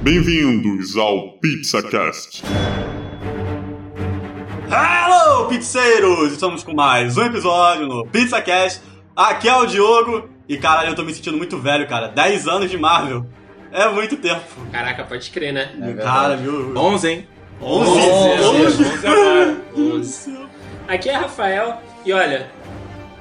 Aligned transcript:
Bem-vindos 0.00 0.96
ao 0.96 1.32
PizzaCast. 1.38 2.44
Hello, 4.70 5.48
pizzeiros! 5.48 6.32
Estamos 6.32 6.62
com 6.62 6.72
mais 6.72 7.16
um 7.16 7.24
episódio 7.24 7.86
no 7.86 8.06
PizzaCast. 8.06 8.80
Aqui 9.16 9.48
é 9.48 9.56
o 9.56 9.66
Diogo. 9.66 10.30
E 10.48 10.56
caralho, 10.56 10.90
eu 10.90 10.94
tô 10.94 11.02
me 11.02 11.12
sentindo 11.12 11.36
muito 11.36 11.58
velho, 11.58 11.88
cara. 11.88 12.06
10 12.08 12.46
anos 12.46 12.70
de 12.70 12.78
Marvel. 12.78 13.26
É 13.72 13.88
muito 13.88 14.16
tempo. 14.16 14.44
Caraca, 14.70 15.02
pode 15.04 15.30
crer, 15.30 15.52
né? 15.52 15.72
cara, 16.00 16.36
viu? 16.36 16.72
11, 16.76 17.08
hein? 17.08 17.28
11, 17.60 17.90
11, 17.90 18.82
11. 18.82 19.06
agora. 19.06 19.56
11. 19.76 20.38
Aqui 20.86 21.08
é 21.08 21.16
Rafael 21.16 21.82
e 22.06 22.12
olha, 22.12 22.50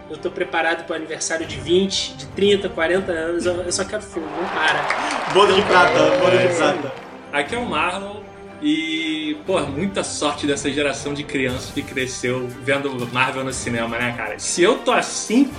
eu 0.09 0.17
tô 0.17 0.29
preparado 0.31 0.85
pro 0.85 0.95
aniversário 0.95 1.45
de 1.45 1.57
20, 1.59 2.15
de 2.15 2.25
30, 2.27 2.69
40 2.69 3.11
anos. 3.11 3.45
Eu, 3.45 3.55
eu 3.61 3.71
só 3.71 3.83
quero 3.83 4.01
filme, 4.01 4.27
não 4.29 4.47
para. 4.49 5.33
Boda 5.33 5.53
de 5.53 5.61
prata, 5.63 5.99
boda 6.19 6.35
É, 6.35 6.47
de 6.47 6.55
prata. 6.55 6.91
Aqui 7.33 7.55
é 7.55 7.57
o 7.57 7.65
Marlon 7.65 8.21
e, 8.61 9.37
pô, 9.46 9.59
muita 9.61 10.04
sorte 10.04 10.47
dessa 10.47 10.71
geração 10.71 11.13
de 11.13 11.23
crianças 11.23 11.71
que 11.71 11.82
cresceu 11.82 12.47
vendo 12.63 13.07
Marvel 13.11 13.43
no 13.43 13.54
cinema, 13.54 13.97
né, 13.97 14.13
cara? 14.18 14.39
Se 14.39 14.63
eu 14.63 14.79
tô 14.79 14.91
assim, 14.91 15.51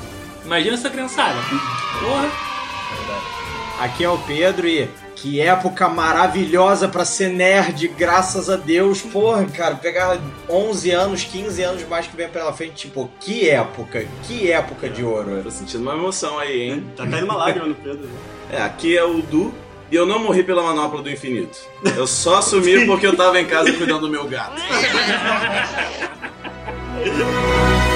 imagina 0.45 0.75
essa 0.75 0.91
criançada. 0.91 1.37
Porra. 2.01 2.29
Aqui 3.81 4.03
é 4.03 4.09
o 4.09 4.19
Pedro 4.19 4.67
e 4.67 4.89
que 5.21 5.41
época 5.41 5.89
maravilhosa 5.89 6.89
pra 6.89 7.05
ser 7.05 7.31
nerd, 7.31 7.89
graças 7.89 8.49
a 8.49 8.57
Deus. 8.57 9.03
Porra, 9.03 9.45
cara, 9.47 9.75
pegar 9.75 10.17
11 10.49 10.91
anos, 10.93 11.25
15 11.25 11.63
anos 11.63 11.89
mais 11.89 12.07
que 12.07 12.17
vem 12.17 12.29
pela 12.29 12.53
frente, 12.53 12.75
tipo, 12.75 13.11
que 13.21 13.49
época, 13.49 14.07
que 14.25 14.51
época 14.51 14.89
de 14.89 15.03
ouro. 15.03 15.43
Tô 15.43 15.51
sentindo 15.51 15.83
uma 15.83 15.95
emoção 15.95 16.39
aí, 16.39 16.71
hein? 16.71 16.87
Tá 16.97 17.07
caindo 17.07 17.25
uma 17.25 17.37
lágrima 17.37 17.67
no 17.67 17.75
Pedro. 17.75 18.09
É, 18.51 18.63
aqui 18.63 18.97
é 18.97 19.05
o 19.05 19.21
Du 19.21 19.53
e 19.91 19.97
eu 19.97 20.07
não 20.07 20.21
morri 20.21 20.45
pela 20.45 20.63
manopla 20.63 21.03
do 21.03 21.11
infinito. 21.11 21.59
Eu 21.97 22.07
só 22.07 22.41
sumi 22.41 22.87
porque 22.87 23.07
eu 23.07 23.17
tava 23.17 23.41
em 23.41 23.47
casa 23.47 23.73
cuidando 23.73 24.03
do 24.03 24.09
meu 24.09 24.27
gato. 24.27 24.63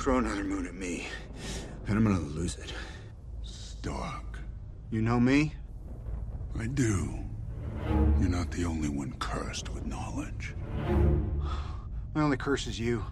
throw 0.00 0.16
another 0.16 0.44
moon 0.44 0.66
at 0.66 0.74
me, 0.74 1.06
and 1.86 1.98
I'm 1.98 2.04
gonna 2.04 2.20
lose 2.20 2.56
it. 2.56 2.72
Stark. 3.42 4.38
You 4.90 5.02
know 5.02 5.20
me? 5.20 5.52
I 6.58 6.68
do. 6.68 7.18
You're 8.18 8.30
not 8.30 8.50
the 8.50 8.64
only 8.64 8.88
one 8.88 9.12
cursed 9.18 9.68
with 9.68 9.84
knowledge. 9.84 10.54
My 12.14 12.22
only 12.22 12.38
curse 12.38 12.66
is 12.66 12.80
you. 12.80 13.04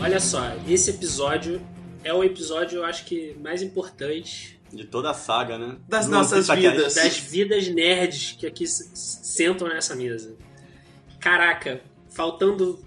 Olha 0.00 0.20
só, 0.20 0.56
esse 0.66 0.88
episódio 0.88 1.60
é 2.02 2.14
o 2.14 2.24
episódio, 2.24 2.78
eu 2.78 2.84
acho 2.84 3.04
que 3.04 3.36
mais 3.42 3.60
importante 3.60 4.53
De 4.74 4.84
toda 4.84 5.10
a 5.10 5.14
saga, 5.14 5.58
né? 5.58 5.76
Das 5.88 6.06
Do 6.06 6.12
nossas 6.12 6.48
vidas. 6.48 6.94
das 6.94 7.18
vidas 7.18 7.68
nerds 7.68 8.36
que 8.38 8.46
aqui 8.46 8.66
sentam 8.66 9.68
nessa 9.68 9.94
mesa. 9.94 10.36
Caraca, 11.20 11.80
faltando 12.10 12.84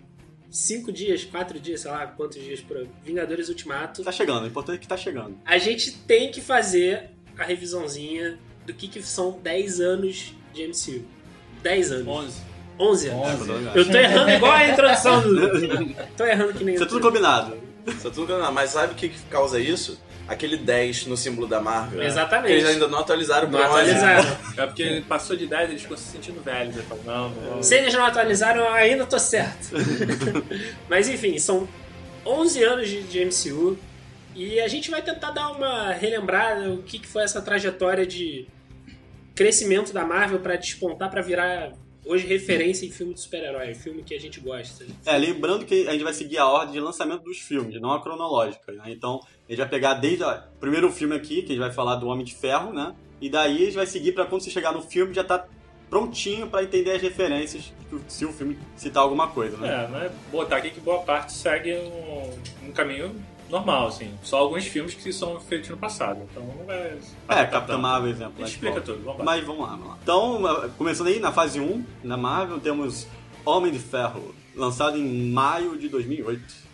cinco 0.50 0.92
dias, 0.92 1.24
quatro 1.24 1.60
dias, 1.60 1.82
sei 1.82 1.92
lá 1.92 2.08
quantos 2.08 2.42
dias 2.42 2.62
para 2.62 2.84
Vingadores 3.04 3.50
Ultimato. 3.50 4.04
Tá 4.04 4.12
chegando, 4.12 4.44
o 4.44 4.48
importante 4.48 4.76
é 4.78 4.80
que 4.80 4.88
tá 4.88 4.98
chegando. 4.98 5.38
A 5.46 5.58
gente 5.58 5.92
tem 5.92 6.32
que 6.32 6.42
fazer 6.42 7.12
a 7.38 7.44
revisãozinha 7.44 8.38
do 8.66 8.74
que, 8.74 8.88
que 8.88 9.02
são 9.02 9.40
10 9.42 9.80
anos 9.80 10.34
de 10.53 10.68
MCU. 10.68 11.06
10 11.62 11.92
anos. 11.92 12.08
11. 12.08 12.42
11 12.80 13.08
anos. 13.09 13.50
11. 13.50 13.78
Eu 13.78 13.90
tô 13.90 13.97
errando 13.97 14.30
igual 14.31 14.52
a 14.52 14.68
introdução 14.68 15.22
do. 15.22 15.96
tô 16.16 16.26
errando 16.26 16.53
que 16.53 16.64
nem 16.64 16.76
Isso 16.76 16.84
é 16.84 16.88
tudo 16.88 17.02
combinado. 17.02 17.58
Só 18.02 18.09
tudo 18.09 18.24
enganado. 18.34 18.53
Mas 18.53 18.72
sabe 18.72 18.94
o 18.94 18.96
que 18.96 19.09
que 19.09 19.20
causa 19.30 19.59
isso? 19.59 20.00
Aquele 20.28 20.58
10 20.58 21.06
no 21.06 21.16
símbolo 21.16 21.48
da 21.48 21.62
Marvel. 21.62 22.04
Exatamente. 22.04 22.52
Eles 22.52 22.66
ainda 22.66 22.88
não 22.88 23.00
atualizaram 23.00 23.50
Não 23.50 23.60
pra 23.60 23.72
11. 23.72 23.92
atualizaram. 23.92 24.38
É 24.58 24.66
porque 24.66 25.04
passou 25.08 25.36
de 25.36 25.48
10 25.48 25.70
eles 25.70 25.82
ficam 25.84 25.96
se 25.98 26.04
sentindo 26.12 26.42
velhos. 26.42 26.76
Eles 26.76 26.88
falam, 26.88 27.04
não, 27.06 27.30
não. 27.30 27.64
Se 27.64 27.76
eles 27.76 27.94
não 27.94 28.04
atualizaram, 28.06 28.62
eu 28.62 28.74
ainda 28.74 29.06
tô 29.06 29.18
certo. 29.18 29.70
Mas 30.90 31.08
enfim, 31.08 31.40
são 31.40 31.68
11 32.26 32.64
anos 32.64 32.90
de, 32.90 33.04
de 33.04 33.26
MCU 33.26 33.78
e 34.36 34.60
a 34.60 34.68
gente 34.68 34.92
vai 34.92 35.02
tentar 35.02 35.32
dar 35.32 35.50
uma 35.50 35.92
relembrada 35.94 36.72
o 36.72 36.84
que, 36.84 37.00
que 37.00 37.08
foi 37.08 37.24
essa 37.24 37.42
trajetória 37.42 38.06
de 38.06 38.48
crescimento 39.34 39.94
da 39.94 40.06
Marvel 40.06 40.40
pra 40.40 40.56
despontar 40.56 41.09
pra 41.09 41.22
virar 41.22 41.72
hoje 42.06 42.26
referência 42.26 42.86
em 42.86 42.92
filme 42.92 43.14
de 43.14 43.20
super-herói, 43.20 43.74
filme 43.76 44.02
que 44.02 44.14
a 44.14 44.20
gente 44.20 44.40
gosta. 44.40 44.86
É, 45.06 45.18
lembrando 45.18 45.66
que 45.66 45.88
a 45.88 45.92
gente 45.92 46.04
vai 46.04 46.14
seguir 46.14 46.38
a 46.38 46.48
ordem 46.48 46.74
de 46.74 46.80
lançamento 46.80 47.24
dos 47.24 47.38
filmes, 47.38 47.80
não 47.82 47.92
a 47.92 48.02
cronológica, 48.02 48.72
né? 48.72 48.84
Então, 48.88 49.20
a 49.47 49.52
gente 49.52 49.59
vai 49.59 49.69
pegar 49.69 49.94
desde 49.96 50.24
o 50.24 50.34
primeiro 50.59 50.91
filme 50.91 51.16
aqui, 51.16 51.41
que 51.41 51.47
a 51.47 51.56
gente 51.56 51.59
vai 51.59 51.72
falar 51.72 51.96
do 51.96 52.08
Homem 52.08 52.25
de 52.25 52.35
Ferro, 52.35 52.74
né? 52.74 52.94
E 53.19 53.30
daí 53.30 53.56
a 53.56 53.66
gente 53.66 53.75
vai 53.75 53.85
seguir 53.88 54.12
pra 54.12 54.25
quando 54.25 54.41
você 54.41 54.50
chegar 54.50 54.72
no 54.72 54.81
filme 54.81 55.13
já 55.13 55.24
tá 55.24 55.46
prontinho 55.90 56.47
pra 56.47 56.63
entender 56.63 56.91
as 56.91 57.02
referências, 57.02 57.72
se 58.08 58.25
o 58.25 58.34
filme 58.34 58.58
citar 58.75 59.03
alguma 59.03 59.30
coisa, 59.30 59.58
né? 59.58 59.85
É, 59.85 59.88
mas 59.88 60.12
botar 60.31 60.58
aqui 60.58 60.72
que 60.72 60.80
boa 60.80 61.00
parte 61.00 61.31
segue 61.31 61.74
um, 61.75 62.68
um 62.68 62.72
caminho 62.72 63.16
normal, 63.50 63.88
assim. 63.88 64.13
Só 64.22 64.40
alguns 64.40 64.66
filmes 64.66 64.94
que 64.94 65.12
são 65.13 65.40
feitos 65.40 65.69
no 65.69 65.78
passado. 65.78 66.22
Então 66.29 66.44
não 66.44 66.66
vai. 66.66 66.97
É, 67.29 67.46
Capitão 67.46 67.79
Marvel, 67.79 68.12
exemplo. 68.12 68.34
A 68.38 68.41
né, 68.41 68.46
gente 68.46 68.56
explica 68.56 68.81
tudo, 68.81 69.03
vamos 69.03 69.19
lá. 69.19 69.25
Mas 69.25 69.46
vamos 69.46 69.62
lá, 69.62 69.69
vamos 69.69 69.88
lá. 69.88 69.97
Então, 70.03 70.72
começando 70.78 71.08
aí 71.08 71.19
na 71.19 71.31
fase 71.31 71.59
1, 71.59 71.85
na 72.03 72.18
Marvel, 72.18 72.59
temos 72.59 73.08
Homem 73.46 73.72
de 73.72 73.79
Ferro, 73.79 74.35
lançado 74.56 74.97
em 74.97 75.31
maio 75.31 75.78
de 75.78 75.88
2008. 75.88 76.66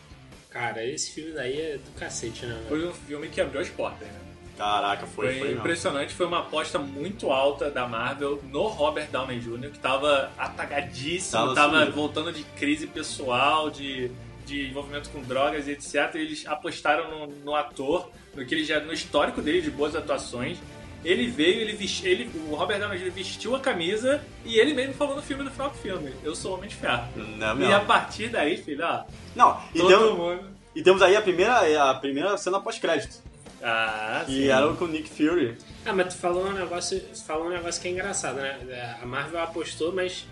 Cara, 0.53 0.85
esse 0.85 1.11
filme 1.11 1.31
daí 1.31 1.59
é 1.59 1.77
do 1.77 1.99
cacete, 1.99 2.45
né? 2.45 2.63
Foi 2.69 2.87
um 2.87 2.93
filme 2.93 3.27
que 3.27 3.41
abriu 3.41 3.59
as 3.59 3.69
portas, 3.69 4.07
né? 4.07 4.19
Caraca, 4.55 5.07
foi, 5.07 5.25
Foi, 5.25 5.39
foi, 5.39 5.51
impressionante, 5.53 6.13
foi 6.13 6.27
uma 6.27 6.41
aposta 6.41 6.77
muito 6.77 7.31
alta 7.31 7.71
da 7.71 7.87
Marvel 7.87 8.39
no 8.51 8.67
Robert 8.67 9.09
Downey 9.09 9.39
Jr., 9.39 9.71
que 9.71 9.79
tava 9.79 10.31
atagadíssimo, 10.37 11.31
Tava 11.41 11.55
tava, 11.55 11.79
sumido. 11.79 11.91
voltando 11.93 12.31
de 12.31 12.43
crise 12.43 12.85
pessoal, 12.85 13.71
de, 13.71 14.11
de 14.45 14.69
envolvimento 14.69 15.09
com 15.09 15.23
drogas 15.23 15.67
e 15.67 15.71
etc. 15.71 16.13
E 16.13 16.19
eles 16.19 16.45
apostaram 16.45 17.09
no, 17.09 17.35
no 17.37 17.55
ator, 17.55 18.11
no 18.35 18.45
que 18.45 18.53
ele 18.53 18.63
já 18.63 18.79
no 18.79 18.93
histórico 18.93 19.41
dele 19.41 19.59
de 19.59 19.71
boas 19.71 19.95
atuações. 19.95 20.59
Ele 21.03 21.27
veio, 21.27 21.59
ele, 21.61 21.73
vesti, 21.73 22.07
ele 22.07 22.31
o 22.49 22.55
Robert 22.55 22.79
Downey 22.79 22.97
Jr. 22.99 23.11
vestiu 23.11 23.55
a 23.55 23.59
camisa 23.59 24.21
e 24.45 24.57
ele 24.57 24.73
mesmo 24.73 24.93
falou 24.93 25.15
no 25.15 25.21
filme 25.21 25.43
no 25.43 25.51
final 25.51 25.69
do 25.69 25.77
filme: 25.77 26.13
Eu 26.23 26.35
sou 26.35 26.51
o 26.51 26.53
Homem 26.55 26.69
de 26.69 26.75
Ferro. 26.75 27.03
Não, 27.15 27.55
E 27.55 27.59
não. 27.59 27.75
a 27.75 27.79
partir 27.81 28.29
daí, 28.29 28.57
filho, 28.57 28.83
ó, 28.85 29.03
Não, 29.35 29.59
e 29.73 29.79
todo 29.79 29.87
temos, 29.89 30.17
mundo. 30.17 30.49
e 30.75 30.81
temos 30.81 31.01
aí 31.01 31.15
a 31.15 31.21
primeira, 31.21 31.89
a 31.89 31.93
primeira 31.95 32.37
cena 32.37 32.59
pós-crédito. 32.59 33.21
Ah, 33.61 34.23
Que 34.25 34.49
era 34.49 34.67
com 34.73 34.85
o 34.85 34.87
Nick 34.87 35.09
Fury. 35.09 35.57
Ah, 35.85 35.93
mas 35.93 36.13
tu 36.13 36.19
falou 36.19 36.47
um 36.47 36.51
negócio, 36.53 37.01
falou 37.25 37.47
um 37.47 37.49
negócio 37.49 37.81
que 37.81 37.87
é 37.87 37.91
engraçado, 37.91 38.35
né? 38.37 38.97
A 39.01 39.05
Marvel 39.05 39.39
apostou, 39.41 39.93
mas 39.93 40.25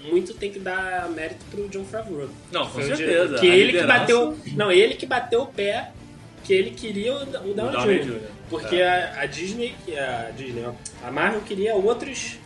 muito 0.00 0.32
tem 0.34 0.50
que 0.52 0.58
dar 0.58 1.08
mérito 1.10 1.44
pro 1.50 1.68
John 1.68 1.84
Favreau. 1.84 2.28
Não, 2.52 2.66
com 2.68 2.80
certeza. 2.82 3.38
Que 3.38 3.46
ele 3.46 3.72
que 3.72 3.78
liderança- 3.78 3.98
bateu. 4.00 4.38
Não, 4.56 4.70
ele 4.72 4.94
que 4.94 5.04
bateu 5.04 5.42
o 5.42 5.46
pé 5.46 5.92
que 6.48 6.54
ele 6.54 6.70
queria 6.70 7.12
o, 7.14 7.20
o 7.22 7.26
Downey 7.26 7.54
Downey 7.54 7.98
Jr. 7.98 8.04
Jr. 8.12 8.20
Porque 8.48 8.80
a, 8.80 9.20
a 9.20 9.26
Disney, 9.26 9.74
a 9.94 10.30
Disney, 10.30 10.64
ó, 10.64 10.72
a 11.06 11.10
Marvel 11.10 11.42
queria 11.42 11.74
outros 11.74 12.38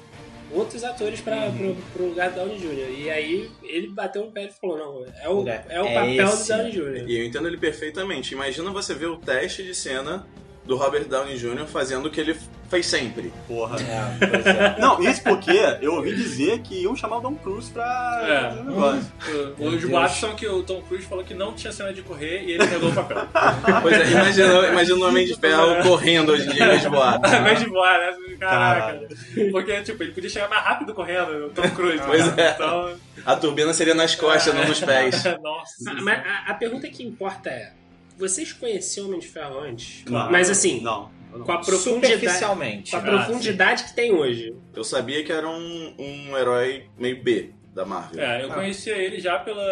outros 0.51 0.83
atores 0.85 1.21
para 1.21 1.47
Uhum. 1.47 1.57
pro, 1.57 1.77
pro 1.95 2.07
lugar 2.09 2.31
do 2.31 2.37
Downey 2.37 2.59
Jr. 2.59 2.91
E 2.99 3.09
aí 3.09 3.49
ele 3.63 3.87
bateu 3.87 4.25
o 4.25 4.33
pé 4.33 4.47
e 4.47 4.51
falou, 4.61 4.77
não, 4.77 5.07
é 5.23 5.29
o, 5.29 5.49
É, 5.49 5.65
é 5.71 5.81
o 5.81 5.87
é 5.87 5.95
papel 5.95 6.27
esse. 6.27 6.43
do 6.53 6.57
Downey 6.59 6.73
Jr. 6.73 7.09
E 7.09 7.19
eu 7.21 7.25
entendo 7.25 7.47
ele 7.47 7.57
perfeitamente. 7.57 8.35
Imagina 8.35 8.71
você 8.73 8.93
ver 8.93 9.07
o 9.07 9.17
teste 9.17 9.63
de 9.63 9.75
cena 9.75 10.27
do 10.67 10.77
Robert 10.77 11.05
Downey 11.07 11.39
Jr. 11.39 11.65
fazendo 11.67 12.07
o 12.07 12.11
que 12.11 12.21
ele 12.21 12.37
fez 12.73 12.87
sempre. 12.87 13.33
Porra. 13.47 13.77
É, 13.81 14.17
pois 14.27 14.47
é. 14.47 14.77
Não, 14.81 15.01
isso 15.03 15.23
porque 15.23 15.51
eu 15.81 15.95
ouvi 15.95 16.15
dizer 16.15 16.59
que 16.61 16.83
iam 16.83 16.97
chamar 16.97 17.19
o 17.19 17.21
Tom 17.21 17.35
Cruise 17.37 17.71
pra 17.71 18.21
É. 18.27 18.49
fazer 18.49 18.61
o 18.61 18.65
negócio. 18.65 19.13
O- 19.59 19.67
Os 19.69 19.85
boatos 19.85 20.17
são 20.19 20.35
que 20.35 20.47
o 20.49 20.63
Tom 20.63 20.81
Cruise 20.83 21.07
falou 21.07 21.23
que 21.25 21.35
não 21.35 21.53
tinha 21.53 21.73
cena 21.73 21.93
de 21.93 22.03
correr 22.03 22.43
e 22.45 22.53
ele 22.53 22.67
negou 22.67 22.91
o 22.91 22.95
papel. 22.95 23.19
Pois 23.83 23.97
é, 24.01 24.11
imagina, 24.11 24.67
imagina 24.69 24.97
o 24.99 25.09
Homem 25.09 25.27
de 25.27 25.35
Ferro 25.37 25.83
correndo 25.83 26.33
hoje 26.33 26.49
em 26.49 26.53
dia 26.53 26.65
em 26.65 26.69
vez 26.69 26.81
de 26.83 26.89
voar. 26.89 27.21
Ao 27.23 27.41
invés 27.41 27.59
de 27.61 27.67
voar, 27.67 27.99
né? 27.99 28.17
Caraca. 28.39 28.81
Caralho. 28.81 29.09
Porque, 29.53 29.83
tipo, 29.83 30.03
ele 30.03 30.13
podia 30.13 30.31
chegar 30.31 30.49
mais 30.49 30.65
rápido 30.65 30.95
correndo, 30.95 31.47
o 31.47 31.51
Tom 31.51 31.69
Cruise. 31.71 32.03
Pois 32.07 32.27
né? 32.35 32.43
é. 32.49 32.51
Então, 32.53 32.95
A 33.27 33.37
turbina 33.37 33.73
seria 33.75 33.95
nas 33.95 34.15
costas, 34.15 34.55
não 34.55 34.65
nos 34.67 34.81
pés. 34.81 35.23
nossa. 35.43 35.93
Mas 36.03 36.19
a, 36.27 36.45
a 36.49 36.55
pergunta 36.55 36.89
que 36.89 37.03
importa 37.05 37.51
é: 37.51 37.73
vocês 38.19 38.53
conheciam 38.53 39.05
o 39.05 39.09
Homem 39.09 39.21
de 39.21 39.29
Ferro 39.29 39.61
antes? 39.61 40.05
Não. 40.09 40.31
Mas 40.31 40.49
assim, 40.51 40.81
Não. 40.81 41.11
Com 41.33 41.53
a 41.53 41.59
profundidade, 41.59 42.45
com 42.91 42.97
a 42.97 42.99
Ah, 42.99 43.03
profundidade 43.03 43.85
que 43.85 43.95
tem 43.95 44.13
hoje. 44.13 44.55
Eu 44.75 44.85
sabia 44.85 45.25
que 45.25 45.33
era 45.33 45.49
um, 45.49 45.95
um 45.99 46.37
herói 46.37 46.87
meio 46.99 47.23
B. 47.23 47.51
da 47.75 47.87
Marvel. 47.87 48.23
É, 48.23 48.45
eu 48.45 48.51
conhecia 48.51 48.97
ele 48.99 49.19
já 49.19 49.39
pela, 49.39 49.65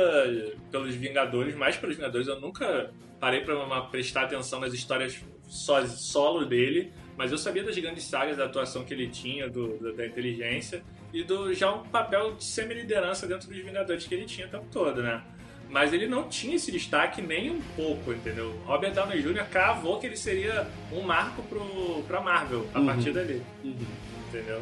pelos 0.71 0.95
Vingadores, 0.95 1.55
mais 1.55 1.77
pelos 1.77 1.97
Vingadores. 1.97 2.27
Eu 2.27 2.41
nunca 2.41 2.91
parei 3.21 3.43
pra 3.43 3.55
uma- 3.63 3.87
prestar 3.91 4.23
atenção 4.23 4.59
nas 4.59 4.73
histórias 4.73 5.21
só, 5.47 5.87
solo 5.87 6.47
dele, 6.47 6.91
mas 7.19 7.31
eu 7.31 7.37
sabia 7.37 7.63
das 7.63 7.77
grandes 7.77 8.05
sagas 8.05 8.39
da 8.39 8.47
atuação 8.47 8.85
que 8.85 8.95
ele 8.95 9.09
tinha, 9.09 9.51
do, 9.51 9.77
da, 9.79 9.91
da 9.93 10.07
inteligência, 10.07 10.83
e 11.13 11.23
do 11.23 11.53
já 11.53 11.71
um 11.75 11.83
papel 11.89 12.33
de 12.37 12.45
semi-liderança 12.45 13.27
dentro 13.27 13.49
dos 13.49 13.59
Vingadores 13.59 14.07
que 14.07 14.15
ele 14.15 14.25
tinha 14.25 14.47
o 14.47 14.51
tempo 14.51 14.67
todo, 14.73 15.03
né? 15.03 15.23
Mas 15.71 15.93
ele 15.93 16.07
não 16.09 16.29
tinha 16.29 16.57
esse 16.57 16.73
destaque 16.73 17.23
nem 17.23 17.51
um 17.51 17.61
pouco, 17.77 18.13
entendeu? 18.13 18.53
Robert 18.67 18.93
Downey 18.93 19.23
Jr. 19.23 19.45
cravou 19.51 20.01
que 20.01 20.07
ele 20.07 20.17
seria 20.17 20.67
um 20.93 21.01
marco 21.03 21.43
pro, 21.45 22.03
pra 22.09 22.21
Marvel 22.21 22.67
a 22.75 22.81
Uhum. 22.81 22.87
partir 22.87 23.13
dali, 23.13 23.41
entendeu? 23.65 24.61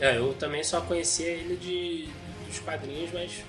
É, 0.00 0.16
eu 0.16 0.34
também 0.34 0.64
só 0.64 0.80
conhecia 0.80 1.28
ele 1.28 1.56
de, 1.56 2.08
dos 2.48 2.58
quadrinhos, 2.58 3.10
mas 3.12 3.44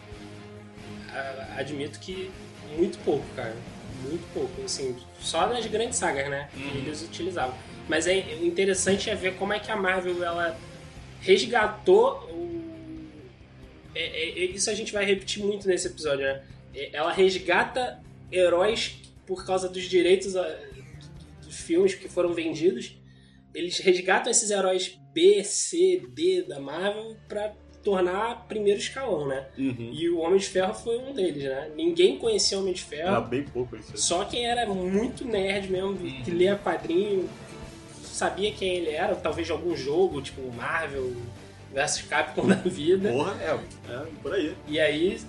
a- 1.10 1.56
admito 1.60 2.00
que 2.00 2.30
muito 2.78 3.00
pouco, 3.00 3.26
cara. 3.36 3.56
Muito 4.04 4.32
pouco. 4.34 4.62
Assim, 4.64 4.96
só 5.20 5.48
nas 5.48 5.66
grandes 5.66 5.98
sagas, 5.98 6.30
né? 6.30 6.50
Que 6.54 6.78
eles 6.78 7.02
utilizavam. 7.02 7.56
Mas 7.88 8.06
é 8.06 8.18
o 8.40 8.46
interessante 8.46 9.10
é 9.10 9.16
ver 9.16 9.36
como 9.36 9.52
é 9.54 9.60
que 9.60 9.72
a 9.72 9.76
Marvel 9.76 10.24
ela 10.24 10.58
resgatou 11.22 12.20
o. 12.30 12.64
é- 13.96 14.02
é- 14.02 14.30
é- 14.30 14.46
isso 14.46 14.70
a 14.70 14.74
gente 14.76 14.92
vai 14.94 15.06
repetir 15.06 15.44
muito 15.44 15.68
nesse 15.68 15.88
episódio, 15.88 16.26
né? 16.26 16.44
Ela 16.92 17.12
resgata 17.12 18.02
heróis 18.32 18.96
por 19.26 19.46
causa 19.46 19.70
dos 19.70 19.84
direitos 19.84 20.36
a- 20.36 20.60
dos 21.44 21.56
filmes 21.60 21.94
que 21.96 22.08
foram 22.10 22.34
vendidos. 22.34 22.98
Eles 23.54 23.78
resgatam 23.80 24.32
esses 24.32 24.50
heróis 24.50 25.00
B, 25.14 25.44
C, 25.44 26.02
D 26.14 26.44
da 26.44 26.60
Marvel 26.60 27.16
pra 27.28 27.54
tornar 27.84 28.48
primeiro 28.48 28.80
escalão, 28.80 29.28
né? 29.28 29.46
Uhum. 29.58 29.92
E 29.94 30.10
o 30.10 30.20
Homem 30.20 30.40
de 30.40 30.48
Ferro 30.48 30.74
foi 30.74 30.98
um 30.98 31.14
deles, 31.14 31.44
né? 31.44 31.70
Ninguém 31.76 32.18
conhecia 32.18 32.58
o 32.58 32.62
Homem 32.62 32.74
de 32.74 32.82
Era 32.92 33.12
Ferro. 33.12 33.28
bem 33.28 33.44
pouco 33.44 33.76
isso. 33.76 33.96
Só 33.98 34.24
quem 34.26 34.46
era 34.48 34.66
muito 34.66 35.26
nerd 35.26 35.70
mesmo, 35.70 35.96
que 36.24 36.32
lia 36.32 36.56
quadrinho, 36.56 37.30
sabia 38.04 38.52
quem 38.54 38.76
ele 38.78 38.90
era, 38.92 39.16
talvez 39.16 39.46
de 39.48 39.54
algum 39.54 39.76
jogo, 39.76 40.22
tipo 40.22 40.42
Marvel 40.54 41.14
versus 41.74 42.04
Capcom 42.04 42.48
da 42.48 42.56
vida. 42.56 43.10
Porra, 43.12 43.36
É, 43.44 43.92
é, 43.94 44.06
por 44.22 44.34
aí. 44.34 44.56
E 44.68 44.80
aí, 44.80 45.20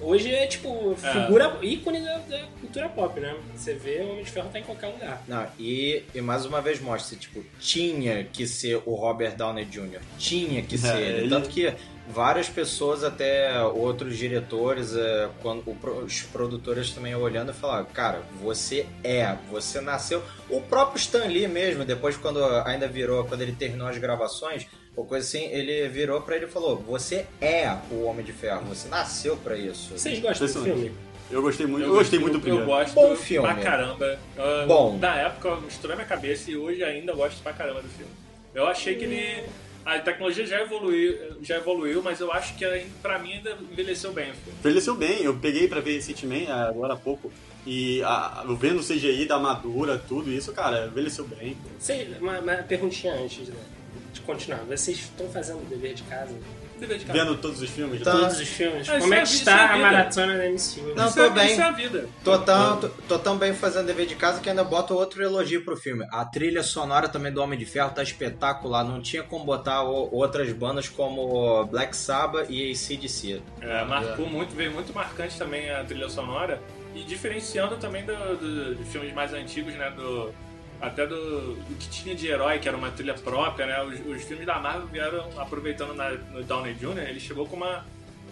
hoje 0.00 0.32
é 0.32 0.46
tipo, 0.46 0.94
figura 0.96 1.58
ícone 1.62 2.00
da, 2.00 2.18
da 2.18 2.38
cultura 2.60 2.88
pop, 2.88 3.18
né? 3.20 3.34
Você 3.54 3.74
vê 3.74 4.00
o 4.00 4.10
Homem 4.12 4.24
de 4.24 4.30
Ferro 4.30 4.48
tá 4.52 4.58
em 4.58 4.62
qualquer 4.62 4.88
lugar. 4.88 5.22
Não, 5.28 5.46
e, 5.58 6.02
e 6.14 6.20
mais 6.20 6.44
uma 6.46 6.60
vez 6.60 6.80
mostra, 6.80 7.16
tipo, 7.18 7.44
tinha 7.58 8.24
que 8.24 8.46
ser 8.46 8.82
o 8.86 8.94
Robert 8.94 9.36
Downey 9.36 9.64
Jr. 9.64 10.00
Tinha 10.18 10.62
que 10.62 10.76
ser 10.78 10.96
ele. 10.96 11.18
ele- 11.20 11.28
Tanto 11.28 11.48
que 11.48 11.72
várias 12.12 12.48
pessoas, 12.48 13.04
até 13.04 13.62
outros 13.62 14.16
diretores, 14.16 14.94
é, 14.96 15.28
quando 15.42 15.62
os 16.04 16.22
produtores 16.22 16.90
também 16.90 17.14
olhando 17.14 17.50
e 17.50 17.54
falaram, 17.54 17.86
cara, 17.86 18.22
você 18.42 18.86
é, 19.04 19.36
você 19.50 19.80
nasceu. 19.80 20.22
O 20.48 20.60
próprio 20.60 20.98
Stan 20.98 21.24
Lee 21.24 21.46
mesmo, 21.48 21.84
depois 21.84 22.16
quando 22.16 22.44
ainda 22.66 22.88
virou, 22.88 23.24
quando 23.24 23.42
ele 23.42 23.52
terminou 23.52 23.86
as 23.88 23.98
gravações, 23.98 24.66
ou 24.96 25.04
coisa 25.04 25.26
assim, 25.26 25.44
ele 25.46 25.88
virou 25.88 26.20
pra 26.20 26.36
ele 26.36 26.46
e 26.46 26.48
falou, 26.48 26.76
você 26.76 27.26
é 27.40 27.74
o 27.90 28.02
Homem 28.04 28.24
de 28.24 28.32
Ferro, 28.32 28.62
você 28.64 28.88
nasceu 28.88 29.36
pra 29.36 29.56
isso. 29.56 29.96
Vocês 29.96 30.18
gostam 30.18 30.46
do 30.46 30.50
Impressionante. 30.50 30.82
filme? 30.82 31.10
Eu 31.30 31.42
gostei 31.42 31.64
muito, 31.64 31.86
eu, 31.86 31.94
gostei 31.94 32.18
muito 32.18 32.32
do 32.32 32.38
Eu 32.38 32.42
primeiro. 32.42 32.66
gosto 32.66 32.92
Bom 32.94 33.14
filme. 33.14 33.46
pra 33.46 33.56
caramba. 33.62 34.18
Eu- 34.36 34.66
Bom. 34.66 34.98
Na 34.98 35.14
época 35.14 35.54
misturou 35.60 35.94
minha 35.96 36.08
cabeça 36.08 36.50
e 36.50 36.56
hoje 36.56 36.82
ainda 36.82 37.12
gosto 37.14 37.40
pra 37.40 37.52
caramba 37.52 37.80
do 37.82 37.88
filme. 37.88 38.10
Eu 38.52 38.66
achei 38.66 38.96
que 38.96 39.04
ele. 39.04 39.44
A 39.84 39.98
tecnologia 39.98 40.46
já 40.46 40.60
evoluiu, 40.60 41.16
já 41.42 41.56
evoluiu, 41.56 42.02
mas 42.02 42.20
eu 42.20 42.30
acho 42.32 42.54
que 42.56 42.64
ainda- 42.64 42.90
pra 43.00 43.18
mim 43.18 43.32
ainda 43.34 43.56
envelheceu 43.72 44.12
bem. 44.12 44.32
Envelheceu 44.58 44.94
bem, 44.94 45.22
eu 45.22 45.34
peguei 45.36 45.66
pra 45.68 45.80
ver 45.80 45.94
recentemente, 45.94 46.50
agora 46.50 46.94
há 46.94 46.96
pouco, 46.96 47.32
e 47.66 48.02
a, 48.02 48.44
eu 48.46 48.56
vendo 48.56 48.80
o 48.80 48.84
CGI 48.84 49.24
da 49.26 49.36
armadura, 49.36 49.98
tudo 49.98 50.30
isso, 50.30 50.52
cara, 50.52 50.86
envelheceu 50.86 51.26
bem. 51.26 51.56
Sei, 51.78 52.14
uma, 52.20 52.38
uma 52.40 52.56
perguntinha 52.56 53.14
antes 53.14 53.48
né, 53.48 53.54
de 54.12 54.20
continuar. 54.20 54.60
Vocês 54.64 54.98
estão 54.98 55.28
fazendo 55.30 55.60
o 55.62 55.64
dever 55.66 55.94
de 55.94 56.02
casa? 56.04 56.34
Dever 56.80 56.98
de 56.98 57.04
casa. 57.04 57.18
Vendo 57.18 57.36
todos 57.36 57.60
os 57.62 57.70
filmes. 57.70 58.00
Tá. 58.02 58.10
Todos 58.12 58.40
os 58.40 58.48
filmes? 58.48 58.88
Ah, 58.88 58.98
Como 58.98 59.14
é 59.14 59.16
que 59.18 59.22
é- 59.22 59.24
está 59.34 59.50
é 59.52 59.54
a 59.64 59.66
vida. 59.68 59.78
maratona 59.78 60.38
da 60.38 60.44
MCU? 60.46 60.94
Não, 60.96 61.06
isso 61.06 61.14
tô 61.14 61.22
é, 61.24 61.30
bem. 61.30 61.52
Isso 61.52 61.60
é 61.60 61.64
a 61.64 61.70
vida. 61.70 62.08
Tô 62.24 62.38
tão, 62.38 62.80
tô, 62.80 62.88
tô 62.88 63.18
tão 63.18 63.36
bem 63.38 63.52
fazendo 63.54 63.86
dever 63.86 64.06
de 64.06 64.14
casa 64.14 64.40
que 64.40 64.48
ainda 64.48 64.64
boto 64.64 64.94
outro 64.94 65.22
elogio 65.22 65.64
pro 65.64 65.76
filme. 65.76 66.06
A 66.10 66.24
trilha 66.24 66.62
sonora 66.62 67.08
também 67.08 67.32
do 67.32 67.42
Homem 67.42 67.58
de 67.58 67.64
Ferro 67.66 67.90
tá 67.90 68.02
espetacular. 68.02 68.82
Não 68.84 69.00
tinha 69.00 69.22
como 69.22 69.44
botar 69.44 69.82
o- 69.84 70.08
outras 70.12 70.50
bandas 70.52 70.88
como 70.88 71.64
Black 71.66 71.96
Sabbath 71.96 72.46
e 72.50 72.70
ACDC. 72.72 73.42
É, 73.60 73.84
marcou 73.84 74.26
muito, 74.28 74.54
veio 74.54 74.72
muito 74.72 74.92
marcante 74.94 75.38
também 75.38 75.70
a 75.70 75.84
trilha 75.84 76.08
sonora 76.08 76.60
e 76.94 77.02
diferenciando 77.02 77.76
também 77.76 78.04
do, 78.04 78.14
do- 78.36 78.74
de 78.74 78.84
filmes 78.84 79.12
mais 79.14 79.32
antigos, 79.32 79.74
né? 79.74 79.90
Do, 79.90 80.32
até 80.80 81.06
do, 81.06 81.54
do 81.56 81.74
que 81.78 81.88
tinha 81.90 82.14
de 82.14 82.26
herói, 82.26 82.58
que 82.58 82.66
era 82.68 82.76
uma 82.76 82.90
trilha 82.90 83.14
própria, 83.14 83.66
né? 83.66 83.82
Os, 83.82 84.16
os 84.16 84.22
filmes 84.24 84.46
da 84.46 84.58
Marvel 84.58 84.86
vieram 84.86 85.28
aproveitando 85.38 85.94
na, 85.94 86.10
no 86.10 86.42
Downey 86.42 86.74
Jr., 86.74 87.08
ele 87.08 87.20
chegou 87.20 87.46
com 87.46 87.56
uma, 87.56 87.84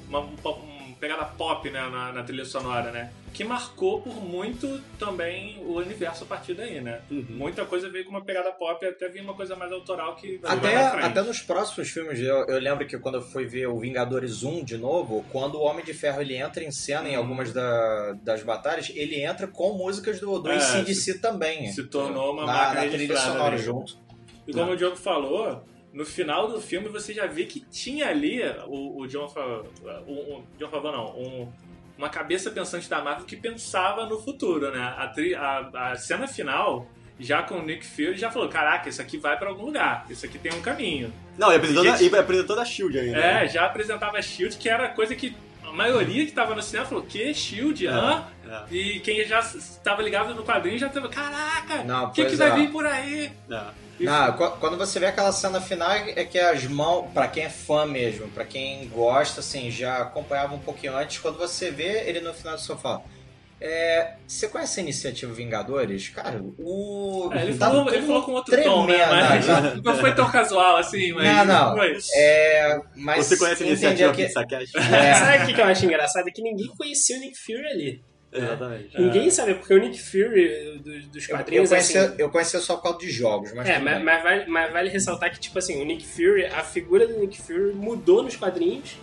uma, 0.08 0.20
um 0.20 0.36
pop- 0.36 0.62
um 0.62 0.77
pegada 0.98 1.24
pop 1.24 1.68
né, 1.70 1.80
na, 1.88 2.12
na 2.12 2.22
trilha 2.22 2.44
sonora, 2.44 2.90
né? 2.90 3.10
Que 3.32 3.44
marcou 3.44 4.00
por 4.00 4.14
muito 4.22 4.80
também 4.98 5.58
o 5.64 5.74
universo 5.76 6.24
a 6.24 6.26
partir 6.26 6.54
daí, 6.54 6.80
né? 6.80 7.00
Muita 7.10 7.64
coisa 7.64 7.88
veio 7.88 8.04
com 8.04 8.10
uma 8.10 8.22
pegada 8.24 8.50
pop 8.52 8.84
e 8.84 8.88
até 8.88 9.08
vinha 9.08 9.22
uma 9.22 9.34
coisa 9.34 9.54
mais 9.54 9.70
autoral 9.70 10.16
que 10.16 10.40
Até, 10.42 10.76
até 10.76 11.22
nos 11.22 11.40
próximos 11.40 11.88
filmes, 11.90 12.18
eu, 12.18 12.46
eu 12.46 12.58
lembro 12.58 12.86
que 12.86 12.98
quando 12.98 13.16
eu 13.16 13.22
fui 13.22 13.46
ver 13.46 13.66
o 13.68 13.78
Vingadores 13.78 14.42
1 14.42 14.64
de 14.64 14.76
novo, 14.78 15.24
quando 15.30 15.56
o 15.56 15.62
Homem 15.62 15.84
de 15.84 15.92
Ferro 15.94 16.20
ele 16.20 16.34
entra 16.36 16.64
em 16.64 16.70
cena 16.72 17.08
em 17.08 17.14
algumas 17.14 17.52
da- 17.52 18.16
das 18.22 18.42
batalhas, 18.42 18.90
ele 18.94 19.22
entra 19.22 19.46
com 19.46 19.74
músicas 19.74 20.18
do, 20.18 20.38
do 20.38 20.50
É, 20.50 20.56
ACDC 20.56 21.18
também. 21.20 21.70
se 21.70 21.84
tornou 21.84 22.32
uma 22.32 22.46
na, 22.46 22.52
marca 22.52 22.84
na 22.84 22.90
trilha 22.90 23.16
sonora 23.16 23.54
ali. 23.54 23.62
junto. 23.62 23.98
E 24.46 24.52
como 24.52 24.72
o 24.72 24.76
Diogo 24.76 24.96
falou, 24.96 25.62
no 25.98 26.06
final 26.06 26.46
do 26.48 26.60
filme 26.60 26.88
você 26.88 27.12
já 27.12 27.26
vê 27.26 27.44
que 27.44 27.58
tinha 27.60 28.06
ali 28.08 28.40
o, 28.66 29.00
o 29.00 29.06
John 29.08 29.28
Favreau, 29.28 29.66
o, 30.06 30.12
o 30.38 30.44
John 30.56 30.68
Favreau 30.68 30.92
não, 30.92 31.06
um- 31.18 31.52
uma 31.98 32.08
cabeça 32.08 32.48
pensante 32.52 32.88
da 32.88 33.02
Marvel 33.02 33.26
que 33.26 33.36
pensava 33.36 34.06
no 34.06 34.20
futuro, 34.20 34.70
né? 34.70 34.94
A, 34.96 35.08
tri- 35.08 35.34
a- 35.34 35.68
a 35.74 35.96
cena 35.96 36.28
final, 36.28 36.86
já 37.18 37.42
com 37.42 37.56
o 37.56 37.62
Nick 37.62 37.84
Fury, 37.84 38.16
já 38.16 38.30
falou, 38.30 38.48
caraca, 38.48 38.88
isso 38.88 39.02
aqui 39.02 39.18
vai 39.18 39.36
pra 39.36 39.48
algum 39.48 39.64
lugar, 39.66 40.06
isso 40.08 40.24
aqui 40.24 40.38
tem 40.38 40.52
um 40.54 40.62
caminho. 40.62 41.12
Não, 41.36 41.52
e 41.52 41.56
apresentou, 41.56 41.82
Gente- 41.84 42.08
da, 42.08 42.16
e 42.16 42.20
apresentou 42.20 42.54
da 42.54 42.64
SHIELD 42.64 42.98
ainda. 43.00 43.18
né? 43.18 43.44
É, 43.44 43.48
já 43.48 43.64
apresentava 43.66 44.16
a 44.16 44.22
SHIELD, 44.22 44.56
que 44.56 44.68
era 44.68 44.88
coisa 44.90 45.16
que 45.16 45.34
a 45.68 45.72
maioria 45.72 46.24
que 46.26 46.32
tava 46.32 46.54
no 46.54 46.62
cinema 46.62 46.86
falou, 46.86 47.04
que 47.04 47.32
SHIELD? 47.32 47.86
Hã? 47.86 48.24
É, 48.48 48.62
E 48.74 49.00
quem 49.00 49.24
já 49.26 49.40
estava 49.40 50.02
ligado 50.02 50.34
no 50.34 50.42
quadrinho 50.44 50.78
já 50.78 50.88
tava, 50.88 51.08
caraca, 51.08 51.82
o 52.06 52.10
que, 52.12 52.24
que 52.24 52.36
vai 52.36 52.50
é. 52.50 52.54
vir 52.54 52.70
por 52.70 52.86
aí? 52.86 53.30
é. 53.50 53.88
Não, 54.00 54.32
qu- 54.34 54.50
quando 54.60 54.76
você 54.78 55.00
vê 55.00 55.06
aquela 55.06 55.32
cena 55.32 55.60
final 55.60 55.90
é 55.90 56.24
que 56.24 56.38
as 56.38 56.64
mãos, 56.66 57.10
pra 57.12 57.26
quem 57.26 57.42
é 57.44 57.48
fã 57.50 57.84
mesmo, 57.84 58.28
pra 58.28 58.44
quem 58.44 58.88
gosta, 58.88 59.40
assim, 59.40 59.72
já 59.72 59.98
acompanhava 59.98 60.54
um 60.54 60.58
pouquinho 60.60 60.96
antes, 60.96 61.18
quando 61.18 61.36
você 61.36 61.70
vê 61.72 62.08
ele 62.08 62.20
no 62.20 62.32
final 62.32 62.54
do 62.54 62.60
sofá. 62.60 63.00
É, 63.60 64.14
você 64.26 64.46
conhece 64.48 64.78
a 64.78 64.82
iniciativa 64.82 65.32
Vingadores? 65.32 66.08
Cara, 66.10 66.40
o. 66.58 67.28
É, 67.32 67.42
ele, 67.42 67.54
falou, 67.54 67.92
ele 67.92 68.06
falou 68.06 68.22
com 68.22 68.32
outro 68.32 68.62
tom, 68.62 68.86
né? 68.86 68.98
tremendo, 68.98 69.28
Mas 69.28 69.44
já. 69.44 69.60
não 69.82 69.96
foi 69.96 70.14
tão 70.14 70.30
casual 70.30 70.76
assim, 70.76 71.12
mas 71.12 71.46
Não, 71.46 71.74
não. 71.74 71.82
É, 72.14 72.80
mas 72.94 73.26
Você 73.26 73.36
conhece 73.36 73.64
a 73.64 73.66
eu 73.66 73.70
iniciativa 73.70 74.12
Cash? 74.12 74.74
É, 74.74 75.14
Sabe 75.14 75.42
o 75.42 75.46
que 75.46 75.54
que 75.54 75.60
eu 75.60 75.64
acho 75.64 75.84
engraçado? 75.84 76.28
É 76.28 76.30
que 76.30 76.42
ninguém 76.42 76.68
conhecia 76.68 77.16
o 77.16 77.20
Nick 77.20 77.36
Fury 77.36 77.66
ali. 77.66 78.02
Exatamente. 78.30 79.00
Ninguém 79.00 79.30
sabia, 79.30 79.54
porque 79.54 79.72
o 79.74 79.78
Nick 79.78 79.98
Fury 80.00 80.78
dos, 80.84 81.06
dos 81.06 81.28
eu, 81.28 81.30
eu, 81.30 81.36
quadrinhos, 81.38 81.68
conhecia, 81.70 82.02
assim... 82.02 82.14
eu 82.18 82.30
conhecia 82.30 82.60
só 82.60 82.76
por 82.76 82.82
causa 82.82 82.98
de 82.98 83.10
jogos, 83.10 83.52
mas. 83.54 83.68
É, 83.68 83.78
mas, 83.78 84.02
mas 84.02 84.22
vale, 84.22 84.46
mas 84.46 84.72
vale 84.72 84.90
ressaltar 84.90 85.32
que, 85.32 85.40
tipo 85.40 85.58
assim, 85.58 85.80
o 85.80 85.84
Nick 85.84 86.06
Fury, 86.06 86.46
a 86.46 86.62
figura 86.62 87.08
do 87.08 87.18
Nick 87.18 87.40
Fury 87.40 87.72
mudou 87.74 88.22
nos 88.22 88.36
quadrinhos 88.36 88.98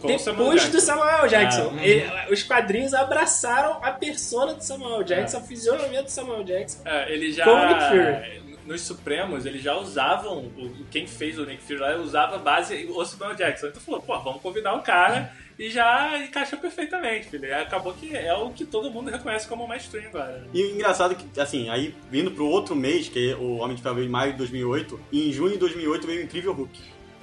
Com 0.00 0.14
o 0.14 0.18
Samuel 0.18 0.44
depois 0.44 0.62
Jackson. 0.62 0.76
do 0.78 0.80
Samuel 0.80 1.28
Jackson. 1.28 1.72
Ah. 1.78 1.84
Ele- 1.86 2.32
os 2.32 2.42
quadrinhos 2.42 2.94
abraçaram 2.94 3.78
a 3.82 3.90
persona 3.92 4.54
do 4.54 4.62
Samuel 4.62 5.02
Jackson, 5.02 5.38
a 5.38 5.40
fisionomia 5.40 6.02
do 6.02 6.08
Samuel 6.10 6.44
Jackson. 6.44 6.80
É, 6.84 7.12
ele 7.12 7.32
já. 7.32 7.44
Como 7.44 7.62
o 7.62 7.66
Nick 7.68 7.84
Fury. 7.88 8.48
Nos 8.68 8.82
Supremos, 8.82 9.46
eles 9.46 9.62
já 9.62 9.74
usavam. 9.76 10.38
o- 10.40 10.84
Quem 10.90 11.06
fez 11.06 11.38
o 11.38 11.46
Nick 11.46 11.62
Fury 11.62 11.78
lá 11.78 11.96
usava 11.96 12.36
a 12.36 12.38
base 12.38 12.86
o 12.90 13.02
Samuel 13.04 13.34
Jackson. 13.34 13.68
Então 13.68 13.80
falou, 13.80 14.00
pô, 14.02 14.18
vamos 14.20 14.42
convidar 14.42 14.74
o 14.74 14.82
cara 14.82 15.32
e 15.58 15.70
já 15.70 16.18
encaixou 16.18 16.58
perfeitamente, 16.58 17.28
filho. 17.28 17.52
Acabou 17.56 17.94
que 17.94 18.14
é 18.14 18.32
o 18.34 18.50
que 18.50 18.66
todo 18.66 18.90
mundo 18.90 19.10
reconhece 19.10 19.48
como 19.48 19.66
mainstream 19.66 20.08
agora. 20.08 20.46
E 20.52 20.62
o 20.62 20.70
engraçado 20.74 21.12
é 21.12 21.14
que, 21.14 21.40
assim, 21.40 21.70
aí 21.70 21.94
vindo 22.10 22.30
pro 22.30 22.44
outro 22.46 22.76
mês, 22.76 23.08
que 23.08 23.30
é 23.30 23.34
o 23.36 23.56
Homem 23.56 23.74
de 23.74 23.82
Ferro 23.82 23.94
veio 23.94 24.06
em 24.06 24.10
maio 24.10 24.32
de 24.32 24.38
2008, 24.38 25.00
e 25.10 25.30
em 25.30 25.32
junho 25.32 25.52
de 25.52 25.58
2008 25.58 26.06
veio 26.06 26.20
o 26.20 26.24
Incrível 26.24 26.52
Hulk. 26.52 26.78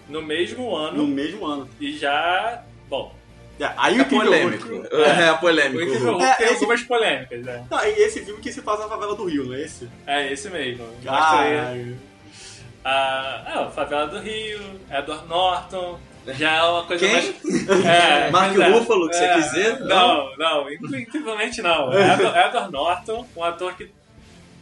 No 0.09 0.21
mesmo 0.21 0.75
ano, 0.75 0.97
No 1.00 1.07
mesmo 1.07 1.45
ano. 1.45 1.69
e 1.79 1.97
já. 1.97 2.63
Bom, 2.89 3.13
É, 3.59 3.71
aí 3.77 3.95
o 3.97 4.00
É 4.00 4.01
Incrível 4.01 4.25
polêmico. 4.25 4.67
Hulk... 4.67 4.88
É, 4.93 5.31
o 5.31 5.38
polêmico. 5.38 5.81
Incrível 5.83 6.12
Hulk 6.12 6.25
É, 6.25 6.33
tem 6.33 6.45
esse- 6.45 6.55
algumas 6.55 6.83
polêmicas, 6.83 7.41
né? 7.45 7.65
Não, 7.71 7.85
e 7.85 7.89
esse 7.89 8.24
filme 8.25 8.41
que 8.41 8.51
se 8.51 8.62
passa 8.62 8.83
na 8.83 8.89
favela 8.89 9.15
do 9.15 9.25
Rio, 9.25 9.45
não 9.45 9.53
é 9.53 9.62
esse? 9.62 9.89
É 10.05 10.31
esse 10.31 10.50
mesmo. 10.50 10.85
Ah, 11.07 11.39
aí. 11.39 11.95
A, 12.83 12.91
ah, 13.47 13.65
a 13.65 13.69
Favela 13.71 14.07
do 14.07 14.19
Rio, 14.19 14.59
Edward 14.91 15.27
Norton, 15.27 15.97
Já 16.27 16.53
é 16.57 16.63
uma 16.63 16.83
coisa 16.85 17.05
Quem? 17.05 17.13
mais. 17.13 17.35
É, 17.85 18.29
Mark 18.31 18.57
é. 18.59 18.67
Ruffalo, 18.69 19.07
que 19.09 19.15
você 19.15 19.24
É, 19.25 19.33
quis 19.35 19.45
dizer? 19.45 19.79
Não, 19.81 20.35
não, 20.38 20.69
incrivelmente 20.71 21.62
não. 21.62 21.93
É 21.93 22.13
Edward 22.47 22.71
Norton, 22.71 23.25
um 23.35 23.43
ator 23.43 23.74
que 23.75 23.89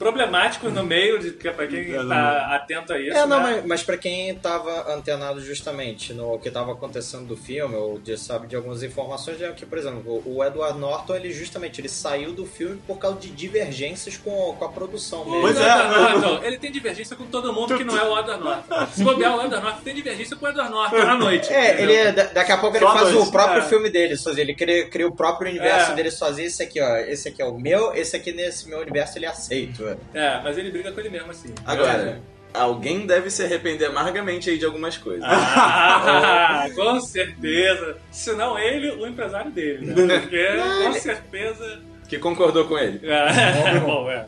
problemático 0.03 0.69
no 0.69 0.83
meio, 0.83 1.19
de, 1.19 1.31
que 1.31 1.48
é 1.48 1.51
pra 1.51 1.65
quem 1.67 1.91
tá 2.07 2.55
atento 2.55 2.93
a 2.93 3.00
isso. 3.00 3.17
É, 3.17 3.25
não, 3.25 3.39
né? 3.41 3.55
mas, 3.57 3.65
mas 3.65 3.83
pra 3.83 3.98
quem 3.98 4.33
tava 4.36 4.93
antenado 4.93 5.39
justamente 5.41 6.13
no 6.13 6.38
que 6.39 6.51
tava 6.51 6.74
acontecendo 6.74 7.25
do 7.25 7.38
filme, 7.38 7.75
ou 7.75 7.98
de, 8.00 8.17
sabe 8.17 8.48
de 8.48 8.55
algumas 8.55 8.83
informações, 8.83 9.41
é 9.41 9.51
que, 9.51 9.65
por 9.65 9.77
exemplo, 9.77 10.22
o 10.25 10.43
Edward 10.43 10.77
Norton, 10.77 11.15
ele 11.15 11.31
justamente 11.31 11.79
ele 11.79 11.89
saiu 11.89 12.33
do 12.33 12.45
filme 12.45 12.79
por 12.86 12.98
causa 12.98 13.17
de 13.19 13.29
divergências 13.29 14.17
com, 14.17 14.55
com 14.57 14.65
a 14.65 14.69
produção 14.69 15.22
O 15.24 15.25
mesmo. 15.31 15.41
Pois 15.41 15.57
é. 15.57 15.62
Edward 15.62 16.19
Norton, 16.22 16.43
ele 16.45 16.57
tem 16.57 16.72
divergência 16.72 17.15
com 17.15 17.25
todo 17.25 17.53
mundo 17.53 17.77
que 17.77 17.83
não 17.83 17.98
é 17.98 18.03
o 18.03 18.19
Edward 18.19 18.43
Norton. 18.43 18.88
Se 18.93 19.03
bobear 19.03 19.31
o 19.38 19.41
Edward 19.45 19.63
Norton, 19.63 19.81
tem 19.83 19.95
divergência 19.95 20.36
com 20.36 20.45
o 20.45 20.50
Edward 20.50 20.72
Norton 20.72 20.98
à 20.98 21.15
noite. 21.17 21.51
É, 21.53 21.74
entendeu? 21.74 21.95
ele 21.95 22.12
da- 22.12 22.24
daqui 22.25 22.51
a 22.51 22.57
pouco 22.57 22.75
ele 22.77 22.86
Só 22.86 22.93
faz 22.93 23.12
dois, 23.12 23.27
o 23.27 23.31
próprio 23.31 23.60
é. 23.60 23.65
filme 23.69 23.89
dele, 23.89 24.15
sozinho. 24.17 24.43
Ele 24.43 24.55
cria, 24.55 24.88
cria 24.89 25.07
o 25.07 25.15
próprio 25.15 25.50
universo 25.50 25.91
É. 25.91 25.95
dele 25.95 26.12
sozinho. 26.12 26.48
Esse 26.48 26.63
aqui, 26.63 26.81
ó. 26.81 26.98
Esse 26.98 27.29
aqui 27.29 27.41
é 27.41 27.45
o 27.45 27.57
meu, 27.57 27.93
esse 27.93 28.15
aqui 28.15 28.31
nesse 28.31 28.67
meu 28.67 28.79
universo 28.79 29.17
ele 29.17 29.25
aceita. 29.25 29.92
É, 30.13 30.41
mas 30.43 30.57
ele 30.57 30.71
briga 30.71 30.91
com 30.91 31.00
ele 31.00 31.09
mesmo, 31.09 31.31
assim. 31.31 31.53
Agora, 31.65 32.21
alguém 32.53 33.05
deve 33.07 33.29
se 33.29 33.43
arrepender 33.43 33.85
amargamente 33.85 34.50
aí 34.50 34.57
de 34.57 34.65
algumas 34.65 34.97
coisas. 34.97 35.23
Ah, 35.25 36.67
com 36.75 37.00
certeza. 37.01 37.97
Se 38.12 38.33
não 38.33 38.57
ele, 38.57 38.91
o 38.91 39.07
empresário 39.07 39.51
dele, 39.51 39.85
né? 39.88 40.19
Porque 40.19 40.45
com 40.85 40.93
certeza. 40.93 41.81
Que 42.07 42.19
concordou 42.19 42.67
com 42.67 42.77
ele. 42.77 43.00
É, 43.07 43.79
bom, 43.81 44.09
é. 44.09 44.27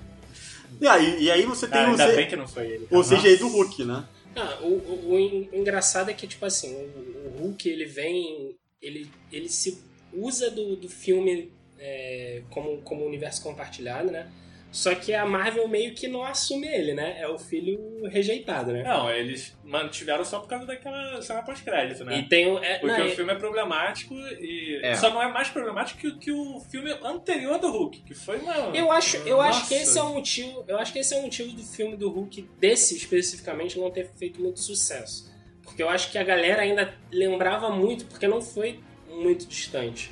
E 0.82 0.88
aí, 0.88 1.24
e 1.24 1.32
aí 1.32 1.46
você 1.46 1.68
tem 1.68 1.82
Ah, 1.82 1.86
o, 1.88 1.92
ainda 1.92 2.08
bem 2.14 2.28
que 2.28 2.36
não 2.36 2.48
foi 2.48 2.68
ele. 2.68 2.88
o 2.90 2.98
Nossa. 2.98 3.16
CGI 3.18 3.38
do 3.38 3.48
Hulk, 3.48 3.84
né? 3.86 4.04
Ah, 4.36 4.58
o, 4.62 4.68
o- 4.68 5.12
o 5.14 5.20
en- 5.20 5.50
engraçado 5.54 6.10
é 6.10 6.14
que, 6.14 6.28
tipo 6.28 6.46
assim, 6.46 6.74
o, 6.76 7.38
o 7.40 7.42
Hulk, 7.44 7.70
ele 7.70 7.86
vem... 7.86 8.56
Ele, 8.82 9.10
ele 9.32 9.48
se 9.50 9.82
usa 10.14 10.52
do, 10.52 10.76
do 10.76 10.90
filme 10.90 11.52
é, 11.80 12.42
como, 12.50 12.82
como 12.82 13.06
universo 13.06 13.42
compartilhado, 13.42 14.12
né? 14.12 14.28
Só 14.76 14.94
que 14.94 15.14
a 15.14 15.26
Marvel 15.26 15.70
meio 15.70 15.96
que 15.96 16.06
não 16.06 16.22
assume 16.26 16.68
ele, 16.68 16.94
né? 16.94 17.16
É 17.18 17.26
o 17.30 17.40
filho 17.40 17.80
rejeitado, 18.10 18.74
né? 18.74 18.84
Não, 18.84 19.10
eles 19.10 19.58
mantiveram 19.64 20.26
só 20.26 20.40
por 20.40 20.50
causa 20.50 20.66
daquela 20.66 21.22
cena 21.22 21.42
pós-crédito, 21.44 22.04
né? 22.04 22.20
E 22.20 22.24
tem 22.28 22.48
o... 22.52 22.58
É, 22.62 22.80
Porque 22.80 22.98
não, 22.98 23.06
o 23.06 23.08
e- 23.08 23.16
filme 23.16 23.32
é 23.32 23.36
problemático 23.36 24.14
e 24.14 24.82
É. 24.84 24.94
só 24.96 25.10
não 25.10 25.24
é 25.24 25.32
mais 25.32 25.48
problemático 25.48 25.98
que, 26.02 26.08
o- 26.10 26.18
que 26.20 26.30
o 26.30 26.60
filme 26.70 26.92
anterior 27.02 27.58
do 27.58 27.72
Hulk, 27.72 28.02
que 28.02 28.14
foi 28.14 28.38
uma. 28.40 28.54
Eu 28.76 28.92
acho, 28.92 29.16
eu 29.20 29.40
acho 29.40 29.66
que 29.70 29.76
esse 29.76 29.98
é 29.98 30.02
o 30.04 30.14
motivo. 30.14 30.66
Eu 30.68 30.78
acho 30.78 30.92
que 30.92 31.00
esse 31.00 31.14
é 31.16 31.20
o 31.20 31.22
motivo 31.22 31.54
do 31.54 31.64
filme 31.64 31.96
do 31.96 32.10
Hulk, 32.10 32.42
desse 32.60 32.98
especificamente, 32.98 33.80
não 33.80 33.90
ter 33.90 34.10
feito 34.20 34.42
muito 34.42 34.60
sucesso. 34.60 35.34
Porque 35.64 35.82
eu 35.82 35.88
acho 35.88 36.12
que 36.12 36.18
a 36.18 36.24
galera 36.24 36.64
ainda 36.64 36.94
lembrava 37.14 37.70
muito, 37.70 38.06
porque 38.08 38.28
não 38.28 38.42
foi 38.42 38.82
muito 39.10 39.46
distante 39.48 40.12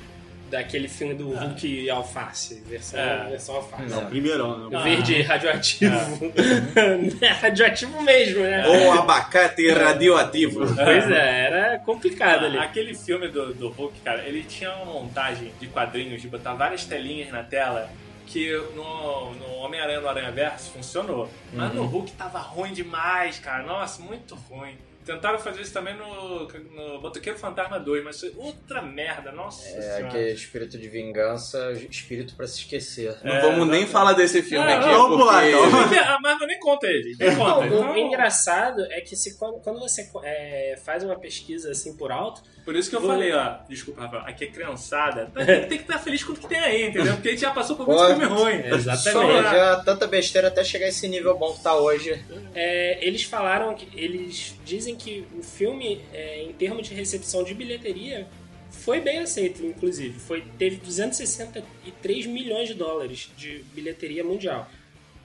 daquele 0.54 0.88
filme 0.88 1.14
do 1.14 1.30
Hulk 1.34 1.66
e 1.66 1.90
Alface, 1.90 2.62
versão, 2.66 2.98
É. 2.98 3.28
versão 3.30 3.56
Alface. 3.56 3.90
Não. 3.90 4.06
Primeirão, 4.06 4.70
né? 4.70 4.76
Ah. 4.78 4.82
Verde 4.82 5.20
radioativo. 5.22 5.94
é 7.20 7.28
radioativo 7.28 8.02
mesmo, 8.02 8.42
né? 8.42 8.66
Ou 8.66 8.92
abacate 8.92 9.68
radioativo. 9.70 10.60
Pois 10.74 11.10
é, 11.10 11.46
era 11.46 11.78
complicado 11.80 12.46
ali. 12.46 12.58
Aquele 12.58 12.94
filme 12.94 13.28
do, 13.28 13.52
do 13.52 13.68
Hulk, 13.68 14.00
cara, 14.00 14.22
ele 14.26 14.42
tinha 14.44 14.72
uma 14.76 14.86
montagem 14.92 15.52
de 15.60 15.66
quadrinhos 15.66 16.22
de 16.22 16.28
botar 16.28 16.54
várias 16.54 16.84
telinhas 16.84 17.30
na 17.30 17.42
tela 17.42 17.90
que 18.26 18.50
no, 18.74 19.34
no 19.34 19.54
Homem-Aranha 19.56 20.00
no 20.00 20.08
Aranha 20.08 20.30
Verso 20.30 20.70
funcionou. 20.70 21.28
Mas 21.52 21.70
Uhum. 21.70 21.76
no 21.82 21.84
Hulk 21.86 22.12
tava 22.12 22.38
ruim 22.38 22.72
demais, 22.72 23.38
cara. 23.38 23.62
Nossa, 23.64 24.00
muito 24.02 24.34
ruim. 24.48 24.76
Tentaram 25.04 25.38
fazer 25.38 25.60
isso 25.60 25.72
também 25.72 25.94
no, 25.96 26.46
no 26.48 27.00
Botoqueiro 27.00 27.38
Fantasma 27.38 27.78
2, 27.78 28.02
mas 28.04 28.20
foi 28.20 28.32
outra 28.36 28.80
merda, 28.80 29.30
nossa 29.30 29.68
É 29.68 29.80
senhora. 29.80 30.06
aquele 30.08 30.30
espírito 30.32 30.78
de 30.78 30.88
vingança, 30.88 31.72
espírito 31.90 32.34
pra 32.34 32.46
se 32.46 32.60
esquecer. 32.60 33.16
Não 33.22 33.32
É, 33.34 33.40
vamos 33.42 33.68
nem 33.68 33.86
falar 33.86 34.14
desse 34.14 34.42
filme 34.42 34.66
Ah, 34.66 34.78
aqui, 34.78 34.88
não, 34.88 35.08
vamos 35.10 35.26
lá, 35.26 35.40
porque... 35.42 35.48
então. 35.50 35.70
Porque 35.84 35.98
a 35.98 36.18
Marvel 36.20 36.46
nem 36.46 36.58
conta 36.58 36.86
ele. 36.86 37.16
Nem 37.18 37.30
Não, 37.30 37.36
conta. 37.36 37.60
o, 37.60 37.64
Então, 37.66 37.92
o 37.92 37.96
engraçado 37.98 38.82
é 38.90 39.00
que 39.02 39.14
se, 39.14 39.38
quando, 39.38 39.60
quando 39.60 39.78
você 39.78 40.08
é, 40.22 40.76
faz 40.84 41.04
uma 41.04 41.16
pesquisa 41.18 41.70
assim 41.70 41.96
por 41.96 42.10
alto, 42.10 42.42
Por 42.64 42.74
isso 42.74 42.88
que 42.88 42.96
eu 42.96 43.00
Vou- 43.00 43.10
falei, 43.10 43.30
ó, 43.32 43.58
desculpa, 43.68 44.02
Rafael, 44.02 44.22
aqui 44.26 44.44
é 44.44 44.46
criançada, 44.46 45.30
tem, 45.34 45.44
tem 45.46 45.68
que 45.78 45.84
estar 45.84 45.98
feliz 45.98 46.24
com 46.24 46.32
o 46.32 46.36
que 46.36 46.46
tem 46.48 46.58
aí, 46.58 46.86
entendeu? 46.88 47.12
Porque 47.16 47.28
a 47.28 47.30
gente 47.32 47.40
já 47.42 47.50
passou 47.50 47.76
por 47.76 47.86
muito 47.86 47.98
Pô, 48.00 48.06
filme 48.06 48.24
ruim. 48.24 48.54
Exatamente. 48.74 49.12
Só- 49.12 49.42
Já 49.42 49.76
tanta 49.84 50.06
besteira 50.06 50.48
até 50.48 50.64
chegar 50.64 50.86
a 50.86 50.88
esse 50.88 51.06
nível 51.06 51.36
bom 51.36 51.52
que 51.52 51.62
tá 51.62 51.76
hoje. 51.76 52.24
É, 52.54 52.98
eles 53.06 53.22
falaram 53.24 53.74
que 53.74 53.86
eles 53.94 54.54
dizem 54.64 54.96
que 54.96 55.26
o 55.38 55.42
filme, 55.42 56.00
é, 56.12 56.42
em 56.42 56.52
termos 56.54 56.88
de 56.88 56.94
recepção 56.94 57.44
de 57.44 57.52
bilheteria, 57.54 58.26
foi 58.70 59.00
bem 59.00 59.18
aceito, 59.18 59.64
inclusive. 59.64 60.18
Foi, 60.18 60.42
teve 60.58 60.76
263 60.76 62.26
milhões 62.26 62.68
de 62.68 62.74
dólares 62.74 63.30
de 63.36 63.64
bilheteria 63.74 64.24
mundial. 64.24 64.68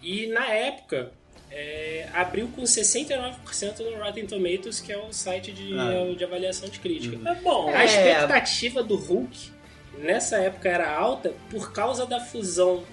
E 0.02 0.28
na 0.28 0.46
época 0.48 1.12
é, 1.52 2.08
abriu 2.14 2.48
com 2.50 2.62
69% 2.64 3.80
no 3.80 4.04
Rotten 4.04 4.26
Tomatoes, 4.26 4.80
que 4.80 4.92
é 4.92 4.98
o 4.98 5.12
site 5.12 5.52
de, 5.52 5.74
Ah. 5.78 6.14
de 6.16 6.24
avaliação 6.24 6.70
de 6.70 6.80
crítica. 6.80 7.18
É 7.30 7.36
bom. 7.36 7.70
A 7.70 7.84
expectativa 7.86 8.84
do 8.84 8.96
Hulk 8.96 9.52
nessa 9.98 10.38
época 10.38 10.70
era 10.70 10.90
alta 10.96 11.34
por 11.50 11.72
causa 11.74 12.06
da 12.06 12.20
fusão 12.20 12.84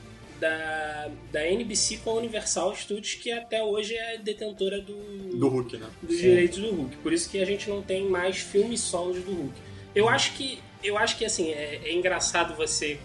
da, 0.40 1.08
da 1.32 1.46
NBC 1.46 1.98
com 1.98 2.10
a 2.10 2.14
Universal 2.14 2.74
Studios, 2.76 3.14
que 3.14 3.30
até 3.32 3.62
hoje 3.62 3.94
é 3.96 4.18
detentora 4.18 4.80
do, 4.80 4.94
Do 5.38 5.48
Hulk, 5.48 5.76
né? 5.78 5.86
dos 6.02 6.18
direitos 6.18 6.58
do 6.58 6.70
Hulk. 6.74 6.96
Por 6.98 7.12
isso 7.12 7.30
que 7.30 7.40
a 7.40 7.44
gente 7.46 7.70
não 7.70 7.80
tem 7.82 8.04
mais 8.08 8.38
filmes 8.38 8.80
solos 8.80 9.22
do 9.22 9.32
Hulk. 9.32 9.54
Eu 9.94 10.08
acho 10.08 10.32
que, 10.34 10.58
eu 10.84 10.98
acho 10.98 11.16
que 11.16 11.24
assim, 11.24 11.52
é, 11.52 11.80
é 11.84 11.92
engraçado 11.94 12.54
você 12.54 12.98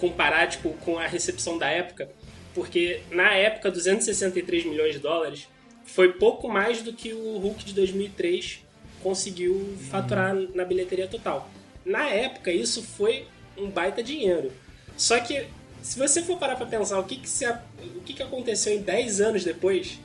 comparar 0.00 0.46
tipo, 0.48 0.70
com 0.84 0.98
a 0.98 1.06
recepção 1.06 1.58
da 1.58 1.68
época, 1.68 2.08
porque 2.54 3.00
na 3.10 3.34
época 3.34 3.70
263 3.70 4.64
milhões 4.64 4.94
de 4.94 5.00
dólares 5.00 5.48
foi 5.84 6.12
pouco 6.12 6.48
mais 6.48 6.82
do 6.82 6.92
que 6.92 7.12
o 7.12 7.38
Hulk 7.38 7.64
de 7.64 7.74
2003 7.74 8.60
conseguiu 9.02 9.76
faturar 9.90 10.34
na 10.54 10.64
bilheteria 10.64 11.06
total. 11.06 11.50
Na 11.84 12.08
época 12.08 12.50
isso 12.50 12.82
foi 12.82 13.26
um 13.56 13.68
baita 13.68 14.02
dinheiro. 14.02 14.50
Só 14.96 15.18
que 15.20 15.46
se 15.82 15.98
você 15.98 16.22
for 16.22 16.38
parar 16.38 16.56
pra 16.56 16.64
pensar 16.64 16.98
o 16.98 17.04
que 17.04 17.16
que, 17.16 17.28
se, 17.28 17.46
o 17.46 18.00
que, 18.04 18.14
que 18.14 18.22
aconteceu 18.22 18.72
em 18.74 18.80
10 18.80 19.20
anos 19.20 19.44
depois, 19.44 19.98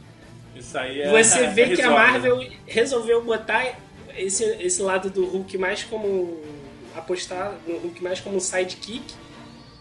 Isso 0.54 0.78
aí 0.78 1.02
é. 1.02 1.10
você 1.10 1.48
vê 1.48 1.62
é 1.62 1.76
que 1.76 1.82
a 1.82 1.88
risório. 1.88 2.12
Marvel 2.12 2.50
resolveu 2.68 3.24
botar 3.24 3.80
esse, 4.18 4.44
esse 4.60 4.82
lado 4.82 5.10
do 5.10 5.26
Hulk 5.26 5.58
mais 5.58 5.84
como. 5.84 6.42
apostar 6.96 7.58
no 7.66 7.78
Hulk 7.78 8.04
mais 8.04 8.20
como 8.20 8.36
um 8.36 8.40
sidekick. 8.42 9.14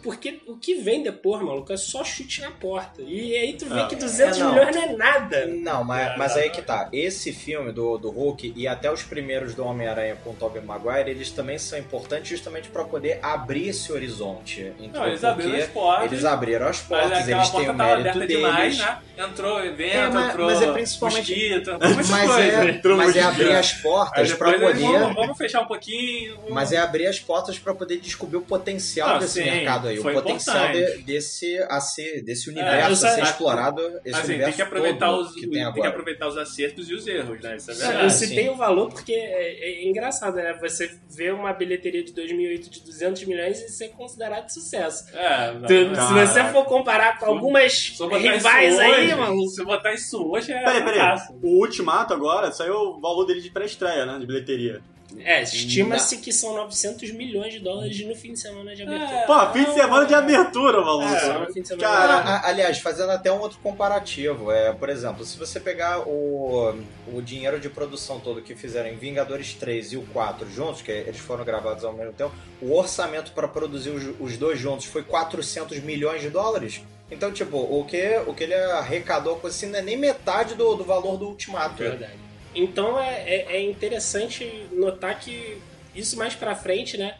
Porque 0.03 0.41
o 0.47 0.57
que 0.57 0.77
vem 0.77 1.03
depois, 1.03 1.43
maluco, 1.43 1.73
é 1.73 1.77
só 1.77 2.05
chute 2.05 2.41
na 2.41 2.51
porta. 2.51 3.03
E 3.03 3.35
aí 3.37 3.53
tu 3.55 3.67
vê 3.67 3.81
Ah, 3.81 3.87
que 3.87 3.97
200 3.97 4.39
é, 4.39 4.41
não. 4.41 4.53
milhões 4.53 4.77
não 4.77 4.83
é 4.83 4.93
nada. 4.97 5.47
Não, 5.47 5.85
mas, 5.85 6.17
mas 6.17 6.37
aí 6.37 6.51
que 6.51 6.63
tá. 6.63 6.89
Esse 6.93 7.33
filme 7.33 7.73
do, 7.73 7.99
do 7.99 8.11
Hulk 8.11 8.53
e 8.57 8.69
até 8.69 8.91
os 8.93 9.03
primeiros 9.03 9.55
do 9.55 9.65
Homem-Aranha 9.65 10.17
com 10.23 10.31
o 10.31 10.35
Tobey 10.35 10.63
Maguire, 10.63 11.11
eles 11.11 11.31
também 11.31 11.59
são 11.59 11.79
importantes 11.79 12.29
justamente 12.29 12.69
pra 12.69 12.85
poder 12.85 13.19
abrir 13.23 13.69
esse 13.69 13.93
horizonte. 13.93 14.73
Então, 14.79 15.03
Não, 15.03 15.09
eles 15.09 15.25
abriram 15.25 15.55
as 15.57 15.65
porque 15.65 15.73
portas. 15.73 16.13
eles 16.13 16.25
abriram 16.25 16.67
as 16.69 16.81
portas, 16.81 17.29
eles 17.29 17.49
têm 17.51 17.65
porta 17.65 17.73
o 17.73 17.77
tava 17.77 17.97
mérito 17.97 18.19
deles. 18.21 18.37
demais, 18.37 18.79
né? 18.79 18.99
Entrou 19.19 19.65
evento, 19.65 19.95
É, 19.97 20.09
mas- 20.11 20.29
entrou 20.31 20.47
mas 20.47 20.63
é 20.63 20.73
principalmente- 20.73 21.19
mosquito, 21.35 21.71
entrou 21.75 21.95
Mas 21.97 22.09
coisa. 22.09 22.41
é, 22.41 22.71
Entrou 22.71 22.97
mas 22.97 23.17
é 23.17 23.23
abrir 23.23 23.53
as 23.53 23.73
portas 23.73 24.19
eles, 24.29 24.35
poder. 24.39 24.75
vamos, 24.75 25.15
vamos 25.15 25.37
fechar 25.39 25.61
um 25.63 25.67
pouquinho. 25.67 26.37
vamos- 26.37 26.51
Mas 26.53 26.73
é 26.73 26.77
abrir 26.79 27.07
as 27.09 27.19
portas 27.19 27.59
pra 27.59 27.75
poder 27.75 27.99
descobrir 27.99 28.37
o 28.37 28.43
potencial 28.43 29.09
Ah, 29.09 29.19
desse 29.19 29.43
sim, 29.43 29.45
mercado 29.51 29.88
aí, 29.89 29.99
o 29.99 30.03
foi 30.03 30.13
potencial 30.15 30.57
importante. 30.71 30.97
de- 30.99 31.03
desse 31.03 31.59
a 31.69 31.81
ser, 31.81 32.23
desse 32.23 32.49
eu 32.49 32.53
universo 32.53 32.93
a 32.93 32.97
sei- 32.97 33.11
ser 33.11 33.23
explorado, 33.23 33.81
esse 34.05 34.19
assim, 34.19 34.29
universo 34.29 34.45
tem 34.45 34.53
que 34.53 34.63
aproveitar 34.63 35.07
todo 35.11 35.21
os 35.27 35.35
que 35.35 35.41
tem 35.49 35.51
tem 35.73 35.83
que 35.83 35.87
aproveitar 35.89 36.29
os 36.29 36.37
acertos 36.37 36.89
e 36.91 36.95
os 36.95 37.07
erros, 37.07 37.41
né? 37.41 37.57
Isso 37.57 37.71
é 37.71 37.75
verdade. 37.75 38.05
Eu 38.05 38.11
citei 38.11 38.49
o 38.49 38.55
valor 38.57 38.89
porque 38.91 39.13
é, 39.13 39.85
é 39.85 39.89
engraçado, 39.89 40.37
né? 40.37 40.57
Você 40.61 40.91
vê 41.11 41.31
uma 41.31 41.53
bilheteria 41.53 42.03
de 42.05 42.13
2008 42.13 42.71
de 42.71 42.81
200 42.85 43.25
milhões 43.25 43.61
e 43.61 43.69
ser 43.69 43.89
considerado 43.89 44.49
sucesso. 44.51 45.05
É, 45.17 45.53
não, 45.55 45.67
Tu- 45.67 45.85
não. 45.97 46.09
se 46.09 46.15
você 46.15 46.45
for 46.53 46.65
comparar 46.65 47.19
com 47.19 47.27
algumas 47.27 47.97
rivais 48.21 48.79
aí, 48.79 49.15
mano. 49.15 49.49
Se 49.49 49.61
eu 49.63 49.67
botar 49.67 49.93
isso 49.93 50.23
hoje, 50.31 50.53
é 50.53 50.63
Peraí, 50.63 50.85
peraí. 50.85 51.19
O 51.43 51.61
Ultimato 51.61 52.13
agora 52.15 52.51
saiu 52.53 52.75
o 52.75 53.01
valor 53.01 53.25
dele 53.25 53.41
de 53.41 53.51
pré-estreia, 53.51 54.05
né? 54.07 54.19
De 54.19 54.27
bilheteria. 54.27 54.81
É, 55.25 55.43
estima-se 55.43 56.19
que 56.19 56.31
são 56.33 56.55
900 56.55 57.13
milhões 57.13 57.53
de 57.53 57.61
dólares 57.61 57.99
no 58.07 58.15
fim 58.15 58.35
de 58.35 58.41
semana 58.41 58.77
de 58.77 58.83
abertura. 58.83 59.21
É. 59.21 59.27
Pô, 59.27 59.53
fim 59.53 59.65
de 59.65 59.73
semana 59.73 60.07
de 60.07 60.15
abertura, 60.15 60.81
maluco. 60.83 61.15
É, 61.15 61.21
Só 61.21 61.39
no 61.41 61.53
fim 61.53 61.63
de 61.63 61.69
semana. 61.69 61.89
Cara, 61.89 62.15
Ah, 62.15 62.37
ah, 62.37 62.49
aliás, 62.49 62.79
fazendo 62.79 63.11
até 63.11 63.33
um 63.33 63.41
outro 63.41 63.59
comparativo, 63.63 64.53
é, 64.53 64.73
por 64.73 64.89
exemplo, 64.91 65.25
se 65.25 65.39
você 65.39 65.59
pegar 65.59 66.01
o, 66.07 66.75
o 67.13 67.23
dinheiro 67.23 67.59
de 67.59 67.71
produção 67.71 68.21
todo 68.21 68.43
que 68.43 68.55
fizeram 68.55 68.91
em 68.91 68.97
Vingadores 68.97 69.55
3 69.55 69.93
e 69.93 69.97
o 69.97 70.03
4 70.13 70.51
juntos, 70.51 70.83
que 70.83 70.91
eles 70.91 71.19
foram 71.19 71.45
gravados 71.45 71.85
ao 71.85 71.93
mesmo 71.93 72.13
tempo, 72.13 72.35
o 72.61 72.75
orçamento 72.77 73.33
para 73.33 73.49
produzir 73.49 73.91
os, 73.91 74.15
os 74.21 74.37
dois 74.37 74.59
juntos 74.59 74.85
foi 74.85 75.03
400 75.03 75.81
milhões 75.81 76.21
de 76.21 76.29
dólares. 76.29 76.83
Então, 77.11 77.33
tipo, 77.33 77.57
o 77.57 77.85
que, 77.87 78.19
o 78.27 78.35
que 78.35 78.45
ele 78.45 78.55
arrecadou 78.55 79.37
com 79.37 79.47
assim, 79.47 79.67
não 79.67 79.79
é 79.79 79.83
nem 79.83 79.97
metade 79.97 80.55
do, 80.55 80.75
do 80.75 80.85
valor 80.85 81.17
do 81.17 81.29
Ultimato. 81.29 81.77
Verdade. 81.77 82.28
Então 82.55 82.99
é, 83.01 83.23
é, 83.29 83.57
é 83.57 83.61
interessante 83.63 84.67
notar 84.73 85.19
que 85.21 85.59
isso 85.95 86.17
mais 86.17 86.35
pra 86.35 86.55
frente, 86.55 86.97
né? 86.97 87.17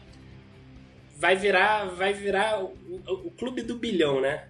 Vai 1.17 1.35
virar, 1.35 1.85
vai 1.85 2.13
virar 2.13 2.61
o, 2.63 2.73
o- 3.07 3.27
o 3.27 3.31
clube 3.31 3.61
do 3.61 3.75
bilhão, 3.75 4.21
né? 4.21 4.47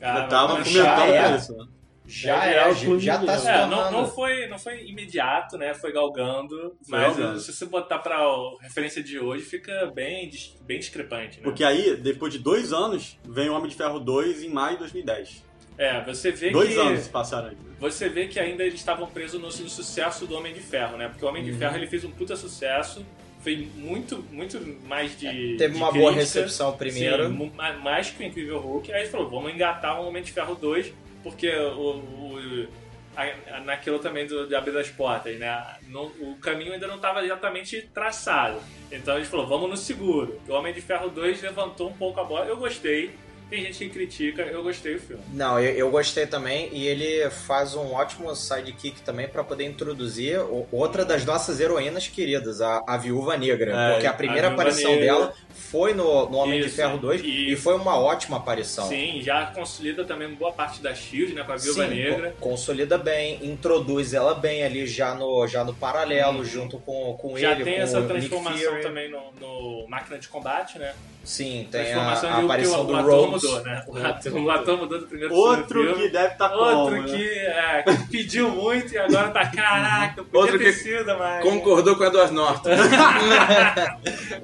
Ah, 0.00 0.20
Eu 0.24 0.28
tava 0.28 0.58
mas- 0.58 0.68
já 0.70 0.94
comentando 0.96 1.14
é. 1.32 1.36
isso. 1.36 1.56
né? 1.56 1.66
Já 2.08 2.46
é, 2.46 2.72
já, 2.72 2.84
clube 2.84 3.00
já 3.02 3.18
tá 3.18 3.36
se 3.36 3.48
É, 3.48 3.66
não, 3.66 3.90
não, 3.90 4.06
foi, 4.08 4.46
não 4.46 4.60
foi 4.60 4.84
imediato, 4.86 5.58
né? 5.58 5.74
Foi 5.74 5.92
galgando. 5.92 6.56
Foi 6.88 6.98
mas 6.98 7.16
galgando. 7.16 7.40
se 7.40 7.52
você 7.52 7.66
botar 7.66 7.98
pra 7.98 8.18
referência 8.60 9.02
de 9.02 9.18
hoje, 9.18 9.44
fica 9.44 9.86
bem, 9.92 10.30
bem 10.60 10.78
discrepante, 10.78 11.38
né? 11.38 11.42
Porque 11.42 11.64
aí, 11.64 11.96
depois 11.96 12.32
de 12.32 12.38
dois 12.38 12.72
anos, 12.72 13.18
vem 13.24 13.48
o 13.48 13.54
Homem 13.56 13.68
de 13.68 13.74
Ferro 13.74 13.98
2 13.98 14.44
em 14.44 14.48
maio 14.48 14.74
de 14.74 14.78
2010. 14.82 15.44
É, 15.78 16.00
você 16.04 16.30
vê 16.30 16.50
Dois 16.50 16.72
que. 16.72 16.78
anos 16.80 17.00
se 17.00 17.08
passaram 17.10 17.48
aí. 17.48 17.56
Você 17.78 18.08
vê 18.08 18.26
que 18.26 18.40
ainda 18.40 18.62
eles 18.64 18.74
estavam 18.80 19.06
presos 19.06 19.38
no, 19.40 19.46
no 19.48 19.68
sucesso 19.70 20.26
do 20.26 20.34
Homem 20.36 20.54
de 20.54 20.60
Ferro, 20.60 20.96
né? 20.96 21.08
Porque 21.08 21.24
o 21.24 21.28
Homem 21.28 21.42
Uhum. 21.44 21.50
de 21.52 21.56
Ferro 21.58 21.76
ele 21.76 21.86
fez 21.86 22.02
um 22.04 22.10
puta 22.10 22.34
sucesso, 22.34 23.04
fez 23.42 23.68
muito, 23.74 24.24
muito 24.32 24.58
mais 24.86 25.18
de. 25.18 25.56
Teve 25.58 25.74
de 25.74 25.76
uma 25.76 25.92
boa 25.92 26.12
crítica. 26.12 26.14
recepção 26.40 26.74
primeiro. 26.76 27.28
Sim, 27.28 27.52
mais 27.82 28.08
que 28.10 28.22
o 28.22 28.26
Incrível 28.26 28.58
Hulk. 28.60 28.90
Aí 28.92 29.02
ele 29.02 29.10
falou, 29.10 29.28
vamos 29.28 29.52
engatar 29.52 30.00
o 30.00 30.08
Homem 30.08 30.22
de 30.22 30.32
Ferro 30.32 30.54
2, 30.54 30.92
porque 31.22 31.50
o, 31.54 31.96
o- 31.96 32.66
a- 33.14 33.56
a- 33.56 33.60
naquilo 33.60 33.98
também 33.98 34.26
do, 34.26 34.46
de 34.46 34.54
abrir 34.54 34.72
das 34.72 34.88
portas, 34.88 35.38
né? 35.38 35.62
Não- 35.88 36.06
o 36.20 36.36
caminho 36.40 36.72
ainda 36.72 36.86
não 36.86 36.96
estava 36.96 37.22
exatamente 37.22 37.82
traçado. 37.92 38.58
Então 38.90 39.16
ele 39.16 39.26
falou, 39.26 39.46
vamos 39.46 39.68
no 39.68 39.76
seguro. 39.76 40.40
O 40.48 40.52
Homem 40.54 40.72
de 40.72 40.80
Ferro 40.80 41.10
2 41.10 41.42
levantou 41.42 41.90
um 41.90 41.92
pouco 41.94 42.18
a 42.20 42.24
bola. 42.24 42.46
Eu 42.46 42.56
gostei. 42.56 43.10
Tem 43.48 43.62
gente 43.62 43.78
que 43.78 43.88
critica, 43.90 44.42
eu 44.42 44.60
gostei 44.62 44.94
do 44.94 45.00
filme. 45.00 45.22
Não, 45.32 45.60
eu, 45.60 45.72
eu 45.72 45.90
gostei 45.90 46.26
também 46.26 46.68
e 46.72 46.84
ele 46.86 47.30
faz 47.30 47.76
um 47.76 47.92
ótimo 47.94 48.34
sidekick 48.34 49.00
também 49.02 49.28
pra 49.28 49.44
poder 49.44 49.64
introduzir 49.64 50.40
o- 50.40 50.66
outra 50.72 51.04
das 51.04 51.24
nossas 51.24 51.60
heroínas 51.60 52.08
queridas, 52.08 52.60
a, 52.60 52.82
a 52.86 52.96
Viúva 52.96 53.36
Negra. 53.36 53.70
É, 53.70 53.92
porque 53.92 54.06
a 54.08 54.12
primeira 54.12 54.48
a 54.48 54.52
aparição 54.52 54.90
Negra. 54.90 55.06
dela 55.06 55.34
foi 55.54 55.94
no, 55.94 56.28
no 56.28 56.38
Homem 56.38 56.60
de 56.60 56.66
Isso, 56.66 56.74
Ferro 56.76 56.98
2 56.98 57.20
e- 57.22 57.52
e, 57.52 57.56
foi 57.56 57.76
uma 57.76 57.96
ótima 57.96 58.38
aparição. 58.38 58.88
Sim, 58.88 59.20
já 59.22 59.46
consolida 59.46 60.04
também 60.04 60.28
boa 60.34 60.50
parte 60.52 60.82
da 60.82 60.92
Shield, 60.92 61.32
né? 61.32 61.44
Com 61.44 61.52
a 61.52 61.56
Viúva 61.56 61.84
Sim, 61.88 61.94
Negra. 61.94 62.30
co- 62.40 62.48
consolida 62.48 62.98
bem, 62.98 63.38
introduz 63.46 64.12
ela 64.12 64.34
bem 64.34 64.64
ali 64.64 64.88
já 64.88 65.14
no, 65.14 65.46
já 65.46 65.62
no 65.62 65.72
paralelo, 65.72 66.44
junto 66.44 66.78
com, 66.80 67.16
com. 67.16 67.38
Já 67.38 67.52
ele, 67.52 67.62
tem 67.62 67.76
com 67.76 67.82
essa 67.82 68.02
transformação 68.02 68.80
também 68.80 69.08
no, 69.08 69.20
no 69.40 69.86
Máquina 69.88 70.18
de 70.18 70.26
Combate, 70.26 70.80
né? 70.80 70.92
Sim, 71.24 71.66
tem 71.72 71.92
a, 71.92 72.12
a 72.12 72.14
de 72.14 72.26
aparição 72.44 72.86
do 72.86 72.92
o 72.92 72.96
ator 72.96 73.10
Rhodes. 73.10 73.35
Mudou, 73.36 73.62
né? 73.62 73.84
O 73.86 74.50
ator, 74.50 74.74
o 74.74 74.78
mudou 74.78 74.98
do 75.00 75.06
primeiro 75.06 75.34
Outro 75.34 75.66
pro 75.66 75.96
que 75.96 76.08
deve 76.08 76.32
estar 76.32 76.52
Outro 76.52 76.96
como, 76.96 77.02
né? 77.02 77.16
que, 77.16 77.28
é, 77.38 77.82
que 77.82 78.08
pediu 78.08 78.50
muito 78.50 78.92
e 78.92 78.98
agora 78.98 79.28
tá, 79.30 79.46
caraca, 79.46 80.24
podia 80.24 80.40
Outro 80.40 80.58
ter 80.58 80.64
que 80.64 80.72
sido, 80.72 81.18
mas... 81.18 81.42
Concordou 81.42 81.96
com 81.96 82.02
o 82.02 82.06
Edward 82.06 82.32
Norton. 82.32 82.70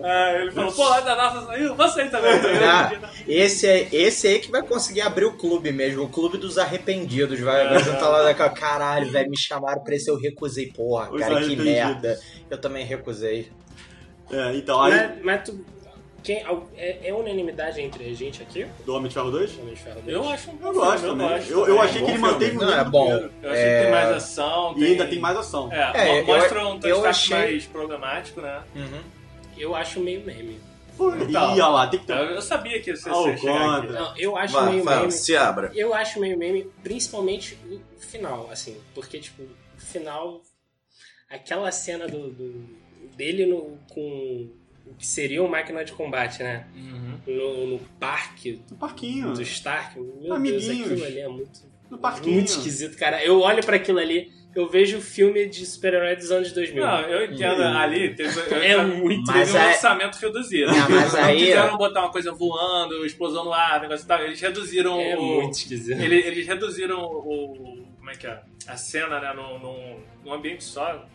Ah, 0.02 0.32
ele 0.34 0.50
falou, 0.50 0.72
pô, 0.72 0.88
da 1.00 1.14
nossa 1.14 1.46
saiu, 1.46 1.76
sair 1.88 2.10
também. 2.10 2.32
Ah, 2.64 2.92
esse, 3.26 3.66
é, 3.66 3.88
esse 3.92 4.26
aí 4.26 4.38
que 4.38 4.50
vai 4.50 4.62
conseguir 4.62 5.02
abrir 5.02 5.24
o 5.24 5.36
clube 5.36 5.70
mesmo, 5.72 6.02
o 6.02 6.08
clube 6.08 6.38
dos 6.38 6.58
arrependidos. 6.58 7.38
Vai, 7.40 7.68
vai 7.68 7.82
juntar 7.82 8.08
lá 8.08 8.22
daquela 8.22 8.50
caralho, 8.50 9.10
velho, 9.10 9.30
me 9.30 9.38
chamaram 9.38 9.82
pra 9.82 9.94
esse, 9.94 10.10
eu 10.10 10.16
recusei. 10.16 10.72
Porra, 10.72 11.12
Os 11.12 11.20
cara, 11.20 11.40
que 11.42 11.56
merda. 11.56 12.18
Eu 12.50 12.58
também 12.58 12.84
recusei. 12.84 13.50
É, 14.30 14.54
então, 14.56 14.80
aí, 14.80 14.92
Mas, 14.92 15.24
mas 15.24 15.44
tu. 15.44 15.64
Quem, 16.22 16.36
é, 16.76 17.08
é 17.08 17.12
unanimidade 17.14 17.80
entre 17.80 18.08
a 18.08 18.14
gente 18.14 18.42
aqui? 18.42 18.66
do 18.86 18.94
Homem 18.94 19.08
de 19.08 19.14
Ferro 19.14 19.30
2? 19.30 19.58
Homem 19.58 19.74
de 19.74 19.80
Ferro 19.80 20.00
dois? 20.02 20.14
Eu 20.16 20.28
acho 20.28 20.50
um 20.50 20.56
bom 20.56 20.66
Eu 20.68 20.74
gosto 20.74 20.98
filme, 21.00 21.08
também. 21.22 21.28
gosto 21.38 21.50
Eu, 21.50 21.58
eu 21.58 21.64
também. 21.66 21.80
achei 21.80 21.92
que 21.92 21.98
ele 22.10 22.12
filme. 22.18 22.32
manteve 22.32 22.56
o 22.56 22.60
Não, 22.60 22.72
é 22.80 22.84
bom. 22.84 23.06
primeiro. 23.06 23.32
Eu 23.42 23.50
achei 23.50 23.64
que 23.64 23.80
tem 23.82 23.90
mais 23.90 24.08
ação. 24.10 24.74
E 24.78 24.84
ainda 24.84 25.06
tem 25.06 25.18
mais 25.18 25.36
ação. 25.36 25.72
É, 25.72 25.92
É, 26.18 26.20
mo- 26.22 26.26
mostra 26.28 26.60
eu- 26.60 26.68
um 26.68 26.74
eu 26.74 26.80
Tony 26.96 27.06
achei- 27.06 27.36
mais 27.36 27.66
problemático, 27.66 28.40
né? 28.40 28.62
Eu 29.58 29.74
acho 29.74 30.00
meio 30.00 30.24
meme. 30.24 30.60
Então. 30.94 31.28
Ih, 31.56 31.60
olha 31.60 31.66
lá, 31.68 31.86
tem 31.88 31.98
que 31.98 32.06
ter... 32.06 32.16
Eu, 32.16 32.40
sabia 32.42 32.80
que 32.80 32.94
você 32.94 33.10
o 33.10 33.28
ia 33.28 33.36
chegar 33.38 33.54
aqui. 33.78 33.86
contra. 33.88 34.00
Não, 34.00 34.16
eu 34.16 34.36
acho 34.36 34.52
Vá, 34.54 34.66
meio 34.70 34.84
fala, 34.84 35.00
meme. 35.00 35.12
se 35.12 35.34
abra. 35.36 35.72
Eu 35.74 35.92
acho 35.94 36.20
meio 36.20 36.38
meme, 36.38 36.70
principalmente 36.82 37.58
o 37.66 37.80
final, 38.00 38.48
assim. 38.52 38.76
Porque, 38.94 39.18
tipo, 39.18 39.42
o 39.42 39.80
final. 39.80 40.40
Aquela 41.28 41.72
cena 41.72 42.06
do, 42.06 42.30
do- 42.30 42.76
dele 43.16 43.46
no, 43.46 43.78
com 43.92 44.50
que 44.98 45.06
seria 45.06 45.42
uma 45.42 45.50
máquina 45.50 45.84
de 45.84 45.92
combate, 45.92 46.42
né? 46.42 46.66
Uhum. 46.74 47.12
No, 47.26 47.66
no 47.66 47.78
parque 48.00 48.60
No 48.70 48.76
parquinho. 48.76 49.32
do 49.32 49.42
Stark. 49.42 49.98
Meu 49.98 50.34
Amiguinhos. 50.34 50.66
Deus, 50.66 50.80
aquilo 50.90 51.04
ali 51.04 51.20
é 51.20 51.28
muito, 51.28 51.60
No 51.90 51.98
parquinho. 51.98 52.34
muito 52.36 52.48
esquisito, 52.48 52.96
cara. 52.96 53.22
Eu 53.24 53.40
olho 53.40 53.64
pra 53.64 53.76
aquilo 53.76 53.98
ali, 53.98 54.30
eu 54.54 54.68
vejo 54.68 54.98
o 54.98 55.00
filme 55.00 55.46
de 55.48 55.64
super-herói 55.64 56.14
dos 56.16 56.30
anos 56.30 56.52
2000. 56.52 56.84
Não, 56.84 57.00
eu 57.02 57.24
entendo. 57.32 57.62
Ali 57.62 58.14
teve, 58.14 58.38
eu, 58.38 58.56
É 58.62 58.74
eu- 58.74 58.88
muito- 58.88 59.24
teve 59.24 59.38
Mas 59.38 59.54
um 59.54 59.58
é- 59.58 59.68
orçamento 59.68 60.16
reduzido. 60.16 60.70
Não, 60.72 60.90
mas 60.90 61.12
não 61.12 61.24
aí- 61.24 61.38
quiseram 61.38 61.76
botar 61.78 62.00
uma 62.00 62.10
coisa 62.12 62.32
voando, 62.32 63.06
explosão 63.06 63.44
no 63.44 63.52
ar, 63.52 63.80
negócio 63.80 64.04
e 64.04 64.08
tal. 64.08 64.20
Eles 64.22 64.40
reduziram 64.40 65.00
É 65.00 65.16
o. 65.16 65.22
muito 65.22 65.54
esquisito. 65.54 66.00
Eles, 66.00 66.26
eles 66.26 66.46
reduziram 66.46 66.98
o. 67.02 67.82
Como 67.98 68.10
é 68.10 68.14
que 68.14 68.26
é? 68.26 68.40
A 68.66 68.76
cena, 68.76 69.20
né? 69.20 69.32
Num, 69.32 69.58
num, 69.58 70.00
num 70.24 70.32
ambiente 70.32 70.64
só. 70.64 71.06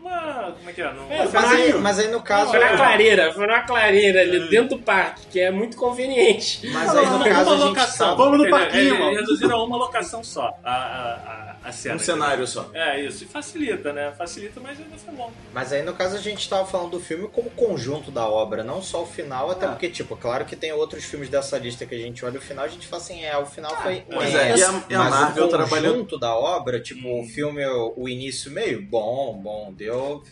Uma. 0.00 0.52
Como 0.56 0.70
é 0.70 0.72
que 0.72 0.80
é? 0.82 0.92
Num, 0.92 1.10
É, 1.10 1.24
Mas 1.32 1.52
aí, 1.52 1.74
mas 1.74 1.98
aí 1.98 2.08
no 2.08 2.22
caso. 2.22 2.50
Foi 2.50 2.60
na 2.60 2.76
clareira, 2.76 3.32
foi 3.32 3.46
numa 3.46 3.62
clareira 3.62 4.20
ali 4.20 4.48
dentro 4.48 4.76
do 4.76 4.82
parque, 4.82 5.26
que 5.26 5.40
é 5.40 5.50
muito 5.50 5.76
conveniente. 5.76 6.66
Mas 6.68 6.96
aí 6.96 7.04
no 7.06 7.16
uma, 7.16 7.24
caso 7.28 7.50
uma 7.50 7.54
a 7.54 7.58
gente 7.58 7.68
locação. 7.68 8.06
sabe. 8.08 8.16
Vamos 8.22 8.38
no 8.38 8.48
parquinho, 8.50 8.80
Eles- 8.80 8.92
mano. 8.98 9.10
Eles 9.10 9.20
reduziram 9.20 9.56
a 9.58 9.64
uma 9.64 9.76
locação 9.76 10.22
só, 10.22 10.56
a, 10.64 10.72
a, 10.72 11.14
a, 11.14 11.47
a 11.62 11.72
cena. 11.72 11.96
Um 11.96 11.98
cenário 11.98 12.46
só. 12.46 12.70
É, 12.72 13.00
isso. 13.00 13.24
E 13.24 13.26
facilita, 13.26 13.92
né? 13.92 14.12
Facilita, 14.16 14.60
mas 14.60 14.78
ainda 14.78 14.96
foi 14.96 15.14
bom. 15.14 15.32
Mas 15.52 15.72
aí 15.72 15.82
no 15.82 15.92
caso 15.94 16.16
a 16.16 16.20
gente 16.20 16.48
tava 16.48 16.66
falando 16.66 16.92
do 16.92 17.00
filme 17.00 17.28
como 17.28 17.50
conjunto 17.50 18.10
da 18.10 18.26
obra, 18.28 18.62
não 18.62 18.80
só 18.82 19.02
o 19.02 19.06
final, 19.06 19.50
até 19.50 19.66
Ah. 19.66 19.70
porque, 19.70 19.88
tipo, 19.88 20.16
claro 20.16 20.44
que 20.44 20.56
tem 20.56 20.72
outros 20.72 21.04
filmes 21.04 21.28
dessa 21.28 21.58
lista 21.58 21.84
que 21.86 21.94
a 21.94 21.98
gente 21.98 22.24
olha 22.24 22.38
o 22.38 22.42
final 22.42 22.64
e 22.64 22.68
a 22.68 22.70
gente 22.70 22.86
fala 22.86 23.02
assim, 23.02 23.24
é, 23.24 23.36
o 23.36 23.46
final 23.46 23.76
foi. 23.82 24.04
Pois 24.10 24.34
é, 24.34 24.50
é, 24.52 24.56
e 24.56 24.62
a, 24.62 24.84
e 24.90 24.94
a 24.94 24.98
Mas 24.98 25.10
Marvel 25.10 25.44
o 25.46 25.48
trabalhou 25.48 25.92
conjunto 25.94 26.18
da 26.18 26.34
obra, 26.34 26.80
tipo, 26.80 27.20
o 27.20 27.24
filme, 27.24 27.64
o, 27.66 27.94
o 27.96 28.08
início 28.08 28.50
meio, 28.50 28.82
bom, 28.82 29.38
bom, 29.42 29.72
deu, 29.72 30.22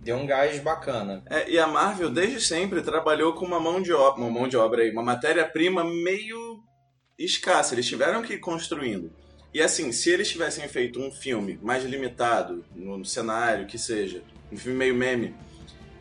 deu 0.00 0.16
um 0.16 0.26
gás 0.26 0.58
bacana. 0.60 1.22
É, 1.28 1.50
e 1.50 1.58
a 1.58 1.66
Marvel, 1.66 2.10
desde 2.10 2.40
sempre, 2.40 2.82
trabalhou 2.82 3.34
com 3.34 3.44
uma 3.44 3.60
mão 3.60 3.80
de 3.80 3.92
obra, 3.92 4.20
uma 4.20 4.30
mão 4.30 4.48
de 4.48 4.56
obra 4.56 4.82
aí, 4.82 4.90
uma 4.90 5.02
matéria-prima 5.02 5.84
meio 5.84 6.60
escassa. 7.18 7.74
Eles 7.74 7.86
tiveram 7.86 8.22
que 8.22 8.34
ir 8.34 8.38
construindo. 8.38 9.12
E 9.54 9.60
assim, 9.60 9.92
se 9.92 10.10
eles 10.10 10.30
tivessem 10.30 10.66
feito 10.66 11.00
um 11.00 11.10
filme 11.10 11.58
mais 11.62 11.84
limitado, 11.84 12.64
no 12.74 13.04
cenário, 13.04 13.66
que 13.66 13.78
seja, 13.78 14.22
um 14.50 14.56
filme 14.56 14.78
meio 14.78 14.94
meme, 14.94 15.34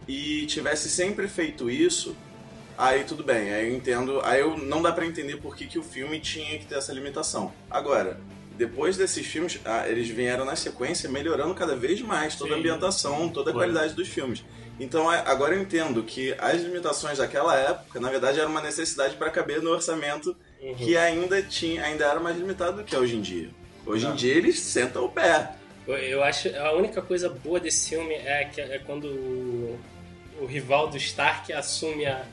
e 0.08 0.46
tivesse 0.46 0.90
sempre 0.90 1.28
feito 1.28 1.70
isso, 1.70 2.16
aí 2.78 3.04
tudo 3.04 3.24
bem, 3.24 3.54
aí 3.54 3.70
eu 3.70 3.76
entendo, 3.76 4.22
aí 4.24 4.40
eu 4.40 4.58
não 4.58 4.82
dá 4.82 4.92
pra 4.92 5.06
entender 5.06 5.38
por 5.38 5.56
que, 5.56 5.68
que 5.68 5.78
o 5.78 5.84
filme 5.84 6.20
tinha 6.20 6.58
que 6.60 6.66
ter 6.66 6.76
essa 6.76 6.94
limitação. 6.94 7.52
Agora, 7.70 8.20
depois 8.58 8.96
desses 8.96 9.26
filmes, 9.26 9.60
ah, 9.66 9.88
eles 9.88 10.08
vieram 10.08 10.46
na 10.46 10.56
sequência 10.56 11.10
melhorando 11.10 11.54
cada 11.54 11.76
vez 11.76 12.02
mais 12.02 12.36
toda 12.36 12.52
a 12.52 12.54
Sim. 12.54 12.60
ambientação, 12.60 13.30
toda 13.30 13.52
a 13.52 13.54
Foi. 13.54 13.64
qualidade 13.64 13.94
dos 13.94 14.08
filmes. 14.08 14.46
Então 14.80 15.10
agora 15.10 15.56
eu 15.56 15.62
entendo 15.62 16.04
que 16.04 16.34
as 16.40 16.62
limitações 16.62 17.18
daquela 17.18 17.56
época, 17.56 18.00
na 18.00 18.10
verdade, 18.10 18.40
era 18.40 18.48
uma 18.48 18.62
necessidade 18.62 19.16
para 19.16 19.30
caber 19.30 19.62
no 19.62 19.70
orçamento 19.70 20.36
Uhum. 20.62 20.76
que 20.76 20.96
ainda 20.96 21.42
tinha, 21.42 21.84
ainda 21.84 22.06
era 22.06 22.20
mais 22.20 22.38
limitado 22.38 22.78
do 22.78 22.84
que 22.84 22.96
é 22.96 23.00
hoje 23.00 23.16
em 23.16 23.22
dia. 23.22 23.50
Hoje 23.86 24.06
Tá. 24.06 24.12
em 24.12 24.16
dia 24.16 24.34
eles 24.36 24.60
sentam 24.60 25.06
o 25.06 25.10
pé. 25.10 25.52
Eu- 25.88 25.98
Eu 25.98 26.24
acho 26.24 26.56
a 26.56 26.74
única 26.74 27.02
coisa 27.02 27.28
boa 27.30 27.60
desse 27.60 27.90
filme 27.90 28.14
é, 28.14 28.46
que, 28.46 28.62
é 28.62 28.78
quando 28.80 29.06
o, 29.08 29.80
o 30.40 30.46
rival 30.46 30.88
do 30.88 30.98
Stark 30.98 31.52
assume 31.52 32.06
a, 32.06 32.24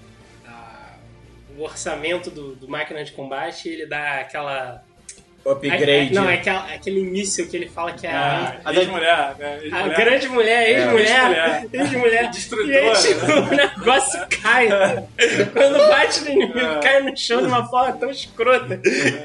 a- 0.47 0.97
o 1.57 1.63
orçamento 1.63 2.31
do, 2.31 2.55
do 2.55 2.69
máquina 2.69 3.03
de 3.03 3.13
combate 3.13 3.69
e 3.69 3.73
ele 3.73 3.87
dá 3.87 4.21
aquela. 4.21 4.85
Upgrade. 5.45 5.91
É- 5.91 6.07
é- 6.07 6.11
não, 6.11 6.29
é 6.29 6.35
aquela- 6.35 6.65
aquele 6.75 7.01
início 7.01 7.47
que 7.49 7.57
ele 7.57 7.69
fala 7.69 7.93
que 7.93 8.07
é 8.07 8.11
a, 8.11 8.61
Ah, 8.65 8.75
ex-mulher, 8.75 9.35
né? 9.39 9.59
a 9.61 9.65
Ex-mulher. 9.65 9.97
grande 9.97 10.29
mulher, 10.29 10.69
ex-mulher, 10.71 11.65
ex-mulher. 11.73 12.25
E 12.25 12.29
Destruidora, 12.29 12.91
aí, 12.91 13.03
tipo, 13.03 13.27
o 13.27 13.55
negócio 13.57 14.21
cai. 14.43 14.69
Quando 15.53 15.89
bate 15.89 16.21
no 16.25 16.31
inimigo, 16.31 16.81
cai 16.83 17.01
no 17.03 17.17
chão 17.17 17.41
de 17.41 17.47
uma 17.49 17.67
forma 17.69 17.93
tão 17.97 18.11
escrota. 18.11 18.77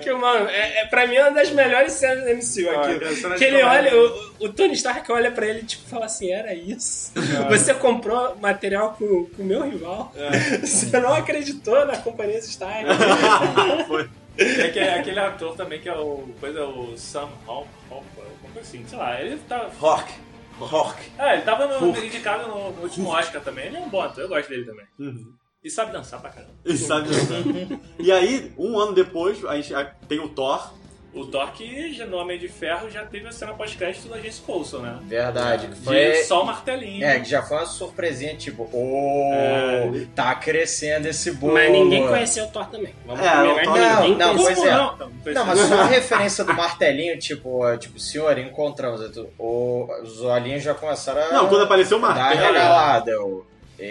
Que, 0.02 0.12
mano, 0.14 0.48
é, 0.50 0.82
é, 0.82 0.86
pra 0.86 1.06
mim 1.08 1.16
é 1.16 1.22
uma 1.24 1.32
das 1.32 1.50
melhores 1.52 1.92
cenas 1.94 2.24
do 2.24 2.30
MCU 2.30 2.70
aqui. 2.70 3.16
cena 3.16 3.36
Que 3.36 3.44
ele 3.46 3.62
olha, 3.64 3.96
o, 3.96 4.46
o 4.46 4.50
Tony 4.50 4.74
Stark 4.74 5.12
olha 5.12 5.32
pra 5.32 5.46
ele 5.46 5.64
tipo, 5.64 5.88
fala 5.90 6.06
assim: 6.06 6.32
era 6.32 6.54
isso? 6.54 7.12
Você 7.50 7.74
comprou 7.74 8.36
material 8.42 8.96
com 8.98 9.06
o 9.38 9.44
meu 9.44 9.64
rival? 9.64 10.14
Você 10.64 11.00
não 11.00 11.14
acreditou 11.14 11.86
na 11.86 11.98
companhia 11.98 12.40
Stark? 12.40 12.86
É 14.38 14.70
que 14.70 14.80
é 14.80 15.00
aquele 15.00 15.20
ator 15.20 15.56
também 15.56 15.80
que 15.80 15.88
é 15.88 15.96
o. 15.96 16.28
Coisa, 16.40 16.66
o 16.66 16.98
Sam 16.98 17.30
Hall, 17.46 17.68
Hall, 17.90 18.04
alguma 18.18 18.54
coisa 18.54 18.60
assim, 18.62 18.86
sei 18.88 18.98
lá, 18.98 19.22
ele 19.22 19.38
tá. 19.48 19.70
Rock. 19.80 20.14
Rock. 20.60 21.02
É, 21.18 21.34
ele 21.34 21.42
tava 21.44 21.68
no, 21.68 21.98
indicado 21.98 22.48
no, 22.48 22.72
no 22.72 22.82
último 22.84 23.10
Oscar 23.10 23.42
também. 23.42 23.68
Ele 23.68 23.78
é 23.78 23.80
um 23.80 23.90
bom 23.90 24.02
ator, 24.02 24.24
eu 24.24 24.30
gosto 24.30 24.50
dele 24.50 24.66
também. 24.66 24.86
Uhum. 25.00 25.34
E 25.64 25.70
sabe 25.70 25.92
dançar 25.92 26.20
pra 26.20 26.30
caramba. 26.30 26.54
E 26.66 26.78
sabe 26.78 27.10
dançar. 27.10 27.38
E 27.98 28.12
aí, 28.12 28.54
um 28.58 28.78
ano 28.78 28.94
depois, 28.94 29.44
a 29.46 29.56
gente 29.56 29.74
tem 30.08 30.20
o 30.20 30.30
Thor. 30.30 30.74
O 31.14 31.26
Thor 31.28 31.52
que 31.52 31.94
já 31.94 32.08
no 32.08 32.18
Homem 32.18 32.40
de 32.40 32.48
Ferro 32.48 32.90
já 32.90 33.06
teve 33.06 33.28
a 33.28 33.32
cena 33.32 33.54
pós-crédito 33.54 34.08
da 34.08 34.18
Jace 34.18 34.42
Coulson, 34.42 34.80
né? 34.80 34.98
Verdade. 35.04 35.68
Que 35.68 35.74
De 35.76 35.82
foi. 35.82 36.24
só 36.24 36.42
o 36.42 36.46
martelinho. 36.46 37.06
É, 37.06 37.20
que 37.20 37.30
já 37.30 37.44
foi 37.44 37.58
uma 37.58 37.66
surpresinha, 37.68 38.36
tipo, 38.36 38.64
ô, 38.74 39.32
É. 39.34 40.06
tá 40.16 40.34
crescendo 40.34 41.08
esse 41.08 41.32
bolo. 41.34 41.54
Mas 41.54 41.72
ninguém 41.72 42.08
conheceu 42.08 42.46
o 42.46 42.48
Thor 42.48 42.66
também. 42.68 42.96
Vamos 43.06 43.24
É, 43.24 43.30
combinar 43.30 43.54
o 43.54 43.58
que 43.58 43.64
Thor- 43.64 43.78
ninguém 44.02 44.16
Não, 44.18 44.36
conheceu. 44.36 44.56
pois 44.56 44.68
é. 44.68 44.72
não? 44.76 44.98
Não, 44.98 45.34
Não, 45.34 45.46
mas 45.46 45.60
só 45.60 45.76
a 45.82 45.86
referência 45.86 46.44
do 46.44 46.54
martelinho, 46.56 47.20
tipo, 47.20 47.68
é, 47.68 47.78
tipo, 47.78 48.00
senhor, 48.00 48.36
encontramos. 48.40 49.02
é 49.04 49.10
tu- 49.10 49.30
o- 49.38 49.88
os 50.02 50.20
olhinhos 50.22 50.64
já 50.64 50.74
começaram 50.74 51.22
a 51.22 51.32
Não, 51.32 51.48
quando 51.48 51.64
apareceu 51.66 52.00
o 52.00 52.02
dar 52.02 52.08
martelo. 52.16 52.42
regalada. 52.54 53.12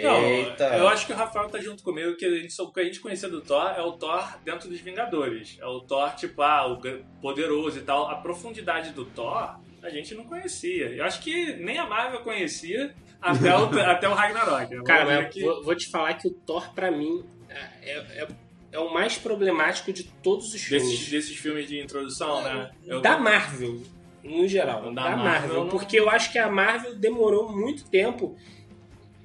Eu- 0.01 0.03
Não, 0.11 0.23
Eita. 0.25 0.63
eu 0.77 0.87
acho 0.87 1.05
que 1.05 1.13
o 1.13 1.15
Rafael 1.15 1.49
tá 1.49 1.59
junto 1.59 1.83
comigo, 1.83 2.15
que 2.15 2.25
a 2.25 2.29
gente, 2.39 2.61
o 2.61 2.71
que 2.71 2.79
a 2.79 2.83
gente 2.83 2.99
conhecia 2.99 3.29
do 3.29 3.41
Thor 3.41 3.73
é 3.77 3.81
o 3.81 3.91
Thor 3.93 4.37
dentro 4.43 4.69
dos 4.69 4.79
Vingadores. 4.79 5.57
É 5.61 5.65
o 5.65 5.79
Thor, 5.81 6.13
tipo, 6.15 6.41
ah, 6.41 6.67
o 6.71 6.79
poderoso 7.21 7.79
e 7.79 7.81
tal. 7.81 8.09
A 8.09 8.15
profundidade 8.15 8.91
do 8.91 9.05
Thor 9.05 9.55
a 9.81 9.89
gente 9.89 10.15
não 10.15 10.23
conhecia. 10.23 10.85
Eu 10.91 11.03
acho 11.05 11.21
que 11.21 11.53
nem 11.57 11.77
a 11.77 11.85
Marvel 11.85 12.21
conhecia 12.21 12.93
até 13.21 13.55
o, 13.55 13.65
até 13.79 14.07
o 14.07 14.13
Ragnarok. 14.13 14.73
Eu 14.73 14.83
Cara, 14.83 15.21
vou 15.21 15.29
que- 15.29 15.41
vou, 15.41 15.63
vou 15.63 15.75
te 15.75 15.89
falar 15.89 16.13
que 16.15 16.27
o 16.27 16.31
Thor, 16.31 16.73
pra 16.73 16.89
mim, 16.89 17.23
é, 17.49 17.91
é, 18.23 18.27
é 18.71 18.79
o 18.79 18.93
mais 18.93 19.17
problemático 19.17 19.91
de 19.93 20.03
todos 20.03 20.53
os 20.53 20.61
filmes. 20.61 20.89
desses, 20.89 21.09
desses 21.09 21.35
filmes 21.37 21.67
de 21.67 21.79
introdução, 21.81 22.41
né? 22.41 22.71
Eu- 22.85 23.01
Da 23.01 23.17
Marvel, 23.17 23.81
no 24.23 24.47
geral. 24.47 24.83
Da 24.83 24.89
Da, 25.09 25.15
Marvel, 25.17 25.23
Marvel. 25.25 25.59
não- 25.65 25.69
Porque 25.69 25.99
eu 25.99 26.09
acho 26.09 26.31
que 26.31 26.39
a 26.39 26.49
Marvel 26.49 26.95
demorou 26.95 27.51
muito 27.51 27.83
tempo 27.89 28.35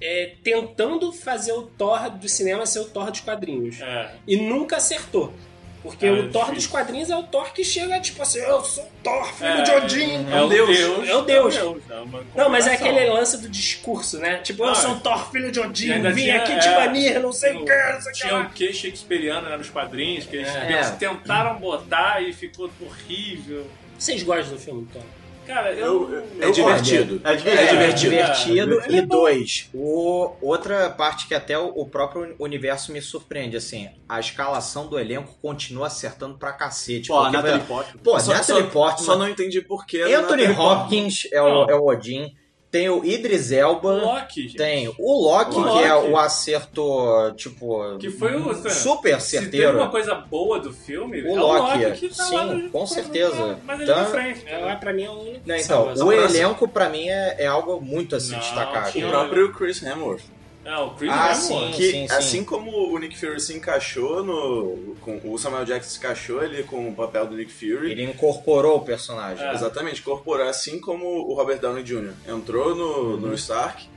é, 0.01 0.33
tentando 0.43 1.11
fazer 1.11 1.51
o 1.53 1.63
Thor 1.63 2.09
do 2.11 2.27
cinema 2.29 2.65
ser 2.65 2.79
o 2.79 2.85
Thor 2.85 3.11
dos 3.11 3.19
quadrinhos. 3.21 3.79
É. 3.81 4.11
E 4.27 4.37
nunca 4.37 4.77
acertou. 4.77 5.33
Porque 5.81 6.05
É, 6.05 6.11
o 6.11 6.23
Thor 6.29 6.41
difícil. 6.47 6.55
dos 6.55 6.67
quadrinhos 6.67 7.09
é 7.09 7.15
o 7.15 7.23
Thor 7.23 7.53
que 7.53 7.63
chega, 7.63 7.97
tipo 8.01 8.21
assim, 8.21 8.39
eu 8.39 8.61
sou 8.65 8.83
o 8.83 8.87
Thor, 9.01 9.33
filho 9.33 9.49
É, 9.49 9.61
de 9.61 9.71
Odin. 9.71 10.25
É 10.29 10.41
o 10.41 10.47
Deus. 10.49 11.07
É 11.07 11.15
o 11.15 11.21
Deus. 11.21 11.55
É 11.57 11.63
uma 11.63 12.21
Não, 12.35 12.49
mas 12.49 12.67
é 12.67 12.73
aquele 12.73 13.05
lance 13.05 13.37
do 13.37 13.47
discurso, 13.47 14.17
né? 14.19 14.39
Tipo, 14.39 14.63
eu 14.65 14.69
Ah, 14.71 14.75
sou 14.75 14.91
o 14.95 14.99
Thor, 14.99 15.31
filho 15.31 15.49
de 15.49 15.59
Odin, 15.61 16.01
vim 16.11 16.23
tinha, 16.23 16.35
aqui 16.43 16.59
te 16.59 16.67
é, 16.67 16.75
banir, 16.75 17.19
não 17.21 17.31
sei 17.31 17.55
o 17.55 17.63
que, 17.63 17.71
não 17.93 18.01
sei 18.01 18.11
o 18.11 18.13
que 18.13 18.19
Tinha 18.21 18.39
o 18.41 18.49
que 18.49 18.73
shakespeariano 18.73 19.49
né, 19.49 19.55
nos 19.55 19.69
quadrinhos, 19.69 20.25
que 20.25 20.35
eles 20.35 20.49
É. 20.49 20.91
tentaram 20.99 21.57
botar 21.57 22.21
e 22.21 22.33
ficou 22.33 22.69
horrível. 22.81 23.65
Vocês 23.97 24.21
gostam 24.23 24.55
do 24.55 24.59
filme, 24.61 24.85
Thor? 24.91 25.01
Cara, 25.49 25.73
eu. 25.73 26.09
Eu- 26.13 26.23
É 26.47 26.51
divertido. 26.51 27.19
É 27.23 27.33
É, 27.33 27.35
divertido. 27.35 27.97
divertido. 27.97 28.53
divertido. 28.69 28.95
E 28.95 29.01
dois, 29.01 29.67
o, 29.73 30.31
outra 30.41 30.89
parte 30.91 31.27
que 31.27 31.33
até 31.33 31.57
o, 31.57 31.69
o 31.75 31.87
próprio 31.89 32.35
universo 32.37 32.91
me 32.91 33.01
surpreende, 33.01 33.57
assim, 33.57 33.89
a 34.07 34.19
escalação 34.19 34.87
do 34.87 34.99
elenco 34.99 35.33
continua 35.41 35.87
acertando 35.87 36.37
pra 36.37 36.53
cacete. 36.53 37.07
Pô, 37.07 37.17
a 37.19 37.31
Natalie 37.31 37.63
Portman. 37.63 38.03
Pô, 38.03 38.19
Só- 38.19 38.31
Natalie 38.33 38.63
Portman, 38.69 39.05
Só 39.05 39.17
não 39.17 39.27
entendi 39.27 39.59
por 39.61 39.85
que. 39.87 40.01
Anthony. 40.01 40.47
Hopkins 40.49 41.27
é 41.31 41.41
o, 41.41 41.63
é 41.69 41.75
o 41.75 41.85
Odin, 41.87 42.31
tem 42.71 42.87
o 42.89 43.03
Idris 43.03 43.51
Elba, 43.51 43.91
Loki, 43.93 44.43
gente. 44.43 44.57
tem 44.57 44.87
o 44.97 45.21
Loki, 45.23 45.57
O 45.59 45.63
que 45.71 45.83
é 45.83 45.93
Loki. 45.93 46.09
o 46.11 46.17
acerto, 46.17 47.33
tipo, 47.35 47.97
Que 47.97 48.09
foi 48.09 48.35
o. 48.35 48.53
super 48.69 49.19
Se 49.19 49.31
tem 49.37 49.41
certeiro. 49.41 49.77
uma 49.77 49.89
coisa 49.89 50.15
boa 50.15 50.59
do 50.59 50.71
filme, 50.71 51.21
O 51.23 51.27
é 51.35 51.39
Loki, 51.39 51.77
o 51.77 51.89
Loki 51.89 51.99
que 51.99 52.15
tá 52.15 52.23
sim, 52.23 52.35
lá 52.35 52.45
no- 52.45 52.69
com 52.69 52.85
certeza. 52.85 53.59
Mas 53.65 53.79
ele 53.81 53.89
Então- 53.91 54.03
na 54.03 54.05
frente. 54.09 54.43
É, 54.47 54.75
pra 54.75 54.93
mim 54.93 55.03
é 55.03 55.09
o 55.09 55.13
único. 55.13 55.41
Não, 55.45 55.55
então, 55.55 55.93
o 56.05 56.11
elenco 56.13 56.67
pra 56.67 56.89
mim 56.89 57.07
é, 57.09 57.35
é 57.39 57.47
algo 57.47 57.81
muito 57.81 58.15
a 58.15 58.19
se 58.19 58.35
destacar. 58.35 58.89
O 58.95 59.01
próprio 59.09 59.51
Chris 59.53 59.81
Hemsworth. 59.81 60.23
É, 60.71 60.77
o 60.77 60.91
Chris 60.91 61.11
Ah, 61.11 61.31
Hemsworth. 61.31 61.73
sim. 61.73 62.05
Que, 62.05 62.13
assim 62.13 62.43
como 62.43 62.91
o 62.93 62.97
Nick 62.99 63.17
Fury 63.17 63.39
se 63.39 63.53
encaixou 63.55 64.23
no. 64.23 64.95
Com, 65.01 65.19
o 65.23 65.37
Samuel 65.37 65.65
Jackson 65.65 65.89
se 65.89 65.97
encaixou 65.97 66.39
ali 66.41 66.63
com 66.63 66.87
o 66.89 66.93
papel 66.93 67.25
do 67.25 67.35
Nick 67.35 67.51
Fury. 67.51 67.91
Ele 67.91 68.03
incorporou 68.03 68.77
o 68.77 68.81
personagem. 68.81 69.45
É. 69.45 69.53
Exatamente, 69.53 70.01
corporar 70.01 70.47
assim 70.47 70.79
como 70.79 71.05
o 71.05 71.33
Robert 71.33 71.59
Downey 71.59 71.83
Jr. 71.83 72.13
entrou 72.27 72.75
no, 72.75 73.17
no 73.17 73.33
Stark. 73.33 73.87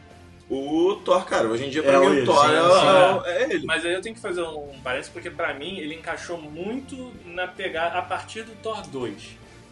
O 0.51 0.97
Thor, 1.05 1.25
cara, 1.25 1.49
hoje 1.49 1.65
em 1.67 1.71
dia 1.71 1.83
pra 1.83 1.95
É 1.95 1.99
mim 2.01 2.07
ele, 2.07 2.23
o 2.23 2.25
Thor 2.27 2.45
sim, 2.47 2.53
é, 2.53 3.31
é- 3.31 3.43
é 3.43 3.53
ele. 3.55 3.65
Mas 3.67 3.85
aí 3.87 3.93
eu 3.95 4.03
tenho 4.03 4.15
que 4.15 4.21
fazer 4.21 4.43
um 4.43 4.69
parênteses, 4.85 5.11
porque 5.13 5.31
pra 5.31 5.55
mim 5.55 5.79
ele 5.79 5.95
encaixou 5.95 6.37
muito 6.37 7.11
na 7.25 7.47
pegada 7.49 7.99
a 7.99 8.03
partir 8.03 8.43
do 8.43 8.53
Thor 8.63 8.83
2. 8.87 9.15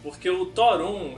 Porque 0.01 0.27
o 0.29 0.45
Thor 0.47 0.81
1, 0.81 1.17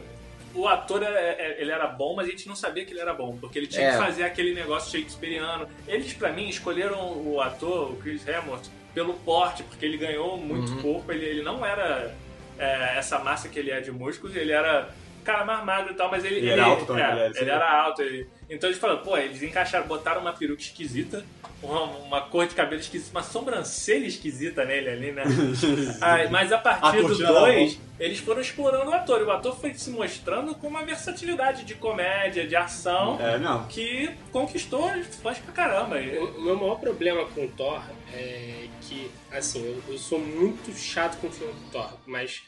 o 0.55 0.67
ator 0.67 1.01
é- 1.03 1.07
é- 1.07 1.57
ele 1.59 1.71
era 1.71 1.87
bom, 1.87 2.15
mas 2.15 2.27
a 2.27 2.31
gente 2.31 2.47
não 2.47 2.55
sabia 2.55 2.85
que 2.85 2.91
ele 2.93 2.99
era 2.99 3.13
bom, 3.13 3.37
porque 3.39 3.57
ele 3.59 3.67
tinha 3.67 3.87
É. 3.87 3.91
que 3.91 3.97
fazer 3.97 4.23
aquele 4.23 4.53
negócio 4.53 4.91
shakespeariano. 4.91 5.67
Eles, 5.87 6.13
pra 6.13 6.31
mim, 6.31 6.47
escolheram 6.49 7.11
o 7.25 7.41
ator, 7.41 7.91
o 7.91 7.95
Chris 7.97 8.27
Hemsworth, 8.27 8.69
pelo 8.93 9.13
porte, 9.15 9.63
porque 9.63 9.85
ele 9.85 9.97
ganhou 9.97 10.37
muito 10.37 10.71
Uhum. 10.73 10.81
corpo, 10.81 11.11
ele, 11.11 11.25
ele 11.25 11.41
não 11.43 11.65
era 11.65 12.13
é, 12.59 12.97
essa 12.99 13.17
massa 13.17 13.49
que 13.49 13.57
ele 13.57 13.71
é 13.71 13.81
de 13.81 13.91
músculos, 13.91 14.35
ele 14.35 14.51
era 14.51 14.87
cara 15.23 15.43
mais 15.43 15.65
magro 15.65 15.91
e 15.93 15.95
tal, 15.95 16.11
mas 16.11 16.23
ele, 16.23 16.35
Ele 16.35 16.49
era 16.51 16.65
alto 16.65 16.85
também, 16.85 17.03
é, 17.03 17.07
ele 17.07 17.19
era- 17.19 17.39
ele 17.41 17.49
era 17.49 17.81
alto. 17.83 18.01
ele- 18.03 18.29
então 18.55 18.69
eles 18.69 18.79
falaram, 18.79 19.01
pô, 19.03 19.17
eles 19.17 19.41
encaixaram, 19.43 19.87
botaram 19.87 20.21
uma 20.21 20.33
peruca 20.33 20.61
esquisita, 20.61 21.25
uma, 21.61 21.81
uma 21.83 22.21
cor 22.21 22.45
de 22.47 22.53
cabelo 22.55 22.81
esquisita, 22.81 23.11
uma 23.11 23.23
sobrancelha 23.23 24.05
esquisita 24.05 24.65
nele 24.65 24.89
ali, 24.89 25.11
né? 25.11 25.23
Ai, 26.01 26.27
mas 26.29 26.51
a 26.51 26.57
A 26.57 26.59
partir 26.59 26.97
do 27.01 27.07
cortina 27.07 27.31
da 27.33 27.39
2, 27.39 27.79
eles 27.99 28.19
foram 28.19 28.41
explorando 28.41 28.91
o 28.91 28.93
ator, 28.93 29.21
e 29.21 29.23
o 29.23 29.31
ator 29.31 29.55
foi 29.59 29.73
se 29.73 29.89
mostrando 29.89 30.53
com 30.55 30.67
uma 30.67 30.83
versatilidade 30.83 31.63
de 31.63 31.75
comédia, 31.75 32.45
de 32.47 32.55
ação, 32.55 33.17
É, 33.21 33.37
não. 33.37 33.65
que 33.67 34.09
conquistou 34.31 34.91
os 34.93 35.07
fãs 35.17 35.37
pra 35.39 35.53
caramba. 35.53 35.95
O 35.97 36.41
meu 36.41 36.55
maior 36.57 36.75
problema 36.79 37.25
com 37.27 37.45
o 37.45 37.49
Thor 37.49 37.81
é 38.13 38.67
que, 38.81 39.09
assim, 39.31 39.63
eu, 39.65 39.81
eu 39.93 39.97
sou 39.97 40.19
muito 40.19 40.73
chato 40.77 41.17
com 41.21 41.27
o 41.27 41.31
filme 41.31 41.53
do 41.53 41.71
Thor, 41.71 41.93
mas 42.05 42.43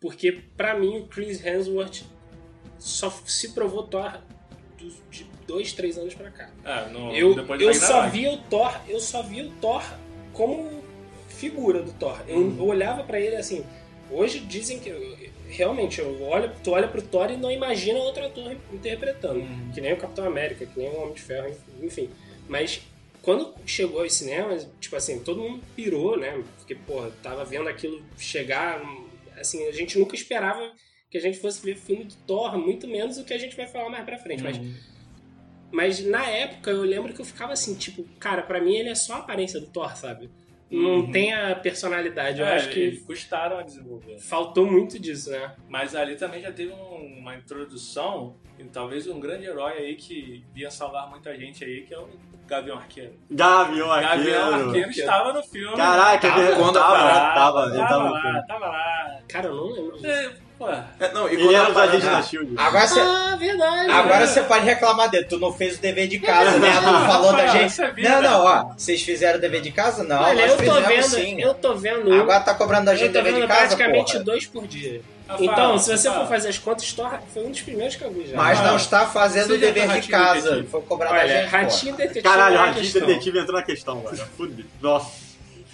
porque 0.00 0.30
pra 0.56 0.74
mim 0.78 0.98
o 0.98 1.06
Chris 1.08 1.44
Hemsworth 1.44 2.02
só 2.78 3.10
se 3.26 3.52
provou 3.52 3.84
Thor 3.88 4.20
dos- 4.78 5.00
de 5.10 5.24
dois, 5.46 5.72
três 5.72 5.96
anos 5.98 6.14
pra 6.14 6.30
cá. 6.30 6.50
Ah, 6.64 6.88
no- 6.92 7.12
Eu, 7.14 7.34
eu 7.60 7.74
só 7.74 8.00
Ragnarok. 8.00 8.10
via 8.12 8.32
o 8.32 8.38
Thor, 8.38 8.80
eu 8.88 9.00
só 9.00 9.22
via 9.22 9.44
o 9.44 9.50
Thor 9.60 9.82
como 10.32 10.82
figura 11.28 11.82
do 11.82 11.92
Thor. 11.92 12.20
Eu, 12.28 12.38
Uhum. 12.38 12.56
eu 12.58 12.64
olhava 12.66 13.02
pra 13.04 13.20
ele 13.20 13.36
assim. 13.36 13.64
Hoje 14.10 14.40
dizem 14.40 14.78
que 14.78 15.30
realmente 15.48 16.00
eu 16.00 16.22
olho, 16.22 16.50
tu 16.62 16.70
olha 16.72 16.88
pro 16.88 17.02
Thor 17.02 17.30
e 17.30 17.36
não 17.36 17.50
imagina 17.50 17.98
outro 17.98 18.24
ator 18.24 18.56
interpretando, 18.72 19.40
Uhum. 19.40 19.70
que 19.72 19.80
nem 19.80 19.92
o 19.92 19.96
Capitão 19.96 20.24
América, 20.26 20.66
que 20.66 20.78
nem 20.78 20.88
o 20.90 21.00
Homem 21.00 21.14
de 21.14 21.20
Ferro, 21.22 21.54
enfim. 21.82 22.10
Mas 22.48 22.82
quando 23.22 23.54
chegou 23.66 24.02
aos 24.02 24.12
cinemas, 24.14 24.68
tipo 24.80 24.94
assim, 24.96 25.18
todo 25.20 25.40
mundo 25.40 25.62
pirou, 25.74 26.16
né? 26.18 26.42
Porque 26.58 26.74
pô, 26.74 27.06
tava 27.22 27.44
vendo 27.44 27.68
aquilo 27.68 28.02
chegar, 28.18 28.82
assim, 29.38 29.66
a 29.66 29.72
gente 29.72 29.98
nunca 29.98 30.14
esperava 30.14 30.72
que 31.10 31.16
a 31.18 31.20
gente 31.20 31.38
fosse 31.38 31.64
ver 31.64 31.76
filme 31.76 32.04
do 32.04 32.14
Thor, 32.26 32.58
muito 32.58 32.86
menos 32.88 33.16
o 33.18 33.24
que 33.24 33.32
a 33.32 33.38
gente 33.38 33.56
vai 33.56 33.66
falar 33.66 33.88
mais 33.88 34.04
pra 34.04 34.18
frente, 34.18 34.42
mas 34.42 34.56
Uhum. 34.58 34.64
mas 34.64 34.93
na 35.72 36.24
época 36.26 36.70
eu 36.70 36.82
lembro 36.82 37.12
que 37.12 37.20
eu 37.20 37.24
ficava 37.24 37.52
assim, 37.52 37.74
tipo, 37.74 38.04
cara, 38.18 38.42
pra 38.42 38.60
mim 38.60 38.74
ele 38.74 38.88
é 38.90 38.94
só 38.94 39.14
a 39.14 39.18
aparência 39.18 39.60
do 39.60 39.66
Thor, 39.66 39.96
sabe? 39.96 40.30
Não 40.70 41.00
Uhum. 41.00 41.12
tem 41.12 41.32
a 41.32 41.54
personalidade. 41.54 42.40
Eu 42.40 42.46
É, 42.46 42.56
acho 42.56 42.70
que 42.70 42.96
custaram 43.02 43.58
a 43.58 43.62
desenvolver. 43.62 44.18
faltou 44.18 44.66
muito 44.66 44.98
disso, 44.98 45.30
né? 45.30 45.54
Mas 45.68 45.94
ali 45.94 46.16
também 46.16 46.40
já 46.40 46.50
teve 46.50 46.72
um- 46.72 47.18
uma 47.18 47.36
introdução, 47.36 48.36
e 48.58 48.64
talvez 48.64 49.06
um 49.06 49.20
grande 49.20 49.44
herói 49.46 49.72
aí 49.78 49.94
que 49.94 50.44
vinha 50.54 50.70
salvar 50.70 51.08
muita 51.10 51.36
gente 51.36 51.64
aí, 51.64 51.82
que 51.82 51.92
é 51.94 51.98
o 51.98 52.08
Gavião 52.46 52.76
Arqueiro. 52.76 53.14
Gavião 53.30 53.88
Gavião 53.88 53.90
Arqueiro. 54.54 54.66
Arqueiro 54.68 54.90
estava 54.90 55.32
no 55.32 55.42
filme. 55.42 55.76
Caraca, 55.76 56.28
tava, 56.28 56.42
ele- 56.42 56.56
quando 56.56 56.72
tava, 56.74 57.34
tava, 57.34 57.64
ele 57.66 57.76
tava, 57.78 57.88
tava 57.88 58.04
no 58.04 58.12
lá, 58.12 58.42
tava 58.46 58.66
lá. 58.66 59.18
Cara, 59.28 59.46
eu 59.48 59.54
não 59.54 59.66
lembro. 59.70 60.06
É, 60.06 60.32
É, 61.00 61.12
não, 61.12 61.28
e 61.28 61.32
Ele 61.34 61.42
quando 61.44 61.54
era 61.56 61.66
a 61.66 61.70
os 61.70 61.76
agentes 61.76 62.04
parada- 62.04 62.22
da 62.22 62.28
SHIELD. 62.28 62.54
Agora 62.56 62.86
você. 62.86 63.00
Ah, 63.00 63.36
verdade. 63.38 63.90
Agora 63.90 64.26
você 64.26 64.42
pode 64.42 64.64
reclamar 64.64 65.10
dele, 65.10 65.24
tu 65.24 65.38
não 65.38 65.52
fez 65.52 65.76
o 65.76 65.80
dever 65.80 66.06
de 66.08 66.18
casa, 66.20 66.58
né? 66.58 66.72
Tu 66.76 67.06
falou 67.06 67.32
da 67.32 67.46
gente. 67.48 67.76
Não, 68.02 68.22
não, 68.22 68.44
ó. 68.44 68.64
Vocês 68.76 69.02
fizeram 69.02 69.38
o 69.38 69.40
dever 69.40 69.60
de 69.60 69.72
casa? 69.72 70.04
Não, 70.04 70.22
Olha, 70.22 70.46
nós 70.46 70.52
eu 70.52 70.56
tô 70.56 70.62
fizemos 70.74 70.86
vendo, 70.88 71.04
sim. 71.22 71.40
eu 71.40 71.54
tô 71.54 71.74
vendo. 71.74 72.12
Agora 72.14 72.40
tá 72.40 72.54
cobrando 72.54 72.86
da 72.86 72.94
gente 72.94 73.12
tô 73.12 73.20
dever 73.20 73.34
de 73.42 73.46
casa, 73.46 73.76
praticamente 73.76 74.12
porra. 74.12 74.24
dois 74.24 74.46
por 74.46 74.66
dia. 74.66 75.02
Então, 75.40 75.78
se 75.78 75.90
você 75.96 76.10
for 76.10 76.26
fazer 76.28 76.48
as 76.50 76.58
contas, 76.58 76.94
foi 77.32 77.44
um 77.46 77.50
dos 77.50 77.60
primeiros 77.62 77.96
que 77.96 78.04
eu 78.04 78.12
vi 78.12 78.26
já. 78.30 78.36
Mas 78.36 78.60
Ah, 78.60 78.62
não 78.62 78.76
está 78.76 79.06
fazendo 79.06 79.54
o 79.54 79.58
dever 79.58 79.86
tá 79.88 79.98
de 79.98 80.08
casa. 80.08 80.64
Foi 80.70 80.82
cobrado 80.82 81.14
da 81.14 81.26
gente, 81.26 81.50
porra. 81.50 81.62
Ratinho 81.62 81.96
Detetive 81.96 82.22
Caralho, 82.22 82.54
o 82.56 82.58
Ratinho. 82.58 82.92
Detetive 82.92 83.38
entrou 83.40 83.56
na 83.58 83.62
questão, 83.64 84.00
velho. 84.02 84.64
Nossa. 84.80 85.23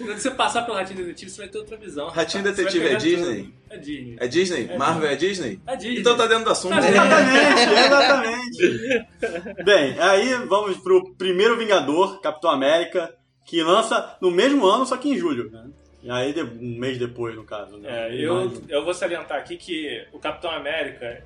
Quando 0.05 0.17
você 0.19 0.31
passar 0.31 0.63
pelo 0.63 0.77
Ratinho 0.77 0.99
Detetive, 0.99 1.31
você 1.31 1.41
vai 1.41 1.47
ter 1.49 1.57
outra 1.57 1.77
visão. 1.77 2.07
Ratinho 2.09 2.43
Detetive 2.43 2.87
é 2.87 2.95
Disney? 2.95 3.43
tudo. 3.43 3.53
É 3.69 3.77
Disney. 3.77 4.15
É 4.19 4.27
Disney? 4.27 4.69
É 4.69 4.77
Marvel 4.77 5.09
é 5.09 5.15
Disney? 5.15 5.59
É 5.65 5.75
Disney. 5.75 5.99
Então 5.99 6.17
tá 6.17 6.27
dentro 6.27 6.45
do 6.45 6.49
assunto. 6.49 6.73
Tá 6.73 6.89
Exatamente, 6.89 8.63
exatamente. 8.65 9.63
Bem, 9.63 9.99
aí 9.99 10.33
vamos 10.47 10.77
pro 10.77 11.13
primeiro 11.15 11.57
Vingador, 11.57 12.19
Capitão 12.19 12.49
América, 12.49 13.15
que 13.45 13.61
lança 13.63 14.17
no 14.21 14.31
mesmo 14.31 14.65
ano, 14.65 14.85
só 14.85 14.97
que 14.97 15.09
em 15.09 15.17
julho, 15.17 15.49
né? 15.51 15.69
E 16.03 16.09
aí, 16.09 16.33
um 16.41 16.79
mês 16.79 16.97
depois, 16.97 17.35
no 17.35 17.43
caso. 17.43 17.77
Né? 17.77 18.09
É, 18.09 18.15
eu, 18.15 18.51
eu 18.67 18.83
vou 18.83 18.93
salientar 18.93 19.37
aqui 19.37 19.55
que 19.55 20.03
o 20.11 20.17
Capitão 20.17 20.49
América, 20.49 21.23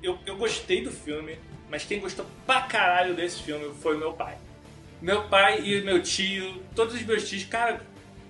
eu, 0.00 0.16
eu 0.24 0.36
gostei 0.36 0.82
do 0.82 0.92
filme, 0.92 1.36
mas 1.68 1.84
quem 1.84 1.98
gostou 1.98 2.24
pra 2.46 2.62
caralho 2.62 3.14
desse 3.14 3.42
filme 3.42 3.72
foi 3.80 3.96
meu 3.96 4.12
pai. 4.12 4.36
Meu 5.04 5.22
pai 5.24 5.60
e 5.62 5.82
meu 5.82 6.02
tio, 6.02 6.62
todos 6.74 6.94
os 6.94 7.02
meus 7.02 7.28
tios, 7.28 7.44
cara, 7.44 7.80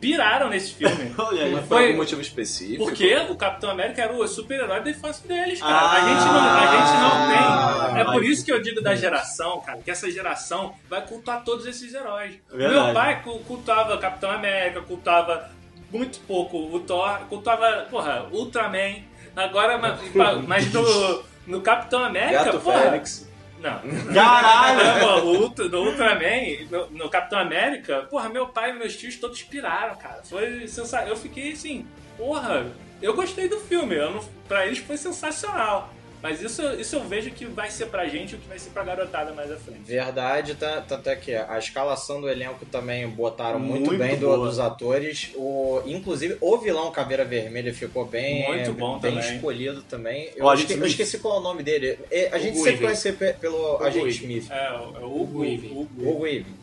piraram 0.01 0.49
nesse 0.51 0.75
filme. 0.75 1.15
Olha. 1.17 1.47
Mas 1.51 1.67
Foi- 1.69 1.87
algum 1.87 1.99
motivo 1.99 2.21
específico? 2.21 2.85
Porque 2.85 3.15
o 3.31 3.37
Capitão 3.37 3.71
América 3.71 4.03
era 4.03 4.13
o 4.13 4.27
super-herói 4.27 4.81
da 4.83 4.91
infância 4.91 5.27
deles, 5.29 5.61
cara. 5.61 5.73
Ah. 5.73 5.93
a, 5.93 6.01
gente 6.01 6.25
não, 6.25 6.41
a 6.41 6.67
gente 6.77 6.99
não 7.01 7.29
tem. 7.29 7.99
É 8.01 8.03
Ah. 8.03 8.13
por 8.13 8.25
isso 8.25 8.45
que 8.45 8.51
eu 8.53 8.61
digo 8.61 8.83
da 8.83 8.97
geração, 8.97 9.61
cara, 9.61 9.79
que 9.79 9.91
essa 9.91 10.11
geração 10.11 10.75
vai 10.91 11.01
cultuar 11.07 11.45
todos 11.45 11.65
esses 11.65 11.95
heróis. 11.95 12.35
Verdade. 12.53 12.75
Meu 12.85 12.93
pai 12.93 13.23
cu- 13.23 13.39
cultuava 13.41 13.95
o 13.95 13.99
Capitão 13.99 14.31
América, 14.33 14.81
cultuava 14.83 15.49
muito 15.93 16.19
pouco 16.27 16.59
o 16.59 16.81
Thor, 16.81 17.21
cultuava, 17.29 17.87
porra, 17.89 18.27
Ultraman. 18.33 18.97
Agora, 19.37 19.79
ma- 19.79 19.97
pa- 20.17 20.43
mas 20.47 20.73
no, 20.73 21.23
no 21.47 21.61
Capitão 21.61 22.03
América, 22.05 22.45
Gato 22.45 22.59
porra, 22.61 22.81
Félix. 22.83 23.24
Não. 23.65 24.15
Caralho! 24.15 24.79
Caramba, 24.79 25.25
Ultra- 25.25 25.69
no 25.69 25.85
Ultraman, 25.87 26.67
no, 26.71 26.91
no 26.91 27.09
Capitão 27.09 27.39
América, 27.39 28.03
porra, 28.11 28.29
meu 28.29 28.47
pai 28.49 28.71
e 28.71 28.75
meus 28.75 28.95
tios 28.97 29.17
todos 29.17 29.43
piraram, 29.43 29.97
cara. 29.97 30.23
Foi 30.23 30.69
sensacional. 30.69 31.09
Eu 31.09 31.17
fiquei 31.17 31.53
assim, 31.53 31.87
porra, 32.19 32.67
eu 33.01 33.15
gostei 33.15 33.49
do 33.49 33.59
filme. 33.61 33.95
Eu 33.97 34.11
não, 34.13 34.25
pra 34.47 34.67
eles 34.67 34.79
foi 34.79 34.97
sensacional. 34.99 35.93
Mas 36.25 36.41
isso, 36.41 36.63
isso 36.81 36.97
eu 36.97 37.05
vejo 37.05 37.31
que 37.33 37.45
vai 37.45 37.71
ser 37.71 37.85
pra 37.87 38.07
gente 38.07 38.35
o 38.35 38.39
que 38.39 38.49
vai 38.49 38.59
ser 38.59 38.71
pra 38.71 38.83
garotada 38.83 39.35
mais 39.35 39.53
à 39.53 39.57
frente. 39.57 39.81
Verdade, 39.85 40.55
tá- 40.55 40.81
tanto 40.81 41.11
é 41.11 41.17
que 41.17 41.35
a 41.35 41.59
escalação 41.59 42.19
do 42.19 42.31
elenco 42.31 42.65
também 42.65 43.07
botaram 43.07 43.59
muito, 43.59 43.89
Muito 43.91 43.99
bem 43.99 44.17
do- 44.17 44.35
dos 44.35 44.59
atores. 44.59 45.33
O, 45.35 45.83
inclusive, 45.85 46.39
o 46.41 46.57
vilão 46.57 46.91
Caveira 46.91 47.27
Vermelha 47.27 47.75
ficou 47.75 48.07
bem, 48.07 48.47
Muito 48.49 48.73
bom 48.73 48.99
bem 48.99 49.17
também. 49.17 49.35
escolhido 49.37 49.83
também. 49.83 50.31
Eu, 50.35 50.51
esque- 50.55 50.73
eu 50.73 50.87
esqueci 50.87 51.19
qual 51.19 51.37
é 51.37 51.41
o 51.41 51.43
nome 51.43 51.63
dele. 51.63 51.99
É, 52.11 52.31
A 52.33 52.39
gente 52.39 52.55
Hugo 52.55 52.65
sempre 52.65 52.81
conhece 52.81 53.13
pe- 53.13 53.35
pelo 53.35 53.75
Hugo 53.75 53.85
Agente 53.85 54.05
Weaving. 54.07 54.39
Smith. 54.39 54.51
É, 54.51 54.71
o 54.71 54.97
é 54.97 55.05
o 55.05 55.21
Hugo 55.21 55.41
Weaving. 55.41 55.73
Hugo. 55.73 56.23
Weaving. 56.23 56.57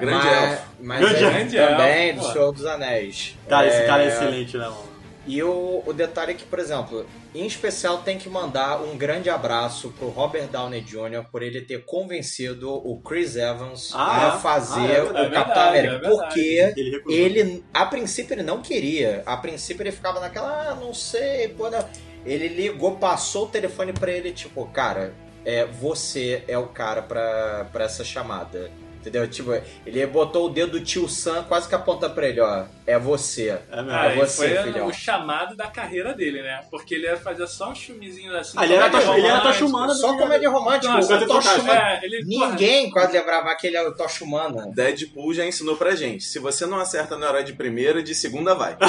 Grande 0.00 0.26
mas, 0.26 0.50
elfo. 0.52 0.62
Mas 0.80 1.00
Grande 1.00 1.24
é 1.58 1.60
elfo. 1.62 1.76
também 1.76 2.14
do. 2.14 2.32
Senhor 2.32 2.52
dos 2.52 2.64
Anéis. 2.64 3.36
Cara, 3.46 3.66
esse 3.68 3.76
É, 3.82 3.86
cara 3.86 4.02
é 4.02 4.08
excelente, 4.08 4.56
né, 4.56 4.64
mano? 4.64 4.93
E 5.26 5.42
o, 5.42 5.82
o 5.86 5.92
detalhe 5.92 6.32
é 6.32 6.34
que, 6.34 6.44
por 6.44 6.58
exemplo, 6.58 7.06
em 7.34 7.46
especial 7.46 7.98
tem 7.98 8.18
que 8.18 8.28
mandar 8.28 8.82
um 8.82 8.96
grande 8.96 9.30
abraço 9.30 9.90
pro 9.98 10.08
Robert 10.08 10.48
Downey 10.48 10.82
Jr. 10.82 11.24
por 11.32 11.42
ele 11.42 11.62
ter 11.62 11.84
convencido 11.84 12.70
o 12.70 13.00
Chris 13.00 13.34
Evans 13.36 13.90
Ah, 13.94 14.28
a 14.34 14.38
fazer 14.38 14.80
Ah, 14.80 14.92
é 14.92 15.02
o. 15.02 15.06
Capitão 15.06 15.24
É 15.24 15.32
verdade, 15.32 15.86
América. 15.86 16.06
é 16.06 16.10
porque 16.10 16.74
Ele 16.76 17.02
ele, 17.40 17.64
a 17.72 17.86
princípio, 17.86 18.34
ele 18.34 18.42
não 18.42 18.60
queria. 18.60 19.22
A 19.24 19.36
princípio, 19.36 19.82
ele 19.82 19.92
ficava 19.92 20.20
naquela, 20.20 20.70
ah, 20.70 20.74
não 20.74 20.92
sei, 20.92 21.48
pô, 21.48 21.70
não. 21.70 21.82
Ele 22.26 22.48
ligou, 22.48 22.96
passou 22.96 23.44
o 23.44 23.48
telefone 23.48 23.92
pra 23.92 24.10
ele, 24.12 24.32
tipo, 24.32 24.66
cara, 24.66 25.14
é, 25.44 25.64
você 25.66 26.42
é 26.48 26.56
o 26.58 26.66
cara 26.68 27.02
pra, 27.02 27.66
pra 27.72 27.84
essa 27.84 28.04
chamada. 28.04 28.70
Entendeu? 29.04 29.28
Tipo, 29.28 29.52
ele 29.84 30.06
botou 30.06 30.46
o 30.46 30.48
dedo 30.48 30.72
do 30.72 30.80
tio 30.80 31.06
Sam 31.06 31.44
quase 31.44 31.68
que 31.68 31.74
aponta 31.74 32.08
pra 32.08 32.26
ele, 32.26 32.40
ó. 32.40 32.64
É 32.86 32.98
você. 32.98 33.58
É 33.70 33.76
mesmo. 33.76 33.90
Cara, 33.90 34.12
É 34.12 34.16
você, 34.16 34.54
foi 34.54 34.72
filhão. 34.72 34.86
o 34.86 34.92
chamado 34.94 35.54
da 35.56 35.66
carreira 35.66 36.14
dele, 36.14 36.40
né? 36.40 36.62
Porque 36.70 36.94
ele 36.94 37.04
ia 37.04 37.16
fazer 37.18 37.46
só 37.46 37.70
uns 37.70 37.78
filmezinhos 37.82 38.34
assim. 38.34 38.56
Ah, 38.58 38.64
ele 38.64 38.74
era 38.74 38.88
Tosh- 38.90 39.02
ele 39.02 39.10
era 39.10 39.18
romântica. 39.36 39.42
Tosh 39.48 39.60
Humana. 39.60 39.94
Só 39.94 40.16
comédia 40.16 40.48
romântica. 40.50 40.92
Nossa, 40.94 41.14
o 41.16 41.18
Tocha 41.26 41.28
fantástico. 41.50 41.60
Humana. 41.64 41.80
É, 41.80 42.00
ele, 42.04 42.24
porra, 42.26 42.48
Ninguém 42.50 42.90
quase 42.90 43.12
lembrava 43.12 43.50
aquele 43.50 43.76
é 43.76 43.82
o 43.86 43.94
Tocha 43.94 44.24
Humana. 44.24 44.70
Deadpool 44.74 45.34
já 45.34 45.44
ensinou 45.44 45.76
pra 45.76 45.94
gente. 45.94 46.24
Se 46.24 46.38
você 46.38 46.64
não 46.66 46.78
acerta 46.78 47.16
na 47.18 47.28
hora 47.28 47.44
de 47.44 47.52
primeira, 47.52 48.02
de 48.02 48.14
segunda 48.14 48.54
vai. 48.54 48.76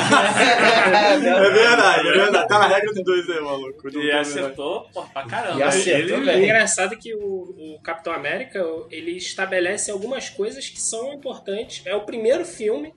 É 0.86 1.50
verdade, 1.50 2.08
é 2.08 2.12
verdade. 2.12 2.48
Tá 2.48 2.60
na 2.60 2.68
regra 2.68 2.94
dos 2.94 3.04
dois 3.04 3.30
aí, 3.30 3.40
maluco. 3.42 3.90
E 3.98 4.12
acertou, 4.12 4.88
porra, 4.94 5.10
pra 5.14 5.24
caramba. 5.26 5.60
E 5.60 5.64
acertou 5.64 6.18
ele. 6.18 6.32
O 6.32 6.44
engraçado 6.44 6.94
é 6.94 6.98
que 6.98 7.14
o, 7.16 7.20
o 7.20 7.80
Capitão 7.84 8.14
América, 8.14 8.64
ele 8.92 9.12
estabelece 9.18 9.92
algumas 10.06 10.30
coisas 10.30 10.70
que 10.70 10.80
são 10.82 11.14
importantes. 11.14 11.82
É 11.86 11.96
o 11.96 12.02
primeiro 12.02 12.46
filme 12.46 12.94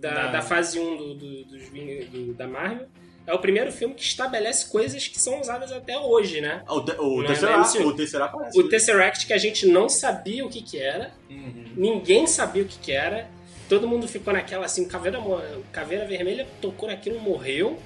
da, 0.00 0.28
da 0.32 0.42
fase 0.42 0.78
1 0.78 0.96
do, 0.96 1.14
do- 1.14 1.44
do- 1.44 2.34
da 2.34 2.46
Marvel. 2.46 2.86
É 3.26 3.32
o 3.34 3.38
primeiro 3.38 3.70
filme 3.70 3.94
que 3.94 4.02
estabelece 4.02 4.68
coisas 4.68 5.06
que 5.06 5.18
são 5.20 5.40
usadas 5.40 5.70
até 5.70 5.96
hoje, 5.96 6.40
né? 6.40 6.62
O, 6.68 6.80
te, 6.80 6.92
o 6.98 7.22
é 7.22 7.26
Tesseract, 7.28 7.78
o 7.78 7.94
Tesseract. 7.94 8.58
O 8.58 8.68
Tesseract 8.68 9.26
que 9.26 9.32
a 9.32 9.38
gente 9.38 9.66
não 9.66 9.88
sabia 9.88 10.44
o 10.44 10.48
que 10.48 10.62
que 10.62 10.78
era. 10.78 11.12
Uhum. 11.30 11.64
Ninguém 11.76 12.26
sabia 12.26 12.62
o 12.62 12.66
que 12.66 12.78
que 12.78 12.92
era. 12.92 13.28
Todo 13.68 13.86
mundo 13.86 14.08
ficou 14.08 14.32
naquela 14.32 14.64
assim, 14.66 14.82
o 14.84 14.88
Caveira, 14.88 15.20
Caveira 15.70 16.04
Vermelha 16.06 16.46
tocou 16.60 16.88
naquilo, 16.88 17.20
morreu. 17.20 17.78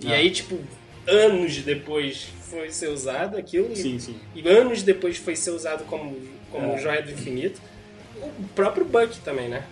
E 0.00 0.06
Ah. 0.10 0.14
aí, 0.16 0.30
tipo, 0.30 0.58
anos 1.06 1.58
depois 1.58 2.28
foi 2.48 2.70
ser 2.70 2.88
usado 2.88 3.36
aquilo. 3.36 3.70
e- 3.72 3.76
Sim, 3.76 3.98
sim. 3.98 4.18
e 4.34 4.48
anos 4.48 4.82
depois 4.82 5.18
foi 5.18 5.36
ser 5.36 5.50
usado 5.50 5.84
como, 5.84 6.16
como 6.50 6.72
É. 6.72 6.78
joia 6.78 7.02
do 7.02 7.10
infinito. 7.10 7.60
O 8.22 8.48
próprio 8.54 8.84
Buck 8.84 9.18
também, 9.20 9.48
né? 9.48 9.64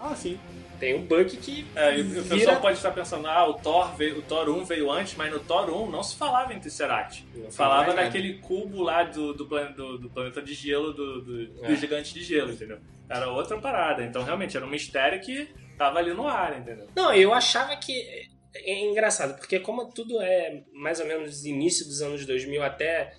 Ah, 0.00 0.14
sim. 0.14 0.38
Tem 0.80 0.94
o 0.96 0.98
Buck 1.02 1.36
que 1.36 1.64
É, 1.76 1.96
e 1.96 2.00
o 2.00 2.04
vira... 2.04 2.24
pessoal 2.36 2.60
pode 2.60 2.76
estar 2.76 2.90
pensando, 2.90 3.28
ah, 3.28 3.46
o 3.48 3.54
Thor, 3.54 3.94
veio, 3.94 4.18
o 4.18 4.22
Thor 4.22 4.48
1 4.48 4.64
veio 4.64 4.90
antes, 4.90 5.14
mas 5.14 5.30
no 5.32 5.38
Thor 5.38 5.70
1 5.70 5.88
não 5.90 6.02
se 6.02 6.16
falava 6.16 6.52
em 6.52 6.58
Tesseract. 6.58 7.24
Não 7.36 7.52
Falava 7.52 7.92
daquele 7.94 8.38
cubo 8.38 8.82
lá 8.82 9.04
do, 9.04 9.32
do, 9.32 9.44
do- 9.44 9.98
do 9.98 10.10
planeta 10.10 10.42
de 10.42 10.54
gelo, 10.54 10.92
do, 10.92 11.22
do, 11.22 11.64
É. 11.64 11.68
do 11.68 11.76
gigante 11.76 12.12
de 12.12 12.24
gelo, 12.24 12.50
entendeu? 12.50 12.78
Era 13.08 13.28
outra 13.30 13.56
parada. 13.58 14.02
Então, 14.02 14.24
realmente, 14.24 14.56
era 14.56 14.66
um 14.66 14.68
mistério 14.70 15.20
que 15.20 15.48
tava 15.78 16.00
ali 16.00 16.12
no 16.12 16.26
ar, 16.26 16.58
entendeu? 16.58 16.88
Não, 16.96 17.14
eu 17.14 17.32
achava 17.32 17.76
que... 17.76 18.28
É 18.54 18.84
engraçado, 18.84 19.38
porque 19.38 19.58
como 19.60 19.86
tudo 19.92 20.20
é 20.20 20.62
mais 20.74 20.98
ou 21.00 21.06
menos 21.06 21.46
início 21.46 21.86
dos 21.86 22.02
anos 22.02 22.26
2000 22.26 22.62
até 22.62 23.14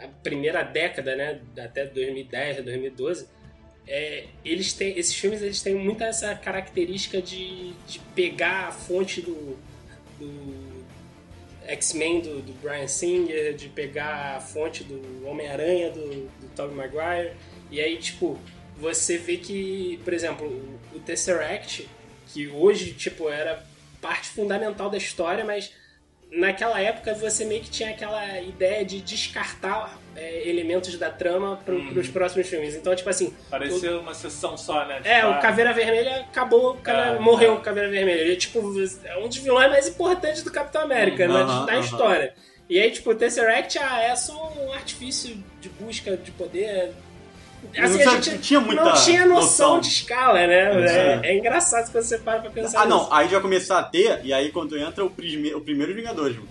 a 0.00 0.06
primeira 0.22 0.62
década, 0.62 1.16
né? 1.16 1.40
Até 1.58 1.84
2010, 1.84 2.64
2012... 2.64 3.28
É, 3.90 4.26
eles 4.44 4.74
têm, 4.74 4.98
esses 4.98 5.14
filmes 5.14 5.40
eles 5.40 5.62
têm 5.62 5.74
muita 5.74 6.04
essa 6.04 6.34
característica 6.34 7.22
de, 7.22 7.72
de 7.86 7.98
pegar 8.14 8.68
a 8.68 8.72
fonte 8.72 9.22
do, 9.22 9.56
do 10.18 10.84
X-Men 11.66 12.20
do, 12.20 12.42
do 12.42 12.52
Brian 12.60 12.86
Singer, 12.86 13.54
de 13.54 13.68
pegar 13.68 14.36
a 14.36 14.40
fonte 14.40 14.84
do 14.84 15.26
Homem-Aranha 15.26 15.90
do, 15.90 16.28
do 16.40 16.48
Tobey 16.54 16.74
Maguire. 16.74 17.32
E 17.70 17.80
aí, 17.80 17.96
tipo, 17.96 18.38
você 18.76 19.18
vê 19.18 19.36
que, 19.36 20.00
por 20.04 20.12
exemplo, 20.12 20.46
o, 20.94 20.98
Tesseract, 21.00 21.88
que 22.28 22.48
hoje, 22.48 22.92
tipo, 22.92 23.28
era 23.28 23.66
parte 24.00 24.28
fundamental 24.28 24.88
da 24.90 24.96
história, 24.96 25.44
mas 25.44 25.72
naquela 26.30 26.80
época 26.80 27.14
você 27.14 27.44
meio 27.44 27.62
que 27.62 27.70
tinha 27.70 27.90
aquela 27.90 28.40
ideia 28.40 28.84
de 28.84 29.00
descartar 29.00 29.98
é, 30.18 30.48
elementos 30.48 30.96
da 30.98 31.10
trama 31.10 31.58
para 31.64 31.74
Uhum. 31.74 31.92
os 31.96 32.08
próximos 32.08 32.46
filmes. 32.48 32.74
Então, 32.74 32.94
tipo 32.94 33.08
assim, 33.08 33.32
Pareceu 33.50 34.00
uma 34.00 34.14
sessão 34.14 34.56
só, 34.56 34.84
né? 34.86 35.00
é, 35.04 35.20
Tipo, 35.20 35.30
o 35.32 35.40
Caveira 35.40 35.72
Vermelha 35.72 36.16
acabou, 36.20 36.72
o 36.72 36.76
Caveira- 36.78 37.16
É, 37.16 37.18
morreu 37.20 37.52
é. 37.52 37.56
o 37.56 37.60
Caveira 37.60 37.88
Vermelha. 37.88 38.20
Ele 38.20 38.32
é 38.32 38.36
tipo 38.36 38.58
é 39.04 39.16
um 39.18 39.28
dos 39.28 39.36
vilões 39.36 39.70
mais 39.70 39.86
importantes 39.88 40.42
do 40.42 40.50
Capitão 40.50 40.82
América 40.82 41.26
Uhum, 41.26 41.60
né, 41.60 41.66
da 41.66 41.78
história. 41.78 42.34
E 42.68 42.78
aí, 42.78 42.90
tipo, 42.90 43.10
o 43.10 43.14
Tesseract 43.14 43.78
ah, 43.78 44.02
é 44.02 44.14
só 44.16 44.52
um 44.60 44.72
artifício 44.72 45.36
de 45.60 45.68
busca 45.70 46.16
de 46.16 46.30
poder. 46.32 46.92
Assim, 47.76 48.04
Não 48.04 48.12
a 48.12 48.20
tinha- 48.20 48.22
gente 48.22 48.38
tinha 48.42 48.60
muita 48.60 48.84
não 48.84 48.92
tinha 48.94 49.26
noção, 49.26 49.68
noção. 49.76 49.80
de 49.80 49.88
escala, 49.88 50.46
né? 50.46 50.86
É. 50.86 51.20
É, 51.26 51.30
é 51.32 51.36
engraçado 51.38 51.90
quando 51.90 52.04
você 52.04 52.18
para 52.18 52.40
pra 52.40 52.50
pensar 52.50 52.82
Ah, 52.82 52.86
não. 52.86 52.98
nisso. 53.00 53.08
Aí 53.12 53.28
já 53.28 53.40
começar 53.40 53.78
a 53.78 53.82
ter, 53.82 54.20
e 54.22 54.32
aí 54.32 54.50
quando 54.52 54.78
entra 54.78 55.04
o, 55.04 55.10
prime- 55.10 55.54
o 55.54 55.60
primeiro 55.60 55.92
Vingadores, 55.94 56.36
mano. 56.36 56.48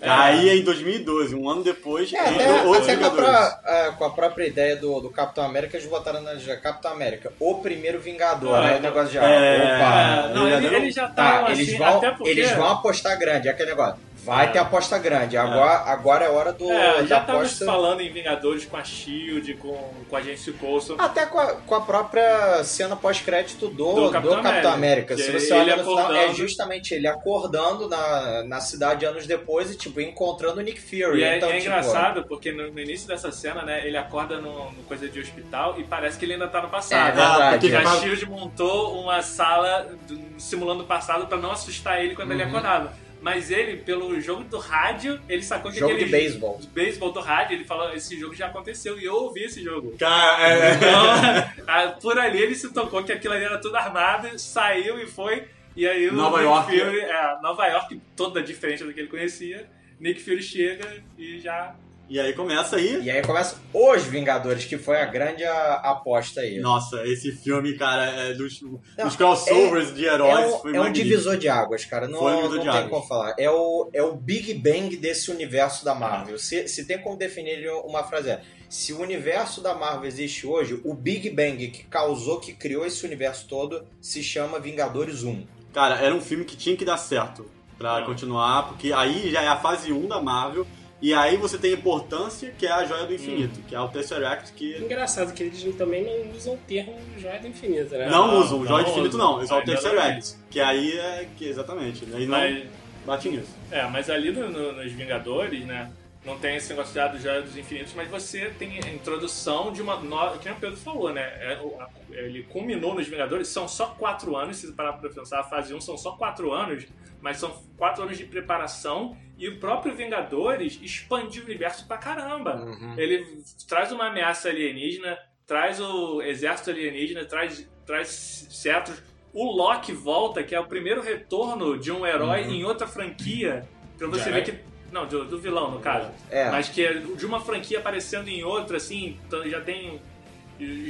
É. 0.00 0.08
Aí 0.10 0.60
em 0.60 0.62
2012, 0.62 1.34
um 1.34 1.48
ano 1.48 1.62
depois, 1.62 2.12
É, 2.12 2.18
até, 2.18 2.64
os 2.64 2.88
até 2.88 2.96
com, 2.96 3.20
a 3.20 3.60
é, 3.64 3.90
com 3.92 4.04
a 4.04 4.10
própria 4.10 4.46
ideia 4.46 4.76
do, 4.76 5.00
do 5.00 5.08
Capitão 5.08 5.44
América, 5.44 5.76
eles 5.76 5.88
botaram 5.88 6.20
na 6.20 6.34
já, 6.34 6.56
Capitão 6.56 6.92
América, 6.92 7.32
o 7.40 7.54
primeiro 7.56 8.00
Vingador. 8.00 8.54
Ah, 8.54 8.68
aí 8.68 8.78
o 8.78 8.82
negócio 8.82 9.12
já. 9.12 9.24
é, 9.24 9.56
opa. 9.56 10.30
É, 10.30 10.34
não, 10.34 10.48
ele 10.48 10.74
ele, 10.74 10.90
já 10.90 11.08
Tá, 11.08 11.44
tá, 11.44 11.50
eles, 11.52 11.68
assim, 11.68 11.78
vão, 11.78 11.96
até 11.96 12.10
porque... 12.10 12.30
eles 12.30 12.50
vão 12.52 12.68
apostar 12.68 13.18
grande, 13.18 13.48
é 13.48 13.50
aquele 13.50 13.70
negócio. 13.70 13.96
Vai 14.24 14.46
É. 14.46 14.48
ter 14.48 14.58
aposta 14.58 14.98
grande. 14.98 15.36
Agora, 15.36 15.72
agora 15.86 16.24
é 16.24 16.28
hora 16.30 16.52
do, 16.52 16.70
É, 16.70 16.98
da 17.02 17.04
já 17.06 17.18
aposta. 17.18 17.64
falando 17.64 18.00
em 18.00 18.10
Vingadores 18.10 18.64
com 18.64 18.76
a 18.76 18.82
SHIELD, 18.84 19.54
com, 19.54 19.76
com 20.08 20.16
a 20.16 20.18
agência 20.18 20.52
Coulson. 20.54 20.96
Até 20.98 21.26
com 21.26 21.38
a, 21.38 21.54
com 21.54 21.74
a 21.74 21.80
própria 21.80 22.64
cena 22.64 22.96
pós-crédito 22.96 23.68
do, 23.68 23.74
do, 23.94 23.94
Do 24.06 24.10
Capitão, 24.10 24.42
Capitão 24.42 24.72
América. 24.72 25.14
América, 25.14 25.16
Se 25.16 25.30
você 25.30 25.52
ele 25.54 25.60
olha 25.72 25.76
no 25.76 25.84
final, 25.84 26.12
é 26.14 26.32
justamente 26.34 26.94
ele 26.94 27.06
acordando 27.06 27.88
na, 27.88 28.44
na 28.44 28.60
cidade 28.60 29.04
anos 29.04 29.26
depois 29.26 29.70
e, 29.70 29.76
tipo, 29.76 30.00
encontrando 30.00 30.58
o 30.60 30.62
Nick 30.62 30.80
Fury. 30.80 31.20
E 31.20 31.24
é, 31.24 31.36
então, 31.36 31.48
é 31.50 31.52
tipo, 31.58 31.64
engraçado 31.66 32.24
porque 32.26 32.52
no, 32.52 32.70
no 32.72 32.80
início 32.80 33.06
dessa 33.06 33.30
cena, 33.30 33.62
né, 33.62 33.86
ele 33.86 33.96
acorda 33.96 34.38
no, 34.40 34.70
no 34.72 34.82
coisa 34.84 35.08
de 35.08 35.20
hospital 35.20 35.74
e 35.78 35.84
parece 35.84 36.18
que 36.18 36.24
ele 36.24 36.34
ainda 36.34 36.48
tá 36.48 36.60
no 36.60 36.68
É 36.68 36.70
passado. 36.70 37.04
verdade. 37.14 37.58
porque 37.58 37.74
E 37.74 37.76
a 37.76 37.84
SHIELD 37.86 38.26
montou 38.26 39.00
uma 39.02 39.20
sala 39.22 39.86
do- 40.08 40.40
simulando 40.40 40.82
o 40.82 40.86
passado 40.86 41.26
pra 41.26 41.36
não 41.36 41.50
assustar 41.52 42.02
ele 42.02 42.14
quando 42.14 42.32
ele 42.32 42.42
Uhum. 42.42 42.48
acordava. 42.48 43.03
Mas 43.24 43.50
ele, 43.50 43.78
pelo 43.78 44.20
jogo 44.20 44.44
do 44.44 44.58
rádio, 44.58 45.18
ele 45.26 45.42
sacou 45.42 45.72
que 45.72 45.78
Jogo 45.78 45.92
aquele 45.92 46.04
de 46.04 46.10
beisebol. 46.12 46.58
de 46.60 46.66
beisebol 46.66 47.10
do 47.10 47.20
rádio, 47.20 47.54
ele 47.56 47.64
falou, 47.64 47.90
esse 47.94 48.20
jogo 48.20 48.34
já 48.34 48.48
aconteceu 48.48 49.00
e 49.00 49.04
eu 49.06 49.14
ouvi 49.14 49.44
esse 49.44 49.62
jogo. 49.64 49.96
Cara, 49.98 50.46
é, 50.46 50.74
Então, 50.74 51.64
a- 51.66 51.88
por 52.02 52.18
ali 52.18 52.42
ele 52.42 52.54
se 52.54 52.70
tocou 52.70 53.02
que 53.02 53.10
aquilo 53.10 53.32
ali 53.32 53.44
era 53.44 53.56
tudo 53.58 53.76
armado, 53.76 54.38
saiu 54.38 55.00
e 55.02 55.06
foi. 55.06 55.48
E 55.74 55.86
aí 55.88 56.06
o 56.06 56.12
Nova 56.12 56.36
Nick 56.36 56.50
York. 56.50 56.78
Fury, 56.78 57.00
é, 57.00 57.40
Nova 57.42 57.66
York, 57.66 58.00
toda 58.14 58.42
diferente 58.42 58.84
do 58.84 58.92
que 58.92 59.00
ele 59.00 59.08
conhecia. 59.08 59.66
Nick 59.98 60.22
Fury 60.22 60.42
chega 60.42 61.02
e 61.16 61.38
já 61.40 61.74
E 62.08 62.20
aí 62.20 62.34
começa 62.34 62.76
aí. 62.76 63.00
E 63.02 63.10
aí 63.10 63.22
começa 63.22 63.56
Os 63.72 64.02
Vingadores, 64.04 64.66
que 64.66 64.76
foi 64.76 64.98
a 65.00 65.06
grande 65.06 65.42
a- 65.42 65.74
aposta 65.84 66.42
aí. 66.42 66.60
Nossa, 66.60 67.02
esse 67.06 67.32
filme, 67.32 67.72
cara, 67.78 68.04
é 68.04 68.34
dos, 68.34 68.60
Não, 68.60 69.06
dos 69.06 69.16
crossovers 69.16 69.94
de 69.94 70.06
É 70.06 70.12
heróis. 70.12 70.52
um, 70.54 70.58
foi 70.58 70.76
é 70.76 70.80
um 70.80 70.92
divisor 70.92 71.36
de 71.38 71.48
águas, 71.48 71.84
cara. 71.86 72.06
Não, 72.06 72.20
um 72.22 72.42
não 72.42 72.50
de 72.50 72.58
tem 72.60 72.68
águas. 72.68 72.90
como 72.90 73.06
falar. 73.06 73.34
É 73.38 73.50
o, 73.50 73.88
é 73.92 74.02
o 74.02 74.14
Big 74.14 74.52
Bang 74.54 74.94
desse 74.98 75.30
universo 75.30 75.82
da 75.84 75.94
Marvel. 75.94 76.38
Se, 76.38 76.68
se 76.68 76.86
tem 76.86 76.98
como 77.00 77.16
definir 77.16 77.66
uma 77.86 78.04
frase 78.04 78.30
é: 78.30 78.42
se 78.68 78.92
o 78.92 79.00
universo 79.00 79.62
da 79.62 79.74
Marvel 79.74 80.04
existe 80.04 80.46
hoje, 80.46 80.78
o 80.84 80.92
Big 80.92 81.30
Bang 81.30 81.68
que 81.68 81.84
causou, 81.84 82.38
que 82.38 82.52
criou 82.52 82.84
esse 82.84 83.04
universo 83.06 83.46
todo, 83.48 83.82
se 84.00 84.22
chama 84.22 84.60
Vingadores 84.60 85.22
1. 85.24 85.46
Cara, 85.72 85.96
era 86.00 86.14
um 86.14 86.20
filme 86.20 86.44
que 86.44 86.54
tinha 86.56 86.76
que 86.76 86.84
dar 86.84 86.98
certo 86.98 87.50
pra 87.78 88.00
Não. 88.00 88.06
continuar, 88.06 88.68
porque 88.68 88.92
aí 88.92 89.30
já 89.32 89.40
é 89.42 89.48
a 89.48 89.56
fase 89.56 89.90
1 89.90 90.06
da 90.06 90.20
Marvel. 90.20 90.66
E 91.04 91.12
aí 91.12 91.36
você 91.36 91.58
tem 91.58 91.72
a 91.72 91.74
importância, 91.74 92.50
que 92.56 92.66
é 92.66 92.70
a 92.72 92.82
Joia 92.86 93.04
do 93.04 93.12
Infinito, 93.12 93.60
que 93.68 93.74
é 93.74 93.80
o 93.80 93.88
Tesseract, 93.88 94.52
que 94.54 94.78
Engraçado 94.78 95.34
que 95.34 95.42
eles 95.42 95.76
também 95.76 96.02
não 96.02 96.30
usam 96.34 96.54
o 96.54 96.56
termo 96.66 96.96
Joia 97.18 97.38
do 97.40 97.46
Infinito, 97.48 97.90
né? 97.94 98.08
não, 98.08 98.26
Não, 98.28 98.40
usam. 98.40 98.60
O 98.60 98.66
Joia 98.66 98.84
do 98.84 98.86
não 98.86 98.90
Infinito 98.92 99.14
usam. 99.16 99.26
não, 99.32 99.36
eles 99.38 99.50
usam 99.50 99.58
o 99.58 99.66
não 99.66 99.74
Tesseract. 99.74 100.34
Que 100.50 100.60
aí 100.60 100.98
é... 100.98 101.28
Que, 101.36 101.46
exatamente. 101.46 102.06
Aí 102.14 102.24
não 102.26 102.38
Mas, 102.38 102.64
bate 103.04 103.28
nisso. 103.28 103.54
é, 103.70 103.84
mas 103.86 104.08
ali 104.08 104.30
no- 104.32 104.48
no- 104.48 104.72
nos 104.72 104.92
Vingadores, 104.92 105.66
né? 105.66 105.92
Não 106.24 106.38
tem 106.38 106.56
esse 106.56 106.70
negócio 106.70 106.94
de 107.10 107.22
Joia 107.22 107.42
dos 107.42 107.54
Infinitos, 107.54 107.92
mas 107.94 108.08
você 108.08 108.46
tem 108.58 108.78
a 108.82 108.88
introdução 108.88 109.70
de 109.70 109.82
uma 109.82 109.96
nova. 110.00 110.38
Que 110.38 110.46
nem 110.46 110.56
o 110.56 110.58
Pedro 110.58 110.78
falou, 110.78 111.12
né? 111.12 111.20
É, 111.38 111.60
o- 111.62 111.78
a- 111.78 111.90
ele 112.12 112.44
culminou 112.44 112.94
nos 112.94 113.06
Vingadores, 113.06 113.48
são 113.48 113.68
só 113.68 113.88
quatro 113.88 114.34
anos, 114.34 114.56
se 114.56 114.72
parar 114.72 114.94
pra 114.94 115.10
pensar, 115.10 115.40
a 115.40 115.44
fase 115.44 115.74
1 115.74 115.82
são 115.82 115.98
só 115.98 116.12
quatro 116.12 116.50
anos, 116.50 116.86
mas 117.20 117.36
são 117.36 117.54
quatro 117.76 118.04
anos 118.04 118.16
de 118.16 118.24
preparação 118.24 119.14
e 119.36 119.48
o 119.48 119.58
próprio 119.58 119.94
Vingadores 119.94 120.78
expandiu 120.82 121.42
o 121.42 121.46
universo 121.46 121.86
pra 121.86 121.98
caramba. 121.98 122.56
Uhum. 122.56 122.94
Ele 122.96 123.26
traz 123.68 123.90
uma 123.90 124.06
ameaça 124.06 124.48
alienígena, 124.48 125.18
traz 125.46 125.80
o 125.80 126.22
exército 126.22 126.70
alienígena, 126.70 127.24
traz, 127.24 127.68
traz 127.84 128.08
cetros. 128.50 129.02
O 129.32 129.50
Loki 129.50 129.92
volta, 129.92 130.44
que 130.44 130.54
é 130.54 130.60
o 130.60 130.66
primeiro 130.66 131.02
retorno 131.02 131.76
de 131.76 131.90
um 131.90 132.06
herói 132.06 132.42
em 132.42 132.64
outra 132.64 132.86
franquia. 132.86 133.68
Pra 133.98 134.06
você 134.06 134.30
Já 134.30 134.36
é? 134.36 134.40
ver 134.40 134.44
que. 134.44 134.74
Não, 134.92 135.06
do, 135.06 135.24
do 135.24 135.40
vilão, 135.40 135.72
no 135.72 135.80
caso. 135.80 136.08
É. 136.30 136.48
Mas 136.50 136.68
que 136.68 136.84
é 136.84 136.92
de 136.92 137.26
uma 137.26 137.40
franquia 137.40 137.80
aparecendo 137.80 138.28
em 138.28 138.44
outra, 138.44 138.76
assim, 138.76 139.18
então 139.26 139.48
já 139.48 139.60
tem. 139.60 140.00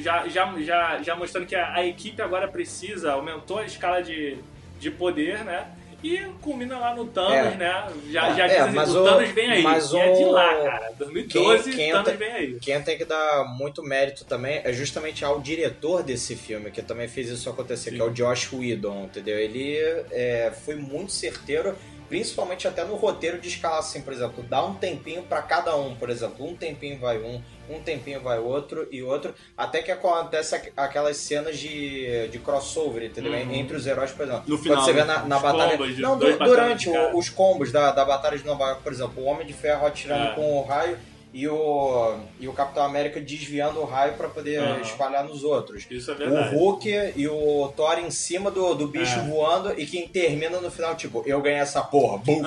Já, 0.03 0.29
já, 0.29 0.61
já, 0.61 1.03
já 1.03 1.17
mostrando 1.17 1.47
que 1.47 1.57
a, 1.57 1.73
a 1.75 1.87
equipe 1.87 2.21
agora 2.21 2.47
precisa, 2.47 3.13
aumentou 3.13 3.59
a 3.59 3.65
escala 3.65 4.03
de, 4.03 4.37
de 4.79 4.91
poder, 4.91 5.43
né? 5.43 5.75
E 6.05 6.19
culmina 6.43 6.79
lá 6.79 6.95
no 6.95 7.07
Thanos, 7.07 7.55
É. 7.55 7.57
né? 7.57 7.87
Já, 8.11 8.29
É, 8.29 8.35
já 8.37 8.45
é, 8.45 8.49
diz 8.49 8.59
assim, 8.61 8.75
mas 8.77 8.95
o 8.95 9.01
o- 9.01 9.05
Thanos 9.05 9.31
vem 9.31 9.51
aí. 9.51 9.63
mas 9.63 9.91
e 9.91 9.97
é 9.97 10.13
de 10.13 10.23
o- 10.25 10.31
lá, 10.33 10.55
cara. 10.63 10.93
2012, 10.99 11.65
Quem- 11.65 11.73
quem 11.79 11.93
Thanos 11.93 12.09
tá- 12.11 12.17
vem 12.17 12.33
aí. 12.33 12.59
Quem 12.61 12.83
tem 12.83 12.99
que 12.99 13.05
dar 13.07 13.45
muito 13.57 13.83
mérito 13.83 14.25
também 14.27 14.61
é 14.63 14.71
justamente 14.73 15.25
ao 15.25 15.41
diretor 15.41 16.03
desse 16.03 16.37
filme, 16.37 16.71
que 16.71 16.83
também 16.83 17.09
fez 17.09 17.31
isso 17.31 17.49
acontecer, 17.49 17.89
Sim. 17.91 17.97
que 17.97 18.03
é 18.03 18.05
o 18.05 18.11
Josh 18.11 18.53
Whedon, 18.53 19.05
entendeu? 19.05 19.39
Ele 19.39 19.79
é, 20.13 20.53
foi 20.65 20.75
muito 20.77 21.11
certeiro, 21.11 21.75
principalmente 22.15 22.69
até 22.69 22.85
no 22.85 22.95
roteiro 22.95 23.41
de 23.41 23.49
escala, 23.49 23.81
assim, 23.81 24.01
por 24.01 24.13
exemplo, 24.13 24.45
dá 24.45 24.65
um 24.65 24.75
tempinho 24.75 25.25
pra 25.25 25.43
cada 25.43 25.75
um, 25.77 25.97
por 25.97 26.09
exemplo, 26.09 26.47
um 26.49 26.55
tempinho 26.55 26.97
vai 27.01 27.19
um, 27.19 27.43
um 27.69 27.81
tempinho 27.83 28.21
vai 28.21 28.39
outro 28.39 28.87
e 28.93 29.03
outro, 29.03 29.35
até 29.59 29.83
que 29.83 29.91
acontece 29.91 30.55
aqu- 30.55 30.71
aquelas 30.77 31.17
cenas 31.17 31.59
de, 31.59 32.29
de 32.29 32.39
crossover, 32.39 33.03
entendeu? 33.03 33.33
Uhum. 33.33 33.53
Entre 33.53 33.77
os 33.77 33.85
heróis, 33.85 34.13
por 34.13 34.27
exemplo. 34.27 34.45
No 34.47 34.57
Quando 34.57 34.63
final, 34.63 34.85
você 34.85 34.93
vê 34.93 35.01
né? 35.01 35.07
na, 35.13 35.25
na 35.25 35.39
batalha. 35.41 35.77
Não, 35.99 36.17
durante 36.17 36.89
o- 36.89 37.19
os 37.19 37.29
combos 37.29 37.73
da, 37.73 37.91
da 37.91 38.05
Batalha 38.05 38.39
de 38.39 38.45
Nova 38.47 38.65
York, 38.69 38.83
por 38.85 38.93
exemplo, 38.93 39.21
o 39.21 39.27
Homem 39.27 39.45
de 39.45 39.53
Ferro 39.53 39.85
atirando 39.85 40.29
É. 40.29 40.35
com 40.37 40.57
o 40.59 40.63
raio 40.63 40.97
e 41.35 41.49
o, 41.49 42.17
e 42.39 42.47
o 42.47 42.53
Capitão 42.53 42.85
América 42.85 43.21
desviando 43.21 43.81
o 43.81 43.85
raio 43.85 44.15
pra 44.15 44.29
poder 44.29 44.59
Aham. 44.61 44.81
espalhar 44.81 45.25
nos 45.25 45.43
outros. 45.43 45.85
Isso 45.91 46.13
é 46.13 46.15
O 46.15 46.17
verdade. 46.17 46.55
Hulk 46.57 47.13
e 47.17 47.27
o 47.29 47.73
Thor 47.77 47.99
em 47.99 48.11
cima 48.11 48.53
do, 48.53 48.73
do 48.75 48.87
bicho 48.87 49.19
É. 49.19 49.23
voando 49.23 49.75
e 49.79 49.85
quem 49.85 50.07
termina 50.07 50.61
no 50.61 50.71
final, 50.71 50.95
tipo, 50.95 51.25
eu 51.27 51.43
ganhei 51.43 51.59
essa 51.59 51.83
porra. 51.83 52.19
Bum, 52.19 52.41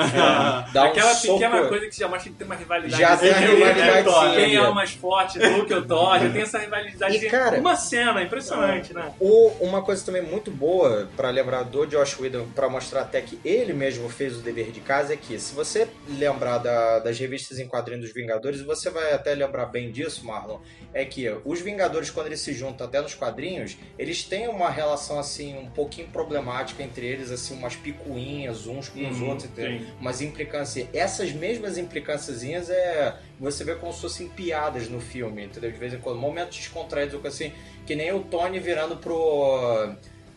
dá 0.73 0.83
um 0.83 0.87
Aquela 0.87 1.13
soco. 1.13 1.37
pequena 1.39 1.67
coisa 1.67 1.87
que 1.87 1.97
já 1.97 2.07
mostra 2.07 2.31
que 2.31 2.37
tem 2.37 2.45
uma 2.45 2.55
rivalidade. 2.55 3.01
Já 3.01 3.17
tem 3.17 3.31
a 3.31 3.33
Quem 3.35 3.63
é- 3.63 4.45
Quem 4.45 4.55
é 4.55 4.61
o 4.61 4.73
mais 4.73 4.91
forte, 4.91 5.37
Hulk 5.37 5.73
ou 5.73 5.81
Thor, 5.85 6.19
já 6.19 6.29
tem 6.29 6.41
essa 6.43 6.57
rivalidade. 6.59 7.17
E, 7.17 7.29
cara- 7.29 7.59
uma 7.59 7.75
cena, 7.75 8.21
impressionante, 8.23 8.93
né? 8.93 9.11
O- 9.19 9.51
uma 9.59 9.81
coisa 9.81 10.05
também 10.05 10.21
muito 10.21 10.49
boa 10.49 11.09
pra 11.17 11.29
lembrar 11.29 11.63
do 11.63 11.85
Josh 11.85 12.17
Whedon, 12.19 12.47
pra 12.55 12.69
mostrar 12.69 13.01
até 13.01 13.19
que 13.21 13.37
ele 13.43 13.73
mesmo 13.73 14.07
fez 14.09 14.37
o 14.37 14.39
dever 14.39 14.71
de 14.71 14.79
casa, 14.79 15.13
é 15.13 15.17
que 15.17 15.37
se 15.39 15.53
você 15.53 15.87
lembrar 16.07 16.59
da- 16.59 16.99
das 16.99 17.19
revistas 17.19 17.59
em 17.59 17.67
quadrinhos 17.67 18.05
dos 18.05 18.13
Vingadores, 18.13 18.61
você 18.61 18.76
vai 18.89 19.13
até 19.13 19.33
lembrar 19.33 19.65
bem 19.67 19.91
disso, 19.91 20.25
Marlon, 20.25 20.59
é 20.93 21.03
que 21.05 21.29
os 21.45 21.61
Vingadores, 21.61 22.09
quando 22.09 22.27
eles 22.27 22.39
se 22.39 22.53
juntam 22.53 22.87
até 22.87 23.01
nos 23.01 23.13
quadrinhos, 23.13 23.77
eles 23.97 24.23
têm 24.23 24.47
uma 24.47 24.69
relação 24.69 25.19
assim 25.19 25.57
um 25.57 25.69
pouquinho 25.69 26.07
problemática 26.09 26.81
entre 26.83 27.05
eles, 27.05 27.31
assim, 27.31 27.55
umas 27.55 27.75
picuinhas 27.75 28.67
uns 28.67 28.89
com 28.89 29.07
os 29.07 29.19
Uhum, 29.19 29.29
outros, 29.29 29.49
entendeu? 29.49 29.79
sim. 29.79 29.87
umas 29.99 30.21
implicâncias. 30.21 30.87
Essas 30.93 31.31
mesmas 31.31 31.77
implicânciazinhas 31.77 32.69
é. 32.69 33.15
Você 33.39 33.63
vê 33.63 33.75
como 33.75 33.93
se 33.93 34.01
fossem 34.01 34.27
piadas 34.29 34.87
no 34.89 34.99
filme, 34.99 35.45
entendeu? 35.45 35.71
De 35.71 35.77
vez 35.77 35.93
em 35.93 35.99
quando, 35.99 36.17
momentos 36.19 36.57
descontraídos, 36.57 37.23
assim, 37.25 37.51
que 37.85 37.95
nem 37.95 38.11
o 38.11 38.21
Tony 38.21 38.59
virando 38.59 38.97
pro. 38.97 39.93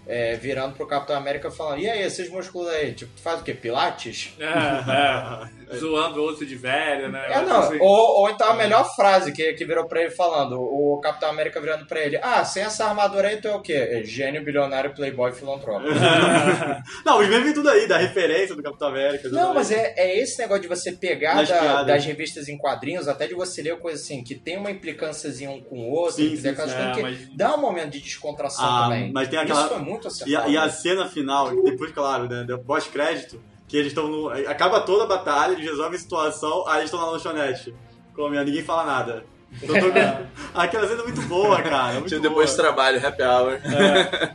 é, 0.07 0.35
virando 0.37 0.75
pro 0.77 0.87
Capitão 0.87 1.17
América 1.17 1.51
falando, 1.51 1.81
e 1.81 1.89
aí, 1.89 2.03
esses 2.03 2.29
músculos 2.29 2.69
aí, 2.69 2.93
tipo, 2.93 3.13
tu 3.15 3.23
faz 3.23 3.41
o 3.41 3.45
quê? 3.45 3.55
Pilates? 3.55 4.35
É, 4.39 4.45
é. 4.47 5.60
Zoando 5.77 6.21
o 6.21 6.25
outro 6.25 6.45
de 6.47 6.55
velho, 6.57 7.11
né? 7.11 7.25
É, 7.31 7.41
não. 7.43 7.61
Assim. 7.61 7.79
Ou, 7.81 8.21
ou 8.23 8.31
então 8.31 8.49
a 8.51 8.55
melhor 8.55 8.85
frase 8.95 9.33
que, 9.33 9.53
que 9.55 9.65
virou 9.65 9.87
pra 9.87 10.01
ele 10.03 10.11
falando, 10.11 10.55
o 10.61 11.01
Capitão 11.03 11.31
América 11.31 11.61
virando 11.61 11.87
pra 11.87 12.01
ele, 12.01 12.19
ah, 12.23 12.45
sem 12.45 12.63
essa 12.63 12.85
armadura 12.87 13.29
aí 13.29 13.37
tu 13.41 13.49
é 13.49 13.55
o 13.55 13.61
quê? 13.61 13.73
É 13.73 14.03
gênio, 14.05 14.45
bilionário, 14.45 14.95
playboy, 14.95 15.33
filantropo. 15.33 15.87
Não, 17.05 17.19
os 17.21 17.29
memes 17.29 17.45
vem 17.45 17.55
tudo 17.55 17.69
aí, 17.71 17.87
da 17.87 17.97
referência 17.99 18.55
do 18.55 18.63
Capitão 18.63 18.89
América. 18.89 19.29
Não, 19.29 19.49
aí. 19.51 19.55
mas 19.55 19.71
é, 19.71 19.95
é 19.97 20.19
esse 20.19 20.39
negócio 20.39 20.63
de 20.63 20.69
você 20.69 20.93
pegar 20.93 21.35
Das 21.37 21.49
da- 21.49 21.83
das 21.83 22.05
revistas 22.05 22.49
em 22.49 22.57
quadrinhos, 22.59 23.09
até 23.09 23.27
de 23.27 23.35
você 23.35 23.63
ler 23.63 23.79
coisa 23.79 24.01
assim, 24.01 24.23
que 24.23 24.35
tem 24.35 24.57
uma 24.59 24.71
implicânciazinha 24.71 25.51
um 25.51 25.61
com 25.61 25.79
o 25.79 25.91
outro, 25.91 26.17
Sim, 26.17 26.37
sim, 26.37 26.43
sim. 26.43 26.49
É, 26.49 26.93
que 26.95 27.03
mas- 27.03 27.37
dá 27.37 27.55
um 27.55 27.61
momento 27.61 27.91
de 27.91 28.01
descontração 28.01 28.65
Ah, 28.65 28.83
também. 28.85 29.13
mas 29.13 29.29
tem 29.29 29.39
aquela- 29.39 29.61
Isso 29.61 29.69
foi 29.69 29.79
muito 29.79 30.07
E 30.07 30.09
acertado. 30.09 30.47
a, 30.47 30.51
e 30.51 30.57
a 30.57 30.69
cena 30.69 31.07
final, 31.09 31.63
depois, 31.63 31.91
claro, 31.93 32.29
né, 32.29 32.45
pós-crédito, 32.67 33.41
que 33.71 33.77
eles 33.77 33.89
estão 33.93 34.09
no. 34.09 34.29
Acaba 34.49 34.81
toda 34.81 35.05
a 35.05 35.07
batalha, 35.07 35.53
eles 35.53 35.65
resolvem 35.65 35.97
a 35.97 36.01
situação, 36.03 36.65
aí 36.67 36.79
eles 36.81 36.87
estão 36.91 37.01
na 37.01 37.11
lanchonete. 37.13 37.73
Comendo, 38.15 38.45
ninguém 38.47 38.65
fala 38.65 38.85
nada. 38.85 39.25
Então, 39.63 39.75
todo- 39.81 39.93
Aquela 40.55 40.87
cena 40.87 41.01
é 41.01 41.05
muito 41.05 41.23
boa, 41.23 41.61
cara. 41.63 41.93
Muito 41.95 42.09
Tipo, 42.09 42.21
boa. 42.21 42.29
depois 42.31 42.51
do 42.51 42.57
trabalho, 42.63 43.05
happy 43.07 43.23
hour. 43.23 43.61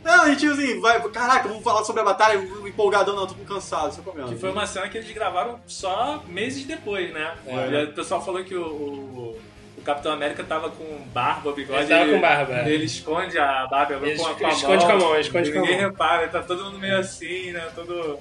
Não, 0.04 0.22
a 0.24 0.28
gente 0.30 0.46
assim, 0.46 0.80
vai, 0.80 1.00
caraca, 1.10 1.48
vamos 1.48 1.62
falar 1.62 1.84
sobre 1.84 2.02
a 2.02 2.04
batalha, 2.04 2.36
empolgadão, 2.66 3.14
não, 3.14 3.26
tô 3.26 3.34
cansado, 3.46 3.94
só 3.94 4.02
comendo. 4.02 4.28
Que 4.28 4.36
foi 4.38 4.50
uma 4.50 4.66
cena 4.66 4.88
que 4.88 4.98
eles 4.98 5.10
gravaram 5.12 5.60
só 5.66 6.22
meses 6.28 6.64
depois, 6.64 7.12
né? 7.12 7.34
É. 7.46 7.82
E 7.82 7.84
o 7.84 7.92
pessoal 7.92 8.22
falou 8.24 8.42
que 8.44 8.54
o, 8.54 8.66
o- 8.66 9.40
o 9.78 9.82
Capitão 9.82 10.12
América 10.12 10.42
tava 10.42 10.68
com 10.70 10.84
barba, 11.14 11.52
bigode. 11.52 11.80
Ele 11.80 11.88
tava 11.88 12.10
com 12.12 12.20
barba. 12.20 12.68
Ele 12.68 12.84
esconde 12.84 13.38
a 13.38 13.66
barba 13.68 13.94
Ele 14.06 14.16
com 14.18 14.26
a, 14.26 14.34
com 14.34 14.46
a 14.46 14.50
esconde 14.50 14.84
mão. 14.84 14.86
com 14.86 14.92
a 14.92 14.98
mão, 14.98 15.12
ele 15.12 15.20
esconde 15.20 15.48
e 15.48 15.52
com 15.52 15.58
a 15.58 15.62
Ninguém 15.62 15.80
mão. 15.80 15.90
repara, 15.90 16.22
ele 16.22 16.32
tá 16.32 16.42
todo 16.42 16.64
mundo 16.64 16.78
meio 16.78 16.98
assim, 16.98 17.52
né? 17.52 17.68
Todo. 17.74 18.18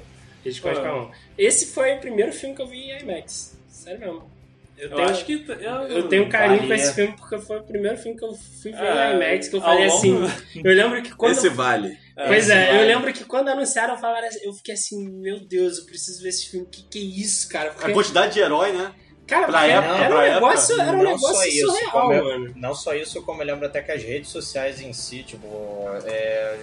Com 0.62 0.70
a 0.70 0.74
mão. 0.82 1.12
Esse 1.38 1.68
foi 1.68 1.94
o 1.96 2.00
primeiro 2.00 2.32
filme 2.32 2.56
que 2.56 2.62
eu 2.62 2.68
vi 2.68 2.92
em 2.92 3.00
IMAX. 3.02 3.58
Sério 3.68 4.00
mesmo. 4.00 4.36
Eu, 4.78 4.90
Eu 4.90 4.96
tenho, 4.98 5.10
acho 5.10 5.26
que. 5.26 5.46
Eu, 5.48 5.72
eu 5.88 6.08
tenho 6.10 6.26
um 6.26 6.30
carinho 6.30 6.58
Vale, 6.58 6.68
com 6.68 6.74
esse 6.74 6.90
é. 6.90 6.94
filme 6.94 7.14
porque 7.18 7.38
foi 7.40 7.60
o 7.60 7.64
primeiro 7.64 7.98
filme 7.98 8.18
que 8.18 8.26
eu 8.26 8.34
fui 8.34 8.72
ver 8.74 8.84
É, 8.84 9.12
em 9.12 9.16
IMAX, 9.16 9.48
que 9.48 9.56
eu 9.56 9.62
falei 9.62 9.88
longo- 9.88 9.98
assim. 9.98 10.62
Eu 10.64 10.74
lembro 10.76 11.02
que 11.02 11.16
quando. 11.16 11.32
Esse 11.32 11.48
vale. 11.50 11.98
Pois 12.16 12.44
esse 12.44 12.52
é, 12.52 12.66
vale. 12.68 12.84
eu 12.84 12.88
lembro 12.88 13.14
que 13.14 13.24
quando 13.24 13.48
anunciaram, 13.50 13.98
falaram, 13.98 14.28
assim- 14.28 14.44
eu 14.44 14.54
fiquei 14.54 14.74
assim, 14.74 15.10
meu 15.10 15.40
Deus, 15.40 15.78
eu 15.80 15.86
preciso 15.86 16.22
ver 16.22 16.30
esse 16.30 16.50
filme. 16.50 16.68
Que 16.70 16.84
que 16.84 17.00
é 17.00 17.02
isso, 17.02 17.48
cara? 17.48 17.70
A 17.70 17.74
Porque, 17.74 17.94
quantidade 17.94 18.34
de 18.34 18.40
herói, 18.42 18.74
né? 18.74 18.92
Cara, 19.28 19.48
pra 19.48 19.66
época, 19.68 19.96
era, 19.96 20.16
um 20.16 20.22
época, 20.22 20.34
negócio, 20.34 20.82
era 20.82 20.92
um 20.92 20.98
não 20.98 21.04
negócio 21.12 21.36
só 21.36 21.46
isso, 21.46 21.68
surreal, 21.68 21.92
como 21.92 22.14
eu- 22.14 22.24
mano. 22.26 22.54
Não 22.56 22.76
só 22.76 22.94
isso, 22.94 23.22
como 23.24 23.42
eu 23.42 23.46
lembro 23.48 23.66
até 23.66 23.82
que 23.82 23.92
as 23.92 24.04
redes 24.04 24.30
sociais 24.30 24.82
em 24.82 24.94
si, 24.94 25.24
tipo, 25.24 25.48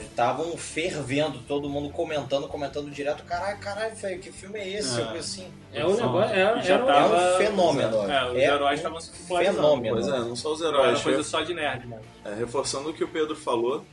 estavam 0.00 0.56
fervendo, 0.56 1.38
todo 1.46 1.68
mundo 1.68 1.90
comentando, 1.90 2.48
comentando 2.48 2.90
direto, 2.90 3.24
caralho, 3.24 3.58
caralho, 3.58 3.94
velho, 3.94 4.20
que 4.20 4.32
filme 4.32 4.58
é 4.58 4.68
esse? 4.68 5.00
É. 5.00 5.04
Eu 5.04 5.08
assim, 5.18 5.46
É 5.74 5.86
um 5.86 5.94
negócio, 5.94 6.34
era, 6.34 6.60
Já 6.60 6.74
era 6.74 6.84
um- 6.84 6.86
tava- 6.86 7.16
é 7.16 7.34
um 7.34 7.38
fenômeno. 7.38 8.10
É, 8.12 8.30
os 8.30 8.36
É 8.36 8.44
heróis 8.44 8.70
um 8.72 8.74
estavam 8.74 9.00
se 9.00 9.10
popularizando. 9.10 9.56
fenômeno. 9.56 9.94
Pois 9.96 10.06
é, 10.08 10.18
não 10.18 10.36
só 10.36 10.52
os 10.52 10.60
Não 10.60 10.68
era 10.68 10.78
heróis. 10.82 11.00
coisa 11.02 11.22
só 11.22 11.40
de 11.40 11.54
nerd, 11.54 11.86
mano. 11.86 12.02
É, 12.24 12.34
reforçando 12.34 12.90
o 12.90 12.94
que 12.94 13.02
o 13.02 13.08
Pedro 13.08 13.34
falou, 13.34 13.84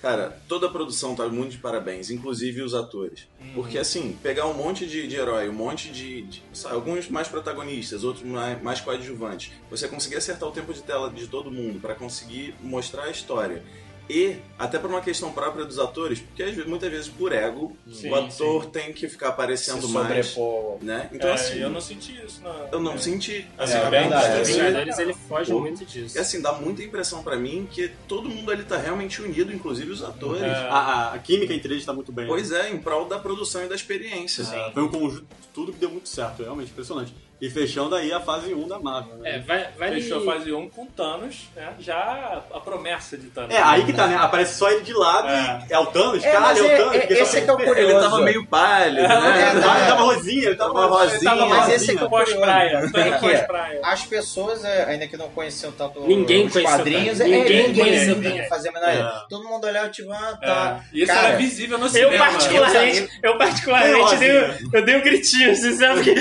cara, 0.00 0.40
toda 0.48 0.66
a 0.66 0.70
produção 0.70 1.14
tá 1.14 1.28
muito 1.28 1.52
de 1.52 1.58
parabéns, 1.58 2.10
inclusive 2.10 2.62
os 2.62 2.74
atores. 2.74 3.26
Porque 3.54 3.78
assim, 3.78 4.16
pegar 4.22 4.46
um 4.46 4.54
monte 4.54 4.86
de, 4.86 5.06
de 5.06 5.16
herói, 5.16 5.48
um 5.48 5.52
monte 5.52 5.90
de. 5.90 6.22
de- 6.22 6.42
sabe, 6.52 6.74
alguns 6.74 7.08
mais 7.08 7.28
protagonistas, 7.28 8.04
outros 8.04 8.24
mais, 8.24 8.62
mais 8.62 8.80
coadjuvantes, 8.80 9.52
você 9.70 9.88
conseguir 9.88 10.16
acertar 10.16 10.48
o 10.48 10.52
tempo 10.52 10.72
de 10.72 10.82
tela 10.82 11.10
de 11.10 11.26
todo 11.26 11.50
mundo 11.50 11.80
pra 11.80 11.94
conseguir 11.94 12.54
mostrar 12.60 13.04
a 13.04 13.10
história. 13.10 13.62
E, 14.10 14.36
até 14.58 14.78
por 14.78 14.90
uma 14.90 15.00
questão 15.00 15.32
própria 15.32 15.64
dos 15.64 15.78
atores, 15.78 16.18
porque 16.20 16.44
muitas 16.66 16.90
vezes 16.90 17.08
por 17.08 17.32
ego, 17.32 17.76
Sim, 17.92 18.10
o 18.10 18.14
ator 18.16 18.66
tem 18.66 18.92
que 18.92 19.08
ficar 19.08 19.28
aparecendo 19.28 19.86
Se 19.86 19.92
mais. 19.92 20.26
sobrepor. 20.26 20.78
Né? 20.82 21.08
Então, 21.12 21.30
É, 21.30 21.34
assim, 21.34 21.58
eu 21.60 21.70
não 21.70 21.80
senti 21.80 22.20
isso, 22.24 22.40
não. 22.42 22.68
eu 22.72 22.80
não 22.80 22.98
senti. 22.98 23.46
É, 23.56 23.62
Assim, 23.62 23.74
é 23.74 23.86
a 23.86 23.90
verdade. 23.90 24.40
Os 24.42 24.48
Vingadores 24.48 24.98
ele 24.98 25.14
foge 25.28 25.52
Pô. 25.52 25.60
muito 25.60 25.84
disso. 25.84 26.16
E 26.16 26.20
assim, 26.20 26.40
dá 26.40 26.52
muita 26.52 26.82
impressão 26.82 27.22
pra 27.22 27.36
mim 27.36 27.68
que 27.70 27.88
todo 28.08 28.28
mundo 28.28 28.50
ali 28.50 28.64
tá 28.64 28.76
realmente 28.76 29.22
unido, 29.22 29.52
inclusive 29.52 29.90
os 29.90 30.02
atores. 30.02 30.42
É. 30.42 30.46
A, 30.46 30.74
a- 30.78 31.14
a 31.14 31.18
química 31.18 31.54
entre 31.54 31.72
eles 31.74 31.84
tá 31.84 31.92
muito 31.92 32.10
bem. 32.10 32.24
né? 32.24 32.30
Pois 32.30 32.50
é, 32.50 32.70
em 32.70 32.78
prol 32.78 33.06
da 33.06 33.18
produção 33.18 33.64
e 33.64 33.68
da 33.68 33.74
experiência. 33.76 34.42
É, 34.42 34.72
Foi 34.72 34.82
um 34.82 34.88
conjunto 34.88 35.22
de 35.40 35.48
tudo 35.54 35.72
que 35.72 35.78
deu 35.78 35.90
muito 35.90 36.08
certo, 36.08 36.42
realmente 36.42 36.70
impressionante. 36.70 37.14
E 37.40 37.48
fechando 37.48 37.94
aí 37.94 38.12
a 38.12 38.20
fase 38.20 38.52
1 38.52 38.68
da 38.68 38.78
Marvel. 38.78 39.16
né? 39.16 39.36
É, 39.36 39.38
vai, 39.38 39.68
vai 39.78 39.90
Fechou 39.92 40.18
a 40.20 40.34
fase 40.34 40.52
1 40.52 40.68
com 40.68 40.84
Thanos, 40.84 41.48
né? 41.56 41.70
Já 41.78 42.42
a 42.52 42.60
promessa 42.60 43.16
de 43.16 43.28
Thanos. 43.28 43.54
É, 43.54 43.62
aí 43.62 43.82
que 43.86 43.94
tá, 43.94 44.06
né? 44.06 44.16
Aparece 44.16 44.58
só 44.58 44.70
ele 44.70 44.82
de 44.82 44.92
lado 44.92 45.28
É. 45.28 45.64
e 45.70 45.72
é 45.72 45.78
o 45.78 45.86
Thanos, 45.86 46.22
É, 46.22 46.30
caralho, 46.32 46.46
mas 46.46 46.58
é, 46.58 46.62
o 46.62 46.66
é- 46.70 46.76
Thanos. 46.76 46.94
é- 46.94 46.98
porque 46.98 47.12
esse 47.14 47.38
é 47.38 47.40
que 47.40 47.48
é 47.48 47.52
o 47.52 47.56
curioso. 47.56 47.78
Ele 47.80 47.94
tava 48.00 48.20
meio 48.20 48.46
pálido, 48.46 48.98
É, 49.00 49.08
né? 49.08 49.50
ele 49.52 49.60
tava, 49.62 49.78
é. 49.78 49.80
ele 49.80 49.88
tava 49.90 50.02
rosinha, 50.02 50.46
ele 50.48 50.54
tava, 50.56 50.74
Tava 50.74 50.86
rosinha. 50.86 51.14
ele 51.16 51.24
tava 51.24 51.46
Mas 51.46 51.68
esse 51.70 51.90
é 51.90 51.94
que 51.96 52.02
é 52.02 52.06
o 52.06 52.10
Pós-praia. 52.10 52.68
É 52.76 52.90
Thanos 52.90 53.14
que- 53.14 53.20
pós-praia. 53.30 53.80
As 53.84 54.02
pessoas, 54.04 54.64
é, 54.64 54.84
ainda 54.84 55.06
que 55.08 55.16
não 55.16 55.30
conheciam 55.30 55.72
tanto 55.72 56.00
Ninguém 56.06 56.46
os 56.46 56.52
quadrinhos, 56.52 57.16
tanto. 57.18 57.30
é, 57.32 57.36
Ninguém 57.38 57.66
ninguém, 57.68 57.84
conhecia 57.84 58.14
ninguém 58.16 58.48
fazia 58.50 58.70
menor. 58.70 58.88
É. 58.90 59.12
Todo 59.30 59.48
mundo 59.48 59.66
olhava 59.66 59.88
tipo, 59.88 60.12
ah, 60.12 60.38
tá. 60.42 60.80
É. 60.92 60.96
E 60.96 61.02
isso 61.04 61.12
era 61.12 61.36
visível 61.38 61.78
no 61.78 61.86
Eu 61.86 61.90
cinema. 61.90 62.18
particularmente, 62.18 63.08
eu 63.22 63.38
particularmente 63.38 64.12
Eu, 64.12 64.18
dei, 64.18 64.58
eu 64.74 64.84
dei 64.84 64.96
um 64.96 65.00
gritinho, 65.02 65.50
assim, 65.52 65.72
sabe? 65.74 66.02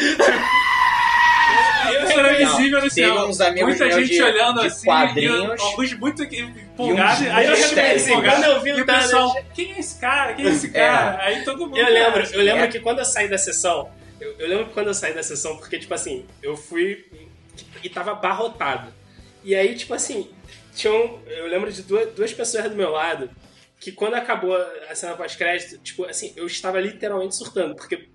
Isso 1.92 2.20
era 2.20 2.34
visível 2.36 2.82
no 2.82 2.90
teve 2.90 3.12
uns 3.12 3.42
amigos 3.42 3.70
Muita 3.70 3.86
meus 3.86 3.96
gente 4.08 4.16
de- 4.16 4.22
olhando 4.24 4.62
de 4.62 4.68
assim, 4.68 4.86
quadrinhos. 4.86 5.60
e 5.60 5.64
alguns 5.64 5.94
muito 5.94 6.24
empolgados. 6.24 7.28
Aí 7.28 7.46
eu 7.46 7.54
assim, 7.54 8.12
empolgado, 8.12 8.42
quando 8.42 8.52
eu 8.52 8.62
vi 8.62 8.82
o 8.82 8.86
pessoal, 8.86 9.36
quem 9.54 9.74
é 9.74 9.80
esse 9.80 10.00
cara? 10.00 10.34
Quem 10.34 10.46
é 10.46 10.50
esse 10.50 10.70
cara? 10.72 11.24
Aí 11.24 11.44
todo 11.44 11.60
mundo... 11.68 11.78
Eu 11.78 11.90
lembro, 11.92 12.24
eu 12.34 12.42
lembro 12.42 12.64
É. 12.64 12.68
que 12.68 12.80
quando 12.80 13.00
eu 13.00 13.06
saí 13.06 13.28
da 13.28 13.38
sessão, 13.38 13.90
eu, 14.20 14.36
eu 14.40 14.48
lembro 14.48 14.66
que 14.68 14.74
quando 14.74 14.88
eu 14.88 14.94
saí 14.94 15.14
da 15.14 15.24
sessão, 15.24 15.58
porque, 15.58 15.78
tipo 15.80 15.94
assim, 15.94 16.26
eu 16.44 16.56
fui 16.58 17.06
e 17.84 17.90
tava 17.90 18.12
abarrotado. 18.12 18.94
E 19.44 19.56
aí, 19.56 19.76
tipo 19.76 19.94
assim, 19.94 20.30
tinham, 20.76 21.20
eu 21.28 21.48
lembro 21.48 21.72
de 21.72 21.82
duas, 21.84 22.10
duas 22.14 22.34
pessoas 22.34 22.66
do 22.70 22.76
meu 22.76 22.90
lado 22.92 23.30
que 23.80 23.92
quando 23.94 24.16
acabou 24.16 24.58
a 24.90 24.94
cena 24.94 25.14
pós-crédito, 25.14 25.78
tipo 25.82 26.04
assim, 26.04 26.34
eu 26.36 26.46
estava 26.46 26.82
literalmente 26.82 27.34
surtando, 27.36 27.76
porque 27.76 28.10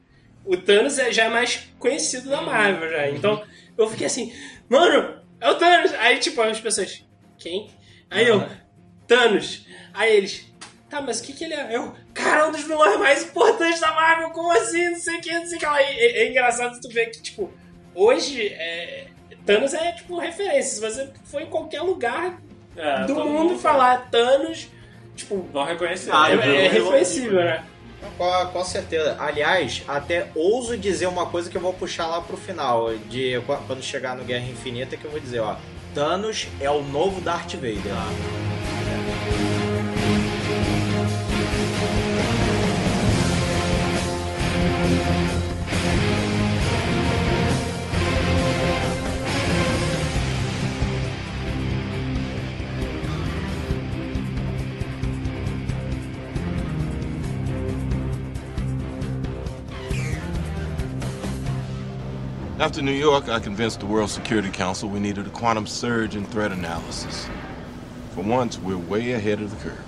o 0.44 0.58
Thanos 0.58 0.98
é- 0.98 1.10
já 1.10 1.24
é 1.24 1.28
mais 1.30 1.66
conhecido 1.78 2.28
da 2.28 2.42
Marvel 2.42 2.90
já. 2.90 3.08
Então, 3.08 3.42
eu 3.76 3.88
fiquei 3.88 4.06
assim, 4.06 4.32
mano, 4.68 5.22
é 5.40 5.50
o 5.50 5.54
Thanos! 5.56 5.92
Aí, 5.94 6.18
tipo, 6.18 6.40
as 6.42 6.60
pessoas, 6.60 7.04
quem? 7.38 7.70
Aí 8.10 8.26
eu, 8.28 8.46
Thanos. 9.06 9.66
Aí 9.92 10.16
eles, 10.16 10.46
tá, 10.88 11.00
mas 11.00 11.20
o 11.20 11.24
que 11.24 11.32
que 11.32 11.44
ele 11.44 11.54
é? 11.54 11.76
Eu, 11.76 11.94
cara, 12.12 12.42
é 12.42 12.46
um 12.46 12.52
dos 12.52 12.62
vilões 12.62 12.98
mais 12.98 13.24
importantes 13.24 13.80
da 13.80 13.92
Marvel, 13.92 14.30
como 14.30 14.50
assim? 14.52 14.90
Não 14.90 14.98
sei 14.98 15.18
o 15.18 15.20
que, 15.20 15.32
não 15.32 15.46
sei 15.46 15.56
o 15.56 15.60
que 15.60 15.66
lá. 15.66 15.82
E 15.82 15.84
É, 15.84 16.22
é 16.22 16.30
engraçado 16.30 16.80
tu 16.80 16.88
ver 16.88 17.06
que, 17.06 17.20
tipo, 17.22 17.52
hoje, 17.94 18.48
é, 18.48 19.08
Thanos 19.44 19.74
é, 19.74 19.92
tipo, 19.92 20.18
referência. 20.18 20.74
Se 20.74 20.80
você 20.80 21.12
for 21.24 21.42
em 21.42 21.46
qualquer 21.46 21.82
lugar 21.82 22.40
É, 22.76 23.04
do 23.04 23.14
todo 23.14 23.28
mundo 23.28 23.58
falar 23.58 24.10
Thanos, 24.10 24.68
tipo, 25.14 25.42
Vão 25.52 25.64
reconhecer. 25.64 26.10
Ah, 26.12 26.30
é, 26.30 26.64
é 26.64 26.68
reconhecível, 26.68 27.44
né? 27.44 27.64
Com, 28.16 28.46
com 28.46 28.64
certeza. 28.64 29.16
Aliás, 29.18 29.82
até 29.88 30.28
ouso 30.34 30.76
dizer 30.76 31.06
uma 31.06 31.26
coisa 31.26 31.50
que 31.50 31.56
eu 31.56 31.60
vou 31.60 31.72
puxar 31.72 32.06
lá 32.06 32.20
pro 32.20 32.36
final. 32.36 32.94
De 33.08 33.40
quando 33.66 33.82
chegar 33.82 34.16
no 34.16 34.24
Guerra 34.24 34.46
Infinita, 34.46 34.96
que 34.96 35.04
eu 35.04 35.10
vou 35.10 35.20
dizer, 35.20 35.40
ó. 35.40 35.56
Thanos 35.94 36.48
é 36.60 36.70
o 36.70 36.82
novo 36.82 37.20
Darth 37.20 37.54
Vader. 37.54 37.94
After 62.64 62.80
New 62.80 62.92
York, 62.92 63.28
I 63.28 63.40
convinced 63.40 63.80
the 63.80 63.86
World 63.86 64.08
Security 64.08 64.48
Council 64.48 64.88
we 64.88 64.98
needed 64.98 65.26
a 65.26 65.30
quantum 65.30 65.66
surge 65.66 66.16
in 66.16 66.24
threat 66.24 66.50
analysis. 66.50 67.28
For 68.14 68.24
once, 68.24 68.58
we're 68.58 68.78
way 68.78 69.12
ahead 69.12 69.42
of 69.42 69.50
the 69.50 69.68
curve. 69.68 69.84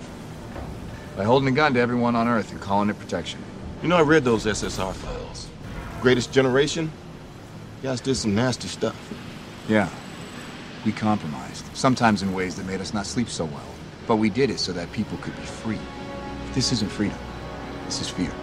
By 1.17 1.25
holding 1.25 1.49
a 1.49 1.53
gun 1.53 1.73
to 1.73 1.81
everyone 1.81 2.15
on 2.15 2.29
Earth 2.29 2.53
and 2.53 2.61
calling 2.61 2.91
it 2.91 2.99
protection. 2.99 3.43
You 3.83 3.89
know, 3.89 3.97
I 3.97 4.03
read 4.03 4.25
those 4.25 4.45
SSR 4.45 4.93
files. 4.93 5.49
Greatest 6.03 6.35
Generation? 6.35 6.93
You 7.83 7.89
guys 7.89 8.03
did 8.03 8.15
some 8.17 8.35
nasty 8.35 8.69
stuff. 8.69 9.15
Yeah. 9.71 9.89
We 10.85 10.93
compromised, 10.93 11.65
sometimes 11.75 12.21
in 12.21 12.35
ways 12.35 12.57
that 12.57 12.67
made 12.67 12.83
us 12.83 12.93
not 12.93 13.07
sleep 13.07 13.31
so 13.31 13.47
well. 13.47 13.69
But 14.07 14.17
we 14.17 14.29
did 14.29 14.51
it 14.51 14.61
so 14.61 14.75
that 14.75 14.93
people 14.93 15.17
could 15.23 15.35
be 15.37 15.47
free. 15.47 15.81
This 16.53 16.73
isn't 16.73 16.93
freedom. 16.93 17.19
This 17.87 18.03
is 18.03 18.11
fear. 18.11 18.35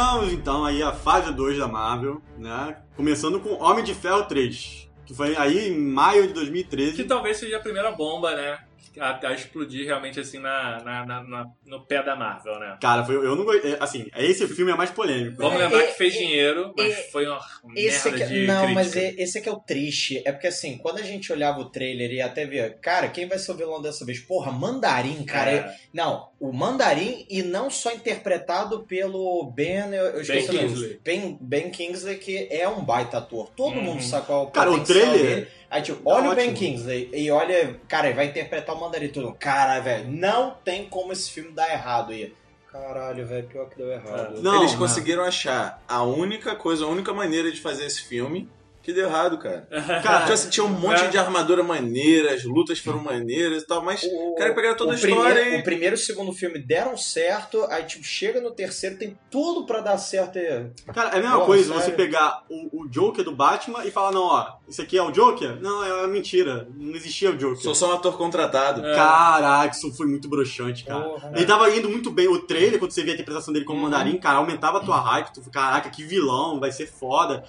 Chegamos 0.00 0.32
então 0.32 0.64
aí 0.64 0.82
à 0.82 0.92
fase 0.92 1.30
2 1.30 1.58
da 1.58 1.68
Marvel, 1.68 2.22
né? 2.38 2.74
Começando 2.96 3.38
com 3.38 3.62
Homem 3.62 3.84
de 3.84 3.92
Ferro 3.94 4.22
3, 4.22 4.88
que 5.04 5.12
foi 5.12 5.36
aí 5.36 5.68
em 5.68 5.78
maio 5.78 6.26
de 6.26 6.32
2013. 6.32 6.94
Que 6.96 7.04
talvez 7.04 7.36
seja 7.36 7.58
a 7.58 7.60
primeira 7.60 7.90
bomba, 7.90 8.34
né? 8.34 8.60
A, 8.98 9.28
a 9.28 9.32
explodir 9.34 9.86
realmente 9.86 10.18
assim 10.18 10.38
na, 10.38 10.82
na- 10.82 11.06
na- 11.06 11.22
na- 11.22 11.46
no 11.66 11.80
pé 11.86 12.02
da 12.02 12.16
Marvel, 12.16 12.58
né? 12.58 12.76
Cara, 12.80 13.04
foi, 13.04 13.14
eu 13.16 13.36
não 13.36 13.44
gostei. 13.44 13.76
Assim, 13.78 14.06
esse 14.16 14.48
filme 14.48 14.72
é 14.72 14.76
mais 14.76 14.90
polêmico. 14.90 15.36
Vamos 15.36 15.60
É, 15.60 15.64
lembrar 15.64 15.80
é, 15.82 15.86
que 15.86 15.98
fez 15.98 16.14
é, 16.14 16.18
dinheiro, 16.18 16.74
mas 16.76 16.92
é, 16.92 17.02
foi 17.10 17.26
uma 17.26 17.40
Esse 17.76 18.10
merda 18.10 18.24
aqui, 18.24 18.34
de 18.34 18.46
não, 18.46 18.56
crítica. 18.64 18.74
mas 18.74 18.96
é- 18.96 19.14
esse 19.18 19.38
aqui 19.38 19.48
é 19.48 19.52
o 19.52 19.60
triste. 19.60 20.22
É 20.26 20.32
porque 20.32 20.48
assim, 20.48 20.76
quando 20.78 20.98
a 20.98 21.02
gente 21.02 21.32
olhava 21.32 21.60
o 21.60 21.66
trailer 21.66 22.10
e 22.10 22.20
até 22.20 22.44
via, 22.46 22.70
cara, 22.82 23.08
quem 23.08 23.28
vai 23.28 23.38
ser 23.38 23.52
o 23.52 23.56
vilão 23.56 23.80
dessa 23.80 24.04
vez? 24.04 24.18
Porra, 24.18 24.50
Mandarim, 24.50 25.24
cara. 25.24 25.50
É. 25.50 25.76
Não, 25.92 26.28
o 26.40 26.52
Mandarim 26.52 27.26
e 27.30 27.42
não 27.42 27.70
só 27.70 27.92
interpretado 27.92 28.84
pelo 28.86 29.44
Ben, 29.54 29.92
eu, 29.92 30.06
eu 30.06 30.20
esqueci 30.22 30.48
Ben. 30.50 30.58
Kingsley. 30.66 31.00
Ben, 31.04 31.38
ben 31.40 31.70
Kingsley, 31.70 32.16
que 32.18 32.48
é 32.50 32.68
um 32.68 32.84
baita 32.84 33.18
ator. 33.18 33.50
Todo 33.56 33.76
Uhum. 33.76 33.82
mundo 33.82 34.02
sabe 34.02 34.26
qual 34.26 34.40
é 34.40 34.46
o 34.48 34.50
Cara, 34.50 34.70
o 34.72 34.82
trailer- 34.84 35.12
dele. 35.36 35.48
Aí, 35.70 35.82
tipo, 35.82 36.00
olha 36.04 36.24
Tá 36.24 36.32
o 36.32 36.34
Ben. 36.34 36.52
Kingsley 36.52 37.10
e 37.12 37.30
olha, 37.30 37.78
cara, 37.86 38.08
ele 38.08 38.16
vai 38.16 38.26
interpretar 38.26 38.74
o 38.80 38.84
Mandarim 38.86 39.08
tudo. 39.08 39.32
Caralho, 39.38 39.82
velho, 39.82 40.10
não 40.10 40.52
tem 40.64 40.86
como 40.86 41.12
esse 41.12 41.30
filme 41.30 41.50
dar 41.52 41.70
errado 41.70 42.12
aí. 42.12 42.34
Caralho, 42.70 43.26
velho, 43.26 43.46
pior 43.48 43.68
que 43.68 43.76
deu 43.76 43.90
errado. 43.90 44.40
Não, 44.42 44.60
Eles 44.60 44.72
não. 44.72 44.78
conseguiram 44.78 45.24
achar 45.24 45.82
a 45.88 46.02
única 46.02 46.54
coisa, 46.54 46.84
a 46.84 46.88
única 46.88 47.12
maneira 47.12 47.50
de 47.50 47.60
fazer 47.60 47.84
esse 47.84 48.02
filme 48.02 48.48
que 48.82 48.92
deu 48.92 49.06
errado, 49.08 49.36
cara. 49.38 49.66
Cara, 50.02 50.20
Tipo 50.20 50.32
assim, 50.32 50.48
tinha 50.50 50.64
um 50.64 50.68
monte 50.70 51.02
É. 51.04 51.08
de 51.08 51.18
armadura 51.18 51.62
maneira, 51.62 52.32
as 52.34 52.44
lutas 52.44 52.78
foram 52.78 52.98
maneiras 53.02 53.62
e 53.62 53.66
tal, 53.66 53.82
mas 53.84 54.02
O- 54.02 54.34
cara, 54.36 54.54
pegaram 54.54 54.76
toda 54.76 54.92
a 54.92 54.94
história 54.94 55.34
primeiro, 55.34 55.56
e- 55.56 55.60
O 55.60 55.64
primeiro 55.64 55.94
e 55.94 55.98
o 55.98 55.98
segundo 55.98 56.32
filme 56.32 56.58
deram 56.58 56.96
certo, 56.96 57.64
aí 57.68 57.84
tipo, 57.84 58.04
chega 58.04 58.40
no 58.40 58.50
terceiro, 58.50 58.96
tem 58.96 59.18
tudo 59.30 59.66
pra 59.66 59.80
dar 59.80 59.98
certo. 59.98 60.38
E... 60.38 60.70
Cara, 60.94 61.10
é 61.10 61.18
a 61.18 61.20
mesma 61.20 61.34
Porra, 61.36 61.46
coisa 61.46 61.72
você 61.74 61.80
sério? 61.80 61.96
pegar 61.96 62.42
o, 62.48 62.82
o 62.84 62.88
Joker 62.88 63.22
do 63.24 63.34
Batman 63.34 63.84
e 63.84 63.90
falar, 63.90 64.12
não, 64.12 64.22
ó, 64.24 64.46
isso 64.68 64.80
aqui 64.80 64.96
é 64.96 65.02
o 65.02 65.10
Joker? 65.10 65.60
Não, 65.60 65.84
é 65.84 66.06
mentira. 66.06 66.66
Não 66.74 66.94
existia 66.94 67.30
o 67.30 67.36
Joker. 67.36 67.58
sou 67.62 67.74
só 67.74 67.90
um 67.90 67.94
ator 67.96 68.16
contratado. 68.16 68.84
É. 68.86 68.94
Caraca, 68.94 69.74
isso 69.76 69.92
foi 69.94 70.06
muito 70.06 70.28
broxante, 70.28 70.84
cara. 70.84 71.02
Porra. 71.04 71.32
Ele 71.36 71.44
tava 71.46 71.70
indo 71.70 71.88
muito 71.88 72.10
bem. 72.10 72.28
O 72.28 72.38
trailer, 72.40 72.78
quando 72.78 72.92
você 72.92 73.02
via 73.02 73.12
a 73.12 73.14
interpretação 73.14 73.52
dele 73.52 73.64
como 73.64 73.78
Uhum. 73.78 73.84
mandarim, 73.84 74.16
cara, 74.18 74.38
aumentava 74.38 74.78
a 74.78 74.80
tua 74.80 74.98
hype. 75.00 75.32
Tu, 75.34 75.42
caraca, 75.50 75.90
que 75.90 76.02
vilão, 76.02 76.58
vai 76.58 76.72
ser 76.72 76.86
foda. 76.86 77.44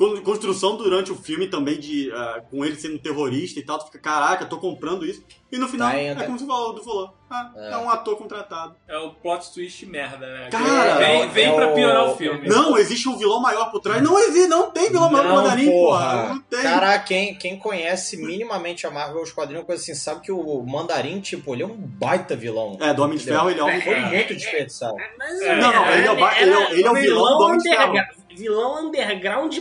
Con- 0.00 0.22
Construção 0.22 0.76
durante 0.78 1.12
o 1.12 1.14
filme 1.14 1.46
também, 1.46 1.78
de 1.78 2.10
ah, 2.14 2.40
com 2.50 2.64
ele 2.64 2.74
sendo 2.76 2.98
terrorista 2.98 3.60
e 3.60 3.62
tal. 3.62 3.78
Tu 3.78 3.84
fica, 3.86 3.98
caraca, 3.98 4.46
tô 4.46 4.56
comprando 4.56 5.04
isso. 5.04 5.22
E 5.52 5.58
no 5.58 5.68
final, 5.68 5.90
Tá 5.90 5.98
é 5.98 6.14
como 6.14 6.38
você 6.38 6.46
falou, 6.46 6.74
tu 6.74 6.82
falou. 6.82 7.14
Ah, 7.28 7.50
é. 7.56 7.76
um 7.76 7.90
ator 7.90 8.16
contratado. 8.16 8.74
É 8.88 8.96
o 8.96 9.10
plot 9.10 9.52
twist 9.52 9.84
merda, 9.84 10.26
né? 10.26 10.48
Cara, 10.50 10.96
vem, 10.96 11.22
é 11.22 11.26
vem 11.26 11.52
o- 11.52 11.54
pra 11.54 11.68
piorar 11.72 12.08
o 12.08 12.16
filme. 12.16 12.48
Não, 12.48 12.78
existe 12.78 13.08
um 13.10 13.18
vilão 13.18 13.40
maior 13.42 13.70
por 13.70 13.80
trás. 13.80 14.02
Não 14.02 14.18
existe, 14.18 14.48
não 14.48 14.70
tem 14.70 14.88
vilão 14.90 15.10
maior 15.10 15.26
pro 15.26 15.34
mandarim, 15.36 15.66
porra. 15.70 16.28
Não 16.30 16.40
tem. 16.40 16.62
Cara, 16.62 16.98
quem, 17.00 17.34
quem 17.34 17.58
conhece 17.58 18.16
minimamente 18.16 18.86
a 18.86 18.90
Marvel, 18.90 19.20
os 19.20 19.32
quadrinhos, 19.32 19.66
coisa 19.66 19.82
assim, 19.82 19.94
sabe 19.94 20.22
que 20.22 20.32
o 20.32 20.62
Mandarim, 20.62 21.20
tipo, 21.20 21.54
ele 21.54 21.62
é 21.62 21.66
um 21.66 21.76
baita 21.76 22.34
vilão. 22.34 22.78
É, 22.80 22.94
do 22.94 23.02
Homem 23.02 23.18
de 23.18 23.24
Ferro, 23.24 23.50
ele 23.50 23.60
é 23.60 23.64
um 23.64 23.80
Foi 23.82 24.00
muito 24.00 24.34
desperdiçado. 24.34 24.96
É. 24.98 25.56
Não, 25.60 25.72
não, 25.74 25.90
ele 25.90 26.06
é 26.06 26.10
o 26.10 26.14
ele 26.14 26.50
é 26.52 26.56
o- 26.58 26.72
ele 26.72 26.84
é 26.86 26.90
o 26.90 26.94
vilão 26.94 27.36
do 27.38 27.44
Homem 27.44 27.58
de 27.58 27.68
Ferro. 27.68 27.94
Vilão 28.34 28.86
underground 28.86 29.58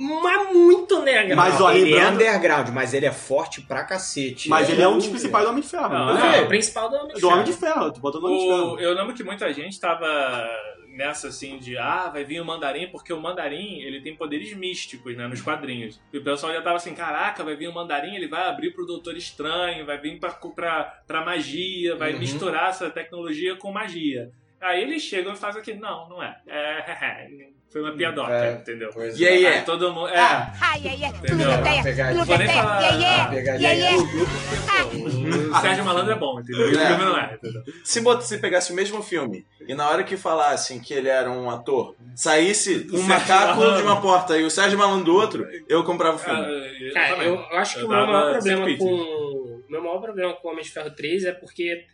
mas 0.00 0.52
muito 0.52 0.96
underground. 0.98 1.34
Mas, 1.36 1.60
ó, 1.60 1.70
ele 1.72 1.92
é 1.92 1.94
lembrando- 1.96 2.14
underground, 2.14 2.68
mas 2.70 2.94
ele 2.94 3.06
é 3.06 3.12
forte 3.12 3.60
pra 3.60 3.84
cacete. 3.84 4.48
Mas 4.48 4.68
ele 4.70 4.80
é 4.82 4.88
um 4.88 4.96
dos 4.96 5.06
principais 5.08 5.44
do 5.44 5.50
Homem 5.50 5.62
de 5.62 5.68
Ferro. 5.68 5.88
Não, 5.90 6.14
né? 6.14 6.38
É, 6.38 6.42
o 6.42 6.48
principal 6.48 6.88
do 6.88 6.96
Homem 6.96 7.14
de 7.14 7.20
do 7.20 7.28
Homem 7.28 7.44
Ferro. 7.44 7.52
de 7.56 7.60
Ferro, 7.60 7.92
tu 7.92 8.00
botou 8.00 8.20
no 8.20 8.26
Homem 8.28 8.38
de 8.40 8.46
Ferro. 8.46 8.74
O- 8.74 8.80
eu 8.80 8.94
lembro 8.94 9.14
que 9.14 9.22
muita 9.22 9.52
gente 9.52 9.78
tava 9.78 10.48
nessa 10.88 11.28
assim 11.28 11.56
de 11.58 11.78
ah, 11.78 12.08
vai 12.12 12.24
vir 12.24 12.40
o 12.40 12.44
mandarim, 12.44 12.88
porque 12.90 13.12
o 13.12 13.20
mandarim 13.20 13.80
ele 13.80 14.00
tem 14.02 14.16
poderes 14.16 14.52
místicos, 14.56 15.16
né, 15.16 15.26
nos 15.28 15.40
quadrinhos. 15.40 16.00
E 16.12 16.18
o 16.18 16.24
pessoal 16.24 16.52
já 16.52 16.60
tava 16.62 16.76
assim, 16.76 16.94
caraca, 16.94 17.44
vai 17.44 17.54
vir 17.54 17.68
o 17.68 17.72
mandarim, 17.74 18.16
ele 18.16 18.26
vai 18.28 18.48
abrir 18.48 18.72
pro 18.72 18.84
Doutor 18.86 19.16
Estranho, 19.16 19.86
vai 19.86 19.98
vir 19.98 20.18
pra, 20.18 20.30
pra, 20.30 20.84
pra 21.06 21.24
magia, 21.24 21.94
vai 21.96 22.12
Uhum. 22.12 22.18
misturar 22.18 22.70
essa 22.70 22.90
tecnologia 22.90 23.54
com 23.56 23.70
magia. 23.72 24.30
Aí 24.60 24.82
eles 24.82 25.02
chegam 25.02 25.32
e 25.32 25.36
fazem 25.36 25.60
aqui, 25.62 25.74
não, 25.74 26.08
não 26.08 26.22
é. 26.22 26.36
É, 26.46 27.48
foi 27.70 27.80
uma 27.82 27.92
piadoca, 27.96 28.32
É, 28.32 28.52
entendeu? 28.54 28.90
E 29.16 29.26
aí 29.28 29.44
é. 29.46 29.60
todo 29.62 29.92
mundo. 29.92 30.08
É. 30.08 30.18
Ai, 30.18 30.52
ai, 30.60 31.04
ai. 31.04 31.08
Entendeu? 31.10 31.50
Tudo. 31.50 32.14
Não 32.14 32.14
tudo 32.14 32.24
vou 32.26 32.38
nem 32.38 32.48
falar. 32.48 32.80
Yeah, 32.80 32.98
yeah. 32.98 33.30
Pegadinha. 33.30 33.72
Yeah, 33.72 33.96
yeah. 33.96 35.58
O 35.58 35.60
Sérgio 35.60 35.84
Malandro 35.84 36.12
é 36.12 36.18
bom, 36.18 36.40
entendeu? 36.40 36.66
O 36.66 36.78
É. 36.78 36.86
filme 36.88 37.04
não 37.04 37.18
é, 37.18 37.34
entendeu? 37.34 37.62
Se, 37.84 38.00
bot- 38.00 38.24
se 38.24 38.38
pegasse 38.38 38.72
o 38.72 38.74
mesmo 38.74 39.02
filme 39.02 39.46
e 39.68 39.74
na 39.74 39.88
hora 39.88 40.02
que 40.04 40.16
falassem 40.16 40.80
que 40.80 40.92
ele 40.94 41.08
era 41.08 41.30
um 41.30 41.48
ator, 41.50 41.94
saísse 42.14 42.86
um 42.88 42.98
Sérgio 42.98 43.06
macaco 43.08 43.60
Malandro. 43.60 43.76
de 43.76 43.82
uma 43.82 44.00
porta 44.00 44.38
e 44.38 44.44
o 44.44 44.50
Sérgio 44.50 44.78
Malandro 44.78 45.04
do 45.04 45.14
outro, 45.14 45.46
eu 45.68 45.84
comprava 45.84 46.16
o 46.16 46.18
filme. 46.18 46.40
Ah, 46.40 46.92
Cara, 46.94 47.24
eu, 47.24 47.34
eu 47.36 47.56
acho 47.58 47.74
que 47.76 47.80
Eu 47.82 47.86
o 47.86 47.88
meu 47.88 48.06
maior 48.06 48.32
problema 48.32 48.76
com. 48.78 48.84
O 48.84 49.64
meu 49.68 49.82
maior 49.82 50.00
problema 50.00 50.32
com 50.34 50.48
o 50.48 50.50
Homem 50.50 50.64
de 50.64 50.70
Ferro 50.70 50.90
3 50.90 51.24
é 51.24 51.32
porque 51.32 51.84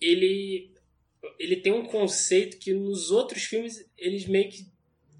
ele. 0.00 0.70
Ele 1.38 1.56
tem 1.56 1.70
um 1.72 1.84
conceito 1.84 2.58
que 2.58 2.72
nos 2.72 3.10
outros 3.10 3.42
filmes 3.44 3.84
eles 3.98 4.26
meio 4.26 4.48
que 4.48 4.64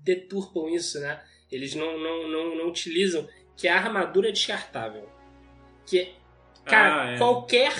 deturpam 0.03 0.69
isso, 0.69 0.99
né? 1.01 1.21
Eles 1.51 1.75
não, 1.75 1.99
não, 1.99 2.29
não, 2.29 2.57
não 2.57 2.69
utilizam, 2.69 3.27
que 3.57 3.67
é 3.69 3.73
a 3.73 3.77
armadura 3.77 4.33
descartável. 4.33 5.09
Que, 5.87 6.13
cara, 6.65 7.03
Ah, 7.03 7.11
é. 7.13 7.19
qualquer 7.19 7.73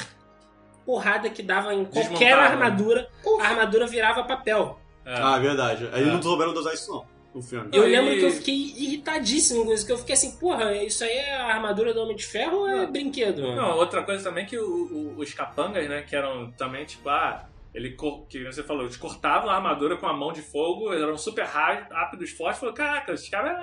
porrada 0.85 1.31
que 1.31 1.43
dava 1.43 1.73
em 1.75 1.85
qualquer 1.85 2.11
Desmontava. 2.11 2.43
armadura, 2.43 3.09
a 3.41 3.45
armadura 3.47 3.87
virava 3.87 4.25
papel. 4.25 4.81
É. 5.05 5.15
Ah, 5.15 5.39
verdade. 5.39 5.89
Aí 5.93 6.03
É. 6.03 6.07
não 6.07 6.21
souberam 6.21 6.53
dosar 6.53 6.75
isso 6.75 6.91
não, 6.91 7.07
no 7.35 7.43
filme. 7.43 7.69
Eu 7.73 7.85
Aí- 7.85 7.91
lembro 7.93 8.15
que 8.17 8.25
eu 8.25 8.31
fiquei 8.33 8.55
irritadíssimo 8.77 9.65
com 9.65 9.73
isso, 9.73 9.87
que 9.87 9.93
eu 9.93 9.99
fiquei 9.99 10.15
assim, 10.15 10.37
porra, 10.39 10.75
isso 10.75 11.05
aí 11.05 11.11
é 11.13 11.37
a 11.37 11.47
armadura 11.55 11.95
do 11.95 12.01
Homem 12.03 12.17
de 12.17 12.27
Ferro 12.27 12.59
ou 12.59 12.69
é 12.69 12.77
Não. 12.87 12.93
brinquedo? 12.93 13.55
Não, 13.55 13.77
outra 13.77 14.03
coisa 14.03 14.25
também 14.25 14.45
que 14.47 14.59
o- 14.59 14.65
o- 15.15 15.19
os 15.19 15.33
capangas, 15.33 15.89
né, 15.89 16.03
que 16.03 16.15
eram 16.17 16.51
também 16.53 16.85
tipo, 16.85 17.09
ah, 17.09 17.49
ele, 17.75 17.93
cor- 17.93 18.27
que 18.27 18.45
você 18.45 18.63
falou, 18.63 18.83
eles 18.83 18.97
cortavam 18.97 19.49
a 19.51 19.55
armadura 19.57 19.97
com 19.97 20.07
a 20.07 20.13
mão 20.13 20.33
de 20.33 20.43
fogo, 20.43 20.93
eram 20.93 21.17
super 21.17 21.45
rápidos, 21.45 22.31
fortes, 22.33 22.61
falou, 22.61 22.75
caraca, 22.75 23.13
os 23.13 23.29
caras 23.29 23.55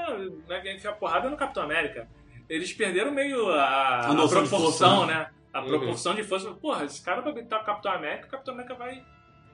não 0.48 0.56
é 0.56 0.76
enfiar 0.76 0.94
porrada 0.94 1.30
no 1.30 1.36
Capitão 1.38 1.64
América. 1.64 2.08
Eles 2.50 2.72
perderam 2.74 3.12
meio 3.12 3.50
a, 3.50 3.64
A 3.66 4.12
a 4.12 4.16
proporção, 4.16 4.60
força, 4.60 5.06
né? 5.08 5.30
A 5.54 5.62
Uhum. 5.62 5.68
proporção 5.68 6.14
de 6.16 6.24
força. 6.24 6.52
Porra, 6.52 6.86
esse 6.86 7.04
cara 7.04 7.22
vai 7.22 7.34
gritar 7.34 7.62
o 7.62 7.66
Capitão 7.66 7.92
América, 7.92 8.28
o 8.28 8.32
Capitão 8.32 8.54
América 8.54 8.76
vai 8.76 9.04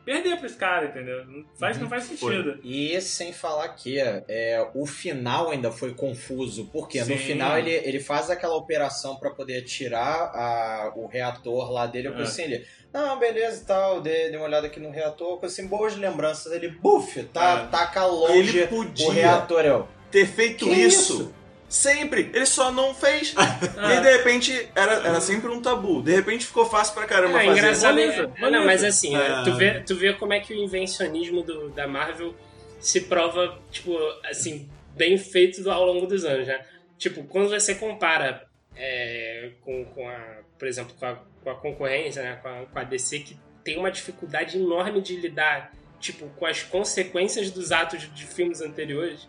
perder 0.06 0.38
pra 0.38 0.46
esse 0.46 0.56
cara, 0.58 0.86
entendeu? 0.88 1.26
Não 1.26 1.46
faz, 1.58 1.78
não 1.80 1.88
faz 1.90 2.04
sentido. 2.04 2.60
E 2.64 3.00
sem 3.02 3.32
falar 3.34 3.70
que 3.70 4.00
é, 4.00 4.68
o 4.76 4.86
final 4.86 5.50
ainda 5.52 5.72
foi 5.72 5.94
confuso, 5.94 6.70
porque 6.72 7.00
no 7.00 7.06
Sim. 7.06 7.18
final 7.18 7.58
ele, 7.58 7.72
ele 7.72 8.00
faz 8.00 8.30
aquela 8.30 8.56
operação 8.56 9.16
pra 9.16 9.30
poder 9.32 9.62
tirar 9.64 10.32
a- 10.34 10.94
o 10.96 11.08
reator 11.08 11.72
lá 11.72 11.86
dele. 11.86 12.10
Eu 12.10 12.14
É. 12.14 12.18
pensei 12.18 12.46
ele, 12.46 12.66
não, 12.94 13.18
beleza 13.18 13.62
e 13.62 13.66
tal, 13.66 14.02
dei, 14.02 14.30
dei 14.30 14.36
uma 14.38 14.46
olhada 14.46 14.68
aqui 14.68 14.80
no 14.80 14.92
reator, 14.92 15.40
com 15.40 15.46
assim, 15.46 15.68
boas 15.68 15.96
lembranças. 15.96 16.52
Ele, 16.52 16.70
buf, 16.70 17.24
tá, 17.34 17.64
É. 17.64 17.72
taca 17.72 18.06
longe 18.06 18.58
Ele 18.60 18.68
podia 18.68 19.08
o 19.08 19.12
reator. 19.12 19.66
Eu, 19.66 19.88
ter 20.12 20.26
feito 20.28 20.66
Que 20.66 20.72
isso. 20.72 21.14
isso? 21.14 21.34
Sempre. 21.74 22.30
Ele 22.34 22.46
só 22.46 22.72
não 22.72 22.94
fez. 22.94 23.34
Ah. 23.76 23.94
E 23.96 24.02
de 24.02 24.12
repente 24.18 24.70
era, 24.76 24.94
era 25.08 25.20
sempre 25.20 25.50
um 25.50 25.60
tabu. 25.62 26.02
De 26.04 26.14
repente 26.16 26.46
ficou 26.46 26.66
fácil 26.68 26.94
pra 26.94 27.06
caramba 27.06 27.42
É 27.42 27.46
fazer. 27.48 27.60
engraçado. 27.60 27.96
Beleza, 27.96 28.22
é- 28.24 28.28
beleza. 28.28 28.52
Não, 28.52 28.66
mas 28.66 28.84
assim, 28.84 29.16
É. 29.18 29.44
tu, 29.44 29.56
vê, 29.56 29.80
tu 29.82 29.96
vê 29.96 30.14
como 30.14 30.34
é 30.34 30.40
que 30.40 30.54
o 30.54 30.58
invencionismo 30.58 31.42
do- 31.42 31.70
da 31.70 31.88
Marvel 31.88 32.36
se 32.80 33.02
prova, 33.02 33.60
tipo, 33.72 33.98
assim, 34.26 34.70
bem 34.96 35.18
feito 35.18 35.68
ao 35.70 35.84
longo 35.86 36.06
dos 36.06 36.24
anos, 36.26 36.48
né? 36.48 36.64
Tipo, 36.98 37.24
quando 37.24 37.50
você 37.50 37.74
compara 37.74 38.46
é, 38.76 39.52
com, 39.62 39.84
com 39.86 40.08
a, 40.08 40.20
por 40.60 40.68
exemplo, 40.68 40.94
com 41.00 41.06
a, 41.06 41.16
com 41.44 41.50
a 41.50 41.56
concorrência, 41.56 42.22
né? 42.22 42.40
Com 42.42 42.48
a, 42.50 42.66
com 42.66 42.80
a 42.80 42.84
DC, 42.84 43.20
que 43.20 43.38
tem 43.64 43.78
uma 43.78 43.92
dificuldade 43.92 44.58
enorme 44.58 45.02
de 45.02 45.16
lidar, 45.16 45.74
tipo, 46.00 46.28
com 46.38 46.46
as 46.46 46.62
consequências 46.64 47.50
dos 47.52 47.72
atos 47.72 48.02
de, 48.02 48.08
de 48.10 48.26
filmes 48.26 48.62
anteriores, 48.62 49.28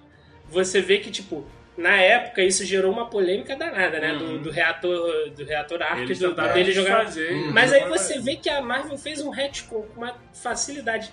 você 0.48 0.80
vê 0.80 0.98
que, 0.98 1.10
tipo, 1.10 1.46
na 1.76 1.96
época 2.00 2.42
isso 2.42 2.64
gerou 2.64 2.92
uma 2.92 3.06
polêmica 3.10 3.56
danada, 3.56 3.98
né? 3.98 4.14
Do, 4.14 4.24
Uhum. 4.24 4.42
do 4.42 4.50
reator 4.50 5.30
do 5.30 5.44
reator 5.44 5.80
Eles 5.98 6.18
do, 6.18 6.32
dele 6.32 6.72
jogar 6.72 7.06
mas 7.52 7.72
aí 7.72 7.88
você 7.88 8.20
vê 8.20 8.36
que 8.36 8.48
a 8.48 8.62
Marvel 8.62 8.96
fez 8.96 9.20
um 9.20 9.30
retcon 9.30 9.82
com 9.82 10.00
uma 10.00 10.16
facilidade 10.32 11.12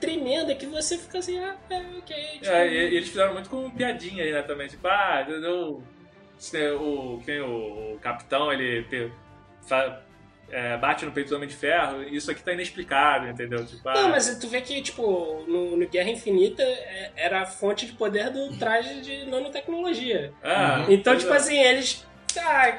tremenda 0.00 0.54
que 0.54 0.66
você 0.66 0.96
fica 0.96 1.18
assim, 1.18 1.38
ah, 1.38 1.56
é, 1.70 1.80
ok. 1.98 2.16
Tipo, 2.34 2.46
É, 2.46 2.68
e, 2.68 2.76
eles 2.76 3.08
fizeram 3.08 3.34
muito 3.34 3.50
com 3.50 3.68
piadinha 3.70 4.22
aí, 4.22 4.32
né, 4.32 4.42
também. 4.42 4.68
Tipo, 4.68 4.86
ah, 4.86 5.26
eu, 5.28 5.82
o, 6.80 7.22
quem, 7.24 7.40
o, 7.40 7.94
o 7.94 7.98
capitão, 8.00 8.52
ele 8.52 8.84
é, 10.50 10.76
bate 10.76 11.04
no 11.04 11.12
peito 11.12 11.30
do 11.30 11.36
Homem 11.36 11.48
de 11.48 11.54
Ferro, 11.54 12.02
isso 12.04 12.30
aqui 12.30 12.42
tá 12.42 12.52
inexplicável, 12.52 13.30
entendeu? 13.30 13.64
Tipo, 13.66 13.88
ah, 13.88 13.94
Não, 13.94 14.08
mas 14.10 14.38
tu 14.38 14.48
vê 14.48 14.60
que, 14.60 14.80
tipo, 14.82 15.44
no, 15.46 15.76
no 15.76 15.88
Guerra 15.88 16.10
Infinita 16.10 16.62
é, 16.62 17.12
era 17.16 17.42
a 17.42 17.46
fonte 17.46 17.86
de 17.86 17.92
poder 17.92 18.30
do 18.30 18.56
traje 18.58 19.00
de 19.00 19.26
nanotecnologia. 19.26 20.32
ah, 20.42 20.86
Então, 20.88 21.12
pois 21.14 21.22
tipo 21.22 21.34
é. 21.34 21.36
assim, 21.36 21.58
eles. 21.58 22.06
Ah, 22.36 22.78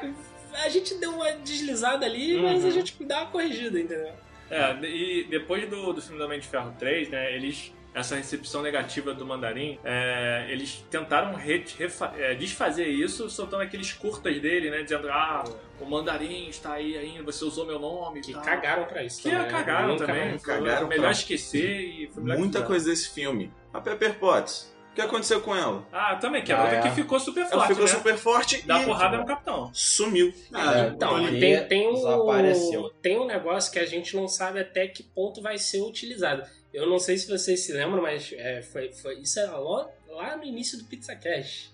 a 0.64 0.68
gente 0.68 0.94
deu 0.98 1.10
uma 1.12 1.30
deslizada 1.32 2.04
ali, 2.06 2.36
mas 2.40 2.62
a 2.64 2.66
Uhum. 2.68 2.72
gente 2.72 3.04
dá 3.04 3.18
uma 3.22 3.30
corrigida, 3.30 3.78
entendeu? 3.78 4.12
É, 4.50 4.72
e 4.84 5.24
depois 5.30 5.68
do, 5.68 5.92
do 5.92 6.02
filme 6.02 6.18
do 6.18 6.24
Homem 6.24 6.40
de 6.40 6.48
Ferro 6.48 6.74
3, 6.78 7.08
né, 7.08 7.34
eles. 7.36 7.72
Essa 7.92 8.14
recepção 8.14 8.62
negativa 8.62 9.12
do 9.12 9.26
Mandarim, 9.26 9.78
é, 9.84 10.46
eles 10.48 10.84
tentaram 10.88 11.34
re- 11.34 11.64
refa- 11.76 12.12
é, 12.16 12.34
desfazer 12.34 12.86
isso 12.86 13.28
soltando 13.28 13.62
aqueles 13.62 13.92
curtas 13.92 14.40
dele, 14.40 14.70
né? 14.70 14.82
Dizendo, 14.82 15.10
ah, 15.10 15.42
o 15.80 15.84
Mandarim 15.84 16.48
está 16.48 16.74
aí 16.74 16.96
ainda, 16.96 17.24
você 17.24 17.44
usou 17.44 17.66
meu 17.66 17.80
nome. 17.80 18.20
e 18.20 18.22
Que 18.22 18.32
tal. 18.32 18.42
cagaram 18.42 18.84
pra 18.84 19.02
isso. 19.02 19.20
Que 19.22 19.30
também, 19.30 19.44
né? 19.44 19.50
cagaram 19.50 19.88
Nunca 19.88 20.06
também. 20.06 20.38
Cagaram 20.38 20.86
melhor 20.88 21.02
pra- 21.02 21.10
esquecer 21.10 21.80
e 21.80 22.06
foi 22.12 22.22
melhor 22.22 22.38
Muita 22.38 22.62
coisa 22.62 22.88
desse 22.90 23.10
filme. 23.10 23.52
A 23.74 23.80
Pepper 23.80 24.14
Potts. 24.18 24.72
O 25.00 25.02
que 25.02 25.08
aconteceu 25.08 25.40
com 25.40 25.54
ela? 25.56 25.86
Ah, 25.92 26.16
também, 26.16 26.42
que 26.44 26.52
é 26.52 26.54
Ah, 26.54 26.62
outra 26.62 26.76
é. 26.78 26.82
que 26.82 26.90
ficou 26.90 27.18
super 27.20 27.40
Ela 27.42 27.50
forte, 27.50 27.68
ficou 27.68 27.84
né? 27.84 27.90
super 27.90 28.16
forte 28.18 28.66
Dá 28.66 28.80
e 28.80 28.84
porrada 28.84 29.16
no 29.18 29.24
capitão. 29.26 29.70
sumiu. 29.72 30.32
Ah, 30.52 30.88
Então, 30.94 31.24
tem, 31.38 31.64
tem, 31.66 31.88
um, 31.88 32.90
tem 33.00 33.18
um 33.18 33.26
negócio 33.26 33.72
que 33.72 33.78
a 33.78 33.86
gente 33.86 34.14
não 34.16 34.28
sabe 34.28 34.60
até 34.60 34.86
que 34.88 35.02
ponto 35.02 35.40
vai 35.40 35.58
ser 35.58 35.80
utilizado. 35.82 36.42
Eu 36.72 36.86
não 36.86 36.98
sei 36.98 37.16
se 37.16 37.28
vocês 37.28 37.60
se 37.60 37.72
lembram, 37.72 38.02
mas 38.02 38.32
é, 38.36 38.62
foi, 38.62 38.92
foi, 38.92 39.18
isso 39.20 39.40
era 39.40 39.56
lá, 39.58 39.88
lá 40.08 40.36
no 40.36 40.44
início 40.44 40.78
do 40.78 40.84
Pizza 40.84 41.16
Cash. 41.16 41.70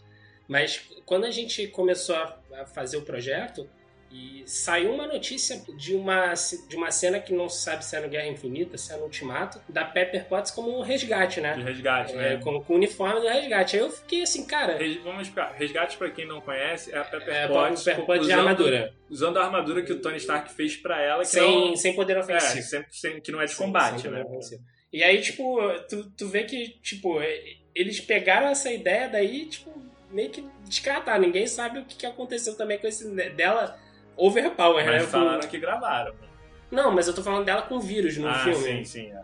Mas 0.49 0.81
quando 1.05 1.25
a 1.25 1.31
gente 1.31 1.67
começou 1.69 2.15
a, 2.15 2.39
a 2.61 2.67
fazer 2.67 2.97
o 2.97 3.03
projeto, 3.03 3.69
e 4.17 4.43
saiu 4.49 4.93
uma 4.95 5.07
notícia 5.07 5.61
de 5.77 5.95
uma, 5.95 6.33
de 6.69 6.77
uma 6.77 6.91
cena 6.91 7.19
que 7.21 7.35
não 7.35 7.49
se 7.49 7.63
sabe 7.63 7.85
se 7.85 7.95
é 7.97 8.01
no 8.01 8.09
Guerra 8.09 8.29
Infinita, 8.29 8.79
se 8.79 8.93
é 8.93 8.97
no 8.97 9.03
Ultimato, 9.05 9.61
da 9.69 9.85
Pepper 9.85 10.25
Potts 10.27 10.51
como 10.51 10.79
um 10.79 10.83
resgate, 10.83 11.37
De 11.37 11.41
né? 11.43 11.55
resgate, 11.55 12.13
É, 12.13 12.17
né? 12.17 12.41
com, 12.43 12.61
com 12.63 12.73
o 12.73 12.77
uniforme 12.77 13.21
do 13.21 13.27
resgate. 13.29 13.77
Aí 13.77 13.83
eu 13.83 13.91
fiquei 13.91 14.23
assim, 14.23 14.47
cara, 14.47 14.79
Res- 14.79 15.03
Vamos 15.03 15.23
explicar. 15.23 15.53
Resgate, 15.55 15.97
pra 15.97 16.11
quem 16.11 16.27
não 16.27 16.41
conhece, 16.41 16.93
é 16.95 16.99
a 16.99 17.05
Pepper 17.05 17.35
é, 17.35 17.49
Potts 17.49 17.83
Pepper 17.83 18.07
Potts 18.07 18.27
de 18.27 18.33
usando- 18.33 18.39
armadura. 18.49 18.95
Usando 19.11 19.37
a 19.39 19.45
armadura 19.45 19.83
que 19.83 19.93
o 19.93 20.01
Tony 20.01 20.17
Stark 20.17 20.53
fez 20.53 20.77
pra 20.77 21.01
ela, 21.03 21.23
que 21.23 21.29
Sem, 21.29 21.69
não... 21.69 21.77
sem 21.77 21.95
poder 21.95 22.17
É, 22.17 22.21
ofensivo. 22.21 22.63
sem, 22.63 22.85
sem- 22.91 23.21
que 23.21 23.31
não 23.31 23.41
é 23.41 23.45
de 23.47 23.55
combate, 23.55 24.03
sim, 24.03 24.09
né? 24.09 24.25
E 24.93 25.03
aí, 25.03 25.21
tipo, 25.21 25.59
tu, 25.89 26.11
tu 26.17 26.29
vê 26.29 26.45
que, 26.45 26.69
tipo, 26.81 27.19
eles 27.75 28.01
pegaram 28.01 28.47
essa 28.49 28.73
ideia 28.73 29.09
daí, 29.09 29.47
tipo, 29.47 29.71
meio 30.11 30.31
que 30.31 30.45
descartaram. 30.65 31.21
Ninguém 31.23 31.47
sabe 31.47 31.81
o 31.81 31.85
que, 31.85 32.07
aconteceu 32.07 32.57
também 32.57 32.79
com 32.79 32.87
esse 32.87 33.11
dela 33.31 33.77
overpower, 34.17 34.85
Mas 34.87 35.03
né? 35.03 35.09
falaram 35.09 35.41
Com- 35.41 35.49
que 35.49 35.59
gravaram. 35.59 36.15
Não, 36.71 36.91
mas 36.93 37.07
eu 37.07 37.15
tô 37.15 37.23
falando 37.23 37.45
dela 37.45 37.63
com 37.63 37.79
vírus 37.79 38.17
no 38.17 38.29
ah, 38.29 38.35
filme. 38.41 38.57
sim, 38.59 38.85
sim. 38.85 39.13
É. 39.13 39.23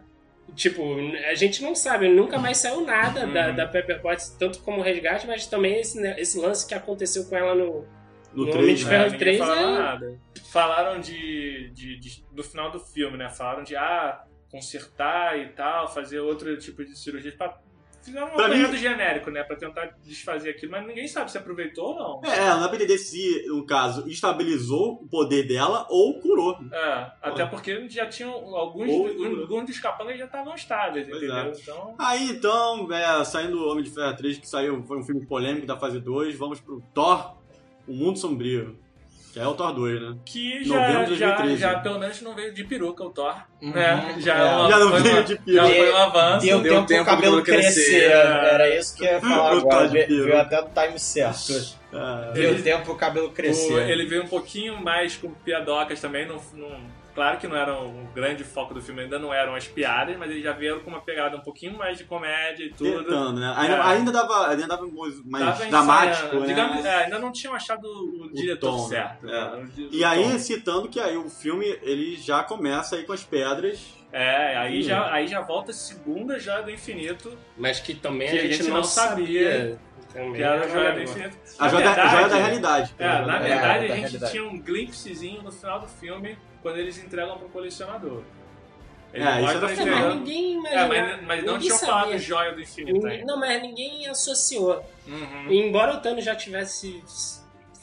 Tipo, 0.55 0.83
a 1.31 1.35
gente 1.35 1.63
não 1.63 1.75
sabe, 1.75 2.09
nunca 2.09 2.39
mais 2.39 2.59
saiu 2.59 2.83
nada 2.83 3.27
da, 3.27 3.49
Uhum. 3.49 3.57
da 3.57 3.67
Pepper 3.67 4.01
Potts, 4.03 4.29
tanto 4.39 4.59
como 4.61 4.83
resgate, 4.83 5.27
mas 5.27 5.47
também 5.47 5.81
esse, 5.81 5.99
ne- 6.01 6.21
esse 6.21 6.39
lance 6.39 6.67
que 6.67 6.75
aconteceu 6.75 7.25
com 7.25 7.37
ela 7.37 7.55
no, 7.55 7.87
No 8.35 8.47
No 8.47 8.51
3, 8.53 8.57
Homem 8.65 8.75
de 8.77 8.85
né? 8.85 8.91
Ferro 8.91 9.05
ninguém 9.05 9.19
3 9.19 9.39
falava 9.39 9.61
é- 9.61 9.79
nada. 9.79 10.19
Falaram 10.51 11.01
de, 11.01 11.71
de, 11.71 11.97
de- 11.99 12.25
do 12.33 12.43
final 12.43 12.71
do 12.71 12.79
filme, 12.81 13.17
né? 13.19 13.29
Falaram 13.29 13.63
de, 13.63 13.77
ah, 13.77 14.23
consertar 14.51 15.39
e 15.39 15.49
tal, 15.49 15.89
fazer 15.93 16.21
outro 16.21 16.57
tipo 16.59 16.85
de 16.85 16.97
cirurgia 16.99 17.33
pra 17.37 17.59
Fizeram 18.03 18.27
um 18.27 18.31
Pra 18.31 18.49
mim- 18.49 18.55
apanhado 18.57 18.77
genérico, 18.77 19.31
né? 19.31 19.43
Pra 19.45 19.55
tentar 19.57 19.95
desfazer 20.05 20.51
aquilo, 20.51 20.73
mas 20.73 20.87
ninguém 20.87 21.07
sabe 21.07 21.31
se 21.31 21.39
aproveitou 21.39 21.91
ou 21.91 22.21
não. 22.23 22.31
É, 22.31 22.49
não 22.51 22.67
pra 22.67 22.77
entender 22.77 22.99
se, 22.99 23.45
no 23.47 23.65
caso, 23.65 24.09
estabilizou 24.09 24.95
o 25.03 25.09
poder 25.09 25.47
dela 25.47 25.87
ou 25.89 26.21
curou. 26.21 26.59
É, 26.73 27.11
até 27.23 27.47
porque 27.47 27.89
já 27.89 28.07
tinham 28.07 28.33
alguns, 28.33 28.89
Ou- 28.91 29.41
alguns 29.41 29.67
dos 29.67 29.79
capangas 29.79 30.19
já 30.19 30.25
estavam 30.25 30.55
estáveis, 30.55 31.07
Pois 31.09 31.23
entendeu? 31.23 31.37
é. 31.37 31.53
Então, 31.53 31.95
Aí 31.99 32.31
então, 32.31 32.93
é, 32.93 33.25
saindo 33.25 33.59
do 33.59 33.69
Homem 33.69 33.85
de 33.85 33.91
Ferro 33.91 34.17
3, 34.17 34.39
que 34.39 34.49
saiu, 34.49 34.83
foi 34.85 34.99
um 34.99 35.05
filme 35.05 35.25
polêmico 35.25 35.67
da 35.67 35.79
fase 35.79 36.01
2, 36.01 36.35
vamos 36.37 36.61
pro 36.61 36.83
Thor, 36.93 37.37
O 37.87 37.93
Mundo 37.93 38.19
Sombrio. 38.19 38.79
Que 39.33 39.41
é 39.41 39.47
o 39.47 39.55
Thor 39.55 39.73
2, 39.73 40.01
né? 40.03 40.17
que 40.27 40.67
Novembro 40.69 40.93
já, 40.93 41.05
de 41.05 41.15
já, 41.17 41.27
2013. 41.29 41.57
já 41.63 41.79
pelo 41.81 41.99
menos 41.99 42.21
não 42.21 42.35
veio 42.35 42.53
de 42.53 42.65
peruca 42.65 43.03
o 43.03 43.11
Thor. 43.11 43.35
Uhum, 43.63 43.71
né? 43.73 44.15
Já, 44.19 44.35
é. 44.37 44.57
uma- 44.57 44.71
Já 44.71 44.79
não 44.79 44.91
veio 44.91 45.15
uma- 45.15 45.23
de 45.23 45.33
Já 45.47 45.63
peruca. 45.65 45.75
foi 45.75 45.93
um 45.93 45.97
avanço. 45.97 46.47
Deu, 46.47 46.61
deu 46.61 46.73
tempo 46.75 46.87
tempo 46.87 47.05
pro 47.05 47.15
cabelo 47.15 47.43
crescer. 47.43 47.85
crescer. 47.85 48.11
Era 48.11 48.77
isso 48.79 48.95
que 48.97 49.05
eu 49.05 49.13
ia 49.13 49.21
falar 49.21 49.55
O 49.57 49.59
agora. 49.61 49.89
Veio 49.89 50.39
até 50.39 50.61
no 50.61 50.69
time 50.69 50.99
certo. 50.99 51.53
É, 51.95 52.33
Deu 52.33 52.63
tempo 52.63 52.85
pro 52.85 52.95
cabelo 52.97 53.31
crescer. 53.31 53.73
O- 53.73 53.79
ele 53.81 54.05
veio 54.07 54.25
um 54.25 54.29
pouquinho 54.29 54.81
mais 54.83 55.17
com 55.17 55.31
piadocas 55.31 55.99
também. 56.01 56.27
Não, 56.27 56.37
não- 56.53 57.02
claro 57.15 57.39
que 57.39 57.47
não 57.49 57.57
era 57.57 57.79
um 57.81 58.07
grande 58.15 58.43
foco 58.45 58.75
do 58.75 58.81
filme, 58.83 59.03
ainda 59.03 59.19
não 59.19 59.33
eram 59.33 59.55
as 59.55 59.67
piadas, 59.67 60.17
mas 60.17 60.31
eles 60.31 60.43
já 60.43 60.53
vieram 60.53 60.81
com 60.81 60.91
uma 60.91 61.01
pegada 61.01 61.37
um 61.37 61.41
pouquinho 61.41 61.77
mais 61.77 61.99
de 61.99 62.05
comédia 62.05 62.65
e 62.65 62.71
tudo. 62.73 63.05
tentando, 63.05 63.41
né? 63.41 63.55
Ainda, 63.57 63.75
É. 63.77 63.81
ainda 63.83 64.13
dava, 64.13 64.49
ainda 64.49 64.67
dava 64.67 64.87
mais 65.25 65.59
Tava 65.59 65.67
dramático, 65.71 66.37
né? 66.41 66.47
Digamos, 66.47 66.85
é, 66.85 67.05
ainda 67.05 67.19
não 67.19 67.33
tinham 67.33 67.55
achado 67.55 67.85
o, 67.87 68.31
diretor 68.33 68.71
tom, 68.77 68.83
né? 68.83 68.89
certo. 68.89 69.27
É. 69.29 69.31
né? 69.31 69.63
O 69.63 69.67
di- 69.69 69.89
E 69.93 70.03
o 70.03 70.07
aí, 70.09 70.23
tom. 70.33 70.39
citando 70.39 70.89
que 70.89 71.01
aí 71.01 71.17
o 71.17 71.29
filme 71.29 71.67
ele 71.83 72.17
já 72.17 72.43
começa 72.43 72.97
aí 72.97 73.05
com 73.05 73.13
as 73.13 73.23
pedras. 73.25 73.81
É, 74.15 74.59
aí 74.59 74.83
já, 74.83 75.11
aí 75.11 75.27
já 75.27 75.41
volta 75.41 75.71
a 75.71 75.75
segunda 75.75 76.39
já 76.39 76.61
do 76.61 76.71
infinito, 76.71 77.33
Mas 77.57 77.81
que 77.81 77.95
também 77.95 78.29
Que 78.29 78.39
a 78.39 78.43
gente, 78.43 78.69
não, 78.69 78.85
sabia. 78.85 79.79
Também 80.13 80.33
que 80.35 80.43
era 80.43 80.65
a 80.65 80.69
joia 80.69 80.71
do 80.71 80.79
agora. 80.89 81.03
infinito. 81.03 81.37
A 81.59 81.69
joia, 81.69 81.85
da, 81.95 82.07
joia 82.07 82.29
da 82.29 82.37
realidade. 82.37 82.95
É, 82.99 83.07
na 83.23 83.37
É, 83.37 83.41
verdade 83.41 83.89
da 83.89 83.95
a 83.95 83.97
gente 83.97 84.31
tinha 84.31 84.45
um 84.45 84.59
glimpsezinho 84.61 85.43
no 85.43 85.51
final 85.53 85.81
do 85.81 85.89
filme 85.89 86.37
quando 86.61 86.77
eles 86.79 86.99
entregam 87.03 87.39
pro 87.39 87.49
colecionador. 87.49 88.23
É, 89.15 89.19
isso. 89.43 89.83
É, 89.83 89.85
mas 89.85 90.15
ninguém 90.15 90.67
É, 90.67 90.87
mas, 90.87 91.23
mas 91.23 91.45
não 91.45 91.61
sabia. 91.61 91.77
falado 91.79 92.19
joia 92.19 92.53
do 92.53 92.61
infinito 92.63 92.95
Ninguém- 92.95 93.11
ainda. 93.13 93.25
Não, 93.27 93.39
mas 93.39 93.61
ninguém 93.63 94.07
associou. 94.09 94.83
Uhum. 95.07 95.47
E 95.51 95.59
embora 95.59 95.95
o 95.95 96.01
Thanos 96.01 96.25
já 96.25 96.35
tivesse 96.35 97.03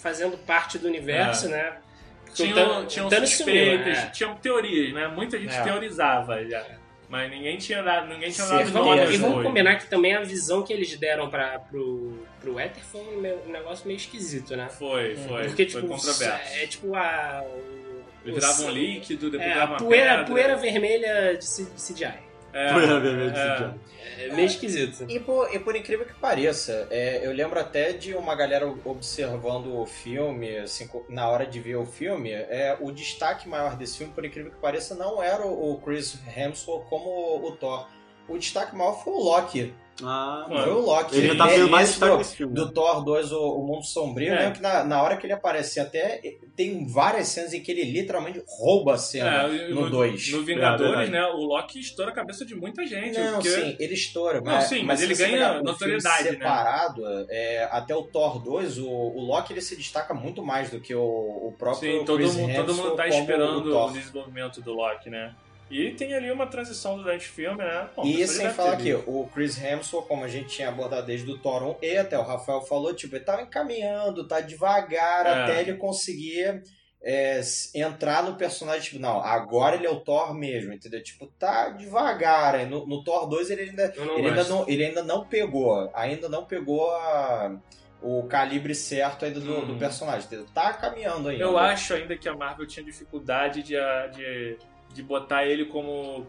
fazendo 0.02 0.38
parte 0.40 0.78
do 0.80 0.88
universo, 0.88 1.48
né? 1.50 1.78
Porque 2.26 2.44
o 2.44 2.46
Tinham, 2.48 2.56
Thanos- 2.70 2.94
tinham 2.94 3.08
o 3.08 3.10
Thanos 3.10 3.30
sumiu, 3.30 3.56
suspeitas, 3.56 3.98
né? 4.04 4.10
tinham 4.12 4.36
teorias, 4.36 4.94
né? 4.94 5.08
Muita 5.08 5.38
gente 5.38 5.56
É. 5.56 5.62
teorizava 5.62 6.44
já. 6.48 6.64
Mas 7.10 7.30
ninguém 7.32 7.58
tinha 7.58 7.82
dado, 7.82 8.08
ninguém 8.08 8.30
tinha 8.30 8.46
dado 8.46 8.58
Certeza. 8.58 8.80
nome 8.80 8.98
E 8.98 9.02
às 9.02 9.18
vamos 9.18 9.44
combinar 9.44 9.76
que 9.78 9.90
também 9.90 10.14
a 10.16 10.22
visão 10.22 10.62
que 10.62 10.72
eles 10.72 10.96
deram 10.96 11.28
pra, 11.30 11.58
pro, 11.60 12.24
pro 12.40 12.60
Ether 12.60 12.84
foi 12.84 13.02
um, 13.02 13.48
um 13.48 13.52
negócio 13.52 13.88
meio 13.88 13.98
esquisito, 13.98 14.56
né? 14.56 14.70
Foi, 14.70 15.16
foi. 15.16 15.46
Porque, 15.48 15.68
foi 15.68 15.82
tipo, 15.82 15.88
controverso. 15.94 16.54
é 16.60 16.68
tipo 16.68 16.96
a. 16.96 17.44
o- 17.44 18.04
Eles 18.24 18.36
viravam 18.36 18.68
o- 18.68 18.70
líquido, 18.72 19.32
depois 19.32 19.50
É, 19.50 19.54
a 19.54 19.56
viravam 19.66 19.78
poeira, 19.78 20.10
pedra. 20.12 20.26
poeira 20.26 20.56
vermelha 20.56 21.34
de 21.38 21.46
CGI. 21.48 22.29
É, 22.52 22.74
vermelha 22.74 23.32
de 23.32 23.40
é. 23.40 23.56
CGI. 23.56 23.80
É 24.22 24.34
meio 24.34 24.48
esquisito. 24.48 25.06
E 25.08 25.20
por, 25.20 25.54
e 25.54 25.60
por 25.60 25.76
incrível 25.76 26.06
que 26.06 26.14
pareça, 26.16 26.88
é, 26.90 27.26
eu 27.26 27.32
lembro 27.32 27.60
até 27.60 27.94
de 27.94 28.14
uma 28.16 28.36
galera 28.36 28.68
observando 28.84 29.80
o 29.80 29.86
filme, 29.86 30.58
assim, 30.58 30.90
na 31.08 31.30
hora 31.30 31.46
de 31.46 31.60
ver 31.60 31.78
o 31.78 31.86
filme, 31.86 32.32
é, 32.32 32.78
o 32.82 32.92
destaque 32.92 33.48
maior 33.48 33.78
desse 33.78 33.98
filme, 33.98 34.12
por 34.14 34.26
incrível 34.26 34.52
que 34.52 34.58
pareça, 34.58 34.94
não 34.94 35.24
era 35.24 35.46
o 35.46 35.60
o 35.70 35.78
Chris 35.80 36.18
Hemsworth 36.36 36.88
como 36.90 37.46
o 37.46 37.52
Thor. 37.54 37.88
O 38.28 38.38
destaque 38.38 38.76
maior 38.76 39.04
foi 39.04 39.14
o 39.14 39.20
Loki. 39.20 39.74
Ah. 40.04 40.46
Foi 40.48 40.72
o 40.72 40.80
Loki. 40.80 41.18
ele 41.18 41.28
já 41.30 41.36
tá 41.36 41.50
sendo 41.50 41.70
mais 41.70 41.90
Nesse 41.90 42.00
destaque 42.00 42.18
do- 42.24 42.30
filme. 42.30 42.54
do 42.54 42.72
Thor 42.72 43.04
2, 43.04 43.32
o, 43.32 43.40
o 43.60 43.68
Mundo 43.68 43.84
Sombrio, 43.86 44.34
É. 44.34 44.36
né? 44.46 44.52
Que 44.52 44.62
na, 44.62 44.84
na 44.84 45.02
hora 45.04 45.18
que 45.18 45.26
ele 45.26 45.34
aparece, 45.34 45.80
até 45.80 46.22
tem 46.56 46.88
várias 46.88 47.28
cenas 47.28 47.54
em 47.54 47.62
que 47.62 47.72
ele 47.72 47.84
literalmente 47.84 48.42
rouba 48.48 48.94
a 48.94 48.98
cena 48.98 49.44
É, 49.48 49.70
no 49.70 49.90
2. 49.90 50.32
No 50.32 50.44
Vingadores, 50.44 51.10
verdade. 51.10 51.12
né? 51.12 51.26
O 51.28 51.46
Loki 51.46 51.80
estoura 51.80 52.12
a 52.12 52.14
cabeça 52.14 52.46
de 52.46 52.56
muita 52.56 52.86
gente. 52.86 53.20
Não, 53.20 53.34
porque... 53.34 53.50
sim, 53.50 53.76
ele 53.80 53.94
estoura. 53.94 54.40
Não, 54.42 54.44
mas, 54.54 54.64
sim, 54.66 54.84
mas 54.84 55.00
se 55.00 55.06
ele 55.06 55.16
ganha 55.16 55.62
notoriedade, 55.62 56.24
né? 56.24 56.30
separado, 56.32 57.04
é, 57.30 57.68
até 57.72 57.96
o 57.96 58.04
Thor 58.04 58.40
2, 58.42 58.78
o, 58.80 58.88
o 58.90 59.22
Loki 59.26 59.54
ele 59.54 59.62
se 59.62 59.76
destaca 59.76 60.14
muito 60.14 60.44
mais 60.44 60.70
do 60.70 60.80
que 60.80 60.94
o, 60.96 61.02
o 61.02 61.54
próprio 61.58 62.00
Sim, 62.00 62.06
todo 62.06 62.18
Chris 62.18 62.36
mundo, 62.36 62.56
todo 62.56 62.74
mundo 62.74 62.96
tá 62.96 63.08
esperando 63.08 63.74
o 63.74 63.86
o, 63.88 63.92
desenvolvimento 63.92 64.62
do 64.62 64.74
Loki, 64.74 65.10
né? 65.10 65.34
E 65.70 65.92
tem 65.92 66.14
ali 66.14 66.32
uma 66.32 66.48
transição 66.48 66.98
durante 66.98 67.28
o 67.28 67.32
filme, 67.32 67.58
né? 67.58 67.88
Bom, 67.96 68.04
E 68.06 68.28
sem 68.28 68.50
falar 68.50 68.78
que 68.78 68.94
o 68.94 69.30
Chris 69.34 69.62
Hemsworth, 69.62 70.08
como 70.08 70.24
a 70.24 70.28
gente 70.28 70.48
tinha 70.50 70.70
abordado 70.70 71.06
desde 71.06 71.30
o 71.30 71.38
Thor 71.38 71.64
1, 71.64 71.76
e 71.82 71.98
até 71.98 72.18
o 72.18 72.24
Rafael 72.24 72.62
falou, 72.62 72.94
tipo, 72.94 73.16
ele 73.16 73.24
tava 73.24 73.42
encaminhando, 73.44 74.28
tá 74.28 74.42
devagar 74.42 75.26
É. 75.26 75.44
até 75.44 75.62
ele 75.62 75.76
conseguir 75.76 76.64
é, 77.02 77.40
entrar 77.76 78.24
no 78.24 78.36
personagem, 78.36 78.82
tipo, 78.82 79.00
não, 79.00 79.22
agora 79.24 79.76
ele 79.78 79.86
é 79.88 79.90
o 79.90 80.02
Thor 80.02 80.34
mesmo, 80.34 80.74
entendeu? 80.74 81.02
Tipo, 81.02 81.28
tá 81.28 81.70
devagar. 81.70 82.56
aí 82.56 82.66
No, 82.66 82.86
no 82.86 83.04
Thor 83.04 83.26
2 83.28 83.50
ele 83.52 83.62
ainda, 83.70 83.94
ele, 84.18 84.28
ainda 84.28 84.44
não, 84.46 84.68
ele 84.68 84.84
ainda 84.86 85.02
não 85.04 85.24
pegou, 85.26 85.90
ainda 85.94 86.28
não 86.28 86.44
pegou 86.46 86.90
a- 86.92 87.56
o 88.02 88.24
calibre 88.24 88.74
certo 88.76 89.24
ainda 89.26 89.40
do, 89.40 89.66
do 89.66 89.74
Uhum. 89.74 89.78
personagem? 89.80 90.28
Tá 90.54 90.74
caminhando 90.74 91.30
ainda. 91.30 91.44
Eu 91.44 91.58
acho 91.58 91.94
ainda 91.94 92.18
que 92.18 92.28
a 92.28 92.34
Marvel 92.36 92.66
tinha 92.68 92.84
dificuldade 92.86 93.62
de, 93.64 93.76
de, 94.16 94.58
de 94.94 95.04
botar 95.04 95.46
ele 95.46 95.66
como. 95.66 96.26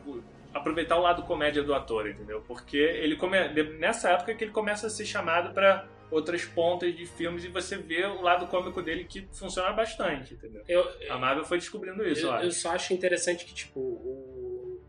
aproveitar 0.53 0.97
o 0.97 1.03
lado 1.03 1.23
comédia 1.23 1.63
do 1.63 1.73
ator, 1.75 2.09
entendeu? 2.09 2.43
Porque 2.47 2.77
ele 2.77 3.17
come, 3.17 3.37
nessa 3.79 4.11
época 4.11 4.35
que 4.35 4.45
ele 4.45 4.51
começa 4.53 4.87
a 4.87 4.91
ser 4.91 5.05
chamado 5.07 5.53
pra 5.55 5.87
outras 6.11 6.45
pontas 6.45 6.95
de 6.97 7.07
filmes 7.07 7.45
e 7.45 7.49
você 7.49 7.77
vê 7.77 8.05
o 8.05 8.21
lado 8.21 8.47
cômico 8.49 8.83
dele 8.83 9.05
que 9.05 9.29
funciona 9.33 9.73
bastante, 9.73 10.35
entendeu? 10.35 10.63
Eu, 10.67 10.85
A 11.09 11.17
Marvel 11.19 11.45
foi 11.45 11.59
descobrindo 11.59 12.03
isso, 12.07 12.27
eu, 12.27 12.33
eu, 12.33 12.41
eu 12.47 12.51
só 12.51 12.73
acho 12.73 12.93
interessante 12.93 13.45
que, 13.45 13.55
tipo, 13.55 13.79
o, 13.79 14.81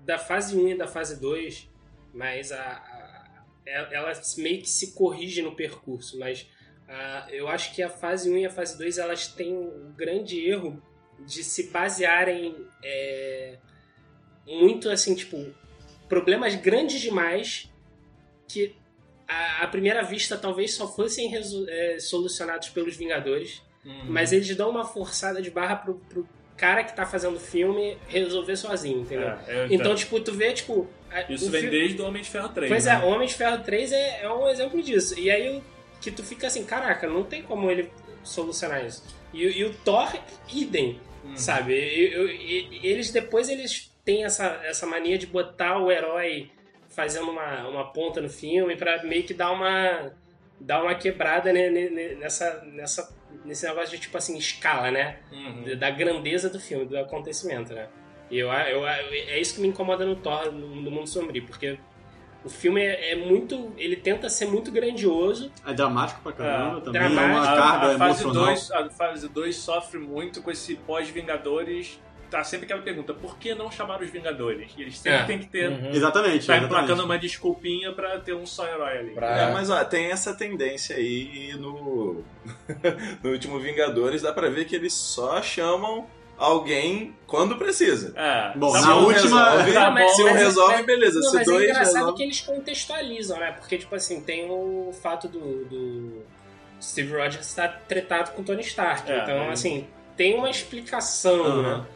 da 0.00 0.18
fase 0.18 0.54
1 0.56 0.68
e 0.68 0.74
da 0.76 0.86
fase 0.86 1.18
2, 1.18 1.70
mas 2.12 2.52
a, 2.52 2.58
a- 2.62 3.88
ela 3.90 4.12
meio 4.38 4.60
que 4.60 4.68
se 4.68 4.92
corrige 4.94 5.40
no 5.40 5.56
percurso, 5.56 6.18
mas 6.18 6.46
ah, 6.88 7.26
eu 7.30 7.48
acho 7.48 7.74
que 7.74 7.82
a 7.82 7.88
fase 7.88 8.30
1 8.30 8.36
e 8.38 8.46
a 8.46 8.50
fase 8.50 8.76
2 8.78 8.98
elas 8.98 9.28
têm 9.28 9.54
um 9.56 9.92
grande 9.96 10.46
erro 10.46 10.80
de 11.24 11.42
se 11.44 11.64
basearem 11.70 12.54
é, 12.82 13.56
muito 14.46 14.88
assim, 14.90 15.14
tipo, 15.14 15.46
problemas 16.08 16.54
grandes 16.54 17.00
demais 17.00 17.70
que 18.48 18.74
à 19.28 19.64
à 19.64 19.66
primeira 19.68 20.02
vista 20.02 20.36
talvez 20.36 20.74
só 20.74 20.86
fossem 20.86 21.32
é, 21.68 21.98
solucionados 21.98 22.68
pelos 22.68 22.96
Vingadores. 22.96 23.62
Uhum. 23.84 24.04
Mas 24.06 24.32
eles 24.32 24.54
dão 24.56 24.70
uma 24.70 24.84
forçada 24.84 25.40
de 25.40 25.50
barra 25.50 25.76
pro, 25.76 25.94
pro 26.08 26.28
cara 26.56 26.82
que 26.84 26.94
tá 26.94 27.04
fazendo 27.06 27.36
o 27.36 27.40
filme 27.40 27.96
resolver 28.08 28.56
sozinho, 28.56 29.00
entendeu? 29.02 29.28
É, 29.46 29.66
Então, 29.70 29.94
tipo, 29.94 30.18
tu 30.20 30.32
vê, 30.32 30.52
tipo. 30.52 30.88
isso 31.28 31.50
vem 31.50 31.62
fi- 31.62 31.70
desde 31.70 32.00
o 32.02 32.06
Homem 32.06 32.22
de 32.22 32.28
Ferro 32.30 32.48
3. 32.50 32.68
Pois 32.70 32.84
né? 32.84 32.92
é, 32.94 33.04
Homem 33.04 33.28
de 33.28 33.34
Ferro 33.34 33.62
3 33.62 33.92
é, 33.92 34.22
é 34.22 34.32
um 34.32 34.48
exemplo 34.48 34.82
disso. 34.82 35.18
E 35.18 35.30
aí 35.30 35.62
que 36.00 36.10
tu 36.10 36.22
fica 36.22 36.46
assim, 36.46 36.64
caraca, 36.64 37.06
não 37.08 37.22
tem 37.24 37.42
como 37.42 37.70
ele 37.70 37.90
solucionar 38.24 38.84
isso. 38.84 39.02
E, 39.32 39.42
e 39.44 39.64
o 39.64 39.72
Thor, 39.84 40.12
idem, 40.52 41.00
Uhum. 41.28 41.36
sabe? 41.36 41.72
Eu- 41.74 42.28
e- 42.28 42.80
e 42.82 42.86
eles 42.86 43.10
depois 43.12 43.48
eles 43.48 43.92
têm 44.04 44.24
essa, 44.24 44.60
essa 44.64 44.86
mania 44.86 45.18
de 45.18 45.26
botar 45.26 45.78
o 45.78 45.90
herói 45.90 46.50
fazendo 46.88 47.30
uma, 47.30 47.68
uma 47.68 47.92
ponta 47.92 48.20
no 48.20 48.28
filme 48.30 48.76
pra 48.76 49.02
meio 49.02 49.24
que 49.24 49.34
dar 49.34 49.50
uma 49.52 50.12
dar 50.58 50.82
uma 50.82 50.94
quebrada 50.94 51.52
né, 51.52 51.68
ne- 51.68 51.90
ne- 51.90 52.14
nessa, 52.14 52.62
nessa, 52.64 53.14
nesse 53.44 53.66
negócio 53.66 53.90
de 53.90 53.98
tipo 53.98 54.16
assim, 54.16 54.38
escala, 54.38 54.90
né? 54.90 55.18
Uhum. 55.30 55.76
Da 55.78 55.90
grandeza 55.90 56.48
do 56.48 56.58
filme, 56.58 56.86
do 56.86 56.96
acontecimento, 56.98 57.74
né? 57.74 57.88
E 58.30 58.38
eu, 58.38 58.48
eu, 58.50 58.86
é 58.88 59.38
isso 59.38 59.54
que 59.56 59.60
me 59.60 59.68
incomoda 59.68 60.06
no 60.06 60.16
Thor, 60.16 60.50
no, 60.50 60.74
no 60.76 60.90
Mundo 60.90 61.06
Sombrio, 61.08 61.44
porque 61.44 61.78
o 62.46 62.48
filme 62.48 62.80
é, 62.80 63.12
é 63.12 63.16
muito. 63.16 63.72
Ele 63.76 63.96
tenta 63.96 64.28
ser 64.30 64.46
muito 64.46 64.70
grandioso. 64.70 65.50
É 65.66 65.74
dramático 65.74 66.20
pra 66.22 66.32
caramba 66.32 66.78
É, 66.78 66.80
também. 66.80 67.02
É 67.02 67.06
uma 67.06 67.14
dramático. 67.14 67.56
carga 67.56 67.86
a, 67.86 67.94
a 67.94 67.98
fase 67.98 68.22
emocional. 68.22 68.44
2, 68.46 68.70
a 68.70 68.90
fase 68.90 69.28
2 69.28 69.56
sofre 69.56 69.98
muito 69.98 70.40
com 70.40 70.50
esse 70.50 70.76
pós-Vingadores. 70.76 72.00
Tá 72.28 72.42
sempre 72.42 72.64
aquela 72.64 72.82
pergunta, 72.82 73.14
por 73.14 73.38
que 73.38 73.54
não 73.54 73.70
chamar 73.70 74.02
os 74.02 74.10
Vingadores? 74.10 74.72
E 74.76 74.82
eles 74.82 74.98
sempre 74.98 75.20
É. 75.20 75.24
têm 75.24 75.38
que 75.38 75.46
ter. 75.46 75.70
Uhum. 75.70 75.90
Exatamente. 75.92 76.44
Tá 76.44 76.58
emplacando 76.58 77.04
uma 77.04 77.16
desculpinha 77.16 77.92
pra 77.92 78.18
ter 78.18 78.34
um 78.34 78.44
só 78.44 78.66
herói 78.66 78.98
ali. 78.98 79.10
Pra- 79.10 79.42
É, 79.42 79.52
mas 79.52 79.70
ó, 79.70 79.84
tem 79.84 80.06
essa 80.10 80.34
tendência 80.34 80.96
aí 80.96 81.50
e 81.50 81.54
no, 81.56 82.24
no 83.22 83.30
último 83.30 83.60
Vingadores, 83.60 84.22
dá 84.22 84.32
pra 84.32 84.48
ver 84.48 84.64
que 84.64 84.74
eles 84.74 84.92
só 84.92 85.40
chamam 85.40 86.06
alguém 86.38 87.14
quando 87.26 87.56
precisa. 87.56 88.12
É. 88.16 88.52
Bom, 88.56 88.72
Tá 88.72 88.80
na 88.82 88.96
última- 88.96 89.50
resolve, 89.50 89.72
tá 89.72 89.90
bom. 89.90 90.08
Se 90.10 90.22
um 90.22 90.26
mas- 90.26 90.36
resolve, 90.36 90.74
mas- 90.76 90.86
beleza. 90.86 91.20
Não, 91.20 91.30
Se 91.30 91.36
mas 91.36 91.48
é 91.48 91.50
dois 91.50 91.64
engraçado 91.70 91.94
resolve... 91.94 92.16
que 92.16 92.22
eles 92.22 92.40
contextualizam, 92.40 93.38
né? 93.38 93.52
Porque, 93.52 93.78
tipo 93.78 93.94
assim, 93.94 94.20
tem 94.20 94.50
o 94.50 94.92
fato 95.02 95.28
do, 95.28 95.64
do 95.64 96.22
Steve 96.80 97.12
Rogers 97.16 97.46
estar 97.46 97.68
tretado 97.88 98.32
com 98.32 98.42
Tony 98.42 98.62
Stark. 98.62 99.10
É, 99.10 99.22
então, 99.22 99.34
é. 99.36 99.50
assim, 99.52 99.86
tem 100.16 100.34
uma 100.36 100.50
explicação, 100.50 101.44
Aham. 101.44 101.78
né? 101.78 101.86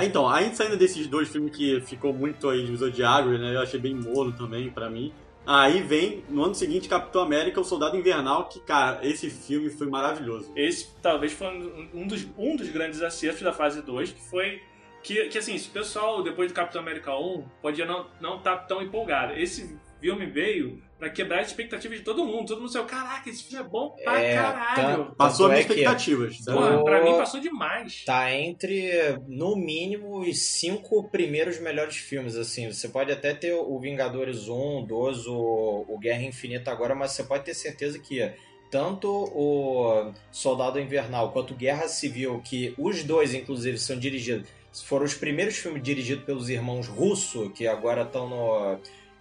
É, 0.00 0.04
então, 0.04 0.28
aí 0.28 0.54
saindo 0.54 0.76
desses 0.76 1.08
dois 1.08 1.28
filmes 1.28 1.54
que 1.56 1.80
ficou 1.80 2.12
muito 2.12 2.48
aí 2.48 2.64
divisor 2.64 2.90
de 2.90 3.02
águas, 3.02 3.40
né? 3.40 3.54
Eu 3.56 3.62
achei 3.62 3.80
bem 3.80 3.94
morno 3.94 4.32
também, 4.32 4.70
pra 4.70 4.88
mim. 4.88 5.12
Aí 5.46 5.80
vem, 5.80 6.24
no 6.28 6.42
ano 6.42 6.54
seguinte, 6.56 6.88
Capitão 6.88 7.22
América, 7.22 7.60
o 7.60 7.64
Soldado 7.64 7.96
Invernal, 7.96 8.48
que, 8.48 8.58
cara, 8.58 8.98
esse 9.06 9.30
filme 9.30 9.70
foi 9.70 9.86
maravilhoso. 9.86 10.52
Esse 10.56 10.88
talvez 11.00 11.32
foi 11.32 11.46
um 11.94 12.06
dos, 12.06 12.26
um 12.36 12.56
dos 12.56 12.68
grandes 12.68 13.00
acertos 13.00 13.42
da 13.42 13.52
fase 13.52 13.80
2, 13.80 14.10
que 14.10 14.20
foi. 14.22 14.60
Que, 15.04 15.28
que 15.28 15.38
assim, 15.38 15.56
se 15.56 15.68
o 15.68 15.70
pessoal, 15.70 16.20
depois 16.20 16.50
do 16.50 16.54
Capitão 16.54 16.82
América 16.82 17.16
1, 17.16 17.44
podia 17.62 17.86
não 17.86 18.00
estar 18.00 18.20
não 18.20 18.38
tá 18.40 18.56
tão 18.56 18.82
empolgado. 18.82 19.34
Esse 19.34 19.78
filme 20.00 20.26
veio 20.26 20.82
pra 20.98 21.10
quebrar 21.10 21.40
as 21.40 21.48
expectativas 21.48 21.98
de 21.98 22.04
todo 22.04 22.24
mundo. 22.24 22.46
Todo 22.46 22.60
mundo 22.60 22.70
saiu, 22.72 22.84
caraca, 22.86 23.28
esse 23.28 23.44
filme 23.44 23.64
é 23.64 23.68
bom 23.68 23.90
pra 24.02 24.20
É, 24.20 24.34
caralho. 24.34 25.04
tanto- 25.04 25.16
Passou 25.16 25.46
tanto 25.46 25.52
minhas 25.52 25.64
é 25.64 25.68
que 25.68 25.80
expectativas. 25.80 26.36
Porra, 26.44 26.84
pra 26.84 27.04
mim 27.04 27.12
passou 27.16 27.40
demais. 27.40 28.04
Tá 28.04 28.32
entre, 28.34 28.90
no 29.28 29.56
mínimo, 29.56 30.20
os 30.20 30.38
cinco 30.42 31.04
primeiros 31.10 31.60
melhores 31.60 31.96
filmes, 31.96 32.34
assim. 32.36 32.70
Você 32.72 32.88
pode 32.88 33.12
até 33.12 33.34
ter 33.34 33.52
o 33.54 33.78
Vingadores 33.78 34.48
1, 34.48 34.84
2, 34.86 35.26
o, 35.26 35.84
o 35.88 35.98
Guerra 35.98 36.22
Infinita 36.22 36.70
agora, 36.70 36.94
mas 36.94 37.12
você 37.12 37.22
pode 37.24 37.44
ter 37.44 37.54
certeza 37.54 37.98
que 37.98 38.32
tanto 38.70 39.08
o 39.08 40.12
Soldado 40.32 40.80
Invernal 40.80 41.30
quanto 41.30 41.54
Guerra 41.54 41.88
Civil, 41.88 42.40
que 42.44 42.74
os 42.78 43.04
dois, 43.04 43.34
inclusive, 43.34 43.78
são 43.78 43.98
dirigidos... 43.98 44.48
Foram 44.84 45.04
os 45.06 45.14
primeiros 45.14 45.56
filmes 45.56 45.82
dirigidos 45.82 46.24
pelos 46.24 46.50
irmãos 46.50 46.86
Russo, 46.86 47.48
que 47.50 47.66
agora 47.66 48.02
estão 48.02 48.28
no... 48.28 48.78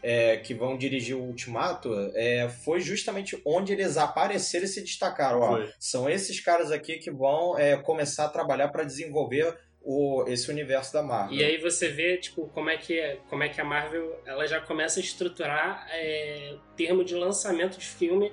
é, 0.08 0.38
que 0.38 0.54
vão 0.54 0.78
dirigir 0.78 1.18
o 1.18 1.24
Ultimato, 1.24 1.92
é, 2.14 2.48
foi 2.48 2.80
justamente 2.80 3.42
onde 3.44 3.74
eles 3.74 3.98
apareceram 3.98 4.66
e 4.66 4.68
se 4.68 4.82
destacaram. 4.82 5.40
Ó, 5.40 5.58
Foi. 5.58 5.70
são 5.80 6.08
esses 6.08 6.40
caras 6.40 6.72
aqui 6.72 6.98
que 7.00 7.10
vão 7.10 7.58
é, 7.58 7.76
começar 7.76 8.26
a 8.26 8.30
trabalhar 8.30 8.68
para 8.68 8.84
desenvolver 8.84 9.58
o, 9.82 10.24
esse 10.28 10.52
universo 10.52 10.94
da 10.94 11.02
Marvel. 11.02 11.36
E 11.36 11.44
aí 11.44 11.58
você 11.58 11.88
vê, 11.88 12.18
tipo, 12.18 12.48
como 12.50 12.70
é 12.70 12.78
que, 12.78 13.18
como 13.32 13.42
é 13.42 13.50
que 13.50 13.60
a 13.60 13.64
Marvel 13.64 14.16
ela 14.28 14.46
já 14.46 14.62
começa 14.62 15.00
a 15.00 15.04
estruturar 15.04 15.88
é, 15.92 16.54
termo 16.78 17.04
de 17.04 17.16
lançamento 17.16 17.80
de 17.80 17.88
filme 17.88 18.32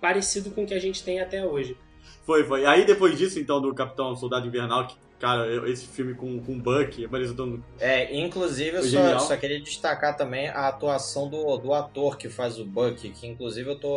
parecido 0.00 0.50
com 0.52 0.64
o 0.64 0.66
que 0.66 0.72
a 0.72 0.80
gente 0.80 1.04
tem 1.04 1.20
até 1.20 1.44
hoje. 1.44 1.76
Foi, 2.24 2.44
foi. 2.44 2.64
Aí 2.64 2.86
depois 2.86 3.18
disso, 3.18 3.38
então, 3.38 3.60
do 3.60 3.74
Capitão 3.74 4.16
Soldado 4.16 4.46
Invernal, 4.46 4.86
que, 4.86 4.96
cara, 5.20 5.46
eu- 5.46 5.66
esse 5.66 5.86
filme 5.86 6.14
com, 6.14 6.42
com 6.42 6.52
o 6.54 6.58
Buck, 6.58 7.04
apareceu 7.04 7.36
todo 7.36 7.62
É, 7.78 8.16
inclusive, 8.16 8.78
eu 8.78 8.82
só, 8.82 9.18
só 9.20 9.36
queria 9.36 9.60
destacar 9.60 10.16
também 10.16 10.48
a 10.48 10.66
atuação 10.68 11.28
do, 11.28 11.56
do 11.58 11.72
ator 11.74 12.16
que 12.16 12.28
faz 12.28 12.58
o 12.58 12.64
Buck, 12.64 13.08
que 13.10 13.26
inclusive 13.26 13.68
eu 13.70 13.78
tô. 13.78 13.96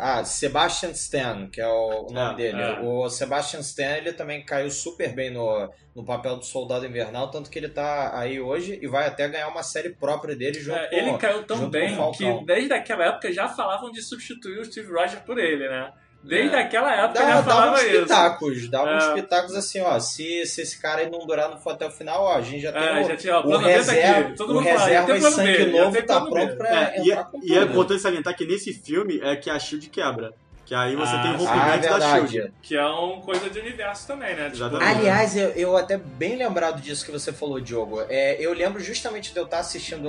Ah, 0.00 0.24
Sebastian 0.24 0.90
Stan, 0.90 1.48
que 1.50 1.60
é 1.60 1.68
o, 1.68 2.06
o 2.08 2.12
nome 2.12 2.32
É, 2.34 2.34
dele. 2.52 2.62
é. 2.62 2.80
O 2.80 3.08
Sebastian 3.08 3.60
Stan, 3.60 3.96
ele 3.96 4.12
também 4.12 4.44
caiu 4.44 4.70
super 4.70 5.14
bem 5.14 5.30
no, 5.30 5.70
no 5.94 6.04
papel 6.04 6.36
do 6.36 6.44
Soldado 6.44 6.84
Invernal, 6.84 7.30
tanto 7.30 7.48
que 7.48 7.58
ele 7.58 7.68
tá 7.68 8.18
aí 8.18 8.40
hoje 8.40 8.78
e 8.82 8.86
vai 8.86 9.06
até 9.06 9.28
ganhar 9.28 9.48
uma 9.48 9.62
série 9.62 9.90
própria 9.90 10.34
dele 10.34 10.60
junto 10.60 10.76
É, 10.78 10.88
com 10.88 10.96
ele 10.96 11.18
caiu 11.18 11.44
tão 11.44 11.70
bem 11.70 11.96
com 11.96 12.10
que 12.12 12.44
desde 12.44 12.72
aquela 12.72 13.04
época 13.06 13.32
já 13.32 13.48
falavam 13.48 13.90
de 13.90 14.02
substituir 14.02 14.58
o 14.58 14.64
Steve 14.64 14.90
Rogers 14.92 15.20
por 15.22 15.38
ele, 15.38 15.68
né? 15.68 15.92
Desde 16.26 16.56
É. 16.56 16.60
aquela 16.60 16.92
época 16.94 17.20
Dá, 17.20 17.20
já 17.20 17.34
dava 17.36 17.50
falava 17.50 17.76
uns 17.76 17.82
isso. 17.82 18.00
pitacos, 18.02 18.68
dava 18.70 18.90
É. 18.90 18.96
uns 18.96 19.14
pitacos 19.14 19.54
assim, 19.54 19.80
ó. 19.80 19.98
Se, 20.00 20.44
se 20.44 20.60
esse 20.62 20.80
cara 20.82 21.00
aí 21.02 21.10
não 21.10 21.24
durar, 21.26 21.48
não 21.48 21.58
for 21.58 21.70
até 21.74 21.86
o 21.86 21.90
final, 21.90 22.22
ó, 22.24 22.34
a 22.36 22.40
gente 22.42 22.60
já 22.62 22.72
tem 22.72 22.82
É, 22.82 23.00
o, 23.00 23.08
já 23.08 23.16
tinha, 23.16 23.38
ó, 23.38 23.46
o 23.46 23.50
tá 23.52 23.58
reserva, 23.58 24.20
aqui. 24.20 24.36
Todo 24.36 24.58
o 24.58 24.62
fala, 24.62 24.78
reserva 24.78 25.06
ter 25.06 25.16
e 25.18 25.20
sangue 25.22 25.58
ia 25.70 25.82
novo 25.84 26.02
tá 26.02 26.20
pronto 26.20 26.46
B. 26.48 26.54
pra 26.56 26.68
É, 26.68 26.98
e, 26.98 27.10
entrar 27.10 27.20
é, 27.20 27.24
com 27.24 27.40
e 27.42 27.52
é 27.52 27.60
tudo. 27.60 27.70
importante 27.70 28.00
salientar 28.02 28.36
que 28.36 28.44
nesse 28.46 28.72
filme 28.72 29.20
é 29.22 29.36
que 29.36 29.48
a 29.48 29.58
SHIELD 29.58 29.88
quebra. 29.88 30.34
Que 30.64 30.74
aí 30.74 30.96
você 30.96 31.14
Ah, 31.14 31.22
tem 31.22 31.32
o 31.36 31.38
sim. 31.38 31.46
Ah, 31.46 31.54
rompimento 31.54 31.88
da. 32.00 32.00
SHIELD. 32.10 32.52
Que 32.60 32.76
é 32.76 32.84
uma 32.84 33.22
coisa 33.22 33.48
de 33.48 33.60
universo 33.60 34.04
também, 34.08 34.34
né? 34.34 34.50
Tipo. 34.50 34.64
Aliás, 34.82 35.36
eu, 35.36 35.50
eu 35.50 35.76
até 35.76 35.96
bem 35.96 36.34
lembrado 36.34 36.80
disso 36.80 37.06
que 37.06 37.12
você 37.12 37.32
falou, 37.32 37.60
Diogo. 37.60 38.02
É, 38.08 38.36
eu 38.40 38.52
lembro 38.52 38.80
justamente 38.82 39.32
de 39.32 39.38
eu 39.38 39.44
estar 39.44 39.60
assistindo 39.60 40.08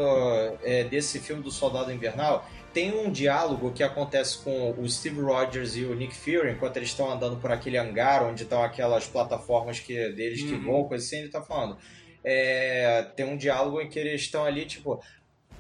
é, 0.64 0.84
desse 0.86 1.20
filme 1.20 1.44
do 1.44 1.52
Soldado 1.52 1.92
Invernal. 1.92 2.44
Tem 2.78 2.94
um 2.94 3.12
diálogo 3.12 3.72
que 3.72 3.82
acontece 3.82 4.38
com 4.44 4.70
o 4.78 4.88
Steve 4.88 5.20
Rogers 5.20 5.76
e 5.76 5.84
o 5.84 5.96
Nick 5.96 6.14
Fury 6.16 6.52
enquanto 6.52 6.78
eles 6.78 6.90
estão 6.90 7.12
andando 7.12 7.38
por 7.38 7.52
aquele 7.52 7.76
hangar 7.76 8.24
onde 8.24 8.44
estão 8.44 8.62
aquelas 8.62 9.08
plataformas 9.08 9.80
que, 9.80 9.96
deles 10.10 10.44
que 10.44 10.54
Uhum. 10.54 10.64
voam, 10.64 10.84
coisa 10.84 11.04
assim. 11.04 11.18
Ele 11.18 11.30
tá 11.30 11.42
falando. 11.42 11.76
É, 12.24 13.02
tem 13.16 13.26
um 13.26 13.36
diálogo 13.36 13.82
em 13.82 13.90
que 13.90 13.98
eles 13.98 14.22
estão 14.22 14.46
ali, 14.46 14.64
tipo, 14.68 15.02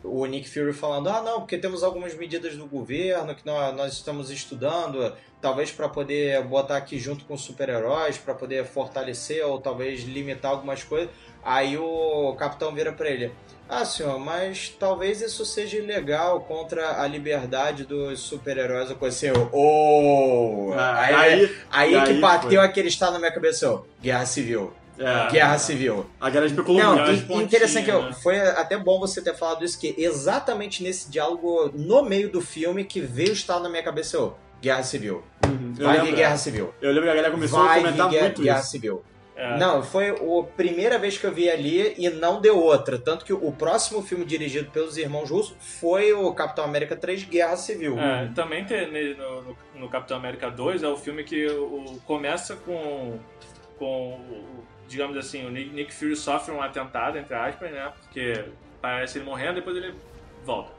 o 0.03 0.28
Nick 0.28 0.47
Fury 0.47 0.74
falando: 0.74 1.09
ah, 1.09 1.24
não, 1.24 1.39
porque 1.39 1.57
temos 1.57 1.84
algumas 1.84 2.13
medidas 2.15 2.55
do 2.55 2.68
governo 2.68 3.34
que 3.34 3.43
nós, 3.43 3.76
nós 3.76 3.93
estamos 3.93 4.30
estudando, 4.30 5.11
talvez 5.41 5.72
para 5.72 5.89
poder 5.89 6.43
botar 6.43 6.78
aqui 6.78 6.99
junto 6.99 7.26
com 7.26 7.36
super-heróis, 7.36 8.20
para 8.20 8.36
poder 8.36 8.63
fortalecer 8.63 9.43
ou 9.43 9.59
talvez 9.59 10.03
limitar 10.03 10.51
algumas 10.51 10.84
coisas. 10.84 11.09
Aí 11.43 11.80
o 11.80 12.36
capitão 12.38 12.76
vira 12.76 12.93
para 12.93 13.09
ele: 13.09 13.32
ah, 13.70 13.84
senhor, 13.86 14.18
mas 14.20 14.70
talvez 14.80 15.22
isso 15.22 15.45
seja 15.45 15.78
ilegal 15.78 16.41
contra 16.41 17.01
a 17.01 17.07
liberdade 17.07 17.84
dos 17.86 18.20
super-heróis 18.20 18.89
ou 18.89 18.95
coisa 18.95 19.15
assim. 19.15 19.28
Eu, 19.28 19.49
oh! 19.51 20.74
Ah, 20.76 20.99
aí, 21.01 21.15
aí, 21.15 21.55
aí, 21.72 21.95
e 21.95 22.01
que 22.03 22.11
aí 22.11 22.20
bateu 22.22 22.49
foi. 22.49 22.57
aquele 22.59 22.88
estado 22.88 23.13
na 23.13 23.20
minha 23.20 23.32
cabeça: 23.34 23.82
guerra 24.01 24.26
civil. 24.26 24.74
é, 24.99 25.30
Guerra 25.32 25.57
civil. 25.59 26.05
a 26.20 26.30
galera 26.30 26.47
especulou 26.47 26.82
Não, 26.82 27.11
e- 27.13 27.43
interessante 27.43 27.86
que 27.86 27.91
eu- 27.91 28.03
né? 28.03 28.13
foi 28.24 28.39
até 28.39 28.78
bom 28.78 28.99
você 28.99 29.22
ter 29.22 29.36
falado 29.36 29.63
isso, 29.63 29.80
que 29.80 29.93
exatamente 29.97 30.82
nesse 30.82 31.09
diálogo, 31.11 31.72
no 31.76 32.01
meio 32.03 32.32
do 32.32 32.41
filme, 32.41 32.84
que 32.84 32.99
veio 32.99 33.32
estar 33.34 33.59
na 33.59 33.70
minha 33.70 33.84
cabeça, 33.84 34.18
eu, 34.18 34.36
Guerra 34.61 34.82
Civil. 34.84 35.24
Uhum. 35.45 35.74
Vai 35.78 36.01
vir 36.01 36.15
Guerra 36.15 36.36
Civil. 36.38 36.74
eu 36.82 36.89
lembro 36.89 37.03
que 37.03 37.09
a 37.11 37.15
galera 37.15 37.32
começou 37.32 37.59
Vai 37.63 37.80
a 37.80 37.82
comentar 37.84 38.09
guerra, 38.09 38.24
muito 38.24 38.41
guerra 38.41 38.59
isso. 38.59 38.70
Civil. 38.72 39.03
É. 39.40 39.56
Não, 39.58 39.84
foi 39.84 40.10
a 40.10 40.44
primeira 40.56 40.98
vez 40.98 41.16
que 41.18 41.24
eu 41.26 41.32
vi 41.32 41.48
ali 41.48 41.94
e 41.96 42.10
não 42.10 42.42
deu 42.42 42.58
outra. 42.58 42.98
Tanto 42.98 43.24
que 43.24 43.32
o 43.32 43.52
próximo 43.52 44.02
filme 44.02 44.26
dirigido 44.26 44.72
pelos 44.72 44.98
irmãos 44.98 45.30
russos 45.30 45.56
foi 45.80 46.12
o 46.12 46.34
Capitão 46.34 46.66
América 46.66 46.96
3 46.96 47.24
Guerra 47.24 47.56
Civil. 47.56 48.00
É, 48.00 48.32
também 48.34 48.66
tem 48.66 49.16
no, 49.16 49.42
no- 49.44 49.58
no 49.76 49.90
Capitão 49.90 50.18
América 50.18 50.50
2 50.50 50.82
é 50.82 50.88
o 50.88 50.98
filme 50.98 51.24
que 51.24 51.46
o, 51.46 52.00
começa 52.04 52.56
com, 52.56 53.20
com 53.78 54.20
digamos 54.88 55.16
assim, 55.18 55.46
o 55.46 55.52
Nick, 55.52 55.70
Nick 55.72 55.94
Fury 55.94 56.16
sofre 56.16 56.52
um 56.52 56.62
atentado, 56.62 57.18
entre 57.20 57.36
aspas, 57.36 57.72
né? 57.72 57.92
Porque 58.02 58.44
parece 58.82 59.20
ele 59.20 59.26
morrendo, 59.26 59.56
depois 59.56 59.78
ele 59.78 59.94
volta. 60.44 60.72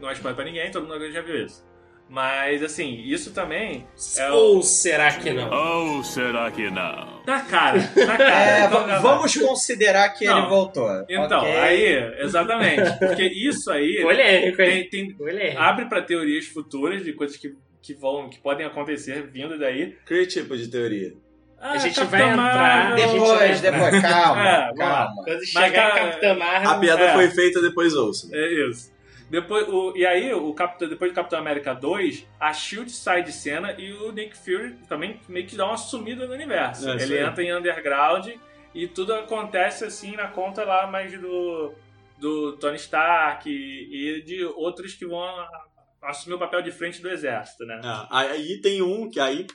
Não 0.00 0.08
é 0.10 0.14
spoiler 0.14 0.34
pra 0.34 0.44
ninguém, 0.44 0.68
todo 0.72 0.88
mundo 0.88 1.12
já 1.12 1.20
viu 1.20 1.44
isso. 1.44 1.64
Mas, 2.12 2.60
assim, 2.60 3.02
isso 3.06 3.32
também 3.32 3.86
é 4.18 4.28
o... 4.30 4.34
Ou 4.34 4.62
será 4.64 5.12
que 5.12 5.30
não? 5.30 5.48
Ou 5.48 6.02
será 6.02 6.50
que 6.50 6.68
não? 6.68 7.22
Na 7.24 7.40
cara, 7.42 7.78
na 7.78 8.16
cara. 8.16 8.24
É, 8.34 8.64
Então, 8.66 8.84
va- 8.84 8.98
vamos 8.98 9.36
considerar 9.36 10.08
que 10.10 10.24
ele 10.24 10.34
Não. 10.34 10.48
voltou. 10.48 10.90
Então, 11.08 11.38
Ok. 11.40 11.56
aí, 11.56 12.14
exatamente. 12.18 12.98
Porque 12.98 13.22
isso 13.22 13.70
aí 13.70 13.98
Polêmico, 14.02 14.56
tem, 14.56 14.88
tem, 14.90 15.12
Polêmico. 15.14 15.60
abre 15.60 15.84
pra 15.86 16.02
teorias 16.02 16.46
futuras 16.46 17.04
de 17.04 17.12
coisas 17.12 17.36
que, 17.36 17.54
que 17.80 17.94
vão, 17.94 18.28
que 18.28 18.40
podem 18.40 18.66
acontecer 18.66 19.22
vindo 19.30 19.56
daí. 19.56 19.96
Que 20.04 20.26
tipo 20.26 20.56
de 20.56 20.66
teoria? 20.66 21.12
Ah, 21.60 21.72
A 21.74 21.78
gente 21.78 22.02
vai 22.04 22.22
entrar, 22.22 22.96
gente 22.98 23.06
vai 23.06 23.12
Depois, 23.20 23.58
entrar. 23.64 23.70
depois, 23.70 24.02
calma, 24.02 24.48
É, 24.48 24.74
calma. 24.74 25.14
Quando 25.22 25.38
Mas, 25.38 25.48
chegar 25.48 25.72
cara, 25.72 25.94
a 25.94 25.98
Capitã 26.10 26.34
Marvel... 26.34 26.70
A 26.70 26.78
piada 26.80 27.02
é. 27.04 27.12
foi 27.14 27.30
feita 27.30 27.60
depois 27.62 27.94
ouça. 27.94 28.28
É 28.32 28.68
isso. 28.68 28.90
Depois, 29.30 29.68
o, 29.68 29.96
e 29.96 30.04
aí, 30.04 30.34
o 30.34 30.52
Capitão, 30.52 30.88
depois 30.88 31.12
do 31.12 31.14
Capitão 31.14 31.38
América 31.38 31.72
2, 31.72 32.26
a 32.40 32.52
SHIELD 32.52 32.90
sai 32.90 33.22
de 33.22 33.30
cena 33.30 33.72
e 33.78 33.92
o 33.92 34.10
Nick 34.10 34.36
Fury 34.36 34.74
também 34.88 35.20
meio 35.28 35.46
que 35.46 35.54
dá 35.56 35.66
uma 35.66 35.76
sumida 35.76 36.26
no 36.26 36.34
universo. 36.34 36.90
É, 36.90 37.00
Ele 37.00 37.16
entra 37.20 37.44
em 37.44 37.54
underground 37.54 38.26
e 38.74 38.88
tudo 38.88 39.14
acontece 39.14 39.84
assim 39.84 40.16
na 40.16 40.26
conta 40.26 40.64
lá 40.64 40.88
mais 40.88 41.12
do, 41.18 41.72
do 42.18 42.56
Tony 42.56 42.74
Stark 42.76 43.48
e, 43.48 44.18
e 44.18 44.22
de 44.22 44.44
outros 44.44 44.94
que 44.94 45.06
vão 45.06 45.24
assumir 46.02 46.34
o 46.34 46.38
papel 46.38 46.60
de 46.60 46.72
frente 46.72 47.00
do 47.00 47.08
exército, 47.08 47.64
né? 47.64 47.80
É, 47.84 48.06
aí 48.10 48.60
tem 48.60 48.82
um 48.82 49.08
que 49.08 49.20
aí 49.20 49.46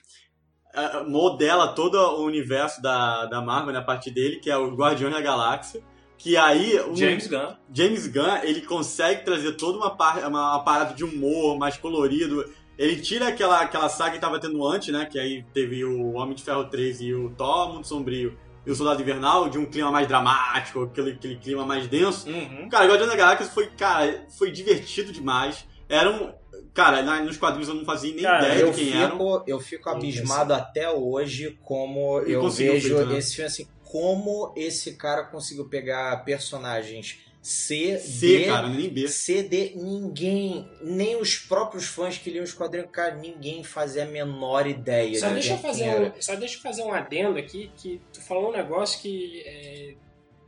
é, 0.73 1.03
modela 1.03 1.69
todo 1.69 1.95
o 1.95 2.25
universo 2.25 2.81
da, 2.81 3.25
da 3.25 3.41
Marvel, 3.41 3.73
né, 3.73 3.79
a 3.79 3.83
partir 3.83 4.11
dele, 4.11 4.37
que 4.39 4.49
é 4.49 4.55
o 4.55 4.73
Guardião 4.73 5.11
da 5.11 5.19
Galáxia. 5.19 5.83
Que 6.17 6.37
aí 6.37 6.79
o 6.79 6.95
James 6.95 7.27
Gunn. 7.27 7.53
James 7.73 8.07
Gunn 8.07 8.37
ele 8.43 8.61
consegue 8.61 9.23
trazer 9.23 9.53
toda 9.53 9.77
uma, 9.77 9.95
par, 9.95 10.17
uma, 10.19 10.55
uma 10.55 10.63
parada 10.63 10.93
de 10.93 11.03
humor 11.03 11.57
mais 11.57 11.77
colorido. 11.77 12.45
Ele 12.77 12.97
tira 13.01 13.27
aquela, 13.29 13.61
aquela 13.61 13.87
saga 13.89 14.11
que 14.15 14.19
tava 14.19 14.39
tendo 14.39 14.65
antes, 14.65 14.89
né? 14.93 15.05
Que 15.09 15.19
aí 15.19 15.45
teve 15.53 15.83
o 15.85 16.13
Homem 16.13 16.35
de 16.35 16.43
Ferro 16.43 16.65
3 16.65 17.01
e 17.01 17.13
o 17.13 17.29
Thor 17.31 17.73
Mundo 17.73 17.85
Sombrio 17.87 18.37
e 18.65 18.71
o 18.71 18.75
Soldado 18.75 19.01
Invernal, 19.01 19.47
de 19.47 19.57
um 19.59 19.65
clima 19.65 19.91
mais 19.91 20.07
dramático, 20.07 20.81
aquele, 20.83 21.11
aquele 21.11 21.35
clima 21.35 21.65
mais 21.65 21.87
denso. 21.87 22.27
Uhum. 22.27 22.67
Cara, 22.67 22.87
Guardião 22.87 23.07
da 23.07 23.15
Galáxia 23.15 23.45
foi, 23.45 23.67
cara, 23.67 24.25
foi 24.37 24.51
divertido 24.51 25.11
demais. 25.13 25.65
Era 25.87 26.09
um. 26.11 26.33
Cara, 26.73 27.01
na- 27.03 27.21
nos 27.21 27.37
quadrinhos 27.37 27.69
eu 27.69 27.75
não 27.75 27.85
fazia 27.85 28.13
nem 28.13 28.23
Cara, 28.23 28.47
ideia 28.49 28.61
Eu 28.63 28.71
de 28.71 28.77
quem 28.83 28.93
eram. 29.01 29.11
fico, 29.11 29.43
eu 29.47 29.59
fico 29.61 29.89
abismado 29.89 30.53
até 30.53 30.89
hoje 30.91 31.57
como 31.63 32.19
Ele 32.21 32.33
eu 32.33 32.49
vejo 32.49 32.95
feito, 32.97 33.05
né? 33.05 33.17
esse 33.19 33.35
filme 33.35 33.47
assim, 33.47 33.67
como 33.95 34.51
esse 34.57 34.97
cara 34.97 35.23
conseguiu 35.23 35.69
pegar 35.69 36.25
personagens 36.25 37.17
C, 37.41 37.97
C, 37.97 38.39
D, 38.39 38.45
cara, 38.47 38.67
nem 38.67 38.89
B. 38.89 39.07
C, 39.07 39.41
D, 39.41 39.71
ninguém, 39.73 40.69
nem 40.81 41.15
os 41.15 41.37
próprios 41.37 41.85
fãs 41.85 42.17
que 42.17 42.29
liam 42.29 42.43
os 42.43 42.51
quadrinhos, 42.51 42.91
cara, 42.91 43.15
ninguém 43.15 43.63
fazia 43.63 44.03
a 44.03 44.05
menor 44.05 44.67
ideia 44.67 45.17
Só 45.17 45.29
de 45.29 45.35
deixa, 45.35 45.53
eu 45.53 45.57
fazer 45.59 45.89
um, 45.89 46.11
só 46.21 46.35
deixa 46.35 46.57
eu 46.57 46.61
fazer 46.61 46.83
um 46.83 46.91
adendo 46.91 47.39
aqui, 47.39 47.71
que 47.77 48.01
tu 48.11 48.19
falou 48.19 48.49
um 48.49 48.51
negócio 48.51 48.99
que, 48.99 49.41
é, 49.45 49.93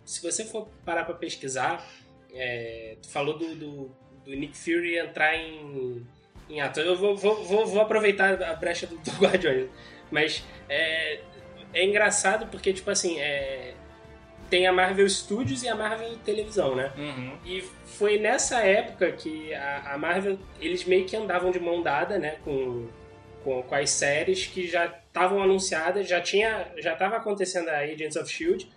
se 0.04 0.22
você 0.22 0.43
for 0.43 0.68
parar 0.84 1.06
pra 1.06 1.16
pesquisar, 1.16 1.89
é, 2.34 2.98
tu 3.02 3.08
falou 3.10 3.38
do, 3.38 3.56
do, 3.56 3.95
do 4.26 4.32
Nick 4.32 4.58
Fury 4.58 4.98
entrar 4.98 5.38
em, 5.38 6.06
em 6.50 6.60
ato. 6.60 6.82
Eu 6.82 6.98
vou, 6.98 7.16
vou, 7.16 7.45
vou, 7.45 7.66
vou 7.66 7.82
aproveitar 7.82 8.43
a 8.43 8.56
brecha 8.56 8.88
do, 8.88 8.98
do 8.98 9.12
Guardiões. 9.24 9.70
Mas 10.12 10.43
é, 10.68 11.22
é 11.74 11.86
engraçado 11.86 12.47
porque, 12.47 12.72
tipo 12.74 12.89
assim, 12.89 13.20
é, 13.20 13.74
tem 14.49 14.65
a 14.68 14.72
Marvel 14.74 15.09
Studios 15.09 15.63
e 15.63 15.68
a 15.68 15.76
Marvel 15.76 16.18
Televisão, 16.20 16.76
né? 16.76 16.91
Uhum. 16.97 17.38
E 17.45 17.61
foi 17.86 18.18
nessa 18.20 18.61
época 18.61 19.11
que 19.11 19.53
a, 19.53 19.93
a 19.93 19.97
Marvel, 19.97 20.39
eles 20.61 20.86
meio 20.86 21.05
que 21.05 21.15
andavam 21.15 21.51
de 21.51 21.59
mão 21.59 21.82
dada, 21.82 22.18
né? 22.18 22.38
Com, 22.43 22.88
com, 23.43 23.61
com 23.63 23.76
as 23.76 23.89
séries 23.89 24.45
que 24.47 24.68
já 24.68 24.86
estavam 25.07 25.41
anunciadas, 25.41 26.07
já 26.07 26.22
tinha, 26.22 26.68
já 26.78 26.93
estava 26.93 27.18
acontecendo 27.18 27.70
a 27.70 27.80
Agents 27.80 28.15
of 28.15 28.26
S.H.I.E.L.D. 28.30 28.68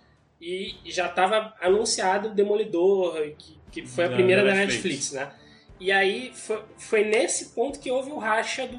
e 0.41 0.91
já 0.91 1.07
estava 1.07 1.53
anunciado 1.61 2.29
o 2.29 2.33
Demolidor, 2.33 3.13
que, 3.37 3.57
que 3.71 3.85
foi 3.87 4.05
a 4.05 4.07
Da- 4.07 4.15
primeira 4.15 4.43
da 4.43 4.53
Netflix. 4.55 5.11
Netflix, 5.11 5.11
né? 5.13 5.31
E 5.79 5.91
aí 5.91 6.31
foi, 6.35 6.61
foi 6.77 7.03
nesse 7.03 7.55
ponto 7.55 7.79
que 7.79 7.89
houve 7.89 8.11
o 8.11 8.17
racha 8.17 8.67
do, 8.67 8.77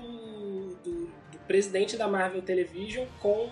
do, 0.85 1.07
do 1.07 1.39
presidente 1.49 1.97
da 1.97 2.07
Marvel 2.07 2.43
Television 2.43 3.07
com 3.21 3.49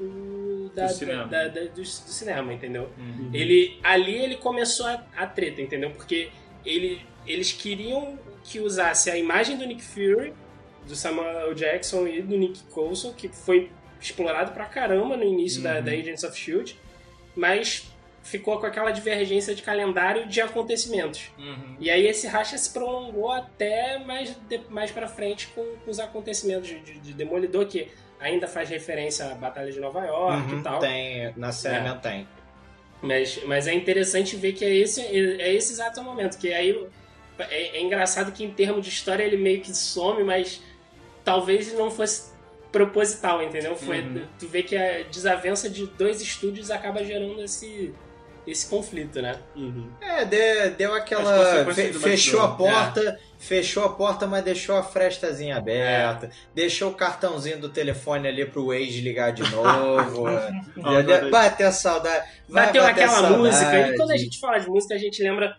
o 0.00 0.70
da, 0.74 0.86
Do 0.86 0.92
cinema. 0.92 1.24
da- 1.26 1.48
da- 1.48 1.60
do, 1.64 1.74
do 1.80 1.84
cinema, 1.84 2.52
entendeu? 2.52 2.88
Uhum. 2.98 3.30
Ele 3.32 3.78
ali 3.82 4.14
ele 4.16 4.36
começou 4.36 4.86
a, 4.86 5.04
a 5.16 5.26
treta, 5.26 5.60
entendeu? 5.60 5.90
Porque 5.90 6.30
ele, 6.64 7.00
eles 7.26 7.52
queriam 7.52 8.18
que 8.44 8.60
usasse 8.60 9.10
a 9.10 9.16
imagem 9.16 9.56
do 9.56 9.66
Nick 9.66 9.82
Fury, 9.82 10.32
do 10.86 10.94
Samuel 10.96 11.52
Jackson 11.54 12.06
e 12.06 12.22
do 12.22 12.36
Nick 12.36 12.62
Coulson, 12.64 13.12
que 13.12 13.28
foi 13.28 13.70
explorado 14.00 14.52
pra 14.52 14.64
caramba 14.66 15.16
no 15.16 15.24
início 15.24 15.60
da, 15.62 15.76
Uhum. 15.76 15.82
da 15.82 15.90
Agents 15.92 16.22
of 16.24 16.38
Shield, 16.38 16.78
mas 17.36 17.90
ficou 18.22 18.58
com 18.60 18.66
aquela 18.66 18.90
divergência 18.90 19.54
de 19.54 19.62
calendário 19.62 20.26
de 20.28 20.40
acontecimentos. 20.40 21.30
Uhum. 21.38 21.76
E 21.80 21.90
aí 21.90 22.06
esse 22.06 22.26
racha 22.26 22.56
se 22.58 22.70
prolongou 22.72 23.30
até 23.30 23.98
mais, 23.98 24.34
de- 24.48 24.60
mais 24.68 24.90
pra 24.90 25.08
frente 25.08 25.46
com, 25.48 25.64
com 25.84 25.90
os 25.90 25.98
acontecimentos 25.98 26.68
de, 26.68 26.78
de- 26.80 26.98
de 27.00 27.12
Demolidor, 27.14 27.66
que 27.66 27.88
ainda 28.20 28.46
faz 28.48 28.68
referência 28.68 29.26
à 29.26 29.34
Batalha 29.34 29.70
de 29.70 29.78
Nova 29.80 30.04
York 30.04 30.52
Uhum, 30.52 30.60
e 30.60 30.62
tal. 30.62 30.78
Tem, 30.80 31.32
na 31.36 31.52
série 31.52 31.76
É. 31.76 31.80
mesmo 31.82 32.00
tem. 32.00 32.28
Mas, 33.00 33.40
mas 33.44 33.66
é 33.68 33.74
interessante 33.74 34.34
ver 34.36 34.52
que 34.54 34.64
é 34.64 34.74
esse, 34.74 35.00
é 35.00 35.52
esse 35.54 35.72
exato 35.74 36.02
momento. 36.02 36.36
Que 36.38 36.52
aí 36.52 36.86
é, 37.38 37.76
é 37.78 37.80
engraçado 37.80 38.32
que 38.32 38.44
em 38.44 38.50
termos 38.50 38.84
de 38.84 38.90
história 38.90 39.22
ele 39.22 39.36
meio 39.36 39.60
que 39.60 39.72
some, 39.74 40.24
mas 40.24 40.60
talvez 41.24 41.72
não 41.74 41.90
fosse 41.90 42.32
proposital, 42.72 43.42
entendeu? 43.42 43.76
Foi, 43.76 44.00
Uhum. 44.00 44.26
Tu 44.38 44.46
vê 44.48 44.62
que 44.62 44.76
a 44.76 45.02
desavença 45.04 45.70
de 45.70 45.86
dois 45.86 46.20
estúdios 46.20 46.70
acaba 46.70 47.04
gerando 47.04 47.40
esse, 47.42 47.94
esse 48.50 48.66
conflito, 48.68 49.20
né? 49.22 49.36
Uhum. 49.54 49.88
É, 50.00 50.24
de- 50.24 50.70
deu 50.70 50.92
As 50.92 50.98
aquela. 51.00 51.64
fe- 51.74 51.92
fechou 51.92 52.40
a 52.40 52.48
porta, 52.48 53.18
fechou 53.38 53.84
a 53.84 53.88
porta, 53.90 54.26
mas 54.26 54.42
deixou 54.44 54.76
a 54.76 54.82
frestazinha 54.82 55.56
aberta. 55.56 56.30
Deixou 56.54 56.90
o 56.90 56.94
cartãozinho 56.94 57.58
do 57.60 57.68
telefone 57.68 58.26
ali 58.28 58.44
pro 58.46 58.66
Wade 58.68 59.00
ligar 59.00 59.32
de 59.32 59.42
novo. 59.50 60.24
Bateu 61.30 61.70
saudade. 61.72 62.26
Vai 62.48 62.66
Bateu 62.66 62.82
bater 62.82 62.92
aquela 63.04 63.20
saudade. 63.20 63.38
música, 63.42 63.88
e 63.88 63.96
quando 63.96 64.10
a 64.12 64.16
gente 64.16 64.38
fala 64.40 64.58
de 64.58 64.68
música, 64.68 64.94
a 64.94 64.98
gente 64.98 65.22
lembra. 65.22 65.54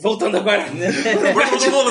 Voltando 0.00 0.38
agora. 0.38 0.62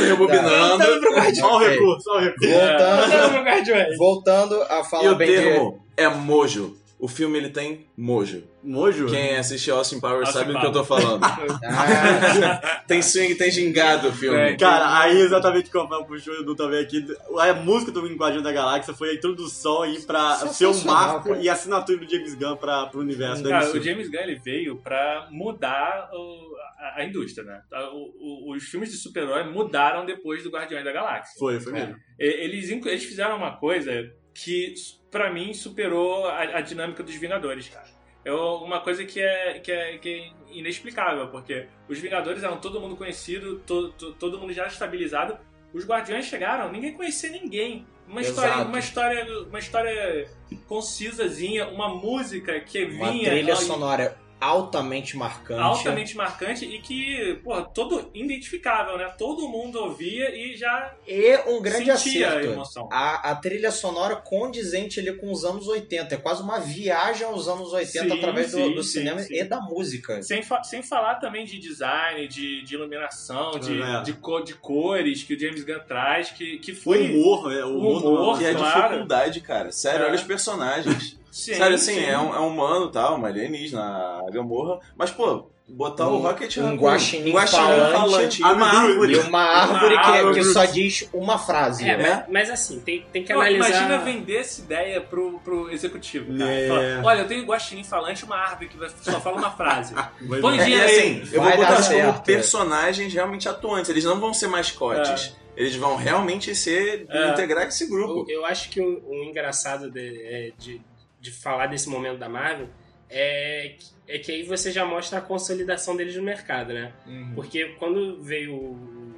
Rebobinando. 0.02 0.50
Voltando 0.78 1.00
pro 1.02 1.14
Guardiões. 1.16 1.38
Só 1.38 1.56
o 1.56 1.60
recurso, 1.60 2.04
só 2.04 2.18
o 2.18 2.20
recurso. 2.20 2.50
Voltando, 2.50 2.98
Voltando 3.12 3.32
pro 3.34 3.44
Guardiões. 3.44 3.98
voltando 3.98 4.62
a 4.64 4.80
E 4.80 4.84
falar 4.84 5.12
o 5.12 5.16
bem 5.16 5.28
de. 5.28 5.36
termo 5.36 5.86
é 5.98 6.08
mojo. 6.08 6.78
O 7.04 7.08
filme 7.08 7.36
ele 7.40 7.50
tem 7.50 7.88
mojo. 7.98 8.44
Mojo? 8.64 9.08
Quem 9.08 9.36
assiste 9.36 9.72
Austin 9.72 10.00
Powers 10.00 10.28
Austin 10.28 10.38
sabe 10.40 10.54
do 10.54 10.60
que 10.60 10.66
eu 10.68 10.72
tô 10.72 10.84
falando. 10.84 11.24
Ah, 11.24 12.84
tem 12.88 13.02
swing, 13.02 13.34
tem 13.34 13.50
gingado 13.50 14.10
o 14.10 14.12
filme. 14.12 14.38
É, 14.38 14.56
Cara, 14.56 15.00
aí 15.00 15.20
exatamente 15.20 15.72
como 15.72 15.94
o 15.96 16.16
Edu 16.16 16.56
também 16.56 16.80
aqui, 16.80 17.04
a 17.40 17.54
música 17.56 17.92
do 17.92 18.02
Guardião 18.16 18.44
da 18.44 18.52
Galáxia 18.52 18.94
foi 18.94 19.10
a 19.10 19.14
introdução 19.16 19.82
aí 19.82 20.00
pra 20.04 20.36
ser 20.36 20.68
um 20.68 20.74
Sensacional, 20.74 21.08
marco 21.14 21.30
cara. 21.30 21.42
e 21.42 21.50
a 21.50 21.54
assinatura 21.54 21.98
do 21.98 22.08
James 22.10 22.36
Gunn 22.36 22.56
pra, 22.58 22.86
pro 22.86 23.00
universo 23.00 23.42
da 23.42 23.50
Cara, 23.50 23.66
MCU. 23.66 23.78
o 23.80 23.82
James 23.84 24.08
Gunn 24.10 24.20
ele 24.22 24.36
veio 24.36 24.78
pra 24.78 25.28
mudar 25.32 26.10
o- 26.14 26.52
a, 26.80 27.02
a 27.02 27.06
indústria, 27.06 27.44
né? 27.44 27.62
O- 27.94 28.52
o- 28.52 28.56
os 28.56 28.64
filmes 28.66 28.92
de 28.92 28.98
super-herói 28.98 29.44
mudaram 29.52 30.06
depois 30.06 30.44
do 30.44 30.52
Guardiões 30.52 30.84
da 30.86 30.92
Galáxia. 30.92 31.34
Foi, 31.40 31.60
foi 31.60 31.74
mesmo. 31.74 31.96
E- 32.20 32.44
Eles, 32.44 32.70
eles 32.70 33.04
fizeram 33.06 33.38
uma 33.38 33.58
coisa 33.58 33.92
que, 34.36 34.74
pra 35.12 35.30
mim, 35.32 35.54
superou 35.54 36.26
a, 36.28 36.40
a 36.42 36.62
dinâmica 36.62 37.04
dos 37.04 37.14
Vingadores, 37.16 37.68
cara. 37.70 37.88
É 38.24 38.32
uma 38.32 38.80
coisa 38.80 39.04
que 39.04 39.20
é, 39.20 39.60
que, 39.60 39.72
é, 39.72 39.98
que 39.98 40.10
é 40.10 40.32
inexplicável, 40.58 41.28
porque 41.28 41.68
os 41.90 42.00
Vingadores 42.00 42.44
eram 42.44 42.58
todo 42.58 42.80
mundo 42.80 42.96
conhecido, 42.96 43.60
to- 43.60 43.90
to- 43.94 44.14
todo 44.14 44.40
mundo 44.40 44.54
já 44.54 44.68
estabilizado. 44.68 45.38
Os 45.74 45.86
Guardiões 45.86 46.26
chegaram, 46.26 46.72
ninguém 46.72 46.94
conhecia 46.94 47.30
ninguém. 47.30 47.86
Uma 48.08 48.22
história, 48.22 48.52
Exato. 48.54 48.68
uma 48.70 48.80
história, 48.80 49.40
uma 49.48 49.60
história 49.60 50.28
concisazinha, 50.68 51.68
uma 51.70 51.90
música 51.90 52.60
que 52.60 52.84
Uma 52.86 53.12
vinha 53.12 53.30
trilha 53.30 53.54
ó, 53.54 53.58
sonora 53.58 54.18
altamente 54.42 55.16
marcante. 55.16 55.62
altamente 55.62 56.18
marcante 56.18 56.66
e 56.66 56.82
que, 56.82 57.40
porra, 57.44 57.64
todo 57.64 58.10
identificável, 58.14 58.98
né? 58.98 59.06
Todo 59.18 59.48
mundo 59.48 59.80
ouvia 59.80 60.36
e 60.36 60.58
já 60.58 60.94
E 61.08 61.38
um 61.48 61.62
grande 61.62 61.96
sentia 61.98 62.26
a 62.28 62.30
acerto. 62.32 62.52
emoção. 62.54 62.90
A, 62.92 63.32
a 63.32 63.36
trilha 63.36 63.70
sonora 63.72 64.16
condizente 64.16 65.00
ali 65.00 65.14
com 65.14 65.32
os 65.32 65.46
anos 65.46 65.68
80. 65.68 66.16
É 66.16 66.18
quase 66.18 66.42
uma 66.42 66.60
viagem 66.60 67.26
aos 67.26 67.48
anos 67.48 67.72
80 67.72 68.10
Sim, 68.10 68.18
através 68.18 68.52
do, 68.52 68.58
sim, 68.58 68.74
do 68.74 68.84
sim, 68.84 69.00
cinema 69.00 69.20
sim. 69.22 69.36
e 69.36 69.44
da 69.44 69.60
música. 69.62 70.22
Sem, 70.24 70.42
fa- 70.42 70.64
sem 70.64 70.82
falar 70.82 71.16
também 71.16 71.46
de 71.46 71.60
design, 71.60 72.28
de, 72.28 72.64
de 72.64 72.74
iluminação, 72.76 73.52
de, 73.60 73.80
É. 73.80 74.02
de, 74.02 74.14
co- 74.14 74.42
de 74.42 74.56
cores 74.56 75.22
que 75.24 75.36
o 75.36 75.40
James 75.40 75.64
Gunn 75.64 75.80
traz, 75.88 76.32
que, 76.32 76.58
que 76.58 76.72
O 76.72 76.76
foi. 76.76 77.12
humor, 77.12 77.54
é, 77.54 77.64
o 77.64 77.78
humor, 77.78 78.02
do- 78.02 78.10
humor, 78.10 78.42
E 78.42 78.48
a 78.48 78.56
Claro. 78.56 78.82
dificuldade, 78.90 79.42
cara. 79.42 79.72
Sério, 79.72 80.04
É. 80.04 80.08
olha 80.08 80.16
os 80.16 80.24
personagens. 80.24 81.21
Sim, 81.32 81.54
Sério, 81.56 81.76
assim, 81.76 81.94
sim. 81.96 82.04
É, 82.06 82.18
um, 82.18 82.36
é 82.36 82.40
um 82.42 82.48
humano, 82.50 82.90
tal, 82.92 83.16
uma 83.16 83.30
alienígena, 83.30 83.82
a 83.82 84.30
Gamorra. 84.32 84.80
Mas, 84.98 85.10
pô, 85.12 85.48
botar 85.68 86.08
o 86.10 86.18
Um- 86.18 86.22
Rocket 86.24 86.58
um 86.58 86.76
guaxinim 86.76 87.30
um 87.30 87.34
guaxinim 87.34 87.68
falante, 87.72 87.94
falante 87.98 88.42
e 88.42 88.44
uma 88.44 88.68
árvore. 88.68 89.14
E 89.14 89.18
uma 89.20 89.40
árvore 89.42 89.96
que, 89.98 90.04
árvore. 90.12 90.34
que 90.36 90.44
só 90.44 90.66
diz 90.66 91.08
uma 91.14 91.38
frase. 91.38 91.88
É, 91.90 91.96
né? 91.96 92.26
mas, 92.28 92.50
mas 92.50 92.50
assim, 92.50 92.82
tem, 92.82 93.06
tem 93.14 93.24
que 93.24 93.32
Não, 93.34 93.40
analisar. 93.40 93.70
Imagina 93.70 93.98
vender 94.00 94.38
essa 94.40 94.60
ideia 94.62 95.00
pro, 95.00 95.40
pro 95.40 95.72
executivo, 95.72 96.38
cara. 96.38 96.52
É. 96.52 96.68
Fala, 96.68 97.02
Olha, 97.06 97.20
eu 97.22 97.28
tenho 97.30 97.46
guaxinim 97.46 97.86
falante 97.86 98.24
e 98.24 98.26
uma 98.26 98.36
árvore 98.36 98.68
que 98.68 98.78
só 99.10 99.22
fala 99.22 99.38
uma 99.38 99.52
frase. 99.52 99.94
Vai- 100.28 100.42
Põe 100.42 100.60
É, 100.60 100.70
e 100.70 100.82
assim, 100.82 101.24
eu 101.32 101.42
vou 101.42 101.52
botar 101.56 101.74
como 101.76 101.84
certo. 101.84 102.24
personagens 102.24 103.14
realmente 103.14 103.48
atuantes. 103.48 103.90
Eles 103.90 104.04
não 104.04 104.20
vão 104.20 104.34
ser 104.34 104.48
mascotes. 104.48 105.34
Eles 105.56 105.76
vão 105.76 105.96
realmente 105.96 106.54
ser, 106.56 107.06
É. 107.10 107.30
integrar 107.30 107.68
esse 107.68 107.86
grupo. 107.88 108.26
Eu, 108.30 108.40
eu 108.42 108.46
acho 108.46 108.70
que 108.70 108.82
o, 108.82 109.02
o 109.08 109.24
engraçado 109.24 109.90
de, 109.92 110.24
é, 110.26 110.52
de, 110.58 110.82
de 111.22 111.32
falar 111.32 111.68
desse 111.68 111.88
momento 111.88 112.18
da 112.18 112.28
Marvel 112.28 112.68
é, 113.10 113.76
que- 113.78 113.86
é 114.08 114.18
que 114.20 114.32
aí 114.32 114.44
você 114.44 114.72
já 114.72 114.84
mostra 114.86 115.20
a 115.20 115.22
consolidação 115.22 115.96
deles 115.96 116.16
no 116.16 116.24
mercado, 116.24 116.74
né? 116.74 116.92
Uhum. 117.06 117.32
Porque 117.36 117.66
quando 117.78 118.22
veio 118.24 118.56
o 118.56 119.14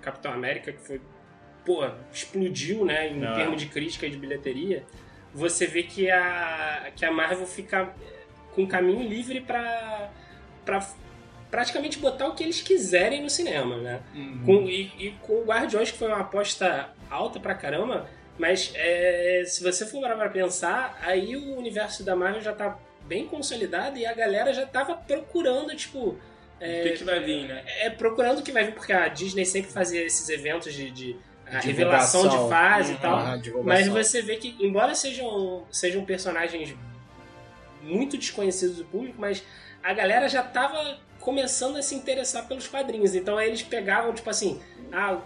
Capitão 0.00 0.32
América, 0.32 0.72
que 0.72 0.80
foi, 0.80 1.00
pô, 1.64 1.84
explodiu, 2.12 2.84
né, 2.84 3.08
em 3.10 3.18
Não, 3.20 3.34
termos 3.34 3.60
de 3.60 3.66
crítica 3.68 4.06
e 4.06 4.10
de 4.10 4.16
bilheteria, 4.16 4.84
você 5.34 5.66
vê 5.66 5.82
que 5.82 6.10
a, 6.10 6.90
que 6.96 7.04
a 7.04 7.10
Marvel 7.12 7.46
fica 7.46 7.94
com 8.54 8.66
caminho 8.66 9.02
livre 9.08 9.40
pra, 9.40 10.10
pra 10.64 10.86
praticamente 11.50 11.98
botar 11.98 12.28
o 12.28 12.34
que 12.34 12.42
eles 12.44 12.60
quiserem 12.60 13.22
no 13.22 13.30
cinema, 13.30 13.76
né? 13.78 14.00
Uhum. 14.14 14.42
Com, 14.44 14.68
e, 14.68 14.92
e 14.98 15.10
com 15.22 15.40
o 15.40 15.44
Guardiões, 15.44 15.90
que 15.90 15.98
foi 15.98 16.08
uma 16.08 16.20
aposta 16.20 16.90
alta 17.10 17.38
pra 17.40 17.54
caramba, 17.54 18.08
mas 18.38 18.72
é, 18.74 19.44
se 19.46 19.62
você 19.62 19.86
for 19.86 20.00
parar 20.00 20.16
pra 20.16 20.28
pensar, 20.28 20.98
aí 21.02 21.36
o 21.36 21.56
universo 21.56 22.02
da 22.02 22.16
Marvel 22.16 22.40
já 22.42 22.52
tá 22.52 22.78
bem 23.06 23.26
consolidado 23.26 23.98
e 23.98 24.06
a 24.06 24.12
galera 24.14 24.52
já 24.52 24.66
tava 24.66 24.94
procurando, 24.94 25.74
tipo. 25.76 26.00
O 26.00 26.82
que, 26.84 26.90
que 26.92 27.04
vai 27.04 27.18
vir, 27.20 27.48
né? 27.48 27.62
É, 27.80 27.90
procurando 27.90 28.38
o 28.38 28.42
que 28.42 28.52
vai 28.52 28.64
vir, 28.64 28.74
porque 28.74 28.92
a 28.92 29.08
Disney 29.08 29.44
sempre 29.44 29.72
fazia 29.72 30.00
esses 30.04 30.28
eventos 30.28 30.72
de, 30.72 30.90
de 30.92 31.16
a 31.46 31.58
revelação 31.58 32.28
de 32.28 32.36
fase 32.48 32.92
Uhum. 32.92 32.98
e 32.98 33.00
tal. 33.00 33.64
Mas 33.64 33.88
você 33.88 34.22
vê 34.22 34.36
que, 34.36 34.56
embora 34.60 34.94
sejam, 34.94 35.66
sejam 35.72 36.04
personagens 36.04 36.74
muito 37.82 38.16
desconhecidos 38.16 38.76
do 38.76 38.84
público, 38.84 39.16
mas 39.20 39.42
a 39.82 39.92
galera 39.92 40.28
já 40.28 40.42
tava 40.42 40.98
começando 41.18 41.76
a 41.76 41.82
se 41.82 41.94
interessar 41.96 42.46
pelos 42.46 42.68
quadrinhos. 42.68 43.14
Então 43.14 43.36
aí 43.36 43.48
eles 43.48 43.62
pegavam, 43.62 44.12
tipo 44.14 44.30
assim, 44.30 44.60
ah, 44.92 45.18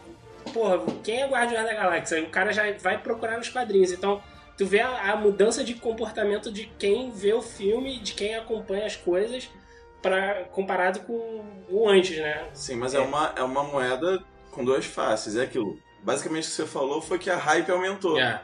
porra, 0.52 0.80
quem 1.02 1.22
é 1.22 1.26
Guardião 1.26 1.64
da 1.64 1.74
Galáxia? 1.74 2.22
O 2.22 2.30
cara 2.30 2.52
já 2.52 2.62
vai 2.78 2.98
procurar 2.98 3.38
nos 3.38 3.48
quadrinhos. 3.48 3.92
Então 3.92 4.22
tu 4.56 4.64
vê 4.66 4.80
a, 4.80 5.12
a 5.12 5.16
mudança 5.16 5.62
de 5.62 5.74
comportamento 5.74 6.50
de 6.50 6.66
quem 6.78 7.10
vê 7.10 7.32
o 7.32 7.42
filme, 7.42 7.98
de 7.98 8.14
quem 8.14 8.34
acompanha 8.34 8.86
as 8.86 8.96
coisas, 8.96 9.48
pra, 10.00 10.44
comparado 10.44 11.00
com 11.00 11.44
o 11.68 11.88
antes, 11.88 12.16
né? 12.18 12.48
Sim, 12.52 12.76
mas 12.76 12.94
é, 12.94 13.00
uma, 13.00 13.32
é 13.36 13.42
uma 13.42 13.64
moeda 13.64 14.22
com 14.50 14.64
duas 14.64 14.84
faces. 14.86 15.36
É 15.36 15.42
aquilo. 15.42 15.78
Basicamente 16.02 16.44
o 16.44 16.46
que 16.46 16.52
você 16.52 16.66
falou 16.66 17.02
foi 17.02 17.18
que 17.18 17.28
a 17.28 17.36
hype 17.36 17.70
aumentou. 17.70 18.18
É, 18.18 18.40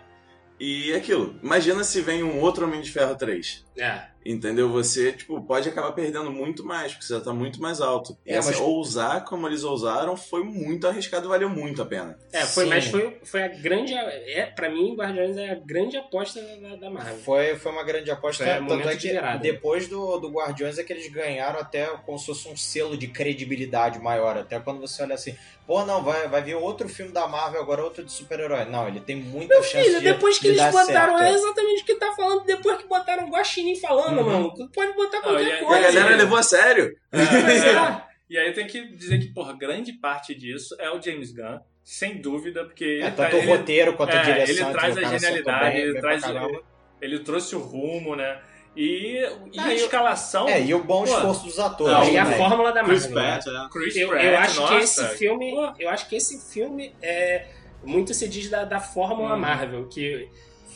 E 0.59 0.92
é 0.92 0.96
aquilo. 0.96 1.38
Imagina 1.42 1.82
se 1.84 2.00
vem 2.00 2.22
um 2.22 2.40
outro 2.40 2.66
Homem 2.66 2.80
de 2.80 2.90
Ferro 2.90 3.14
3. 3.16 3.64
É. 3.78 4.12
Entendeu? 4.24 4.68
Você, 4.70 5.10
tipo, 5.12 5.40
pode 5.42 5.68
acabar 5.68 5.90
perdendo 5.90 6.30
muito 6.30 6.64
mais, 6.64 6.92
porque 6.92 7.04
você 7.04 7.14
já 7.14 7.20
tá 7.20 7.32
muito 7.32 7.60
mais 7.60 7.80
alto. 7.80 8.16
E 8.24 8.32
É, 8.32 8.36
assim, 8.38 8.50
mas- 8.52 8.60
ousar 8.60 9.24
como 9.24 9.48
eles 9.48 9.64
ousaram 9.64 10.16
foi 10.16 10.44
muito 10.44 10.86
arriscado 10.86 11.26
e 11.26 11.28
valeu 11.28 11.48
muito 11.50 11.82
a 11.82 11.84
pena. 11.84 12.16
É, 12.32 12.42
foi, 12.42 12.62
Sim. 12.64 12.70
mas 12.70 12.84
foi, 12.86 13.18
foi 13.24 13.42
a 13.42 13.48
grande. 13.48 13.92
É, 13.94 14.46
pra 14.46 14.70
mim, 14.70 14.94
Guardiões 14.94 15.36
é 15.36 15.50
a 15.50 15.54
grande 15.56 15.96
aposta 15.96 16.40
da, 16.40 16.76
da 16.76 16.88
Marvel. 16.88 17.16
Foi, 17.18 17.56
foi 17.56 17.72
uma 17.72 17.82
grande 17.82 18.12
aposta. 18.12 18.44
Foi 18.44 18.66
tanto 18.68 18.88
é 18.88 18.96
que 18.96 19.12
depois 19.40 19.88
do, 19.88 20.16
do 20.18 20.30
Guardiões 20.30 20.78
é 20.78 20.84
que 20.84 20.92
eles 20.92 21.10
ganharam 21.10 21.58
até 21.58 21.86
como 22.06 22.16
se 22.16 22.26
fosse 22.26 22.48
um 22.48 22.56
selo 22.56 22.96
de 22.96 23.08
credibilidade 23.08 23.98
maior. 23.98 24.36
Até 24.38 24.60
quando 24.60 24.80
você 24.80 25.02
olha 25.02 25.16
assim, 25.16 25.34
pô, 25.66 25.84
não, 25.84 26.00
vai, 26.00 26.28
vai 26.28 26.42
vir 26.42 26.54
outro 26.54 26.88
filme 26.88 27.10
da 27.10 27.26
Marvel, 27.26 27.60
agora 27.60 27.82
outro 27.82 28.04
de 28.04 28.12
super-herói. 28.12 28.66
Não, 28.66 28.86
ele 28.86 29.00
tem 29.00 29.16
muita 29.16 29.54
Meu 29.54 29.64
chance 29.64 29.84
filho, 29.84 29.98
de, 29.98 30.04
depois 30.04 30.36
que 30.36 30.42
de 30.44 30.48
eles 30.50 30.58
dar 30.58 30.70
botaram, 30.70 31.18
certo. 31.18 31.22
é 31.28 31.34
exatamente 31.34 31.82
o 31.82 31.86
que 31.86 31.94
tá 31.96 32.12
falando, 32.14 32.44
depois 32.44 32.78
que 32.78 32.86
botaram 32.86 33.26
o 33.26 33.30
Guaxinim 33.62 33.76
falando, 33.80 34.18
Uhum. 34.20 34.24
mano. 34.24 34.54
Tu 34.54 34.68
pode 34.70 34.92
botar 34.94 35.20
qualquer 35.20 35.42
e 35.42 35.44
a- 35.44 35.48
e 35.48 35.52
a 35.52 35.60
E 35.60 35.62
a 35.62 35.66
coisa. 35.66 35.92
galera 35.92 36.16
levou 36.16 36.38
a 36.38 36.42
sério. 36.42 36.94
É. 37.12 38.12
E 38.30 38.38
aí 38.38 38.46
eu 38.48 38.54
tenho 38.54 38.66
que 38.68 38.88
dizer 38.96 39.18
que, 39.18 39.26
por 39.28 39.54
grande 39.56 39.92
parte 39.92 40.34
disso 40.34 40.74
é 40.78 40.90
o 40.90 41.00
James 41.02 41.32
Gunn, 41.32 41.58
sem 41.84 42.20
dúvida, 42.20 42.64
porque 42.64 42.84
ele, 42.84 43.02
É, 43.02 43.10
tá- 43.10 43.24
tanto 43.24 43.36
o 43.36 43.38
ele- 43.40 43.46
roteiro 43.56 43.92
quanto 43.94 44.14
a 44.14 44.20
é, 44.20 44.22
direção. 44.22 44.66
ele 44.68 44.72
traz 44.78 44.96
a 44.96 45.02
genialidade, 45.04 45.74
bem, 45.76 45.80
ele 45.82 46.00
traz 46.00 46.22
caramba. 46.22 46.62
ele 47.00 47.18
trouxe 47.18 47.54
o 47.54 47.58
rumo, 47.58 48.16
né? 48.16 48.40
E, 48.74 49.18
e 49.52 49.58
Ah, 49.58 49.64
a 49.66 49.74
escalação. 49.74 50.48
É, 50.48 50.62
e 50.62 50.72
o 50.72 50.82
bom 50.82 51.04
Pô, 51.04 51.12
esforço 51.14 51.44
dos 51.44 51.58
atores. 51.58 51.92
Não, 51.92 52.08
e 52.10 52.16
a 52.16 52.24
fórmula 52.24 52.72
da 52.72 52.82
Chris 52.82 53.06
Marvel. 53.10 53.22
né? 53.24 53.40
Pratt, 53.42 53.66
é. 53.66 53.68
Chris 53.70 53.96
Eu, 53.96 54.08
Pratt, 54.08 54.24
eu 54.24 54.38
acho 54.38 54.60
nossa, 54.62 54.72
que 54.76 54.80
esse 54.82 55.06
filme, 55.18 55.74
eu 55.78 55.90
acho 55.90 56.08
que 56.08 56.16
esse 56.16 56.52
filme 56.54 56.94
é 57.02 57.48
muito 57.84 58.14
se 58.14 58.26
diz 58.26 58.48
da, 58.48 58.64
da 58.64 58.80
fórmula 58.80 59.34
Uhum. 59.34 59.40
Marvel, 59.40 59.88
que 59.88 60.26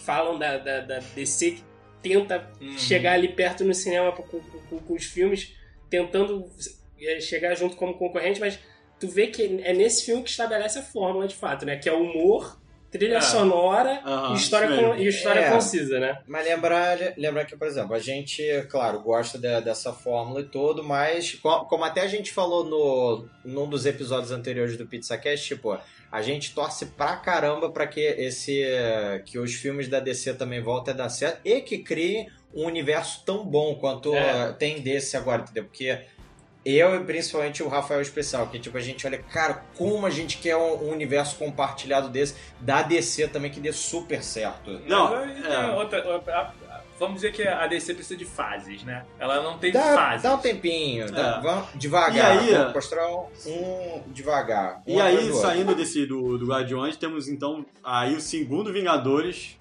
falam 0.05 0.39
da, 0.39 0.59
da, 0.59 0.81
da 0.81 0.99
DC 1.15 1.53
que 1.53 1.65
tenta 2.09 2.51
Uhum. 2.61 2.79
chegar 2.79 3.13
ali 3.13 3.29
perto 3.29 3.65
no 3.65 3.75
cinema 3.75 4.13
com, 4.13 4.23
com- 4.23 4.41
com- 4.41 4.79
com 4.79 4.95
os 4.95 5.05
filmes, 5.05 5.55
tentando 5.91 6.49
é, 7.01 7.21
chegar 7.21 7.55
junto 7.55 7.77
como 7.77 7.95
concorrente, 7.99 8.41
mas 8.41 8.59
tu 8.99 9.07
vê 9.09 9.27
que 9.27 9.43
é 9.63 9.73
nesse 9.73 10.05
filme 10.07 10.23
que 10.23 10.31
estabelece 10.31 10.79
a 10.79 10.83
fórmula 10.83 11.29
de 11.29 11.35
fato, 11.35 11.67
né? 11.67 11.77
Que 11.77 11.89
é 11.89 11.93
humor, 11.93 12.59
trilha 12.91 13.19
É. 13.19 13.21
sonora 13.21 14.01
Aham, 14.05 14.33
e 14.33 14.37
história, 14.39 14.69
mesmo. 14.71 14.95
e 14.95 15.07
história 15.07 15.41
É. 15.41 15.51
concisa, 15.51 15.99
né? 16.01 16.19
Mas 16.27 16.47
lembrar, 16.47 16.99
lembrar 17.19 17.45
que, 17.45 17.55
por 17.57 17.67
exemplo, 17.69 17.95
a 17.95 17.99
gente, 17.99 18.43
claro, 18.71 19.01
gosta 19.03 19.37
de- 19.39 19.61
dessa 19.61 19.93
fórmula 19.93 20.41
e 20.41 20.45
tudo, 20.45 20.83
mas 20.83 21.35
co- 21.35 21.67
como 21.67 21.85
até 21.85 22.01
a 22.01 22.07
gente 22.09 22.33
falou 22.33 22.65
no, 22.65 23.29
num 23.45 23.69
dos 23.69 23.85
episódios 23.85 24.31
anteriores 24.33 24.77
do 24.79 24.87
PizzaCast, 24.87 25.47
tipo, 25.47 25.79
a 26.11 26.23
gente 26.23 26.55
torce 26.55 26.87
pra 26.87 27.17
caramba 27.17 27.71
pra 27.71 27.87
que 27.87 28.01
esse 28.01 28.63
que 29.25 29.39
os 29.39 29.55
filmes 29.55 29.89
da 29.89 30.01
DC 30.01 30.35
também 30.35 30.61
voltem 30.63 30.95
a 30.95 30.97
dar 30.97 31.09
certo 31.09 31.41
e 31.45 31.61
que 31.61 31.79
criem 31.79 32.29
um 32.55 32.65
universo 32.65 33.23
tão 33.25 33.45
bom 33.45 33.75
quanto 33.75 34.15
É. 34.15 34.51
uh, 34.51 34.55
tem 34.55 34.81
desse 34.81 35.17
agora, 35.17 35.43
entendeu? 35.43 35.65
Porque 35.65 35.99
eu 36.65 36.97
e 36.97 37.05
principalmente 37.05 37.63
o 37.63 37.69
Rafael 37.69 38.01
Especial, 38.01 38.49
que 38.49 38.59
tipo, 38.59 38.77
a 38.77 38.81
gente 38.81 39.07
olha, 39.07 39.19
cara, 39.19 39.63
como 39.77 40.05
a 40.07 40.11
gente 40.11 40.39
quer 40.39 40.57
um, 40.57 40.87
um 40.87 40.91
universo 40.91 41.37
compartilhado 41.37 42.09
desse, 42.09 42.35
da 42.61 42.83
DC 42.83 43.29
também 43.29 43.51
que 43.53 43.61
dê 43.61 43.73
super 43.73 44.23
certo. 44.23 44.81
Não, 44.87 45.09
tem 45.11 45.45
é. 45.53 45.67
outra- 45.75 46.53
vamos 46.99 47.17
dizer 47.17 47.33
que 47.33 47.47
a 47.47 47.67
DC 47.67 47.95
precisa 47.95 48.17
de 48.17 48.25
fases, 48.25 48.83
né? 48.85 49.05
Ela 49.19 49.43
não 49.43 49.59
tem 49.59 49.73
Dá, 49.73 49.83
fases. 49.95 50.23
dá 50.23 50.35
um 50.35 50.39
tempinho, 50.39 51.11
dá- 51.11 51.39
É. 51.39 51.41
vamos 51.43 51.69
devagar, 51.75 52.15
E 52.17 52.21
aí, 52.21 52.55
vamos 52.55 52.75
mostrar 52.75 53.09
um, 53.09 53.27
um 53.47 54.03
devagar. 54.13 54.83
um 54.87 54.97
E 54.97 55.01
aí, 55.01 55.33
saindo 55.35 55.75
desse 55.75 56.07
do, 56.07 56.39
do 56.39 56.47
Guardiões, 56.47 56.97
temos 56.97 57.29
então 57.29 57.65
aí 57.85 58.15
o 58.15 58.21
segundo 58.21 58.73
Vingadores, 58.73 59.59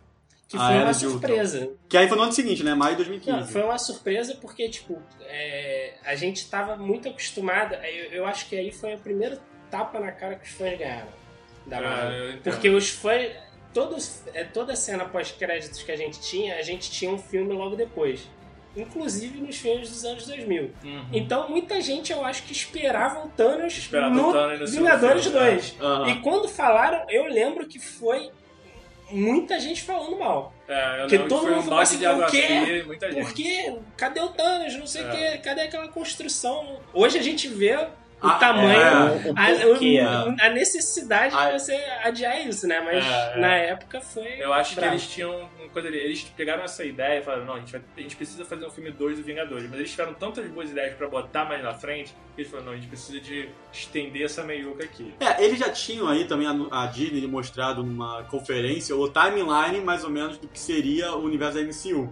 Que 0.48 0.58
A 0.58 0.60
foi 0.68 0.76
uma 0.78 0.92
de 0.94 1.06
Ultron. 1.08 1.20
surpresa. 1.28 1.70
que 1.90 1.98
aí 1.98 2.08
foi 2.08 2.18
no 2.18 2.24
ano 2.24 2.32
seguinte, 2.32 2.64
né? 2.64 2.76
Maio 2.76 2.92
de 2.92 2.98
2015. 2.98 3.38
Não, 3.40 3.48
foi 3.48 3.64
uma 3.64 3.80
surpresa 3.80 4.36
porque, 4.40 4.70
tipo, 4.70 5.02
é, 5.22 5.96
a 6.06 6.14
gente 6.16 6.48
tava 6.48 6.76
muito 6.78 7.10
acostumado. 7.10 7.74
Eu, 7.74 8.12
eu 8.12 8.26
acho 8.28 8.48
que 8.48 8.56
aí 8.56 8.72
foi 8.72 8.94
o 8.94 9.00
primeiro 9.00 9.40
tapa 9.72 10.00
na 10.00 10.12
cara 10.12 10.36
que 10.36 10.46
os 10.48 10.54
fãs 10.54 10.78
ganharam 10.78 11.08
da 11.66 11.80
Ah, 11.80 11.82
Marvel. 11.82 12.38
porque 12.44 12.70
os 12.70 12.90
fãs. 12.92 13.32
Todos, 13.76 14.22
é, 14.34 14.44
toda 14.46 14.74
cena 14.76 15.04
pós-créditos 15.06 15.84
que 15.84 15.92
a 15.92 15.98
gente 15.98 16.20
tinha, 16.22 16.56
a 16.56 16.62
gente 16.62 16.90
tinha 16.90 17.12
um 17.12 17.18
filme 17.20 17.54
logo 17.54 17.76
depois. 17.76 18.22
Inclusive 18.76 19.40
nos 19.42 19.58
filmes 19.58 19.90
dos 19.90 20.04
anos 20.06 20.26
2000. 20.26 20.72
Uhum. 20.84 21.06
Então 21.12 21.50
muita 21.50 21.80
gente, 21.82 22.12
eu 22.12 22.24
acho 22.26 22.44
que 22.44 22.54
esperava 22.54 23.26
o 23.26 23.30
Thanos 23.30 23.78
Esperava 23.78 24.16
no 24.16 24.30
o 24.30 24.34
Thanos 24.34 24.72
no 24.72 24.78
Vingadores 24.80 25.24
filme, 25.24 25.40
2. 25.40 25.76
Aham. 25.82 26.10
E 26.10 26.22
quando 26.22 26.48
falaram, 26.48 27.06
eu 27.10 27.26
lembro 27.26 27.68
que 27.68 27.78
foi 27.78 28.32
muita 29.12 29.60
gente 29.60 29.82
falando 29.84 30.18
mal. 30.18 30.54
É, 30.68 30.96
eu 30.96 31.00
Porque 31.02 31.18
lembro 31.18 31.30
todo 31.30 31.40
que 31.42 31.46
foi 31.48 31.56
mundo 31.56 31.66
um 31.66 31.70
balde 31.70 32.06
assim, 32.06 32.22
"O 32.22 32.26
quê? 32.28 32.42
fria 32.66 32.86
muita 32.86 33.12
gente. 33.12 33.24
Por 33.26 33.34
quê? 33.34 33.76
Cadê 33.98 34.20
o 34.22 34.30
Thanos? 34.30 34.76
Não 34.78 34.88
sei 34.88 35.04
o 35.04 35.08
É. 35.10 35.12
quê. 35.32 35.38
Cadê 35.40 35.62
aquela 35.62 35.88
construção? 35.90 36.80
Hoje 36.94 37.18
a 37.20 37.22
gente 37.22 37.48
vê 37.48 37.78
o 38.22 38.28
Ah, 38.28 38.36
tamanho, 38.36 38.80
é. 38.80 39.30
O- 39.30 39.34
a, 39.36 39.68
porquê, 39.70 40.00
a 40.00 40.50
necessidade 40.50 41.36
Ah, 41.36 41.52
de 41.52 41.60
você 41.62 41.76
adiar 42.04 42.48
isso, 42.48 42.68
né? 42.68 42.80
Mas 42.80 43.04
É, 43.06 43.34
é. 43.36 43.40
na 43.40 43.56
época 43.56 44.02
foi. 44.02 44.42
Eu 44.42 44.54
acho 44.54 44.72
que 44.72 44.76
brabo. 44.80 44.94
eles 44.94 45.08
tinham 45.08 45.50
uma 45.60 45.70
coisa 45.70 45.88
ali. 45.88 45.98
Eles 45.98 46.24
pegaram 46.36 46.64
essa 46.64 46.84
ideia 46.84 47.20
e 47.20 47.24
falaram: 47.24 47.46
não, 47.46 47.54
a 47.56 47.60
gente, 47.60 47.72
vai- 47.72 47.82
a 47.98 48.02
gente 48.02 48.16
precisa 48.16 48.44
fazer 48.46 48.66
um 48.66 48.70
filme 48.72 48.92
2 48.92 49.18
do 49.18 49.24
Vingadores. 49.24 49.70
Mas 49.70 49.80
eles 49.80 49.92
tiveram 49.92 50.14
tantas 50.14 50.48
boas 50.48 50.70
ideias 50.72 50.96
pra 50.96 51.08
botar 51.08 51.46
mais 51.46 51.62
na 51.64 51.74
frente 51.74 52.14
que 52.36 52.42
eles 52.42 52.50
falaram: 52.50 52.68
não, 52.68 52.74
a 52.74 52.78
gente 52.78 52.88
precisa 52.88 53.20
de 53.20 53.50
estender 53.72 54.24
essa 54.24 54.44
meiuca 54.44 54.84
aqui. 54.84 55.14
É, 55.20 55.44
eles 55.44 55.60
já 55.60 55.70
tinham 55.70 56.08
aí 56.08 56.26
também 56.26 56.48
a, 56.48 56.84
a 56.84 56.86
Disney 56.88 57.28
mostrado 57.28 57.84
numa 57.84 58.24
conferência 58.24 58.96
o 58.96 59.10
timeline 59.10 59.82
mais 59.84 60.04
ou 60.04 60.10
menos 60.10 60.38
do 60.38 60.48
que 60.48 60.60
seria 60.60 61.12
o 61.14 61.24
universo 61.24 61.56
da 61.58 61.64
MCU. 61.64 62.12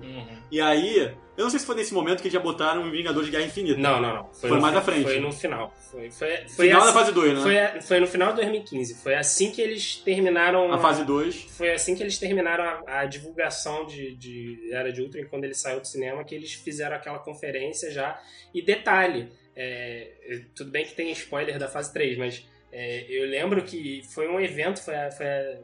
E 0.51 0.61
aí, 0.61 1.11
eu 1.37 1.43
não 1.43 1.49
sei 1.49 1.59
se 1.59 1.65
foi 1.65 1.75
nesse 1.75 1.93
momento 1.93 2.21
que 2.21 2.29
já 2.29 2.39
botaram 2.39 2.87
o 2.87 2.91
Vingadores 2.91 3.25
de 3.27 3.31
Guerra 3.31 3.45
Infinita. 3.47 3.79
Não, 3.79 3.99
não, 4.01 4.13
não. 4.15 4.33
Foi 4.33 4.49
no 4.49 4.61
mais 4.61 4.75
à 4.75 4.81
frente. 4.81 5.03
Foi 5.03 5.19
no 5.19 5.31
final. 5.31 5.73
Foi, 5.91 6.09
foi, 6.11 6.37
foi 6.47 6.67
Final 6.67 6.81
da 6.81 6.89
assim- 6.89 6.99
fase 6.99 7.11
2, 7.11 7.33
né? 7.33 7.41
Foi, 7.41 7.59
a- 7.59 7.81
foi 7.81 7.99
no 7.99 8.07
final 8.07 8.29
de 8.29 8.35
2015. 8.37 8.95
Foi 9.01 9.15
assim 9.15 9.51
que 9.51 9.61
eles 9.61 9.95
terminaram. 9.97 10.71
A 10.71 10.77
fase 10.79 11.03
2. 11.05 11.35
Foi 11.57 11.71
assim 11.71 11.95
que 11.95 12.03
eles 12.03 12.17
terminaram 12.17 12.63
a, 12.87 12.99
a 13.01 13.05
divulgação 13.05 13.85
de, 13.85 14.15
de 14.15 14.69
Era 14.71 14.91
de 14.91 15.01
Ultron, 15.01 15.25
quando 15.29 15.43
ele 15.43 15.53
saiu 15.55 15.79
do 15.79 15.87
cinema, 15.87 16.23
que 16.23 16.33
eles 16.35 16.53
fizeram 16.53 16.95
aquela 16.95 17.19
conferência 17.19 17.91
já. 17.91 18.19
E 18.53 18.61
detalhe, 18.61 19.31
é, 19.55 20.11
tudo 20.55 20.71
bem 20.71 20.85
que 20.85 20.93
tem 20.95 21.11
spoiler 21.11 21.57
da 21.59 21.67
fase 21.67 21.91
3, 21.93 22.17
mas 22.17 22.45
é, 22.71 23.05
eu 23.09 23.27
lembro 23.27 23.61
que 23.63 24.01
foi 24.13 24.27
um 24.27 24.39
evento, 24.39 24.81
foi 24.81 24.95
a- 24.95 25.11
foi 25.11 25.25
a- 25.27 25.59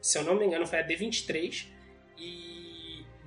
se 0.00 0.18
eu 0.18 0.22
não 0.24 0.34
me 0.34 0.44
engano, 0.46 0.66
foi 0.66 0.78
a 0.80 0.82
D23, 0.86 1.66
e 2.18 2.63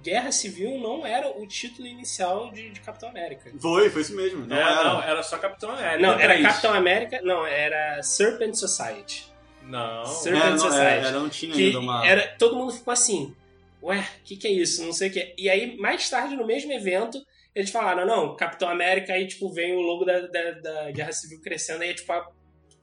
Guerra 0.10 0.32
Civil 0.32 0.80
não 0.80 1.05
era 1.05 1.28
o 1.30 1.45
título 1.47 1.88
inicial 1.88 2.49
de, 2.51 2.70
de 2.70 2.80
Capitão 2.80 3.10
América. 3.10 3.51
Foi, 3.60 3.89
foi 3.89 4.01
isso 4.01 4.16
mesmo. 4.16 4.45
Não 4.45 4.55
É, 4.55 4.62
era. 4.62 4.84
não, 4.86 5.03
era 5.03 5.22
só 5.24 5.38
Capitão 5.38 5.70
América. 5.72 5.97
Não, 5.99 6.20
era. 6.20 6.41
Capitão 6.41 6.74
América, 6.74 7.20
não, 7.24 7.45
era 7.45 8.01
Serpent 8.03 8.53
Society. 8.55 9.28
Não. 9.64 10.03
É, 10.03 10.05
Serpent 10.05 10.49
não, 10.51 10.58
Society. 10.60 10.86
é, 10.86 10.97
era, 10.99 11.12
não 11.12 11.30
tinha 11.30 11.53
que 11.53 11.66
ainda 11.68 11.80
uma. 11.80 12.08
era 12.08 12.28
todo 12.39 12.55
mundo 12.55 12.72
ficou 12.72 12.91
assim 12.93 13.36
ué 13.84 13.99
o 13.99 14.24
que, 14.24 14.36
que 14.38 14.47
é 14.47 14.51
isso 14.51 14.84
não 14.84 14.91
sei 14.93 15.10
o 15.10 15.12
que 15.12 15.36
e 15.38 15.49
aí 15.49 15.78
mais 15.78 16.10
tarde 16.10 16.36
no 16.36 16.47
mesmo 16.47 16.72
evento 16.74 17.22
eles 17.53 17.70
falaram 17.70 18.05
não 18.08 18.36
Capitão 18.36 18.70
América 18.70 19.14
aí 19.14 19.28
tipo 19.28 19.51
vem 19.53 19.76
o 19.76 19.82
logo 19.82 20.03
da, 20.05 20.22
da, 20.22 20.51
da 20.51 20.91
Guerra 20.91 21.12
Civil 21.12 21.39
crescendo 21.41 21.84
aí 21.84 21.93
tipo 21.93 22.12
a- 22.14 22.28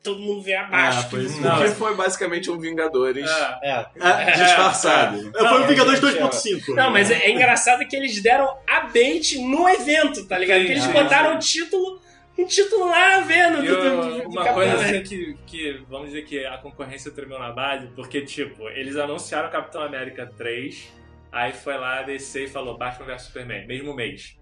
todo 0.04 0.20
mundo 0.20 0.42
vem 0.42 0.54
abaixo 0.54 0.98
Ah, 1.00 1.02
foi 1.10 1.20
que- 1.20 1.26
isso 1.26 1.40
Não, 1.40 1.56
Não, 1.56 1.62
que 1.62 1.68
foi 1.70 1.96
basicamente 1.96 2.50
um 2.50 2.58
Vingadores 2.58 3.28
É. 3.28 3.70
É, 3.72 3.86
É, 4.00 4.30
disfarçado. 4.32 5.16
é, 5.18 5.32
foi 5.32 5.40
o 5.40 5.60
Não, 5.60 5.66
Vingadores 5.66 6.00
gente, 6.00 6.18
2.5. 6.20 6.74
não 6.76 6.90
mas 6.92 7.10
é, 7.10 7.14
é 7.24 7.30
engraçado 7.30 7.86
que 7.88 7.96
eles 7.96 8.22
deram 8.22 8.56
a 8.66 8.80
bait 8.82 9.38
no 9.38 9.68
evento 9.68 10.24
tá 10.28 10.38
ligado 10.38 10.60
Sim, 10.60 10.66
que 10.66 10.72
eles 10.72 10.86
botaram 10.86 11.34
um 11.34 11.38
título 11.38 12.00
um 12.36 12.44
título 12.46 12.86
lá 12.88 13.20
vendo 13.20 13.62
do, 13.62 13.72
o- 13.72 13.76
do- 13.76 14.22
do 14.22 14.28
uma 14.28 14.44
Capitão 14.44 14.54
coisa 14.54 14.74
assim 14.74 15.02
que, 15.04 15.34
que, 15.46 15.82
vamos 15.88 16.08
dizer 16.08 16.22
que 16.22 16.44
a 16.44 16.58
concorrência 16.58 17.10
tremeu 17.12 17.38
na 17.38 17.52
base, 17.52 17.86
porque, 17.94 18.22
tipo, 18.22 18.68
eles 18.70 18.96
anunciaram 18.96 19.48
Capitão 19.50 19.80
América 19.82 20.28
3, 20.36 20.92
aí 21.30 21.52
foi 21.52 21.76
lá 21.78 22.00
a 22.00 22.02
DC 22.02 22.44
e 22.44 22.48
falou 22.48 22.76
Batman 22.76 23.06
vs 23.06 23.22
Superman, 23.22 23.64
mesmo 23.68 23.94
mês. 23.94 24.36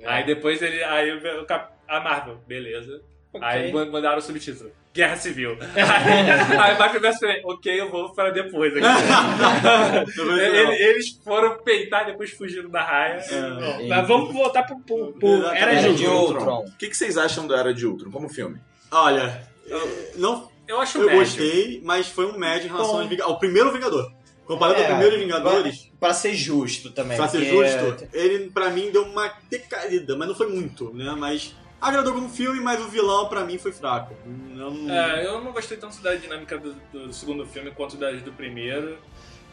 É. 0.00 0.08
Aí 0.08 0.26
depois 0.26 0.60
ele. 0.60 0.82
Aí 0.82 1.12
o 1.12 1.46
a 1.86 2.00
Marvel, 2.00 2.38
beleza. 2.48 3.00
Aí 3.40 3.70
Ok. 3.72 3.90
mandaram 3.92 4.18
o 4.18 4.20
subtítulo. 4.20 4.72
Guerra 4.92 5.16
Civil. 5.16 5.56
aí, 5.60 6.58
aí 6.58 6.76
Batman 6.76 7.00
vs 7.00 7.14
Superman, 7.14 7.42
ok, 7.44 7.80
eu 7.80 7.90
vou 7.90 8.12
para 8.12 8.30
depois 8.30 8.72
aqui. 8.76 8.84
Ele- 10.20 10.82
eles 10.82 11.20
foram 11.24 11.58
peitar 11.62 12.02
e 12.02 12.06
depois 12.12 12.30
fugiram 12.32 12.68
da 12.70 12.82
raia. 12.82 13.20
É. 13.20 13.86
mas 13.88 14.08
vamos 14.08 14.32
voltar 14.32 14.64
pro, 14.64 14.78
pro, 14.80 15.12
pro. 15.12 15.46
Era 15.46 15.72
Era 15.74 15.88
de 15.92 15.94
de 15.94 16.06
Ultron. 16.06 16.64
O 16.66 16.76
que, 16.76 16.88
que 16.88 16.96
vocês 16.96 17.16
acham 17.16 17.46
do 17.46 17.54
Era 17.54 17.72
de 17.72 17.86
Ultron 17.86 18.10
como 18.10 18.28
filme? 18.28 18.58
Olha, 18.90 19.42
é, 19.68 20.12
não, 20.16 20.50
Eu 20.66 20.80
acho 20.80 20.98
eu 20.98 21.06
médio. 21.06 21.20
gostei, 21.20 21.80
mas 21.84 22.08
foi 22.08 22.26
um 22.26 22.36
médio 22.38 22.66
em 22.66 22.70
relação 22.72 23.06
Bom. 23.06 23.22
ao 23.22 23.38
primeiro 23.38 23.70
Vingador. 23.72 24.12
Comparado 24.46 24.80
É, 24.80 24.82
ao 24.82 24.88
primeiro 24.96 25.16
Vingadores, 25.18 25.88
Pra 26.00 26.12
ser 26.12 26.34
justo 26.34 26.90
também. 26.90 27.16
pra 27.16 27.28
ser 27.28 27.44
justo, 27.44 28.08
ele 28.12 28.50
pra 28.50 28.70
mim 28.70 28.90
deu 28.90 29.04
uma 29.04 29.32
decaída, 29.48 30.16
mas 30.16 30.26
não 30.26 30.34
foi 30.34 30.48
muito, 30.48 30.92
né? 30.92 31.14
Mas 31.16 31.54
agradou 31.80 32.12
como 32.14 32.28
filme, 32.28 32.60
mas 32.60 32.80
o 32.80 32.88
vilão 32.88 33.28
pra 33.28 33.44
mim 33.44 33.58
foi 33.58 33.72
fraco. 33.72 34.14
Eu 34.26 34.70
não... 34.70 34.94
É, 34.94 35.26
eu 35.26 35.42
não 35.42 35.52
gostei 35.52 35.76
tanto 35.76 36.00
da 36.02 36.14
dinâmica 36.14 36.58
do, 36.58 36.74
do 36.92 37.12
segundo 37.12 37.46
filme 37.46 37.70
quanto 37.70 37.96
das 37.96 38.20
do 38.22 38.32
primeiro. 38.32 38.98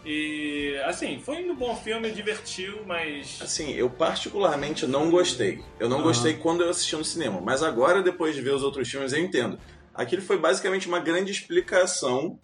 E, 0.05 0.79
assim, 0.85 1.19
foi 1.19 1.49
um 1.49 1.55
bom 1.55 1.75
filme, 1.75 2.09
divertiu, 2.11 2.81
mas. 2.85 3.39
Assim, 3.41 3.73
eu 3.73 3.89
particularmente 3.89 4.87
não 4.87 5.09
gostei. 5.09 5.61
Eu 5.79 5.89
não 5.89 5.97
Aham. 5.97 6.05
gostei 6.05 6.35
quando 6.35 6.63
eu 6.63 6.69
assisti 6.69 6.95
no 6.95 7.03
cinema. 7.03 7.41
Mas 7.41 7.61
agora, 7.61 8.01
depois 8.01 8.33
de 8.33 8.41
ver 8.41 8.53
os 8.53 8.63
outros 8.63 8.89
filmes, 8.89 9.11
eu 9.11 9.19
entendo. 9.19 9.59
Aquilo 9.93 10.21
foi 10.21 10.37
basicamente 10.37 10.87
uma 10.87 10.99
grande 10.99 11.31
explicação 11.31 12.39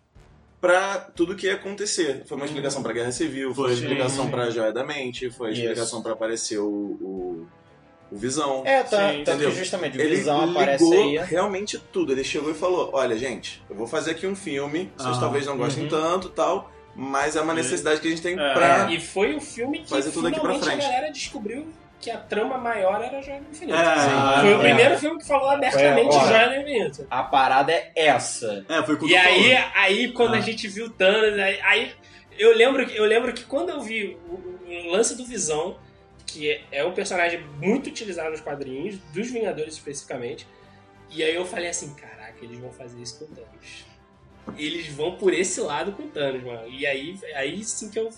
pra 0.60 0.98
tudo 0.98 1.36
que 1.36 1.46
ia 1.46 1.56
acontecer. 1.56 2.24
Foi 2.26 2.36
uma 2.36 2.46
explicação 2.46 2.82
pra 2.82 2.94
Guerra 2.94 3.12
Civil, 3.12 3.54
foi 3.54 3.66
uma 3.66 3.74
explicação 3.74 4.30
pra 4.30 4.50
Joia 4.50 4.72
da 4.72 4.84
Mente, 4.84 5.30
foi 5.30 5.52
explicação 5.52 6.02
pra 6.02 6.14
aparecer 6.14 6.58
o, 6.58 6.66
o, 6.66 7.48
o 8.14 8.18
Visão. 8.18 8.62
É, 8.66 8.84
tá, 8.84 9.12
Sim, 9.12 9.24
tanto 9.24 9.50
justamente 9.52 9.98
o 9.98 10.02
Ele 10.02 10.16
Visão 10.18 10.52
aparece 10.52 10.84
ligou 10.84 11.20
aí. 11.22 11.28
realmente 11.28 11.78
tudo. 11.92 12.12
Ele 12.12 12.24
chegou 12.24 12.52
e 12.52 12.54
falou: 12.54 12.90
Olha, 12.94 13.18
gente, 13.18 13.62
eu 13.70 13.76
vou 13.76 13.88
fazer 13.88 14.12
aqui 14.12 14.28
um 14.28 14.36
filme. 14.36 14.92
Vocês 14.98 15.18
Ah, 15.18 15.20
talvez 15.20 15.46
não 15.46 15.58
gostem 15.58 15.84
uhum. 15.84 15.90
tanto 15.90 16.30
tal, 16.30 16.72
mas 16.96 17.36
é 17.36 17.42
uma 17.42 17.54
necessidade 17.54 18.00
que 18.00 18.08
a 18.08 18.10
gente 18.12 18.22
tem 18.22 18.34
É. 18.40 18.54
pra. 18.54 18.92
E 18.92 19.00
foi 19.00 19.36
o 19.36 19.42
filme 19.42 19.80
que 19.80 19.90
Fazer 19.90 20.12
tudo 20.12 20.28
aqui 20.28 20.40
pra 20.40 20.50
finalmente 20.54 20.68
a 20.70 20.72
frente. 20.72 20.84
galera 20.92 21.12
descobriu 21.12 21.68
que 22.00 22.12
a 22.12 22.18
trama 22.18 22.58
maior 22.58 23.02
era 23.02 23.22
Joia 23.22 23.40
do 23.40 23.50
Infinito. 23.50 23.78
É, 23.78 24.40
Foi 24.42 24.54
o 24.54 24.58
é. 24.58 24.64
primeiro 24.64 24.98
filme 25.00 25.20
que 25.20 25.26
falou 25.26 25.50
abertamente 25.50 26.14
Foi. 26.14 26.28
Joia 26.28 26.50
do 26.50 26.56
Infinito. 26.56 27.08
A 27.10 27.24
parada 27.24 27.72
é 27.72 27.92
essa. 27.96 28.66
É, 28.68 28.84
foi 28.84 28.96
o 28.96 29.08
E 29.08 29.16
aí, 29.16 29.54
falou. 29.56 29.68
aí 29.76 30.12
quando 30.12 30.34
Ah. 30.34 30.38
a 30.38 30.42
gente 30.42 30.68
viu 30.68 30.90
Thanos, 30.90 31.40
aí, 31.40 31.60
aí 31.62 31.92
eu, 32.38 32.54
lembro, 32.56 32.86
que- 32.86 32.98
eu 32.98 33.06
lembro 33.06 33.32
que 33.32 33.44
quando 33.46 33.70
eu 33.70 33.80
vi 33.80 34.18
o, 34.28 34.34
o 34.90 34.92
lance 34.92 35.16
do 35.16 35.24
Visão, 35.26 35.78
que 36.34 36.50
é, 36.50 36.64
é 36.72 36.86
um 36.86 36.94
personagem 36.94 37.44
muito 37.62 37.88
utilizado 37.88 38.32
nos 38.32 38.42
quadrinhos, 38.42 38.98
dos 39.14 39.30
Vingadores 39.30 39.76
especificamente, 39.76 40.48
e 41.10 41.24
aí 41.24 41.36
eu 41.36 41.46
falei 41.46 41.70
assim, 41.70 41.94
caraca, 41.94 42.36
eles 42.42 42.58
vão 42.58 42.72
fazer 42.72 43.02
isso 43.02 43.20
com 43.20 43.26
o 43.26 43.36
Thanos. 43.36 43.86
Eles 44.58 44.88
vão 44.88 45.16
por 45.16 45.34
esse 45.34 45.62
lado 45.62 45.92
com 45.94 46.04
o 46.04 46.08
Thanos, 46.08 46.44
mano. 46.44 46.68
E 46.68 46.86
aí, 46.86 47.18
aí 47.36 47.64
sim 47.64 47.90
que 47.90 48.00
eu 48.00 48.10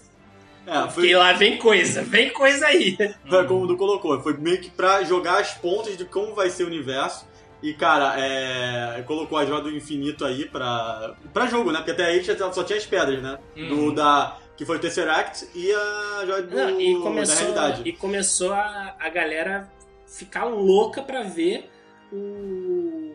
É, 0.66 0.82
foi, 0.90 1.04
fiquei 1.04 1.16
lá, 1.16 1.34
vem 1.34 1.58
coisa, 1.58 2.02
vem 2.02 2.30
coisa 2.32 2.66
aí. 2.68 2.98
foi 3.28 3.48
como 3.48 3.66
o 3.66 3.68
Du 3.68 3.78
colocou. 3.78 4.20
Foi 4.22 4.36
meio 4.38 4.60
que 4.62 4.70
pra 4.70 5.04
jogar 5.04 5.40
as 5.40 5.54
pontas 5.54 5.98
de 5.98 6.06
como 6.06 6.34
vai 6.34 6.50
ser 6.50 6.64
o 6.64 6.68
universo. 6.68 7.28
E, 7.62 7.74
cara, 7.74 8.16
é, 8.18 9.02
colocou 9.04 9.38
a 9.38 9.46
Joia 9.46 9.62
do 9.62 9.72
Infinito 9.72 10.24
aí 10.24 10.46
pra, 10.46 11.16
pra 11.34 11.48
jogo, 11.48 11.72
né? 11.72 11.80
Porque 11.80 11.92
até 11.92 12.06
aí 12.06 12.24
só 12.24 12.64
tinha 12.64 12.78
as 12.78 12.86
pedras, 12.86 13.22
né? 13.22 13.40
Do, 13.56 13.92
da, 13.92 14.38
que 14.58 14.66
foi 14.66 14.78
o 14.78 14.80
Tesseract 14.80 15.48
e 15.54 15.72
a 15.72 16.24
Joia 16.26 16.42
do, 16.44 16.56
Não, 16.56 16.82
e 16.82 16.94
da 16.96 17.00
começou, 17.02 17.38
realidade. 17.38 17.82
e 17.86 17.92
começou 17.94 18.54
a, 18.54 18.96
a 19.00 19.10
galera 19.10 19.70
ficar 20.08 20.46
louca 20.46 21.02
pra 21.02 21.24
ver 21.24 21.70
o 22.12 23.14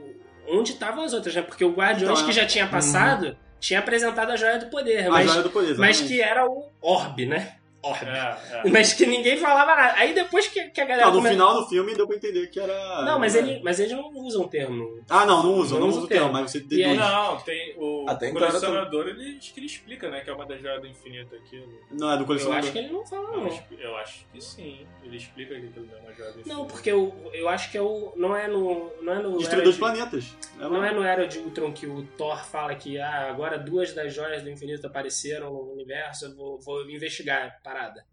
onde 0.48 0.72
estavam 0.72 1.04
as 1.04 1.12
outras, 1.12 1.34
né? 1.34 1.42
Porque 1.42 1.64
o 1.64 1.70
Guardiões 1.72 2.12
Então, 2.18 2.24
que 2.24 2.30
é. 2.30 2.42
já 2.42 2.46
tinha 2.46 2.66
passado 2.66 3.36
tinha 3.60 3.78
apresentado 3.78 4.30
a 4.30 4.36
Joia 4.36 4.58
do 4.58 4.66
Poder, 4.70 5.06
a 5.06 5.10
mas, 5.10 5.30
Joia 5.30 5.42
do 5.42 5.50
Poder, 5.50 5.76
mas 5.78 5.96
exatamente. 6.00 6.08
que 6.08 6.20
era 6.22 6.46
o 6.50 6.70
Orbe, 6.80 7.26
né? 7.26 7.56
Orbe. 7.82 8.06
É, 8.06 8.36
é. 8.66 8.70
Mas 8.70 8.92
que 8.92 9.06
ninguém 9.06 9.36
falava 9.38 9.74
nada. 9.74 9.94
Aí 9.98 10.12
depois 10.14 10.46
que, 10.48 10.68
que 10.70 10.80
a 10.80 10.84
galera. 10.84 11.06
Não, 11.06 11.14
no 11.14 11.18
come- 11.20 11.30
final 11.30 11.54
do 11.62 11.66
filme 11.68 11.94
deu 11.94 12.06
pra 12.06 12.16
entender 12.16 12.46
que 12.48 12.60
era... 12.60 13.02
Não, 13.04 13.18
mas, 13.18 13.34
é. 13.34 13.38
ele, 13.38 13.60
mas 13.62 13.80
eles 13.80 13.92
não 13.92 14.10
usam 14.10 14.42
o 14.42 14.48
termo. 14.48 15.02
Ah, 15.08 15.24
não, 15.24 15.42
não 15.42 15.54
usa, 15.54 15.74
Não 15.74 15.80
não, 15.82 15.88
usa 15.88 15.96
usa 15.98 16.06
o 16.06 16.08
termo, 16.08 16.26
termo. 16.26 16.40
mas 16.42 16.50
você 16.50 16.58
E 16.70 16.84
aí- 16.84 16.90
deduz. 16.92 16.98
Não, 16.98 17.36
tem 17.38 17.74
o 17.78 18.04
Até 18.08 18.28
então 18.28 18.40
colecionador, 18.46 19.08
ele, 19.08 19.36
acho 19.38 19.54
que 19.54 19.60
ele 19.60 19.66
explica, 19.66 20.10
né? 20.10 20.20
Que 20.20 20.30
é 20.30 20.32
uma 20.34 20.44
das 20.46 20.60
joias 20.60 20.80
do 20.80 20.86
infinito 20.86 21.34
aquilo. 21.34 21.68
Não, 21.90 22.10
é 22.12 22.16
do 22.16 22.22
Eu 22.22 22.26
colecionador. 22.26 22.62
acho 22.64 22.72
que 22.72 22.78
ele 22.78 22.92
não 22.92 23.06
fala, 23.06 23.28
Eu 23.34 23.36
não. 23.40 23.46
acho, 23.46 23.62
eu 23.78 23.96
acho 23.96 24.26
que 24.32 24.40
sim. 24.40 24.86
Ele 25.02 25.16
explica 25.16 25.54
que 25.58 25.66
aquilo 25.66 25.88
é 25.94 26.00
uma 26.00 26.12
joia 26.12 26.32
do 26.32 26.40
infinito. 26.40 26.48
Não, 26.58 26.66
porque 26.66 26.90
eu, 26.90 27.30
eu 27.32 27.48
acho 27.48 27.70
que 27.70 27.78
é 27.78 27.82
o. 27.82 28.12
Não 28.16 28.36
é 28.36 28.46
no. 28.46 28.92
Não 29.00 29.12
é 29.14 29.18
no. 29.22 29.38
Destruidor 29.38 29.72
de 29.72 29.78
planetas. 29.78 30.36
É 30.58 30.62
Não 30.64 30.84
é 30.84 30.92
no 30.92 31.02
Era 31.02 31.26
de 31.26 31.38
Ultron 31.38 31.72
que 31.72 31.86
o 31.86 32.02
Thor 32.18 32.44
fala 32.44 32.74
que 32.74 32.98
ah, 32.98 33.28
agora 33.30 33.58
duas 33.58 33.92
das 33.94 34.12
joias 34.14 34.42
do 34.42 34.50
infinito 34.50 34.86
apareceram 34.86 35.50
no 35.52 35.72
universo, 35.72 36.26
eu 36.26 36.36
vou, 36.36 36.58
vou 36.60 36.90
investigar 36.90 37.58
parada. 37.72 38.06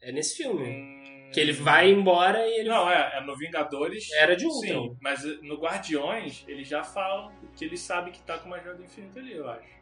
É 0.00 0.12
nesse 0.12 0.36
filme. 0.36 0.68
Hum, 0.68 1.30
Que 1.32 1.40
ele 1.40 1.52
vai 1.52 1.90
embora 1.90 2.46
e 2.46 2.60
ele. 2.60 2.68
Não, 2.68 2.88
é, 2.90 3.16
é 3.18 3.20
no 3.22 3.36
Vingadores. 3.36 4.10
Era 4.12 4.36
de 4.36 4.42
Sim, 4.42 4.72
Ultron. 4.76 4.96
mas 5.00 5.24
no 5.42 5.56
Guardiões, 5.56 6.44
eles 6.46 6.68
já 6.68 6.84
falam 6.84 7.32
que 7.56 7.64
eles 7.64 7.80
sabem 7.80 8.12
que 8.12 8.20
tá 8.22 8.38
com 8.38 8.46
uma 8.46 8.60
joia 8.60 8.74
do 8.76 8.84
infinito 8.84 9.18
ali, 9.18 9.32
eu 9.32 9.48
acho. 9.48 9.74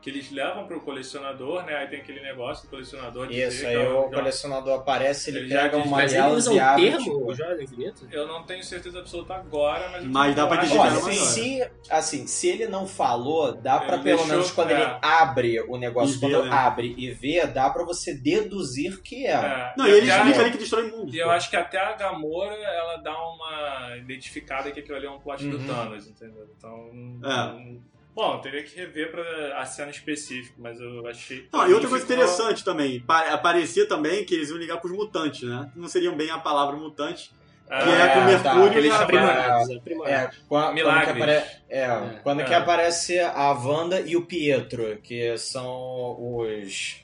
Que 0.00 0.10
eles 0.10 0.30
levam 0.30 0.64
pro 0.68 0.80
colecionador, 0.80 1.64
né? 1.64 1.74
Aí 1.74 1.88
tem 1.88 2.00
aquele 2.00 2.20
negócio 2.20 2.64
do 2.66 2.70
colecionador 2.70 3.26
dizer 3.26 3.48
Isso, 3.48 3.66
aí 3.66 3.74
é 3.74 3.88
o 3.88 4.02
uma- 4.02 4.10
colecionador 4.10 4.74
aparece, 4.78 5.28
ele 5.30 5.40
Ele 5.40 5.48
pega 5.48 5.76
diz, 5.76 5.86
uma 5.86 5.96
Mas 5.96 6.12
ele 6.12 6.22
delas 6.22 6.38
usa 6.46 6.54
e 6.54 6.56
o 6.56 6.62
abre. 6.62 6.82
termo 6.90 7.04
tipo, 7.04 7.34
do? 7.34 8.08
Eu 8.12 8.28
não 8.28 8.42
tenho 8.44 8.62
certeza 8.62 9.00
absoluta 9.00 9.34
agora, 9.34 9.88
mas... 9.90 10.04
Mas 10.04 10.36
dá 10.36 10.46
que 10.46 10.68
que 10.68 10.78
Olha, 10.78 10.90
se, 11.24 11.70
assim, 11.90 12.26
se 12.28 12.48
ele 12.48 12.68
não 12.68 12.86
falou, 12.86 13.52
dá 13.56 13.80
pra 13.80 13.94
Ele 13.96 14.04
pelo 14.04 14.16
deixou- 14.18 14.26
menos 14.36 14.50
quando 14.52 14.70
é. 14.70 14.74
ele 14.80 14.96
abre 15.02 15.60
o 15.62 15.76
negócio, 15.76 16.16
E 16.16 16.20
quando 16.20 16.42
vê, 16.44 16.48
né? 16.48 16.56
abre 16.56 16.94
e 16.96 17.10
vê, 17.10 17.46
dá 17.48 17.68
pra 17.68 17.82
você 17.84 18.14
deduzir 18.14 19.02
que 19.02 19.26
é. 19.26 19.32
É, 19.32 19.74
Não, 19.76 19.84
e 19.86 19.90
ele 19.90 20.08
explica 20.08 20.40
ali 20.40 20.50
que 20.52 20.58
destrói 20.58 20.88
mundo. 20.92 21.12
E 21.12 21.18
eu 21.18 21.28
acho 21.28 21.50
que 21.50 21.56
até 21.56 21.76
a 21.78 21.94
Gamora, 21.94 22.54
ela 22.54 22.98
dá 22.98 23.16
uma 23.18 23.96
identificada 23.96 24.70
que 24.70 24.78
aquilo 24.78 24.96
ali 24.96 25.06
é 25.06 25.10
um 25.10 25.18
plot 25.18 25.44
do 25.44 25.56
Uhum. 25.56 25.66
Thanos, 25.66 26.06
entendeu? 26.06 26.46
Então... 26.56 26.88
É. 27.24 27.78
Bom, 28.20 28.38
teria 28.40 28.64
que 28.64 28.74
rever 28.76 29.12
pra 29.12 29.60
a 29.60 29.64
cena 29.64 29.92
específica, 29.92 30.56
mas 30.58 30.80
eu 30.80 31.06
achei... 31.06 31.48
Não, 31.52 31.68
e 31.68 31.72
outra 31.72 31.88
coisa 31.88 32.04
ficou- 32.04 32.16
interessante 32.16 32.64
também, 32.64 32.98
pa- 32.98 33.28
aparecia 33.32 33.86
também 33.86 34.24
que 34.24 34.34
eles 34.34 34.48
iam 34.48 34.58
ligar 34.58 34.78
pros 34.78 34.92
mutantes, 34.92 35.48
né? 35.48 35.70
Não 35.76 35.86
seriam 35.86 36.16
bem 36.16 36.28
a 36.28 36.36
palavra 36.38 36.74
mutante, 36.76 37.30
que 37.68 37.72
é, 37.74 38.02
Ah, 38.02 38.08
com 38.14 38.18
o 38.18 38.24
Mercúrio 38.24 38.72
tá. 38.72 38.80
e 38.80 38.90
a. 38.90 40.10
É, 40.10 40.30
qua- 40.48 40.62
quando, 40.64 40.74
Milagres. 40.74 41.12
que, 41.16 41.22
apare... 41.22 41.44
é, 41.68 42.20
quando 42.24 42.40
É. 42.40 42.44
que 42.44 42.54
aparece 42.54 43.20
a 43.20 43.52
Wanda 43.52 44.00
e 44.00 44.16
o 44.16 44.26
Pietro, 44.26 44.96
que 45.00 45.38
são 45.38 46.16
os. 46.18 46.96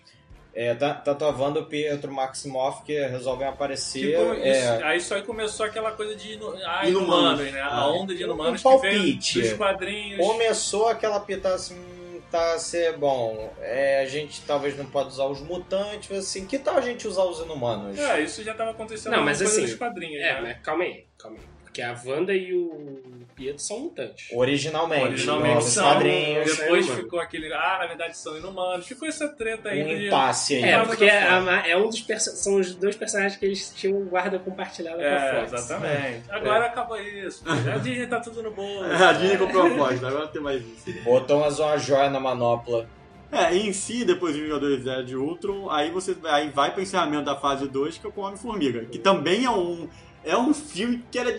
É, 0.55 0.72
tá- 0.74 0.94
Wanda 1.30 1.59
e 1.59 1.62
o 1.62 1.66
Pietro 1.66 2.12
Maximoff 2.12 2.84
que 2.84 2.92
resolvem 3.09 3.48
aparecer. 3.48 4.00
Que 4.00 4.12
come- 4.16 4.40
é, 4.40 4.50
isso- 4.76 4.84
aí 4.84 5.00
só 5.00 5.14
aí 5.16 5.22
começou 5.22 5.66
aquela 5.66 5.90
coisa 5.92 6.14
de 6.14 6.34
inu- 6.34 6.55
ah, 6.64 6.88
Inumanos. 6.88 7.40
inumanos, 7.40 7.52
né? 7.52 7.61
Ah. 7.61 7.74
A 7.80 7.88
onda 7.90 8.14
de 8.14 8.22
inumanos 8.22 8.64
Um 8.64 8.70
que 8.76 8.82
veio 8.82 8.98
palpite. 9.00 9.40
dos 9.40 9.52
quadrinhos. 9.55 10.24
Começou 10.24 10.86
aquela 10.88 11.18
pitada 11.18 11.57
assim, 11.57 11.76
tá 12.30 12.57
ser 12.59 12.96
bom. 12.96 13.52
É, 13.61 14.02
a 14.02 14.07
gente 14.07 14.42
talvez 14.42 14.76
não 14.78 14.86
pode 14.86 15.09
usar 15.09 15.24
os 15.24 15.40
mutantes, 15.40 16.16
assim, 16.16 16.46
que 16.46 16.59
tal 16.59 16.76
a 16.76 16.80
gente 16.80 17.09
usar 17.09 17.24
os 17.24 17.40
inumanos? 17.40 17.98
É, 17.98 18.20
isso 18.20 18.42
já 18.44 18.55
tava 18.55 18.70
acontecendo 18.70 19.12
Não, 19.16 19.24
mas 19.24 19.42
assim, 19.42 19.62
dos 19.62 19.74
quadrinhos, 19.74 20.22
É, 20.22 20.34
né? 20.34 20.40
mas 20.40 20.59
calma 20.62 20.84
aí, 20.84 21.05
calma 21.18 21.36
aí. 21.38 21.44
Porque 21.64 21.82
a 21.82 22.00
Wanda 22.07 22.32
e 22.32 22.55
o 22.55 23.24
Pietro 23.35 23.61
são 23.62 23.80
mutantes. 23.80 24.28
Originalmente, 24.32 25.05
Originalmente 25.05 25.64
são, 25.64 25.85
quadrinhos. 25.85 26.57
depois 26.57 26.89
ficou 26.89 27.20
aquele, 27.20 27.53
ah, 27.53 27.78
na 27.80 27.87
verdade 27.87 28.16
são 28.16 28.37
inumanos. 28.37 28.87
Ficou 28.87 29.09
essa 29.09 29.28
treta 29.28 29.68
aí 29.70 29.82
Um 29.82 29.99
de... 29.99 30.07
impasse 30.07 30.55
aí. 30.57 30.62
É, 30.64 30.85
porque 30.85 31.05
a- 31.09 31.66
é 31.66 31.76
um 31.76 31.89
dos 31.89 32.05
são 32.43 32.57
os 32.57 32.74
dois 32.74 32.97
personagens 32.97 33.37
que 33.37 33.45
eles 33.45 33.72
tinham 33.74 34.01
guarda 34.05 34.39
compartilhada 34.39 34.97
com 34.99 35.03
a 35.03 35.07
É, 35.07 35.41
Fox. 35.41 35.53
exatamente. 35.53 36.22
Agora 36.30 36.66
acabou 36.66 37.01
isso. 37.01 37.43
A 37.47 37.78
Disney 37.78 38.07
tá 38.07 38.20
tudo 38.20 38.43
no 38.43 38.51
bolso. 38.53 38.85
A 39.05 39.12
Disney 39.12 39.37
comprou 39.39 39.66
a 39.66 39.70
Fox, 39.70 40.05
agora 40.05 40.24
não 40.24 40.28
tem 40.32 40.43
mais 40.43 40.62
isso. 40.62 41.03
Botou 41.03 41.39
uma 41.39 41.76
joia 41.78 42.09
na 42.11 42.20
manopla. 42.20 42.89
É, 43.32 43.53
e 43.53 43.68
em 43.68 43.72
si, 43.72 44.05
depois 44.05 44.35
de 44.35 44.43
Vingadores 44.43 44.87
Era 44.87 45.03
de 45.03 45.16
Ultron, 45.16 45.68
aí 45.68 45.91
você 45.91 46.16
aí 46.24 46.51
vai 46.51 46.72
pro 46.72 46.80
encerramento 46.82 47.24
da 47.24 47.35
fase 47.35 47.66
2, 47.66 47.99
que 47.99 48.07
é 48.07 48.11
com 48.11 48.20
o 48.20 48.24
Homem-Formiga. 48.24 48.85
Que 48.85 48.99
também 48.99 49.45
é 49.45 49.51
um, 49.51 49.89
é 50.24 50.37
um 50.37 50.55
filme 50.55 51.05
que 51.11 51.18
era 51.18 51.32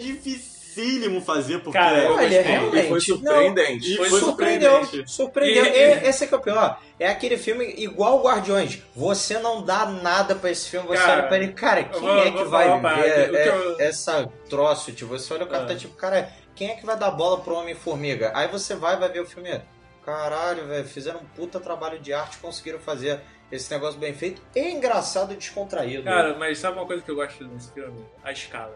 dificílimo 0.76 1.22
fazer, 1.22 1.60
porque... 1.60 1.78
Cara, 1.78 1.98
eu 2.00 2.12
Olha, 2.14 2.22
gostei. 2.24 2.42
realmente. 2.42 2.86
E 2.86 2.90
foi 2.90 3.02
surpreendente. 3.02 3.94
E 3.94 3.98
foi 3.98 4.10
surpreendeu. 4.20 4.72
surpreendente. 4.84 5.12
Surpreendeu. 5.12 5.66
E- 5.66 5.70
E- 5.70 6.08
esse 6.10 6.24
é 6.24 6.28
que 6.28 6.34
é 6.34 6.38
o 6.38 6.42
pior. 6.42 6.80
É 7.00 7.08
aquele 7.10 7.38
filme 7.38 7.66
igual 7.78 8.22
Guardiões. 8.22 8.82
Você 8.96 9.40
não 9.40 9.64
dá 9.64 9.86
nada 9.86 10.36
pra 10.36 10.52
esse 10.52 10.70
filme. 10.70 10.88
Você 10.88 10.98
Cara, 11.02 11.14
olha 11.20 11.28
pra 11.28 11.38
ele, 11.38 11.54
cara, 11.54 11.84
quem 11.84 12.00
vou- 12.02 12.18
é 12.20 12.32
que 12.32 12.44
vai 12.46 12.80
ver 12.82 13.36
é- 13.36 13.48
eu- 13.50 13.80
essa 13.80 14.28
troço? 14.50 14.92
Tipo, 14.92 15.10
você 15.18 15.34
olha 15.34 15.46
o 15.46 15.48
cara 15.48 15.64
É. 15.64 15.68
tá 15.68 15.76
tipo, 15.76 15.96
cara, 15.96 16.30
quem 16.56 16.70
é 16.70 16.76
que 16.76 16.86
vai 16.86 16.98
dar 16.98 17.12
bola 17.12 17.40
pro 17.40 17.56
Homem-Formiga? 17.56 18.32
Aí 18.36 18.48
você 18.48 18.76
vai 18.76 18.98
vai 18.98 19.10
ver 19.10 19.22
o 19.22 19.26
filme. 19.26 19.62
Caralho, 20.06 20.68
velho, 20.68 20.86
fizeram 20.88 21.20
um 21.22 21.26
puta 21.36 21.60
trabalho 21.60 21.98
de 22.00 22.14
arte, 22.14 22.38
conseguiram 22.38 22.78
fazer 22.80 23.20
esse 23.52 23.72
negócio 23.72 24.00
bem 24.00 24.14
feito 24.14 24.40
e 24.56 24.60
engraçado 24.70 25.34
e 25.34 25.36
descontraído. 25.36 26.04
Cara, 26.04 26.36
mas 26.38 26.60
sabe 26.60 26.78
uma 26.78 26.86
coisa 26.86 27.02
que 27.02 27.10
eu 27.10 27.16
gosto 27.16 27.44
nesse 27.48 27.72
filme? 27.74 28.06
A 28.24 28.32
escala. 28.32 28.76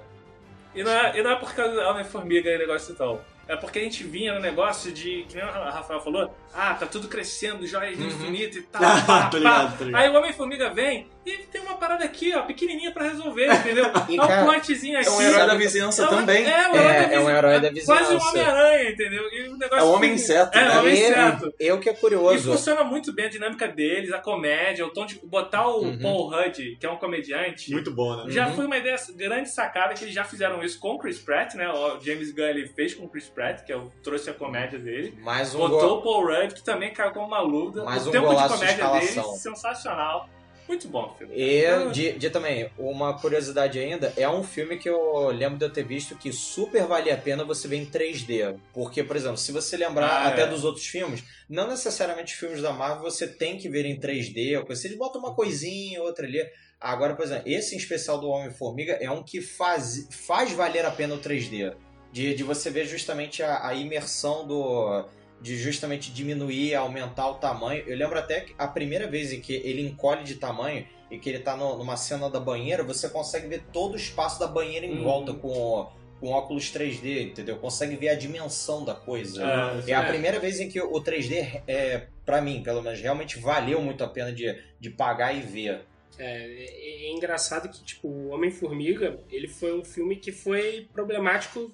E 0.80 0.84
não 0.84 0.91
é, 0.91 1.17
e 1.19 1.21
não 1.23 1.32
é 1.32 1.36
por 1.36 1.53
causa 1.53 1.73
do 1.73 1.82
Homem-Formiga 1.82 2.49
e 2.49 2.57
negócio 2.57 2.93
e 2.93 2.95
tal. 2.95 3.21
É 3.47 3.55
porque 3.55 3.80
a 3.80 3.82
gente 3.82 4.03
vinha 4.03 4.34
no 4.34 4.39
negócio 4.39 4.91
de, 4.91 5.25
que 5.27 5.36
nem 5.36 5.43
a 5.43 5.69
Rafael 5.71 5.99
falou, 5.99 6.34
ah, 6.53 6.75
tá 6.75 6.86
tudo 6.86 7.07
crescendo, 7.07 7.65
joias 7.65 7.97
do 7.97 8.03
Uhum. 8.03 8.09
infinito 8.11 8.59
e 8.59 8.61
tal. 8.71 8.82
Pá, 8.82 9.01
pá. 9.01 9.30
ligado, 9.38 9.84
ligado. 9.84 9.95
Aí 10.01 10.09
o 10.09 10.17
Homem-Formiga 10.17 10.70
vem 10.70 11.09
E 11.25 11.37
tem 11.51 11.62
uma 11.62 11.75
parada 11.78 12.05
aqui, 12.05 12.33
ó, 12.33 12.41
pequenininha 12.43 12.91
pra 12.91 13.04
resolver, 13.09 13.46
entendeu? 13.54 13.86
E, 14.09 14.17
é 14.17 14.24
um 14.24 14.28
cara, 14.28 14.46
plotzinho 14.46 14.97
aqui. 14.97 15.08
É 15.08 15.12
um 15.12 15.21
herói 15.21 15.47
da 15.47 15.55
vizinhança 15.55 16.04
É 16.04 16.05
um- 16.05 16.09
também. 16.09 16.46
É, 16.46 16.67
um 16.70 16.75
É, 16.75 16.79
herói 16.79 16.79
da 16.79 16.79
é 16.79 17.20
um 17.20 17.25
vizinhança. 17.25 17.37
herói 17.37 17.59
da 17.59 17.70
Quase 17.70 18.04
um 18.16 18.17
vizinhança. 18.17 18.29
Homem-Aranha, 18.29 18.89
entendeu? 18.91 19.24
E 19.33 19.50
o 19.50 19.58
negócio 19.58 19.78
É 19.78 19.83
o 19.83 19.91
Homem 19.91 20.17
fica- 20.17 20.24
Inseto, 20.24 20.58
É, 20.58 20.62
né? 20.67 20.75
o 20.75 20.79
Homem 20.79 20.93
E- 20.93 21.00
Inseto. 21.09 21.54
Eu 21.59 21.79
que 21.79 21.89
é 21.89 21.91
E 21.91 21.96
curioso. 21.96 22.51
funciona 22.51 22.83
muito 22.83 23.13
bem 23.13 23.25
a 23.25 23.29
dinâmica 23.29 23.67
deles, 23.67 24.12
a 24.12 24.20
comédia, 24.20 24.86
o 24.86 24.89
tom 24.89 25.05
de 25.05 25.20
botar 25.24 25.67
o 25.67 25.82
Uhum. 25.83 26.00
Paul 26.00 26.29
Rudd, 26.32 26.78
que 26.79 26.86
é 26.86 26.89
um 26.89 26.97
comediante. 26.97 27.71
Muito 27.71 27.93
bom, 27.93 28.16
né? 28.16 28.32
Já 28.32 28.47
Uhum. 28.47 28.55
foi 28.55 28.66
uma 28.66 28.78
ideia 28.78 28.96
grande 29.16 29.50
sacada 29.50 29.93
que 29.93 30.05
eles 30.05 30.16
já 30.16 30.24
fizeram 30.24 30.63
isso 30.63 30.79
com 30.79 30.91
o 30.93 30.97
Chris 30.97 31.20
Pratt, 31.20 31.54
né? 31.54 31.70
O 31.70 32.00
James 32.00 32.32
Gunn 32.32 32.46
ele 32.47 32.67
fez 32.67 32.93
com 32.96 33.05
o 33.05 33.09
Chris 33.09 33.28
Pratt, 33.28 33.63
que 33.66 33.71
é 33.71 33.78
o, 33.78 33.91
trouxe 34.01 34.29
a 34.29 34.33
comédia 34.33 34.79
dele. 34.79 35.13
Mais 35.21 35.54
um 35.54 35.59
Botou 35.59 35.79
gol. 35.79 35.97
o 36.00 36.01
Paul 36.01 36.25
Rudd, 36.28 36.54
que 36.55 36.63
também 36.63 36.91
caiu 36.93 37.12
como 37.12 37.28
uma 37.28 37.41
luta. 37.41 37.83
Mais 37.83 38.05
o 38.05 38.09
um 38.09 38.12
tempo 38.12 38.29
de 38.29 38.36
de 38.41 38.47
comédia 38.47 38.71
escalação. 38.74 39.24
dele, 39.24 39.37
sensacional. 39.37 40.29
Muito 40.70 40.87
bom 40.87 41.12
o 41.12 41.17
filme. 41.17 41.33
E 41.36 41.91
de, 41.91 42.12
de 42.12 42.29
também, 42.29 42.70
uma 42.78 43.20
curiosidade 43.20 43.79
ainda, 43.79 44.13
é 44.16 44.29
um 44.29 44.43
filme 44.43 44.78
que 44.78 44.87
eu 44.87 45.29
lembro 45.29 45.58
de 45.58 45.66
eu 45.66 45.74
ter 45.74 45.83
visto 45.83 46.16
que 46.16 46.32
super 46.32 46.86
vale 46.86 47.09
a 47.09 47.17
pena 47.17 47.43
você 47.43 47.67
ver 47.67 47.78
em 47.78 47.87
3D. 47.87 48.55
Porque, 48.71 49.04
por 49.04 49.16
exemplo, 49.16 49.37
se 49.37 49.51
você 49.51 49.75
lembrar 49.75 50.08
Ah, 50.08 50.28
até 50.28 50.43
é. 50.43 50.46
dos 50.46 50.63
outros 50.63 50.86
filmes, 50.86 51.24
não 51.50 51.67
necessariamente 51.67 52.36
os 52.36 52.39
filmes 52.39 52.62
da 52.62 52.71
Marvel 52.71 53.01
você 53.01 53.28
tem 53.28 53.58
que 53.58 53.67
ver 53.67 53.83
em 53.83 54.00
3D, 54.00 54.59
ou 54.59 54.66
coisa. 54.66 54.86
Eles 54.86 54.96
botam 54.96 55.20
uma 55.20 55.33
coisinha, 55.33 56.04
outra 56.04 56.28
ali. 56.28 56.39
Agora, 56.79 57.16
por 57.16 57.25
exemplo, 57.25 57.50
esse 57.50 57.74
em 57.74 57.79
especial 57.79 58.20
do 58.21 58.29
Homem-Formiga 58.29 58.93
é 59.01 59.09
um 59.09 59.24
que 59.24 59.41
faz, 59.41 60.08
faz 60.12 60.51
valer 60.51 60.86
a 60.86 60.91
pena 60.91 61.16
o 61.16 61.20
3D. 61.20 61.75
De, 62.12 62.36
de 62.36 62.43
você 62.43 62.70
ver 62.70 62.86
justamente 62.86 63.41
a, 63.41 63.67
a 63.67 63.74
imersão 63.74 64.46
do. 64.47 65.04
De 65.41 65.55
justamente 65.57 66.11
diminuir, 66.11 66.75
aumentar 66.75 67.29
o 67.29 67.36
tamanho. 67.36 67.83
Eu 67.87 67.95
lembro 67.97 68.20
até 68.20 68.41
que 68.41 68.53
a 68.57 68.67
primeira 68.67 69.07
vez 69.07 69.32
em 69.32 69.39
que 69.39 69.53
ele 69.53 69.82
encolhe 69.82 70.24
de 70.24 70.36
tamanho 70.36 70.86
e 71.09 71.17
que 71.17 71.29
ele 71.29 71.39
tá 71.39 71.55
no- 71.55 71.78
numa 71.78 71.95
cena 71.95 72.29
da 72.29 72.39
banheira, 72.39 72.83
você 72.83 73.07
consegue 73.09 73.47
ver 73.47 73.63
todo 73.71 73.93
o 73.93 73.95
espaço 73.95 74.39
da 74.39 74.47
banheira 74.47 74.86
em 74.86 74.97
Uhum. 74.97 75.03
volta 75.03 75.33
com, 75.33 75.89
com 76.20 76.28
óculos 76.28 76.70
3D, 76.71 77.24
entendeu? 77.32 77.57
Consegue 77.57 77.95
ver 77.95 78.09
a 78.09 78.16
dimensão 78.16 78.83
da 78.83 78.93
coisa. 78.93 79.41
É, 79.87 79.91
É 79.91 79.95
a 79.95 80.03
é. 80.03 80.07
primeira 80.07 80.39
vez 80.39 80.59
em 80.59 80.67
que 80.70 80.79
o 80.82 80.99
3D, 81.01 81.61
é, 81.66 82.07
para 82.25 82.41
mim, 82.41 82.61
pelo 82.61 82.82
menos, 82.82 82.99
realmente 82.99 83.39
valeu 83.39 83.82
muito 83.82 84.03
a 84.03 84.07
pena 84.07 84.32
de, 84.33 84.61
de 84.79 84.89
pagar 84.89 85.33
e 85.33 85.39
ver. 85.41 85.82
É, 86.17 86.25
é- 86.25 87.05
é 87.07 87.11
engraçado 87.13 87.70
que, 87.70 87.82
tipo, 87.83 88.09
o 88.09 88.28
Homem-Formiga, 88.32 89.20
ele 89.32 89.47
foi 89.47 89.74
um 89.79 89.86
filme 89.86 90.17
que 90.17 90.33
foi 90.33 90.87
problemático 90.93 91.71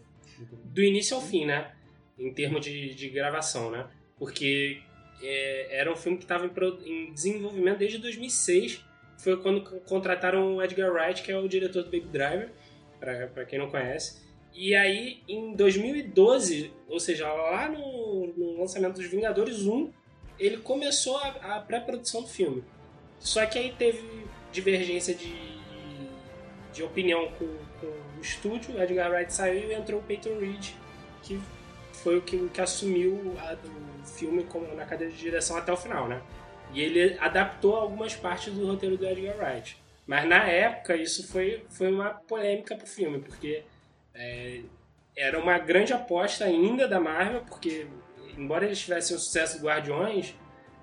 do 0.65 0.83
início 0.83 1.15
ao 1.15 1.21
fim, 1.21 1.45
né? 1.45 1.71
Em 2.17 2.33
termos 2.33 2.63
de, 2.63 2.93
de 2.93 3.09
gravação, 3.09 3.69
né? 3.69 3.87
Porque 4.17 4.81
é, 5.21 5.79
era 5.79 5.91
um 5.91 5.95
filme 5.95 6.17
que 6.17 6.23
estava 6.23 6.45
em, 6.45 6.51
em 6.85 7.13
desenvolvimento 7.13 7.79
desde 7.79 7.97
2006. 7.97 8.83
Foi 9.17 9.41
quando 9.41 9.61
contrataram 9.81 10.55
o 10.55 10.63
Edgar 10.63 10.91
Wright, 10.91 11.21
que 11.21 11.31
é 11.31 11.37
o 11.37 11.47
diretor 11.47 11.83
do 11.83 11.91
Baby 11.91 12.07
Driver, 12.11 12.51
pra 12.99 13.45
quem 13.45 13.59
não 13.59 13.69
conhece. 13.69 14.25
E 14.53 14.73
aí, 14.73 15.21
em 15.27 15.53
2012, 15.53 16.71
ou 16.87 16.99
seja, 16.99 17.31
lá 17.31 17.67
no, 17.67 18.27
no 18.37 18.59
lançamento 18.59 18.95
dos 18.95 19.05
Vingadores 19.05 19.65
1, 19.65 19.91
ele 20.39 20.57
começou 20.57 21.17
a, 21.17 21.27
a 21.55 21.59
pré-produção 21.59 22.21
do 22.21 22.27
filme. 22.27 22.63
Só 23.19 23.45
que 23.45 23.59
aí 23.59 23.73
teve 23.77 24.01
divergência 24.53 25.13
de, 25.13 25.33
de 26.73 26.83
opinião 26.83 27.27
com, 27.33 27.45
com 27.81 27.87
o 27.87 28.21
estúdio, 28.21 28.81
Edgar 28.81 29.11
Wright 29.11 29.33
saiu 29.33 29.69
e 29.69 29.73
entrou 29.73 29.99
o 29.99 30.03
Peyton 30.03 30.39
Reed, 30.39 30.69
que 31.21 31.39
foi 31.95 32.17
o 32.17 32.22
que, 32.22 32.35
o 32.35 32.49
que 32.49 32.61
assumiu 32.61 33.35
a- 33.39 33.55
o 34.01 34.05
filme 34.05 34.43
como, 34.43 34.73
na 34.76 34.85
cadeira 34.85 35.11
de 35.11 35.19
direção 35.19 35.57
até 35.57 35.72
o 35.72 35.77
final, 35.77 36.07
né? 36.07 36.22
E 36.73 36.81
ele 36.81 37.17
adaptou 37.19 37.76
algumas 37.76 38.15
partes 38.15 38.53
do 38.53 38.65
roteiro 38.67 38.97
do 38.97 39.05
Edgar 39.07 39.38
Wright. 39.38 39.77
Mas 40.05 40.27
na 40.27 40.43
época 40.47 40.95
isso 40.95 41.27
foi, 41.27 41.65
foi 41.69 41.91
uma 41.91 42.09
polêmica 42.09 42.76
pro 42.76 42.85
filme, 42.88 43.19
porque 43.19 43.63
é, 44.13 44.61
era 45.15 45.39
uma 45.39 45.57
grande 45.57 45.93
aposta 45.93 46.45
ainda 46.45 46.88
da 46.88 46.99
Marvel, 46.99 47.41
porque 47.41 47.88
embora 48.38 48.65
eles 48.65 48.80
tivessem 48.80 49.15
o 49.15 49.19
sucesso 49.19 49.59
do 49.59 49.65
Guardiões, 49.65 50.35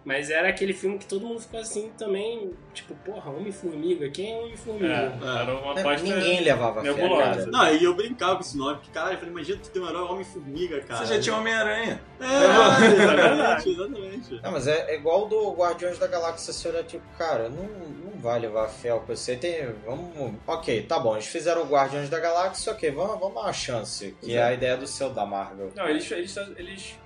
mas 0.05 0.31
era 0.31 0.49
aquele 0.49 0.73
filme 0.73 0.99
que 0.99 1.07
todo 1.07 1.27
mundo 1.27 1.41
ficou 1.41 1.61
assim 1.61 1.91
também, 1.97 2.53
tipo, 2.75 2.95
porra, 2.97 3.31
Homem-Formiga, 3.31 4.09
quem 4.11 4.33
é 4.33 4.37
Homem-Formiga? 4.37 5.19
É, 5.23 5.43
era 5.43 5.55
uma 5.55 5.73
aposta 5.73 6.03
Ninguém 6.07 6.41
levava 6.41 6.83
fé, 6.83 6.93
nebulosa. 6.93 7.23
cara. 7.23 7.47
Não, 7.47 7.75
e 7.75 7.85
eu 7.85 7.95
brincava 7.95 8.35
com 8.37 8.41
esse 8.41 8.57
nome, 8.57 8.77
porque 8.77 8.91
caralho, 8.91 9.15
eu 9.15 9.19
falei, 9.19 9.33
imagina 9.33 9.61
tu 9.63 9.71
ter 9.71 9.81
um 9.81 9.89
herói 9.89 10.03
Homem-Formiga, 10.03 10.81
cara. 10.81 11.07
Você 11.07 11.15
já 11.15 11.21
tinha 11.21 11.37
Homem-Aranha. 11.37 12.01
É, 12.21 12.27
verdade. 12.27 12.89
exatamente, 12.89 13.71
exatamente. 13.71 14.41
Não, 14.43 14.53
mas 14.53 14.67
é, 14.67 14.91
é 14.91 14.97
igual 14.97 15.29
do 15.29 15.53
Guardiões 15.53 15.99
da 15.99 16.07
Galáxia, 16.07 16.53
você 16.53 16.69
olha 16.69 16.83
tipo, 16.83 17.05
cara, 17.17 17.49
não, 17.49 17.65
não 17.65 18.19
vai 18.21 18.39
levar 18.39 18.69
fé 18.69 18.91
ao 18.91 19.01
que 19.01 19.09
você 19.09 19.37
tem. 19.37 19.73
Vamos. 19.87 20.35
Ok, 20.47 20.83
tá 20.83 20.99
bom, 20.99 21.15
eles 21.15 21.27
fizeram 21.27 21.63
o 21.63 21.67
Guardiões 21.67 22.09
da 22.09 22.19
Galáxia, 22.19 22.73
ok, 22.73 22.91
vamos, 22.91 23.19
vamos 23.19 23.35
dar 23.35 23.41
uma 23.43 23.53
chance. 23.53 24.17
Que 24.21 24.37
é 24.37 24.43
a 24.43 24.53
ideia 24.53 24.77
do 24.77 24.87
seu 24.87 25.11
da 25.11 25.25
Marvel. 25.27 25.71
Não, 25.75 25.89
eles, 25.89 26.11
eles, 26.11 26.37
eles 26.57 26.99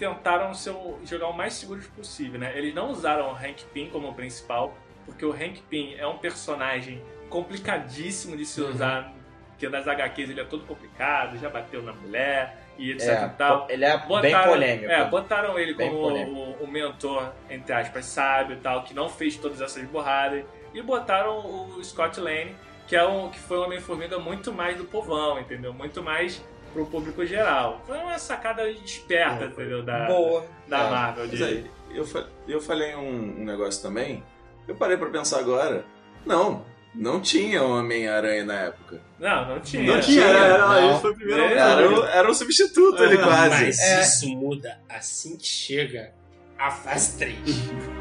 tentaram 0.00 0.52
ser 0.54 0.70
o- 0.70 0.98
jogar 1.04 1.28
o 1.28 1.32
mais 1.32 1.52
seguro 1.52 1.80
possível, 1.94 2.40
né? 2.40 2.52
Eles 2.56 2.74
não 2.74 2.90
usaram 2.90 3.28
o 3.28 3.34
Hank 3.36 3.62
Pym 3.72 3.90
como 3.90 4.12
principal, 4.14 4.74
porque 5.04 5.24
o 5.24 5.30
Hank 5.30 5.60
Pym 5.68 5.94
é 5.98 6.06
um 6.06 6.16
personagem 6.16 7.00
complicadíssimo 7.28 8.36
de 8.36 8.46
se 8.46 8.60
Uhum. 8.62 8.70
usar, 8.70 9.12
porque 9.50 9.68
nas 9.68 9.86
HQs 9.86 10.30
ele 10.30 10.40
é 10.40 10.44
todo 10.44 10.64
complicado, 10.64 11.38
já 11.38 11.50
bateu 11.50 11.82
na 11.82 11.92
mulher 11.92 12.56
e 12.78 12.92
etc 12.92 13.08
É, 13.08 13.24
e 13.26 13.28
tal. 13.30 13.66
ele 13.68 13.84
é 13.84 13.98
bem 13.98 14.06
Botaram- 14.08 14.50
polêmico. 14.52 14.90
É, 14.90 15.04
botaram 15.04 15.58
ele 15.58 15.74
Bem 15.74 15.90
como 15.90 16.08
o, 16.08 16.64
o 16.64 16.66
mentor, 16.66 17.30
entre 17.50 17.72
aspas, 17.74 18.06
sábio 18.06 18.56
e 18.56 18.60
tal, 18.60 18.82
que 18.84 18.94
não 18.94 19.08
fez 19.10 19.36
todas 19.36 19.60
essas 19.60 19.84
borradas. 19.86 20.44
E 20.72 20.80
botaram 20.80 21.38
o 21.76 21.84
Scott 21.84 22.18
Lane, 22.18 22.56
que, 22.86 22.96
é 22.96 23.04
um, 23.06 23.28
que 23.28 23.38
foi 23.38 23.58
um 23.58 23.64
Homem-Formiga 23.64 24.18
muito 24.18 24.50
mais 24.52 24.76
do 24.78 24.84
povão, 24.84 25.38
entendeu? 25.38 25.74
Muito 25.74 26.02
mais 26.02 26.42
pro 26.72 26.86
público 26.86 27.24
geral. 27.26 27.82
Foi 27.86 27.98
uma 27.98 28.18
sacada 28.18 28.68
esperta, 28.70 29.46
entendeu? 29.46 29.82
Da, 29.82 30.06
Boa. 30.06 30.46
da 30.68 30.78
É. 30.86 30.90
Marvel. 30.90 31.26
Mas 31.28 31.38
De... 31.38 31.44
aí, 31.44 31.70
eu, 31.92 32.04
fa- 32.06 32.26
eu 32.48 32.60
falei 32.60 32.94
um, 32.94 33.40
um 33.40 33.44
negócio 33.44 33.82
também. 33.82 34.22
Eu 34.68 34.74
parei 34.74 34.96
pra 34.96 35.08
pensar 35.10 35.38
agora. 35.40 35.84
Não, 36.24 36.64
não 36.94 37.20
tinha 37.20 37.62
Homem-Aranha 37.62 38.44
na 38.44 38.54
época. 38.54 39.00
Não, 39.18 39.48
não 39.48 39.60
tinha. 39.60 39.92
Não 39.94 40.00
tinha, 40.00 40.24
era, 40.24 40.38
era, 40.46 40.66
Não. 40.68 40.90
ele 40.90 40.98
foi 41.00 41.10
o 41.10 41.14
primeiro 41.14 41.42
É. 41.42 41.52
Era, 41.58 41.88
o- 41.90 42.04
era 42.04 42.30
um 42.30 42.34
substituto 42.34 43.02
ali 43.02 43.14
É, 43.16 43.22
quase. 43.22 43.64
Mas 43.64 43.78
É. 43.80 44.00
isso 44.00 44.28
muda 44.36 44.78
assim 44.88 45.36
que 45.36 45.46
chega 45.46 46.12
a 46.58 46.70
fase 46.70 47.18
3. 47.18 47.36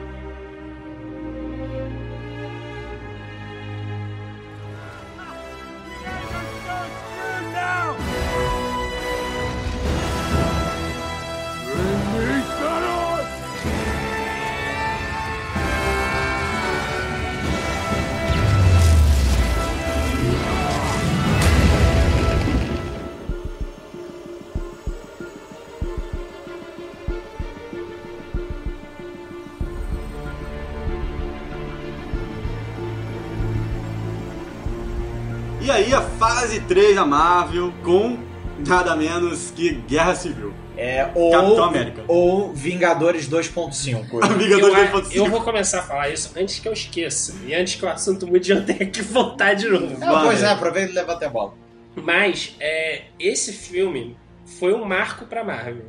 3 36.70 36.96
da 36.96 37.06
Marvel 37.06 37.74
com 37.84 38.18
nada 38.66 38.96
menos 38.96 39.52
que 39.52 39.72
Guerra 39.88 40.16
Civil. 40.16 40.54
É, 40.78 41.10
ou, 41.14 41.30
Capitão 41.32 41.64
América. 41.66 42.04
ou 42.08 42.54
Vingadores 42.54 43.28
2.5. 43.28 44.24
Amiga 44.24 44.54
Eu, 44.56 44.60
do 44.62 44.74
a- 44.74 44.88
2.5. 45.02 45.14
eu 45.16 45.26
vou 45.26 45.42
começar 45.42 45.80
a 45.80 45.84
falar 45.84 46.10
isso 46.10 46.32
antes 46.38 46.60
que 46.60 46.70
eu 46.70 46.72
esqueça. 46.72 47.36
E 47.46 47.54
antes 47.54 47.76
que 47.76 47.84
o 47.84 47.90
assunto 47.90 48.26
mude, 48.26 48.52
eu 48.52 48.64
tenha 48.66 48.86
que 48.86 49.02
voltar 49.02 49.56
de 49.56 49.68
novo. 49.68 49.98
Não, 50.00 50.22
pois 50.22 50.42
é, 50.42 50.48
aproveita 50.48 50.92
e 50.92 50.96
leva 50.96 51.12
até 51.14 51.26
a 51.26 51.30
bola. 51.30 51.54
Mas 51.98 52.56
é, 52.62 53.02
esse 53.20 53.52
filme 53.52 54.16
foi 54.46 54.74
um 54.74 54.86
marco 54.86 55.26
pra 55.26 55.44
Marvel. 55.44 55.88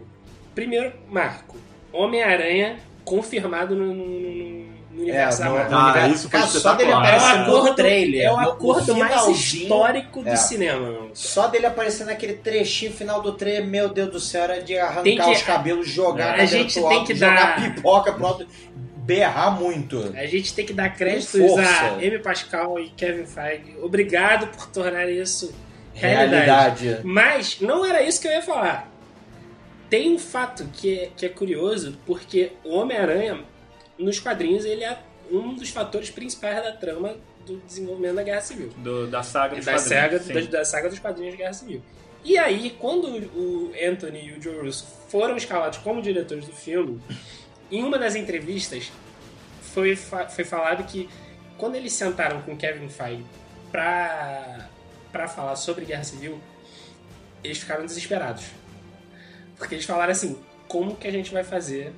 Primeiro 0.56 0.92
marco: 1.08 1.56
Homem-Aranha 1.92 2.78
confirmado 3.04 3.76
no, 3.76 3.94
no- 3.94 4.04
no- 4.20 4.69
no 5.00 5.06
universo 5.06 5.38
da 5.40 5.44
no- 5.46 5.54
Marvel. 5.54 5.78
Ah, 5.78 5.84
universo- 5.90 6.14
isso 6.14 6.28
foi 6.30 6.40
Cara, 6.40 6.50
só 6.52 6.74
dele. 6.74 6.90
É 6.90 6.94
o 6.94 6.98
aparecer 6.98 7.38
no 7.38 7.42
acordo, 7.56 7.74
trailer. 7.74 8.22
é 8.22 8.32
o 8.32 8.36
acordo 8.38 8.96
mais 8.96 9.28
histórico 9.28 10.22
do 10.22 10.28
É. 10.28 10.36
cinema. 10.36 10.80
meu. 10.90 11.10
Só 11.14 11.46
dele 11.48 11.66
aparecer 11.66 12.04
naquele 12.06 12.34
trechinho 12.34 12.92
final 12.92 13.20
do 13.20 13.32
trailer, 13.32 13.66
meu 13.66 13.88
Deus 13.88 14.10
do 14.10 14.20
céu, 14.20 14.44
era 14.44 14.62
de 14.62 14.78
arrancar 14.78 15.02
Tem 15.02 15.16
que- 15.18 15.30
os 15.30 15.42
cabelos, 15.42 15.88
jogar 15.88 16.34
A 16.38 16.44
gente 16.44 16.74
tem 16.74 16.84
alto, 16.84 17.04
que 17.06 17.14
jogar 17.14 17.34
dar- 17.56 17.74
pipoca 17.74 18.12
pro 18.12 18.26
alto, 18.26 18.46
berrar 18.96 19.50
muito. 19.58 20.12
A 20.16 20.26
gente 20.26 20.54
tem 20.54 20.64
que 20.64 20.72
dar 20.72 20.90
créditos 20.90 21.34
a 21.58 21.94
Amy 21.94 22.18
Pascal 22.20 22.78
e 22.78 22.90
Kevin 22.90 23.26
Feige. 23.26 23.76
Obrigado 23.82 24.46
por 24.48 24.66
tornar 24.66 25.08
isso 25.08 25.52
realidade. 25.92 26.44
Realidade. 26.84 27.00
Mas 27.02 27.60
não 27.60 27.84
era 27.84 28.02
isso 28.02 28.20
que 28.20 28.28
eu 28.28 28.32
ia 28.32 28.42
falar. 28.42 28.88
Tem 29.88 30.14
um 30.14 30.18
fato 30.18 30.68
que 30.72 31.00
é, 31.00 31.08
que 31.16 31.26
é 31.26 31.28
curioso, 31.28 31.98
porque 32.06 32.52
o 32.62 32.76
Homem-Aranha, 32.76 33.40
nos 34.00 34.18
quadrinhos, 34.18 34.64
ele 34.64 34.84
é 34.84 34.98
um 35.30 35.54
dos 35.54 35.70
fatores 35.70 36.10
principais 36.10 36.56
da 36.56 36.72
trama 36.72 37.16
do 37.46 37.56
desenvolvimento 37.60 38.16
da 38.16 38.22
Guerra 38.22 38.40
Civil. 38.40 38.68
Do- 38.78 39.06
da 39.06 39.22
saga 39.22 39.56
dos 39.56 39.64
da 39.64 39.72
quadrinhos, 39.72 40.22
saga, 40.26 40.40
da, 40.40 40.58
da 40.58 40.64
saga 40.64 40.88
dos 40.88 40.98
quadrinhos 40.98 41.32
de 41.32 41.38
Guerra 41.38 41.52
Civil. 41.52 41.82
E 42.24 42.36
aí, 42.36 42.76
quando 42.78 43.06
o 43.08 43.72
Anthony 43.82 44.26
e 44.28 44.32
o 44.32 44.42
Joe 44.42 44.58
Russo 44.60 44.86
foram 45.08 45.36
escalados 45.36 45.78
como 45.78 46.02
diretores 46.02 46.46
do 46.46 46.52
filme, 46.52 47.00
em 47.70 47.82
uma 47.82 47.98
das 47.98 48.14
entrevistas 48.14 48.90
foi, 49.62 49.96
foi 49.96 50.44
falado 50.44 50.84
que 50.84 51.08
quando 51.56 51.76
eles 51.76 51.92
sentaram 51.92 52.42
com 52.42 52.56
Kevin 52.56 52.88
Feige 52.88 53.24
pra, 53.70 54.68
pra 55.12 55.28
falar 55.28 55.56
sobre 55.56 55.84
Guerra 55.84 56.04
Civil, 56.04 56.38
eles 57.42 57.58
ficaram 57.58 57.86
desesperados. 57.86 58.44
Porque 59.56 59.74
eles 59.74 59.84
falaram 59.86 60.12
assim, 60.12 60.38
como 60.68 60.96
que 60.96 61.06
a 61.06 61.10
gente 61.10 61.32
vai 61.32 61.44
fazer 61.44 61.92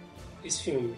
esse 0.44 0.62
filme? 0.62 0.94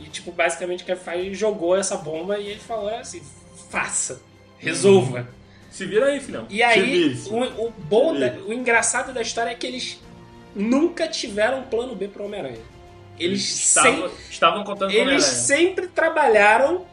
E, 0.00 0.04
tipo, 0.04 0.32
basicamente 0.32 0.82
Kevin 0.84 1.00
Feige 1.00 1.34
jogou 1.34 1.76
essa 1.76 1.96
bomba 1.96 2.38
e 2.38 2.48
ele 2.48 2.60
falou 2.60 2.88
assim, 2.88 3.22
faça, 3.70 4.20
resolva. 4.58 5.28
Se 5.70 5.86
vira 5.86 6.06
aí, 6.06 6.18
filhão. 6.20 6.46
E 6.50 6.62
aí, 6.62 7.14
o, 7.28 7.66
o 7.66 7.70
bom, 7.70 8.18
da- 8.18 8.32
o 8.46 8.52
engraçado 8.52 9.12
da 9.12 9.22
história 9.22 9.50
é 9.50 9.54
que 9.54 9.66
eles 9.66 10.00
nunca 10.54 11.06
tiveram 11.06 11.60
um 11.60 11.62
plano 11.62 11.94
B 11.94 12.08
pro 12.08 12.24
Homem-Aranha. 12.24 12.58
Eles, 13.18 13.42
estavam, 13.42 14.08
sem- 14.08 14.18
estavam 14.30 14.64
contando 14.64 14.88
o 14.88 14.92
eles 14.92 15.02
Homem-Aranha. 15.02 15.20
sempre 15.20 15.86
trabalharam 15.86 16.86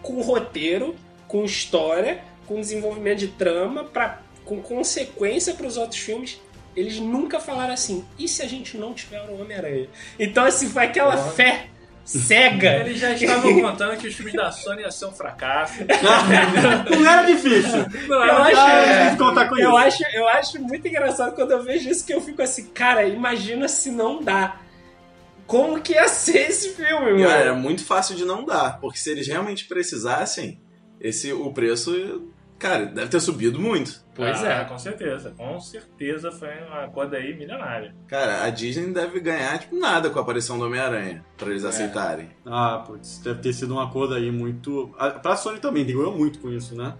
com 0.00 0.20
roteiro, 0.22 0.94
com 1.28 1.44
história, 1.44 2.22
com 2.46 2.60
desenvolvimento 2.60 3.18
de 3.18 3.28
trama, 3.28 3.84
pra, 3.84 4.22
com 4.44 4.62
consequência 4.62 5.54
para 5.54 5.66
os 5.66 5.76
outros 5.76 6.00
filmes. 6.00 6.40
Eles 6.74 6.98
nunca 6.98 7.38
falaram 7.38 7.74
assim, 7.74 8.02
e 8.18 8.26
se 8.26 8.42
a 8.42 8.48
gente 8.48 8.78
não 8.78 8.94
tiver 8.94 9.20
o 9.28 9.40
Homem-Aranha? 9.42 9.88
Então, 10.18 10.44
assim, 10.46 10.68
foi 10.70 10.84
aquela 10.84 11.16
fé 11.18 11.66
cega. 12.04 12.80
Eles 12.80 12.98
já 12.98 13.12
estavam 13.12 13.60
contando 13.60 13.96
que 13.96 14.08
os 14.08 14.14
filmes 14.14 14.34
da 14.34 14.50
Sony 14.50 14.82
iam 14.82 14.90
ser 14.90 15.06
um 15.06 15.12
fracasso. 15.12 15.74
Não 16.90 17.10
era 17.10 17.22
difícil. 17.22 17.86
Não, 18.08 18.24
Eu 18.24 18.36
acho, 18.36 19.04
gente 19.04 19.18
contar 19.18 19.48
com 19.48 19.58
eu, 19.58 19.70
isso. 19.70 19.78
acho, 19.78 20.16
eu 20.16 20.28
acho 20.28 20.62
muito 20.62 20.86
engraçado 20.88 21.34
quando 21.34 21.52
eu 21.52 21.62
vejo 21.62 21.88
isso 21.88 22.04
que 22.04 22.12
eu 22.12 22.20
fico 22.20 22.42
assim, 22.42 22.66
cara, 22.66 23.06
imagina 23.06 23.68
se 23.68 23.90
não 23.90 24.22
dá. 24.22 24.60
Como 25.46 25.80
que 25.80 25.92
ia 25.92 26.08
ser 26.08 26.50
esse 26.50 26.70
filme, 26.70 27.12
mano? 27.12 27.28
era 27.28 27.54
muito 27.54 27.84
fácil 27.84 28.16
de 28.16 28.24
não 28.24 28.44
dar, 28.44 28.80
porque 28.80 28.98
se 28.98 29.10
eles 29.10 29.26
realmente 29.26 29.66
precisassem, 29.66 30.60
esse 31.00 31.32
o 31.32 31.52
preço, 31.52 32.22
cara, 32.62 32.86
deve 32.86 33.08
ter 33.08 33.20
subido 33.20 33.58
muito. 33.60 34.02
Pois 34.14 34.42
Ah, 34.44 34.48
é. 34.48 34.64
Com 34.64 34.78
certeza. 34.78 35.30
Com 35.36 35.58
certeza 35.60 36.30
foi 36.30 36.48
uma 36.66 36.88
coisa 36.88 37.16
aí 37.16 37.36
milionária. 37.36 37.94
Cara, 38.06 38.44
a 38.44 38.50
Disney 38.50 38.86
não 38.86 38.92
deve 38.92 39.18
ganhar 39.20 39.58
tipo 39.58 39.76
nada 39.78 40.08
com 40.10 40.18
a 40.18 40.22
aparição 40.22 40.58
do 40.58 40.64
Homem-Aranha, 40.66 41.24
pra 41.36 41.48
eles 41.50 41.64
aceitarem. 41.64 42.30
Ah, 42.46 42.82
putz, 42.86 43.18
deve 43.18 43.40
ter 43.40 43.52
sido 43.52 43.74
um 43.74 43.80
acordo 43.80 44.14
aí 44.14 44.30
muito. 44.30 44.94
Pra 45.22 45.36
Sony 45.36 45.58
também, 45.58 45.84
ganhou 45.84 46.16
muito 46.16 46.38
com 46.38 46.50
isso, 46.50 46.74
né? 46.76 46.94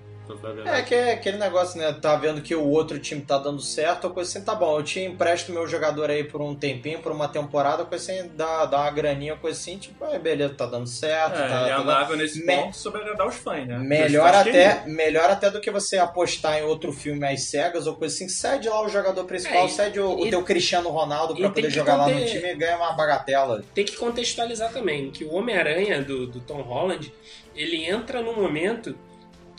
É 0.69 0.82
que 0.82 0.94
é 0.94 1.12
aquele 1.12 1.36
negócio, 1.36 1.78
né? 1.78 1.93
Tá 1.93 2.16
vendo 2.16 2.40
que 2.40 2.55
o 2.55 2.65
outro 2.69 2.99
time 2.99 3.20
tá 3.23 3.39
dando 3.39 3.61
certo, 3.61 4.07
a 4.07 4.11
coisa 4.11 4.31
assim, 4.31 4.44
tá 4.44 4.55
bom, 4.55 4.78
eu 4.78 4.82
te 4.82 5.01
empresto 5.01 5.53
meu 5.53 5.66
jogador 5.66 6.11
aí 6.11 6.24
por 6.24 6.40
um 6.40 6.55
tempinho, 6.55 7.01
por 7.01 7.12
uma 7.12 7.28
temporada, 7.28 7.85
coisa 7.85 8.12
assim, 8.12 8.31
dá, 8.35 8.65
dá 8.66 8.78
uma 8.82 8.90
graninha, 8.90 9.36
coisa 9.36 9.59
assim, 9.59 9.77
tipo, 9.78 10.05
é, 10.05 10.19
beleza, 10.19 10.55
tá 10.55 10.66
dando 10.66 10.86
certo, 10.86 11.35
É, 11.35 11.39
tá, 11.39 11.44
ele 11.44 11.53
é 11.55 11.69
tá 11.73 11.77
dando- 11.78 11.90
amável 11.90 12.16
nesse 12.16 12.44
Me- 12.44 12.57
ponto 12.57 12.77
sobre 12.77 13.01
agradar 13.03 13.27
os 13.27 13.35
fãs, 13.36 13.66
né? 13.66 13.78
Melhor 13.78 14.32
até, 14.35 14.85
melhor 14.86 15.31
até 15.31 15.51
do 15.51 15.61
que 15.61 15.70
você 15.70 15.99
apostar 15.99 16.59
em 16.59 16.62
outro 16.62 16.93
filme 16.93 17.27
às 17.27 17.43
cegas 17.44 17.86
ou 17.86 17.97
coisa 17.97 18.15
assim. 18.15 18.28
Cede 18.28 18.69
lá 18.69 18.81
o 18.82 18.89
jogador 18.89 19.24
principal, 19.24 19.62
É, 19.62 19.66
e- 19.66 19.70
cede 19.70 20.01
o, 20.01 20.16
o 20.20 20.27
e- 20.27 20.31
teu 20.31 20.43
Cristiano 20.43 20.89
Ronaldo 20.90 21.35
pra 21.35 21.43
tem 21.44 21.51
poder 21.53 21.69
que 21.69 21.74
jogar 21.74 21.97
lá 21.97 22.07
no 22.09 22.12
conter- 22.15 22.31
time 22.31 22.53
e 22.53 22.55
ganha 22.55 22.77
uma 22.77 22.93
bagatela. 22.93 23.62
Tem 23.74 23.85
que 23.85 23.97
contextualizar 23.97 24.73
também 24.73 25.11
que 25.11 25.24
o 25.24 25.35
Homem-Aranha 25.35 26.03
do, 26.03 26.27
do 26.27 26.40
Tom 26.40 26.62
Holland, 26.62 27.12
ele 27.55 27.85
entra 27.85 28.23
num 28.23 28.35
momento 28.40 28.97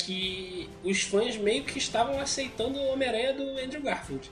que 0.06 0.70
os 0.84 1.02
fãs 1.04 1.38
meio 1.38 1.64
que 1.64 1.78
estavam 1.78 2.20
aceitando 2.20 2.80
o 2.80 2.88
Homem-Aranha 2.94 3.34
do 3.34 3.44
Andrew 3.58 3.82
Garfield. 3.82 4.30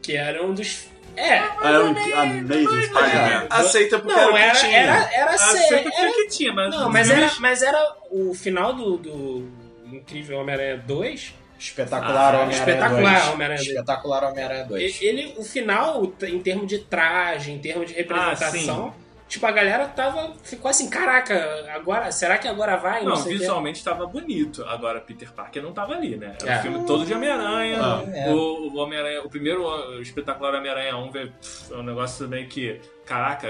Que 0.00 0.16
era 0.16 0.44
um 0.44 0.52
dos... 0.54 0.88
É, 1.16 1.38
Ah, 1.38 1.58
era 1.64 1.84
um 1.84 1.88
Amazing 1.90 2.82
Spider-Man. 2.84 3.46
Aceita 3.50 3.98
porque 3.98 4.14
não, 4.18 4.36
era 4.36 4.58
era, 4.66 4.68
era, 4.96 5.14
era, 5.14 5.30
Ah, 5.34 5.38
ser- 5.38 5.58
sempre 5.68 5.90
tinha 5.92 6.02
era 6.04 6.12
que 6.14 6.28
tinha, 6.28 6.52
mas. 6.54 6.70
Não, 6.74 6.90
mas 6.90 7.10
era, 7.10 7.30
mas 7.38 7.62
era 7.62 7.96
o 8.10 8.32
final 8.32 8.72
do, 8.72 8.96
do 8.96 9.48
Incrível 9.92 10.38
Homem-Aranha 10.38 10.78
2. 10.86 11.34
Espetacular 11.58 12.34
Ah, 12.34 12.40
Homem-Aranha 12.42 12.58
espetacular 12.58 13.20
2. 13.20 13.28
Homem-Aranha 13.34 13.58
2. 13.58 13.68
Espetacular 13.68 14.24
Homem-Aranha 14.24 14.64
2. 14.64 15.02
Ele, 15.02 15.34
o 15.36 15.44
final, 15.44 16.12
em 16.22 16.40
termos 16.40 16.66
de 16.66 16.78
traje, 16.78 17.52
em 17.52 17.58
termos 17.58 17.88
de 17.88 17.94
representação, 17.94 18.94
tipo, 19.32 19.46
a 19.46 19.50
galera 19.50 19.88
tava. 19.88 20.34
Ficou 20.42 20.68
assim, 20.70 20.88
caraca, 20.90 21.34
agora. 21.74 22.12
Será 22.12 22.36
que 22.36 22.46
agora 22.46 22.76
vai? 22.76 23.02
Não, 23.02 23.16
sei 23.16 23.32
o 23.34 23.36
quê. 23.36 23.40
visualmente 23.40 23.78
estava 23.78 24.06
bonito. 24.06 24.62
Agora, 24.64 25.00
Peter 25.00 25.32
Parker 25.32 25.62
não 25.62 25.72
tava 25.72 25.94
ali, 25.94 26.16
né? 26.16 26.36
Era 26.42 26.52
É. 26.54 26.58
um 26.58 26.62
filme 26.62 26.86
todo 26.86 27.06
de 27.06 27.14
Homem-Aranha. 27.14 27.78
Ah. 27.82 28.02
É. 28.12 28.30
O, 28.30 28.68
o 28.70 28.76
Homem-Aranha, 28.76 29.22
o 29.22 29.28
primeiro 29.30 29.64
o 29.66 30.00
espetacular 30.02 30.54
Homem-Aranha 30.54 30.96
1 30.96 31.10
veio, 31.10 31.32
pff, 31.32 31.72
é 31.72 31.76
um 31.76 31.82
negócio 31.82 32.28
meio 32.28 32.46
que. 32.46 32.78
Caraca, 33.06 33.48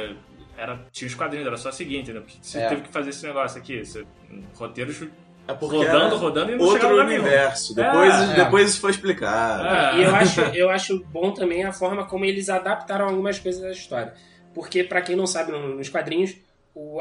era, 0.57 0.79
tinha 0.93 1.09
os 1.09 1.15
quadrinhos, 1.15 1.47
era 1.47 1.57
só 1.57 1.71
o 1.71 1.73
seguinte, 1.73 2.13
né? 2.13 2.21
Porque 2.21 2.37
você 2.41 2.59
É. 2.61 2.69
teve 2.69 2.83
que 2.83 2.89
fazer 2.93 3.11
esse 3.11 3.27
negócio 3.27 3.59
aqui. 3.61 3.85
Você, 3.85 4.07
roteiros 4.55 5.03
É 5.49 5.53
porque 5.55 5.77
rodando, 5.77 6.17
rodando 6.17 6.53
e 6.53 6.57
não 6.57 6.65
outro 6.65 7.01
universo. 7.01 7.75
Depois, 7.75 8.15
É. 8.15 8.35
depois 8.45 8.71
isso 8.71 8.81
foi 8.81 8.93
explicado. 8.93 9.67
É. 9.67 9.99
E 9.99 10.03
eu 10.05 10.15
acho, 10.15 10.41
eu 10.41 10.71
acho 10.71 11.05
bom 11.07 11.33
também 11.33 11.65
a 11.65 11.73
forma 11.73 12.07
como 12.07 12.25
eles 12.25 12.49
adaptaram 12.49 13.09
algumas 13.09 13.39
coisas 13.41 13.61
da 13.61 13.71
história. 13.73 14.15
Porque, 14.55 14.85
pra 14.85 15.01
quem 15.03 15.17
não 15.17 15.27
sabe, 15.27 15.53
no- 15.53 15.77
nos 15.77 15.89
quadrinhos, 15.89 16.35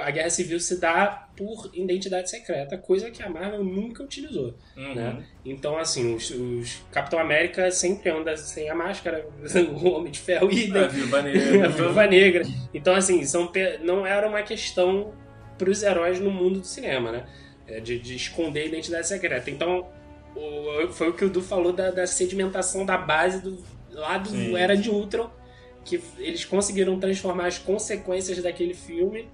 a 0.02 0.12
Guerra 0.12 0.30
Civil 0.30 0.60
se 0.60 0.80
dá 0.82 1.30
por 1.38 1.70
identidade 1.74 2.30
secreta, 2.30 2.78
coisa 2.78 3.10
que 3.10 3.24
a 3.24 3.30
Marvel 3.30 3.64
nunca 3.64 4.04
utilizou. 4.04 4.54
Uhum. 4.76 4.94
né? 4.96 5.24
Então, 5.46 5.78
assim, 5.78 6.14
os, 6.14 6.30
os 6.30 6.82
Capitão 6.92 7.18
América 7.20 7.72
sempre 7.72 8.10
anda 8.10 8.36
sem 8.36 8.70
a 8.70 8.76
máscara, 8.76 9.26
o 9.82 9.88
Homem 9.90 10.12
de 10.12 10.20
Ferro 10.20 10.50
É, 10.52 10.54
idem, 10.54 10.88
Viúva 10.90 11.20
a 11.20 11.22
Negra. 11.22 11.70
Viúva 11.72 12.08
Negra. 12.08 12.44
Então, 12.74 12.94
assim, 12.96 13.24
são, 13.26 13.50
não 13.82 14.06
era 14.06 14.28
uma 14.28 14.44
questão 14.44 15.14
pros 15.58 15.84
heróis 15.84 16.20
no 16.20 16.30
mundo 16.32 16.60
do 16.60 16.66
cinema, 16.68 17.12
né? 17.12 17.26
É, 17.68 17.80
De, 17.80 17.98
de 17.98 18.16
esconder 18.16 18.64
a 18.64 18.66
identidade 18.66 19.08
secreta. 19.08 19.50
Então, 19.50 19.88
o- 20.36 20.90
foi 20.90 21.10
o 21.10 21.14
que 21.14 21.24
o 21.24 21.30
Du 21.30 21.42
falou 21.42 21.72
da, 21.72 21.92
da 21.92 22.06
sedimentação 22.08 22.86
da 22.86 22.98
base 22.98 23.42
do, 23.42 23.64
lá 23.92 24.18
do 24.18 24.30
Sim. 24.30 24.56
Era 24.58 24.76
de 24.76 24.90
Ultron, 24.90 25.30
que 25.84 26.02
eles 26.18 26.46
conseguiram 26.46 27.00
transformar 27.00 27.48
as 27.48 27.58
consequências 27.58 28.42
daquele 28.42 28.74
filme 28.74 29.28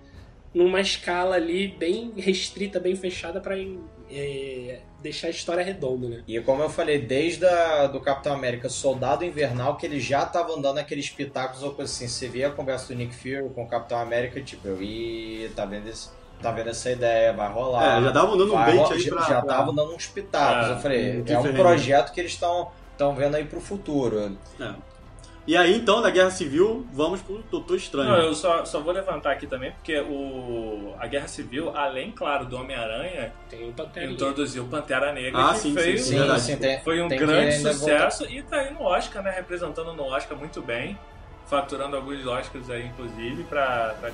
numa 0.54 0.82
escala 0.82 1.36
ali 1.36 1.68
bem 1.68 2.14
restrita, 2.18 2.80
bem 2.80 2.96
fechada 2.96 3.40
pra 3.40 3.56
é, 4.10 4.80
deixar 5.02 5.28
a 5.28 5.30
história 5.30 5.64
redonda, 5.64 6.08
né? 6.08 6.24
E 6.28 6.40
como 6.42 6.64
eu 6.64 6.70
falei, 6.70 7.00
desde 7.00 7.46
a, 7.46 7.88
do 7.88 8.00
Capitão 8.00 8.34
América 8.34 8.70
Soldado 8.70 9.24
Invernal, 9.24 9.76
que 9.78 9.86
ele 9.86 10.00
já 10.00 10.26
tava 10.26 10.54
andando 10.54 10.78
aqueles 10.80 11.10
pitacos 11.10 11.62
ou 11.62 11.74
coisa 11.74 11.92
assim. 11.92 12.08
Você 12.08 12.28
vê 12.28 12.44
a 12.46 12.50
conversa 12.50 12.94
do 12.94 12.98
Nick 12.98 13.14
Fury 13.14 13.50
com 13.54 13.64
o 13.64 13.68
Capitão 13.68 14.00
América, 14.00 14.42
tipo, 14.42 14.68
eu, 14.68 14.82
ih, 14.82 15.52
tá 15.56 15.66
vendo, 15.66 15.90
esse, 15.90 16.10
tá 16.42 16.52
vendo 16.52 16.70
essa 16.70 16.90
ideia, 16.90 17.34
vai 17.34 17.52
rolar. 17.52 18.00
É, 18.00 18.04
já 18.04 18.12
tava 18.12 18.38
dando 18.38 18.54
um 18.54 18.58
bait 18.58 18.94
aí 18.94 19.00
já, 19.00 19.16
pra. 19.16 19.26
já 19.26 19.42
pra- 19.42 19.56
tava 19.58 19.74
dando 19.74 19.94
uns 19.94 20.08
pitacos. 20.08 20.70
É, 20.70 20.72
eu 20.72 20.78
falei, 20.80 21.22
um 21.22 21.26
é 21.28 21.40
um 21.40 21.54
projeto 21.54 22.14
que 22.14 22.20
eles 22.20 22.32
estão 22.32 22.72
estão 22.94 23.14
vendo 23.14 23.36
aí 23.36 23.46
pro 23.46 23.62
futuro. 23.62 24.36
E 25.48 25.56
aí, 25.56 25.78
então, 25.78 26.02
da 26.02 26.10
Guerra 26.10 26.30
Civil, 26.30 26.86
vamos 26.92 27.22
pro 27.22 27.42
Doutor 27.50 27.78
Estranho. 27.78 28.10
Não, 28.10 28.18
eu 28.18 28.34
só, 28.34 28.66
só 28.66 28.82
vou 28.82 28.92
levantar 28.94 29.32
aqui 29.32 29.48
também, 29.48 29.72
porque 29.72 29.98
o, 30.02 30.94
a 31.00 31.08
Guerra 31.08 31.28
Civil, 31.30 31.72
além, 31.74 32.12
claro, 32.12 32.46
do 32.46 32.58
Homem-Aranha, 32.58 33.32
Tem 33.50 33.70
o 33.70 33.72
Pantera 33.72 34.08
Negra. 34.08 34.14
introduziu 34.14 34.66
Pantera 34.66 35.14
Negra, 35.14 35.42
Ah, 35.50 35.54
que 35.54 35.60
sim, 35.60 35.74
foi, 35.74 35.98
sim, 35.98 36.04
Sim, 36.04 36.18
verdade. 36.18 36.42
sim, 36.42 36.58
tem, 36.58 36.82
foi 36.82 37.02
um 37.02 37.08
grande 37.08 37.54
sucesso 37.60 38.26
e 38.30 38.42
tá 38.44 38.58
aí 38.58 38.74
no 38.74 38.82
Oscar, 38.82 39.24
né? 39.24 39.32
Representando 39.32 39.94
no 39.94 40.04
Oscar 40.04 40.38
muito 40.38 40.62
bem, 40.62 41.00
faturando 41.46 41.96
alguns 41.96 42.26
Oscars 42.28 42.70
aí, 42.70 42.86
inclusive, 42.86 43.44
pra, 43.46 43.96
pra 44.02 44.10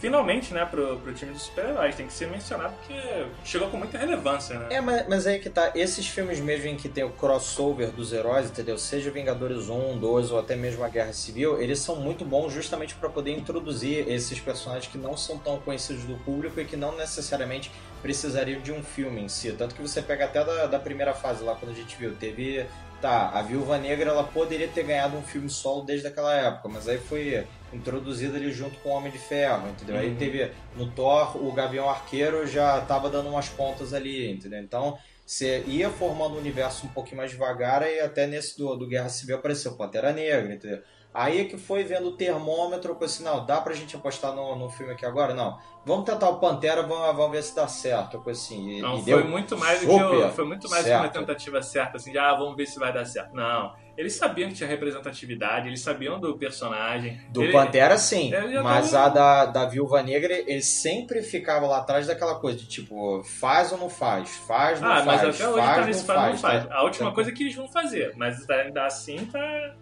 finalmente, 0.00 0.52
né, 0.52 0.64
pro, 0.64 0.98
pro 0.98 1.14
time 1.14 1.32
dos 1.32 1.42
super-heróis. 1.42 1.94
Tem 1.94 2.06
que 2.06 2.12
ser 2.12 2.28
mencionado 2.28 2.74
porque 2.74 3.26
chegou 3.44 3.68
com 3.70 3.76
muita 3.76 3.98
relevância, 3.98 4.58
né? 4.58 4.66
É, 4.70 4.80
mas, 4.80 5.08
mas 5.08 5.26
aí 5.26 5.38
que 5.38 5.48
tá, 5.48 5.72
esses 5.74 6.06
filmes 6.06 6.40
mesmo 6.40 6.68
em 6.68 6.76
que 6.76 6.88
tem 6.88 7.04
o 7.04 7.10
crossover 7.10 7.90
dos 7.90 8.12
heróis, 8.12 8.50
entendeu? 8.50 8.76
Seja 8.76 9.10
Vingadores 9.10 9.68
1, 9.68 9.98
2 9.98 10.30
ou 10.30 10.38
até 10.38 10.56
mesmo 10.56 10.84
a 10.84 10.88
Guerra 10.88 11.12
Civil, 11.12 11.60
eles 11.60 11.78
são 11.78 11.96
muito 11.96 12.24
bons 12.24 12.52
justamente 12.52 12.94
para 12.94 13.08
poder 13.08 13.32
introduzir 13.32 14.08
esses 14.08 14.38
personagens 14.38 14.90
que 14.90 14.98
não 14.98 15.16
são 15.16 15.38
tão 15.38 15.58
conhecidos 15.58 16.04
do 16.04 16.16
público 16.18 16.60
e 16.60 16.64
que 16.64 16.76
não 16.76 16.96
necessariamente 16.96 17.70
precisariam 18.02 18.60
de 18.60 18.72
um 18.72 18.82
filme 18.82 19.22
em 19.22 19.28
si. 19.28 19.52
Tanto 19.52 19.74
que 19.74 19.80
você 19.80 20.02
pega 20.02 20.24
até 20.24 20.44
da, 20.44 20.66
da 20.66 20.78
primeira 20.78 21.14
fase 21.14 21.42
lá, 21.42 21.54
quando 21.54 21.72
a 21.72 21.74
gente 21.74 21.96
viu, 21.96 22.14
teve. 22.14 22.66
Tá, 23.02 23.30
a 23.30 23.42
Viúva 23.42 23.78
Negra 23.78 24.10
ela 24.10 24.22
poderia 24.22 24.68
ter 24.68 24.84
ganhado 24.84 25.16
um 25.16 25.22
filme 25.22 25.50
solo 25.50 25.82
desde 25.82 26.06
aquela 26.06 26.32
época, 26.34 26.68
mas 26.68 26.88
aí 26.88 26.98
foi 26.98 27.44
introduzida 27.72 28.36
ali 28.36 28.52
junto 28.52 28.78
com 28.78 28.90
o 28.90 28.92
Homem 28.92 29.10
de 29.10 29.18
Ferro, 29.18 29.68
entendeu? 29.68 29.96
Aí 29.96 30.10
Uhum. 30.10 30.14
teve 30.16 30.52
no 30.76 30.88
Thor, 30.92 31.36
o 31.36 31.50
Gavião 31.52 31.90
Arqueiro 31.90 32.46
já 32.46 32.80
tava 32.82 33.10
dando 33.10 33.28
umas 33.28 33.48
pontas 33.48 33.92
ali, 33.92 34.30
entendeu? 34.30 34.60
Então 34.60 34.96
você 35.26 35.64
ia 35.66 35.90
formando 35.90 36.34
um 36.36 36.38
universo 36.38 36.86
um 36.86 36.90
pouquinho 36.90 37.16
mais 37.16 37.32
devagar 37.32 37.82
e 37.82 37.98
até 37.98 38.24
nesse 38.24 38.56
do, 38.56 38.76
do 38.76 38.86
Guerra 38.86 39.08
Civil 39.08 39.34
apareceu 39.36 39.72
Pantera 39.72 40.12
Negra, 40.12 40.54
entendeu? 40.54 40.80
Aí 41.14 41.40
é 41.40 41.44
que 41.44 41.58
foi 41.58 41.84
vendo 41.84 42.08
o 42.08 42.16
termômetro, 42.16 42.96
eu 42.98 43.04
assim, 43.04 43.22
não, 43.22 43.44
dá 43.44 43.60
pra 43.60 43.74
gente 43.74 43.94
apostar 43.94 44.32
no, 44.34 44.56
no 44.56 44.70
filme 44.70 44.92
aqui 44.94 45.04
agora? 45.04 45.34
Não. 45.34 45.58
Vamos 45.84 46.04
tentar 46.06 46.28
o 46.30 46.38
Pantera, 46.38 46.82
vamos, 46.82 47.14
vamos 47.16 47.32
ver 47.32 47.42
se 47.42 47.54
dá 47.54 47.66
certo. 47.68 48.14
Eu 48.16 48.20
falei 48.20 48.32
assim, 48.32 48.80
Não, 48.80 48.98
e 48.98 49.02
foi 49.02 49.24
muito 49.24 49.58
mais 49.58 49.80
do 49.80 49.86
que 49.88 49.92
eu- 49.92 50.30
foi 50.32 50.44
muito 50.46 50.70
mais 50.70 50.86
uma 50.86 51.00
certo. 51.02 51.18
tentativa 51.18 51.60
certa, 51.60 51.96
assim, 51.98 52.12
de 52.12 52.18
ah, 52.18 52.32
vamos 52.34 52.56
ver 52.56 52.66
se 52.66 52.78
vai 52.78 52.92
dar 52.92 53.04
certo. 53.04 53.34
Não. 53.34 53.74
Eles 53.94 54.14
sabiam 54.14 54.48
que 54.48 54.54
tinha 54.54 54.66
representatividade, 54.68 55.68
eles 55.68 55.82
sabiam 55.82 56.18
do 56.18 56.38
personagem. 56.38 57.20
Do 57.30 57.42
Ele- 57.42 57.52
Pantera, 57.52 57.98
sim. 57.98 58.30
Mas 58.62 58.92
tava- 58.92 59.04
a 59.04 59.08
da, 59.10 59.46
da 59.46 59.66
Viúva 59.66 60.02
Negra, 60.02 60.32
ele 60.32 60.62
sempre 60.62 61.20
ficava 61.22 61.66
lá 61.66 61.78
atrás 61.78 62.06
daquela 62.06 62.36
coisa 62.36 62.56
de 62.58 62.66
tipo, 62.66 63.22
faz 63.24 63.70
ou 63.70 63.76
não 63.76 63.90
faz? 63.90 64.30
Faz, 64.46 64.80
não 64.80 64.88
Ah, 64.90 65.02
mas 65.04 65.20
faz? 65.20 65.34
até 65.40 65.48
hoje 65.50 65.60
faz, 65.66 65.76
tá 65.80 65.86
nesse 65.86 65.98
não 66.00 66.06
faz, 66.14 66.32
não 66.32 66.38
faz. 66.38 66.62
faz. 66.64 66.72
A 66.72 66.82
última 66.84 67.08
Tá- 67.10 67.14
coisa 67.14 67.30
é 67.30 67.34
que 67.34 67.42
eles 67.42 67.54
vão 67.54 67.68
fazer, 67.68 68.14
mas 68.16 68.48
ainda 68.48 68.86
assim 68.86 69.26
tá. 69.26 69.74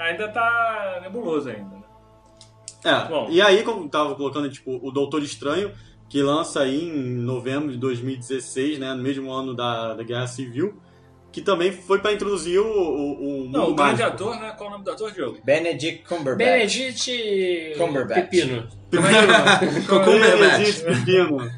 Ainda 0.00 0.28
tá 0.28 0.98
nebuloso 1.02 1.50
ainda. 1.50 1.76
né? 1.76 1.82
É, 2.84 3.08
Bom. 3.08 3.28
e 3.30 3.42
aí, 3.42 3.62
como 3.62 3.88
tava 3.88 4.14
colocando, 4.14 4.50
tipo, 4.50 4.80
o 4.82 4.90
Doutor 4.90 5.22
Estranho, 5.22 5.72
que 6.08 6.22
lança 6.22 6.60
aí 6.60 6.88
em 6.88 6.92
novembro 6.92 7.70
de 7.70 7.76
2016, 7.76 8.78
né, 8.78 8.94
no 8.94 9.02
mesmo 9.02 9.30
ano 9.30 9.54
da, 9.54 9.94
da 9.94 10.02
Guerra 10.02 10.26
Civil, 10.26 10.80
que 11.30 11.40
também 11.40 11.70
foi 11.70 12.00
pra 12.00 12.12
introduzir 12.12 12.58
o, 12.58 12.66
o, 12.66 13.12
o 13.12 13.44
mundo 13.44 13.58
Não, 13.58 13.70
o 13.70 13.74
grande 13.74 14.02
ator, 14.02 14.34
né? 14.40 14.52
Qual 14.56 14.64
é 14.64 14.68
o 14.68 14.72
nome 14.72 14.84
do 14.84 14.90
ator, 14.90 15.12
Diogo? 15.12 15.38
Benedict 15.44 16.08
Cumberbatch. 16.08 16.38
Benedict 16.38 17.74
Cumberbatch. 17.78 18.30
Pepino. 18.30 18.68
Cumberbatch. 18.90 19.60
Benedict 20.40 20.84
Pepino. 20.84 21.50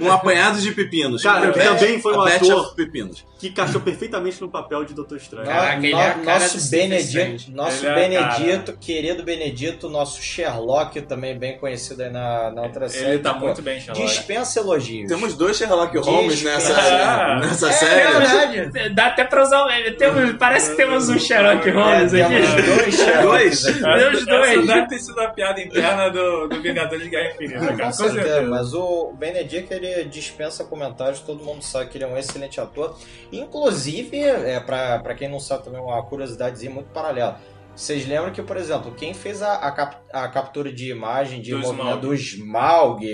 Um 0.00 0.10
apanhado 0.12 0.58
de 0.60 0.72
pepinos. 0.72 1.22
Cara, 1.22 1.52
que 1.52 1.58
também 1.60 2.00
foi 2.00 2.16
um 2.16 2.20
ator 2.22 2.74
pepinos. 2.74 3.24
que 3.38 3.48
encaixou 3.48 3.80
perfeitamente 3.80 4.40
no 4.40 4.48
papel 4.48 4.84
de 4.84 4.94
Doutor 4.94 5.16
Estranho. 5.18 5.46
Caraca, 5.46 5.76
No- 5.78 5.84
ele 5.84 5.94
é 5.94 6.06
a 6.06 6.14
cara 6.14 6.40
nosso 6.40 6.70
Benedito, 6.70 7.50
nosso 7.52 7.84
Ele 7.86 7.92
é 7.92 8.08
Benedito, 8.08 8.76
querido 8.80 9.22
Benedito, 9.24 9.88
nosso 9.90 10.22
Sherlock, 10.22 11.00
também 11.02 11.36
bem 11.38 11.58
conhecido 11.58 12.02
aí 12.02 12.10
na, 12.10 12.50
na 12.52 12.62
outra 12.62 12.88
série. 12.88 13.10
Ele 13.14 13.18
tá 13.18 13.34
muito 13.34 13.60
bem, 13.60 13.80
Sherlock. 13.80 14.06
Dispensa 14.06 14.60
elogios. 14.60 15.08
Temos 15.08 15.34
dois 15.34 15.56
Sherlock 15.56 15.96
Holmes 15.98 16.34
Dispensa. 16.38 16.72
nessa, 16.74 17.36
nessa 17.40 17.68
É 17.68 17.72
série. 17.72 18.18
verdade. 18.60 18.94
Dá 18.94 19.06
até 19.06 19.24
pra 19.24 19.42
usar 19.42 19.64
o 19.64 19.66
meme. 19.66 19.90
Temos- 19.92 20.36
parece 20.38 20.70
que 20.70 20.76
temos 20.76 21.08
um 21.08 21.18
Sherlock 21.18 21.68
Holmes 21.70 22.14
É, 22.14 22.22
aqui. 22.22 22.34
temos 22.34 22.64
dois 22.78 22.94
Sherlocks 22.94 23.22
Dois? 23.22 23.66
Essa 23.66 24.26
dois. 24.26 24.66
deve 24.66 24.86
ter 24.88 24.98
sido 24.98 25.20
a 25.20 25.28
piada 25.28 25.60
interna 25.60 26.08
do, 26.10 26.21
do 26.48 26.60
Vingadores 26.62 27.04
de 27.04 27.10
Guerra 27.10 27.30
Infinita, 27.34 27.60
cara. 27.60 27.76
Com 27.76 27.82
Com 27.84 27.92
certeza, 27.92 28.22
certeza. 28.22 28.50
mas 28.50 28.74
o 28.74 29.12
Benedict 29.12 29.72
ele 29.72 30.04
dispensa 30.04 30.64
comentários, 30.64 31.20
todo 31.20 31.44
mundo 31.44 31.62
sabe 31.62 31.90
que 31.90 31.98
ele 31.98 32.04
é 32.04 32.06
um 32.08 32.16
excelente 32.16 32.60
ator. 32.60 32.96
Inclusive, 33.30 34.18
é, 34.20 34.60
pra, 34.60 34.98
pra 35.00 35.14
quem 35.14 35.28
não 35.28 35.40
sabe 35.40 35.64
também, 35.64 35.80
uma 35.80 36.02
curiosidadezinha 36.02 36.70
muito 36.72 36.88
paralela. 36.92 37.40
Vocês 37.74 38.06
lembram 38.06 38.30
que, 38.30 38.42
por 38.42 38.56
exemplo, 38.58 38.92
quem 38.94 39.14
fez 39.14 39.40
a, 39.42 39.54
a, 39.54 39.72
cap- 39.72 39.96
a 40.12 40.28
captura 40.28 40.70
de 40.70 40.90
imagem 40.90 41.40
de 41.40 41.52
Do 41.52 41.58
movimento 41.60 41.84
Smaug. 41.84 42.00
do 42.06 42.14
Smaug? 42.14 43.06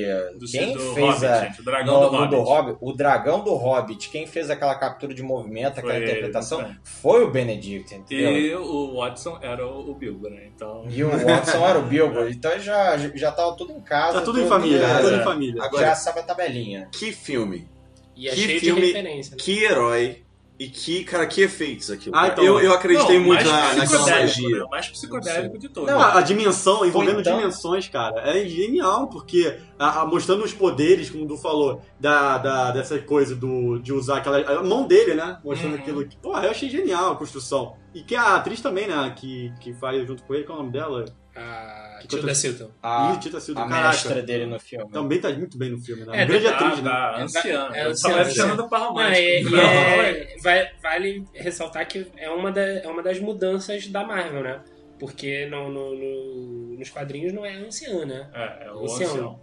Quem 0.51 0.73
do 0.75 0.95
fez 0.95 1.07
Hobbit, 1.07 1.27
a. 1.27 1.41
gente, 1.45 1.61
o 1.61 1.65
dragão 1.65 1.95
no- 1.95 2.01
do 2.11 2.17
Hobbit. 2.17 2.31
do 2.31 2.43
Hobbit, 2.43 2.79
o 2.81 2.93
dragão 2.93 3.41
do 3.45 3.55
Hobbit, 3.55 4.11
quem 4.11 4.27
fez 4.27 4.51
aquela 4.51 4.75
captura 4.75 5.15
de 5.15 5.23
movimento, 5.23 5.75
Foi 5.75 5.85
aquela 5.85 5.97
ele, 5.97 6.05
interpretação, 6.11 6.59
muito 6.61 6.73
bem. 6.73 6.81
foi 6.83 7.25
o 7.25 7.31
Benedict, 7.31 7.95
entendeu? 7.95 8.33
E 8.37 8.55
o 8.57 8.97
Watson 8.97 9.39
era 9.41 9.65
o, 9.65 9.91
o 9.91 9.95
Bilbo, 9.95 10.29
né? 10.29 10.49
Então. 10.55 10.85
E 10.91 11.05
o 11.05 11.09
Watson 11.11 11.65
era 11.67 11.79
o 11.79 11.83
Bilbo, 11.83 12.27
então 12.29 12.59
já, 12.59 12.97
já 13.15 13.31
tava 13.31 13.57
tudo 13.57 13.73
em 13.73 13.81
casa. 13.81 14.19
Tá 14.19 14.25
tudo 14.25 14.41
em 14.41 14.49
família, 14.49 14.81
tudo 15.01 15.15
em 15.17 15.23
família. 15.23 15.63
Agora- 15.63 15.87
Já 15.87 15.95
sabe 15.95 16.19
a 16.19 16.23
tabelinha. 16.25 16.89
Que 16.93 17.13
filme, 17.13 17.69
E 18.17 18.27
é 18.29 18.33
Que 18.33 18.41
cheio 18.41 18.61
filme- 18.61 18.81
de 18.81 18.87
referência. 18.89 19.31
né? 19.31 19.37
que 19.41 19.63
herói 19.65 20.25
e 20.59 20.69
que, 20.69 21.05
cara, 21.05 21.25
que 21.27 21.41
efeitos 21.43 21.91
aquilo. 21.91 22.17
Ah, 22.17 22.29
então, 22.29 22.43
eu, 22.45 22.59
eu 22.61 22.73
acreditei 22.73 23.19
Não, 23.19 23.27
muito 23.27 23.45
na, 23.45 23.75
naquela 23.75 24.07
magia. 24.11 24.49
né? 24.59 24.65
O 24.65 24.69
mais 24.69 24.89
psicodélico 24.89 25.57
de 25.59 25.69
todos. 25.69 25.89
Não, 25.91 26.01
a, 26.01 26.19
a 26.19 26.21
dimensão, 26.21 26.85
envolvendo 26.85 27.21
então- 27.21 27.37
dimensões, 27.39 27.89
cara, 27.89 28.21
é 28.23 28.45
genial, 28.49 29.07
porque 29.09 29.57
a- 29.79 30.01
a- 30.01 30.07
mostrando 30.07 30.43
os 30.45 30.53
poderes, 30.53 31.11
como 31.11 31.25
o 31.25 31.27
Du 31.29 31.37
falou, 31.37 31.81
da, 32.01 32.39
da- 32.39 32.71
dessa 32.73 32.99
coisa 32.99 33.37
do, 33.37 33.79
de 33.79 33.93
usar 33.93 34.17
aquela. 34.19 34.39
A 34.59 34.63
mão 34.63 34.87
dele, 34.87 35.15
né? 35.15 35.39
Mostrando 35.45 35.75
Uhum. 35.75 35.79
aquilo. 35.81 36.05
que- 36.07 36.17
Porra, 36.17 36.45
eu 36.45 36.51
achei 36.51 36.69
genial 36.69 37.13
a 37.13 37.17
construção. 37.17 37.77
E 37.95 38.03
que 38.03 38.15
a 38.17 38.35
atriz 38.37 38.61
também, 38.61 38.89
né? 38.89 39.13
Que, 39.17 39.53
que 39.61 39.73
faz 39.75 40.07
junto 40.07 40.23
com 40.25 40.35
ele, 40.35 40.45
qual 40.45 40.59
é 40.59 40.61
o 40.61 40.65
nome 40.65 40.73
dela? 40.77 41.05
A 41.41 41.99
Tilda 42.07 42.23
conta- 42.23 42.35
Silton. 42.35 42.71
A, 42.83 43.13
Ih, 43.15 43.21
Tita 43.21 43.41
Silva, 43.41 43.63
a 43.65 43.69
caraca. 43.69 43.89
mestra 43.89 44.23
dele 44.23 44.47
no 44.47 44.59
filme. 44.61 44.91
Também 44.91 45.21
tá 45.21 45.31
muito 45.31 45.59
bem 45.59 45.71
no 45.71 45.79
filme, 45.81 46.05
né? 46.05 46.23
É, 46.23 46.27
Grande 46.27 46.45
tá- 46.45 46.51
atriz, 46.59 46.83
né? 46.83 46.91
Tá, 46.91 47.23
anciã. 47.23 47.71
É, 47.73 47.85
Eu 47.87 47.91
anciã, 47.91 48.11
tava 48.11 48.23
anciã. 48.23 48.45
anciã 48.45 48.57
do 48.57 48.69
par 48.69 48.81
Não, 48.81 48.89
romântico. 48.89 49.21
e- 49.21 49.41
e 49.41 49.45
Não, 49.51 49.61
é- 49.61 50.37
vai- 50.43 50.71
vale 50.83 51.25
ressaltar 51.35 51.87
que 51.87 52.07
é 52.17 52.31
uma, 52.31 52.51
da- 52.53 52.63
é 52.63 52.89
uma 52.89 53.03
das 53.03 53.19
mudanças 53.21 53.87
da 53.89 54.05
Marvel, 54.05 54.43
né? 54.43 54.61
Porque 54.99 55.47
no, 55.47 55.69
no- 55.71 55.95
no- 55.95 56.77
nos 56.79 56.91
quadrinhos 56.91 57.33
não 57.33 57.45
é 57.45 57.55
anciã, 57.57 58.05
né? 58.05 58.29
É, 58.35 58.67
é 58.67 58.73
o 58.73 58.85
Ancião. 58.85 59.11
ancião. 59.11 59.41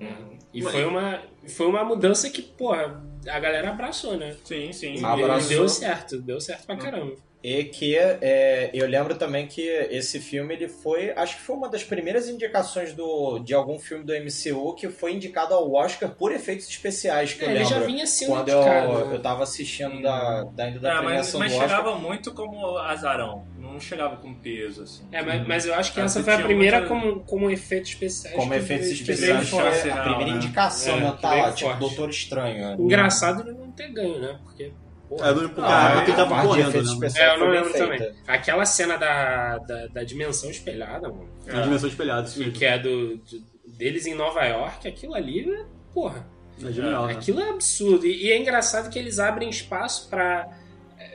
Uhum. 0.00 0.38
E 0.54 0.62
foi 0.62 0.84
uma, 0.84 1.22
foi 1.48 1.66
uma 1.66 1.84
mudança 1.84 2.30
que, 2.30 2.40
porra, 2.42 3.02
a 3.28 3.38
galera 3.40 3.70
abraçou, 3.70 4.16
né? 4.16 4.34
Sim, 4.44 4.72
sim. 4.72 4.94
E 4.94 5.04
Abraçou. 5.04 5.48
deu 5.48 5.68
certo, 5.68 6.20
deu 6.20 6.40
certo 6.40 6.66
pra 6.66 6.76
caramba. 6.76 7.14
E 7.42 7.62
que 7.64 7.96
é, 7.96 8.68
eu 8.74 8.86
lembro 8.88 9.14
também 9.14 9.46
que 9.46 9.62
esse 9.62 10.18
filme 10.18 10.54
ele 10.54 10.66
foi, 10.66 11.12
acho 11.12 11.36
que 11.36 11.42
foi 11.42 11.54
uma 11.54 11.68
das 11.68 11.84
primeiras 11.84 12.28
indicações 12.28 12.92
do, 12.92 13.38
de 13.38 13.54
algum 13.54 13.78
filme 13.78 14.04
do 14.04 14.12
MCU 14.12 14.74
que 14.74 14.88
foi 14.88 15.12
indicado 15.14 15.54
ao 15.54 15.72
Oscar 15.72 16.10
por 16.10 16.32
efeitos 16.32 16.68
especiais 16.68 17.34
que 17.34 17.42
É, 17.44 17.46
eu 17.46 17.50
ele 17.50 17.58
lembro. 17.60 17.74
já 17.74 17.80
vinha 17.80 18.06
sendo 18.08 18.30
quando 18.32 18.48
eu, 18.48 18.58
indicado, 18.60 19.06
né? 19.08 19.14
eu 19.14 19.22
tava 19.22 19.42
assistindo 19.44 20.02
da, 20.02 20.42
da, 20.44 20.64
ainda 20.64 20.80
da 20.80 20.90
É, 20.90 20.94
mas, 20.94 21.04
premiação 21.04 21.38
mas 21.40 21.52
do 21.52 21.58
Oscar. 21.58 21.68
chegava 21.78 21.96
muito 21.98 22.34
como 22.34 22.76
azarão. 22.78 23.46
Não 23.56 23.78
chegava 23.78 24.16
com 24.16 24.34
peso, 24.34 24.82
assim. 24.82 25.04
É, 25.12 25.22
mas, 25.22 25.46
mas 25.46 25.64
eu 25.66 25.74
acho 25.74 25.92
que 25.94 26.00
Ah, 26.00 26.04
essa 26.04 26.24
foi 26.24 26.34
a 26.34 26.38
primeira 26.42 26.80
muita- 26.80 26.92
como, 26.92 27.20
como 27.20 27.48
efeitos 27.50 27.90
especiais. 27.90 28.34
Como 28.36 28.50
que 28.50 28.56
efeitos 28.58 28.88
especiais 28.88 29.48
foi 29.48 29.90
a 29.90 30.02
primeira 30.02 30.32
né? 30.32 30.36
indicação, 30.38 30.96
É, 30.96 31.00
né? 31.02 31.18
Tá 31.22 31.52
tipo. 31.52 31.72
Doutor 31.74 32.10
Estranho. 32.10 32.74
Engraçado 32.80 33.42
ele 33.48 33.56
não 33.56 33.70
ter 33.70 33.92
ganho, 33.92 34.18
né? 34.18 34.36
Porque. 34.42 34.72
É, 35.10 35.32
não, 35.32 35.48
porque, 35.48 35.60
Ah, 35.62 36.04
tava 36.16 36.42
correndo, 36.42 36.98
né? 37.00 37.08
É, 37.16 37.34
eu 37.34 37.38
não 37.38 37.48
lembro 37.48 37.70
feita. 37.70 37.86
também. 37.86 38.14
Aquela 38.26 38.64
cena 38.66 38.96
da, 38.96 39.58
da, 39.58 39.86
da 39.86 40.04
dimensão 40.04 40.50
espelhada, 40.50 41.08
mano. 41.08 41.28
A 41.48 41.60
dimensão 41.60 41.88
espelhada, 41.88 42.26
isso 42.26 42.34
Que, 42.34 42.40
mesmo. 42.40 42.52
que 42.58 42.64
é 42.64 42.78
do, 42.78 43.16
de- 43.18 43.42
deles 43.66 44.06
em 44.06 44.14
Nova 44.14 44.44
York, 44.44 44.86
aquilo 44.86 45.14
ali, 45.14 45.46
porra. 45.94 46.26
É 46.62 46.72
genial, 46.72 47.06
né? 47.06 47.12
Aquilo 47.14 47.40
é 47.40 47.50
absurdo. 47.50 48.06
E, 48.06 48.26
e 48.26 48.30
é 48.32 48.36
engraçado 48.36 48.90
que 48.90 48.98
eles 48.98 49.18
abrem 49.18 49.48
espaço 49.48 50.08
pra. 50.10 50.48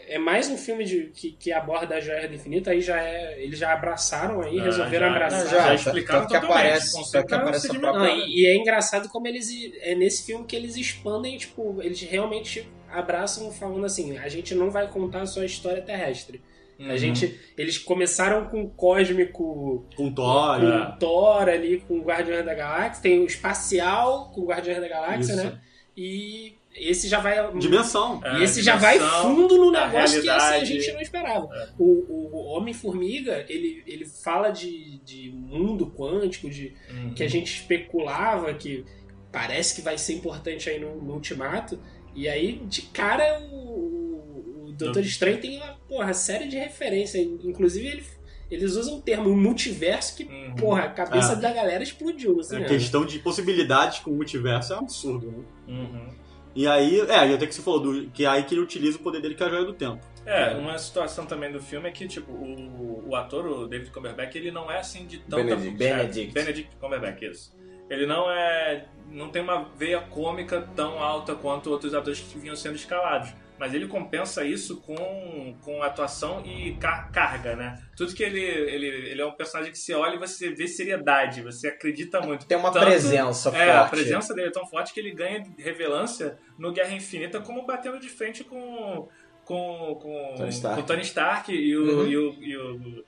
É 0.07 0.17
mais 0.17 0.47
um 0.49 0.57
filme 0.57 0.85
de, 0.85 1.11
que, 1.13 1.31
que 1.31 1.51
aborda 1.51 1.95
a 1.95 1.99
Joia 1.99 2.27
do 2.27 2.33
Infinito, 2.35 2.69
aí 2.69 2.79
já 2.81 3.01
é. 3.01 3.41
Eles 3.41 3.57
já 3.59 3.73
abraçaram 3.73 4.41
aí, 4.41 4.59
Ah, 4.59 4.63
resolveram 4.63 5.07
já- 5.09 5.13
abraçar. 5.15 5.47
Já, 5.47 5.67
Já 5.67 5.73
explicaram 5.75 6.27
que 6.27 6.35
aparece, 6.35 6.99
o 6.99 7.11
que 7.11 7.33
aparece 7.33 7.67
a 7.67 7.79
própria... 7.79 7.99
Não, 8.07 8.17
e, 8.27 8.41
e 8.41 8.45
é 8.45 8.55
engraçado 8.55 9.09
como 9.09 9.27
eles. 9.27 9.49
É 9.81 9.93
nesse 9.95 10.25
filme 10.25 10.45
que 10.45 10.55
eles 10.55 10.75
expandem, 10.77 11.37
tipo, 11.37 11.81
eles 11.81 11.99
realmente 12.01 12.67
abraçam 12.93 13.51
falando 13.51 13.85
assim: 13.85 14.17
a 14.17 14.27
gente 14.29 14.53
não 14.55 14.69
vai 14.71 14.87
contar 14.87 15.25
só 15.25 15.41
a 15.41 15.45
história 15.45 15.81
terrestre. 15.81 16.41
A 16.79 16.83
Uhum. 16.83 16.97
gente. 16.97 17.39
Eles 17.57 17.77
começaram 17.77 18.45
com 18.47 18.63
o 18.63 18.69
cósmico, 18.69 19.85
Com 19.95 20.11
Thor, 20.11 20.59
com 20.59 20.65
né? 20.65 20.77
o 20.95 20.97
Thor 20.99 21.47
ali, 21.47 21.83
com 21.87 21.99
o 21.99 22.03
Guardiões 22.03 22.43
da 22.43 22.53
Galáxia, 22.53 23.01
tem 23.03 23.19
o 23.19 23.25
espacial 23.25 24.31
com 24.33 24.41
o 24.41 24.45
Guardiões 24.47 24.81
da 24.81 24.87
Galáxia, 24.87 25.33
Isso. 25.33 25.43
né? 25.43 25.59
E 25.95 26.55
esse 26.75 27.07
já 27.07 27.19
vai. 27.19 27.35
Dimensão. 27.59 28.19
É, 28.25 28.39
E 28.39 28.43
esse 28.43 28.63
já 28.63 28.75
vai 28.75 28.97
dimensão, 28.97 29.21
fundo 29.35 29.57
no 29.59 29.77
a 29.77 29.85
negócio 29.87 30.21
que 30.23 30.27
assim, 30.29 30.55
a 30.55 30.63
gente 30.65 30.91
não 30.91 30.99
esperava. 31.01 31.47
É. 31.55 31.69
O, 31.77 32.29
o 32.35 32.45
Homem-Formiga, 32.47 33.45
ele, 33.47 33.83
ele 33.85 34.05
fala 34.05 34.49
de, 34.49 34.97
de 35.05 35.29
mundo 35.31 35.85
quântico, 35.95 36.49
de 36.49 36.73
Uhum. 36.91 37.13
que 37.13 37.23
a 37.23 37.29
gente 37.29 37.53
especulava 37.53 38.51
que 38.55 38.83
parece 39.31 39.75
que 39.75 39.81
vai 39.81 39.97
ser 39.97 40.13
importante 40.13 40.69
aí 40.69 40.79
no, 40.79 40.95
no 41.01 41.13
Ultimato. 41.13 41.79
E 42.15 42.27
aí, 42.29 42.61
de 42.65 42.83
cara, 42.83 43.39
o, 43.41 44.65
o, 44.67 44.71
Doutor 44.77 45.01
Estranho 45.03 45.39
tem 45.39 45.57
uma 45.57 45.73
porra, 45.87 46.13
série 46.13 46.47
de 46.47 46.57
referências. 46.57 47.25
Inclusive, 47.43 47.87
ele- 47.87 48.03
eles 48.51 48.75
usam 48.75 48.97
o 48.97 49.01
termo 49.01 49.35
multiverso 49.35 50.15
que, 50.15 50.23
Uhum. 50.25 50.55
porra, 50.55 50.83
a 50.83 50.89
cabeça 50.89 51.33
É. 51.33 51.35
da 51.35 51.51
galera 51.51 51.83
explodiu. 51.83 52.39
Assim, 52.39 52.57
A 52.57 52.59
né? 52.59 52.67
questão 52.67 53.05
de 53.05 53.19
possibilidades 53.19 53.99
com 53.99 54.11
o 54.11 54.15
multiverso 54.15 54.73
é 54.73 54.75
um 54.75 54.79
absurdo, 54.79 55.27
né? 55.31 55.43
Uhum. 55.67 56.09
E 56.55 56.67
aí, 56.67 56.99
é, 57.01 57.29
e 57.29 57.33
até 57.33 57.47
que 57.47 57.55
você 57.55 57.63
falou, 57.63 57.79
do, 57.79 58.09
que 58.11 58.25
é 58.25 58.27
aí 58.27 58.43
que 58.43 58.53
ele 58.53 58.61
utiliza 58.61 58.97
o 58.97 59.01
poder 59.01 59.21
dele, 59.21 59.33
que 59.33 59.41
é 59.41 59.45
a 59.47 59.49
joia 59.49 59.65
do 59.65 59.73
tempo. 59.73 60.05
É, 60.25 60.53
uma 60.55 60.77
situação 60.77 61.25
também 61.25 61.51
do 61.51 61.59
filme 61.59 61.89
é 61.89 61.91
que, 61.91 62.07
tipo, 62.07 62.31
o, 62.31 63.09
o 63.09 63.15
ator, 63.15 63.45
o 63.47 63.67
David 63.67 63.89
Cumberbatch, 63.91 64.35
ele 64.35 64.51
não 64.51 64.71
é 64.71 64.79
assim 64.79 65.05
de 65.07 65.17
tanta... 65.17 65.43
Benedict. 65.43 65.77
Benedict. 65.77 66.29
É, 66.29 66.31
Benedict 66.43 66.75
Cumberbatch, 66.79 67.21
isso. 67.23 67.55
Ele 67.93 68.05
não 68.05 68.29
é... 68.29 68.85
não 69.09 69.29
tem 69.29 69.41
uma 69.41 69.63
veia 69.77 70.01
cômica 70.01 70.67
tão 70.75 70.99
alta 71.01 71.35
quanto 71.35 71.69
outros 71.69 71.93
atores 71.93 72.19
que 72.19 72.37
vinham 72.39 72.55
sendo 72.55 72.75
escalados. 72.75 73.33
Mas 73.59 73.73
ele 73.73 73.87
compensa 73.87 74.43
isso 74.43 74.81
com, 74.81 75.55
com 75.61 75.81
atuação 75.83 76.43
e 76.43 76.73
car- 76.77 77.11
carga, 77.11 77.55
né? 77.55 77.79
Tudo 77.95 78.13
que 78.13 78.23
ele, 78.23 78.41
ele... 78.41 78.87
Ele 78.87 79.21
é 79.21 79.25
um 79.25 79.31
personagem 79.31 79.71
que 79.71 79.77
você 79.77 79.93
olha 79.93 80.15
e 80.15 80.19
você 80.19 80.49
vê 80.49 80.67
seriedade, 80.67 81.41
você 81.43 81.67
acredita 81.67 82.19
muito. 82.19 82.45
Tem 82.47 82.57
uma 82.57 82.71
Tanto- 82.71 82.85
presença 82.87 83.49
É, 83.55 83.71
a 83.71 83.79
forte. 83.81 83.89
presença 83.91 84.33
dele 84.33 84.47
é 84.47 84.51
tão 84.51 84.65
forte 84.65 84.91
que 84.93 84.99
ele 84.99 85.11
ganha 85.13 85.43
relevância 85.57 86.37
no 86.57 86.71
Guerra 86.73 86.93
Infinita 86.93 87.39
como 87.39 87.65
batendo 87.65 87.99
de 87.99 88.09
frente 88.09 88.43
com 88.43 89.07
com, 89.45 89.99
com, 90.01 90.35
Tony 90.37 90.49
Stark. 90.49 90.79
com 90.81 90.87
Tony 90.87 91.01
Stark 91.01 91.51
e 91.53 91.75
o, 91.77 91.83
Uhum. 91.99 92.07
e 92.07 92.17
o, 92.17 92.33
e 92.41 92.57
o, 92.57 93.05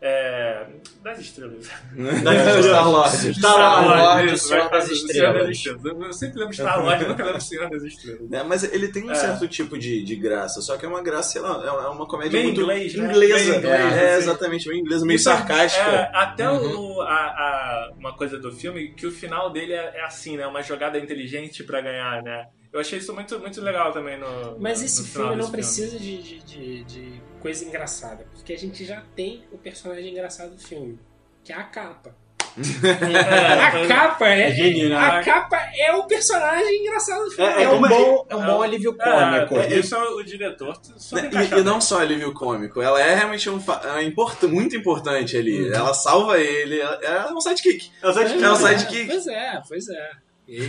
É, 0.00 0.64
das 1.02 1.18
estrelas. 1.20 1.66
Star 1.66 2.88
Lord. 2.88 3.34
Star 3.34 3.84
Lord, 3.84 4.34
isso, 4.34 4.48
Senhor 4.48 4.60
vai 4.60 4.70
das 4.70 4.80
fazer 4.88 4.92
o 4.92 4.94
Estrelas. 4.94 5.08
Senhor 5.32 5.46
das 5.46 5.56
Estrelas. 5.56 6.06
Eu 6.06 6.12
sempre 6.12 6.38
lembro 6.38 6.54
Star 6.54 6.84
Lord, 6.84 7.04
nunca 7.08 7.24
lembro 7.24 7.40
Senhor 7.40 7.68
das 7.70 7.82
Estrelas. 7.82 8.32
É, 8.32 8.42
mas 8.44 8.62
ele 8.72 8.88
tem 8.88 9.04
um 9.04 9.10
É. 9.10 9.14
certo 9.16 9.48
tipo 9.48 9.76
de, 9.76 10.04
de 10.04 10.14
graça, 10.14 10.60
só 10.60 10.76
que 10.76 10.86
é 10.86 10.88
uma 10.88 11.02
graça, 11.02 11.30
sei 11.32 11.40
lá, 11.40 11.60
é 11.66 11.70
uma 11.88 12.06
comédia 12.06 12.32
Meio 12.38 12.44
muito 12.44 12.60
inglês, 12.60 12.94
né? 12.94 13.04
inglesa. 13.10 13.34
Meio 13.34 13.56
inglês, 13.58 13.92
é, 13.94 14.06
assim. 14.14 14.16
exatamente, 14.22 14.68
meio 14.68 14.80
inglesa, 14.80 15.04
meio 15.04 15.16
Isso 15.16 15.28
é- 15.30 15.36
sarcástica. 15.36 15.84
é, 15.90 16.10
até 16.14 16.48
Uhum. 16.48 16.94
o, 16.98 17.00
a, 17.02 17.14
a- 17.14 17.90
uma 17.98 18.16
coisa 18.16 18.38
do 18.38 18.52
filme, 18.52 18.90
que 18.94 19.06
o 19.06 19.10
final 19.10 19.50
dele 19.50 19.72
é, 19.72 19.96
é 19.96 20.04
assim, 20.04 20.36
né? 20.36 20.46
Uma 20.46 20.62
jogada 20.62 20.96
inteligente 20.98 21.64
pra 21.64 21.80
ganhar, 21.80 22.22
né? 22.22 22.46
Eu 22.72 22.78
achei 22.80 22.98
isso 22.98 23.12
muito, 23.14 23.38
muito 23.40 23.60
legal 23.62 23.92
também 23.92 24.18
no. 24.18 24.58
Mas 24.60 24.78
no- 24.80 24.86
esse 24.86 25.00
no 25.02 25.08
final 25.08 25.26
filme 25.28 25.42
não 25.42 25.50
precisa 25.50 25.98
de, 25.98 26.22
de, 26.22 26.38
de- 26.44 26.84
de 26.84 27.22
coisa 27.38 27.64
engraçada, 27.64 28.26
porque 28.34 28.52
a 28.52 28.58
gente 28.58 28.84
já 28.84 29.02
tem 29.16 29.44
o 29.52 29.58
personagem 29.58 30.10
engraçado 30.10 30.50
do 30.54 30.60
filme, 30.62 30.98
que 31.44 31.52
é 31.52 31.56
a 31.56 31.64
capa. 31.64 32.14
a 32.58 33.86
capa 33.86 34.26
é, 34.28 34.48
É 34.50 34.54
genial, 34.54 35.00
a 35.00 35.22
capa 35.22 35.56
é 35.76 35.92
o 35.94 36.04
personagem 36.04 36.80
engraçado 36.82 37.24
do 37.24 37.30
filme. 37.30 37.52
É, 37.52 37.62
É 37.62 37.68
um 37.68 37.72
como 37.80 37.88
bom, 37.88 38.26
é 38.28 38.36
um 38.36 38.44
bom 38.46 38.62
alívio 38.62 38.96
cômico. 38.96 39.58
É, 39.58 39.74
isso 39.78 39.94
é 39.94 39.98
o 40.08 40.22
diretor. 40.24 40.76
Só 40.96 41.16
Né, 41.16 41.30
E, 41.54 41.58
e 41.60 41.62
não 41.62 41.80
só 41.80 42.00
alívio 42.00 42.32
cômico, 42.34 42.80
ela 42.82 43.00
é 43.00 43.14
realmente 43.14 43.48
um, 43.48 43.60
é 43.96 44.02
import- 44.02 44.42
muito 44.44 44.74
importante 44.76 45.36
ali. 45.36 45.72
Ela 45.72 45.94
salva 45.94 46.38
ele, 46.40 46.80
ela- 46.80 46.98
é 47.02 47.32
um 47.32 47.40
sidekick. 47.40 47.90
É 48.02 48.08
o 48.08 48.12
sidekick. 48.12 48.42
É 48.42 48.50
o 48.50 48.52
É, 48.52 48.56
sidekick. 48.56 49.06
Pois 49.06 49.26
é, 49.28 49.62
pois 49.68 49.88
é. 49.88 50.10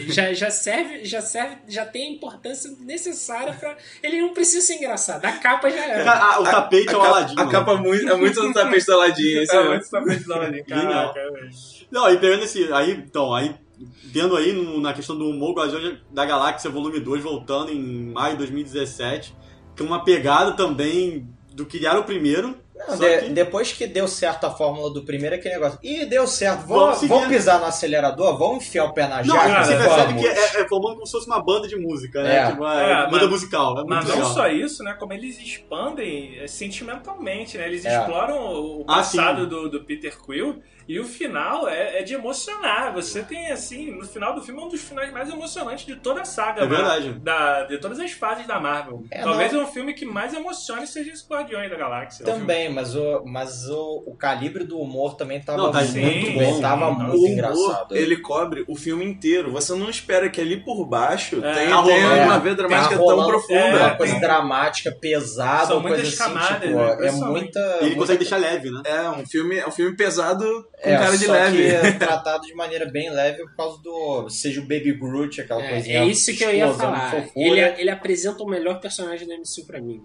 Já, 0.09 0.33
já 0.33 0.51
serve, 0.51 1.05
já 1.05 1.21
serve, 1.21 1.55
já 1.67 1.85
tem 1.85 2.07
a 2.07 2.11
importância 2.11 2.69
necessária 2.81 3.53
pra. 3.53 3.77
Ele 4.03 4.21
não 4.21 4.33
precisa 4.33 4.65
ser 4.65 4.75
engraçado. 4.75 5.23
A 5.23 5.31
capa 5.31 5.69
já 5.69 5.85
é. 5.85 6.03
Cara, 6.03 6.35
a- 6.35 6.39
o 6.41 6.43
tapete 6.43 6.93
é 6.93 6.97
o 6.97 7.01
a, 7.01 7.23
capa, 7.25 7.41
a 7.41 7.47
capa 7.47 7.75
muito, 7.77 8.09
é 8.09 8.15
muito 8.15 8.43
no 8.43 8.53
tapete 8.53 8.85
da 8.85 8.93
Aladdin. 8.95 9.37
esse 9.41 9.55
É 9.55 9.59
é- 9.59 9.69
muito 9.69 10.25
do 10.25 10.33
Aladdin, 10.33 10.63
Genial. 10.67 11.13
caraca, 11.13 11.31
velho. 11.31 11.49
Não, 11.89 12.05
aí 12.05 12.17
pegando 12.17 12.43
esse. 12.43 12.71
Aí, 12.73 12.91
então, 12.91 13.33
aí. 13.33 13.55
Vendo 14.03 14.35
aí 14.35 14.51
no- 14.51 14.81
na 14.81 14.91
questão 14.91 15.17
do 15.17 15.29
humor 15.29 15.53
Guardiões 15.55 15.99
da 16.11 16.25
Galáxia 16.25 16.69
Volume 16.69 16.99
2, 16.99 17.23
voltando 17.23 17.71
em 17.71 18.11
maio 18.11 18.33
de 18.33 18.39
2017, 18.39 19.33
com 19.77 19.85
uma 19.85 20.03
pegada 20.03 20.51
também 20.51 21.25
do 21.53 21.65
que 21.65 21.85
era 21.85 21.97
o 21.97 22.03
primeiro. 22.03 22.57
Não, 22.87 22.97
de- 22.97 23.17
que- 23.19 23.29
Depois 23.29 23.71
que 23.73 23.85
deu 23.85 24.07
certo 24.07 24.45
a 24.45 24.51
fórmula 24.51 24.91
do 24.93 25.03
primeiro, 25.03 25.35
aquele 25.35 25.55
negócio. 25.55 25.77
Ih, 25.83 26.05
deu 26.05 26.25
certo. 26.25 26.65
Vamos 26.65 26.79
Vamos, 26.99 27.07
vamos 27.07 27.27
pisar 27.27 27.59
no 27.59 27.65
acelerador? 27.65 28.37
Vamos 28.37 28.65
enfiar 28.65 28.85
o 28.85 28.93
pé 28.93 29.07
na 29.07 29.21
Não, 29.23 29.35
jaca? 29.35 29.63
você 29.65 29.75
Vamos. 29.75 29.93
percebe 29.95 30.19
que 30.19 30.27
é, 30.27 30.61
é 30.61 30.67
formando 30.67 30.93
como 30.95 31.05
se 31.05 31.11
fosse 31.11 31.27
uma 31.27 31.43
banda 31.43 31.67
de 31.67 31.75
música, 31.75 32.23
né? 32.23 32.37
É. 32.37 32.45
Tipo, 32.47 32.61
uma 32.63 32.81
É, 32.81 32.95
banda 33.05 33.17
mas- 33.21 33.29
musical. 33.29 33.79
É 33.79 33.83
Mas 33.85 34.05
não 34.05 34.15
legal. 34.15 34.33
só 34.33 34.47
isso, 34.47 34.83
né? 34.83 34.93
Como 34.99 35.13
eles 35.13 35.37
expandem 35.39 36.39
é, 36.39 36.47
sentimentalmente, 36.47 37.57
né? 37.57 37.67
Eles 37.67 37.85
É. 37.85 37.97
exploram 37.99 38.37
o 38.53 38.85
Ah, 38.87 38.95
passado 38.97 39.43
sim. 39.43 39.49
do, 39.49 39.69
do 39.69 39.83
Peter 39.83 40.17
Quill 40.21 40.61
e 40.87 40.99
o 40.99 41.05
final 41.05 41.67
é, 41.67 41.99
é 41.99 42.03
de 42.03 42.13
emocionar. 42.13 42.91
Você 42.93 43.21
tem, 43.21 43.51
assim, 43.51 43.91
no 43.91 44.05
final 44.05 44.33
do 44.33 44.41
filme, 44.41 44.59
um 44.61 44.67
dos 44.69 44.81
finais 44.81 45.11
mais 45.11 45.29
emocionantes 45.29 45.85
de 45.85 45.95
toda 45.97 46.21
a 46.21 46.25
saga. 46.25 46.63
É 46.63 46.67
verdade. 46.67 47.13
Da, 47.19 47.63
de 47.65 47.77
todas 47.77 47.99
as 47.99 48.11
fases 48.11 48.47
da 48.47 48.59
Marvel. 48.59 49.03
É, 49.11 49.21
Talvez 49.21 49.53
um 49.53 49.67
filme 49.67 49.93
que 49.93 50.05
mais 50.05 50.33
emocione 50.33 50.87
seja 50.87 51.11
esse 51.11 51.25
Guardiões 51.29 51.69
da 51.69 51.75
Galáxia. 51.75 52.25
Também, 52.25 52.68
mas 52.69 52.95
o, 52.95 53.23
mas 53.25 53.67
o, 53.69 54.03
o 54.07 54.15
calibre 54.15 54.63
do 54.63 54.79
humor 54.79 55.15
também 55.15 55.39
tava 55.41 55.57
Não, 55.57 55.71
tá 55.71 55.79
muito 55.81 55.91
sim, 55.93 56.33
bom, 56.33 56.55
sim. 56.55 56.61
tava 56.61 56.91
muito 56.91 57.11
O 57.13 57.17
humor, 57.19 57.29
engraçado. 57.29 57.95
ele 57.95 58.17
cobre 58.17 58.63
o 58.67 58.75
filme 58.75 59.03
inteiro. 59.05 59.51
Você 59.51 59.73
não 59.75 59.89
espera 59.89 60.29
que 60.29 60.39
ali 60.39 60.57
por 60.63 60.85
baixo 60.85 61.43
É, 61.43 61.53
tenha, 61.53 61.69
tá 61.69 61.75
rolando. 61.77 62.23
uma 62.23 62.39
veia 62.39 62.55
dramática 62.55 62.89
Tá 62.91 62.95
tão 62.97 63.05
rolando 63.05 63.29
profunda. 63.29 63.59
É, 63.59 63.75
uma 63.87 63.95
coisa 63.95 64.19
dramática, 64.19 64.91
pesada, 64.91 65.67
São 65.67 65.77
uma 65.79 65.89
coisa 65.89 66.03
muitas 66.03 66.19
assim, 66.21 66.33
camadas, 66.33 66.61
tipo, 66.69 66.75
né? 66.77 67.07
é 67.07 67.11
muita... 67.11 67.59
E 67.59 67.63
ele 67.63 67.79
muita- 67.85 67.95
consegue 67.99 68.19
deixar 68.19 68.37
leve, 68.37 68.69
né? 68.71 68.81
É 68.85 69.09
um 69.09 69.25
filme, 69.25 69.57
é 69.57 69.67
um 69.67 69.71
filme 69.71 69.95
pesado 69.95 70.45
com 70.81 70.89
é, 70.89 70.97
cara 70.97 71.17
de 71.17 71.25
só 71.25 71.31
leve. 71.33 71.57
que 71.57 71.67
é 71.67 71.91
tratado 71.99 72.45
de 72.45 72.53
maneira 72.53 72.85
bem 72.85 73.09
leve 73.11 73.43
por 73.43 73.55
causa 73.55 73.81
do... 73.81 74.29
Seja 74.29 74.59
o 74.61 74.63
Baby 74.63 74.93
Groot, 74.93 75.41
aquela 75.41 75.63
É, 75.63 75.69
coisinha 75.69 75.99
é 75.99 76.05
isso 76.05 76.35
que 76.35 76.43
eu 76.43 76.53
ia 76.53 76.71
falar. 76.73 77.27
Ele, 77.35 77.59
ele 77.59 77.89
apresenta 77.89 78.43
o 78.43 78.47
melhor 78.47 78.79
personagem 78.79 79.27
do 79.27 79.33
MCU 79.33 79.65
pra 79.67 79.81
mim. 79.81 80.01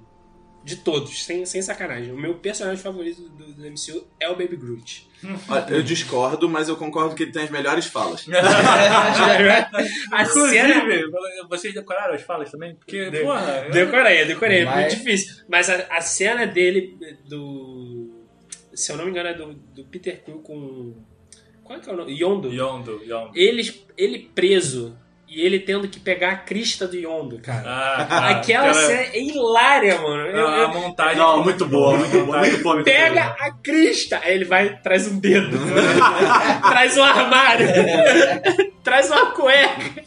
De 0.65 0.77
todos, 0.77 1.25
sem, 1.25 1.45
sem 1.45 1.61
sacanagem. 1.61 2.11
O 2.13 2.17
meu 2.17 2.37
personagem 2.37 2.83
favorito 2.83 3.21
do, 3.29 3.53
do 3.53 3.63
MCU 3.71 4.07
é 4.19 4.29
o 4.31 4.35
Baby 4.35 4.57
Groot. 4.57 5.07
Olha, 5.49 5.67
Eu 5.75 5.83
discordo, 5.83 6.49
mas 6.49 6.69
eu 6.69 6.77
concordo 6.77 7.15
que 7.15 7.23
ele 7.25 7.33
tem 7.33 7.43
as 7.45 7.51
melhores 7.51 7.85
falas. 7.87 8.25
a 10.11 10.25
cena. 10.25 10.85
Vocês 11.49 11.75
decoraram 11.75 12.15
as 12.15 12.23
falas 12.23 12.51
também? 12.51 12.75
Porque, 12.77 13.11
De- 13.11 13.21
porra. 13.21 13.65
eu- 13.67 13.73
Decorei, 13.73 14.25
decorei, 14.25 14.61
é 14.61 14.65
Mas- 14.65 14.81
muito 14.93 14.97
difícil. 15.05 15.45
Mas 15.49 15.69
a, 15.71 15.75
a 15.91 16.01
cena 16.01 16.47
dele, 16.47 16.97
do. 17.29 18.25
Se 18.73 18.91
eu 18.93 18.97
não 18.97 19.05
me 19.05 19.11
engano, 19.11 19.29
é 19.29 19.35
do, 19.35 19.53
do 19.55 19.85
Peter 19.85 20.23
Quill 20.25 20.39
com. 20.39 20.95
Qual 21.63 21.79
é 21.79 21.83
que 21.83 21.89
é 21.89 21.93
o 21.93 21.97
nome? 21.97 22.13
Yondo. 22.13 22.53
Yondo, 22.53 23.01
Yondo. 23.05 23.31
Ele, 23.35 23.87
ele 23.97 24.31
preso 24.35 24.99
e 25.29 25.41
ele 25.41 25.59
tendo 25.59 25.89
que 25.89 25.99
pegar 25.99 26.31
a 26.31 26.37
crista 26.37 26.87
do 26.87 26.97
Yondo, 26.97 27.39
cara. 27.41 27.63
Ah, 27.67 28.05
cara, 28.07 28.29
Aquela 28.31 28.71
aquela- 28.71 28.87
cena 28.87 29.01
é 29.01 29.19
hilária, 29.21 29.99
mano. 30.01 30.27
Eu- 30.29 30.49
a 30.49 30.59
eu- 30.63 30.69
montagem. 30.69 31.17
Não, 31.19 31.43
muito 31.43 31.67
boa, 31.67 31.97
muito 31.97 32.25
boa, 32.25 32.39
muito 32.39 32.63
boa. 32.63 32.75
muito 32.77 32.85
Pega 32.85 33.23
boa. 33.23 33.37
a 33.41 33.51
crista! 33.53 34.21
Aí 34.23 34.35
ele 34.35 34.45
vai 34.45 34.77
traz 34.81 35.07
um 35.09 35.19
dedo. 35.19 35.59
traz 36.69 36.97
um 36.97 37.03
armário. 37.03 37.69
traz 38.85 39.11
uma 39.11 39.27
cueca. 39.33 40.03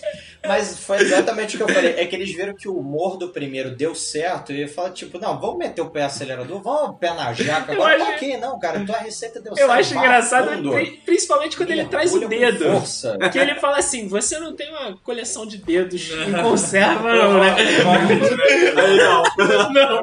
Mas 0.48 0.80
foi 0.80 0.98
exatamente 1.02 1.56
o 1.56 1.58
que 1.58 1.64
eu 1.64 1.74
falei. 1.74 1.94
É 1.98 2.06
que 2.06 2.16
eles 2.16 2.32
viram 2.34 2.56
que 2.56 2.68
o 2.68 2.78
humor 2.78 3.18
do 3.18 3.30
primeiro 3.30 3.76
deu 3.76 3.94
certo 3.94 4.52
e 4.54 4.68
falaram, 4.68 4.94
tipo, 4.94 5.20
não, 5.20 5.40
vamos 5.40 5.58
meter 5.58 5.82
o 5.82 5.90
pé 5.90 6.04
acelerador, 6.04 6.62
vamos 6.62 6.90
o 6.92 6.94
pé 6.94 7.14
na 7.14 7.34
jaca. 7.34 7.74
Eu 7.74 7.82
Agora, 7.82 8.04
acho- 8.04 8.12
ok, 8.14 8.38
não, 8.38 8.60
cara, 8.60 8.86
tua 8.86 8.98
receita 8.98 9.40
deu 9.42 9.56
certo. 9.56 9.68
Eu 9.68 9.72
acho 9.74 9.96
engraçado, 9.96 10.52
fundo. 10.52 10.72
pri- 10.72 11.02
principalmente 11.06 11.58
quando 11.58 11.72
ele 11.72 11.86
traz 11.86 12.14
o 12.14 12.28
dedo. 12.28 12.72
Força. 12.72 13.18
Que 13.32 13.38
ele 13.40 13.56
fala 13.56 13.78
assim: 13.78 14.08
você 14.08 14.40
não 14.40 14.56
tem 14.56 14.70
uma 14.70 14.98
coleção 14.98 15.46
de 15.46 15.58
dedos 15.58 16.10
em 16.28 16.42
conserva, 16.42 17.14
não, 17.14 17.40
né? 17.40 17.56
Aí, 17.58 18.98
não. 18.98 19.24
Não, 19.38 19.74
não, 19.74 20.02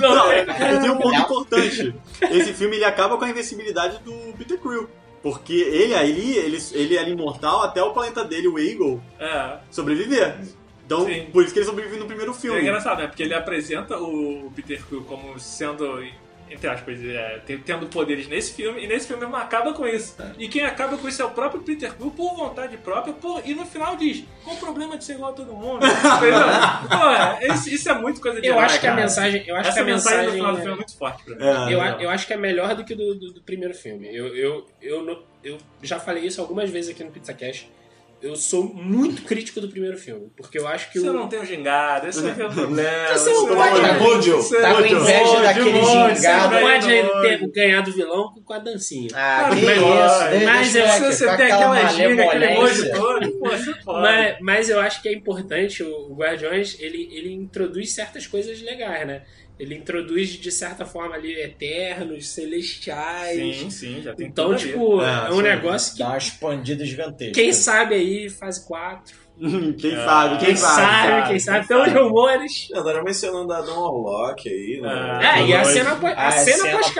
Não, 0.00 0.14
não. 0.14 0.32
é, 0.32 0.44
tem 0.80 0.90
um 0.90 0.98
ponto 0.98 1.16
importante. 1.16 1.94
Esse 2.30 2.52
filme 2.54 2.76
ele 2.76 2.84
acaba 2.84 3.16
com 3.16 3.24
a 3.24 3.30
invencibilidade 3.30 3.98
do 4.04 4.12
Peter 4.36 4.58
Quill. 4.58 4.88
Porque 5.22 5.52
ele 5.52 5.94
ali, 5.94 6.36
ele, 6.36 6.58
ele 6.72 6.96
era 6.96 7.08
imortal 7.08 7.62
até 7.62 7.82
o 7.82 7.92
planeta 7.92 8.24
dele, 8.24 8.48
o 8.48 8.58
Eagle, 8.58 9.00
É. 9.18 9.58
sobreviver. 9.70 10.38
Então, 10.86 11.04
Sim. 11.04 11.26
por 11.32 11.44
isso 11.44 11.52
que 11.52 11.58
ele 11.60 11.66
sobrevive 11.66 11.98
no 11.98 12.06
primeiro 12.06 12.32
É 12.32 12.34
filme. 12.34 12.60
engraçado, 12.60 12.98
né? 12.98 13.06
Porque 13.06 13.22
ele 13.22 13.34
apresenta 13.34 13.96
o 13.98 14.50
Peter 14.56 14.82
Quill 14.86 15.02
como 15.04 15.38
sendo, 15.38 16.02
entre 16.50 16.68
aspas, 16.68 16.98
é, 17.04 17.38
te- 17.46 17.58
tendo 17.58 17.86
poderes 17.86 18.26
nesse 18.28 18.52
filme, 18.54 18.82
e 18.84 18.86
nesse 18.86 19.06
filme 19.06 19.24
ele 19.24 19.34
acaba 19.36 19.72
com 19.72 19.86
isso. 19.86 20.16
E 20.38 20.48
quem 20.48 20.64
acaba 20.64 20.96
com 20.98 21.08
isso 21.08 21.22
é 21.22 21.24
o 21.24 21.30
próprio 21.30 21.62
Peter 21.62 21.94
Quill 21.94 22.10
por 22.10 22.34
vontade 22.34 22.76
própria, 22.78 23.12
por, 23.14 23.42
e 23.44 23.54
no 23.54 23.64
final 23.64 23.96
diz: 23.96 24.24
qual 24.44 24.56
o 24.56 24.58
problema 24.58 24.96
de 24.98 25.04
ser 25.04 25.14
igual 25.14 25.30
a 25.30 25.34
todo 25.34 25.52
mundo? 25.54 25.80
Pô, 26.88 27.52
isso, 27.54 27.68
isso 27.70 27.88
é 27.90 27.94
muito 27.94 28.20
coisa 28.20 28.40
de 28.40 28.46
Eu 28.48 28.58
acho 28.58 28.80
que 28.80 28.86
a 28.86 28.94
mensagem. 28.94 29.44
Eu 29.46 29.56
acho 29.56 29.68
Essa 29.68 29.76
que 29.76 29.80
a 29.82 29.84
mensagem 29.94 30.18
mensagem. 30.18 30.36
final 30.38 30.52
do 30.52 30.58
filme 30.58 30.72
é 30.72 30.76
muito 30.76 30.96
forte 30.98 31.24
pra 31.24 31.34
mim. 31.36 31.44
É, 31.44 31.74
Eu, 31.74 31.80
eu 32.00 32.10
acho 32.10 32.26
que 32.26 32.32
é 32.32 32.36
melhor 32.36 32.74
do 32.74 32.84
que 32.84 32.94
do, 32.94 33.14
do, 33.14 33.32
do 33.34 33.40
primeiro 33.42 33.74
filme. 33.74 34.08
Eu, 34.14 34.34
eu, 34.34 34.66
eu, 34.80 35.20
eu 35.44 35.58
já 35.82 35.98
falei 35.98 36.24
isso 36.24 36.40
algumas 36.40 36.68
vezes 36.70 36.90
aqui 36.90 37.04
no 37.04 37.10
PizzaCast. 37.10 37.70
Eu 38.22 38.36
sou 38.36 38.64
muito 38.74 39.22
crítico 39.22 39.60
do 39.60 39.68
primeiro 39.68 39.96
filme. 39.96 40.30
Porque 40.36 40.58
eu 40.58 40.68
acho 40.68 40.92
que 40.92 41.00
Você 41.00 41.08
o. 41.08 41.12
não 41.12 41.26
tem 41.28 41.40
o 41.40 41.44
gingado, 41.44 42.06
esse 42.06 42.24
é 42.24 42.28
é 42.28 42.32
o 42.46 42.52
problema. 42.52 43.08
Você 43.16 43.30
não 43.30 43.46
Isso 43.46 43.54
pode- 43.56 43.80
é- 43.84 43.98
Mojo. 43.98 44.36
Você- 44.36 44.60
Tá 44.60 44.74
com 44.74 44.80
Mojo. 44.82 44.96
inveja 44.96 45.24
Mojo, 45.24 45.42
daquele 45.42 45.70
Mojo, 45.70 45.86
gingado. 46.16 46.54
você 46.54 46.60
pode 46.60 46.86
Mojo. 47.02 47.22
ter 47.22 47.50
ganhado 47.52 47.90
o 47.90 47.94
vilão 47.94 48.34
com 48.44 48.52
a 48.52 48.58
dancinha. 48.58 49.08
Ah, 49.14 49.46
Mas- 49.50 49.58
que 49.60 49.64
mas- 49.64 49.76
isso, 49.78 50.30
deixa, 50.30 50.44
mas 50.46 50.74
eu- 50.76 50.86
Se 51.12 51.18
você 51.18 51.36
tem 51.36 51.46
aquela 51.52 51.86
ginga, 51.88 52.24
aquele 52.24 52.44
emoji 52.44 52.90
todo, 52.92 53.30
pô, 53.38 53.48
você 53.50 53.74
pode. 53.84 54.00
Mas, 54.02 54.36
mas 54.40 54.68
eu 54.70 54.80
acho 54.80 55.00
que 55.02 55.08
é 55.08 55.12
importante, 55.14 55.82
o 55.82 56.10
o 56.10 56.14
Guardiões, 56.14 56.76
ele, 56.80 57.08
ele 57.12 57.32
introduz 57.32 57.92
certas 57.92 58.26
coisas 58.26 58.60
legais, 58.62 59.06
né? 59.06 59.22
Ele 59.60 59.74
introduz, 59.76 60.30
de 60.30 60.50
certa 60.50 60.86
forma, 60.86 61.14
ali, 61.14 61.32
eternos, 61.38 62.28
celestiais. 62.30 63.58
Sim, 63.58 63.70
sim, 63.70 64.02
já 64.02 64.14
tem 64.14 64.26
Então, 64.26 64.54
tipo, 64.56 65.02
É, 65.02 65.26
é, 65.28 65.30
um 65.30 65.36
sim. 65.36 65.42
negócio 65.42 65.92
que, 65.92 65.98
Dá 65.98 66.08
uma 66.08 66.18
expandida 66.18 66.84
gigantesca. 66.86 67.34
quem 67.34 67.52
sabe 67.52 67.94
aí, 67.94 68.30
fase 68.30 68.66
4. 68.66 69.14
quem 69.80 69.94
sabe, 69.96 70.36
quem, 70.38 70.46
Quem 70.48 70.56
sabe, 70.56 70.82
sabe. 70.82 71.28
quem 71.28 71.38
sabe, 71.38 71.58
quem 71.60 71.68
pelos 71.68 71.86
sabe. 71.88 71.98
rumores. 72.00 72.68
Andaram 72.74 73.02
mencionando 73.04 73.52
a 73.52 73.60
Don 73.62 73.80
Warlock 73.80 74.48
aí, 74.48 74.80
né? 74.82 74.88
Ah, 74.90 75.38
É, 75.40 75.46
e 75.46 75.54
a 75.54 75.64
cena, 75.64 75.96
pós- 75.96 76.12
a 76.16 76.26
A 76.28 76.30
cena, 76.32 76.56
cena 76.58 76.78
pós-crédito. 76.78 76.96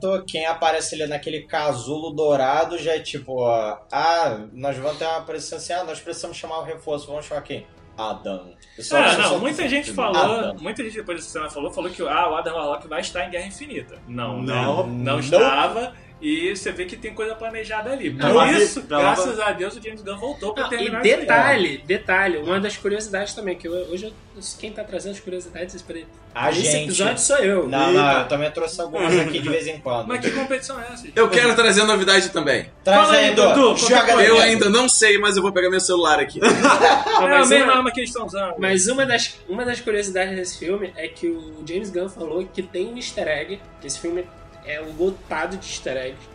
pós-crédito, 0.00 0.24
quem 0.26 0.44
aparece 0.46 0.94
ali 0.94 1.06
naquele 1.06 1.42
casulo 1.46 2.10
dourado 2.10 2.76
já 2.78 2.94
é 2.96 3.00
tipo, 3.00 3.40
ó, 3.40 3.78
ah, 3.90 4.46
nós 4.52 4.76
vamos 4.76 4.98
ter 4.98 5.04
uma 5.06 5.22
presença, 5.22 5.76
ah, 5.80 5.84
nós 5.84 6.00
precisamos 6.00 6.36
chamar 6.36 6.58
o 6.60 6.64
reforço, 6.64 7.06
vamos 7.06 7.24
chamar 7.26 7.40
quem? 7.42 7.66
Adam. 7.96 8.54
Só- 8.78 8.96
Ah, 8.98 9.10
só- 9.12 9.18
não, 9.22 9.28
só- 9.30 9.38
muita 9.38 9.68
gente 9.68 9.92
falou, 9.92 10.16
Adam. 10.16 10.56
muita 10.60 10.82
gente 10.82 10.96
depois 10.96 11.18
dessa 11.18 11.30
cena 11.30 11.50
falou, 11.50 11.70
falou 11.70 11.90
que 11.90 12.02
ah, 12.02 12.28
o 12.30 12.34
Adam 12.36 12.54
Warlock 12.56 12.88
vai 12.88 13.00
estar 13.00 13.24
em 13.26 13.30
Guerra 13.30 13.46
Infinita. 13.46 13.98
Não, 14.08 14.42
Não. 14.42 14.86
né? 14.86 14.92
não 14.92 15.12
Não. 15.14 15.18
estava. 15.20 15.92
E 16.20 16.56
você 16.56 16.72
vê 16.72 16.86
que 16.86 16.96
tem 16.96 17.12
coisa 17.12 17.34
planejada 17.34 17.90
ali. 17.92 18.10
Por 18.10 18.24
Ela 18.30 18.52
isso, 18.52 18.82
ela 18.88 19.00
graças 19.00 19.38
a 19.40 19.52
Deus, 19.52 19.76
o 19.76 19.82
James 19.82 20.00
Gunn 20.00 20.16
voltou 20.16 20.54
pra 20.54 20.62
Não, 20.64 20.72
e 20.72 20.76
terminar 20.76 20.98
aí. 20.98 21.02
detalhe, 21.02 21.78
detalhe, 21.86 22.38
uma 22.38 22.58
das 22.58 22.76
curiosidades 22.78 23.34
também, 23.34 23.56
que 23.56 23.68
eu- 23.68 23.72
hoje 23.90 24.06
eu- 24.06 24.42
quem 24.58 24.72
tá 24.72 24.82
trazendo 24.82 25.12
as 25.12 25.20
curiosidades 25.20 25.82
pra 25.82 25.98
A 26.34 26.50
esse 26.50 26.62
gente. 26.62 26.84
episódio 26.84 27.18
sou 27.18 27.36
eu. 27.38 27.68
Não, 27.68 27.88
Eita. 27.88 27.92
não, 28.02 28.18
eu 28.20 28.28
também 28.28 28.50
trouxe 28.52 28.80
algumas 28.80 29.14
aqui 29.18 29.38
de 29.38 29.48
vez 29.50 29.66
em 29.66 29.78
quando. 29.80 30.06
Mas 30.06 30.20
que 30.20 30.30
competição 30.30 30.80
é 30.80 30.86
essa? 30.94 31.06
Eu 31.14 31.28
quero 31.28 31.54
trazer 31.54 31.82
novidade 31.84 32.30
também. 32.30 32.70
Traz 32.82 33.06
Fala 33.08 33.18
aí, 33.18 33.34
Dudu. 33.34 33.76
Joga 33.76 34.12
Eu 34.24 34.38
ainda 34.40 34.70
não 34.70 34.88
sei, 34.88 35.18
mas 35.18 35.36
eu 35.36 35.42
vou 35.42 35.52
pegar 35.52 35.68
meu 35.68 35.80
celular 35.80 36.18
aqui. 36.20 36.40
Não, 36.40 36.48
é 37.28 37.34
a 37.34 37.38
mas, 37.40 37.48
mesma 37.50 37.66
uma, 37.66 37.76
arma 37.76 37.90
que 37.92 38.00
eles 38.00 38.08
estão 38.10 38.24
usando. 38.24 38.54
mas 38.58 38.86
uma 38.88 39.04
das, 39.04 39.38
uma 39.46 39.64
das 39.64 39.80
curiosidades 39.80 40.34
desse 40.34 40.58
filme 40.58 40.90
é 40.96 41.06
que 41.06 41.26
o 41.26 41.62
James 41.68 41.90
Gunn 41.90 42.08
falou 42.08 42.46
que 42.50 42.62
tem 42.62 42.86
um 42.86 42.96
easter 42.96 43.28
egg, 43.28 43.60
que 43.80 43.86
esse 43.86 43.98
filme 44.00 44.24
é 44.66 44.80
lotado 44.98 45.56
de 45.56 45.66
easter 45.66 45.96
eggs, 45.96 46.28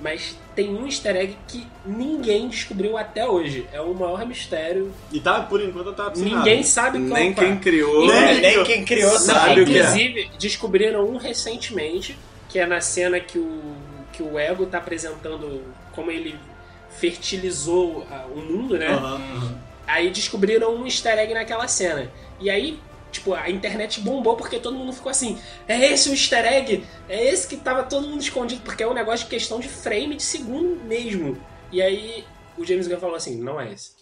mas 0.00 0.36
tem 0.54 0.74
um 0.74 0.86
easter 0.86 1.14
egg 1.16 1.36
que 1.46 1.66
ninguém 1.84 2.48
descobriu 2.48 2.96
até 2.96 3.26
hoje. 3.26 3.66
É 3.72 3.80
o 3.80 3.92
maior 3.94 4.24
mistério. 4.26 4.92
E 5.12 5.20
tá, 5.20 5.42
por 5.42 5.60
enquanto, 5.60 5.92
tá 5.92 6.10
sem 6.14 6.24
Ninguém 6.24 6.56
nada. 6.56 6.66
sabe 6.66 6.98
qual 7.06 7.20
Nem 7.20 7.30
é. 7.30 7.34
quem 7.34 7.58
criou. 7.58 8.06
Nem- 8.06 8.40
Nem 8.40 8.64
quem 8.64 8.84
criou 8.84 9.12
Não, 9.12 9.18
sabe 9.18 9.60
o 9.60 9.66
que 9.66 9.76
é. 9.76 9.80
inclusive, 9.80 10.30
descobriram 10.38 11.06
um 11.08 11.16
recentemente, 11.18 12.18
que 12.48 12.58
é 12.58 12.66
na 12.66 12.80
cena 12.80 13.20
que 13.20 13.38
o, 13.38 13.60
que 14.12 14.22
o 14.22 14.38
Ego 14.38 14.64
tá 14.66 14.78
apresentando 14.78 15.62
como 15.92 16.10
ele 16.10 16.34
fertilizou 16.98 18.06
a- 18.10 18.26
o 18.26 18.36
mundo, 18.40 18.78
né? 18.78 18.88
Aham. 18.88 19.58
Aí 19.86 20.10
descobriram 20.10 20.74
um 20.76 20.84
easter 20.84 21.18
egg 21.18 21.34
naquela 21.34 21.66
cena. 21.66 22.10
E 22.38 22.48
aí, 22.48 22.78
tipo, 23.10 23.34
a 23.34 23.50
internet 23.50 24.00
bombou 24.00 24.36
porque 24.36 24.58
todo 24.58 24.76
mundo 24.76 24.92
ficou 24.92 25.10
assim: 25.10 25.38
é 25.66 25.92
esse 25.92 26.08
o 26.08 26.12
easter 26.12 26.44
egg? 26.44 26.84
É 27.08 27.24
esse 27.24 27.46
que 27.46 27.56
tava 27.56 27.82
todo 27.82 28.06
mundo 28.06 28.20
escondido, 28.20 28.62
porque 28.62 28.82
é 28.82 28.86
um 28.86 28.94
negócio 28.94 29.24
de 29.24 29.30
questão 29.30 29.60
de 29.60 29.68
frame 29.68 30.16
de 30.16 30.22
segundo 30.22 30.82
mesmo. 30.84 31.38
E 31.72 31.82
aí 31.82 32.24
o 32.56 32.64
James 32.64 32.86
Gunn 32.86 32.98
falou 32.98 33.16
assim: 33.16 33.40
não 33.40 33.60
é 33.60 33.72
esse. 33.72 33.99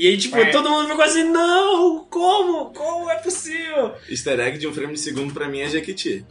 E 0.00 0.06
aí, 0.06 0.16
tipo, 0.16 0.36
É. 0.36 0.44
todo 0.52 0.70
mundo 0.70 0.88
ficou 0.88 1.04
assim: 1.04 1.24
não, 1.24 2.04
como? 2.08 2.66
Como 2.72 3.10
é 3.10 3.16
possível? 3.16 3.94
Easter 4.08 4.38
egg 4.38 4.56
de 4.56 4.68
um 4.68 4.72
frame 4.72 4.92
de 4.92 5.00
segundo 5.00 5.34
pra 5.34 5.48
mim 5.48 5.58
é 5.58 5.68
Jequiti. 5.68 6.24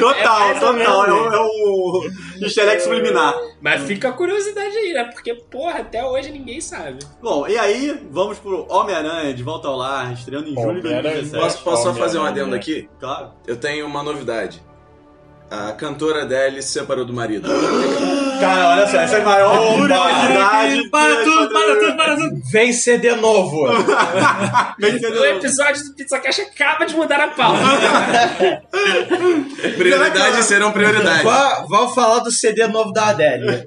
Total, 0.00 0.50
É 0.50 0.54
mais 0.54 0.62
ou 0.64 0.74
total. 0.74 1.06
É 1.06 1.12
o, 1.12 1.32
é 1.32 1.40
o 1.40 2.10
easter 2.42 2.68
egg 2.68 2.80
subliminar. 2.82 3.34
Mas 3.60 3.82
fica 3.82 4.08
a 4.08 4.12
curiosidade 4.12 4.76
aí, 4.76 4.92
né? 4.94 5.04
Porque, 5.04 5.32
porra, 5.34 5.78
até 5.78 6.04
hoje 6.04 6.32
ninguém 6.32 6.60
sabe. 6.60 6.98
Bom, 7.22 7.46
e 7.46 7.56
aí, 7.56 8.00
vamos 8.10 8.38
pro 8.40 8.66
Homem-Aranha 8.68 9.32
de 9.32 9.42
volta 9.44 9.68
ao 9.68 9.76
lar, 9.76 10.12
estreando 10.12 10.48
em 10.50 10.54
julho 10.54 10.80
de 10.80 10.88
Homem-Aranha. 10.88 11.22
2017. 11.22 11.40
Posso, 11.40 11.62
posso 11.62 11.82
só 11.84 11.94
fazer 11.94 12.18
um 12.18 12.24
adendo 12.24 12.54
aqui? 12.56 12.88
Claro. 12.98 13.30
Eu 13.46 13.56
tenho 13.56 13.86
uma 13.86 14.02
novidade. 14.02 14.60
A 15.48 15.70
cantora 15.72 16.22
Adele 16.22 16.60
se 16.62 16.72
separou 16.72 17.04
do 17.04 17.12
marido. 17.12 17.48
Cara, 18.40 18.68
olha 18.70 18.86
só, 18.86 18.96
essa 18.98 19.16
é 19.16 19.20
a 19.20 19.24
maior 19.24 19.74
curiosidade. 19.74 20.88
Para 20.90 21.24
tudo, 21.24 21.48
para 21.52 21.76
tudo, 21.76 21.96
para 21.96 22.16
tudo. 22.16 22.40
Vem 22.50 22.72
CD 22.72 23.14
novo. 23.16 23.64
O 23.66 25.24
episódio 25.26 25.84
do 25.84 25.94
Pizza 25.94 26.18
Cash 26.18 26.40
acaba 26.40 26.84
de 26.84 26.94
mudar 26.96 27.20
a 27.20 27.28
pauta. 27.28 27.60
Prioridades 29.76 30.44
serão 30.46 30.72
prioridades. 30.72 31.22
Vá- 31.22 31.64
Vamos 31.68 31.94
falar 31.94 32.18
do 32.20 32.30
CD 32.30 32.66
novo 32.66 32.92
da 32.92 33.08
Adele. 33.08 33.64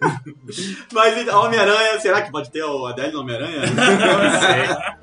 Mas 0.93 1.17
então, 1.17 1.43
Homem-Aranha, 1.43 1.99
será 1.99 2.21
que 2.21 2.31
pode 2.31 2.49
ter 2.51 2.63
o 2.63 2.85
Adele 2.85 3.11
no 3.11 3.21
Homem-Aranha? 3.21 3.61
Não 3.67 4.39
sei. 4.39 4.97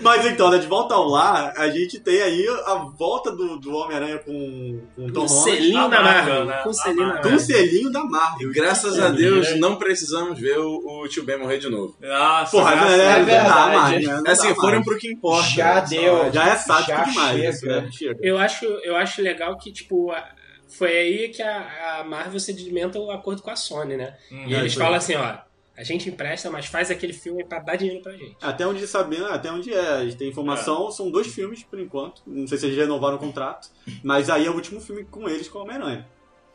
Mas 0.00 0.24
então, 0.26 0.50
né, 0.50 0.58
de 0.58 0.66
volta 0.66 0.94
ao 0.94 1.04
lar, 1.06 1.52
a 1.56 1.68
gente 1.68 1.98
tem 2.00 2.22
aí 2.22 2.46
a 2.66 2.74
volta 2.98 3.30
do, 3.30 3.58
do 3.58 3.74
Homem-Aranha 3.74 4.18
com, 4.18 4.80
com 4.94 5.06
o 5.06 5.12
Tom 5.12 5.26
Holland. 5.26 5.50
selinho 5.56 5.88
da 5.90 6.02
Marvel, 6.02 6.34
Marvel. 6.34 6.44
né? 6.46 6.60
Com 6.62 6.70
A 6.70 6.72
selinho 6.72 6.96
da 6.96 7.12
Marvel. 7.14 7.30
Com 7.30 7.36
o 7.36 7.40
selinho 7.40 7.90
da 7.92 8.04
Marvel. 8.04 8.52
Graças 8.52 8.98
a 9.00 9.05
Deus, 9.10 9.56
não 9.56 9.76
precisamos 9.76 10.38
ver 10.38 10.58
o, 10.58 11.02
o 11.02 11.08
tio 11.08 11.24
Ben 11.24 11.38
morrer 11.38 11.58
de 11.58 11.68
novo. 11.68 11.96
Nossa, 12.00 12.50
Porra, 12.50 12.72
graças 12.72 12.98
é, 13.00 13.06
a 13.08 13.16
é 13.16 13.18
não 13.20 13.26
dá 13.26 13.32
verdade. 13.34 13.76
mais, 13.76 14.06
né? 14.06 14.20
Não 14.24 14.32
assim, 14.32 14.48
dá 14.48 14.54
foram 14.54 14.72
mais. 14.72 14.84
pro 14.84 14.98
que 14.98 15.08
importa. 15.12 15.48
Já 15.50 15.86
Só- 15.86 15.90
deu. 15.94 16.32
Já 16.32 16.48
é 16.48 16.56
sádico 16.56 16.90
Já 16.90 17.04
demais. 17.04 17.62
né? 17.62 17.90
Eu 18.20 18.38
acho, 18.38 18.64
eu 18.64 18.96
acho 18.96 19.22
legal 19.22 19.56
que, 19.58 19.72
tipo, 19.72 20.10
a- 20.12 20.28
foi 20.68 20.96
aí 20.96 21.28
que 21.28 21.42
a, 21.42 22.00
a 22.00 22.04
Marvel 22.04 22.40
sedimenta 22.40 22.98
o 22.98 23.10
acordo 23.10 23.40
com 23.42 23.50
a 23.50 23.56
Sony, 23.56 23.96
né? 23.96 24.14
Hum, 24.32 24.44
e 24.48 24.54
é, 24.54 24.58
eles 24.58 24.74
foi. 24.74 24.82
falam 24.82 24.98
assim, 24.98 25.14
ó, 25.14 25.34
a 25.78 25.82
gente 25.84 26.08
empresta, 26.08 26.50
mas 26.50 26.66
faz 26.66 26.90
aquele 26.90 27.12
filme 27.12 27.44
pra 27.44 27.58
dar 27.60 27.76
dinheiro 27.76 28.02
pra 28.02 28.12
gente. 28.12 28.34
Até 28.42 28.66
onde 28.66 28.86
sabendo, 28.86 29.26
até 29.26 29.50
onde 29.52 29.72
é, 29.72 29.78
a 29.78 30.04
gente 30.04 30.16
tem 30.16 30.28
informação, 30.28 30.90
são 30.90 31.10
dois 31.10 31.26
filmes 31.28 31.62
por 31.62 31.78
enquanto. 31.78 32.22
Não 32.26 32.46
sei 32.46 32.58
se 32.58 32.66
eles 32.66 32.76
renovaram 32.78 33.16
o 33.16 33.18
contrato, 33.18 33.68
mas 34.02 34.28
aí 34.30 34.46
é 34.46 34.50
o 34.50 34.54
último 34.54 34.80
filme 34.80 35.04
com 35.04 35.28
eles 35.28 35.48
com 35.48 35.58
o 35.58 35.62
Homem-Aranha. 35.62 36.06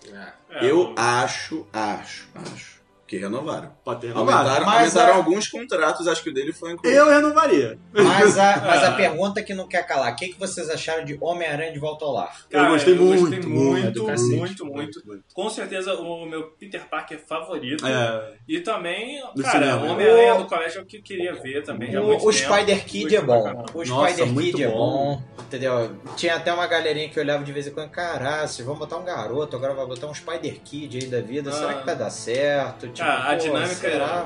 É, 0.07 0.65
Eu 0.69 0.94
acho, 0.98 1.65
acho, 1.72 2.28
acho 2.36 2.81
que 3.11 3.17
renovaram. 3.17 3.73
Pode 3.83 3.99
ter 3.99 4.07
renovado. 4.07 4.38
Aumentaram, 4.38 4.65
Mas 4.65 4.95
aumentaram 4.95 5.13
a- 5.13 5.17
alguns 5.17 5.45
contratos, 5.49 6.07
acho 6.07 6.23
que 6.23 6.29
o 6.29 6.33
dele 6.33 6.53
foi 6.53 6.71
incluído. 6.71 6.97
Eu 6.97 7.09
renovaria. 7.09 7.77
Mas 7.91 8.38
a, 8.39 8.55
mas 8.65 8.83
É. 8.83 8.85
a 8.88 8.91
pergunta 8.93 9.43
que 9.43 9.53
não 9.53 9.67
quer 9.67 9.85
calar: 9.85 10.13
o 10.13 10.15
que, 10.15 10.29
que 10.29 10.39
vocês 10.39 10.69
acharam 10.69 11.03
de 11.03 11.17
Homem-Aranha 11.19 11.73
de 11.73 11.79
volta 11.79 12.05
ao 12.05 12.13
lar? 12.13 12.33
Cara, 12.49 12.67
eu 12.67 12.71
gostei 12.71 12.93
eu 12.93 12.97
gostei 12.99 13.19
muito, 13.19 13.49
muito, 13.49 14.03
muito, 14.05 14.65
muito, 14.65 15.01
muito, 15.05 15.23
Com 15.33 15.49
certeza 15.49 15.93
o 15.95 16.25
meu 16.25 16.51
Peter 16.51 16.88
Parker 16.89 17.19
favorito. 17.27 17.85
É, 17.85 18.33
E 18.47 18.61
também, 18.61 19.21
Do 19.35 19.43
cara, 19.43 19.75
o 19.75 19.88
Homem-Aranha 19.91 20.35
O- 20.35 20.38
do 20.43 20.45
colégio 20.47 20.79
é 20.79 20.81
o 20.83 20.85
que 20.85 20.95
eu 20.97 21.03
queria 21.03 21.33
ver 21.33 21.63
também. 21.63 21.91
muito 21.91 22.23
O, 22.23 22.29
o 22.29 22.31
tempo. 22.31 22.31
Spider 22.31 22.85
Kid 22.85 23.01
Gostei 23.03 23.17
é 23.17 23.21
bom. 23.21 23.65
O 23.73 23.83
Nossa, 23.83 24.07
Spider 24.13 24.33
muito 24.33 24.51
Kid 24.57 24.63
é 24.63 24.67
bom. 24.69 25.21
Entendeu? 25.47 25.97
Tinha 26.15 26.35
até 26.35 26.53
uma 26.53 26.65
galerinha 26.65 27.09
que 27.09 27.19
olhava 27.19 27.43
de 27.43 27.51
vez 27.51 27.67
em 27.67 27.71
quando, 27.71 27.89
caralho, 27.89 28.47
vocês 28.47 28.65
vão 28.65 28.77
botar 28.77 28.95
um 28.95 29.03
garoto, 29.03 29.57
agora 29.57 29.73
vai 29.73 29.85
botar 29.85 30.07
um 30.07 30.13
Spider 30.13 30.61
Kid 30.63 30.97
aí 30.97 31.05
da 31.07 31.19
vida, 31.19 31.51
será 31.51 31.71
Ah. 31.71 31.73
que 31.73 31.85
vai 31.85 31.95
dar 31.97 32.09
certo? 32.09 32.88
Tipo, 33.06 33.11
Ah, 33.11 33.30
a 33.32 33.36
dinâmica 33.36 33.76
será? 33.76 34.26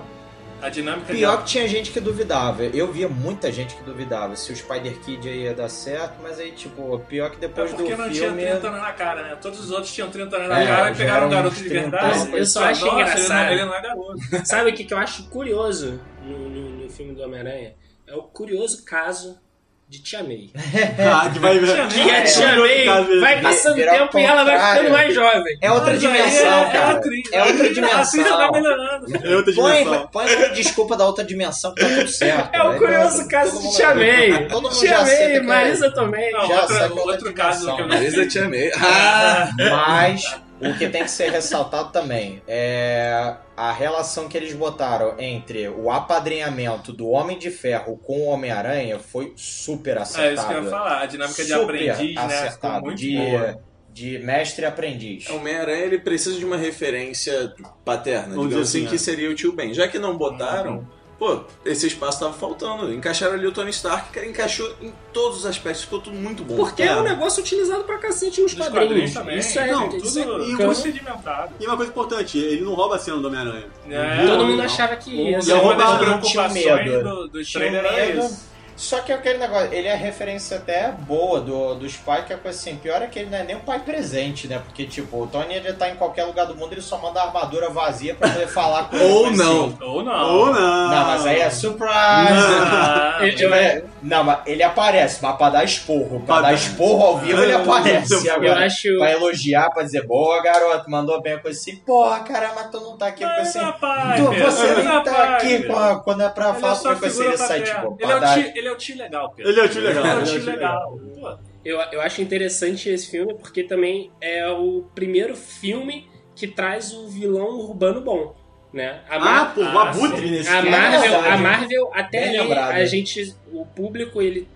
A 0.62 0.70
dinâmica 0.70 1.14
Pior 1.14 1.38
que 1.40 1.46
tinha 1.46 1.68
gente 1.68 1.92
que 1.92 2.00
duvidava. 2.00 2.64
Eu 2.64 2.92
via 2.92 3.08
muita 3.10 3.52
gente 3.52 3.76
que 3.76 3.84
duvidava 3.84 4.36
se 4.36 4.52
o 4.52 4.56
Spider 4.56 4.98
Kid 5.02 5.28
ia 5.28 5.54
dar 5.54 5.68
certo, 5.70 6.14
mas 6.24 6.40
aí, 6.40 6.52
tipo, 6.52 6.98
pior 7.08 7.30
que 7.30 7.36
É 7.38 7.40
depois 7.42 7.72
do 7.72 7.78
porque 7.78 7.96
não 7.96 8.10
tinha 8.10 8.30
filme. 8.30 8.42
30 8.46 8.68
anos 8.70 8.82
na 8.82 8.94
cara, 8.94 9.22
né? 9.24 9.36
Todos 9.40 9.60
os 9.60 9.70
outros 9.72 9.94
tinham 9.94 10.10
30 10.10 10.36
anos 10.38 10.48
na 10.50 10.60
É, 10.62 10.66
cara 10.68 10.92
e 10.92 10.96
pegaram 10.96 11.28
um 11.28 11.30
garoto 11.30 11.56
de 11.56 11.70
30. 11.70 11.90
verdade. 11.92 12.38
Eu 12.38 12.46
só 12.46 12.64
acho 12.66 12.82
ele 12.86 12.92
não- 12.92 13.02
engraçado. 13.02 13.52
Ele 13.52 13.66
não 13.66 13.76
é 13.76 13.82
garoto. 13.82 14.18
Sabe 14.46 14.70
o 14.72 14.74
que, 14.74 14.86
que 14.86 14.94
eu 14.94 14.98
acho 14.98 15.30
curioso 15.30 16.00
no, 16.24 16.50
no- 16.50 16.70
no 16.84 16.90
filme 16.90 17.14
do 17.14 17.22
Homem-Aranha? 17.22 17.76
É 18.08 18.16
o 18.16 18.24
curioso 18.24 18.84
caso 18.86 19.38
de 19.88 20.00
Tia 20.02 20.24
May. 20.24 20.50
Ah, 21.00 21.30
que 21.32 21.40
vai 21.40 21.60
ver. 21.60 21.68
Tia 21.68 21.88
Que 21.88 22.10
a 22.12 22.18
É, 22.18 22.22
Tia 22.24 22.56
May 22.58 23.20
vai 23.20 23.42
passando 23.42 23.76
tempo 23.76 24.20
e 24.20 24.24
ela 24.24 24.44
vai 24.44 24.76
ficando 24.76 24.90
mais 24.92 25.14
jovem. 25.14 25.58
É 25.62 25.72
outra 25.72 25.98
dimensão, 25.98 26.64
é, 26.66 26.70
cara. 26.72 26.92
atriz. 26.98 27.30
É 27.32 27.44
outra 27.44 27.54
A 27.54 27.68
atriz 27.68 27.76
vai 27.78 27.90
dimensão. 27.92 28.52
melhorando. 28.52 29.06
É 29.24 29.36
outra 29.36 29.54
Põe, 29.54 29.84
dimensão. 29.84 30.08
põe 30.12 30.36
uma 30.36 30.50
desculpa 30.50 30.98
da 30.98 31.06
outra 31.06 31.24
dimensão 31.24 31.74
que 31.76 31.82
tá 31.82 31.88
tudo 31.96 32.08
certo. 32.10 32.50
É 32.56 32.64
o 32.64 32.68
Aí 32.72 32.78
curioso 32.80 33.18
todo- 33.20 33.28
caso 33.30 33.62
de 33.62 33.76
Tia 33.76 33.96
May. 33.96 34.48
Todo 34.48 34.64
mundo 34.64 34.80
Tia 34.80 34.90
já 34.90 35.04
May, 35.04 35.32
que 35.32 35.40
Marisa 35.42 35.92
também. 35.92 36.32
Não, 36.32 36.48
Já 36.48 36.62
outro, 36.62 36.76
sabe 36.78 36.94
outra 36.94 37.12
outro 37.12 37.34
caso 37.34 37.60
que 37.66 37.72
eu 37.72 37.76
dimensão. 37.76 37.88
não 37.88 37.96
Marisa 37.96 38.28
te 38.28 38.40
amei. 38.40 38.72
Ah! 38.78 39.50
Mas 39.70 40.36
o 40.62 40.78
que 40.78 40.88
tem 40.90 41.04
que 41.04 41.12
ser 41.12 41.32
ressaltado 41.32 41.92
também 41.92 42.42
é 42.48 43.36
a 43.58 43.72
relação 43.72 44.28
que 44.28 44.38
eles 44.38 44.54
botaram 44.54 45.16
entre 45.20 45.68
o 45.68 45.92
apadrinhamento 45.92 46.94
do 46.94 47.10
Homem 47.10 47.38
de 47.38 47.52
Ferro 47.52 47.98
com 47.98 48.22
o 48.22 48.26
Homem-Aranha 48.26 49.00
foi 49.00 49.34
super 49.36 49.98
É 49.98 50.02
acertado. 50.02 50.34
isso 50.34 50.48
que 50.48 50.54
eu 50.54 50.64
ia 50.64 50.70
falar. 50.70 51.02
A 51.02 51.06
dinâmica 51.06 51.44
de 51.44 51.50
Super 51.50 51.64
aprendiz, 51.64 52.16
né? 52.16 52.22
Ficou 52.22 52.24
acertado. 52.26 52.86
muito 52.86 52.98
de, 52.98 53.18
boa. 53.18 53.60
de 53.92 54.20
mestre 54.20 54.64
e 54.64 54.66
aprendiz. 54.68 55.30
O 55.30 55.38
Homem-Aranha 55.38 55.86
ele 55.86 56.00
precisa 56.00 56.38
de 56.38 56.46
uma 56.46 56.58
referência 56.58 57.54
paterna, 57.84 58.30
digamos 58.36 58.56
assim, 58.56 58.80
assim, 58.80 58.88
que 58.88 58.96
é. 58.96 58.98
seria 58.98 59.30
o 59.30 59.36
tio 59.36 59.54
Ben. 59.54 59.74
Já 59.74 59.88
que 59.88 60.00
não 60.00 60.18
botaram, 60.18 60.88
pô, 61.18 61.42
esse 61.66 61.88
espaço 61.88 62.20
tava 62.20 62.34
faltando. 62.34 62.94
Encaixaram 62.94 63.34
ali 63.34 63.48
o 63.48 63.52
Tony 63.52 63.70
Stark, 63.72 64.12
que 64.12 64.26
encaixou 64.26 64.72
em 64.82 64.94
todos 65.14 65.40
os 65.40 65.46
aspectos, 65.46 65.84
ficou 65.84 66.00
tudo 66.00 66.16
muito 66.16 66.44
bom. 66.44 66.56
Porque 66.56 66.84
é. 66.84 66.88
É. 66.88 66.96
um 66.96 67.04
negócio 67.04 67.42
utilizado 67.42 67.84
pra 67.84 67.98
cacete 67.98 68.42
nos 68.42 68.54
Dos 68.54 68.66
quadrinhos. 68.68 68.88
quadrinhos 68.88 69.14
também. 69.14 69.38
Isso 69.40 69.60
é, 69.60 69.72
Não, 69.72 69.88
isso 69.98 70.20
é 70.20 70.24
tudo 70.24 70.72
e 70.72 70.76
sedimentado. 70.76 71.54
E 71.60 71.66
uma 71.66 71.76
coisa 71.76 71.92
importante, 71.92 72.38
ele 72.38 72.62
não 72.62 72.74
rouba 72.74 72.96
a 72.96 73.00
cena 73.00 73.18
do 73.18 73.28
Homem-Aranha. 73.28 73.68
É, 73.90 74.26
Todo 74.28 74.46
mundo 74.46 74.58
não. 74.58 74.66
achava 74.66 74.96
que 74.96 75.12
ia. 75.12 75.40
E 75.40 75.52
é 75.52 75.56
uma 75.56 75.76
das 75.76 75.98
preocupações 75.98 77.04
do, 77.04 77.28
do 77.28 77.44
Tinha 77.44 77.70
trailer 77.72 77.86
era 77.86 78.26
isso. 78.26 78.55
Só 78.76 79.00
que 79.00 79.12
aquele 79.14 79.38
negócio, 79.40 79.70
ele 79.74 79.88
é 79.88 79.96
referência 79.96 80.58
até 80.58 80.92
boa 80.92 81.40
do, 81.40 81.76
dos 81.76 81.96
pais, 81.96 82.26
que 82.26 82.34
é 82.34 82.36
coisa 82.36 82.58
assim, 82.58 82.76
pior 82.76 83.02
é 83.02 83.08
que 83.08 83.20
ele 83.20 83.30
não 83.30 83.38
é 83.38 83.44
nem 83.44 83.56
um 83.56 83.60
pai 83.62 83.80
presente, 83.80 84.48
né? 84.48 84.60
Porque, 84.66 84.86
tipo, 84.86 85.24
o 85.24 85.28
Tony 85.28 85.54
ele 85.54 85.72
tá 85.74 85.90
em 85.90 85.96
qualquer 85.96 86.26
lugar 86.26 86.46
do 86.46 86.56
mundo, 86.56 86.74
ele 86.74 86.82
só 86.82 86.98
manda 86.98 87.22
a 87.22 87.28
armadura 87.28 87.70
vazia 87.70 88.14
pra 88.16 88.30
poder 88.30 88.48
falar 88.48 88.90
com 88.90 88.98
Ou 88.98 89.28
ele, 89.28 89.38
não. 89.38 89.66
assim. 89.68 89.78
Ou 89.82 90.04
não. 90.04 90.36
Ou 90.36 90.46
não. 90.54 90.90
Não, 90.90 91.06
mas 91.06 91.26
aí 91.26 91.40
é 91.40 91.50
surprise! 91.50 93.36
Tipo, 93.38 93.54
é- 93.56 93.84
Não, 94.04 94.24
mas 94.24 94.40
ele 94.46 94.62
aparece, 94.64 95.20
mas 95.22 95.36
pra 95.38 95.50
dar 95.50 95.64
esporro. 95.64 96.22
Pra 96.26 96.36
Pra 96.36 96.42
dar 96.50 96.54
esporro 96.54 97.04
ao 97.06 97.18
vivo, 97.18 97.42
ele 97.42 97.54
aparece. 97.54 98.14
Eu 98.14 98.26
Eu 98.26 98.34
Agora, 98.36 98.66
acho. 98.66 98.98
pra 98.98 99.12
elogiar, 99.12 99.70
pra 99.72 99.84
dizer, 99.84 100.06
boa, 100.06 100.42
garoto, 100.44 100.90
mandou 100.92 101.22
bem, 101.22 101.40
coisa 101.40 101.58
assim. 101.58 101.78
Porra, 101.78 102.20
caramba, 102.20 102.66
tu 102.66 102.80
não 102.82 102.98
tá 102.98 103.08
aqui. 103.08 103.24
Mas, 103.24 103.48
assim, 103.50 103.60
rapaz, 103.60 104.20
tu, 104.20 104.26
você 104.34 104.76
nem 104.76 104.86
rapaz, 104.86 105.16
tá 105.16 105.24
aqui 105.36 105.66
quando 106.04 106.24
é 106.24 106.30
pra 106.30 106.50
Ele 106.50 106.58
é 106.58 106.60
falar 106.60 106.76
sobre 106.76 107.00
coisa 107.00 107.22
assim, 107.22 107.28
ele 107.30 107.38
sai, 107.38 107.62
tipo, 107.62 107.98
ele, 108.00 108.12
é 108.12 108.65
ele 108.66 108.70
é 108.70 108.72
o 108.72 108.78
tio 108.78 108.98
legal, 108.98 109.32
Pedro. 109.36 109.52
Ele 109.52 109.60
é 109.60 109.64
o 109.64 109.70
tio 109.70 109.82
legal. 109.82 110.04
Ele 110.04 110.12
é 110.12 110.16
o 110.16 110.20
ele 110.22 110.40
tio 110.40 110.46
legal. 110.46 111.00
Pô, 111.20 111.38
eu, 111.64 111.80
eu 111.92 112.02
acho 112.02 112.22
interessante 112.22 112.90
esse 112.90 113.10
filme 113.12 113.34
porque 113.36 113.64
também 113.64 114.12
é 114.20 114.48
o 114.50 114.86
primeiro 114.96 115.36
filme 115.36 116.08
que 116.36 116.48
traz 116.48 116.94
o 116.94 117.08
vilão 117.08 117.60
urbano 117.60 118.02
bom. 118.02 118.36
Né? 118.74 119.00
A 119.10 119.42
Ah, 119.42 119.46
pô, 119.46 119.62
o 119.62 119.80
Abutre 119.80 120.30
nesse 120.30 120.50
a 120.50 120.62
filme. 120.62 120.70
Marvel, 120.72 121.00
É 121.00 121.10
verdade. 121.10 121.28
a 121.28 121.38
Marvel 121.38 121.92
até 121.94 122.26
lembrado. 122.32 122.72
a 122.74 122.86
gente, 122.86 123.34
o 123.54 123.66
público 123.66 124.22
ele 124.22 124.48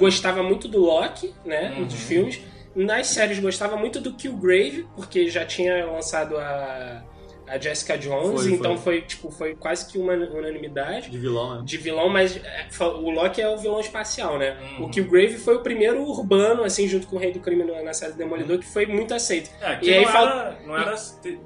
gostava 0.00 0.42
muito 0.42 0.66
do 0.66 0.80
Loki, 0.80 1.32
né, 1.44 1.74
Uhum. 1.78 1.84
dos 1.84 1.94
filmes. 2.02 2.40
Nas 2.74 3.06
séries 3.06 3.38
gostava 3.38 3.76
muito 3.76 4.00
do 4.00 4.12
Killgrave, 4.14 4.84
porque 4.96 5.28
já 5.28 5.44
tinha 5.44 5.86
lançado 5.86 6.36
a, 6.38 7.04
a 7.50 7.58
Jessica 7.58 7.96
Jones, 7.98 8.42
Foi, 8.42 8.52
então 8.52 8.76
foi 8.78 9.02
tipo 9.02 9.30
foi 9.30 9.54
quase 9.54 9.90
que 9.90 9.98
uma 9.98 10.12
unanimidade 10.12 11.10
De 11.10 11.18
vilão, 11.18 11.56
né? 11.56 11.62
de 11.64 11.76
vilão, 11.76 12.08
mas 12.08 12.36
é, 12.36 12.66
o 12.84 13.10
Loki 13.10 13.40
é 13.40 13.48
o 13.48 13.56
vilão 13.58 13.80
espacial, 13.80 14.38
né? 14.38 14.56
Uhum. 14.78 14.84
O 14.86 14.90
Killgrave 14.90 15.36
foi 15.38 15.56
o 15.56 15.60
primeiro 15.60 16.02
urbano, 16.02 16.64
assim, 16.64 16.86
junto 16.88 17.06
com 17.06 17.16
o 17.16 17.18
Rei 17.18 17.32
do 17.32 17.40
Crime 17.40 17.64
na 17.82 17.92
série 17.92 18.12
Demolidor, 18.14 18.58
que 18.58 18.66
foi 18.66 18.86
muito 18.86 19.14
aceito. 19.14 19.50
É, 19.60 19.66
aqui 19.72 19.86
E 19.90 19.94
aí 19.94 20.04
não, 20.04 20.12
fal- 20.12 20.26
era, 20.28 20.58
não 20.66 20.78
era 20.78 20.96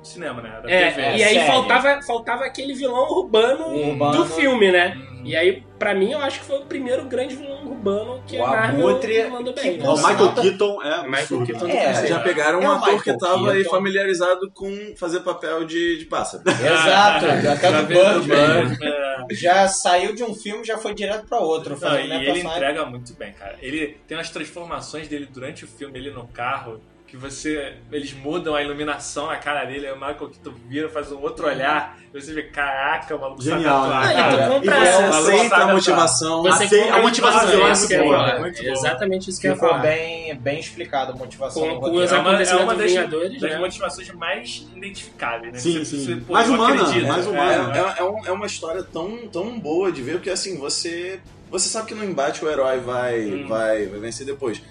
cinema, 0.03 0.43
né? 0.43 0.61
Era 0.65 0.71
É, 0.71 0.91
TV. 0.91 1.03
e 1.03 1.25
aí 1.25 1.35
série. 1.35 1.47
faltava, 1.47 2.03
faltava 2.03 2.45
aquele 2.45 2.75
vilão 2.75 3.09
urbano, 3.09 3.67
Urbano. 3.69 4.17
do 4.19 4.27
filme, 4.27 4.71
né? 4.71 4.95
Uhum. 4.97 5.23
E 5.25 5.37
aí, 5.37 5.63
pra 5.83 5.95
mim, 5.95 6.13
eu 6.13 6.19
acho 6.21 6.39
que 6.41 6.47
foi 6.47 6.59
o 6.59 6.65
primeiro 6.67 7.05
grande 7.07 7.35
vilão 7.35 7.65
urbano 7.67 8.23
que 8.27 8.39
O 8.39 8.45
a 8.45 8.51
Marvel 8.51 8.89
Abutre, 8.89 9.27
mandou 9.29 9.53
que 9.53 9.63
bem. 9.63 9.81
Ó, 9.83 9.95
o 9.95 9.97
Michael 9.97 10.19
nota- 10.19 10.43
Keaton 10.43 10.83
é 10.83 11.03
Michael. 11.09 11.47
Keaton 11.47 11.67
É, 11.69 12.07
Já 12.07 12.21
pegaram 12.21 12.61
um 12.61 12.63
É 12.63 12.69
o 12.69 12.73
ator 12.73 13.03
que 13.03 13.19
tava 13.19 13.51
aí 13.51 13.57
Keaton. 13.63 13.71
familiarizado 13.71 14.51
com 14.53 14.95
fazer 14.97 15.21
papel 15.21 15.65
de, 15.65 15.99
de 15.99 16.05
pássaro. 16.05 16.43
Exato, 16.49 17.27
até 17.27 17.41
Já 17.43 17.81
do 17.83 17.87
Birdman. 17.89 18.79
É. 18.83 19.35
Já 19.35 19.69
saiu 19.69 20.15
de 20.15 20.23
um 20.23 20.35
filme 20.35 20.65
já 20.65 20.79
foi 20.79 20.95
direto 20.95 21.27
pra 21.27 21.39
outro. 21.39 21.77
Não, 21.81 21.99
e 22.01 22.29
ele 22.29 22.41
entrega 22.41 22.85
muito 22.87 23.13
bem, 23.15 23.33
cara. 23.33 23.57
Ele 23.61 23.97
tem 24.07 24.17
umas 24.17 24.31
transformações 24.31 25.09
dele 25.09 25.29
durante 25.33 25.65
o 25.65 25.69
filme, 25.69 25.99
ele 25.99 26.11
no 26.11 26.27
carro, 26.29 26.81
que 27.13 27.17
você. 27.19 27.75
Eles 27.93 28.15
mudam 28.15 28.55
a 28.55 28.63
iluminação 28.63 29.27
na 29.27 29.37
cara 29.37 29.67
dele, 29.67 29.87
aí 29.87 29.93
o 29.93 29.97
Michael 29.97 30.17
Keaton 30.31 30.55
vira, 30.67 30.89
faz 30.89 31.13
um 31.13 31.21
outro 31.21 31.47
olhar, 31.47 31.99
e 32.13 32.19
você 32.19 32.33
vê, 32.33 32.45
caraca, 32.45 33.15
o 33.15 33.21
maluco 33.21 33.43
sabe 33.43 33.57
Genial, 33.57 33.87
né? 33.87 33.97
E 34.07 34.09
tu 34.09 34.15
cara. 34.15 34.49
compra- 34.49 34.77
E 34.77 34.81
Você 34.81 34.89
Essa- 34.89 35.09
aceita 35.19 35.57
a 35.57 35.67
motivação. 35.75 36.43
Você 36.43 36.65
Aceita 36.65 36.95
a 36.95 37.03
motivação, 37.03 37.67
é 37.69 37.73
isso 37.73 37.87
que 37.87 37.95
ia 37.95 38.39
muito. 38.41 38.63
Exatamente 38.65 39.29
isso 39.29 39.39
que 39.39 39.47
eu 39.47 39.53
ia 39.53 39.57
falar. 39.59 39.79
bem, 39.81 40.35
bem 40.37 40.59
explicado 40.59 41.13
a 41.13 41.15
motivação 41.15 41.63
Com- 41.63 41.75
do 41.75 41.81
com 41.81 41.97
os 41.97 42.11
É 42.11 42.19
uma, 42.19 42.31
é 42.31 42.33
acontecimentos 42.33 42.65
uma 42.65 42.75
das, 42.75 43.41
das 43.43 43.51
né? 43.51 43.59
motivações 43.59 44.11
mais 44.15 44.67
identificáveis, 44.75 45.53
né? 45.53 45.59
Sim, 45.59 45.85
Você- 45.85 45.97
sim. 45.97 46.05
você, 46.07 46.17
pô, 46.17 46.33
Mais 46.33 46.49
humana, 46.49 46.83
acredito. 46.83 47.09
mais 47.09 47.27
É, 47.27 47.29
humana. 47.29 47.77
É, 47.77 48.01
é, 48.01 48.05
um- 48.05 48.27
é 48.27 48.33
uma 48.33 48.47
história 48.47 48.83
tão, 48.83 49.29
tão 49.29 49.61
boa 49.61 49.93
de 49.93 50.01
ver, 50.01 50.13
porque 50.13 50.31
assim, 50.31 50.57
você. 50.59 51.21
Você 51.51 51.69
sabe 51.69 51.89
que 51.89 51.95
no 51.95 52.03
embate 52.03 52.43
o 52.43 52.49
herói 52.51 52.79
vai, 52.79 53.21
Hum. 53.27 53.47
vai, 53.47 53.85
vai 53.85 54.01
vencer 54.01 54.25
depois. 54.25 54.63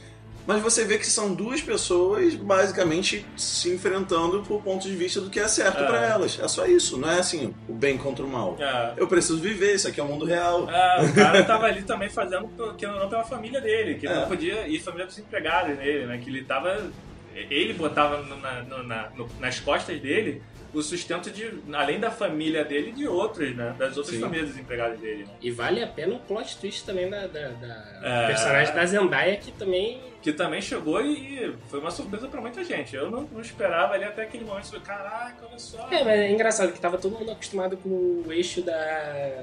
Mas 0.48 0.62
você 0.62 0.84
vê 0.84 0.98
que 0.98 1.06
são 1.06 1.34
duas 1.34 1.62
pessoas 1.62 2.34
basicamente 2.34 3.26
se 3.38 3.70
enfrentando 3.70 4.42
por 4.42 4.62
pontos 4.64 4.88
de 4.88 4.96
vista 4.96 5.22
do 5.22 5.30
que 5.30 5.40
é 5.40 5.48
certo 5.48 5.84
É. 5.84 5.86
pra 5.88 6.04
elas. 6.06 6.40
É 6.42 6.48
só 6.48 6.66
isso, 6.66 6.98
não 6.98 7.10
é 7.12 7.20
assim, 7.20 7.54
o 7.70 7.74
bem 7.74 7.98
contra 7.98 8.26
o 8.26 8.28
mal. 8.28 8.58
É. 8.60 8.94
Eu 8.98 9.08
preciso 9.08 9.38
viver, 9.40 9.76
isso 9.76 9.88
aqui 9.88 10.00
é 10.00 10.04
o 10.04 10.08
mundo 10.08 10.26
real. 10.26 10.68
Ah, 10.70 11.02
o 11.04 11.14
cara 11.14 11.44
tava 11.46 11.68
ali 11.68 11.84
também 11.84 12.10
fazendo, 12.10 12.48
que 12.78 12.86
não 12.88 13.08
pela 13.08 13.24
família 13.24 13.62
dele, 13.62 13.96
que 13.96 14.06
ele 14.08 14.14
É. 14.14 14.18
não 14.22 14.28
podia 14.28 14.68
ir 14.68 14.80
família 14.80 15.06
dos 15.06 15.18
empregados 15.20 15.78
dele, 15.78 16.06
né? 16.08 16.18
Que 16.18 16.30
ele 16.30 16.44
tava. 16.44 16.90
Ele 17.34 17.74
botava 17.74 18.18
no- 18.24 18.38
na- 18.38 18.62
no- 18.64 18.84
na- 18.84 19.10
no- 19.16 19.30
nas 19.40 19.60
costas 19.60 20.00
dele 20.02 20.42
o 20.74 20.82
sustento 20.82 21.30
de, 21.30 21.54
além 21.74 22.00
da 22.00 22.10
família 22.10 22.64
dele, 22.64 22.92
de 22.94 23.08
outros, 23.08 23.56
né? 23.56 23.76
Das 23.78 23.98
outras 23.98 24.16
Sim. 24.16 24.22
famílias 24.22 24.50
dos 24.50 24.58
empregados 24.58 25.00
dele, 25.00 25.24
né? 25.26 25.30
E 25.42 25.52
vale 25.52 25.84
a 25.84 25.88
pena 25.88 26.16
o 26.16 26.20
plot 26.20 26.58
twist 26.58 26.86
também 26.86 27.10
da, 27.10 27.28
da- 27.28 27.50
da 27.50 28.00
É. 28.04 28.28
personagem 28.28 28.74
da 28.74 28.86
Zendaya, 28.86 29.36
que 29.38 29.52
também 29.52 30.00
Que 30.22 30.32
também 30.32 30.62
chegou 30.62 31.02
e 31.04 31.54
foi 31.68 31.80
uma 31.80 31.90
surpresa 31.92 32.28
pra 32.28 32.40
muita 32.40 32.64
gente. 32.64 32.96
Eu 32.96 33.10
não, 33.10 33.24
não 33.24 33.42
esperava 33.42 33.96
ali 33.96 34.04
até 34.04 34.22
aquele 34.22 34.46
momento. 34.46 34.66
Falei, 34.68 34.82
Caraca, 34.82 35.46
olha 35.50 35.58
só. 35.60 35.88
É, 35.90 36.04
mas 36.04 36.08
é 36.20 36.32
engraçado 36.32 36.72
que 36.72 36.80
tava 36.80 36.98
todo 37.00 37.18
mundo 37.18 37.32
acostumado 37.32 37.76
com 37.78 37.90
o 37.90 38.26
eixo 38.32 38.62
da, 38.62 39.42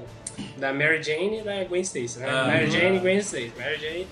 da 0.57 0.71
Mary 0.73 1.03
Jane 1.03 1.39
e 1.39 1.41
da 1.43 1.63
Gwen 1.65 1.81
Stacy, 1.81 2.19
né? 2.19 2.27
Ah, 2.29 2.45
Mary 2.47 2.65
uhum. 2.65 2.71
Jane 2.71 2.95
e 2.97 2.99
Gwen 3.01 3.17
Stacy. 3.17 3.51
Mary 3.57 3.77
Jane... 3.77 4.07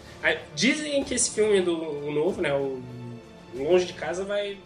Dizem 0.56 1.04
que 1.06 1.14
esse 1.14 1.32
filme 1.34 1.62
do 1.62 1.76
novo, 2.12 2.42
né? 2.42 2.54
O 2.54 2.82
Longe 3.56 3.86
de 3.86 3.94
Casa 3.94 4.24
vai 4.26 4.58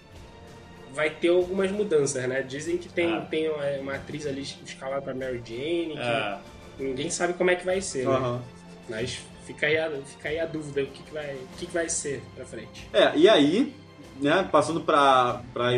vai 0.94 1.10
ter 1.10 1.30
algumas 1.30 1.72
mudanças, 1.72 2.28
né? 2.28 2.42
Dizem 2.42 2.78
que 2.78 2.90
tem, 2.90 3.14
Ah. 3.14 3.22
tem 3.22 3.50
uma, 3.80 3.96
atriz 3.96 4.26
ali 4.26 4.42
escalada 4.42 5.02
pra 5.02 5.14
Mary 5.14 5.42
Jane, 5.46 5.94
que 5.94 6.00
É, 6.00 6.38
ninguém 6.80 7.10
sabe 7.10 7.34
como 7.34 7.50
é 7.52 7.56
que 7.56 7.66
vai 7.66 7.82
ser, 7.82 8.06
né? 8.08 8.14
Aham. 8.16 8.42
Mas 8.90 9.20
fica 9.46 9.68
aí 9.68 9.78
a, 9.78 9.90
fica 10.06 10.30
aí 10.30 10.40
a 10.40 10.46
dúvida, 10.46 10.82
o 10.84 10.88
que, 10.88 11.04
que, 11.04 11.14
vai, 11.14 11.34
o 11.36 11.48
que, 11.58 11.66
que 11.66 11.74
vai 11.74 11.88
ser 11.90 12.22
pra 12.36 12.46
frente. 12.46 12.88
É, 12.94 13.16
e 13.16 13.30
aí, 13.30 13.74
né, 14.20 14.48
passando 14.52 14.82
pra, 14.82 15.42
pra 15.54 15.72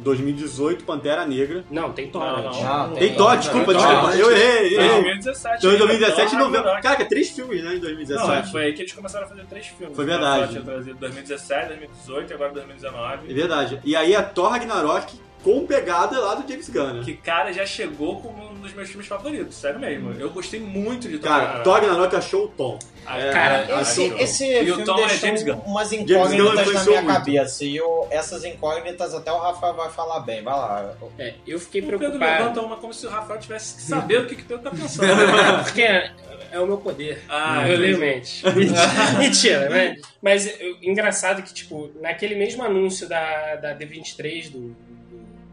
2018, 0.00 0.84
Pantera 0.84 1.24
Negra. 1.26 1.64
Não, 1.70 1.92
tem 1.92 2.08
Thor, 2.10 2.22
Não, 2.24 2.36
né? 2.36 2.42
não. 2.62 2.88
Não, 2.88 2.96
Tem 2.96 3.14
Thor, 3.14 3.36
desculpa, 3.36 3.72
Thor. 3.72 3.82
desculpa. 3.82 4.16
Eu 4.16 4.30
errei, 4.30 4.74
errei. 4.74 4.88
2017. 4.88 5.56
Então, 5.58 5.72
em 5.74 5.78
2017 5.78 6.26
e 6.26 6.30
Thor, 6.30 6.38
novembro. 6.38 6.58
Ragnarok. 6.70 6.82
Cara, 6.82 7.04
três 7.08 7.30
filmes, 7.30 7.62
né, 7.62 7.70
em 7.70 7.72
Não, 7.72 7.76
é, 7.76 7.80
2017. 7.80 8.52
foi 8.52 8.64
aí 8.64 8.72
que 8.72 8.82
eles 8.82 8.92
começaram 8.92 9.26
a 9.26 9.28
fazer 9.28 9.44
três 9.46 9.66
filmes. 9.66 9.94
Foi 9.96 10.04
né? 10.04 10.12
verdade. 10.12 10.42
Só 10.46 10.48
Tinha 10.52 10.62
trazido 10.62 10.98
2017, 10.98 11.68
2018 11.68 12.30
e 12.30 12.34
agora 12.34 12.52
2019. 12.52 13.30
É 13.30 13.34
verdade. 13.34 13.80
E 13.84 13.96
aí 13.96 14.14
a 14.16 14.22
Thor 14.22 14.50
Ragnarok 14.50 15.20
com 15.42 15.66
pegada 15.66 16.18
lá 16.20 16.34
do 16.36 16.48
James 16.48 16.68
Gunn, 16.68 16.94
né? 16.94 17.02
Que, 17.04 17.14
cara, 17.14 17.52
já 17.52 17.66
chegou 17.66 18.20
como 18.20 18.50
um 18.50 18.54
dos 18.60 18.72
meus 18.72 18.88
filmes 18.88 19.06
favoritos, 19.08 19.56
sério 19.56 19.80
mesmo. 19.80 20.12
Eu 20.12 20.30
gostei 20.30 20.60
muito 20.60 21.08
de 21.08 21.18
Thor 21.18 21.28
Cara. 21.30 21.60
Thor 21.60 21.74
Ragnarok 21.74 22.14
achou 22.16 22.44
o 22.44 22.48
tom. 22.48 22.78
Ah, 23.04 23.18
É, 23.18 23.32
Cara, 23.32 23.80
Esse, 23.82 24.04
achou. 24.06 24.18
esse 24.18 24.44
E 24.46 24.60
o 24.60 24.64
filme 24.66 24.84
Tom 24.84 24.94
é 24.98 25.06
deixou 25.08 25.18
James 25.26 25.42
Gunn. 25.42 25.58
umas 25.66 25.90
Gunn 25.90 26.00
incógnitas 26.02 26.72
na 26.74 26.84
minha 26.84 27.02
muito. 27.02 27.14
cabeça. 27.16 27.64
E 27.64 27.76
eu, 27.76 28.06
essas 28.10 28.44
incógnitas 28.44 29.14
até 29.14 29.32
o 29.32 29.38
Rafael 29.38 29.74
vai 29.74 29.90
falar 29.90 30.20
bem. 30.20 30.42
Vai 30.42 30.54
lá. 30.54 30.94
É, 31.18 31.34
eu 31.46 31.58
fiquei 31.58 31.80
O 31.80 31.84
Pedro 31.84 31.98
preocupado. 31.98 32.32
levanta 32.42 32.60
uma 32.60 32.76
como 32.76 32.94
se 32.94 33.04
o 33.06 33.10
Rafael 33.10 33.40
tivesse 33.40 33.74
que 33.76 33.82
saber 33.82 34.20
o 34.20 34.26
que, 34.26 34.36
que 34.36 34.42
o 34.42 34.46
Pedro 34.46 34.62
tá 34.62 34.70
pensando. 34.70 35.06
né? 35.08 35.62
Porque 35.64 35.82
é, 35.82 36.12
é 36.52 36.60
o 36.60 36.66
meu 36.66 36.76
poder. 36.78 37.20
Ah, 37.28 37.68
eu 37.68 37.76
leio 37.78 37.98
mente. 37.98 38.44
Mentira, 39.18 39.68
né? 39.68 39.96
Mas 40.22 40.48
engraçado 40.80 41.42
que, 41.42 41.52
tipo, 41.52 41.90
naquele 42.00 42.34
mesmo 42.36 42.62
anúncio 42.62 43.08
da, 43.08 43.56
da 43.56 43.74
D23, 43.74 44.50
do, 44.50 44.58
do 44.68 44.91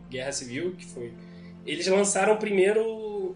Guerra 0.09 0.31
Civil, 0.31 0.75
que 0.77 0.85
foi. 0.85 1.13
Eles 1.65 1.87
lançaram 1.87 2.37
primeiro. 2.37 2.83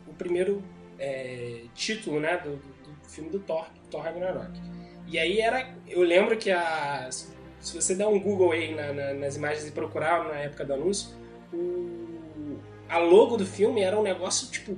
O 0.07 0.13
primeiro 0.17 0.63
é, 0.99 1.61
título, 1.75 2.19
né? 2.19 2.37
Do, 2.37 2.55
do- 2.57 2.83
do 2.83 3.09
filme 3.09 3.29
do 3.29 3.39
Thor, 3.39 3.67
Thor 3.91 4.01
Ragnarok. 4.01 4.59
E 5.07 5.17
aí 5.19 5.39
era. 5.39 5.75
Eu 5.87 6.01
lembro 6.01 6.37
que 6.37 6.51
a. 6.51 7.09
Se 7.11 7.75
você 7.75 7.95
der 7.95 8.07
um 8.07 8.19
Google 8.19 8.51
aí 8.51 8.73
na- 8.75 8.91
na- 8.93 9.13
nas 9.13 9.35
imagens 9.35 9.67
e 9.67 9.71
procurar 9.71 10.25
na 10.27 10.35
época 10.35 10.65
do 10.65 10.73
anúncio, 10.73 11.09
o, 11.53 12.57
a 12.89 12.97
logo 12.97 13.37
do 13.37 13.45
filme 13.45 13.81
era 13.81 13.97
um 13.97 14.03
negócio 14.03 14.49
tipo 14.51 14.77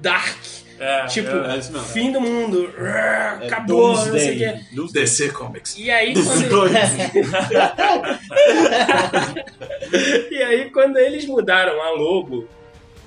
dark. 0.00 0.38
É, 0.78 1.06
Tipo, 1.06 1.30
é, 1.30 1.58
É 1.58 1.62
fim 1.92 2.12
do 2.12 2.20
mundo, 2.20 2.70
rrr, 2.76 3.44
acabou, 3.46 3.96
não 3.96 4.18
sei 4.18 4.34
o 4.34 4.38
quê. 4.38 4.60
Dos 4.72 4.92
DC 4.92 5.30
Comics. 5.30 5.76
E 5.76 5.90
aí, 5.90 6.14
quando, 6.14 6.68
e 10.30 10.42
aí, 10.42 10.70
quando 10.70 10.96
eles 10.98 11.26
mudaram 11.26 11.80
a 11.82 11.90
logo 11.90 12.46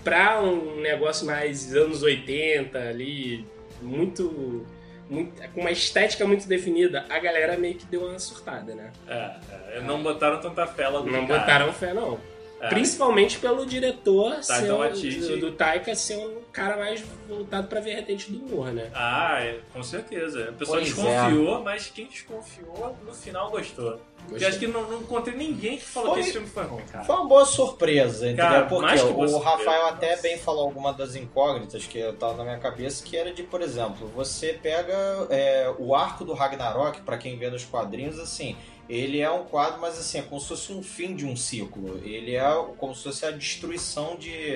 pra 0.04 0.42
um 0.42 0.80
negócio 0.82 1.26
mais 1.26 1.74
anos 1.76 2.04
80 2.04 2.78
ali, 2.78 3.46
muito, 3.82 4.66
muito. 5.10 5.42
com 5.54 5.62
uma 5.62 5.72
estética 5.72 6.26
muito 6.26 6.48
definida, 6.48 7.06
a 7.10 7.20
galera 7.20 7.58
meio 7.58 7.76
que 7.76 7.86
deu 7.86 8.06
uma 8.06 8.20
surtada, 8.20 8.74
né? 8.76 8.92
é, 9.08 9.78
é, 9.78 9.82
não 9.82 10.02
botaram 10.02 10.40
tanta 10.40 10.66
fé 10.68 10.88
logo 10.90 11.06
de 11.06 11.12
Não 11.12 11.28
cara. 11.28 11.40
botaram 11.40 11.74
fé, 11.74 11.94
não. 11.94 12.20
É. 12.62 12.70
Principalmente 12.70 13.40
pelo 13.40 13.66
diretor 13.66 14.44
ser, 14.44 14.72
um- 14.72 14.90
do, 15.28 15.38
do 15.40 15.52
Taika 15.54 15.96
ser 15.96 16.18
um 16.18 16.42
cara 16.52 16.78
mais 16.78 17.02
voltado 17.28 17.68
pra 17.68 17.80
vertente 17.82 18.32
do 18.32 18.46
humor, 18.46 18.72
né? 18.72 18.92
Ah, 18.94 19.40
é, 19.40 19.60
com 19.74 19.82
certeza. 19.82 20.50
A 20.50 20.52
pessoa 20.52 20.78
Pois 20.78 20.88
desconfiou, 20.94 21.64
mas 21.64 21.88
quem 21.88 22.06
desconfiou 22.06 22.96
no 23.04 23.14
final 23.14 23.50
gostou. 23.50 24.00
Gostei. 24.30 24.48
acho 24.48 24.60
que 24.60 24.68
não, 24.68 24.90
não 24.90 25.02
encontrei 25.02 25.36
ninguém 25.36 25.78
que 25.78 25.84
falou 25.84 26.10
Foi- 26.14 26.20
que 26.20 26.22
esse 26.24 26.32
filme 26.34 26.48
foi 26.48 26.64
ruim, 26.64 26.84
cara. 26.92 27.04
Foi 27.06 27.16
uma 27.16 27.28
boa 27.28 27.46
surpresa, 27.46 28.28
entendeu? 28.28 28.46
Cara, 28.46 28.66
Porque 28.66 28.94
o 28.96 28.98
surpresa. 28.98 29.40
Rafael 29.40 29.86
até 29.88 30.16
bem 30.22 30.38
falou 30.38 30.64
alguma 30.64 30.94
das 30.94 31.16
incógnitas 31.16 31.86
que 31.86 32.02
tava 32.14 32.36
na 32.38 32.44
minha 32.44 32.58
cabeça, 32.60 33.04
que 33.04 33.18
era 33.18 33.34
de, 33.34 33.44
por 33.44 33.62
exemplo, 33.62 34.08
você 34.16 34.54
pega 34.54 34.94
é, 35.30 35.74
o 35.78 35.94
arco 35.96 36.24
do 36.24 36.34
Ragnarok, 36.34 37.02
pra 37.02 37.18
quem 37.18 37.38
vê 37.38 37.50
nos 37.50 37.66
quadrinhos, 37.66 38.18
assim, 38.20 38.56
ele 38.90 39.20
é 39.22 39.30
um 39.32 39.44
quadro, 39.46 39.80
mas 39.80 39.98
assim, 39.98 40.20
é 40.20 40.22
como 40.22 40.40
se 40.42 40.48
fosse 40.48 40.72
um 40.74 40.82
fim 40.84 41.16
de 41.16 41.26
um 41.26 41.36
ciclo. 41.36 42.00
Ele 42.04 42.36
é 42.36 42.44
como 42.78 42.94
se 42.96 43.04
fosse 43.04 43.26
a 43.26 43.32
destruição 43.32 44.16
de, 44.18 44.54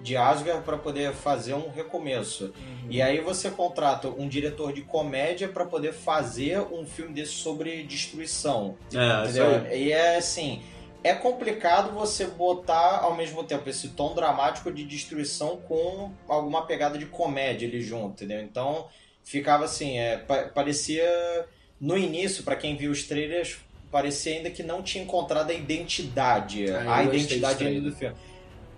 de 0.00 0.16
Asgard 0.16 0.62
para 0.64 0.76
poder 0.76 1.12
fazer 1.12 1.54
um 1.54 1.70
recomeço. 1.70 2.46
Uhum. 2.56 2.86
E 2.90 3.00
aí 3.00 3.20
você 3.20 3.50
contrata 3.50 4.08
um 4.08 4.28
diretor 4.28 4.72
de 4.72 4.82
comédia 4.82 5.48
para 5.48 5.64
poder 5.64 5.92
fazer 5.92 6.60
um 6.60 6.84
filme 6.86 7.14
desse 7.14 7.32
sobre 7.32 7.82
destruição. 7.84 8.76
É, 8.92 9.22
Entendeu? 9.24 9.72
E 9.74 9.92
é 9.92 10.16
assim, 10.16 10.62
é 11.02 11.14
complicado 11.14 11.92
você 11.92 12.26
botar 12.26 12.98
ao 13.00 13.14
mesmo 13.16 13.42
tempo 13.44 13.68
esse 13.68 13.88
tom 13.88 14.14
dramático 14.14 14.70
de 14.72 14.84
destruição 14.84 15.56
com 15.56 16.10
alguma 16.28 16.66
pegada 16.66 16.98
de 16.98 17.06
comédia 17.06 17.66
ali 17.66 17.80
junto, 17.80 18.24
entendeu? 18.24 18.42
Então 18.42 18.86
ficava 19.22 19.64
assim, 19.64 19.98
é, 19.98 20.18
pa- 20.18 20.50
parecia 20.54 21.46
no 21.80 21.96
início, 21.96 22.42
pra 22.44 22.56
quem 22.56 22.76
viu 22.76 22.90
os 22.90 23.04
trailers, 23.04 23.56
parecia 23.90 24.34
ainda 24.36 24.50
que 24.50 24.62
não 24.62 24.82
tinha 24.82 25.02
encontrado 25.04 25.50
a 25.50 25.54
identidade, 25.54 26.70
Ah, 26.70 26.96
a 26.96 27.04
identidade 27.04 27.66
ainda 27.66 27.90
do 27.90 27.96
filme. 27.96 28.14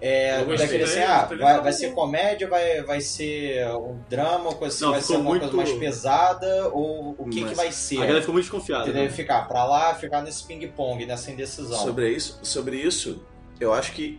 É, 0.00 0.44
daquele 0.44 0.84
assim, 0.84 0.94
dele, 0.94 1.02
ah, 1.04 1.24
vai, 1.40 1.60
vai 1.62 1.72
ser 1.72 1.92
comédia, 1.94 2.46
vai, 2.48 2.82
vai 2.82 3.00
ser 3.00 3.66
um 3.76 3.98
drama, 4.10 4.52
coisa 4.54 4.74
assim, 4.74 4.84
Não, 4.84 4.90
vai 4.92 5.00
ser 5.00 5.16
uma 5.16 5.24
coisa 5.30 5.44
muito- 5.44 5.56
mais 5.56 5.72
pesada, 5.72 6.68
ou 6.68 7.14
o 7.18 7.28
que, 7.30 7.40
Mas 7.40 7.50
que 7.50 7.56
vai 7.56 7.68
A 7.68 7.72
ser? 7.72 7.96
galera 7.96 8.20
ficou 8.20 8.34
muito 8.34 8.44
desconfiada. 8.44 8.92
Né? 8.92 9.08
ficar 9.08 9.48
pra 9.48 9.64
lá, 9.64 9.94
ficar 9.94 10.20
nesse 10.22 10.44
ping-pong, 10.44 11.06
nessa 11.06 11.30
indecisão. 11.30 11.78
Sobre 11.78 12.10
isso, 12.10 12.38
sobre 12.42 12.76
isso, 12.76 13.24
eu 13.58 13.72
acho 13.72 13.92
que 13.92 14.18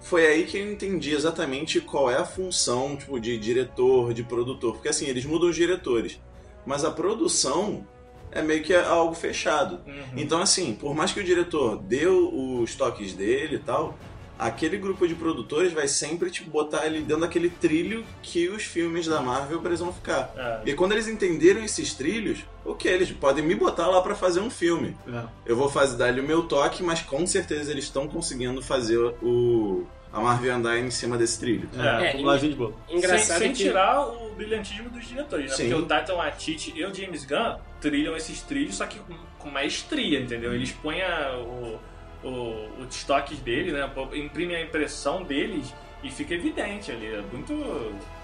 foi 0.00 0.26
aí 0.26 0.44
que 0.44 0.58
eu 0.58 0.70
entendi 0.70 1.14
exatamente 1.14 1.80
qual 1.80 2.10
é 2.10 2.16
a 2.16 2.24
função 2.24 2.96
tipo, 2.96 3.18
de 3.18 3.38
diretor, 3.38 4.12
de 4.12 4.22
produtor. 4.22 4.74
Porque 4.74 4.88
assim, 4.88 5.06
eles 5.06 5.24
mudam 5.24 5.48
os 5.48 5.56
diretores. 5.56 6.20
Mas 6.66 6.84
a 6.84 6.90
produção 6.90 7.86
é 8.30 8.42
meio 8.42 8.62
que 8.62 8.74
algo 8.74 9.14
fechado. 9.14 9.80
Uhum. 9.86 10.02
Então, 10.16 10.40
assim, 10.40 10.74
por 10.74 10.94
mais 10.94 11.12
que 11.12 11.20
o 11.20 11.24
diretor 11.24 11.78
deu 11.82 12.60
os 12.60 12.74
toques 12.74 13.14
dele 13.14 13.56
e 13.56 13.58
tal, 13.58 13.94
aquele 14.40 14.76
grupo 14.78 15.06
de 15.06 15.14
produtores 15.14 15.72
vai 15.72 15.86
sempre 15.86 16.30
tipo, 16.30 16.50
botar 16.50 16.86
ele 16.86 17.00
dentro 17.00 17.20
daquele 17.20 17.50
trilho 17.50 18.04
que 18.22 18.48
os 18.48 18.62
filmes 18.64 19.06
da 19.06 19.20
Marvel 19.20 19.60
precisam 19.60 19.92
ficar. 19.92 20.32
É. 20.36 20.70
E 20.70 20.74
quando 20.74 20.92
eles 20.92 21.06
entenderam 21.08 21.62
esses 21.62 21.94
trilhos, 21.94 22.38
ok, 22.64 22.90
eles 22.90 23.10
podem 23.12 23.44
me 23.44 23.54
botar 23.54 23.86
lá 23.86 24.00
pra 24.00 24.14
fazer 24.14 24.40
um 24.40 24.50
filme. 24.50 24.96
É. 25.12 25.22
Eu 25.46 25.56
vou 25.56 25.68
fazer 25.68 25.96
dar-lhe 25.96 26.20
o 26.20 26.24
meu 26.24 26.42
toque, 26.44 26.82
mas 26.82 27.00
com 27.02 27.26
certeza 27.26 27.70
eles 27.70 27.84
estão 27.84 28.08
conseguindo 28.08 28.62
fazer 28.62 28.98
o 29.22 29.84
a 30.12 30.20
Marvel 30.20 30.52
andar 30.56 30.76
em 30.76 30.90
cima 30.90 31.16
desse 31.16 31.38
trilho. 31.38 31.68
É, 31.78 32.10
É, 32.10 32.16
dubladinho 32.16 32.50
de 32.50 32.58
boa. 32.58 32.74
Engraçado 32.88 33.38
sem, 33.38 33.46
sem 33.46 33.52
que... 33.52 33.62
tirar 33.62 34.08
o 34.08 34.30
brilhantismo 34.34 34.90
dos 34.90 35.06
diretores, 35.06 35.50
né? 35.50 35.56
Sim. 35.56 35.68
Porque 35.68 35.82
o 35.82 35.86
Taika 35.86 36.12
Waititi 36.14 36.72
e 36.74 36.84
o 36.84 36.92
James 36.92 37.24
Gunn 37.24 37.56
trilham 37.80 38.16
esses 38.16 38.40
trilhos, 38.42 38.74
só 38.74 38.86
que 38.86 38.98
com, 38.98 39.14
com 39.38 39.48
maestria, 39.50 40.18
entendeu? 40.18 40.52
Eles 40.52 40.72
põem 40.72 41.00
a- 41.00 41.36
o, 41.38 41.78
o- 42.22 42.68
os 42.80 43.04
toques 43.04 43.38
dele, 43.38 43.72
né? 43.72 43.90
Imprimem 44.14 44.56
a 44.56 44.62
impressão 44.62 45.22
deles 45.22 45.72
e 46.02 46.10
fica 46.10 46.34
evidente 46.34 46.90
ali. 46.90 47.06
É 47.06 47.22
muito... 47.32 47.52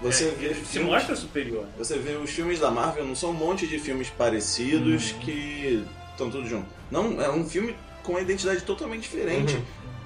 Você 0.01 0.25
é, 0.25 0.31
vê 0.31 0.49
se 0.53 0.61
filmes- 0.65 0.91
mostra 0.91 1.15
superior. 1.15 1.65
Você 1.77 1.97
vê 1.97 2.13
os 2.13 2.29
filmes 2.31 2.59
da 2.59 2.71
Marvel, 2.71 3.05
não 3.05 3.15
são 3.15 3.29
um 3.31 3.33
monte 3.33 3.67
de 3.67 3.77
filmes 3.79 4.09
parecidos 4.09 5.11
que 5.13 5.85
estão 6.11 6.29
tudo 6.29 6.47
junto. 6.47 6.67
Não, 6.89 7.21
é 7.21 7.29
um 7.29 7.47
filme 7.47 7.75
com 8.03 8.13
uma 8.13 8.21
identidade 8.21 8.61
totalmente 8.63 9.01
diferente. 9.03 9.61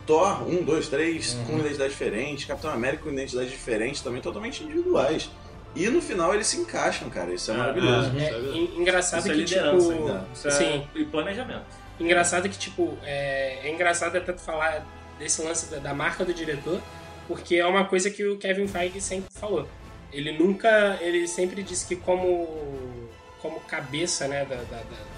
Thor, 0.05 0.47
1, 0.49 0.63
2, 0.63 0.87
3, 0.87 1.37
com 1.47 1.59
identidade 1.59 1.91
diferente. 1.91 2.47
Capitão 2.47 2.71
América 2.71 3.03
com 3.03 3.11
identidade 3.11 3.49
diferente, 3.49 4.03
também 4.03 4.21
totalmente 4.21 4.63
individuais. 4.63 5.29
E 5.73 5.87
no 5.87 6.01
final 6.01 6.33
eles 6.33 6.47
se 6.47 6.57
encaixam, 6.59 7.09
cara. 7.09 7.33
Isso 7.33 7.49
é, 7.51 7.53
É, 7.53 7.57
maravilhoso. 7.57 8.11
É, 8.17 8.57
en- 8.57 8.81
engraçado 8.81 9.19
Isso 9.19 9.29
é 9.29 9.33
que, 9.33 9.39
liderança, 9.39 9.87
tipo... 9.93 10.01
ainda. 10.07 10.27
Isso 10.33 10.47
é 10.47 10.51
Sim. 10.51 10.87
e 10.95 11.05
planejamento. 11.05 11.63
Engraçado 12.01 12.49
que, 12.49 12.57
tipo, 12.57 12.97
é, 13.03 13.59
é 13.63 13.69
engraçado 13.71 14.15
até 14.17 14.31
tu 14.31 14.39
falar 14.41 14.85
desse 15.19 15.41
lance 15.41 15.69
da, 15.69 15.77
da 15.77 15.93
marca 15.93 16.25
do 16.25 16.33
diretor, 16.33 16.81
porque 17.27 17.55
é 17.57 17.65
uma 17.65 17.85
coisa 17.85 18.09
que 18.09 18.23
o 18.25 18.37
Kevin 18.37 18.67
Feige 18.67 18.99
sempre 18.99 19.29
falou. 19.33 19.67
Ele 20.11 20.31
nunca, 20.37 20.97
ele 21.01 21.27
sempre 21.27 21.63
disse 21.63 21.85
que 21.87 21.95
como, 21.95 23.07
como 23.39 23.59
cabeça, 23.61 24.27
né, 24.27 24.43
da, 24.45 24.55
da- 24.55 24.63
da- 24.63 25.11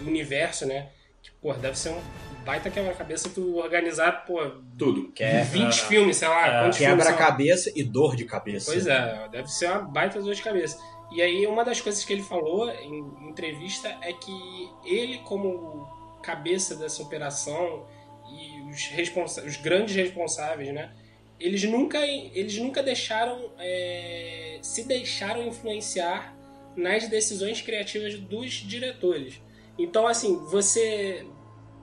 do 0.00 0.06
universo, 0.08 0.66
né, 0.66 0.88
que, 1.22 1.30
pô, 1.40 1.52
deve 1.54 1.78
ser 1.78 1.90
um 1.90 2.00
baita 2.44 2.70
quebra-cabeça 2.70 3.28
tu 3.28 3.56
organizar, 3.58 4.24
pô, 4.24 4.40
Tudo. 4.78 5.10
Que 5.12 5.22
é 5.24 5.42
20 5.42 5.64
Ah, 5.66 5.72
filmes, 5.86 6.16
sei 6.16 6.28
lá, 6.28 6.46
é, 6.46 6.62
quantos 6.62 6.78
filmes 6.78 7.04
são? 7.04 7.12
quebra-cabeça 7.12 7.72
e 7.74 7.82
dor 7.84 8.14
de 8.16 8.24
cabeça. 8.24 8.70
Pois 8.72 8.86
é, 8.86 9.28
deve 9.30 9.48
ser 9.48 9.68
uma 9.70 9.80
baita 9.82 10.20
dor 10.20 10.34
de 10.34 10.42
cabeça. 10.42 10.78
E 11.12 11.22
aí, 11.22 11.46
uma 11.46 11.64
das 11.64 11.80
coisas 11.80 12.04
que 12.04 12.12
ele 12.12 12.22
falou 12.22 12.68
em 12.70 12.98
entrevista 13.28 13.88
é 14.02 14.12
que 14.12 14.70
ele, 14.84 15.18
como 15.24 15.88
cabeça 16.26 16.74
dessa 16.74 17.00
operação 17.02 17.86
e 18.28 18.60
os, 18.68 18.86
responsa 18.88 19.44
os 19.44 19.56
grandes 19.56 19.94
responsáveis, 19.94 20.74
né? 20.74 20.92
Eles 21.38 21.62
nunca, 21.64 22.04
eles 22.04 22.58
nunca 22.58 22.82
deixaram 22.82 23.52
é, 23.58 24.58
se 24.60 24.84
deixaram 24.84 25.46
influenciar 25.46 26.34
nas 26.74 27.06
decisões 27.08 27.60
criativas 27.60 28.18
dos 28.18 28.52
diretores. 28.54 29.40
Então, 29.78 30.06
assim, 30.06 30.36
você 30.46 31.26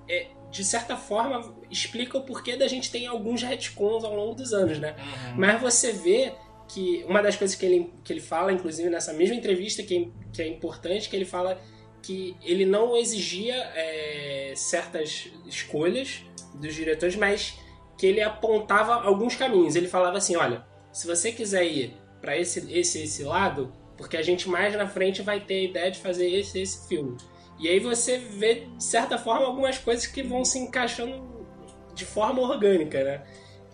é, 0.10 0.28
de 0.52 0.64
certa 0.64 0.98
forma 0.98 1.56
explica 1.72 2.18
o 2.18 2.22
porquê 2.22 2.58
da 2.58 2.68
gente 2.68 2.92
tem 2.92 3.08
alguns 3.08 3.42
retcons 3.42 4.04
ao 4.04 4.14
longo 4.14 4.36
dos 4.36 4.54
anos, 4.54 4.78
né? 4.80 4.96
Mas 5.38 5.62
você 5.62 5.94
vê 5.94 6.34
que 6.68 7.06
uma 7.08 7.22
das 7.22 7.36
coisas 7.36 7.56
que 7.56 7.66
ele, 7.66 7.94
que 8.04 8.12
ele 8.12 8.20
fala, 8.20 8.52
inclusive 8.52 8.90
nessa 8.90 9.14
mesma 9.14 9.36
entrevista, 9.36 9.84
que 9.84 9.96
é, 9.96 10.08
que 10.34 10.42
é 10.42 10.48
importante, 10.48 11.08
que 11.08 11.16
ele 11.16 11.26
fala 11.26 11.60
que 12.04 12.36
ele 12.44 12.66
não 12.66 12.96
exigia 12.96 13.56
é, 13.56 14.54
certas 14.56 15.30
escolhas 15.48 16.22
dos 16.54 16.76
diretores, 16.76 17.16
mas 17.16 17.58
que 17.98 18.06
ele 18.06 18.22
apontava 18.22 18.94
alguns 18.96 19.36
caminhos. 19.36 19.76
Ele 19.76 19.88
falava 19.88 20.18
assim, 20.18 20.36
olha, 20.36 20.66
se 20.92 21.08
você 21.08 21.32
quiser 21.32 21.66
ir 21.66 21.98
para 22.22 22.38
esse, 22.38 22.72
esse, 22.72 23.02
esse 23.02 23.24
lado, 23.24 23.74
porque 23.98 24.18
a 24.18 24.22
gente 24.22 24.50
mais 24.50 24.76
na 24.76 24.88
frente 24.88 25.22
vai 25.22 25.40
ter 25.40 25.54
a 25.56 25.64
ideia 25.64 25.92
de 25.92 26.00
fazer 26.00 26.30
esse, 26.30 26.60
esse 26.60 26.88
filme. 26.88 27.18
E 27.58 27.70
aí 27.70 27.80
você 27.80 28.18
vê, 28.18 28.66
de 28.76 28.84
certa 28.84 29.18
forma, 29.18 29.46
algumas 29.46 29.78
coisas 29.78 30.06
que 30.06 30.22
vão 30.22 30.44
se 30.44 30.60
encaixando 30.60 31.48
de 31.94 32.04
forma 32.04 32.42
orgânica, 32.42 33.04
né? 33.04 33.24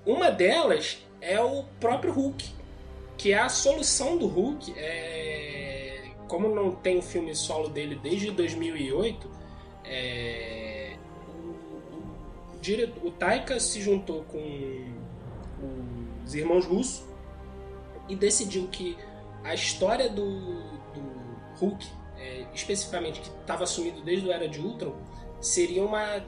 Uma 0.06 0.30
delas 0.30 1.00
é 1.22 1.42
o 1.42 1.64
próprio 1.80 2.14
Hulk, 2.14 2.46
que 3.18 3.32
é 3.32 3.40
a 3.40 3.50
solução 3.50 4.18
do 4.18 4.28
Hulk. 4.28 4.74
É... 4.78 5.69
Como 6.30 6.48
não 6.54 6.72
tem 6.72 7.02
filme 7.02 7.36
solo 7.36 7.68
dele 7.68 8.00
desde 8.02 8.32
2008, 8.32 9.30
é... 9.84 10.96
o, 11.28 12.56
o, 12.56 12.60
dire- 12.62 12.94
o 13.04 13.12
Taika 13.12 13.60
se 13.60 13.82
juntou 13.82 14.24
com 14.24 14.94
os 16.24 16.34
irmãos 16.36 16.66
Russo 16.66 17.06
e 18.08 18.16
decidiu 18.16 18.68
que 18.68 18.96
a 19.44 19.54
história 19.54 20.08
do, 20.08 20.40
do 20.94 21.02
Hulk, 21.60 21.86
é, 22.18 22.46
especificamente 22.54 23.20
que 23.22 23.30
estava 23.42 23.64
assumido 23.64 24.02
desde 24.02 24.28
o 24.28 24.32
Era 24.32 24.48
de 24.48 24.60
Ultron, 24.62 24.94
seria 25.42 25.84
uma 25.84 26.24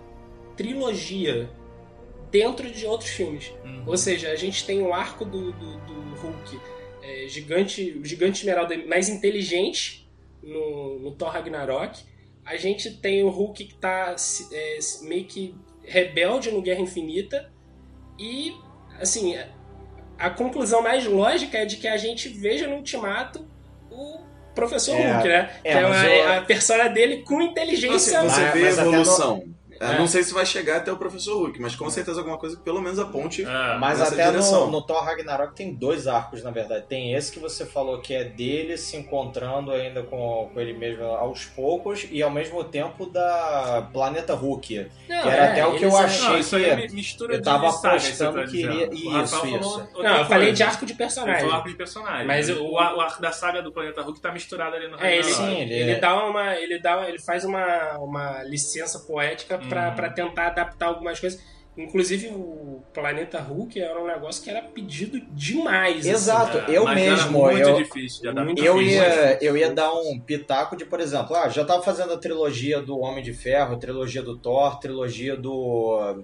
trilogia 0.58 1.50
dentro 2.32 2.72
de 2.72 2.86
outros 2.86 3.10
filmes. 3.12 3.54
Ou 3.86 3.98
seja, 3.98 4.32
a 4.32 4.36
gente 4.36 4.66
tem 4.66 4.82
o 4.82 4.94
arco 4.94 5.24
do, 5.26 5.52
do, 5.52 5.78
do 5.80 6.16
Hulk 6.22 6.60
é, 7.02 7.28
gigante, 7.28 7.98
o 8.02 8.06
gigante 8.06 8.40
esmeralda 8.40 8.78
mais 8.88 9.10
inteligente 9.10 10.08
no, 10.44 11.00
no 11.00 11.12
Thor 11.12 11.30
Ragnarok. 11.30 12.00
A 12.46 12.56
gente 12.58 12.92
tem 12.98 13.24
o 13.24 13.30
Hulk 13.30 13.66
que 13.66 13.76
tá 13.76 14.16
é, 14.52 14.78
meio 15.04 15.26
que 15.26 15.56
rebelde 15.84 16.52
no 16.52 16.62
Guerra 16.62 16.82
Infinita. 16.82 17.52
E, 18.20 18.54
assim, 19.00 19.36
a 20.18 20.30
conclusão 20.30 20.82
mais 20.82 21.06
lógica 21.06 21.58
é 21.60 21.66
de 21.66 21.78
que 21.78 21.88
a 21.88 21.98
gente 21.98 22.30
veja 22.30 22.68
no 22.68 22.76
Ultimato 22.78 23.48
o 23.90 24.20
Professor 24.54 24.96
É, 24.96 25.12
Hulk, 25.14 25.28
né? 25.28 25.50
é, 25.64 25.72
que 25.72 25.78
é 25.78 25.84
a, 25.84 26.16
eu- 26.16 26.34
a 26.34 26.42
persona 26.42 26.88
dele 26.90 27.24
com 27.24 27.42
inteligência. 27.42 28.22
Você 28.22 28.42
Mas- 28.42 28.54
vê 28.54 28.60
mas 28.62 28.80
até 28.80 28.84
no- 28.90 28.94
evolução. 28.96 29.38
Eu 29.38 29.54
É. 29.82 29.98
não 29.98 30.08
sei 30.08 30.24
se 30.24 30.34
vai 30.34 30.46
chegar 30.46 30.78
até 30.78 30.92
o 30.92 30.98
Professor 30.98 31.36
Hulk, 31.38 31.60
mas 31.62 31.76
com 31.76 31.90
certeza 31.90 32.20
alguma 32.20 32.38
coisa 32.38 32.56
que 32.56 32.62
pelo 32.64 32.82
menos 32.82 33.00
aponte. 33.00 33.44
É. 33.44 33.78
Mas 33.80 34.00
nessa 34.00 34.14
até 34.14 34.26
direção. 34.30 34.66
no, 34.68 34.72
no 34.74 34.82
Thor 34.82 35.04
Ragnarok 35.04 35.56
tem 35.56 35.74
dois 35.74 36.08
arcos, 36.08 36.44
na 36.44 36.52
verdade. 36.52 36.86
Tem 36.88 37.14
esse 37.14 37.32
que 37.32 37.40
você 37.40 37.66
falou 37.66 38.00
que 38.02 38.14
é 38.14 38.24
dele 38.24 38.78
se 38.78 38.96
encontrando 38.98 39.72
ainda 39.72 40.04
com, 40.04 40.50
com 40.54 40.60
ele 40.60 40.74
mesmo 40.74 41.04
aos 41.06 41.46
poucos, 41.46 42.08
e 42.12 42.22
ao 42.22 42.30
mesmo 42.32 42.64
tempo 42.64 43.06
da 43.06 43.88
Planeta 43.94 44.34
Hulk. 44.34 44.88
Não, 45.10 45.22
que 45.22 45.28
era 45.30 45.46
é, 45.46 45.52
até 45.52 45.66
o 45.66 45.76
que 45.78 45.84
eu 45.86 45.96
achei 45.98 46.28
Não, 46.30 46.38
isso 46.38 46.56
aí 46.56 46.64
que 46.64 46.70
é 46.70 46.76
mi- 46.76 46.90
mistura 46.90 47.34
eu 47.34 47.38
de 47.40 47.44
tava 47.44 47.70
apostando 47.70 48.46
que 48.46 48.58
iria- 48.62 48.90
isso, 48.94 49.48
isso. 49.48 49.88
Não, 50.02 50.18
eu 50.18 50.26
falei 50.26 50.52
de 50.54 50.64
arco 50.64 50.86
de 50.86 50.94
personagem. 50.94 51.42
falou 51.42 51.56
arco 51.56 51.70
de 51.70 51.76
personagem. 51.76 52.28
Mas 52.28 52.42
Mas 52.50 52.58
o- 52.58 52.64
o, 52.72 52.78
ar- 52.78 52.96
o 52.96 53.02
arco 53.02 53.22
da 53.22 53.32
saga 53.32 53.62
do 53.62 53.72
Planeta 53.72 54.02
Hulk 54.02 54.20
tá 54.20 54.32
misturado 54.32 54.76
ali 54.76 54.88
no 54.88 55.00
É, 55.00 55.18
ele, 55.18 55.24
Ragnarok. 55.28 55.52
Sim, 55.56 55.62
ele 55.62 55.74
ele, 55.74 55.92
é- 55.92 56.00
dá 56.00 56.26
uma, 56.26 56.56
ele 56.56 56.80
dá, 56.80 57.08
ele 57.08 57.20
faz 57.20 57.44
uma, 57.46 57.98
uma 58.00 58.44
licença 58.44 59.00
poética 59.00 59.58
pra 59.96 60.08
Uhum. 60.08 60.14
tentar 60.14 60.48
adaptar 60.48 60.88
algumas 60.88 61.20
coisas. 61.20 61.42
Inclusive 61.78 62.28
o 62.28 62.82
Planeta 62.94 63.40
Hulk 63.40 63.80
era 63.82 63.98
um 63.98 64.06
negócio 64.06 64.44
que 64.44 64.50
era 64.50 64.62
pedido 64.62 65.22
demais. 65.32 66.00
assim. 66.00 66.10
Exato, 66.12 66.58
É, 66.70 66.78
eu 66.78 66.86
mesmo, 66.86 67.40
muito 67.40 67.60
eu- 67.62 67.76
difícil 67.78 68.22
de 68.24 68.28
adaptar. 68.28 68.46
muito 68.46 68.62
Eu 68.64 68.78
difícil. 68.78 69.02
ia, 69.02 69.38
eu 69.42 69.56
ia 69.58 69.72
dar 69.74 69.94
um 69.94 70.20
pitaco 70.20 70.76
de, 70.76 70.84
por 70.84 71.00
exemplo, 71.00 71.34
ah, 71.34 71.48
já 71.48 71.64
tava 71.64 71.82
fazendo 71.82 72.12
a 72.14 72.18
trilogia 72.18 72.82
do 72.82 73.00
Homem 73.00 73.24
de 73.24 73.34
Ferro, 73.34 73.78
trilogia 73.78 74.22
do 74.22 74.38
Thor, 74.38 74.80
trilogia 74.80 75.38
do. 75.38 76.24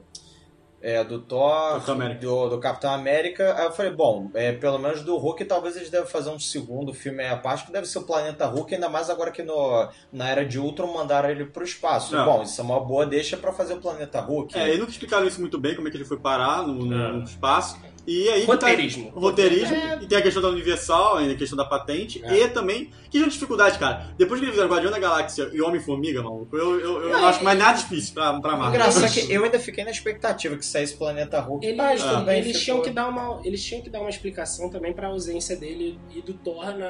É, 0.79 1.03
do 1.03 1.19
Thor, 1.19 1.79
do, 2.19 2.49
do 2.49 2.59
Capitão 2.59 2.91
América. 2.93 3.55
Aí 3.57 3.65
eu 3.65 3.71
falei, 3.71 3.91
bom, 3.91 4.29
é, 4.35 4.51
pelo 4.51 4.77
menos 4.77 5.01
do 5.01 5.17
Hulk, 5.17 5.43
talvez 5.45 5.75
eles 5.75 5.89
devem 5.89 6.07
fazer 6.07 6.29
um 6.29 6.39
segundo 6.39 6.93
filme 6.93 7.23
aí 7.23 7.29
à 7.29 7.35
parte, 7.37 7.65
que 7.65 7.71
deve 7.71 7.87
ser 7.87 7.97
o 7.97 8.03
Planeta 8.03 8.45
Hulk, 8.45 8.75
ainda 8.75 8.87
mais 8.87 9.09
agora 9.09 9.31
que 9.31 9.41
no, 9.41 9.89
na 10.13 10.29
era 10.29 10.45
de 10.45 10.59
Ultron 10.59 10.93
mandaram 10.93 11.29
ele 11.31 11.45
pro 11.45 11.63
espaço. 11.63 12.15
Não. 12.15 12.25
Bom, 12.25 12.43
isso 12.43 12.61
é 12.61 12.63
uma 12.63 12.79
boa 12.79 13.05
deixa 13.07 13.35
pra 13.37 13.51
fazer 13.51 13.73
o 13.73 13.77
Planeta 13.81 14.19
Hulk. 14.21 14.55
É, 14.57 14.67
eles 14.67 14.79
nunca 14.79 14.91
explicaram 14.91 15.25
isso 15.25 15.41
muito 15.41 15.59
bem, 15.59 15.75
como 15.75 15.87
é 15.87 15.91
que 15.91 15.97
ele 15.97 16.05
foi 16.05 16.17
parar 16.19 16.61
no, 16.67 16.73
no- 16.85 16.93
É. 17.07 17.11
no 17.11 17.23
espaço. 17.23 17.79
E 18.07 18.29
aí 18.29 18.41
que 18.41 18.47
Roteirismo. 18.47 19.11
Tá, 19.11 19.19
roteirismo. 19.19 19.75
E 20.01 20.07
tem 20.07 20.17
a 20.17 20.21
questão 20.21 20.41
da 20.41 20.47
Universal, 20.47 21.17
ainda 21.17 21.33
a 21.33 21.35
questão 21.35 21.57
da 21.57 21.65
patente. 21.65 22.23
É. 22.23 22.37
E 22.37 22.47
também, 22.47 22.89
que 23.09 23.19
de 23.21 23.29
dificuldade, 23.29 23.77
cara. 23.77 24.07
Depois 24.17 24.39
que 24.39 24.45
eles 24.45 24.55
fizeram 24.55 24.71
Guardião 24.73 24.89
da 24.91 24.97
Galáxia 24.97 25.49
e 25.51 25.61
Homem-Formiga, 25.61 26.23
maluco, 26.23 26.55
eu, 26.55 26.79
eu, 26.79 27.01
eu 27.03 27.09
Não, 27.09 27.19
não 27.21 27.27
acho 27.27 27.43
mais 27.43 27.59
nada 27.59 27.77
difícil 27.77 28.13
pra, 28.13 28.39
pra 28.39 28.55
Marvel. 28.55 28.79
Engraçado 28.79 29.11
que 29.11 29.29
eu 29.31 29.43
ainda 29.43 29.59
fiquei 29.59 29.83
na 29.83 29.91
expectativa 29.91 30.55
que 30.55 30.65
saísse 30.65 30.95
Planeta 30.95 31.39
Hulk. 31.41 31.65
Eles, 31.65 31.77
mas 31.77 32.01
também 32.01 32.37
eles 32.39 32.47
ficou- 32.57 32.63
tinham 32.63 32.81
que 32.81 32.89
dar 32.91 33.09
uma, 33.09 33.41
eles 33.43 33.61
tinham 33.63 33.81
que 33.81 33.89
dar 33.89 33.99
uma 33.99 34.09
explicação 34.09 34.69
também 34.69 34.93
pra 34.93 35.07
ausência 35.09 35.57
dele 35.57 35.99
e 36.15 36.21
do 36.21 36.33
Thor 36.33 36.65
na, 36.77 36.89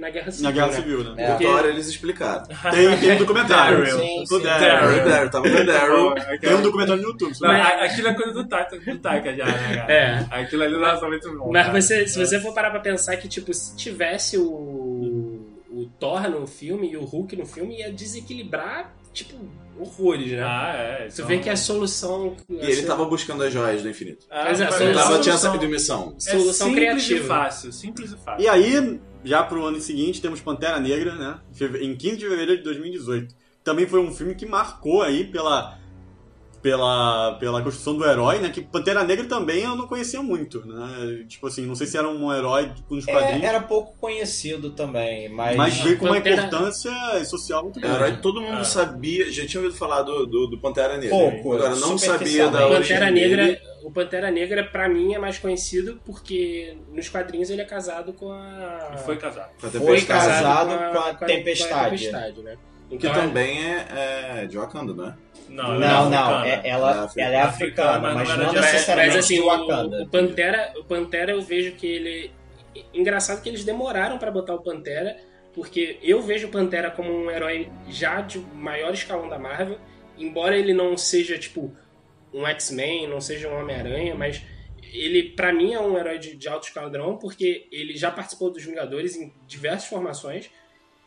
na 0.00 0.10
Guerra 0.10 0.30
Civil. 0.30 0.44
Na 0.44 0.50
Guerra 0.52 0.66
né? 0.68 0.72
Civil, 0.72 1.04
né? 1.04 1.10
O 1.10 1.30
Porque- 1.32 1.44
Thor 1.44 1.64
eles 1.66 1.86
explicaram. 1.88 2.42
Tem, 2.46 2.98
tem 2.98 3.12
um 3.12 3.18
documentário. 3.18 3.78
Daryl. 3.84 3.98
Sim, 3.98 4.24
Do 4.24 4.36
sim. 4.38 4.42
Daryl. 4.42 5.02
O 5.02 5.08
Daryl, 5.08 5.30
tava 5.30 5.48
no 5.48 5.66
Daryl. 5.66 6.14
Tem 6.40 6.54
um 6.54 6.62
documentário 6.62 7.02
no 7.02 7.08
YouTube. 7.08 7.32
Não, 7.40 7.50
a- 7.50 7.84
aquilo 7.84 8.08
é 8.08 8.14
coisa 8.14 8.32
do 8.32 8.48
Taika, 8.48 8.78
do 8.78 8.98
Taika 8.98 9.36
já, 9.36 9.44
né, 9.44 9.74
cara? 9.76 9.92
É. 9.92 10.26
Aquilo 10.30 10.62
ali 10.64 10.72
não 10.76 10.86
é 10.86 11.00
muito 11.08 11.38
bom. 11.38 11.52
Mas 11.52 11.66
cara. 11.66 11.80
você, 11.82 12.06
se 12.08 12.18
você 12.18 12.40
for 12.40 12.52
parar 12.54 12.70
pra 12.70 12.80
pensar 12.80 13.16
que, 13.18 13.28
tipo, 13.28 13.52
se 13.54 13.76
tivesse 13.76 14.36
o, 14.38 15.40
o 15.70 15.86
Thor 15.98 16.28
no 16.30 16.46
filme 16.46 16.90
e 16.90 16.96
o 16.96 17.04
Hulk 17.04 17.36
no 17.36 17.46
filme, 17.46 17.78
ia 17.78 17.92
desequilibrar, 17.92 18.92
tipo, 19.12 19.34
horrores, 19.78 20.32
né? 20.32 20.42
Ah, 20.42 20.72
é. 20.76 21.08
Você 21.10 21.22
então- 21.22 21.26
vê 21.26 21.38
que 21.38 21.48
a 21.50 21.56
solução. 21.56 22.36
E 22.48 22.54
ele 22.70 22.82
tava 22.82 23.04
buscando 23.04 23.42
as 23.42 23.52
joias 23.52 23.82
do 23.82 23.88
infinito. 23.88 24.26
Ah, 24.30 24.44
Pois 24.46 24.60
é, 24.60 24.64
mas 24.64 24.74
só- 24.74 24.80
Ele 24.82 24.90
é 24.90 24.94
tava, 24.94 25.08
tinha 25.20 25.36
solução- 25.36 25.54
essa 25.56 25.66
missão. 25.68 26.14
é 26.16 26.20
solução 26.20 26.66
simples 26.68 26.84
criativa. 27.06 27.24
e 27.24 27.28
fácil, 27.28 27.72
simples 27.72 28.12
e 28.12 28.16
fácil. 28.18 28.44
E 28.44 28.48
aí, 28.48 29.00
já 29.24 29.42
pro 29.42 29.64
ano 29.64 29.80
seguinte, 29.80 30.20
temos 30.20 30.40
Pantera 30.40 30.78
Negra, 30.78 31.14
né? 31.14 31.40
Em 31.80 31.96
15 31.96 32.16
de 32.16 32.28
fevereiro 32.28 32.58
de 32.58 32.64
2018. 32.64 33.34
Também 33.62 33.86
foi 33.86 34.00
um 34.00 34.12
filme 34.12 34.34
que 34.34 34.46
marcou 34.46 35.02
aí 35.02 35.24
pela, 35.24 35.78
pela, 36.62 37.34
pela 37.40 37.62
construção 37.62 37.96
do 37.96 38.04
herói, 38.04 38.38
né? 38.38 38.50
Que 38.50 38.60
Pantera 38.60 39.02
Negra 39.04 39.24
também 39.26 39.62
eu 39.64 39.74
não 39.74 39.86
conhecia 39.86 40.22
muito, 40.22 40.66
né? 40.66 41.24
Tipo 41.28 41.46
assim, 41.46 41.64
não 41.66 41.74
sei 41.74 41.86
se 41.86 41.96
era 41.96 42.08
um 42.08 42.32
herói 42.32 42.68
tipo, 42.74 42.94
nos 42.94 43.06
É, 43.08 43.12
quadrinhos, 43.12 43.42
era 43.44 43.60
pouco 43.60 43.96
conhecido 43.98 44.70
também, 44.70 45.28
mas. 45.28 45.56
mas 45.56 45.78
veio 45.80 45.98
com 45.98 46.06
uma 46.06 46.16
Pantera- 46.16 46.42
importância 46.46 46.92
social 47.24 47.62
muito 47.64 47.78
É 47.80 47.86
herói 47.86 47.98
grande. 48.08 48.22
todo 48.22 48.40
mundo 48.40 48.58
Ah. 48.60 48.64
sabia, 48.64 49.30
já 49.32 49.46
tinha 49.46 49.62
ouvido 49.62 49.78
falar 49.78 50.02
do, 50.02 50.26
do, 50.26 50.46
do 50.48 50.58
Pantera 50.58 50.96
Negra. 50.96 51.10
Pouco, 51.10 51.52
Agora 51.54 51.76
não 51.76 51.96
sabia 51.96 52.48
da 52.48 52.68
Pantera 52.68 53.10
dele. 53.12 53.36
Negra, 53.36 53.60
o 53.82 53.90
Pantera 53.90 54.30
Negra, 54.30 54.64
pra 54.64 54.88
mim, 54.88 55.14
é 55.14 55.18
mais 55.18 55.38
conhecido 55.38 56.00
porque 56.04 56.76
nos 56.92 57.08
quadrinhos 57.08 57.48
ele 57.50 57.62
é 57.62 57.64
casado 57.64 58.12
com 58.12 58.30
a. 58.30 58.92
E 58.94 58.98
foi 58.98 59.16
casado. 59.16 59.50
Com 59.60 59.66
a 59.66 59.70
Foi 59.70 59.80
Tempestade, 59.80 60.26
casado 60.26 60.68
com 60.92 60.98
a 60.98 61.14
Tempestade. 61.14 61.90
Tempestade, 62.06 62.42
né? 62.42 62.56
Que 62.90 62.96
Então, 62.96 63.12
também 63.14 63.64
é, 63.64 63.86
é 64.42 64.46
de 64.46 64.58
Wakanda, 64.58 64.92
não 64.92 65.06
é? 65.08 65.14
Não, 65.48 65.78
Não, 65.78 66.10
não, 66.10 66.18
africana. 66.18 66.46
é- 66.48 66.68
ela, 66.68 67.10
É 67.16 67.20
ela 67.22 67.34
é 67.34 67.40
africana, 67.42 67.98
mas 68.00 68.14
mas 68.14 68.28
não 68.28 68.36
não 68.46 68.54
de- 68.54 68.60
necessariamente 68.60 69.16
mas, 69.16 69.24
assim, 69.24 69.34
de 69.36 69.40
o, 69.40 69.46
Wakanda. 69.46 70.02
o 70.02 70.08
Pantera, 70.08 70.72
o 70.76 70.84
Pantera 70.84 71.32
eu 71.32 71.40
vejo 71.42 71.72
que 71.72 71.86
ele. 71.86 72.32
Engraçado 72.94 73.42
que 73.42 73.48
eles 73.48 73.64
demoraram 73.64 74.18
pra 74.18 74.30
botar 74.30 74.54
o 74.54 74.62
Pantera, 74.62 75.16
porque 75.52 75.98
eu 76.02 76.20
vejo 76.22 76.46
o 76.48 76.50
Pantera 76.50 76.90
como 76.90 77.12
um 77.12 77.30
herói 77.30 77.68
já 77.88 78.20
de 78.20 78.38
maior 78.54 78.92
escalão 78.92 79.28
da 79.28 79.38
Marvel, 79.38 79.78
embora 80.18 80.56
ele 80.56 80.72
não 80.72 80.96
seja 80.96 81.36
tipo 81.38 81.74
um 82.32 82.46
X-Men, 82.46 83.08
não 83.08 83.20
seja 83.20 83.48
um 83.48 83.58
Homem-Aranha, 83.60 84.14
mas 84.14 84.40
ele 84.92 85.30
pra 85.30 85.52
mim 85.52 85.74
é 85.74 85.80
um 85.80 85.96
herói 85.98 86.18
de, 86.18 86.36
de 86.36 86.48
alto 86.48 86.66
escalão 86.68 87.16
porque 87.16 87.66
ele 87.72 87.96
já 87.96 88.10
participou 88.10 88.50
dos 88.52 88.64
Vingadores 88.64 89.16
em 89.16 89.32
diversas 89.46 89.88
formações. 89.88 90.48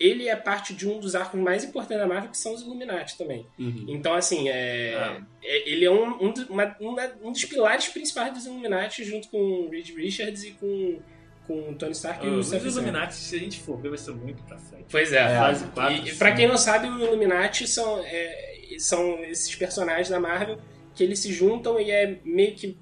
Ele 0.05 0.27
é 0.27 0.35
parte 0.35 0.73
de 0.73 0.87
um 0.87 0.99
dos 0.99 1.15
arcos 1.15 1.39
mais 1.39 1.63
importantes 1.63 1.97
da 1.97 2.07
Marvel, 2.07 2.29
que 2.29 2.37
são 2.37 2.53
os 2.53 2.61
Illuminati 2.61 3.17
também. 3.17 3.45
Uhum. 3.57 3.85
Então, 3.87 4.13
assim, 4.13 4.49
é, 4.49 4.95
Ah. 4.95 5.21
é- 5.43 5.69
ele 5.69 5.85
é 5.85 5.91
um, 5.91 6.09
um, 6.25 6.33
uma- 6.49 6.75
um 7.21 7.31
dos 7.31 7.45
pilares 7.45 7.87
principais 7.87 8.33
dos 8.33 8.45
Illuminati, 8.45 9.03
junto 9.03 9.29
com 9.29 9.37
o 9.37 9.69
Reed 9.69 9.89
Richards 9.95 10.43
e 10.43 10.51
com, 10.51 10.99
com 11.47 11.69
o 11.69 11.75
Tony 11.75 11.91
Stark 11.93 12.25
e 12.25 12.29
o 12.29 12.39
Os. 12.39 12.51
Illuminati, 12.51 13.13
se 13.15 13.35
a 13.35 13.39
gente 13.39 13.59
for 13.61 13.77
ver, 13.81 13.89
vai 13.89 13.97
ser 13.97 14.11
muito 14.11 14.43
pra 14.43 14.57
frente. 14.57 14.85
Pois 14.91 15.13
é. 15.13 15.25
Fase 15.37 15.65
quatro, 15.67 16.05
e, 16.05 16.09
e 16.09 16.15
pra 16.15 16.33
quem 16.33 16.47
não 16.47 16.57
sabe, 16.57 16.87
o 16.89 16.99
Illuminati 16.99 17.65
são, 17.67 18.01
é, 18.05 18.59
são 18.79 19.23
esses 19.23 19.55
personagens 19.55 20.09
da 20.09 20.19
Marvel 20.19 20.57
que 20.95 21.03
eles 21.03 21.19
se 21.19 21.31
juntam 21.31 21.79
e 21.79 21.89
é 21.89 22.19
meio 22.25 22.53
que 22.55 22.77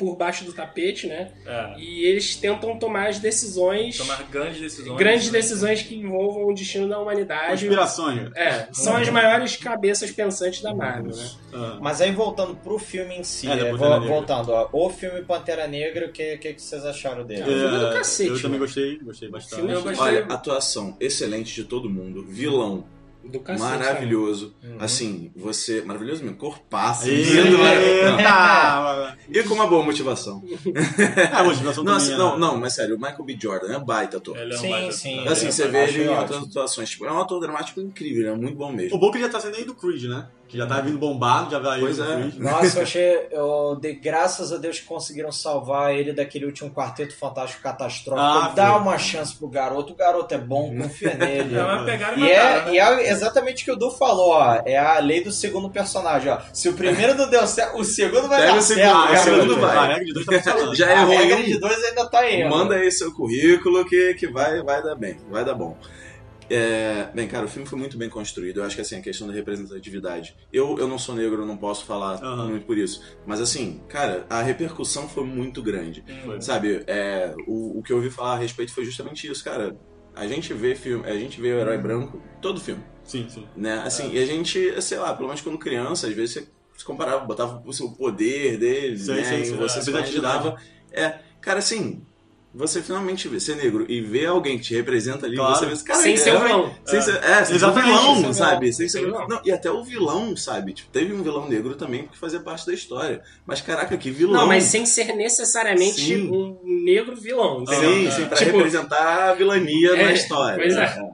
por 0.00 0.16
baixo 0.16 0.46
do 0.46 0.52
tapete, 0.54 1.06
né? 1.06 1.30
É. 1.46 1.74
E 1.78 2.06
eles 2.06 2.34
tentam 2.36 2.78
tomar 2.78 3.08
as 3.10 3.18
decisões, 3.18 3.98
Tomar 3.98 4.22
grandes 4.30 4.58
decisões. 4.58 4.96
grandes 4.98 5.28
decisões 5.28 5.82
que 5.82 5.94
envolvam 5.94 6.46
o 6.46 6.54
destino 6.54 6.88
da 6.88 6.98
humanidade. 6.98 7.66
Conspirações. 7.66 8.30
É, 8.34 8.66
são 8.72 8.96
as 8.96 9.06
maiores 9.10 9.56
cabeças 9.56 10.10
pensantes 10.10 10.62
da 10.62 10.74
Marvel, 10.74 11.14
né? 11.14 11.30
Ah. 11.52 11.78
Mas 11.82 12.00
aí 12.00 12.10
voltando 12.12 12.56
pro 12.56 12.78
filme 12.78 13.14
em 13.16 13.22
si, 13.22 13.46
É, 13.46 13.58
é, 13.58 13.72
voltando, 13.74 14.52
ó, 14.52 14.70
o 14.72 14.88
filme 14.88 15.20
Pantera 15.20 15.66
Negra, 15.66 16.06
o 16.06 16.12
que, 16.12 16.38
que, 16.38 16.54
que 16.54 16.62
vocês 16.62 16.82
acharam 16.86 17.22
dele? 17.26 17.42
É, 17.42 17.44
o 17.44 17.46
filme 17.48 17.76
é 17.76 17.88
do 17.88 17.92
cacete, 17.92 18.30
eu 18.30 18.36
também 18.36 18.50
mano. 18.52 18.64
gostei, 18.64 18.98
gostei 19.00 19.28
bastante. 19.28 19.56
Filme 19.60 19.72
Eu 19.74 19.82
gostei. 19.82 20.00
Olha, 20.06 20.24
atuação 20.24 20.96
excelente 20.98 21.54
de 21.54 21.64
todo 21.64 21.90
mundo. 21.90 22.24
Vilão 22.26 22.84
cacete. 23.40 23.60
maravilhoso. 23.60 24.54
Uhum. 24.64 24.76
Assim, 24.80 25.30
você. 25.36 25.82
Maravilhoso 25.82 26.22
mesmo. 26.22 26.36
Corpaço. 26.38 27.08
Lindo, 27.08 27.58
maravilhoso. 27.58 28.16
mano. 28.22 29.16
E 29.28 29.42
com 29.44 29.54
uma 29.54 29.66
boa 29.66 29.84
motivação. 29.84 30.42
É, 31.20 31.24
a 31.36 31.44
motivação 31.44 31.84
Não, 31.84 31.94
assim, 31.94 32.12
é- 32.14 32.16
não, 32.16 32.38
não, 32.38 32.56
mas 32.56 32.74
sério, 32.74 32.96
o 32.96 32.98
Michael 32.98 33.24
B. 33.24 33.36
Jordan 33.40 33.72
é 33.72 33.78
um 33.78 33.84
baita 33.84 34.16
ator. 34.16 34.36
Ele 34.38 34.52
é 34.54 34.56
um 34.56 34.60
Sim, 34.60 34.70
baita- 34.70 34.92
sim. 34.92 35.28
Assim, 35.28 35.46
É, 35.46 35.50
você 35.50 35.68
vê 35.68 35.84
ele 35.84 36.04
em 36.04 36.08
ótimo. 36.08 36.20
outras 36.20 36.42
atuações. 36.50 36.90
Tipo, 36.90 37.06
é 37.06 37.12
um 37.12 37.20
ator 37.20 37.40
dramático 37.40 37.80
incrível, 37.80 38.20
ele 38.22 38.28
é 38.30 38.34
muito 38.34 38.56
bom 38.56 38.72
mesmo. 38.72 38.96
O 38.96 39.00
bom 39.00 39.10
que 39.10 39.18
ele 39.18 39.24
já 39.24 39.30
tá 39.30 39.40
sendo 39.40 39.56
aí 39.56 39.64
do 39.64 39.74
Creed, 39.74 40.04
né? 40.04 40.26
Que 40.50 40.58
já 40.58 40.66
tá 40.66 40.80
vindo 40.80 40.98
bombado, 40.98 41.52
já 41.52 41.60
vai 41.60 41.78
Pois 41.78 41.98
é. 42.00 42.04
Creed. 42.04 42.34
Nossa, 42.38 42.78
eu 42.78 42.82
achei. 42.82 43.28
Eu 43.30 43.78
dei 43.80 43.94
graças 43.94 44.52
a 44.52 44.56
Deus 44.56 44.80
que 44.80 44.84
conseguiram 44.86 45.30
salvar 45.30 45.94
ele 45.94 46.12
daquele 46.12 46.44
último 46.44 46.70
quarteto 46.72 47.16
fantástico 47.16 47.62
catastrófico. 47.62 48.20
Ah, 48.20 48.52
Dá 48.52 48.72
foi. 48.72 48.80
uma 48.80 48.98
chance 48.98 49.32
pro 49.36 49.46
garoto. 49.46 49.92
O 49.92 49.96
garoto 49.96 50.34
é 50.34 50.38
bom, 50.38 50.76
confia 50.76 51.14
nele. 51.14 51.54
É, 51.60 51.84
pegaram 51.84 52.18
e 52.18 52.22
E 52.24 52.30
é, 52.32 52.64
né? 52.64 52.72
e 52.74 52.78
é 52.80 53.10
exatamente 53.10 53.62
o 53.62 53.64
que 53.66 53.70
o 53.72 53.76
Du 53.76 53.92
falou, 53.92 54.30
ó. 54.30 54.60
É 54.66 54.76
a 54.76 54.98
lei 54.98 55.22
do 55.22 55.30
segundo 55.30 55.70
personagem, 55.70 56.32
ó. 56.32 56.38
Se 56.52 56.68
o 56.68 56.72
primeiro 56.72 57.14
não 57.14 57.30
deu 57.30 57.46
certo, 57.46 57.78
o 57.78 57.84
segundo 57.84 58.26
vai 58.28 58.40
Pega 58.40 58.52
dar 58.54 58.58
o 58.58 58.62
segundo, 58.62 58.82
certo. 58.82 58.96
ah, 58.96 59.12
o 59.12 59.16
segundo 59.18 59.60
vai. 59.60 59.76
A 59.76 59.86
regra 59.86 60.04
de 60.04 60.12
dois 60.12 60.26
tá 60.26 60.32
funcionando. 60.32 60.74
Já 60.74 60.86
A 60.88 60.92
errou 61.02 61.08
regra 61.16 61.38
em 61.38 61.42
um, 61.42 61.46
de 61.46 61.60
dois 61.60 61.84
ainda 61.84 62.06
tá 62.10 62.18
aí. 62.18 62.48
Manda 62.48 62.74
aí 62.74 62.90
seu 62.90 63.12
currículo 63.14 63.84
que, 63.84 64.14
que 64.14 64.26
vai, 64.26 64.60
vai 64.62 64.82
dar 64.82 64.96
bem, 64.96 65.16
vai 65.30 65.44
dar 65.44 65.54
bom. 65.54 65.76
É, 66.50 67.10
bem, 67.14 67.28
cara, 67.28 67.46
o 67.46 67.48
filme 67.48 67.66
foi 67.68 67.78
muito 67.78 67.96
bem 67.96 68.10
construído. 68.10 68.58
Eu 68.58 68.64
acho 68.64 68.74
que 68.74 68.82
assim, 68.82 68.96
a 68.96 69.00
questão 69.02 69.26
da 69.28 69.32
representatividade. 69.32 70.34
Eu, 70.52 70.76
eu 70.78 70.88
não 70.88 70.98
sou 70.98 71.14
negro, 71.14 71.42
eu 71.42 71.46
não 71.46 71.56
posso 71.56 71.84
falar 71.84 72.14
Aham. 72.22 72.48
muito 72.48 72.66
por 72.66 72.76
isso. 72.76 73.00
Mas 73.24 73.40
assim, 73.40 73.80
cara, 73.88 74.26
a 74.28 74.42
repercussão 74.42 75.08
foi 75.08 75.24
muito 75.24 75.62
grande. 75.62 76.04
Foi. 76.24 76.40
Sabe, 76.40 76.82
é, 76.88 77.32
o, 77.46 77.78
o 77.78 77.82
que 77.82 77.92
eu 77.92 77.96
ouvi 77.98 78.10
falar 78.10 78.34
a 78.34 78.38
respeito 78.38 78.72
foi 78.74 78.84
justamente 78.84 79.30
isso, 79.30 79.44
cara. 79.44 79.76
A 80.14 80.26
gente 80.26 80.52
vê 80.52 80.74
filme, 80.74 81.08
a 81.08 81.16
gente 81.16 81.40
vê 81.40 81.52
o 81.54 81.58
herói 81.60 81.78
branco 81.78 82.20
todo 82.42 82.60
filme, 82.60 82.82
Sim, 83.04 83.28
sim. 83.28 83.46
né? 83.56 83.74
Assim, 83.84 84.12
e 84.12 84.18
a 84.18 84.26
gente, 84.26 84.82
sei 84.82 84.98
lá, 84.98 85.14
pelo 85.14 85.28
menos 85.28 85.40
quando 85.40 85.56
criança, 85.56 86.08
às 86.08 86.12
vezes 86.14 86.34
você 86.34 86.48
se 86.76 86.84
comparava, 86.84 87.24
botava 87.24 87.62
o 87.64 87.72
seu 87.72 87.92
poder 87.92 88.58
dele, 88.58 88.98
Sim, 88.98 89.12
né? 89.14 89.22
sim, 89.22 89.36
e 89.36 89.44
sim. 89.44 89.56
você 89.56 89.78
É, 89.78 89.82
se 89.82 89.90
representatividade. 89.90 90.46
imaginava. 90.48 90.60
É, 90.92 91.20
cara, 91.40 91.60
assim, 91.60 92.04
você 92.52 92.82
finalmente 92.82 93.28
vê 93.28 93.38
ser 93.38 93.54
negro 93.56 93.86
e 93.88 94.00
ver 94.00 94.26
alguém 94.26 94.58
que 94.58 94.64
te 94.64 94.74
representa 94.74 95.24
ali, 95.26 95.36
Claro. 95.36 95.54
você 95.56 95.66
vê, 95.66 95.84
cara, 95.84 96.02
Sem 96.02 96.14
é, 96.14 96.16
ser 96.16 96.30
é, 96.30 96.38
vilão. 96.38 96.74
Sem 96.84 97.00
ser, 97.00 97.16
é, 97.22 97.34
sem 97.36 97.44
ser 97.46 97.54
Exatamente, 97.54 97.86
vilão, 97.86 98.14
sem 98.14 98.22
ser 98.24 98.28
o 98.30 98.34
sabe? 98.34 98.72
Sem 98.72 98.88
ser, 98.88 99.00
vilão. 99.04 99.28
não, 99.28 99.40
e 99.44 99.52
até 99.52 99.70
o 99.70 99.84
vilão, 99.84 100.36
sabe? 100.36 100.72
Tipo, 100.72 100.90
teve 100.90 101.12
um 101.14 101.22
vilão 101.22 101.48
negro 101.48 101.74
também 101.76 102.08
que 102.08 102.18
fazia 102.18 102.40
parte 102.40 102.66
da 102.66 102.74
história. 102.74 103.22
Mas 103.46 103.60
caraca, 103.60 103.96
que 103.96 104.10
vilão. 104.10 104.40
Não, 104.40 104.46
mas 104.48 104.64
sem 104.64 104.84
ser 104.84 105.14
necessariamente 105.14 106.00
Sim. 106.00 106.28
um 106.30 106.58
negro 106.84 107.14
vilão, 107.16 107.62
entendeu? 107.62 107.92
Sim, 107.92 108.10
sim, 108.10 108.26
pra 108.26 108.36
Tipo, 108.36 108.56
representar 108.56 109.30
a 109.30 109.34
vilania 109.34 109.92
na 109.92 110.10
É, 110.10 110.12
história. 110.14 110.58
pois 110.58 110.74
é. 110.74 110.80
né? 110.80 111.10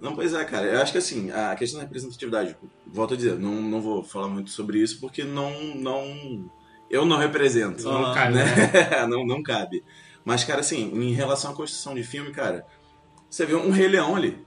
Não, 0.00 0.16
pois 0.16 0.34
é, 0.34 0.44
cara. 0.44 0.66
Eu 0.66 0.82
acho 0.82 0.90
que 0.90 0.98
assim, 0.98 1.30
a 1.30 1.54
questão 1.54 1.78
da 1.78 1.84
representatividade, 1.86 2.56
volto 2.88 3.14
a 3.14 3.16
dizer, 3.16 3.38
não, 3.38 3.54
não 3.62 3.80
vou 3.80 4.02
falar 4.02 4.26
muito 4.26 4.50
sobre 4.50 4.78
isso 4.80 4.98
porque 5.00 5.22
não. 5.22 5.52
não 5.76 6.50
eu 6.90 7.06
não 7.06 7.16
represento. 7.18 7.84
Não 7.84 8.08
né? 8.08 8.14
cabe, 8.14 8.36
não, 9.08 9.24
não 9.24 9.42
cabe. 9.42 9.82
Mas, 10.24 10.44
cara, 10.44 10.60
assim, 10.60 10.90
em 10.94 11.12
relação 11.12 11.50
à 11.52 11.54
construção 11.54 11.94
de 11.94 12.02
filme, 12.04 12.32
cara, 12.32 12.64
você 13.28 13.44
vê 13.46 13.54
um 13.54 13.70
Rei 13.70 13.88
Leão 13.88 14.14
ali. 14.16 14.38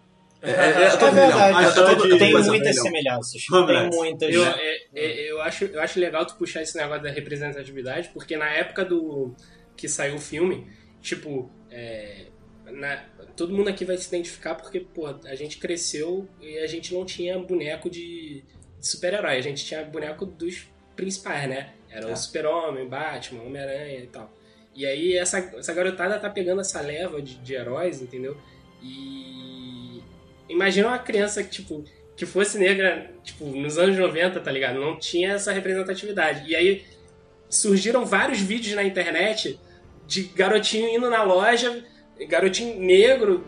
É, 0.42 0.52
é, 0.52 0.54
é, 0.54 0.68
É 0.86 0.88
verdade, 1.12 1.58
Ah, 1.58 1.72
todo- 1.74 1.88
de- 1.90 1.96
todo 2.10 2.18
tem 2.20 2.32
muitas 2.34 2.76
semelhanças. 2.82 3.46
Tem 3.46 3.90
muitas. 3.90 4.34
Eu, 4.34 4.46
né? 4.46 4.54
é- 4.60 4.82
é- 4.94 5.32
eu, 5.32 5.42
acho, 5.42 5.66
eu 5.66 5.82
acho 5.82 6.00
legal 6.00 6.26
tu 6.26 6.36
puxar 6.36 6.62
esse 6.62 6.78
negócio 6.78 7.02
da 7.04 7.10
representatividade, 7.10 8.10
porque 8.14 8.38
na 8.38 8.48
época 8.50 8.86
do 8.86 9.34
que 9.76 9.88
saiu 9.90 10.16
o 10.16 10.20
filme, 10.20 10.68
tipo, 11.02 11.50
é, 11.72 12.28
na- 12.68 13.04
todo 13.36 13.54
mundo 13.54 13.70
aqui 13.70 13.84
vai 13.86 13.98
se 13.98 14.08
identificar 14.08 14.54
porque, 14.56 14.80
pô, 14.82 15.08
a 15.08 15.36
gente 15.36 15.58
cresceu 15.58 16.28
e 16.40 16.60
a 16.60 16.68
gente 16.68 16.94
não 16.94 17.04
tinha 17.06 17.38
boneco 17.40 17.90
de, 17.90 18.44
de 18.80 18.88
super-herói, 18.88 19.38
a 19.38 19.42
gente 19.42 19.66
tinha 19.66 19.84
boneco 19.84 20.26
dos 20.28 20.68
principais, 20.96 21.50
né? 21.50 21.74
Era 21.90 22.10
É. 22.10 22.14
o 22.14 22.16
Super-Homem, 22.16 22.88
Batman, 22.88 23.42
Homem-Aranha 23.42 24.00
e 24.00 24.08
tal. 24.08 24.32
E 24.76 24.86
aí 24.86 25.18
essa, 25.18 25.40
essa 25.58 25.74
garotada 25.74 26.20
tá 26.20 26.30
pegando 26.30 26.60
essa 26.60 26.82
leva 26.82 27.22
de, 27.22 27.36
de 27.36 27.54
heróis, 27.54 28.02
entendeu? 28.02 28.38
E 28.84 30.04
imagina 30.50 30.90
uma 30.90 31.00
criança 31.00 31.42
que, 31.42 31.50
tipo, 31.50 31.84
que 32.16 32.26
fosse 32.26 32.58
negra, 32.58 33.10
tipo, 33.24 33.46
nos 33.46 33.78
anos 33.78 33.98
90, 33.98 34.40
tá 34.42 34.52
ligado? 34.52 34.80
Não 34.80 35.00
tinha 35.00 35.34
essa 35.34 35.54
representatividade. 35.54 36.50
E 36.50 36.56
aí 36.56 36.84
surgiram 37.50 38.06
vários 38.06 38.40
vídeos 38.42 38.76
na 38.76 38.84
internet 38.84 39.58
de 40.06 40.24
garotinho 40.24 40.90
indo 40.90 41.10
na 41.10 41.24
loja, 41.24 41.84
garotinho 42.28 42.80
negro, 42.80 43.46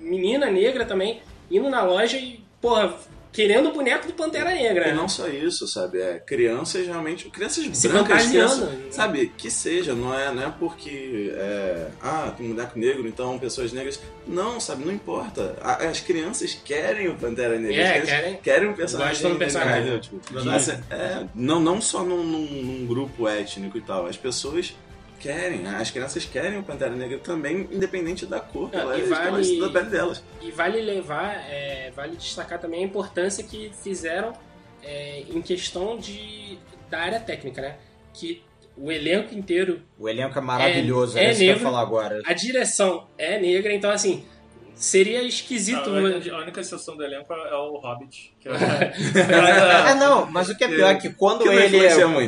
menina 0.00 0.50
negra 0.50 0.84
também, 0.84 1.22
indo 1.50 1.70
na 1.70 1.82
loja 1.82 2.18
e, 2.18 2.40
porra, 2.60 2.98
querendo 3.36 3.68
o 3.68 3.72
boneco 3.72 4.06
do 4.06 4.14
Pantera 4.14 4.50
Negra. 4.54 4.86
E 4.88 4.90
né? 4.92 4.94
não 4.94 5.06
só 5.06 5.28
isso, 5.28 5.68
sabe? 5.68 6.00
É, 6.00 6.18
crianças 6.18 6.86
realmente. 6.86 7.28
Crianças 7.28 7.68
Se 7.76 7.86
brancas, 7.86 8.28
crianças, 8.28 8.68
sabe? 8.90 9.30
Que 9.36 9.50
seja, 9.50 9.92
não 9.94 10.18
é, 10.18 10.32
não 10.32 10.42
é 10.44 10.54
porque. 10.58 11.34
É, 11.36 11.88
ah, 12.00 12.32
tem 12.34 12.46
um 12.46 12.54
boneco 12.54 12.78
negro, 12.78 13.06
então 13.06 13.38
pessoas 13.38 13.72
negras. 13.72 14.00
Não, 14.26 14.58
sabe? 14.58 14.86
Não 14.86 14.92
importa. 14.92 15.54
As 15.60 16.00
crianças 16.00 16.54
querem 16.64 17.08
o 17.08 17.14
Pantera 17.14 17.58
Negra. 17.58 17.76
É, 17.76 17.84
As 17.84 17.90
crianças 17.92 18.08
querem. 18.20 18.36
querem 18.38 18.68
um 18.70 18.72
personagem. 18.74 19.12
Gostam 19.12 19.32
do 19.32 19.38
personagem. 19.38 19.80
entendeu? 19.82 20.00
Tipo, 20.00 20.48
assim, 20.50 20.72
é, 20.90 21.26
não, 21.34 21.60
não 21.60 21.78
só 21.80 22.02
num, 22.02 22.24
num- 22.24 22.62
num 22.62 22.86
grupo 22.86 23.28
étnico 23.28 23.76
e 23.76 23.82
tal. 23.82 24.06
As 24.06 24.16
pessoas. 24.16 24.74
Querem, 25.20 25.66
as 25.66 25.90
crianças 25.90 26.24
querem 26.24 26.58
o 26.58 26.62
Pantera 26.62 26.94
Negra 26.94 27.18
também, 27.18 27.68
independente 27.72 28.26
da 28.26 28.38
cor 28.40 28.70
que 28.70 28.76
Ah, 28.76 28.80
elas 28.80 29.08
vale- 29.08 29.60
da 29.60 29.68
pele 29.70 29.90
delas. 29.90 30.22
E 30.42 30.50
vale 30.50 30.80
levar, 30.80 31.34
é, 31.50 31.90
vale 31.94 32.16
destacar 32.16 32.60
também 32.60 32.82
a 32.82 32.86
importância 32.86 33.42
que 33.44 33.70
fizeram 33.82 34.32
é, 34.82 35.24
em 35.28 35.42
questão 35.42 35.98
de, 35.98 36.58
da 36.88 37.00
área 37.00 37.18
técnica, 37.18 37.60
né? 37.60 37.76
Que 38.14 38.42
o 38.76 38.92
elenco 38.92 39.34
inteiro, 39.34 39.80
O 39.98 40.08
elenco 40.08 40.38
é 40.38 40.42
maravilhoso, 40.42 41.18
É- 41.18 41.24
é, 41.24 41.26
é 41.26 41.30
isso 41.30 41.38
que 41.38 41.44
eu 41.44 41.46
ia 41.48 41.52
negro. 41.54 41.68
falar 41.68 41.80
agora. 41.80 42.20
a 42.24 42.32
direção 42.32 43.08
é 43.18 43.40
negra, 43.40 43.72
então 43.72 43.90
assim, 43.90 44.24
seria 44.76 45.22
esquisito. 45.22 45.88
A 45.90 45.92
única, 45.92 46.34
a 46.34 46.38
única 46.38 46.60
exceção 46.60 46.96
do 46.96 47.02
elenco 47.04 47.32
é 47.32 47.56
o 47.56 47.76
Hobbit. 47.78 48.34
Que 48.38 48.48
é 48.48 48.52
É, 49.90 49.94
não, 49.94 50.26
mas 50.30 50.48
o 50.48 50.56
que 50.56 50.64
é 50.64 50.68
pior 50.68 50.90
é 50.90 50.94
que 50.96 51.10
quando 51.10 51.42
Que 51.42 51.48
ele. 51.48 51.78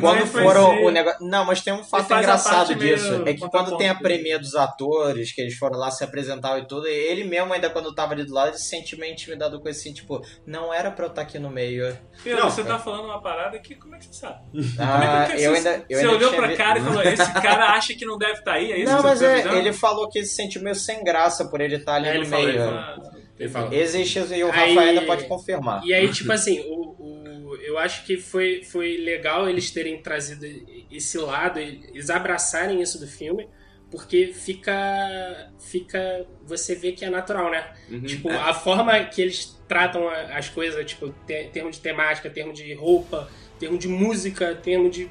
Quando 0.01 0.19
Não 0.19 0.27
foram 0.27 0.83
o 0.83 0.89
negócio. 0.91 1.25
Não, 1.25 1.45
mas 1.45 1.61
tem 1.61 1.73
um 1.73 1.83
fato 1.83 2.13
engraçado 2.13 2.75
disso. 2.75 3.23
É 3.25 3.33
que 3.33 3.47
quando 3.49 3.77
tem 3.77 3.89
a 3.89 3.95
premia 3.95 4.37
dos 4.39 4.55
atores, 4.55 5.31
que 5.31 5.41
eles 5.41 5.57
foram 5.57 5.77
lá 5.77 5.89
se 5.91 6.03
apresentar 6.03 6.57
e 6.59 6.67
tudo, 6.67 6.87
ele 6.87 7.23
mesmo, 7.23 7.53
ainda 7.53 7.69
quando 7.69 7.93
tava 7.93 8.13
ali 8.13 8.25
do 8.25 8.33
lado, 8.33 8.49
ele 8.49 8.57
se 8.57 8.67
sente 8.69 8.97
meio 8.97 9.13
intimidado 9.13 9.59
com 9.59 9.69
esse 9.69 9.79
assim, 9.79 9.93
tipo, 9.93 10.21
não 10.45 10.73
era 10.73 10.91
pra 10.91 11.05
eu 11.05 11.09
estar 11.09 11.21
aqui 11.21 11.39
no 11.39 11.49
meio. 11.49 11.97
Pedro, 12.23 12.41
Não, 12.43 12.49
você 12.49 12.63
tá 12.65 12.77
falando 12.77 13.05
uma 13.05 13.21
parada 13.21 13.57
que 13.59 13.75
como 13.75 13.95
é 13.95 13.99
que 13.99 14.05
você 14.07 14.13
sabe? 14.13 14.39
Ah, 14.77 14.91
Como 14.99 15.03
é 15.03 15.37
que 15.37 15.43
eu 15.43 15.51
você, 15.55 15.67
ainda. 15.69 15.85
Eu 15.89 15.99
você 15.99 16.05
ainda 16.05 16.17
olhou 16.17 16.33
pra 16.33 16.47
vi- 16.47 16.55
cara 16.57 16.79
e 16.79 16.81
falou: 16.81 17.01
esse 17.03 17.33
cara 17.33 17.65
acha 17.69 17.93
que 17.93 18.05
não 18.05 18.17
deve 18.17 18.33
estar 18.39 18.53
aí? 18.53 18.71
É 18.73 18.77
isso 18.79 18.91
Não, 18.91 18.97
que 19.01 19.03
mas 19.07 19.19
tá 19.19 19.25
é, 19.25 19.57
ele 19.57 19.71
falou 19.73 20.09
que 20.09 20.23
se 20.25 20.35
sentiu 20.35 20.61
meio 20.61 20.75
sem 20.75 21.01
graça 21.03 21.45
por 21.45 21.61
ele 21.61 21.77
estar 21.77 21.95
ali 21.95 22.09
É, 22.09 22.13
no 22.13 22.19
ele 22.19 22.27
meio. 22.27 22.38
Falou. 23.49 23.73
Existe 23.73 24.19
e 24.19 24.43
o 24.43 24.47
Rafael 24.49 24.79
ainda 24.79 25.01
pode 25.03 25.25
confirmar. 25.25 25.83
E 25.85 25.93
aí, 25.93 26.11
tipo 26.11 26.31
assim, 26.31 26.59
o, 26.61 26.95
o- 26.99 27.55
eu 27.61 27.77
acho 27.77 28.05
que 28.05 28.17
foi, 28.17 28.63
foi 28.63 28.97
legal 28.97 29.47
eles 29.49 29.71
terem 29.71 30.01
trazido 30.01 30.45
esse 30.91 31.17
lado, 31.17 31.59
eles 31.59 32.09
abraçarem 32.09 32.81
isso 32.81 32.99
do 32.99 33.07
filme, 33.07 33.47
porque 33.91 34.27
fica. 34.33 34.73
fica. 35.59 36.25
Você 36.45 36.75
vê 36.75 36.91
que 36.91 37.05
é 37.05 37.09
natural, 37.09 37.49
né? 37.51 37.65
Uhum. 37.89 38.01
Tipo, 38.01 38.29
É. 38.29 38.35
a 38.35 38.53
forma 38.53 38.99
que 39.05 39.21
eles 39.21 39.59
tratam 39.67 40.07
as 40.09 40.49
coisas, 40.49 40.85
tipo, 40.85 41.09
te- 41.25 41.49
termo 41.53 41.71
de 41.71 41.79
temática, 41.79 42.29
termo 42.29 42.51
de 42.53 42.73
roupa, 42.73 43.29
termo 43.59 43.77
de 43.77 43.87
música, 43.87 44.53
termo 44.55 44.89
de 44.89 45.09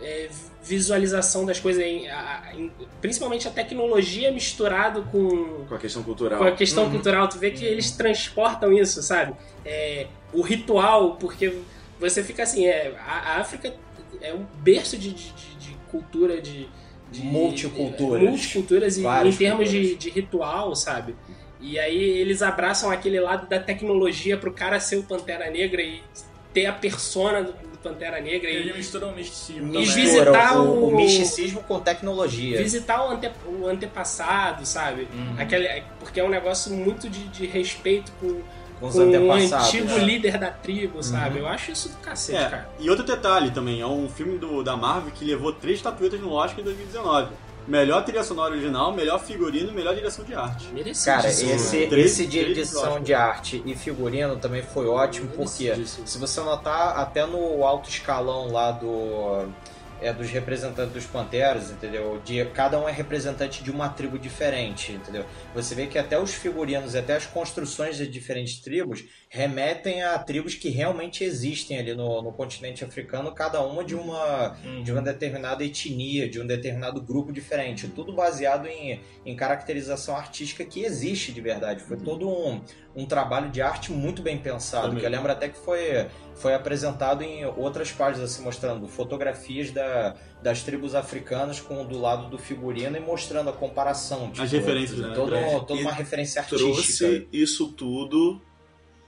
é, 0.00 0.28
visualização 0.64 1.44
das 1.44 1.60
coisas, 1.60 1.82
em- 1.84 2.08
a- 2.08 2.52
em- 2.54 2.70
principalmente 3.00 3.46
a 3.46 3.50
tecnologia 3.50 4.30
misturado 4.32 5.02
com, 5.12 5.64
Com 5.68 5.74
a 5.74 5.78
questão 5.78 6.02
cultural. 6.02 6.38
com 6.38 6.44
a 6.44 6.52
questão 6.52 6.84
Uhum. 6.84 6.90
cultural, 6.90 7.28
tu 7.28 7.38
vê 7.38 7.50
que 7.50 7.64
eles 7.64 7.90
transportam 7.92 8.72
isso, 8.72 9.02
sabe? 9.02 9.34
É, 9.64 10.06
o 10.32 10.40
ritual, 10.42 11.16
porque 11.16 11.58
você 12.00 12.22
fica 12.24 12.42
assim, 12.42 12.66
é, 12.66 12.94
a 13.06 13.34
a 13.34 13.40
África 13.40 13.74
é 14.20 14.32
um 14.32 14.44
berço 14.62 14.96
de, 14.96 15.10
de- 15.12 15.32
de- 15.32 15.74
cultura, 15.90 16.40
de, 16.40 16.68
de 17.12 17.22
Multiculturas. 17.22 18.28
multiculturas 18.28 18.96
e, 18.98 19.04
em 19.06 19.32
termos 19.36 19.70
de, 19.70 19.94
de 19.94 20.10
ritual, 20.10 20.74
sabe? 20.74 21.14
E 21.60 21.78
aí 21.78 21.96
eles 22.02 22.42
abraçam 22.42 22.90
aquele 22.90 23.20
lado 23.20 23.48
da 23.48 23.60
tecnologia 23.60 24.36
pro 24.36 24.52
cara 24.52 24.80
ser 24.80 24.96
o 24.96 25.04
Pantera 25.04 25.48
Negra 25.50 25.80
e 25.82 26.02
ter 26.52 26.66
a 26.66 26.72
persona 26.72 27.42
do 27.44 27.73
Pantera 27.84 28.20
Negra 28.20 28.50
Ele 28.50 28.70
e 28.70 28.72
misturou 28.74 29.10
um 29.10 29.14
misticismo 29.14 29.62
E 29.68 29.72
também. 29.72 29.84
visita- 29.84 30.02
visitar 30.24 30.58
o, 30.58 30.62
o 30.64 30.88
o- 30.88 30.96
misticismo 30.96 31.62
com 31.62 31.78
tecnologia. 31.78 32.58
visitar 32.58 33.06
o, 33.06 33.10
ante, 33.10 33.30
o 33.46 33.66
antepassado, 33.68 34.64
sabe? 34.66 35.06
Uhum. 35.14 35.34
Aquele, 35.38 35.82
porque 36.00 36.18
é 36.18 36.24
um 36.24 36.28
negócio 36.30 36.72
muito 36.72 37.08
de, 37.08 37.28
de 37.28 37.46
respeito 37.46 38.10
com, 38.20 38.40
Com 38.80 38.86
os 38.88 38.94
com 38.94 39.00
o 39.00 39.32
antigo 39.32 39.86
né? 39.86 39.98
líder 39.98 40.38
da 40.38 40.50
tribo, 40.50 41.02
sabe? 41.02 41.38
Uhum. 41.38 41.46
Eu 41.46 41.48
acho 41.48 41.70
isso 41.70 41.88
do 41.90 41.96
cacete, 41.98 42.38
É, 42.42 42.48
cara. 42.48 42.68
e 42.80 42.88
outro 42.90 43.04
detalhe 43.04 43.50
também, 43.50 43.80
é 43.80 43.86
um 43.86 44.08
filme 44.08 44.38
do, 44.38 44.62
da 44.62 44.76
Marvel 44.76 45.12
que 45.12 45.24
levou 45.24 45.52
três 45.52 45.76
estatuetas 45.78 46.18
no 46.20 46.32
Oscar 46.32 46.60
em 46.60 46.64
2019. 46.64 47.28
Melhor 47.66 48.04
trilha 48.04 48.22
sonora 48.22 48.52
original, 48.52 48.92
melhor 48.92 49.18
figurino 49.18 49.70
e 49.70 49.74
melhor 49.74 49.94
direção 49.94 50.24
de 50.24 50.34
arte. 50.34 50.66
Merecidíssimo. 50.68 51.16
Cara, 51.16 51.28
esse, 51.28 51.86
Três- 51.86 52.06
esse 52.12 52.26
de 52.26 52.38
edição 52.38 52.82
Oscars. 52.82 53.04
de 53.04 53.14
arte 53.14 53.62
e 53.64 53.74
figurino 53.74 54.36
também 54.36 54.62
foi 54.62 54.86
ótimo, 54.86 55.28
porque 55.28 55.74
se 55.86 56.18
você 56.18 56.40
notar, 56.42 56.98
até 56.98 57.24
no 57.26 57.64
alto 57.64 57.88
escalão 57.88 58.50
lá 58.50 58.70
do. 58.70 59.48
É, 60.02 60.12
dos 60.12 60.28
representantes 60.28 60.92
dos 60.92 61.06
Panteras, 61.06 61.70
entendeu? 61.70 62.20
De, 62.22 62.44
cada 62.46 62.78
um 62.78 62.86
é 62.86 62.92
representante 62.92 63.62
de 63.62 63.70
uma 63.70 63.88
tribo 63.88 64.18
diferente, 64.18 64.92
entendeu? 64.92 65.24
Você 65.54 65.74
vê 65.74 65.86
que 65.86 65.96
até 65.96 66.18
os 66.20 66.34
figurinos 66.34 66.92
e 66.94 66.98
até 66.98 67.14
as 67.16 67.24
construções 67.24 67.96
de 67.96 68.06
diferentes 68.06 68.58
tribos 68.60 69.04
remetem 69.34 70.00
a 70.00 70.16
tribos 70.16 70.54
que 70.54 70.68
realmente 70.68 71.24
existem 71.24 71.76
ali 71.76 71.92
no, 71.92 72.22
no 72.22 72.30
continente 72.30 72.84
africano, 72.84 73.32
cada 73.32 73.60
uma 73.62 73.82
de 73.82 73.96
uma, 73.96 74.56
de 74.84 74.92
uma 74.92 75.02
determinada 75.02 75.64
etnia, 75.64 76.30
de 76.30 76.40
um 76.40 76.46
determinado 76.46 77.02
grupo 77.02 77.32
diferente. 77.32 77.88
Tudo 77.88 78.12
baseado 78.12 78.68
em, 78.68 79.00
em 79.26 79.34
caracterização 79.34 80.16
artística 80.16 80.64
que 80.64 80.84
existe 80.84 81.32
de 81.32 81.40
verdade. 81.40 81.82
Foi 81.82 81.96
todo 81.96 82.28
um, 82.28 82.60
um 82.94 83.06
trabalho 83.06 83.50
de 83.50 83.60
arte 83.60 83.90
muito 83.90 84.22
bem 84.22 84.38
pensado, 84.38 84.86
Também. 84.86 85.00
que 85.00 85.06
eu 85.06 85.10
lembro 85.10 85.32
até 85.32 85.48
que 85.48 85.58
foi, 85.58 86.06
foi 86.36 86.54
apresentado 86.54 87.24
em 87.24 87.44
outras 87.44 87.90
páginas, 87.90 88.30
assim, 88.30 88.44
mostrando 88.44 88.86
fotografias 88.86 89.72
da, 89.72 90.14
das 90.44 90.62
tribos 90.62 90.94
africanas 90.94 91.60
com 91.60 91.84
do 91.84 91.98
lado 91.98 92.30
do 92.30 92.38
figurino 92.38 92.96
e 92.96 93.00
mostrando 93.00 93.50
a 93.50 93.52
comparação. 93.52 94.30
As 94.38 94.52
referências, 94.52 95.00
né? 95.00 95.12
Todo, 95.12 95.32
toda 95.66 95.80
uma 95.80 95.92
referência 95.92 96.40
artística 96.40 96.72
Trouxe 96.72 97.28
isso 97.32 97.72
tudo 97.72 98.40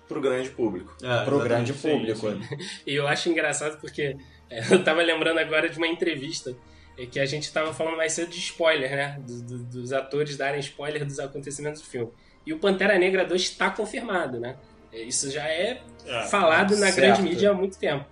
pro 0.09 0.21
grande 0.21 0.51
público. 0.51 0.95
É, 1.03 1.25
pro 1.25 1.39
grande 1.41 1.73
Sim, 1.73 1.91
público. 1.91 2.31
sim. 2.31 2.41
E 2.87 2.95
eu 2.95 3.07
acho 3.09 3.29
engraçado 3.29 3.81
porque 3.81 4.17
é, 4.51 4.61
eu 4.71 4.83
tava 4.85 5.03
lembrando 5.03 5.39
agora 5.39 5.69
de 5.69 5.77
uma 5.79 5.87
entrevista 5.89 6.55
é, 6.99 7.07
que 7.07 7.19
a 7.21 7.27
gente 7.27 7.53
tava 7.53 7.73
falando 7.75 7.97
mais 7.97 8.13
cedo 8.13 8.31
de 8.31 8.39
spoiler, 8.39 8.91
né? 8.91 9.19
Do- 9.27 9.43
do- 9.43 9.65
dos 9.65 9.93
atores 9.93 10.37
darem 10.37 10.61
spoiler 10.61 11.05
dos 11.05 11.19
acontecimentos 11.19 11.81
do 11.83 11.87
filme. 11.89 12.11
E 12.47 12.53
o 12.53 12.59
Pantera 12.59 12.97
Negra 12.99 13.25
2 13.25 13.43
está 13.43 13.69
confirmado, 13.71 14.39
né? 14.41 14.57
É, 14.93 15.03
Isso 15.03 15.31
já 15.31 15.47
é 15.49 15.83
É. 16.07 16.23
falado 16.29 16.71
na 16.77 16.87
certo. 16.93 16.97
grande 16.97 17.23
mídia 17.23 17.51
há 17.51 17.55
muito 17.55 17.79
tempo. 17.79 18.05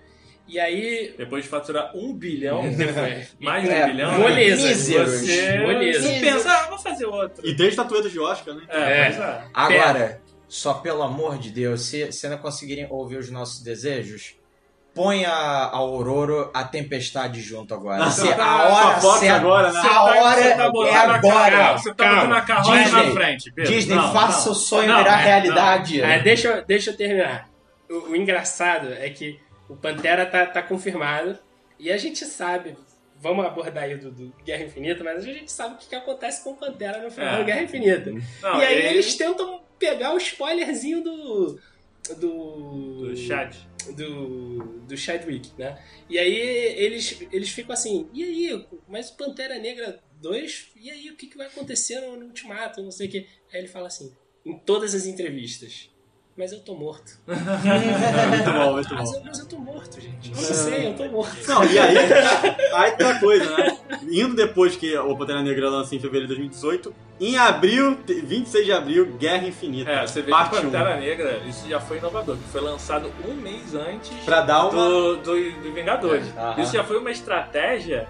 E 0.46 0.60
aí. 0.60 1.14
Depois 1.16 1.44
de 1.44 1.48
faturar 1.48 1.96
um 1.96 2.12
bilhão, 2.12 2.62
É, 2.66 3.26
mais 3.40 3.64
de 3.64 3.70
É, 3.70 3.84
um 3.84 3.88
bilhão, 3.90 4.18
moleza. 4.18 4.68
míseros. 4.68 5.10
você, 5.20 5.58
Moleza. 5.60 6.02
você 6.02 6.20
pensa, 6.20 6.50
ah, 6.50 6.68
vou 6.68 6.78
fazer 6.78 7.06
outro. 7.06 7.46
E 7.48 7.56
três 7.56 7.70
estatuetas 7.72 8.12
de 8.12 8.18
Oscar, 8.20 8.54
né? 8.54 8.64
É, 8.68 8.78
É. 8.78 9.08
é. 9.12 9.44
Agora, 9.54 10.20
só 10.48 10.74
pelo 10.74 11.02
amor 11.02 11.38
de 11.38 11.50
Deus, 11.50 11.82
se, 11.82 12.10
se 12.12 12.28
não 12.28 12.38
conseguirem 12.38 12.86
ouvir 12.90 13.16
os 13.16 13.30
nossos 13.30 13.62
desejos, 13.62 14.36
põe 14.94 15.24
a, 15.24 15.32
a 15.32 15.76
Aurora, 15.76 16.50
a 16.54 16.62
tempestade 16.64 17.40
junto 17.40 17.74
agora. 17.74 18.08
Se 18.10 18.28
Tá, 18.34 18.44
a 18.44 18.68
hora 18.68 19.00
certa, 19.18 19.34
agora, 19.36 19.72
né? 19.72 19.78
a 19.78 19.82
Você 19.82 19.88
tá- 19.88 20.02
hora 20.04 20.20
você 20.24 20.42
tá 20.42 20.48
é 20.48 20.54
a 20.62 21.14
agora. 21.14 21.72
Você 21.78 21.94
tá 21.94 22.14
botando 22.14 22.32
a 22.34 22.40
carroça 22.42 22.82
Disney, 22.82 23.06
na 23.06 23.12
frente, 23.12 23.52
Pedro. 23.52 23.72
Disney, 23.72 23.94
Não, 23.96 24.12
faça 24.12 24.46
não. 24.46 24.52
o 24.52 24.54
sonho 24.54 24.88
Não, 24.88 24.98
virar 24.98 25.20
é, 25.20 25.24
realidade. 25.24 26.02
Ah, 26.02 26.18
deixa, 26.18 26.48
eu- 26.48 26.64
deixa 26.64 26.90
eu 26.90 26.96
terminar. 26.96 27.48
O, 27.90 28.10
o 28.10 28.16
engraçado 28.16 28.92
é 28.92 29.10
que 29.10 29.40
o 29.68 29.74
Pantera 29.74 30.24
tá, 30.26 30.46
tá 30.46 30.62
confirmado 30.62 31.38
e 31.78 31.90
a 31.90 31.96
gente 31.96 32.24
sabe. 32.24 32.76
Vamos 33.20 33.46
abordar 33.46 33.84
aí 33.84 33.96
do, 33.96 34.10
do 34.10 34.34
Guerra 34.44 34.64
Infinita, 34.64 35.02
mas 35.02 35.18
a 35.18 35.20
gente 35.22 35.50
sabe 35.50 35.74
o 35.74 35.78
que, 35.78 35.88
que 35.88 35.94
acontece 35.94 36.44
com 36.44 36.50
o 36.50 36.56
Pantera 36.56 37.00
no 37.02 37.10
final 37.10 37.34
É. 37.34 37.38
do 37.38 37.44
Guerra 37.44 37.62
Infinita. 37.62 38.10
E 38.10 38.46
aí 38.64 38.74
ele- 38.74 38.88
eles 38.88 39.16
tentam 39.16 39.60
pegar 39.84 40.14
o 40.14 40.18
spoilerzinho 40.18 41.02
do. 41.02 41.60
Do. 42.16 43.08
Do 43.08 43.16
chat. 43.16 43.68
Do, 43.96 44.80
do 44.88 44.96
Chadwick, 44.96 45.50
né? 45.58 45.78
E 46.08 46.18
aí 46.18 46.34
eles, 46.34 47.18
eles 47.30 47.50
ficam 47.50 47.74
assim, 47.74 48.08
e 48.14 48.24
aí, 48.24 48.66
mas 48.88 49.10
o 49.10 49.16
Pantera 49.16 49.58
Negra 49.58 50.02
2, 50.22 50.70
e 50.76 50.90
aí, 50.90 51.10
o 51.10 51.16
que, 51.16 51.26
que 51.26 51.36
vai 51.36 51.48
acontecer 51.48 52.00
no, 52.00 52.16
no 52.16 52.26
Ultimato, 52.26 52.82
não 52.82 52.90
sei 52.90 53.08
o 53.08 53.10
quê. 53.10 53.26
Aí 53.52 53.60
ele 53.60 53.68
fala 53.68 53.88
assim, 53.88 54.10
em 54.42 54.58
todas 54.58 54.94
as 54.94 55.04
entrevistas, 55.04 55.90
mas 56.36 56.52
eu 56.52 56.60
tô 56.60 56.74
morto. 56.74 57.12
Muito 57.26 58.52
bom, 58.52 58.72
muito 58.72 58.94
Mas 58.94 59.10
bom. 59.10 59.16
eu, 59.18 59.24
mas 59.24 59.38
eu 59.38 59.46
tô 59.46 59.56
morto, 59.58 60.00
gente. 60.00 60.30
Eu 60.30 60.36
não 60.36 60.42
sei, 60.42 60.86
eu 60.88 60.94
tô 60.94 61.04
morto. 61.08 61.36
Não, 61.48 61.64
e 61.64 61.78
aí, 61.78 61.96
aí 62.74 62.90
tem 62.92 63.06
uma 63.06 63.20
coisa, 63.20 63.56
né? 63.56 63.78
Indo 64.10 64.34
depois 64.34 64.76
que 64.76 64.96
o 64.98 65.16
Pantera 65.16 65.42
Negra 65.42 65.68
lança 65.70 65.94
em 65.94 65.98
fevereiro 66.00 66.26
de 66.28 66.34
2018, 66.34 66.94
em 67.20 67.36
abril, 67.38 67.98
26 68.06 68.66
de 68.66 68.72
abril, 68.72 69.06
Guerra 69.18 69.46
Infinita. 69.46 69.90
É, 69.90 70.06
você 70.06 70.20
vê 70.20 70.26
que 70.26 70.30
parte 70.32 70.56
1. 70.56 70.62
Pantera 70.62 70.96
Negra, 70.96 71.40
isso 71.48 71.68
já 71.68 71.78
foi 71.80 71.98
inovador, 71.98 72.36
que 72.36 72.48
foi 72.50 72.60
lançado 72.60 73.12
um 73.28 73.34
mês 73.34 73.74
antes 73.74 74.10
Pra 74.24 74.40
dar 74.40 74.66
uma... 74.68 74.88
do, 74.88 75.16
do, 75.18 75.52
do 75.62 75.72
Vingadores. 75.72 76.26
Aham. 76.36 76.60
Isso 76.62 76.72
já 76.72 76.82
foi 76.84 76.98
uma 76.98 77.10
estratégia 77.10 78.08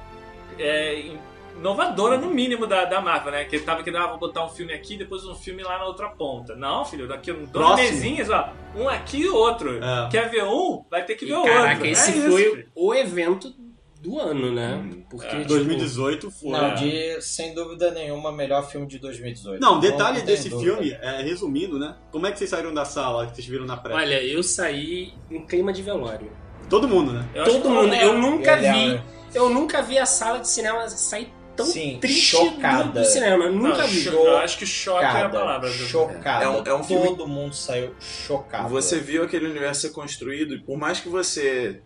é, 0.59 1.13
inovadora, 1.59 2.17
no 2.19 2.29
mínimo, 2.31 2.67
da, 2.67 2.85
da 2.85 3.01
Marvel, 3.01 3.33
né? 3.33 3.45
Que 3.45 3.59
tava 3.61 3.83
querendo, 3.83 4.03
ah, 4.03 4.07
vou 4.09 4.19
botar 4.19 4.45
um 4.45 4.49
filme 4.49 4.73
aqui, 4.73 4.97
depois 4.97 5.25
um 5.25 5.35
filme 5.35 5.63
lá 5.63 5.79
na 5.79 5.85
outra 5.87 6.09
ponta. 6.11 6.55
Não, 6.55 6.85
filho, 6.85 7.07
daqui 7.09 7.31
a 7.31 7.35
dois 7.35 7.49
Próximo. 7.51 7.89
mesinhos, 7.91 8.31
ó, 8.31 8.53
um 8.77 8.89
aqui 8.89 9.19
e 9.23 9.29
outro. 9.29 9.83
É. 9.83 10.09
Quer 10.11 10.29
ver 10.31 10.45
um? 10.45 10.85
Vai 10.91 11.05
ter 11.05 11.15
que 11.15 11.25
E, 11.25 11.29
ver 11.29 11.35
o 11.35 11.43
caraca, 11.45 11.71
outro. 11.75 11.87
esse 11.87 12.11
é 12.11 12.29
foi 12.29 12.43
isso, 12.43 12.65
o 12.75 12.95
evento 12.95 13.55
do 14.01 14.19
ano, 14.21 14.53
né? 14.53 14.75
Hum. 14.75 15.03
Porque, 15.09 15.27
É. 15.27 15.31
tipo, 15.31 15.49
2018 15.49 16.31
foi. 16.31 16.51
Não, 16.51 16.75
de, 16.75 17.23
sem 17.23 17.55
dúvida 17.55 17.91
nenhuma, 17.91 18.31
melhor 18.31 18.69
filme 18.69 18.87
de 18.87 18.99
2018. 18.99 19.59
Não, 19.61 19.81
detalhe 19.81 20.17
tem 20.19 20.27
desse 20.27 20.51
dúvida. 20.51 20.75
filme, 20.77 20.93
é, 21.01 21.23
resumindo, 21.23 21.79
né? 21.79 21.95
Como 22.13 22.27
é 22.27 22.33
que 22.33 22.39
vocês 22.39 22.51
saíram 22.51 22.75
da 22.75 22.85
sala 22.85 23.27
que 23.29 23.37
vocês 23.37 23.47
viram 23.47 23.65
na 23.65 23.79
pré? 23.79 23.95
Olha, 23.95 24.23
eu 24.23 24.43
saí 24.43 25.15
em 25.31 25.47
clima 25.47 25.73
de 25.73 25.81
velório. 25.83 26.31
Todo 26.69 26.87
mundo, 26.87 27.13
né? 27.15 27.27
Eu 27.35 27.45
Todo 27.45 27.63
que 27.63 27.69
mundo. 27.69 27.95
Eu 27.95 28.19
nunca 28.19 28.61
Eu 28.61 28.73
vi. 28.75 29.03
Eu 29.35 29.49
nunca 29.51 29.83
vi 29.83 29.99
a 29.99 30.07
sala 30.07 30.39
de 30.39 30.49
cinema 30.49 30.87
sair 30.89 31.33
tão 31.57 31.67
Sim, 31.67 31.99
triste 32.01 32.37
chocada. 32.37 32.85
do, 32.85 32.93
do 33.01 33.05
cinema. 33.05 33.45
Eu 33.45 33.53
nunca 33.53 33.79
Não, 33.79 33.87
vi. 33.89 34.03
cho- 34.03 34.11
eu 34.11 34.37
acho 34.39 34.59
que 34.59 34.67
choque 34.67 35.03
é 35.05 35.07
a 35.07 35.13
Chocada, 35.13 35.39
palavra. 35.39 35.71
chocada. 35.71 36.45
É 36.45 36.49
um- 36.49 36.65
é 36.65 36.75
um 36.75 36.85
filme- 36.85 37.07
Todo 37.09 37.27
mundo 37.29 37.55
saiu 37.55 37.95
chocado. 38.01 38.69
Você 38.69 38.99
viu 38.99 39.23
aquele 39.23 39.47
universo 39.47 39.83
ser 39.83 39.91
construído, 39.91 40.55
e 40.55 40.61
por 40.63 40.77
mais 40.79 41.01
que 41.01 41.09
você. 41.09 41.81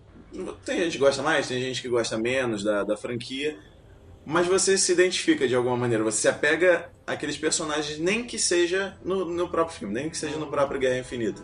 Tem 0.65 0.79
gente 0.79 0.93
que 0.93 0.99
gosta 0.99 1.23
mais, 1.23 1.49
tem 1.49 1.61
gente 1.61 1.81
que 1.81 1.89
gosta 1.89 2.19
menos 2.19 2.63
da, 2.63 2.85
da 2.85 2.97
franquia, 2.97 3.57
mas 4.27 4.47
você 4.47 4.77
se 4.77 4.93
identifica 4.93 5.49
de 5.49 5.55
alguma 5.55 5.77
maneira. 5.77 6.05
Você 6.05 6.19
se 6.23 6.29
apega 6.29 6.91
àqueles 7.07 7.39
personagens, 7.39 7.99
nem 7.99 8.25
que 8.25 8.39
seja 8.39 8.95
no, 9.03 9.25
no 9.25 9.49
próprio 9.49 9.79
filme, 9.79 9.95
nem 9.95 10.11
que 10.11 10.17
seja 10.19 10.37
no 10.37 10.47
próprio 10.49 10.79
Guerra 10.79 10.99
Infinita. 10.99 11.43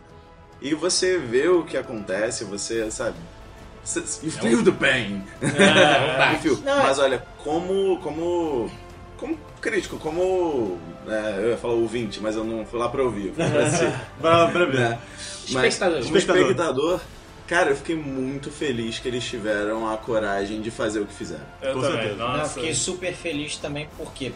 E 0.60 0.74
você 0.74 1.18
vê 1.18 1.48
o 1.48 1.64
que 1.64 1.76
acontece, 1.76 2.44
você, 2.44 2.90
sabe. 2.90 3.16
You 4.23 4.31
feel 4.31 4.62
the 4.65 4.73
pain. 4.73 5.23
É, 5.43 6.39
feel. 6.39 6.59
Não, 6.65 6.82
Mas 6.82 6.98
olha, 6.98 7.23
como. 7.39 7.98
como. 7.98 8.70
como 9.19 9.39
crítico, 9.61 9.98
como. 9.98 10.78
é, 11.09 11.35
eu 11.39 11.51
ia 11.51 11.56
falar 11.56 11.74
ouvinte, 11.74 12.20
mas 12.20 12.35
eu 12.36 12.44
não 12.44 12.65
fui 12.65 12.78
lá 12.78 12.89
pra 12.89 13.02
ouvir. 13.02 13.32
fui 13.35 13.44
pra. 13.44 14.01
Pra, 14.20 14.48
pra 14.52 14.65
ver. 14.65 14.78
né? 14.81 14.98
Mas, 15.51 15.74
Espectador. 15.74 16.02
como 16.05 16.16
espectador, 16.16 17.01
cara, 17.46 17.70
eu 17.70 17.76
fiquei 17.76 17.94
muito 17.96 18.50
feliz 18.50 18.98
que 18.98 19.06
eles 19.08 19.24
tiveram 19.24 19.88
a 19.90 19.96
coragem 19.96 20.60
de 20.60 20.70
fazer 20.70 21.00
o 21.00 21.06
que 21.06 21.12
fizeram. 21.14 21.44
Eu 21.60 21.74
Com 21.74 21.80
também. 21.80 21.96
certeza. 21.98 22.16
Não, 22.16 22.32
eu 22.32 22.38
Nossa. 22.38 22.54
fiquei 22.54 22.74
super 22.74 23.12
feliz 23.14 23.56
também 23.56 23.88
porque 23.96 24.32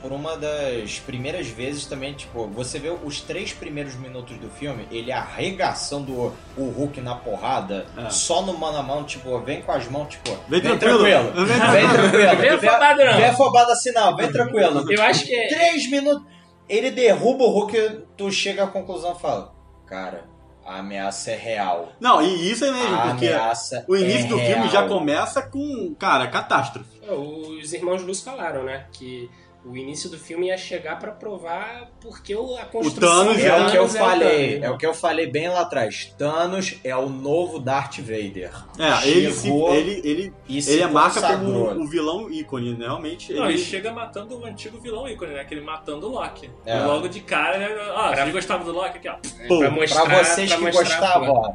por 0.00 0.12
uma 0.12 0.36
das 0.36 0.98
primeiras 1.00 1.48
vezes 1.48 1.86
também, 1.86 2.14
tipo, 2.14 2.46
você 2.48 2.78
vê 2.78 2.90
os 2.90 3.20
três 3.20 3.52
primeiros 3.52 3.94
minutos 3.96 4.36
do 4.38 4.48
filme, 4.50 4.86
ele 4.90 5.10
arregaçando 5.12 6.32
o 6.56 6.64
Hulk 6.70 7.00
na 7.00 7.14
porrada, 7.14 7.86
É. 7.96 8.10
só 8.10 8.42
no 8.42 8.56
mano 8.56 8.78
a 8.78 8.82
mão, 8.82 9.04
tipo, 9.04 9.38
vem 9.40 9.62
com 9.62 9.72
as 9.72 9.88
mãos, 9.88 10.08
tipo, 10.08 10.30
Vem 10.48 10.60
tranquilo. 10.60 11.32
Vem 11.32 11.46
vem 11.46 11.88
tranquilo. 11.88 12.36
Vem 12.36 12.50
afobado, 12.50 13.04
não. 13.04 13.16
Vem 13.16 13.24
afobado 13.26 13.72
assim 13.72 13.92
não, 13.92 14.16
vem 14.16 14.30
tranquilo. 14.32 14.92
Eu 14.92 15.02
acho 15.02 15.24
que 15.24 15.34
é. 15.34 15.48
Três 15.48 15.90
minutos, 15.90 16.26
ele 16.68 16.90
derruba 16.90 17.44
o 17.44 17.50
Hulk, 17.50 18.02
tu 18.16 18.30
chega 18.30 18.64
à 18.64 18.66
conclusão 18.66 19.14
e 19.16 19.20
fala, 19.20 19.52
cara, 19.86 20.24
a 20.66 20.78
ameaça 20.78 21.30
é 21.30 21.36
real. 21.36 21.92
Não, 22.00 22.22
e 22.22 22.50
isso 22.50 22.64
é 22.64 22.70
mesmo, 22.70 22.94
A 22.94 23.08
porque 23.08 23.26
ameaça 23.28 23.84
o 23.88 23.96
início 23.96 24.26
é 24.26 24.28
do 24.28 24.38
filme 24.38 24.54
real. 24.54 24.68
já 24.68 24.88
começa 24.88 25.42
com, 25.42 25.94
cara, 25.98 26.26
catástrofe. 26.28 27.00
Os 27.08 27.72
irmãos 27.72 28.02
Luz 28.02 28.20
falaram, 28.22 28.64
né? 28.64 28.86
Que 28.92 29.30
o 29.64 29.76
início 29.76 30.10
do 30.10 30.18
filme 30.18 30.48
ia 30.48 30.56
chegar 30.58 30.98
pra 30.98 31.10
provar 31.12 31.90
porque 32.00 32.34
o- 32.36 32.54
a 32.56 32.64
construção 32.66 33.24
Thanos 33.24 33.36
do 33.38 33.42
É 33.46 33.52
o 33.52 33.70
que 33.70 33.76
eu 33.76 33.82
Thanos 33.88 33.96
falei, 33.96 34.48
Thanos. 34.52 34.62
é 34.64 34.70
o 34.70 34.78
que 34.78 34.86
eu 34.86 34.94
falei 34.94 35.26
bem 35.26 35.48
lá 35.48 35.60
atrás. 35.62 36.14
Thanos 36.18 36.74
é 36.84 36.94
o 36.94 37.08
novo 37.08 37.58
Darth 37.58 37.98
Vader. 38.00 38.50
É, 38.78 39.08
ele, 39.08 39.32
se, 39.32 39.48
ele, 39.50 40.00
ele, 40.04 40.32
e 40.48 40.60
se 40.60 40.72
ele 40.72 40.82
é 40.82 40.86
marca 40.86 41.20
como 41.38 41.82
o 41.82 41.86
vilão 41.86 42.30
ícone, 42.30 42.74
né? 42.76 42.84
realmente. 42.86 43.32
Não, 43.32 43.44
ele, 43.44 43.54
ele 43.54 43.62
chega 43.64 43.90
matando 43.90 44.38
o 44.38 44.44
antigo 44.44 44.78
vilão 44.80 45.08
ícone, 45.08 45.32
né? 45.32 45.40
Aquele 45.40 45.62
matando 45.62 46.08
o 46.08 46.10
Loki. 46.10 46.50
É. 46.66 46.78
E 46.78 46.82
logo 46.84 47.08
de 47.08 47.20
cara, 47.20 47.58
né? 47.58 47.68
ah, 47.94 48.10
Pra- 48.12 48.16
vocês 48.24 48.32
gostavam 48.32 48.66
do 48.66 48.72
Loki? 48.72 48.98
Aqui, 48.98 49.08
ó. 49.08 49.16
Pô, 49.48 49.58
pra 49.60 49.70
mostrar, 49.70 50.02
Pra 50.04 50.24
vocês 50.24 50.48
pra 50.50 50.58
que 50.58 50.64
mostrar, 50.64 50.84
gostavam, 50.84 51.30
ó. 51.30 51.52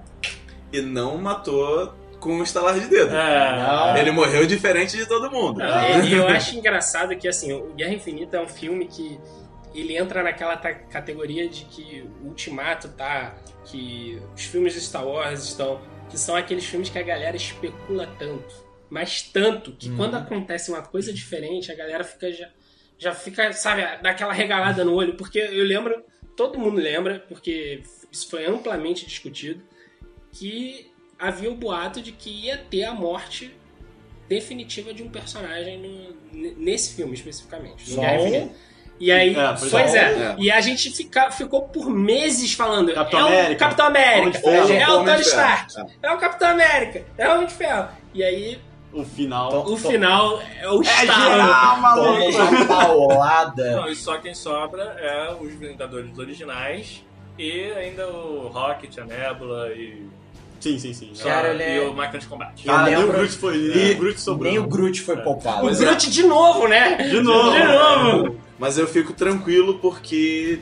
E 0.74 0.82
não 0.82 1.18
matou 1.18 1.94
com 2.20 2.34
um 2.34 2.44
estalar 2.44 2.80
de 2.80 2.88
dedo. 2.88 3.12
Não. 3.12 3.98
Ele 3.98 4.12
morreu 4.12 4.46
diferente 4.46 4.98
de 4.98 5.06
todo 5.06 5.32
mundo. 5.32 5.60
Não, 5.60 6.04
E 6.04 6.14
eu 6.14 6.28
acho 6.28 6.58
engraçado 6.58 7.16
que, 7.16 7.28
assim, 7.28 7.54
o 7.54 7.74
Guerra 7.74 7.94
Infinita 7.94 8.38
é 8.38 8.42
um 8.42 8.48
filme 8.48 8.88
que 8.88 9.20
ele 9.74 9.96
entra 9.96 10.24
naquela 10.24 10.58
categoria 10.58 11.48
de 11.48 11.66
que 11.66 12.08
o 12.24 12.28
Ultimato 12.28 12.90
tá, 12.90 13.36
que 13.66 14.22
os 14.36 14.44
filmes 14.44 14.74
de 14.74 14.82
Star 14.82 15.06
Wars 15.06 15.44
estão, 15.44 15.80
que 16.10 16.18
são 16.18 16.36
aqueles 16.36 16.66
filmes 16.66 16.90
que 16.90 16.98
a 16.98 17.04
galera 17.04 17.36
especula 17.36 18.08
tanto, 18.18 18.54
mas 18.90 19.22
tanto 19.22 19.72
que 19.74 19.96
quando 19.96 20.16
acontece 20.16 20.72
uma 20.72 20.82
coisa 20.82 21.14
diferente, 21.14 21.72
a 21.72 21.76
galera 21.76 22.04
fica 22.04 22.32
já, 22.32 22.50
já 22.98 23.14
fica, 23.14 23.54
sabe, 23.54 23.84
daquela 24.02 24.34
regalada 24.34 24.84
no 24.84 24.96
olho, 24.96 25.16
porque 25.16 25.38
eu 25.38 25.64
lembro, 25.64 26.04
todo 26.36 26.58
mundo 26.58 26.78
lembra, 26.78 27.24
porque 27.30 27.84
isso 28.12 28.28
foi 28.28 28.46
amplamente 28.46 29.06
discutido, 29.06 29.62
que 30.32 30.89
havia 31.20 31.52
o 31.52 31.56
boato 31.56 32.02
de 32.02 32.12
que 32.12 32.30
ia 32.46 32.58
ter 32.58 32.84
a 32.86 32.94
morte 32.94 33.54
definitiva 34.28 34.94
de 34.94 35.02
um 35.04 35.10
personagem 35.10 35.78
no- 36.32 36.56
nesse 36.58 36.96
filme 36.96 37.14
especificamente. 37.14 37.90
Só 37.90 38.02
um? 38.02 38.50
E 39.00 39.12
aí, 39.12 39.34
É, 39.34 39.48
pois, 39.58 39.72
pois 39.72 39.96
é. 39.96 40.00
é. 40.00 40.36
E 40.38 40.52
a 40.52 40.60
gente 40.60 40.90
fica, 40.92 41.32
ficou 41.32 41.64
por 41.64 41.90
meses 41.90 42.54
falando. 42.54 42.94
Capitão 42.94 43.20
é 43.20 43.24
o 43.24 43.28
América, 43.28 43.56
Capitão 43.60 43.88
Homem 43.88 44.04
América, 44.04 44.40
Ferro, 44.40 44.74
é 44.74 44.90
o 44.90 45.06
Tony. 45.06 45.22
Stark, 45.22 45.74
é 46.04 46.12
o 46.12 46.18
Capitão 46.18 46.50
América, 46.50 47.06
é 47.18 47.28
o 47.30 47.34
Homem 47.36 47.48
de 47.48 47.54
Ferro. 47.54 47.88
E 48.14 48.22
aí, 48.24 48.60
o 48.92 49.04
final. 49.06 49.66
O 49.72 49.78
final 49.78 50.42
é 50.62 50.70
o 50.70 50.82
é 50.84 50.86
estalo. 50.86 51.32
geral, 51.32 51.76
Toma 51.76 51.78
maluco! 51.82 52.30
uma 52.38 52.66
paulada. 52.68 53.72
Não, 53.78 53.90
e 53.90 53.96
só 53.96 54.18
quem 54.18 54.34
sobra 54.36 54.84
é 55.00 55.34
os 55.40 55.54
Vingadores 55.54 56.18
originais 56.18 57.02
e 57.38 57.72
ainda 57.72 58.06
o 58.06 58.50
Rocket, 58.50 58.98
a 58.98 59.06
Nebula 59.06 59.70
e, 59.70 60.06
Sim, 60.60 60.78
sim, 60.78 60.94
sim. 60.94 61.12
Cara, 61.24 61.48
ah, 61.48 61.52
ele 61.54 61.64
é- 61.64 61.78
e 61.78 61.88
o 61.88 61.94
máquina 61.94 62.20
de 62.20 62.28
combate. 62.28 62.66
Cara, 62.66 62.84
nem 62.84 62.98
o 63.04 63.08
Groot 63.08 63.32
foi. 63.38 63.58
Nem 63.58 63.88
E 63.88 63.92
o 63.92 63.98
Groot 63.98 64.20
sobrou. 64.22 64.52
Nem 64.52 64.60
o 64.60 64.68
Groot 64.68 65.02
foi 65.02 65.18
poupado. 65.18 65.66
O 65.68 65.76
Groot 65.76 66.10
de 66.12 66.24
novo, 66.24 66.68
né? 66.68 66.96
De 66.98 67.22
novo. 67.22 67.52
De 67.52 67.64
novo. 67.64 68.36
Mas 68.60 68.78
eu 68.78 68.88
fico 68.88 69.14
tranquilo 69.14 69.80
porque 69.80 70.60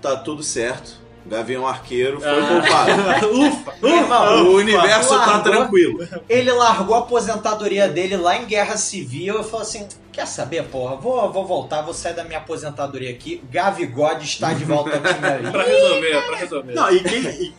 tá 0.00 0.16
tudo 0.16 0.42
certo. 0.42 1.02
Gavião 1.26 1.66
Arqueiro 1.66 2.20
foi 2.20 2.28
Ah. 2.28 2.46
poupado. 2.46 3.30
Ufa! 3.40 3.72
Irmão, 3.82 4.44
o 4.46 4.54
universo 4.56 5.08
tá 5.08 5.16
Largou. 5.26 5.42
tranquilo. 5.42 6.08
Ele 6.28 6.52
largou 6.52 6.94
a 6.96 6.98
aposentadoria 6.98 7.88
dele 7.88 8.16
lá 8.16 8.36
em 8.36 8.44
Guerra 8.44 8.76
Civil 8.76 9.40
e 9.40 9.44
falou 9.44 9.62
assim: 9.62 9.88
Quer 10.12 10.26
saber, 10.26 10.64
porra? 10.64 10.96
Vou, 10.96 11.32
vou 11.32 11.46
voltar, 11.46 11.80
vou 11.82 11.94
sair 11.94 12.12
da 12.14 12.24
minha 12.24 12.38
aposentadoria 12.38 13.10
aqui. 13.10 13.42
Gavigode 13.50 14.24
está 14.26 14.52
de 14.52 14.64
volta 14.64 14.90
time 15.00 15.26
aí. 15.26 15.42
Pra 15.50 15.62
resolver, 15.64 16.26
pra 16.26 16.36
resolver. 16.36 16.72
Não, 16.74 16.90
e 16.94 17.00
quem. 17.02 17.20
e- 17.22 17.54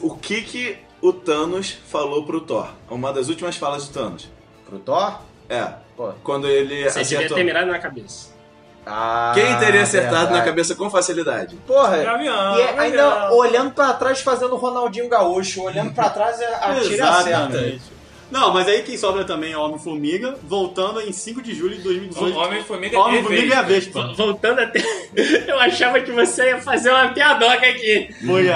O 0.00 0.14
que 0.16 0.40
que 0.42 0.76
o 1.02 1.12
Thanos 1.12 1.76
falou 1.90 2.24
pro 2.24 2.40
Thor? 2.40 2.68
Uma 2.88 3.12
das 3.12 3.28
últimas 3.28 3.56
falas 3.56 3.86
do 3.88 3.92
Thanos. 3.92 4.30
Pro 4.64 4.78
Thor? 4.78 5.18
É, 5.48 5.66
Pô. 5.96 6.12
quando 6.24 6.48
ele 6.48 6.84
Você 6.88 7.00
devia 7.02 7.18
acertou. 7.18 7.36
ter 7.36 7.44
mirado 7.44 7.66
na 7.66 7.78
cabeça. 7.78 8.30
Ah, 8.86 9.30
Quem 9.34 9.58
teria 9.58 9.82
acertado 9.82 10.12
verdade. 10.16 10.38
na 10.38 10.44
cabeça 10.44 10.74
com 10.74 10.90
facilidade? 10.90 11.54
Porra, 11.66 11.98
Gavião, 12.02 12.56
e 12.58 12.60
é 12.62 12.78
ainda 12.80 12.96
Gavião. 12.96 13.36
olhando 13.36 13.70
pra 13.72 13.92
trás 13.92 14.20
fazendo 14.20 14.54
o 14.54 14.56
Ronaldinho 14.58 15.08
Gaúcho, 15.08 15.62
olhando 15.62 15.92
pra 15.94 16.10
trás 16.10 16.40
é 16.40 16.46
atira 16.56 17.08
acerta. 17.08 17.30
Exatamente. 17.30 17.92
Não, 18.28 18.50
mas 18.52 18.66
aí 18.66 18.82
quem 18.82 18.96
sobra 18.96 19.24
também 19.24 19.52
é 19.52 19.58
o 19.58 19.60
Homem-Formiga, 19.60 20.36
voltando 20.44 21.02
em 21.02 21.12
5 21.12 21.42
de 21.42 21.54
julho 21.54 21.76
de 21.76 21.82
2018. 21.82 22.36
Homem-Formiga 22.38 22.98
Homem-Formiga 22.98 23.46
e 23.46 23.52
a 23.52 23.60
Vespa. 23.62 24.14
Voltando 24.16 24.58
até. 24.60 24.80
Eu 25.46 25.60
achava 25.60 26.00
que 26.00 26.10
você 26.10 26.46
ia 26.48 26.58
fazer 26.58 26.90
uma 26.90 27.08
piadoca 27.12 27.66
aqui. 27.66 28.08
Foi. 28.26 28.46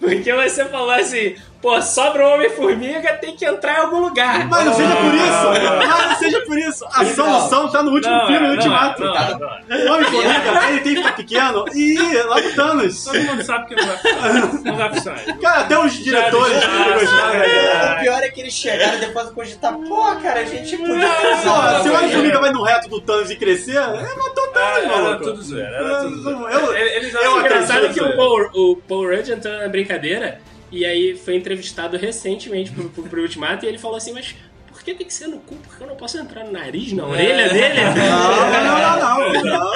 Porque 0.00 0.32
você 0.32 0.64
falou 0.64 0.90
assim, 0.92 1.36
pô, 1.60 1.80
sobra 1.82 2.26
o 2.26 2.34
Homem-Formiga, 2.34 3.14
tem 3.14 3.34
que 3.36 3.44
entrar 3.44 3.74
em 3.78 3.80
algum 3.82 4.00
lugar. 4.00 4.46
Mas 4.48 4.64
não 4.64 4.74
seja 4.74 4.96
por 4.96 5.14
isso! 5.14 5.78
Mas 5.78 6.06
não 6.10 6.16
seja 6.16 6.40
por 6.42 6.58
isso! 6.58 6.84
A 6.92 7.04
solução 7.04 7.68
tá 7.68 7.82
no 7.82 7.90
último 7.92 8.12
Não, 8.14 8.26
filme, 8.26 8.46
é, 8.46 8.48
no 8.48 8.54
Ultimato. 8.54 9.02
não, 9.04 9.16
é, 9.16 9.38
não, 9.68 9.76
é. 9.76 9.84
O 9.88 9.92
Homem-Formiga, 9.94 10.68
ele 10.70 10.80
tem 10.80 10.94
que 10.94 11.02
ficar 11.02 11.16
pequeno 11.16 11.64
e 11.74 11.98
lá 12.24 12.40
no 12.40 12.52
Thanos. 12.54 13.04
Todo 13.04 13.20
mundo 13.20 13.42
sabe 13.44 13.66
que 13.66 13.74
não 13.74 13.86
vai 13.86 13.96
funcionar. 13.96 14.62
Não 14.64 14.76
vai 14.76 14.94
funcionar. 14.94 15.38
Cara, 15.40 15.60
até 15.60 15.78
os 15.78 15.92
diretores 15.92 16.60
Já- 16.60 16.68
que 16.68 16.92
gostaram. 17.00 17.96
O 17.96 18.00
pior 18.00 18.22
é 18.22 18.28
que 18.30 18.40
eles 18.40 18.54
chegaram 18.54 18.98
depois 18.98 19.28
de 19.28 19.34
cogitar, 19.34 19.72
pô, 19.74 20.04
cara, 20.22 20.40
a 20.40 20.44
gente 20.44 20.76
podia 20.76 21.08
Pô, 21.08 21.82
se 21.82 21.88
o 21.88 21.94
Homem-Formiga 21.94 22.40
vai 22.40 22.50
no 22.52 22.62
reto 22.62 22.88
do 22.88 23.00
Thanos 23.00 23.30
e 23.30 23.36
crescer, 23.36 23.76
é 23.76 23.80
matou 24.16 24.44
o 24.44 24.48
Thanos, 24.48 24.84
Era, 24.84 24.94
era 24.94 25.16
tudo 25.18 25.42
zoeira, 25.42 25.76
era 25.76 26.00
tudo 26.00 26.22
zoeira. 26.22 26.52
Eu- 26.52 26.74
Eles 26.76 27.14
eu 27.14 27.20
eram 27.20 27.40
Engraçado 27.40 27.88
que 27.92 28.00
o 28.00 28.08
o 28.08 28.76
Paul 28.76 29.06
Rudd 29.08 29.28
entrou 29.30 29.58
na 29.58 29.68
brincadeira 29.68 30.40
e 30.70 30.84
aí 30.84 31.16
foi 31.16 31.36
entrevistado 31.36 31.96
recentemente 31.96 32.70
pro, 32.70 32.90
pro, 32.90 33.02
pro 33.04 33.22
Ultimato 33.22 33.64
e 33.64 33.68
ele 33.68 33.78
falou 33.78 33.96
assim, 33.96 34.12
mas 34.12 34.34
por 34.70 34.82
que 34.82 34.94
tem 34.94 35.06
que 35.06 35.14
ser 35.14 35.26
no 35.26 35.38
cu? 35.38 35.56
Porque 35.56 35.82
eu 35.82 35.86
não 35.88 35.96
posso 35.96 36.18
entrar 36.18 36.44
no 36.44 36.52
nariz, 36.52 36.92
na 36.92 37.06
orelha 37.06 37.48
dele? 37.48 37.80
Não, 37.82 38.50
não, 38.52 39.42
não, 39.42 39.44
não. 39.44 39.72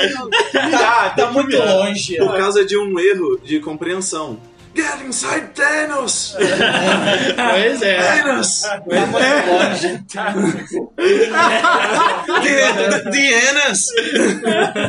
Tá, 0.71 1.11
tá 1.11 1.31
muito 1.31 1.57
longe. 1.57 2.17
Por 2.17 2.37
causa 2.37 2.65
de 2.65 2.77
um 2.77 2.99
erro 2.99 3.39
de 3.43 3.61
compreensão. 3.61 4.39
Get 4.75 5.03
inside 5.07 5.49
Thanos! 5.55 6.35
Pois 6.35 7.83
é. 7.83 8.23
Thanos! 8.23 8.63
Tá 8.63 8.83
muito 8.87 9.51
longe. 9.51 10.01
Anas! 13.51 13.89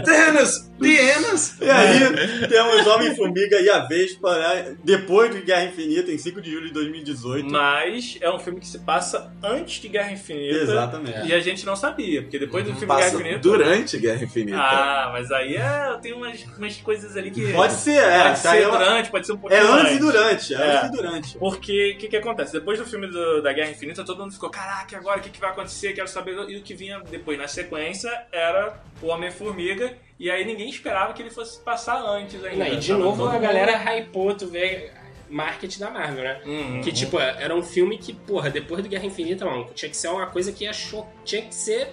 Thanos! 0.06 0.70
The 0.82 1.14
Anas! 1.14 1.58
E 1.62 1.70
aí, 1.70 2.48
temos 2.50 2.86
Homem-Formiga 2.88 3.60
e 3.62 3.70
a 3.70 3.80
Vespa, 3.86 4.38
né? 4.38 4.76
Depois 4.84 5.34
de 5.34 5.42
Guerra 5.42 5.66
Infinita, 5.66 6.12
em 6.12 6.18
5 6.18 6.42
de 6.42 6.52
julho 6.52 6.68
de 6.68 6.74
2018. 6.74 7.50
Mas 7.50 8.18
é 8.20 8.30
um 8.30 8.40
filme 8.40 8.60
que 8.60 8.68
se 8.68 8.80
passa 8.80 9.32
antes 9.42 9.80
de 9.80 9.88
Guerra 9.88 10.12
Infinita. 10.12 10.58
Exatamente. 10.58 11.28
E 11.28 11.34
a 11.34 11.40
gente 11.40 11.66
não 11.66 11.76
sabia, 11.76 12.24
porque 12.24 12.40
depois 12.40 12.64
do 12.66 12.72
filme 12.72 12.88
Guerra 12.88 13.00
Passa 13.00 13.16
Infinita. 13.16 13.40
durante 13.40 13.98
Guerra 13.98 14.24
Infinita. 14.24 14.58
Ah, 14.58 15.10
mas 15.14 15.32
aí 15.32 15.56
é, 15.56 15.98
tem 16.02 16.12
umas, 16.14 16.44
umas 16.58 16.76
coisas 16.78 17.16
ali 17.16 17.30
que. 17.32 17.54
Pode 17.54 17.74
ser, 17.74 17.92
é. 18.04 18.24
Pode 18.30 18.42
tá 18.44 18.52
ser 18.52 18.64
durante, 18.70 19.12
pode 19.12 19.26
ser 19.28 19.34
um 19.34 19.36
É 19.36 19.40
pouquinho 19.40 19.74
antes 19.74 19.94
e 19.96 20.00
durante, 20.00 20.54
é 20.56 20.58
É. 20.58 20.76
antes 20.78 20.90
e 20.90 20.92
durante. 20.92 21.38
Porque 21.38 21.94
o 21.96 21.98
que, 22.00 22.08
que 22.08 22.18
acontece? 22.18 22.52
Depois 22.54 22.80
do 22.80 22.86
filme 22.86 23.08
do- 23.08 23.42
da 23.42 23.54
Guerra 23.54 23.70
Infinita, 23.72 24.04
todo 24.04 24.20
mundo 24.22 24.34
ficou, 24.34 24.50
caraca, 24.50 24.98
agora 24.98 25.20
o 25.20 25.22
que, 25.22 25.30
que 25.30 25.40
vai 25.40 25.52
acontecer? 25.52 25.94
Quero 25.94 26.08
saber. 26.08 26.34
E 26.50 26.58
o 26.58 26.62
que 26.64 26.74
vinha 26.74 27.00
depois 27.10 27.38
na 27.38 27.48
sequência 27.48 28.12
era 28.32 28.74
o 29.02 29.08
Homem-Formiga. 29.08 29.94
E 30.24 30.32
aí 30.32 30.46
ninguém 30.46 30.70
esperava 30.70 31.12
que 31.12 31.22
ele 31.22 31.30
fosse 31.30 31.60
passar 31.60 32.02
antes 32.02 32.42
ainda. 32.46 32.64
Não, 32.64 32.74
e 32.74 32.78
de 32.78 32.88
Tava 32.88 33.00
novo 33.04 33.26
a 33.26 33.32
mundo- 33.34 33.42
galera 33.42 33.74
hypou, 33.76 34.34
tu 34.34 34.48
vê 34.48 34.90
marketing 35.30 35.80
da 35.82 35.90
Marvel, 35.90 36.24
né? 36.24 36.42
Uhum. 36.46 36.82
Que 36.82 36.94
tipo, 36.94 37.20
era 37.20 37.54
um 37.54 37.62
filme 37.62 37.98
que, 37.98 38.14
porra, 38.14 38.50
depois 38.50 38.82
do 38.82 38.88
Guerra 38.88 39.06
Infinita, 39.06 39.44
mano, 39.44 39.68
tinha 39.76 39.90
que 39.90 39.98
ser 39.98 40.08
uma 40.08 40.28
coisa 40.28 40.54
que 40.54 40.64
ia 40.64 40.72
cho... 40.72 41.06
tinha 41.26 41.42
que 41.42 41.54
ser 41.54 41.90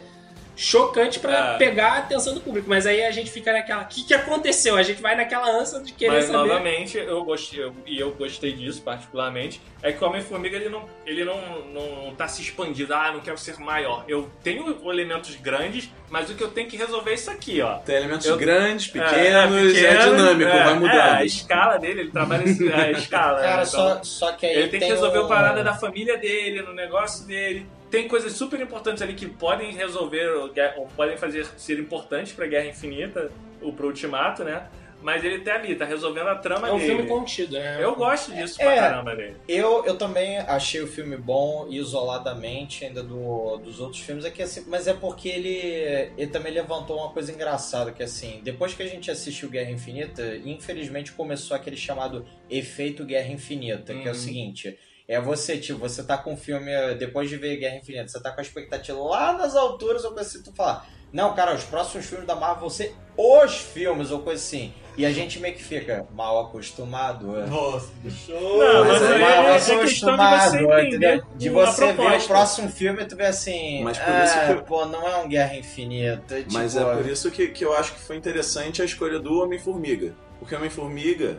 chocante 0.61 1.19
pra 1.19 1.55
É. 1.55 1.59
pegar 1.59 1.93
a 1.93 1.99
atenção 1.99 2.35
do 2.35 2.41
público. 2.41 2.69
Mas 2.69 2.87
aí 2.87 3.05
a 3.05 3.11
gente 3.11 3.31
fica 3.31 3.53
naquela, 3.53 3.83
o 3.83 3.87
que, 3.89 4.05
que 4.05 4.13
aconteceu? 4.15 4.77
A 4.77 4.83
gente 4.83 5.01
vai 5.01 5.17
naquela 5.17 5.51
ânsia 5.51 5.81
de 5.81 5.93
querer 5.93 6.13
Mas 6.13 6.25
saber. 6.27 6.37
novamente, 6.39 6.99
eu 6.99 7.25
gostei, 7.25 7.63
eu- 7.65 7.75
e 7.87 7.99
eu 7.99 8.11
gostei 8.13 8.53
disso 8.53 8.83
particularmente, 8.83 9.61
é 9.83 9.91
que 9.93 10.05
o 10.05 10.07
Homem-Formiga 10.07 10.57
ele 10.57 10.69
não, 10.69 10.85
ele 11.07 11.25
não, 11.25 11.41
não 11.73 12.15
tá 12.15 12.29
se 12.29 12.43
expandindo, 12.43 12.93
ah, 12.95 13.11
não 13.13 13.21
quero 13.21 13.39
ser 13.39 13.59
maior. 13.59 14.05
Eu 14.07 14.31
tenho 14.43 14.79
elementos 14.91 15.35
grandes, 15.37 15.91
mas 16.11 16.29
o 16.29 16.35
que 16.35 16.45
eu 16.45 16.51
tenho 16.51 16.69
que 16.69 16.77
resolver 16.77 17.13
é 17.13 17.15
isso 17.15 17.31
aqui, 17.31 17.63
ó. 17.63 17.77
Tem 17.79 17.97
elementos 17.97 18.27
Eu- 18.27 18.37
grandes, 18.37 18.89
É, 18.89 18.93
pequenos, 18.93 19.79
é, 19.79 19.89
pequeno, 19.91 20.17
dinâmico, 20.17 20.51
é, 20.51 20.65
vai 20.65 20.75
mudando. 20.75 20.95
É, 20.95 21.01
a 21.13 21.25
escala 21.25 21.79
dele, 21.79 22.01
ele 22.03 22.11
trabalha 22.11 22.43
em 22.47 22.73
a 22.73 22.91
escala. 22.91 23.41
Cara, 23.41 23.57
né? 23.59 23.65
só, 23.65 23.91
Então, 23.93 24.05
só 24.05 24.33
que 24.33 24.45
aí 24.47 24.53
ele 24.55 24.69
tem 24.69 24.81
que 24.81 24.87
resolver 24.87 25.21
um- 25.21 25.25
a 25.25 25.29
parada 25.29 25.65
da 25.65 25.75
família 25.75 26.19
dele, 26.19 26.61
no 26.63 26.75
negócio 26.75 27.27
dele. 27.27 27.67
Tem 27.91 28.07
coisas 28.09 28.33
super 28.35 28.61
importantes 28.61 29.03
ali 29.03 29.15
que 29.15 29.27
podem 29.27 29.73
resolver, 29.73 30.29
ou 30.77 30.87
podem 30.97 31.17
fazer 31.17 31.45
ser 31.57 31.79
importantes 31.79 32.33
pra 32.33 32.47
Guerra 32.47 32.67
Infinita, 32.67 33.31
ou 33.61 33.73
pro 33.73 33.89
Ultimato, 33.89 34.45
né? 34.45 34.69
Mas 35.03 35.25
ele 35.25 35.39
tá 35.41 35.55
ali, 35.55 35.75
tá 35.75 35.87
resolvendo 35.87 36.29
a 36.29 36.35
trama 36.35 36.69
É 36.69 36.73
um 36.73 36.77
dele. 36.79 36.89
filme 36.95 37.09
contido, 37.09 37.55
né? 37.59 37.79
Eu 37.83 37.95
gosto 37.97 38.33
disso 38.35 38.61
É. 38.61 38.65
pra 38.67 38.77
caramba 38.77 39.17
dele. 39.17 39.35
Eu, 39.49 39.83
eu 39.87 39.97
também 39.97 40.37
achei 40.41 40.83
o 40.83 40.87
filme 40.87 41.17
bom 41.17 41.67
isoladamente 41.71 42.85
ainda 42.85 43.03
do, 43.03 43.57
dos 43.59 43.81
outros 43.81 44.03
filmes, 44.03 44.25
é 44.27 44.31
que, 44.31 44.43
assim, 44.43 44.65
mas 44.69 44.87
é 44.87 44.93
porque 44.93 45.29
ele, 45.29 46.13
ele 46.19 46.27
também 46.31 46.53
levantou 46.53 46.99
uma 46.99 47.11
coisa 47.11 47.33
engraçada, 47.33 47.93
que 47.93 48.03
assim, 48.03 48.41
depois 48.45 48.75
que 48.75 48.83
a 48.83 48.87
gente 48.87 49.11
assistiu 49.11 49.49
Guerra 49.49 49.71
Infinita, 49.71 50.37
infelizmente 50.45 51.13
começou 51.13 51.57
aquele 51.57 51.77
chamado 51.79 52.27
efeito 52.51 53.05
Guerra 53.05 53.33
Infinita, 53.33 53.95
que 53.95 54.01
é 54.07 54.11
o 54.11 54.15
Uhum. 54.15 54.15
seguinte, 54.15 54.79
é 55.13 55.21
você, 55.21 55.59
tipo, 55.59 55.79
você 55.81 56.03
tá 56.05 56.17
com 56.17 56.35
o 56.35 56.37
filme, 56.37 56.71
depois 56.99 57.29
de 57.29 57.37
ver 57.37 57.57
Guerra 57.57 57.77
Infinita, 57.77 58.09
você 58.09 58.23
tá 58.23 58.31
com 58.31 58.41
a 58.41 58.43
expectativa 58.43 58.99
lá 59.01 59.33
nas 59.33 59.57
alturas, 59.57 60.05
ou 60.05 60.13
coisa 60.13 60.29
assim, 60.29 60.43
tu 60.43 60.53
fala, 60.55 60.85
não, 61.13 61.35
cara, 61.35 61.55
os 61.55 61.65
próximos 61.65 62.07
filmes 62.07 62.27
da 62.27 62.37
Marvel 62.37 62.61
vão 62.61 62.71
ser 62.71 62.95
os 63.17 63.57
filmes, 63.57 64.11
ou 64.13 64.21
coisa 64.21 64.41
assim. 64.41 64.73
E 64.97 65.07
a 65.07 65.13
gente 65.13 65.39
meio 65.41 65.55
que 65.55 65.63
fica 65.63 66.07
mal 66.13 66.39
acostumado. 66.47 67.39
é. 67.41 67.47
Nossa, 67.47 67.89
show! 68.11 68.59
Não, 68.59 68.85
Mas 68.85 69.01
mas 69.01 69.03
aí 69.11 69.13
aí 69.15 69.21
mal 69.21 69.49
é 69.49 69.53
questão 69.55 69.77
de 69.77 69.83
você 69.83 70.01
acostumado, 70.05 70.57
entender 70.57 70.87
entendeu? 70.89 71.25
De 71.37 71.49
você 71.49 71.93
ver 71.93 72.13
o 72.19 72.27
próximo 72.27 72.69
filme 72.69 73.03
e 73.03 73.07
tu 73.07 73.17
vê 73.17 73.27
assim, 73.27 73.83
Mas 73.83 73.99
por 73.99 74.13
"Ah, 74.13 74.25
isso 74.25 74.41
que 74.47 74.53
eu- 74.53 74.63
pô, 74.65 74.85
não 74.87 75.09
é 75.09 75.17
um 75.17 75.29
Guerra 75.29 75.57
Infinita. 75.57 76.45
Mas 76.53 76.75
tipo, 76.75 76.85
é 76.89 76.95
por 76.97 77.07
isso 77.07 77.31
que, 77.31 77.49
que 77.49 77.65
eu 77.65 77.73
acho 77.75 77.95
que 77.95 78.01
foi 78.01 78.17
interessante 78.17 78.83
a 78.83 78.85
escolha 78.85 79.19
do 79.19 79.43
Homem-Formiga. 79.43 80.15
Porque 80.39 80.55
o 80.55 80.59
Homem-Formiga, 80.59 81.39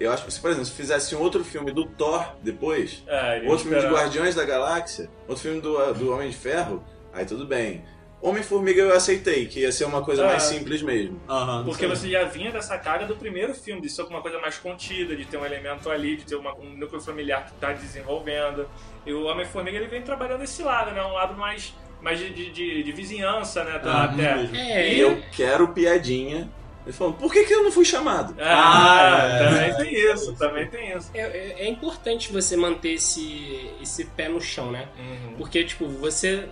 eu 0.00 0.10
acho 0.12 0.24
que, 0.24 0.32
se, 0.32 0.40
por 0.40 0.50
exemplo, 0.50 0.66
se 0.66 0.72
fizesse 0.72 1.14
um 1.14 1.20
outro 1.20 1.44
filme 1.44 1.70
do 1.70 1.84
Thor 1.84 2.34
depois, 2.42 3.04
É, 3.06 3.42
outro 3.46 3.66
filme 3.68 3.80
de. 3.80 3.86
Guardiões 3.86 4.34
da 4.34 4.44
Galáxia, 4.44 5.08
outro 5.28 5.42
filme 5.42 5.60
do, 5.60 5.92
do 5.94 6.12
Homem 6.12 6.30
de 6.30 6.36
Ferro, 6.36 6.82
aí 7.12 7.24
tudo 7.24 7.46
bem. 7.46 7.84
Homem-Formiga 8.22 8.82
eu 8.82 8.94
aceitei, 8.94 9.46
que 9.46 9.60
ia 9.60 9.72
ser 9.72 9.84
uma 9.86 10.02
coisa 10.04 10.22
É. 10.24 10.26
mais 10.26 10.42
simples 10.42 10.82
mesmo. 10.82 11.18
Aham, 11.26 11.64
Porque 11.64 11.86
você 11.86 12.10
já 12.10 12.24
vinha 12.24 12.50
dessa 12.52 12.76
carga 12.76 13.06
do 13.06 13.16
primeiro 13.16 13.54
filme, 13.54 13.80
de 13.80 13.88
ser 13.88 14.02
uma 14.02 14.20
coisa 14.20 14.38
mais 14.38 14.58
contida, 14.58 15.16
de 15.16 15.24
ter 15.24 15.38
um 15.38 15.46
elemento 15.46 15.88
ali, 15.90 16.16
de 16.18 16.24
ter 16.26 16.34
uma- 16.36 16.54
um 16.54 16.76
núcleo 16.76 17.00
familiar 17.00 17.46
que 17.46 17.52
tá 17.54 17.72
desenvolvendo. 17.72 18.68
E 19.06 19.12
o 19.14 19.24
Homem-Formiga 19.24 19.78
ele 19.78 19.86
vem 19.86 20.02
trabalhando 20.02 20.44
esse 20.44 20.62
lado, 20.62 20.90
né? 20.90 21.02
Um 21.02 21.12
lado 21.14 21.34
mais, 21.34 21.74
mais 22.02 22.18
de, 22.18 22.28
de, 22.28 22.50
de- 22.50 22.82
de 22.82 22.92
vizinhança, 22.92 23.64
né? 23.64 23.78
Da 23.78 24.04
Ah, 24.04 24.08
Terra. 24.08 24.36
mesmo. 24.36 24.54
É, 24.56 24.92
E 24.94 25.00
eu 25.00 25.22
quero 25.34 25.68
piadinha. 25.68 26.50
Ele 26.86 26.92
falou, 26.94 27.12
por 27.12 27.30
que, 27.32 27.44
que 27.44 27.52
eu 27.54 27.62
não 27.62 27.70
fui 27.70 27.84
chamado? 27.84 28.34
Ah, 28.40 29.20
Ah, 29.22 29.28
é. 29.28 29.48
também 29.72 29.76
tem 29.76 30.12
isso, 30.12 30.32
também 30.36 30.66
tem 30.68 30.96
isso. 30.96 31.10
é, 31.14 31.20
é- 31.20 31.56
é 31.60 31.68
importante 31.68 32.32
você 32.32 32.56
manter 32.56 32.94
esse, 32.94 33.70
esse 33.82 34.04
pé 34.06 34.28
no 34.28 34.40
chão, 34.40 34.70
né? 34.72 34.88
Uhum. 34.98 35.34
Porque, 35.36 35.62
tipo, 35.64 35.86
você. 35.86 36.48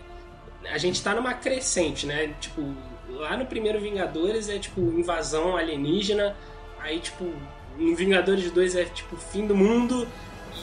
A 0.71 0.77
gente 0.77 1.03
tá 1.03 1.15
numa 1.15 1.33
crescente, 1.35 2.05
né? 2.07 2.35
Tipo, 2.41 2.63
lá 3.09 3.37
no 3.37 3.47
primeiro 3.47 3.81
Vingadores 3.81 4.49
é 4.51 4.59
tipo 4.59 4.81
invasão 4.81 5.57
alienígena, 5.57 6.37
aí, 6.79 6.99
tipo, 7.01 7.25
no 7.79 7.97
Vingadores 7.97 8.51
2 8.51 8.77
é 8.77 8.85
tipo 8.85 9.17
fim 9.17 9.47
do 9.47 9.57
mundo, 9.57 10.07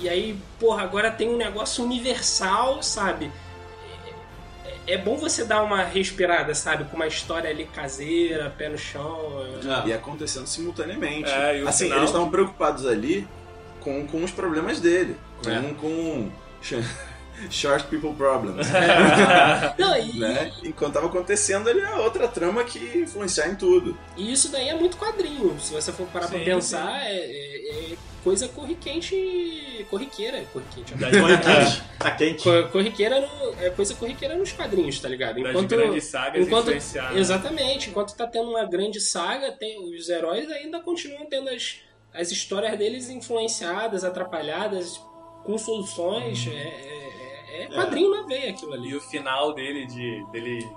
e 0.02 0.08
aí, 0.08 0.38
porra, 0.60 0.84
agora 0.84 1.10
tem 1.10 1.28
um 1.30 1.38
negócio 1.38 1.84
universal, 1.84 2.84
sabe? 2.84 3.32
É, 4.88 4.98
bom 4.98 5.18
você 5.18 5.44
dar 5.44 5.64
uma 5.64 5.84
respirada, 5.84 6.53
sabe? 6.53 6.84
Com 6.86 6.95
uma 6.95 7.07
história 7.07 7.49
ali 7.49 7.66
caseira, 7.66 8.53
pé 8.57 8.70
no 8.70 8.78
chão. 8.78 9.20
é- 9.86 9.88
E 9.90 9.94
acontecendo 9.94 10.45
simultaneamente. 10.45 11.30
É, 11.32 11.62
e 11.62 11.68
assim, 11.68 11.86
final- 11.86 11.98
eles 11.99 12.10
estavam 12.10 12.30
preocupados 12.30 12.86
ali 12.86 13.28
com, 13.80 14.06
com 14.06 14.24
os 14.24 14.32
problemas 14.32 14.80
dele. 14.80 15.16
Com, 15.44 15.49
É. 15.49 15.74
com 15.82 16.30
short 17.49 17.86
people 17.88 18.14
problems. 18.14 18.68
Não, 19.78 19.98
e, 19.98 20.20
né? 20.20 20.52
Enquanto 20.64 20.94
tava 20.94 21.07
acontecendo 21.07 21.70
ali 21.70 21.82
a 21.82 21.99
outra 22.02 22.28
trama 22.28 22.64
que 22.64 22.80
ia 22.80 22.98
influenciar 23.03 23.49
em 23.49 23.56
tudo. 23.56 23.98
e 24.18 24.32
isso 24.32 24.49
daí 24.52 24.70
é 24.70 24.76
muito 24.76 24.98
quadrinho. 24.98 25.57
Se 25.60 25.74
você 25.74 25.91
for 25.91 26.07
parar 26.07 26.28
pra 26.28 26.40
Sim, 26.40 26.45
pensar, 26.45 27.06
é, 27.06 27.16
é- 27.18 27.91
é 27.94 27.98
coisa 28.24 28.48
corriquente. 28.48 29.86
corriqueira. 29.90 30.44
Corriquente, 30.52 30.94
ó. 30.94 30.98
Das, 30.98 31.12
Quente. 31.12 31.84
Tá 31.99 32.12
quente. 32.12 32.44
Co- 32.44 32.70
corriqueira 32.70 33.22
no- 33.22 33.56
é 33.64 33.70
coisa 33.70 33.94
corriqueira 33.95 34.36
nos 34.36 34.52
quadrinhos, 34.52 34.99
tá 34.99 35.07
ligado? 35.10 35.36
das 35.41 35.52
Enquanto, 35.52 35.70
grandes 35.70 36.03
sagas 36.06 36.41
enquanto 36.48 36.72
né? 36.72 36.80
exatamente, 37.16 37.90
enquanto 37.90 38.16
tá 38.16 38.26
tendo 38.28 38.49
uma 38.49 38.66
grande 38.66 38.99
saga, 38.99 39.52
tem, 39.52 39.78
os 39.95 40.10
heróis 40.10 40.49
ainda 40.52 40.80
continuam 40.80 41.26
tendo 41.28 41.49
as, 41.49 41.78
as 42.14 42.32
histórias 42.32 42.78
deles 42.78 43.10
influenciadas, 43.10 44.03
atrapalhadas, 44.03 44.99
com 45.44 45.57
soluções. 45.57 46.48
É, 46.48 46.52
é- 46.52 47.06
é 47.64 47.68
quadrinho 47.68 48.10
na 48.11 48.23
veia 48.27 48.52
aquilo 48.52 48.73
ali. 48.73 48.90
E 48.90 48.95
o 48.95 49.02
final 49.02 49.53
dele, 49.53 49.86
de, 49.86 50.26
dele 50.32 50.68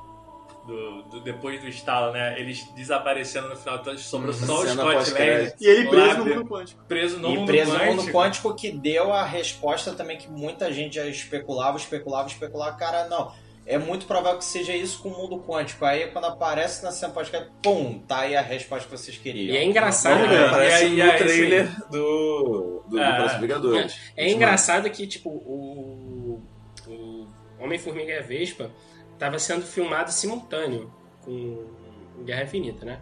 do, 0.66 1.02
do- 1.04 1.20
depois 1.22 1.60
do 1.60 1.68
estalo, 1.68 2.12
né? 2.12 2.38
Eles 2.38 2.64
desaparecendo 2.74 3.48
no 3.48 3.56
final, 3.56 3.78
então 3.78 3.96
sobrou 3.98 4.32
só 4.32 4.60
o 4.62 4.66
Scott 4.66 5.10
Lang. 5.12 5.52
E 5.60 5.66
ele 5.66 5.88
preso 5.88 6.06
Lá 6.06 6.14
no 6.14 6.24
mundo 6.26 6.44
quântico. 6.46 6.84
preso 6.86 7.18
no 7.18 7.28
e 7.30 7.36
mundo 7.38 7.46
preso 7.46 7.72
no 7.72 7.78
quântico. 7.78 7.94
mundo 7.96 8.12
quântico 8.12 8.54
que 8.54 8.70
deu 8.70 9.12
a 9.12 9.24
resposta 9.24 9.92
também 9.92 10.18
que 10.18 10.28
muita 10.30 10.72
gente 10.72 10.96
já 10.96 11.06
especulava, 11.06 11.76
especulava, 11.78 12.28
especulava. 12.28 12.76
Cara, 12.76 13.06
não. 13.08 13.32
É 13.70 13.76
muito 13.76 14.06
provável 14.06 14.38
que 14.38 14.46
seja 14.46 14.74
isso 14.74 15.02
com 15.02 15.10
o 15.10 15.16
mundo 15.16 15.40
quântico. 15.40 15.84
Aí 15.84 16.06
quando 16.06 16.24
aparece 16.24 16.82
na 16.82 16.90
cena 16.90 17.12
pós 17.12 17.30
pum, 17.62 17.98
tá 18.08 18.20
aí 18.20 18.34
a 18.34 18.40
resposta 18.40 18.88
que 18.88 18.96
vocês 18.96 19.18
queriam. 19.18 19.54
E 19.54 19.58
é 19.58 19.62
engraçado, 19.64 20.26
né? 20.26 20.46
Aparece 20.46 20.84
aí- 20.84 20.96
no 20.96 21.02
aí, 21.02 21.18
trailer 21.18 21.88
do, 21.90 22.82
do, 22.88 22.90
do 22.90 22.98
É. 22.98 23.16
próximo 23.16 23.40
Vingadores. 23.42 24.00
É 24.16 24.30
engraçado 24.30 24.88
que, 24.88 25.06
tipo, 25.06 25.28
o, 25.28 26.40
o 26.88 27.28
Homem-Formiga 27.60 28.12
e 28.12 28.18
a 28.18 28.22
Vespa 28.22 28.70
tava 29.18 29.38
sendo 29.38 29.64
filmado 29.64 30.12
simultâneo 30.12 30.92
com 31.22 31.66
Guerra 32.24 32.44
Infinita, 32.44 32.84
né? 32.84 33.00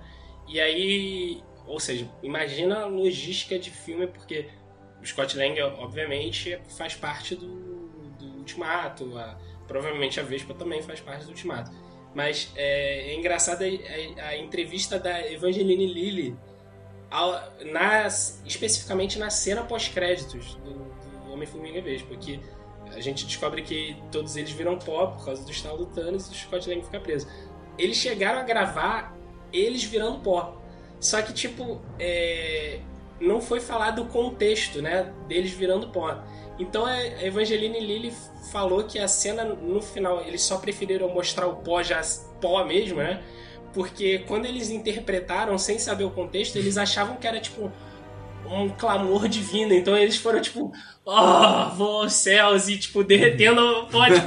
E 0.48 0.60
aí, 0.60 1.42
ou 1.66 1.78
seja, 1.80 2.08
imagina 2.22 2.80
a 2.82 2.86
logística 2.86 3.58
de 3.58 3.70
filme, 3.70 4.06
porque 4.06 4.48
o 5.02 5.06
Scott 5.06 5.36
Lang, 5.36 5.60
obviamente, 5.60 6.58
faz 6.76 6.94
parte 6.94 7.34
do, 7.34 7.46
do, 8.18 8.26
Ultimato, 8.38 9.16
a- 9.18 9.38
provavelmente 9.66 10.20
a 10.20 10.22
Vespa 10.22 10.54
também 10.54 10.80
faz 10.82 11.00
parte 11.00 11.24
do 11.24 11.30
Ultimato. 11.30 11.70
Mas 12.14 12.50
é, 12.56 13.10
é 13.10 13.14
engraçado 13.14 13.62
a, 13.62 14.22
a- 14.28 14.36
entrevista 14.36 14.98
da 14.98 15.30
Evangeline 15.30 15.86
Lilly, 15.86 16.36
especificamente 18.44 19.18
na 19.18 19.30
cena 19.30 19.62
pós-créditos 19.62 20.54
do, 20.56 20.72
do 21.24 21.32
Homem-Formiga 21.32 21.78
e 21.78 21.82
Vespa, 21.82 22.14
que 22.16 22.40
a 22.94 23.00
gente 23.00 23.26
descobre 23.26 23.62
que 23.62 23.96
todos 24.10 24.36
eles 24.36 24.50
viram 24.50 24.78
pó 24.78 25.08
por 25.08 25.24
causa 25.24 25.44
do 25.44 25.50
estalo 25.50 25.78
do 25.78 25.86
Thanos 25.86 26.28
e 26.28 26.32
o 26.32 26.34
Scott 26.34 26.68
Lang 26.68 26.82
fica 26.82 27.00
preso. 27.00 27.26
Eles 27.78 27.96
chegaram 27.96 28.40
a 28.40 28.42
gravar 28.42 29.16
eles 29.52 29.84
virando 29.84 30.18
pó. 30.20 30.60
Só 31.00 31.20
que, 31.22 31.32
tipo, 31.32 31.80
é, 31.98 32.80
não 33.20 33.40
foi 33.40 33.60
falado 33.60 34.02
o 34.02 34.06
contexto, 34.06 34.80
né? 34.80 35.12
Deles 35.28 35.52
virando 35.52 35.88
pó. 35.88 36.22
Então 36.58 36.86
a 36.86 37.22
Evangeline 37.22 37.80
Lilly 37.80 38.12
falou 38.50 38.84
que 38.84 38.98
a 38.98 39.06
cena 39.06 39.44
no 39.44 39.80
final, 39.82 40.22
eles 40.22 40.42
só 40.42 40.56
preferiram 40.58 41.08
mostrar 41.08 41.46
o 41.46 41.56
pó 41.56 41.82
já 41.82 42.00
pó 42.40 42.64
mesmo, 42.64 42.98
né? 42.98 43.22
Porque 43.74 44.20
quando 44.20 44.46
eles 44.46 44.70
interpretaram 44.70 45.58
sem 45.58 45.78
saber 45.78 46.04
o 46.04 46.10
contexto, 46.10 46.56
eles 46.56 46.78
achavam 46.78 47.16
que 47.16 47.26
era 47.26 47.38
tipo 47.40 47.70
um 48.46 48.70
clamor 48.70 49.28
divino. 49.28 49.74
Então 49.74 49.96
eles 49.96 50.16
foram 50.16 50.40
tipo, 50.40 50.72
oh, 51.06 51.74
vou 51.76 52.02
aos 52.02 52.12
céus 52.14 52.68
e 52.68 52.76
tipo 52.76 53.04
derretendo 53.04 53.60
o 53.62 53.86
pó, 53.86 54.04
tipo, 54.06 54.26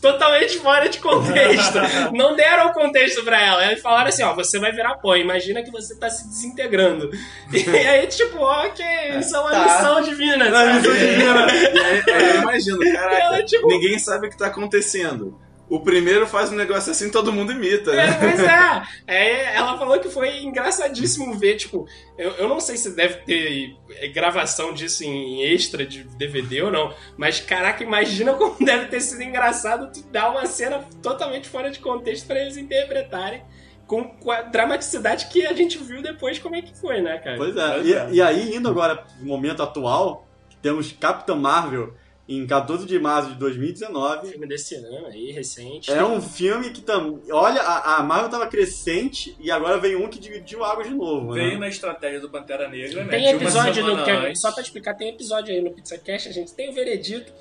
totalmente 0.00 0.58
fora 0.58 0.88
de 0.88 0.98
contexto. 0.98 1.78
Não 2.12 2.36
deram 2.36 2.66
o 2.68 2.72
contexto 2.74 3.24
pra 3.24 3.40
ela. 3.44 3.66
Eles 3.66 3.80
falaram 3.82 4.08
assim, 4.08 4.22
ó, 4.22 4.34
você 4.34 4.58
vai 4.58 4.70
virar 4.72 4.96
pó. 4.96 5.16
Imagina 5.16 5.62
que 5.62 5.70
você 5.70 5.96
tá 5.98 6.08
se 6.10 6.28
desintegrando. 6.28 7.10
E 7.52 7.68
aí 7.70 8.06
tipo, 8.06 8.38
ok, 8.38 8.84
isso 9.18 9.34
é 9.34 9.40
uma 9.40 9.50
Tá. 9.50 9.64
missão 9.64 10.02
divina. 10.02 10.44
Não, 10.50 10.52
sabe? 10.52 10.72
missão 10.74 10.92
divina. 10.92 11.46
E 11.52 11.78
aí, 11.80 12.02
aí 12.14 12.28
eu 12.36 12.42
imagino, 12.42 12.78
caraca, 12.92 13.16
Ela, 13.16 13.42
tipo- 13.44 13.68
ninguém 13.68 13.98
sabe 13.98 14.26
o 14.26 14.30
que 14.30 14.36
tá 14.38 14.46
acontecendo. 14.46 15.38
O 15.68 15.80
primeiro 15.80 16.26
faz 16.26 16.50
um 16.50 16.56
negócio 16.56 16.90
assim, 16.90 17.10
todo 17.10 17.32
mundo 17.32 17.52
imita, 17.52 17.90
É, 17.92 18.06
né? 18.06 18.18
pois 18.18 18.40
é. 18.40 18.82
é. 19.06 19.56
Ela 19.56 19.76
falou 19.76 19.98
que 20.00 20.08
foi 20.08 20.38
engraçadíssimo 20.42 21.34
ver, 21.38 21.56
tipo, 21.56 21.86
eu, 22.16 22.30
eu 22.32 22.48
não 22.48 22.58
sei 22.58 22.76
se 22.76 22.94
deve 22.96 23.16
ter 23.18 23.76
é, 23.90 24.08
gravação 24.08 24.72
disso 24.72 25.04
em 25.04 25.42
extra 25.42 25.84
de 25.84 26.04
DVD 26.04 26.62
ou 26.62 26.70
não, 26.70 26.94
mas 27.16 27.40
caraca, 27.40 27.82
imagina 27.82 28.32
como 28.38 28.56
deve 28.64 28.86
ter 28.86 29.00
sido 29.00 29.22
engraçado 29.22 29.92
tu 29.92 30.02
dar 30.10 30.30
uma 30.30 30.46
cena 30.46 30.84
totalmente 31.02 31.48
fora 31.48 31.70
de 31.70 31.78
contexto 31.80 32.26
pra 32.26 32.40
eles 32.40 32.56
interpretarem 32.56 33.42
com, 33.86 34.04
com 34.04 34.30
a 34.30 34.42
dramaticidade 34.42 35.26
que 35.26 35.46
a 35.46 35.52
gente 35.54 35.78
viu 35.78 36.02
depois 36.02 36.38
como 36.38 36.54
é 36.56 36.62
que 36.62 36.78
foi, 36.78 37.00
né, 37.00 37.18
cara? 37.18 37.36
Pois 37.36 37.56
é. 37.56 37.82
E, 37.82 37.94
é. 37.94 38.08
e 38.12 38.22
aí, 38.22 38.54
indo 38.54 38.68
agora 38.68 39.04
no 39.20 39.26
momento 39.26 39.62
atual, 39.62 40.26
temos 40.62 40.92
Capitã 40.92 41.34
Marvel 41.34 41.94
em 42.28 42.46
14 42.46 42.84
de 42.86 42.98
março 42.98 43.30
de 43.30 43.36
2019. 43.36 44.28
Filme 44.30 44.46
desse 44.46 44.74
ano 44.74 45.06
aí, 45.06 45.32
recente. 45.32 45.90
É 45.90 46.04
um 46.04 46.20
filme 46.20 46.70
que 46.70 46.82
tam... 46.82 47.20
Olha, 47.30 47.62
a, 47.62 47.96
a 47.96 48.02
Marvel 48.02 48.28
tava 48.28 48.46
crescente 48.46 49.34
e 49.40 49.50
agora 49.50 49.78
vem 49.78 49.96
um 49.96 50.08
que 50.08 50.18
dividiu 50.18 50.62
água 50.62 50.84
de 50.84 50.90
novo. 50.90 51.32
Veio 51.32 51.52
né? 51.52 51.58
na 51.58 51.68
estratégia 51.68 52.20
do 52.20 52.28
Pantera 52.28 52.68
Negra, 52.68 53.04
né? 53.04 53.10
Tem 53.10 53.28
episódio 53.30 53.84
no. 53.84 54.04
que- 54.04 54.36
só 54.36 54.52
pra 54.52 54.62
explicar, 54.62 54.94
tem 54.94 55.08
episódio 55.08 55.54
aí 55.54 55.62
no 55.62 55.70
PizzaCast, 55.70 56.28
a 56.28 56.32
gente 56.32 56.52
tem 56.52 56.68
o 56.68 56.72
veredito, 56.72 57.32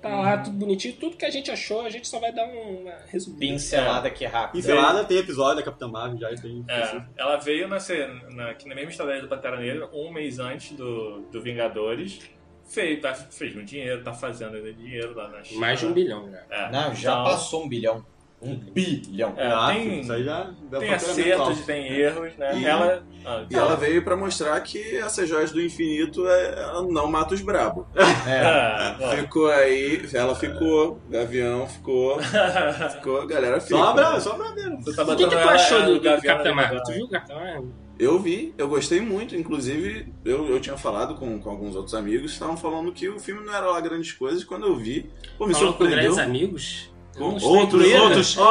tá 0.00 0.08
lá 0.08 0.38
tudo 0.38 0.56
bonitinho, 0.56 0.96
tudo 0.96 1.16
que 1.16 1.24
a 1.24 1.30
gente 1.30 1.50
achou, 1.50 1.82
a 1.82 1.90
gente 1.90 2.08
só 2.08 2.18
vai 2.18 2.32
dar 2.32 2.46
um, 2.46 2.82
uma 2.82 2.94
resumida. 3.06 3.40
Pincelada 3.40 4.08
aqui 4.08 4.24
rápida. 4.24 4.52
Pincelada 4.52 5.04
tem 5.04 5.18
episódio 5.18 5.56
da 5.56 5.62
Capitã 5.62 5.86
Marvel 5.86 6.18
já. 6.18 6.34
Tem... 6.34 6.64
É, 6.68 7.02
ela 7.16 7.36
veio 7.36 7.68
na, 7.68 7.78
na, 8.34 8.50
aqui 8.50 8.68
na 8.68 8.74
mesma 8.74 8.90
estratégia 8.90 9.22
do 9.22 9.28
Pantera 9.28 9.58
Negra, 9.60 9.88
um 9.92 10.12
mês 10.12 10.40
antes 10.40 10.76
do, 10.76 11.20
do 11.30 11.40
Vingadores. 11.40 12.18
Fez, 12.72 13.00
tá, 13.00 13.12
fez 13.14 13.54
um 13.56 13.64
dinheiro, 13.64 14.02
tá 14.02 14.12
fazendo 14.14 14.56
ainda 14.56 14.72
dinheiro 14.72 15.14
lá 15.14 15.28
na 15.28 15.42
China. 15.42 15.60
Mais 15.60 15.78
de 15.78 15.86
um 15.86 15.92
bilhão, 15.92 16.30
já. 16.30 16.38
É, 16.50 16.70
Não, 16.72 16.94
já 16.94 17.12
então, 17.12 17.24
passou 17.24 17.64
um 17.64 17.68
bilhão. 17.68 18.04
Um 18.40 18.56
bilhão. 18.56 19.34
É, 19.36 19.46
Ah, 19.46 19.68
tem- 19.72 20.00
isso 20.00 20.12
aí 20.12 20.24
já 20.24 20.50
deu 20.68 20.80
Tem 20.80 20.92
acertos, 20.94 21.60
tem 21.64 21.86
erros, 21.92 22.36
né? 22.36 22.58
E- 22.58 22.64
ela. 22.64 23.04
ah, 23.24 23.44
E 23.48 23.54
ela 23.54 23.76
veio 23.76 24.02
pra 24.02 24.16
mostrar 24.16 24.58
que 24.62 24.96
essas 24.96 25.28
joias 25.28 25.52
do 25.52 25.62
infinito 25.62 26.26
é, 26.26 26.72
não 26.90 27.06
mata 27.06 27.34
os 27.34 27.40
brabos. 27.40 27.84
É. 28.26 29.16
Ficou 29.20 29.48
aí, 29.48 30.02
ela 30.12 30.34
ficou, 30.34 30.98
Gavião 31.08 31.68
ficou, 31.68 32.18
ficou, 32.96 33.20
a 33.20 33.26
galera 33.26 33.60
fica. 33.60 33.76
Só 33.76 33.92
pra, 33.92 34.18
só 34.20 34.34
pra 34.34 34.50
ver. 34.52 34.76
Tu 34.82 34.96
tá 34.96 35.02
O 35.04 35.16
que, 35.16 35.24
que 35.24 35.30
tu 35.30 35.38
achou 35.38 35.76
ela 35.78 35.86
do, 35.86 35.94
do 35.94 36.00
Gavião 36.00 36.34
Capitão 36.34 36.54
Marvel? 36.56 36.82
Tu 36.82 36.92
viu 36.94 37.04
o 37.04 37.10
Capitão 37.10 37.36
Marvel? 37.38 37.68
Eu 37.98 38.18
vi, 38.18 38.52
eu 38.58 38.68
gostei 38.68 39.00
muito, 39.00 39.36
inclusive 39.36 40.12
eu, 40.24 40.48
eu 40.48 40.60
tinha 40.60 40.76
falado 40.76 41.14
com, 41.14 41.38
com 41.38 41.50
alguns 41.50 41.76
outros 41.76 41.94
amigos, 41.94 42.32
estavam 42.32 42.56
falando 42.56 42.90
que 42.92 43.08
o 43.08 43.18
filme 43.20 43.44
não 43.44 43.54
era 43.54 43.66
lá 43.66 43.80
grandes 43.80 44.12
coisas, 44.12 44.42
quando 44.42 44.66
eu 44.66 44.74
vi, 44.76 45.08
pô, 45.38 45.46
me 45.46 45.52
Falou 45.52 45.72
com 45.74 45.78
surpreendeu. 45.78 46.14
grandes 46.14 46.18
amigos? 46.18 46.92
Eu 47.14 47.20
Com 47.20 47.26
outros, 47.26 47.48
outros, 47.48 47.92
Eu 47.94 48.02
outros 48.02 48.28
estou 48.30 48.48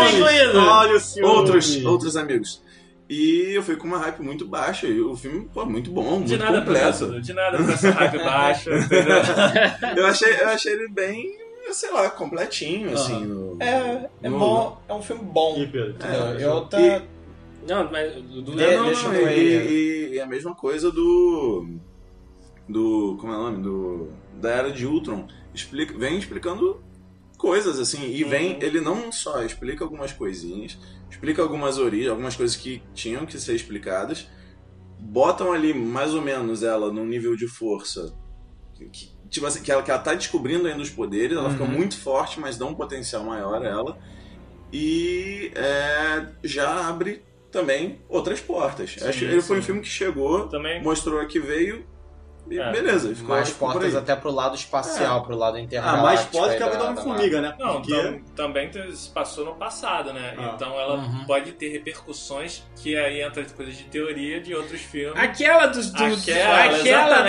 amigos. 0.00 0.54
Olha 0.56 0.96
o 0.96 1.00
ciúme. 1.00 1.28
Outros, 1.28 1.84
outros 1.84 2.16
amigos. 2.16 2.62
E 3.08 3.52
eu 3.54 3.62
fui 3.62 3.76
com 3.76 3.86
uma 3.86 3.98
hype 3.98 4.20
muito 4.20 4.46
baixa, 4.46 4.86
e 4.86 5.00
o 5.00 5.14
filme, 5.16 5.48
pô, 5.52 5.64
muito 5.66 5.90
bom, 5.90 6.02
muito 6.02 6.26
De 6.28 6.36
nada 6.36 6.60
completo. 6.60 6.98
completo. 6.98 7.20
De 7.22 7.32
nada 7.32 7.58
com 7.58 7.70
essa 7.70 7.90
hype 7.90 8.18
baixa? 8.24 8.70
Eu 9.96 10.06
achei, 10.06 10.32
eu 10.40 10.48
achei 10.48 10.72
ele 10.72 10.88
bem, 10.88 11.36
sei 11.72 11.90
lá, 11.92 12.10
completinho, 12.10 12.92
assim. 12.94 13.24
no- 13.24 13.56
É, 13.60 14.08
é 14.22 14.28
no- 14.28 14.38
bom, 14.38 14.80
é 14.88 14.94
um 14.94 15.02
filme 15.02 15.22
bom. 15.24 15.56
E, 15.58 15.66
Pedro? 15.66 15.94
É, 16.06 16.42
eu 16.44 16.62
tá. 16.62 16.80
e- 16.80 17.02
Não, 17.68 17.90
mas 17.90 18.14
do, 18.14 18.42
De- 18.42 18.50
Não, 18.56 18.84
deixa 18.86 19.08
não, 19.08 19.14
eu 19.14 19.28
e, 19.30 19.40
e- 20.10 20.14
e 20.14 20.20
a 20.20 20.26
mesma 20.26 20.54
coisa 20.54 20.90
do. 20.90 21.66
Do. 22.68 23.16
Como 23.20 23.32
é 23.32 23.36
o 23.36 23.42
nome? 23.42 23.62
Do. 23.62 24.08
Da 24.40 24.50
Era 24.50 24.70
de 24.72 24.86
Ultron. 24.86 25.26
Explica, 25.54 25.96
vem 25.96 26.18
explicando 26.18 26.82
coisas, 27.38 27.78
assim. 27.78 28.10
E 28.10 28.24
vem. 28.24 28.58
Ele 28.62 28.80
não 28.80 29.12
só 29.12 29.42
explica 29.42 29.84
algumas 29.84 30.12
coisinhas, 30.12 30.78
explica 31.10 31.42
algumas 31.42 31.78
origens, 31.78 32.10
algumas 32.10 32.34
coisas 32.36 32.56
que 32.56 32.82
tinham 32.94 33.24
que 33.26 33.38
ser 33.38 33.54
explicadas. 33.54 34.28
Botam 34.98 35.52
ali 35.52 35.74
mais 35.74 36.14
ou 36.14 36.22
menos 36.22 36.62
ela 36.62 36.92
num 36.92 37.04
nível 37.06 37.36
de 37.36 37.46
força. 37.48 38.14
Que, 38.74 39.10
tipo 39.28 39.46
assim, 39.46 39.62
que 39.62 39.70
ela, 39.70 39.82
que 39.82 39.90
ela 39.90 40.00
tá 40.00 40.14
descobrindo 40.14 40.66
ainda 40.66 40.80
os 40.82 40.90
poderes, 40.90 41.36
ela 41.36 41.50
fica 41.50 41.64
Uhum. 41.64 41.70
muito 41.70 41.96
forte, 41.98 42.40
mas 42.40 42.56
dá 42.56 42.64
um 42.66 42.74
potencial 42.74 43.22
maior 43.24 43.62
a 43.62 43.68
ela. 43.68 43.98
E 44.72 45.52
é, 45.54 46.28
já 46.42 46.88
abre 46.88 47.22
também 47.52 48.00
outras 48.08 48.40
portas. 48.40 48.90
Sim, 48.98 49.06
Acho 49.08 49.24
ele 49.24 49.40
foi 49.42 49.58
um 49.58 49.62
filme 49.62 49.80
que 49.80 49.88
chegou, 49.88 50.48
Também. 50.48 50.82
mostrou 50.82 51.24
que 51.26 51.38
veio 51.38 51.86
e 52.50 52.58
É. 52.58 52.72
beleza. 52.72 53.14
Ficou, 53.14 53.28
Mais 53.36 53.48
ficou 53.50 53.68
por 53.68 53.74
portas 53.74 53.94
até 53.94 54.16
pro 54.16 54.30
lado 54.32 54.56
espacial, 54.56 55.22
pro 55.22 55.36
lado 55.36 55.56
Ah, 55.56 55.60
intergaláctico. 55.60 56.02
mais 56.04 56.24
pode 56.26 56.50
aí 56.50 56.56
que 56.56 56.62
a 56.64 56.68
da 56.68 56.84
Homem-Formiga, 56.90 57.40
né? 57.40 57.54
Não, 57.58 57.74
Porque... 57.74 57.92
tam- 57.94 58.20
também 58.34 58.70
se 58.92 59.08
passou 59.10 59.44
no 59.44 59.54
passado, 59.54 60.12
né? 60.12 60.34
Ah. 60.36 60.52
Então 60.54 60.78
ela 60.78 60.96
Uhum. 60.96 61.24
pode 61.24 61.52
ter 61.52 61.68
repercussões 61.68 62.64
que 62.82 62.96
aí 62.96 63.22
entra 63.22 63.44
coisas 63.56 63.76
de 63.76 63.84
teoria 63.84 64.40
de 64.40 64.54
outros 64.56 64.80
filmes. 64.80 65.16
Aquela 65.22 65.66
dos. 65.66 65.90
Do, 65.92 66.02
Aquela, 66.04 66.64
aquela, 66.64 66.74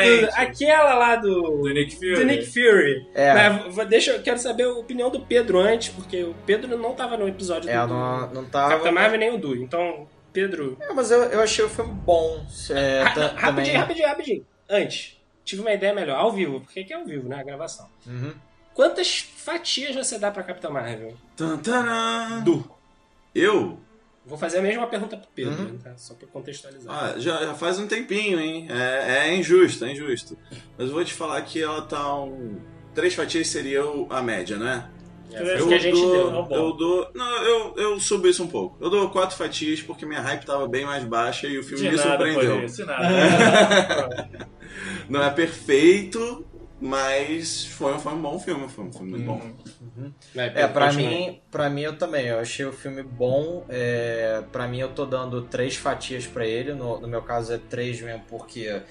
exatamente. 0.03 0.25
do, 0.25 0.31
aquela 0.33 0.93
lá 0.95 1.15
do. 1.15 1.41
Do 1.61 1.69
Nick 1.69 1.95
Fury. 1.95 2.15
Do 2.15 2.25
Nick 2.25 2.45
Fury. 2.47 3.07
É. 3.13 3.49
Mas, 3.49 3.87
deixa, 3.87 4.11
eu 4.11 4.21
quero 4.23 4.39
saber 4.39 4.63
a 4.63 4.73
opinião 4.73 5.11
do 5.11 5.19
Pedro 5.19 5.59
antes, 5.59 5.89
porque 5.89 6.23
o 6.23 6.33
Pedro 6.45 6.75
não 6.75 6.93
tava 6.95 7.15
no 7.17 7.27
episódio 7.27 7.69
É, 7.69 7.79
do, 7.81 7.87
não, 7.93 8.19
não 8.33 8.43
do 8.43 8.49
tava. 8.49 8.71
Capitão 8.71 8.91
Marvel 8.91 9.19
nem 9.19 9.31
o 9.33 9.37
Du. 9.37 9.55
Então, 9.55 10.07
Pedro. 10.33 10.75
É, 10.81 10.91
mas 10.93 11.11
eu, 11.11 11.21
eu 11.23 11.39
achei 11.41 11.63
o 11.63 11.69
filme 11.69 11.93
bom. 11.93 12.45
É, 12.71 13.01
Ah, 13.03 13.15
não, 13.15 13.35
rapidinho, 13.35 13.77
rapidinho, 13.79 14.07
rapidinho. 14.07 14.45
Antes, 14.69 15.17
tive 15.45 15.61
uma 15.61 15.71
ideia 15.71 15.93
melhor. 15.93 16.17
Ao 16.17 16.31
vivo, 16.31 16.59
porque 16.61 16.79
aqui 16.81 16.91
é 16.91 16.95
ao 16.95 17.05
vivo, 17.05 17.29
né? 17.29 17.37
A 17.39 17.43
gravação. 17.43 17.87
Uhum. 18.07 18.33
Quantas 18.73 19.19
fatias 19.37 19.95
você 19.95 20.17
dá 20.17 20.31
pra 20.31 20.41
Capitão 20.43 20.71
Marvel? 20.71 21.15
Tan, 21.37 21.57
taran. 21.57 22.41
Du. 22.41 22.69
Eu? 23.35 23.79
Vou 24.25 24.37
fazer 24.37 24.59
a 24.59 24.61
mesma 24.61 24.87
pergunta 24.87 25.17
pro 25.17 25.27
Pedro, 25.35 25.53
Uhum. 25.65 25.73
né, 25.73 25.79
tá? 25.83 25.97
Só 25.97 26.13
pra 26.13 26.27
contextualizar. 26.27 26.91
Ah, 27.15 27.19
já, 27.19 27.45
já 27.45 27.53
faz 27.53 27.77
um 27.77 27.85
tempinho, 27.87 28.39
hein? 28.39 28.67
É, 28.69 29.27
é 29.27 29.35
injusto, 29.35 29.83
é 29.85 29.91
injusto. 29.91 30.37
Mas 30.77 30.87
eu 30.87 30.93
vou 30.93 31.03
te 31.03 31.13
falar 31.13 31.41
que 31.41 31.61
ela 31.61 31.81
tá 31.83 32.15
um. 32.15 32.57
Três 32.95 33.13
fatias 33.13 33.47
seria 33.47 33.81
a 34.09 34.21
média, 34.21 34.55
né? 34.57 34.89
É, 34.89 35.02
foi 35.37 35.59
eu 35.59 35.65
o 35.65 35.67
que 35.67 35.73
a 35.73 35.77
gente 35.79 35.93
dou, 36.01 36.11
deu. 36.47 36.47
é. 36.49 36.57
Eu 36.59 36.73
dou. 36.73 37.11
Não, 37.13 37.43
eu, 37.43 37.73
eu 37.77 37.99
subo 37.99 38.27
isso 38.27 38.43
um 38.43 38.47
pouco. 38.47 38.77
Eu 38.83 38.89
dou 38.89 39.09
quatro 39.09 39.35
fatias 39.37 39.81
porque 39.81 40.05
minha 40.05 40.21
hype 40.21 40.45
tava 40.45 40.67
bem 40.67 40.85
mais 40.85 41.03
baixa 41.03 41.47
e 41.47 41.57
o 41.57 41.63
filme 41.63 41.83
De 41.83 41.89
me 41.91 41.95
nada 41.97 42.09
surpreendeu. 42.09 42.65
isso, 42.65 42.85
nada. 42.85 44.29
Não 45.09 45.23
é 45.23 45.29
perfeito, 45.29 46.45
mas 46.79 47.65
foi, 47.65 47.93
um- 47.93 47.99
foi 47.99 48.13
um 48.13 48.21
bom 48.21 48.39
filme, 48.39 48.67
foi 48.67 48.85
um 48.85 48.91
filme 48.91 49.11
muito 49.11 49.25
bom. 49.25 49.41
Vai, 50.33 50.47
É, 50.55 50.67
pra 50.67 50.87
continua. 50.87 51.09
mim, 51.09 51.41
pra 51.51 51.69
mim 51.69 51.81
eu 51.81 51.97
também. 51.97 52.27
Eu 52.27 52.39
achei 52.39 52.65
o 52.65 52.73
filme 52.73 53.03
bom. 53.03 53.65
É, 53.69 54.41
pra 54.51 54.67
mim 54.67 54.79
eu 54.79 54.89
tô 54.89 55.05
dando 55.05 55.41
três 55.43 55.75
fatias 55.75 56.25
pra 56.25 56.45
ele. 56.45 56.73
No, 56.73 56.99
no 56.99 57.07
meu 57.07 57.21
caso 57.21 57.53
é 57.53 57.57
três 57.57 58.01
mesmo, 58.01 58.23
porque 58.29 58.81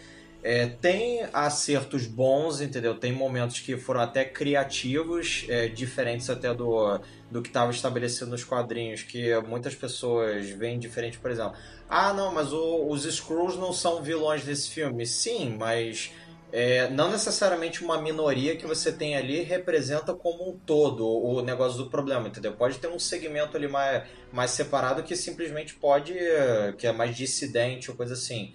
é, 0.42 0.66
tem 0.66 1.20
acertos 1.32 2.06
bons, 2.06 2.60
entendeu? 2.60 2.98
Tem 2.98 3.12
momentos 3.12 3.60
que 3.60 3.76
foram 3.76 4.00
até 4.00 4.24
criativos, 4.24 5.44
é, 5.48 5.68
diferentes 5.68 6.28
até 6.28 6.52
do, 6.54 7.00
do 7.30 7.40
que 7.42 7.48
estava 7.48 7.70
estabelecido 7.70 8.30
nos 8.30 8.44
quadrinhos, 8.44 9.02
que 9.02 9.34
muitas 9.42 9.74
pessoas 9.76 10.50
veem 10.50 10.78
diferente, 10.80 11.20
por 11.20 11.30
exemplo. 11.30 11.54
Ah, 11.88 12.12
não, 12.12 12.32
mas 12.34 12.52
o- 12.52 12.88
os 12.90 13.04
Skrulls 13.04 13.56
não 13.58 13.72
são 13.72 14.02
vilões 14.02 14.44
desse 14.44 14.70
filme. 14.70 15.06
Sim, 15.06 15.56
mas 15.56 16.10
é, 16.50 16.88
não 16.90 17.10
necessariamente 17.10 17.82
uma 17.82 18.00
minoria 18.02 18.56
que 18.56 18.66
você 18.66 18.92
tem 18.96 19.16
ali 19.16 19.40
representa 19.42 20.14
como 20.14 20.50
um 20.50 20.58
todo 20.60 21.06
o 21.06 21.40
negócio 21.42 21.78
do 21.78 21.88
problema, 21.90 22.28
entendeu? 22.28 22.56
Pode 22.56 22.78
ter 22.78 22.88
um 22.88 22.98
segmento 22.98 23.56
ali 23.56 23.68
mais, 23.68 24.06
mais 24.30 24.50
separado 24.50 25.02
que 25.02 25.16
simplesmente 25.16 25.74
pode, 25.78 26.12
eh, 26.18 26.74
que 26.78 26.86
é 26.86 26.92
mais 26.92 27.16
dissidente 27.16 27.90
ou 27.90 27.96
coisa 27.96 28.14
assim. 28.14 28.52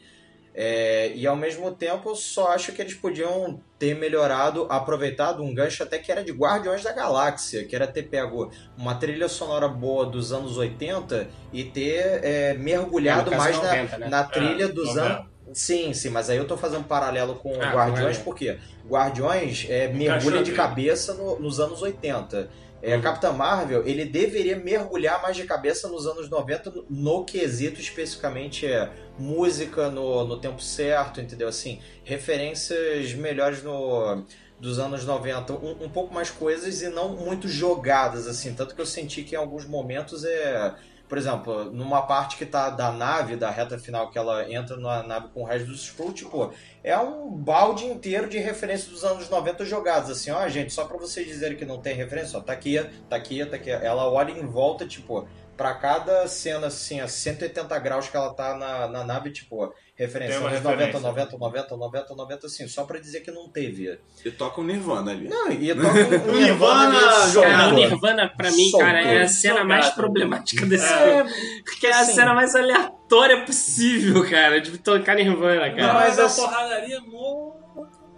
É, 0.60 1.12
e 1.14 1.28
ao 1.28 1.36
mesmo 1.36 1.70
tempo, 1.72 2.10
eu 2.10 2.16
só 2.16 2.48
acho 2.48 2.72
que 2.72 2.82
eles 2.82 2.96
podiam 2.96 3.62
ter 3.78 3.94
melhorado, 3.96 4.66
aproveitado 4.72 5.44
um 5.44 5.54
gancho 5.54 5.84
até 5.84 6.00
que 6.00 6.12
era 6.12 6.24
de 6.24 6.32
Guardiões 6.32 6.82
da 6.84 6.92
Galáxia, 6.92 7.64
que 7.64 7.76
era 7.76 7.86
ter 7.86 8.02
pego 8.10 8.52
uma 8.76 8.96
trilha 8.96 9.30
sonora 9.30 9.68
boa 9.68 10.04
dos 10.08 10.34
anos 10.34 10.58
80 10.58 11.28
e 11.54 11.64
ter 11.64 12.22
é, 12.24 12.54
mergulhado 12.56 13.32
É, 13.32 13.38
mais 13.38 13.56
90, 13.56 13.92
na, 13.92 13.98
né? 14.00 14.10
na 14.10 14.24
trilha 14.24 14.64
É, 14.64 14.68
dos 14.68 14.96
90. 14.96 15.06
anos. 15.06 15.28
Sim, 15.54 15.94
sim, 15.94 16.10
mas 16.10 16.28
aí 16.30 16.38
eu 16.38 16.46
tô 16.48 16.58
fazendo 16.58 16.80
um 16.80 16.84
paralelo 16.84 17.36
com 17.36 17.54
Ah, 17.62 17.72
Guardiões, 17.74 18.18
porque 18.18 18.58
Guardiões 18.86 19.68
é, 19.70 19.88
mergulha 19.90 20.42
de 20.42 20.52
cabeça 20.54 21.14
no- 21.14 21.40
nos 21.40 21.60
anos 21.60 21.84
80. 21.84 22.50
É, 22.82 22.96
Uhum. 22.96 23.02
Capitã 23.02 23.32
Marvel, 23.32 23.88
ele 23.88 24.06
deveria 24.06 24.56
mergulhar 24.56 25.20
mais 25.22 25.36
de 25.36 25.44
cabeça 25.46 25.88
nos 25.88 26.06
anos 26.06 26.30
90 26.30 26.70
no, 26.70 26.86
no 26.90 27.26
quesito 27.26 27.80
especificamente 27.82 28.68
é, 28.68 28.90
música 29.20 29.90
no, 29.90 30.26
no 30.26 30.38
tempo 30.38 30.62
certo, 30.62 31.22
entendeu? 31.22 31.48
Assim, 31.48 31.80
referências 32.04 33.14
melhores 33.14 33.64
no 33.64 34.24
dos 34.60 34.80
anos 34.80 35.06
90, 35.06 35.54
um, 35.54 35.84
um 35.84 35.90
pouco 35.90 36.12
mais 36.12 36.32
coisas 36.32 36.82
e 36.82 36.90
não 36.90 37.10
muito 37.10 37.48
jogadas, 37.48 38.28
assim, 38.28 38.56
tanto 38.56 38.74
que 38.74 38.82
eu 38.82 38.88
senti 38.88 39.22
que 39.22 39.36
em 39.36 39.38
alguns 39.38 39.66
momentos 39.66 40.24
é 40.26 40.74
por 41.08 41.18
exemplo, 41.18 41.66
numa 41.72 42.02
parte 42.02 42.36
que 42.36 42.46
tá 42.46 42.70
da 42.70 42.92
nave, 42.92 43.38
da 43.38 43.50
reta 43.50 43.80
final, 43.80 44.10
que 44.12 44.18
ela 44.18 44.52
entra 44.52 44.76
na 44.76 45.04
nave 45.04 45.30
com 45.34 45.42
o 45.42 45.46
resto 45.46 45.68
dos 45.68 45.84
Skrull, 45.84 46.12
tipo, 46.12 46.52
é 46.84 46.98
um 46.98 47.30
balde 47.32 47.86
inteiro 47.86 48.28
de 48.28 48.38
referência 48.38 48.92
dos 48.92 49.06
anos 49.06 49.30
90 49.30 49.64
jogados, 49.64 50.10
assim, 50.10 50.32
ó, 50.32 50.48
gente, 50.50 50.74
só 50.74 50.84
pra 50.84 50.98
vocês 50.98 51.26
dizerem 51.26 51.58
que 51.58 51.64
não 51.64 51.80
tem 51.80 51.96
referência, 51.96 52.38
ó, 52.38 52.42
tá 52.42 52.52
aqui, 52.52 52.78
tá 53.10 53.16
aqui, 53.16 53.46
tá 53.46 53.56
aqui. 53.56 53.70
Ela 53.70 54.10
olha 54.12 54.32
em 54.32 54.46
volta, 54.46 54.86
tipo, 54.86 55.26
pra 55.58 55.74
cada 55.74 56.28
cena, 56.28 56.68
assim, 56.68 57.00
a 57.02 57.08
180 57.08 57.80
graus 57.80 58.08
que 58.08 58.16
ela 58.16 58.32
tá 58.34 58.56
na, 58.56 58.88
na 58.88 59.04
nave, 59.04 59.32
tipo, 59.32 59.74
referência 59.96 60.38
anos 60.38 60.62
90, 60.62 60.70
referência. 60.70 61.00
90, 61.02 61.38
90, 61.38 61.76
90, 61.78 62.16
90, 62.16 62.46
assim, 62.48 62.68
só 62.68 62.84
pra 62.84 63.00
dizer 63.00 63.22
que 63.22 63.32
não 63.32 63.50
teve. 63.50 64.00
E 64.24 64.30
toca 64.32 64.62
o 64.62 64.64
Nirvana 64.64 65.12
ali. 65.12 65.28
Não, 65.28 65.52
e 65.52 65.74
toca 65.74 65.88
um 66.32 66.36
Nirvana 66.36 67.00
Nirvana 67.00 67.42
Cara, 67.42 67.68
o. 67.70 67.74
Nirvana, 67.74 68.30
pra 68.30 68.52
mim, 68.52 68.70
Soltou. 68.70 68.80
cara, 68.82 69.02
é 69.02 69.24
a 69.24 69.28
cena 69.28 69.64
mais 69.64 69.90
problemática 69.90 70.66
desse 70.66 70.86
É, 70.94 71.26
filme. 71.26 71.64
Porque 71.66 71.88
é 71.88 71.94
a 71.94 72.04
cena 72.06 72.34
mais 72.34 72.56
aleatória 72.56 73.44
possível, 73.44 74.30
cara, 74.30 74.62
de 74.62 74.78
tocar 74.78 75.16
Nirvana, 75.16 75.68
Não, 75.70 75.76
cara. 75.76 75.94
mas 75.94 76.08
mas 76.08 76.20
a 76.20 76.26
assim- 76.26 76.42
porradaria 76.42 77.02
morno. 77.02 77.58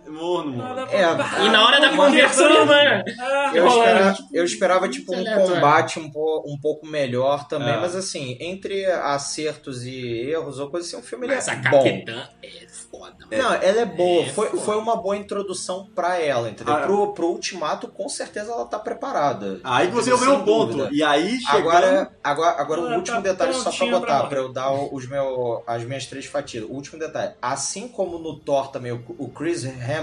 Morno, 0.10 0.52
morno. 0.52 0.88
É, 0.91 1.45
E 1.45 1.49
na 1.49 1.65
hora 1.65 1.80
da 1.80 1.90
conversão, 1.95 2.49
Nirvana. 2.49 3.03
Ah, 3.19 3.52
Eu, 3.53 3.68
rolando, 3.68 3.90
espera- 3.90 4.14
tipo, 4.14 4.30
eu 4.34 4.44
esperava 4.45 4.90
tipo 4.90 5.15
um 5.15 5.23
combate 5.23 5.99
um, 5.99 6.10
po- 6.11 6.44
um 6.48 6.57
pouco 6.60 6.86
melhor 6.88 7.48
também, 7.48 7.73
É. 7.73 7.77
mas 7.80 7.95
assim, 7.95 8.38
entre 8.40 8.86
acertos 8.86 9.84
e 9.84 10.30
erros 10.30 10.60
ou 10.60 10.69
coisa 10.69 10.88
assim, 10.88 10.98
o 10.98 11.02
filme 11.02 11.27
ele 11.27 11.36
Mas 11.36 11.48
é 11.48 11.52
a 11.52 11.56
bom. 11.69 11.84
Capitã 11.84 12.30
é 12.44 12.68
foda, 12.69 13.15
mano. 13.31 13.44
Não, 13.44 13.53
ela 13.53 13.81
é 13.81 13.86
boa. 13.86 14.23
É, 14.23 14.30
foi, 14.30 14.48
foda. 14.49 14.61
foi 14.64 14.77
uma 14.77 14.95
boa 14.95 15.15
introdução 15.18 15.88
pra 15.94 16.19
ela, 16.19 16.49
entendeu? 16.49 16.73
Ah, 16.73 16.81
pro, 16.81 17.14
pro 17.14 17.27
ultimato, 17.27 17.88
com 17.88 18.10
certeza 18.10 18.52
ela 18.52 18.65
tá 18.65 18.80
preparada. 18.80 19.60
Aí 19.64 19.88
que 19.88 19.94
você 19.94 20.11
ouviu 20.11 20.34
um 20.34 20.44
ponto. 20.44 20.73
dúvida. 20.73 20.90
E 20.91 21.03
aí, 21.03 21.40
chegando... 21.40 21.60
Agora, 21.69 22.11
agora, 22.23 22.61
agora 22.61 22.81
Ah, 22.81 22.86
o 22.86 22.95
último 22.95 23.18
tá 23.18 23.22
detalhe 23.22 23.53
só 23.53 23.69
pra 23.72 23.77
pra 23.88 23.99
botar, 23.99 24.14
morrer. 24.18 24.30
pra 24.30 24.38
eu 24.40 24.52
dar 24.53 24.72
os 24.72 25.07
meu, 25.07 25.64
as 25.68 25.84
minhas 25.84 26.06
três 26.07 26.26
fatias. 26.26 26.64
O 26.64 26.73
último 26.73 26.98
detalhe, 26.99 27.34
assim 27.41 27.88
como 27.88 28.18
no 28.18 28.38
Thor 28.40 28.72
também, 28.72 28.91
o, 28.91 29.03
o 29.18 29.30
Chris 29.30 29.64
Hemsworth, 29.64 29.99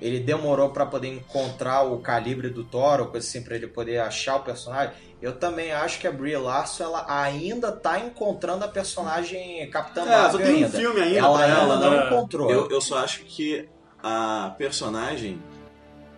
ele 0.00 0.20
demorou 0.20 0.70
pra 0.70 0.84
poder 0.84 1.08
encontrar 1.08 1.82
o 1.82 1.98
calibre 2.00 2.50
do 2.50 2.62
Thor, 2.64 3.00
ou 3.00 3.06
coisa 3.06 3.26
assim, 3.26 3.42
pra 3.42 3.54
ele 3.56 3.66
poder 3.66 3.98
achar 3.98 4.36
o 4.36 4.40
personagem. 4.40 4.92
Eu 5.22 5.32
também 5.38 5.72
acho 5.72 5.98
que 5.98 6.06
a 6.06 6.12
Brie 6.12 6.36
Larson, 6.36 6.84
ela 6.84 7.06
ainda 7.08 7.72
tá 7.72 7.98
encontrando 7.98 8.64
a 8.64 8.68
personagem 8.68 9.68
Capitã 9.70 10.02
É, 10.02 10.04
Marvel 10.04 10.30
só 10.32 10.38
tem 10.38 10.52
um 10.54 10.56
ainda. 10.66 10.68
filme 10.78 11.00
ainda 11.00 11.18
ela 11.18 11.42
ainda 11.44 11.58
ela, 11.60 11.76
não 11.78 11.90
né? 11.90 12.06
encontrou. 12.06 12.50
Eu, 12.50 12.68
eu 12.70 12.80
só 12.82 12.98
acho 12.98 13.20
que 13.24 13.66
a 14.02 14.54
personagem 14.58 15.40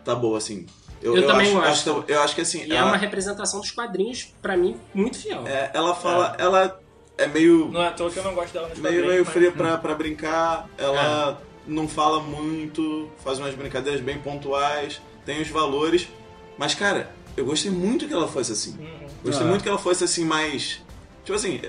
tá 0.05 0.15
boa, 0.15 0.39
assim. 0.39 0.67
Eu 1.01 1.25
também 1.29 1.57
acho, 1.57 1.61
acho 1.91 2.03
que- 2.05 2.13
eu 2.13 2.21
acho 2.23 2.35
que 2.35 2.41
assim, 2.41 2.65
E 2.67 2.73
é 2.73 2.75
ela, 2.75 2.89
uma 2.89 2.97
representação 2.97 3.61
dos 3.61 3.71
quadrinhos, 3.71 4.35
pra 4.43 4.57
mim, 4.57 4.77
muito 4.93 5.17
fiel. 5.19 5.47
é, 5.47 5.71
ela 5.73 5.95
fala. 5.95 6.35
Ela 6.39 6.81
é 7.17 7.29
meio. 7.29 7.69
Não 7.71 7.81
é 7.81 7.87
à 7.87 7.91
toa 7.93 8.11
que 8.11 8.17
eu 8.19 8.25
não 8.25 8.35
gosto 8.35 8.53
dela 8.53 8.69
nos 8.69 8.79
meio, 8.81 9.07
meio 9.07 9.25
mas- 9.25 9.33
fria 9.33 9.53
pra, 9.53 9.79
pra 9.79 9.95
brincar. 9.95 10.69
Ela 10.77 11.39
É. 11.45 11.48
não 11.69 11.87
fala 11.87 12.21
muito, 12.21 13.09
faz 13.23 13.39
umas 13.39 13.55
brincadeiras 13.55 14.01
bem 14.01 14.19
pontuais, 14.19 15.01
tem 15.25 15.41
os 15.41 15.49
valores. 15.49 16.09
Mas, 16.57 16.75
cara, 16.75 17.11
eu 17.37 17.45
gostei 17.45 17.71
muito 17.71 18.09
que 18.09 18.13
ela 18.13 18.27
fosse 18.27 18.51
assim. 18.53 18.77
Uhum. 18.79 19.07
Gostei 19.25 19.47
Ah. 19.47 19.51
muito 19.51 19.63
que 19.63 19.69
ela 19.69 19.79
fosse 19.79 20.03
assim, 20.05 20.25
mais. 20.25 20.81
Tipo 21.25 21.37
assim, 21.37 21.61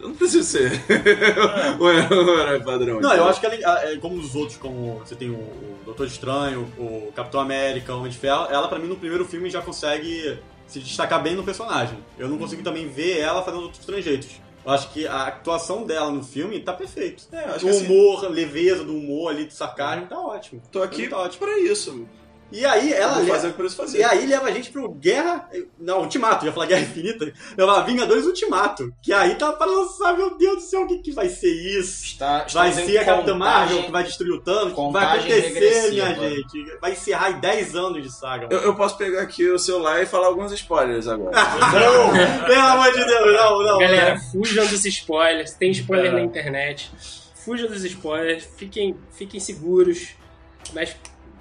eu 0.00 0.08
não 0.08 0.14
preciso 0.16 0.42
ser 0.44 0.72
É. 0.88 1.76
o 1.78 1.90
herói 1.90 2.60
padrão. 2.60 3.00
Não, 3.00 3.10
eu 3.10 3.16
entendeu? 3.16 3.24
acho 3.28 3.40
que 3.40 3.46
ela, 3.46 3.84
é, 3.84 3.96
como 3.98 4.16
os 4.16 4.34
outros, 4.34 4.56
como 4.56 4.98
você 5.04 5.14
tem 5.14 5.30
o, 5.30 5.72
Doutor 5.84 6.06
Estranho, 6.06 6.62
o 6.78 7.12
Capitão 7.14 7.40
América, 7.40 7.92
o 7.94 7.98
Homem 7.98 8.10
de 8.10 8.16
Ferro, 8.16 8.46
ela 8.50 8.68
pra 8.68 8.78
mim 8.78 8.86
no 8.86 8.96
primeiro 8.96 9.24
filme 9.24 9.50
já 9.50 9.60
consegue 9.60 10.38
se 10.66 10.78
destacar 10.80 11.22
bem 11.22 11.34
no 11.34 11.42
personagem. 11.42 11.98
Eu 12.18 12.28
não 12.28 12.38
consigo 12.38 12.62
também 12.62 12.88
ver 12.88 13.18
ela 13.18 13.42
fazendo 13.42 13.64
outros 13.64 13.84
trejeitos. 13.84 14.40
Eu 14.64 14.70
acho 14.72 14.90
que 14.92 15.06
a 15.06 15.26
atuação 15.26 15.84
dela 15.84 16.10
no 16.10 16.22
filme 16.22 16.60
tá 16.60 16.72
perfeito. 16.72 17.24
É, 17.32 17.50
O 17.56 17.58
que 17.58 17.68
assim, 17.68 17.86
humor, 17.86 18.30
leveza 18.30 18.84
do 18.84 18.94
humor 18.96 19.30
ali, 19.32 19.44
do 19.44 19.52
sarcasmo, 19.52 20.06
tá 20.06 20.18
ótimo. 20.20 20.62
tô 20.70 20.82
aqui 20.82 21.08
Tá 21.08 21.18
ótimo. 21.18 21.44
pra 21.46 21.58
isso. 21.58 22.06
E 22.52 22.64
aí 22.64 22.92
ela 22.92 23.16
leva- 23.18 23.34
fazer 23.34 23.48
o 23.48 23.52
que 23.54 23.68
fazer. 23.70 23.98
E 23.98 24.04
aí 24.04 24.26
leva 24.26 24.46
a 24.46 24.50
gente 24.52 24.70
pro 24.70 24.88
Guerra. 24.90 25.48
Não, 25.78 26.00
Ultimato, 26.02 26.44
ia 26.44 26.52
falar 26.52 26.66
Guerra 26.66 26.82
Infinita. 26.82 27.32
Leva 27.56 27.82
Vingadores 27.82 28.26
Ultimato. 28.26 28.92
Que 29.02 29.12
aí 29.12 29.34
tá 29.36 29.52
pra 29.52 29.66
lançar, 29.66 30.16
meu 30.16 30.36
Deus 30.36 30.56
do 30.56 30.60
céu, 30.62 30.82
o 30.82 30.86
que, 30.86 30.98
que 30.98 31.12
vai 31.12 31.28
ser 31.28 31.52
isso? 31.52 32.04
Está, 32.04 32.46
Vai 32.52 32.72
ser 32.72 32.98
a 32.98 33.04
Capitã 33.04 33.32
contagem- 33.32 33.38
Marvel 33.38 33.82
que 33.84 33.90
vai 33.92 34.04
destruir 34.04 34.32
o 34.32 34.40
Thanos? 34.40 34.74
Vai 34.92 35.04
acontecer, 35.04 35.40
regressiva. 35.40 35.90
minha 36.14 36.30
gente. 36.30 36.76
Vai 36.80 36.92
encerrar 36.92 37.30
em 37.30 37.40
10 37.40 37.74
anos 37.74 38.02
de 38.02 38.10
saga. 38.12 38.48
Eu, 38.50 38.60
eu 38.60 38.74
posso 38.74 38.96
pegar 38.96 39.22
aqui 39.22 39.48
o 39.48 39.58
celular 39.58 40.02
e 40.02 40.06
falar 40.06 40.26
alguns 40.26 40.52
spoilers 40.52 41.08
agora. 41.08 41.32
Não! 41.72 42.46
Pelo 42.46 42.60
amor 42.60 42.92
de 42.92 43.04
Deus, 43.04 43.34
não, 43.36 43.62
não. 43.62 43.78
Galera, 43.78 44.18
fujam 44.30 44.66
dos 44.66 44.84
spoilers. 44.84 45.52
Tem 45.54 45.70
spoiler 45.70 46.10
É. 46.12 46.14
na 46.14 46.20
internet. 46.20 46.90
Fujam 47.44 47.68
dos 47.68 47.84
spoilers. 47.84 48.44
Fiquem, 48.56 48.96
fiquem 49.10 49.40
seguros. 49.40 50.08
Mas, 50.72 50.94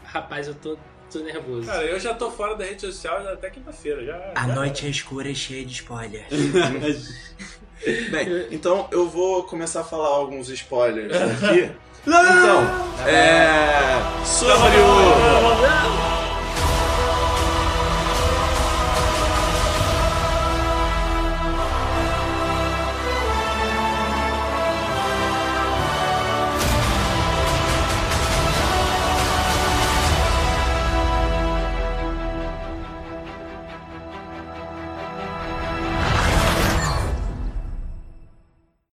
rapaz, 0.04 0.48
eu 0.48 0.56
tô, 0.56 0.78
tô 1.12 1.20
nervoso. 1.20 1.68
Cara, 1.68 1.84
eu 1.84 2.00
já 2.00 2.14
tô 2.14 2.32
fora 2.32 2.56
da 2.56 2.64
rede 2.66 2.82
social 2.82 3.24
já 3.24 3.34
até 3.34 3.50
quinta-feira. 3.50 4.04
Já, 4.06 4.32
A 4.36 4.48
já- 4.48 4.56
noite 4.56 4.86
é 4.86 4.90
escura 4.90 5.30
e 5.30 5.36
cheia 5.36 5.66
de 5.66 5.74
spoilers. 5.74 6.28
Bem, 8.12 8.48
então 8.52 8.88
eu 8.92 9.10
vou 9.10 9.44
começar 9.44 9.82
a 9.82 9.84
falar 9.84 10.08
alguns 10.10 10.50
spoilers 10.50 11.12
aqui. 11.16 11.72
Não, 12.06 12.24
não, 12.24 12.64
Então, 12.64 13.08
é. 13.08 14.26
Sobre 14.26 14.78
o. 14.80 16.21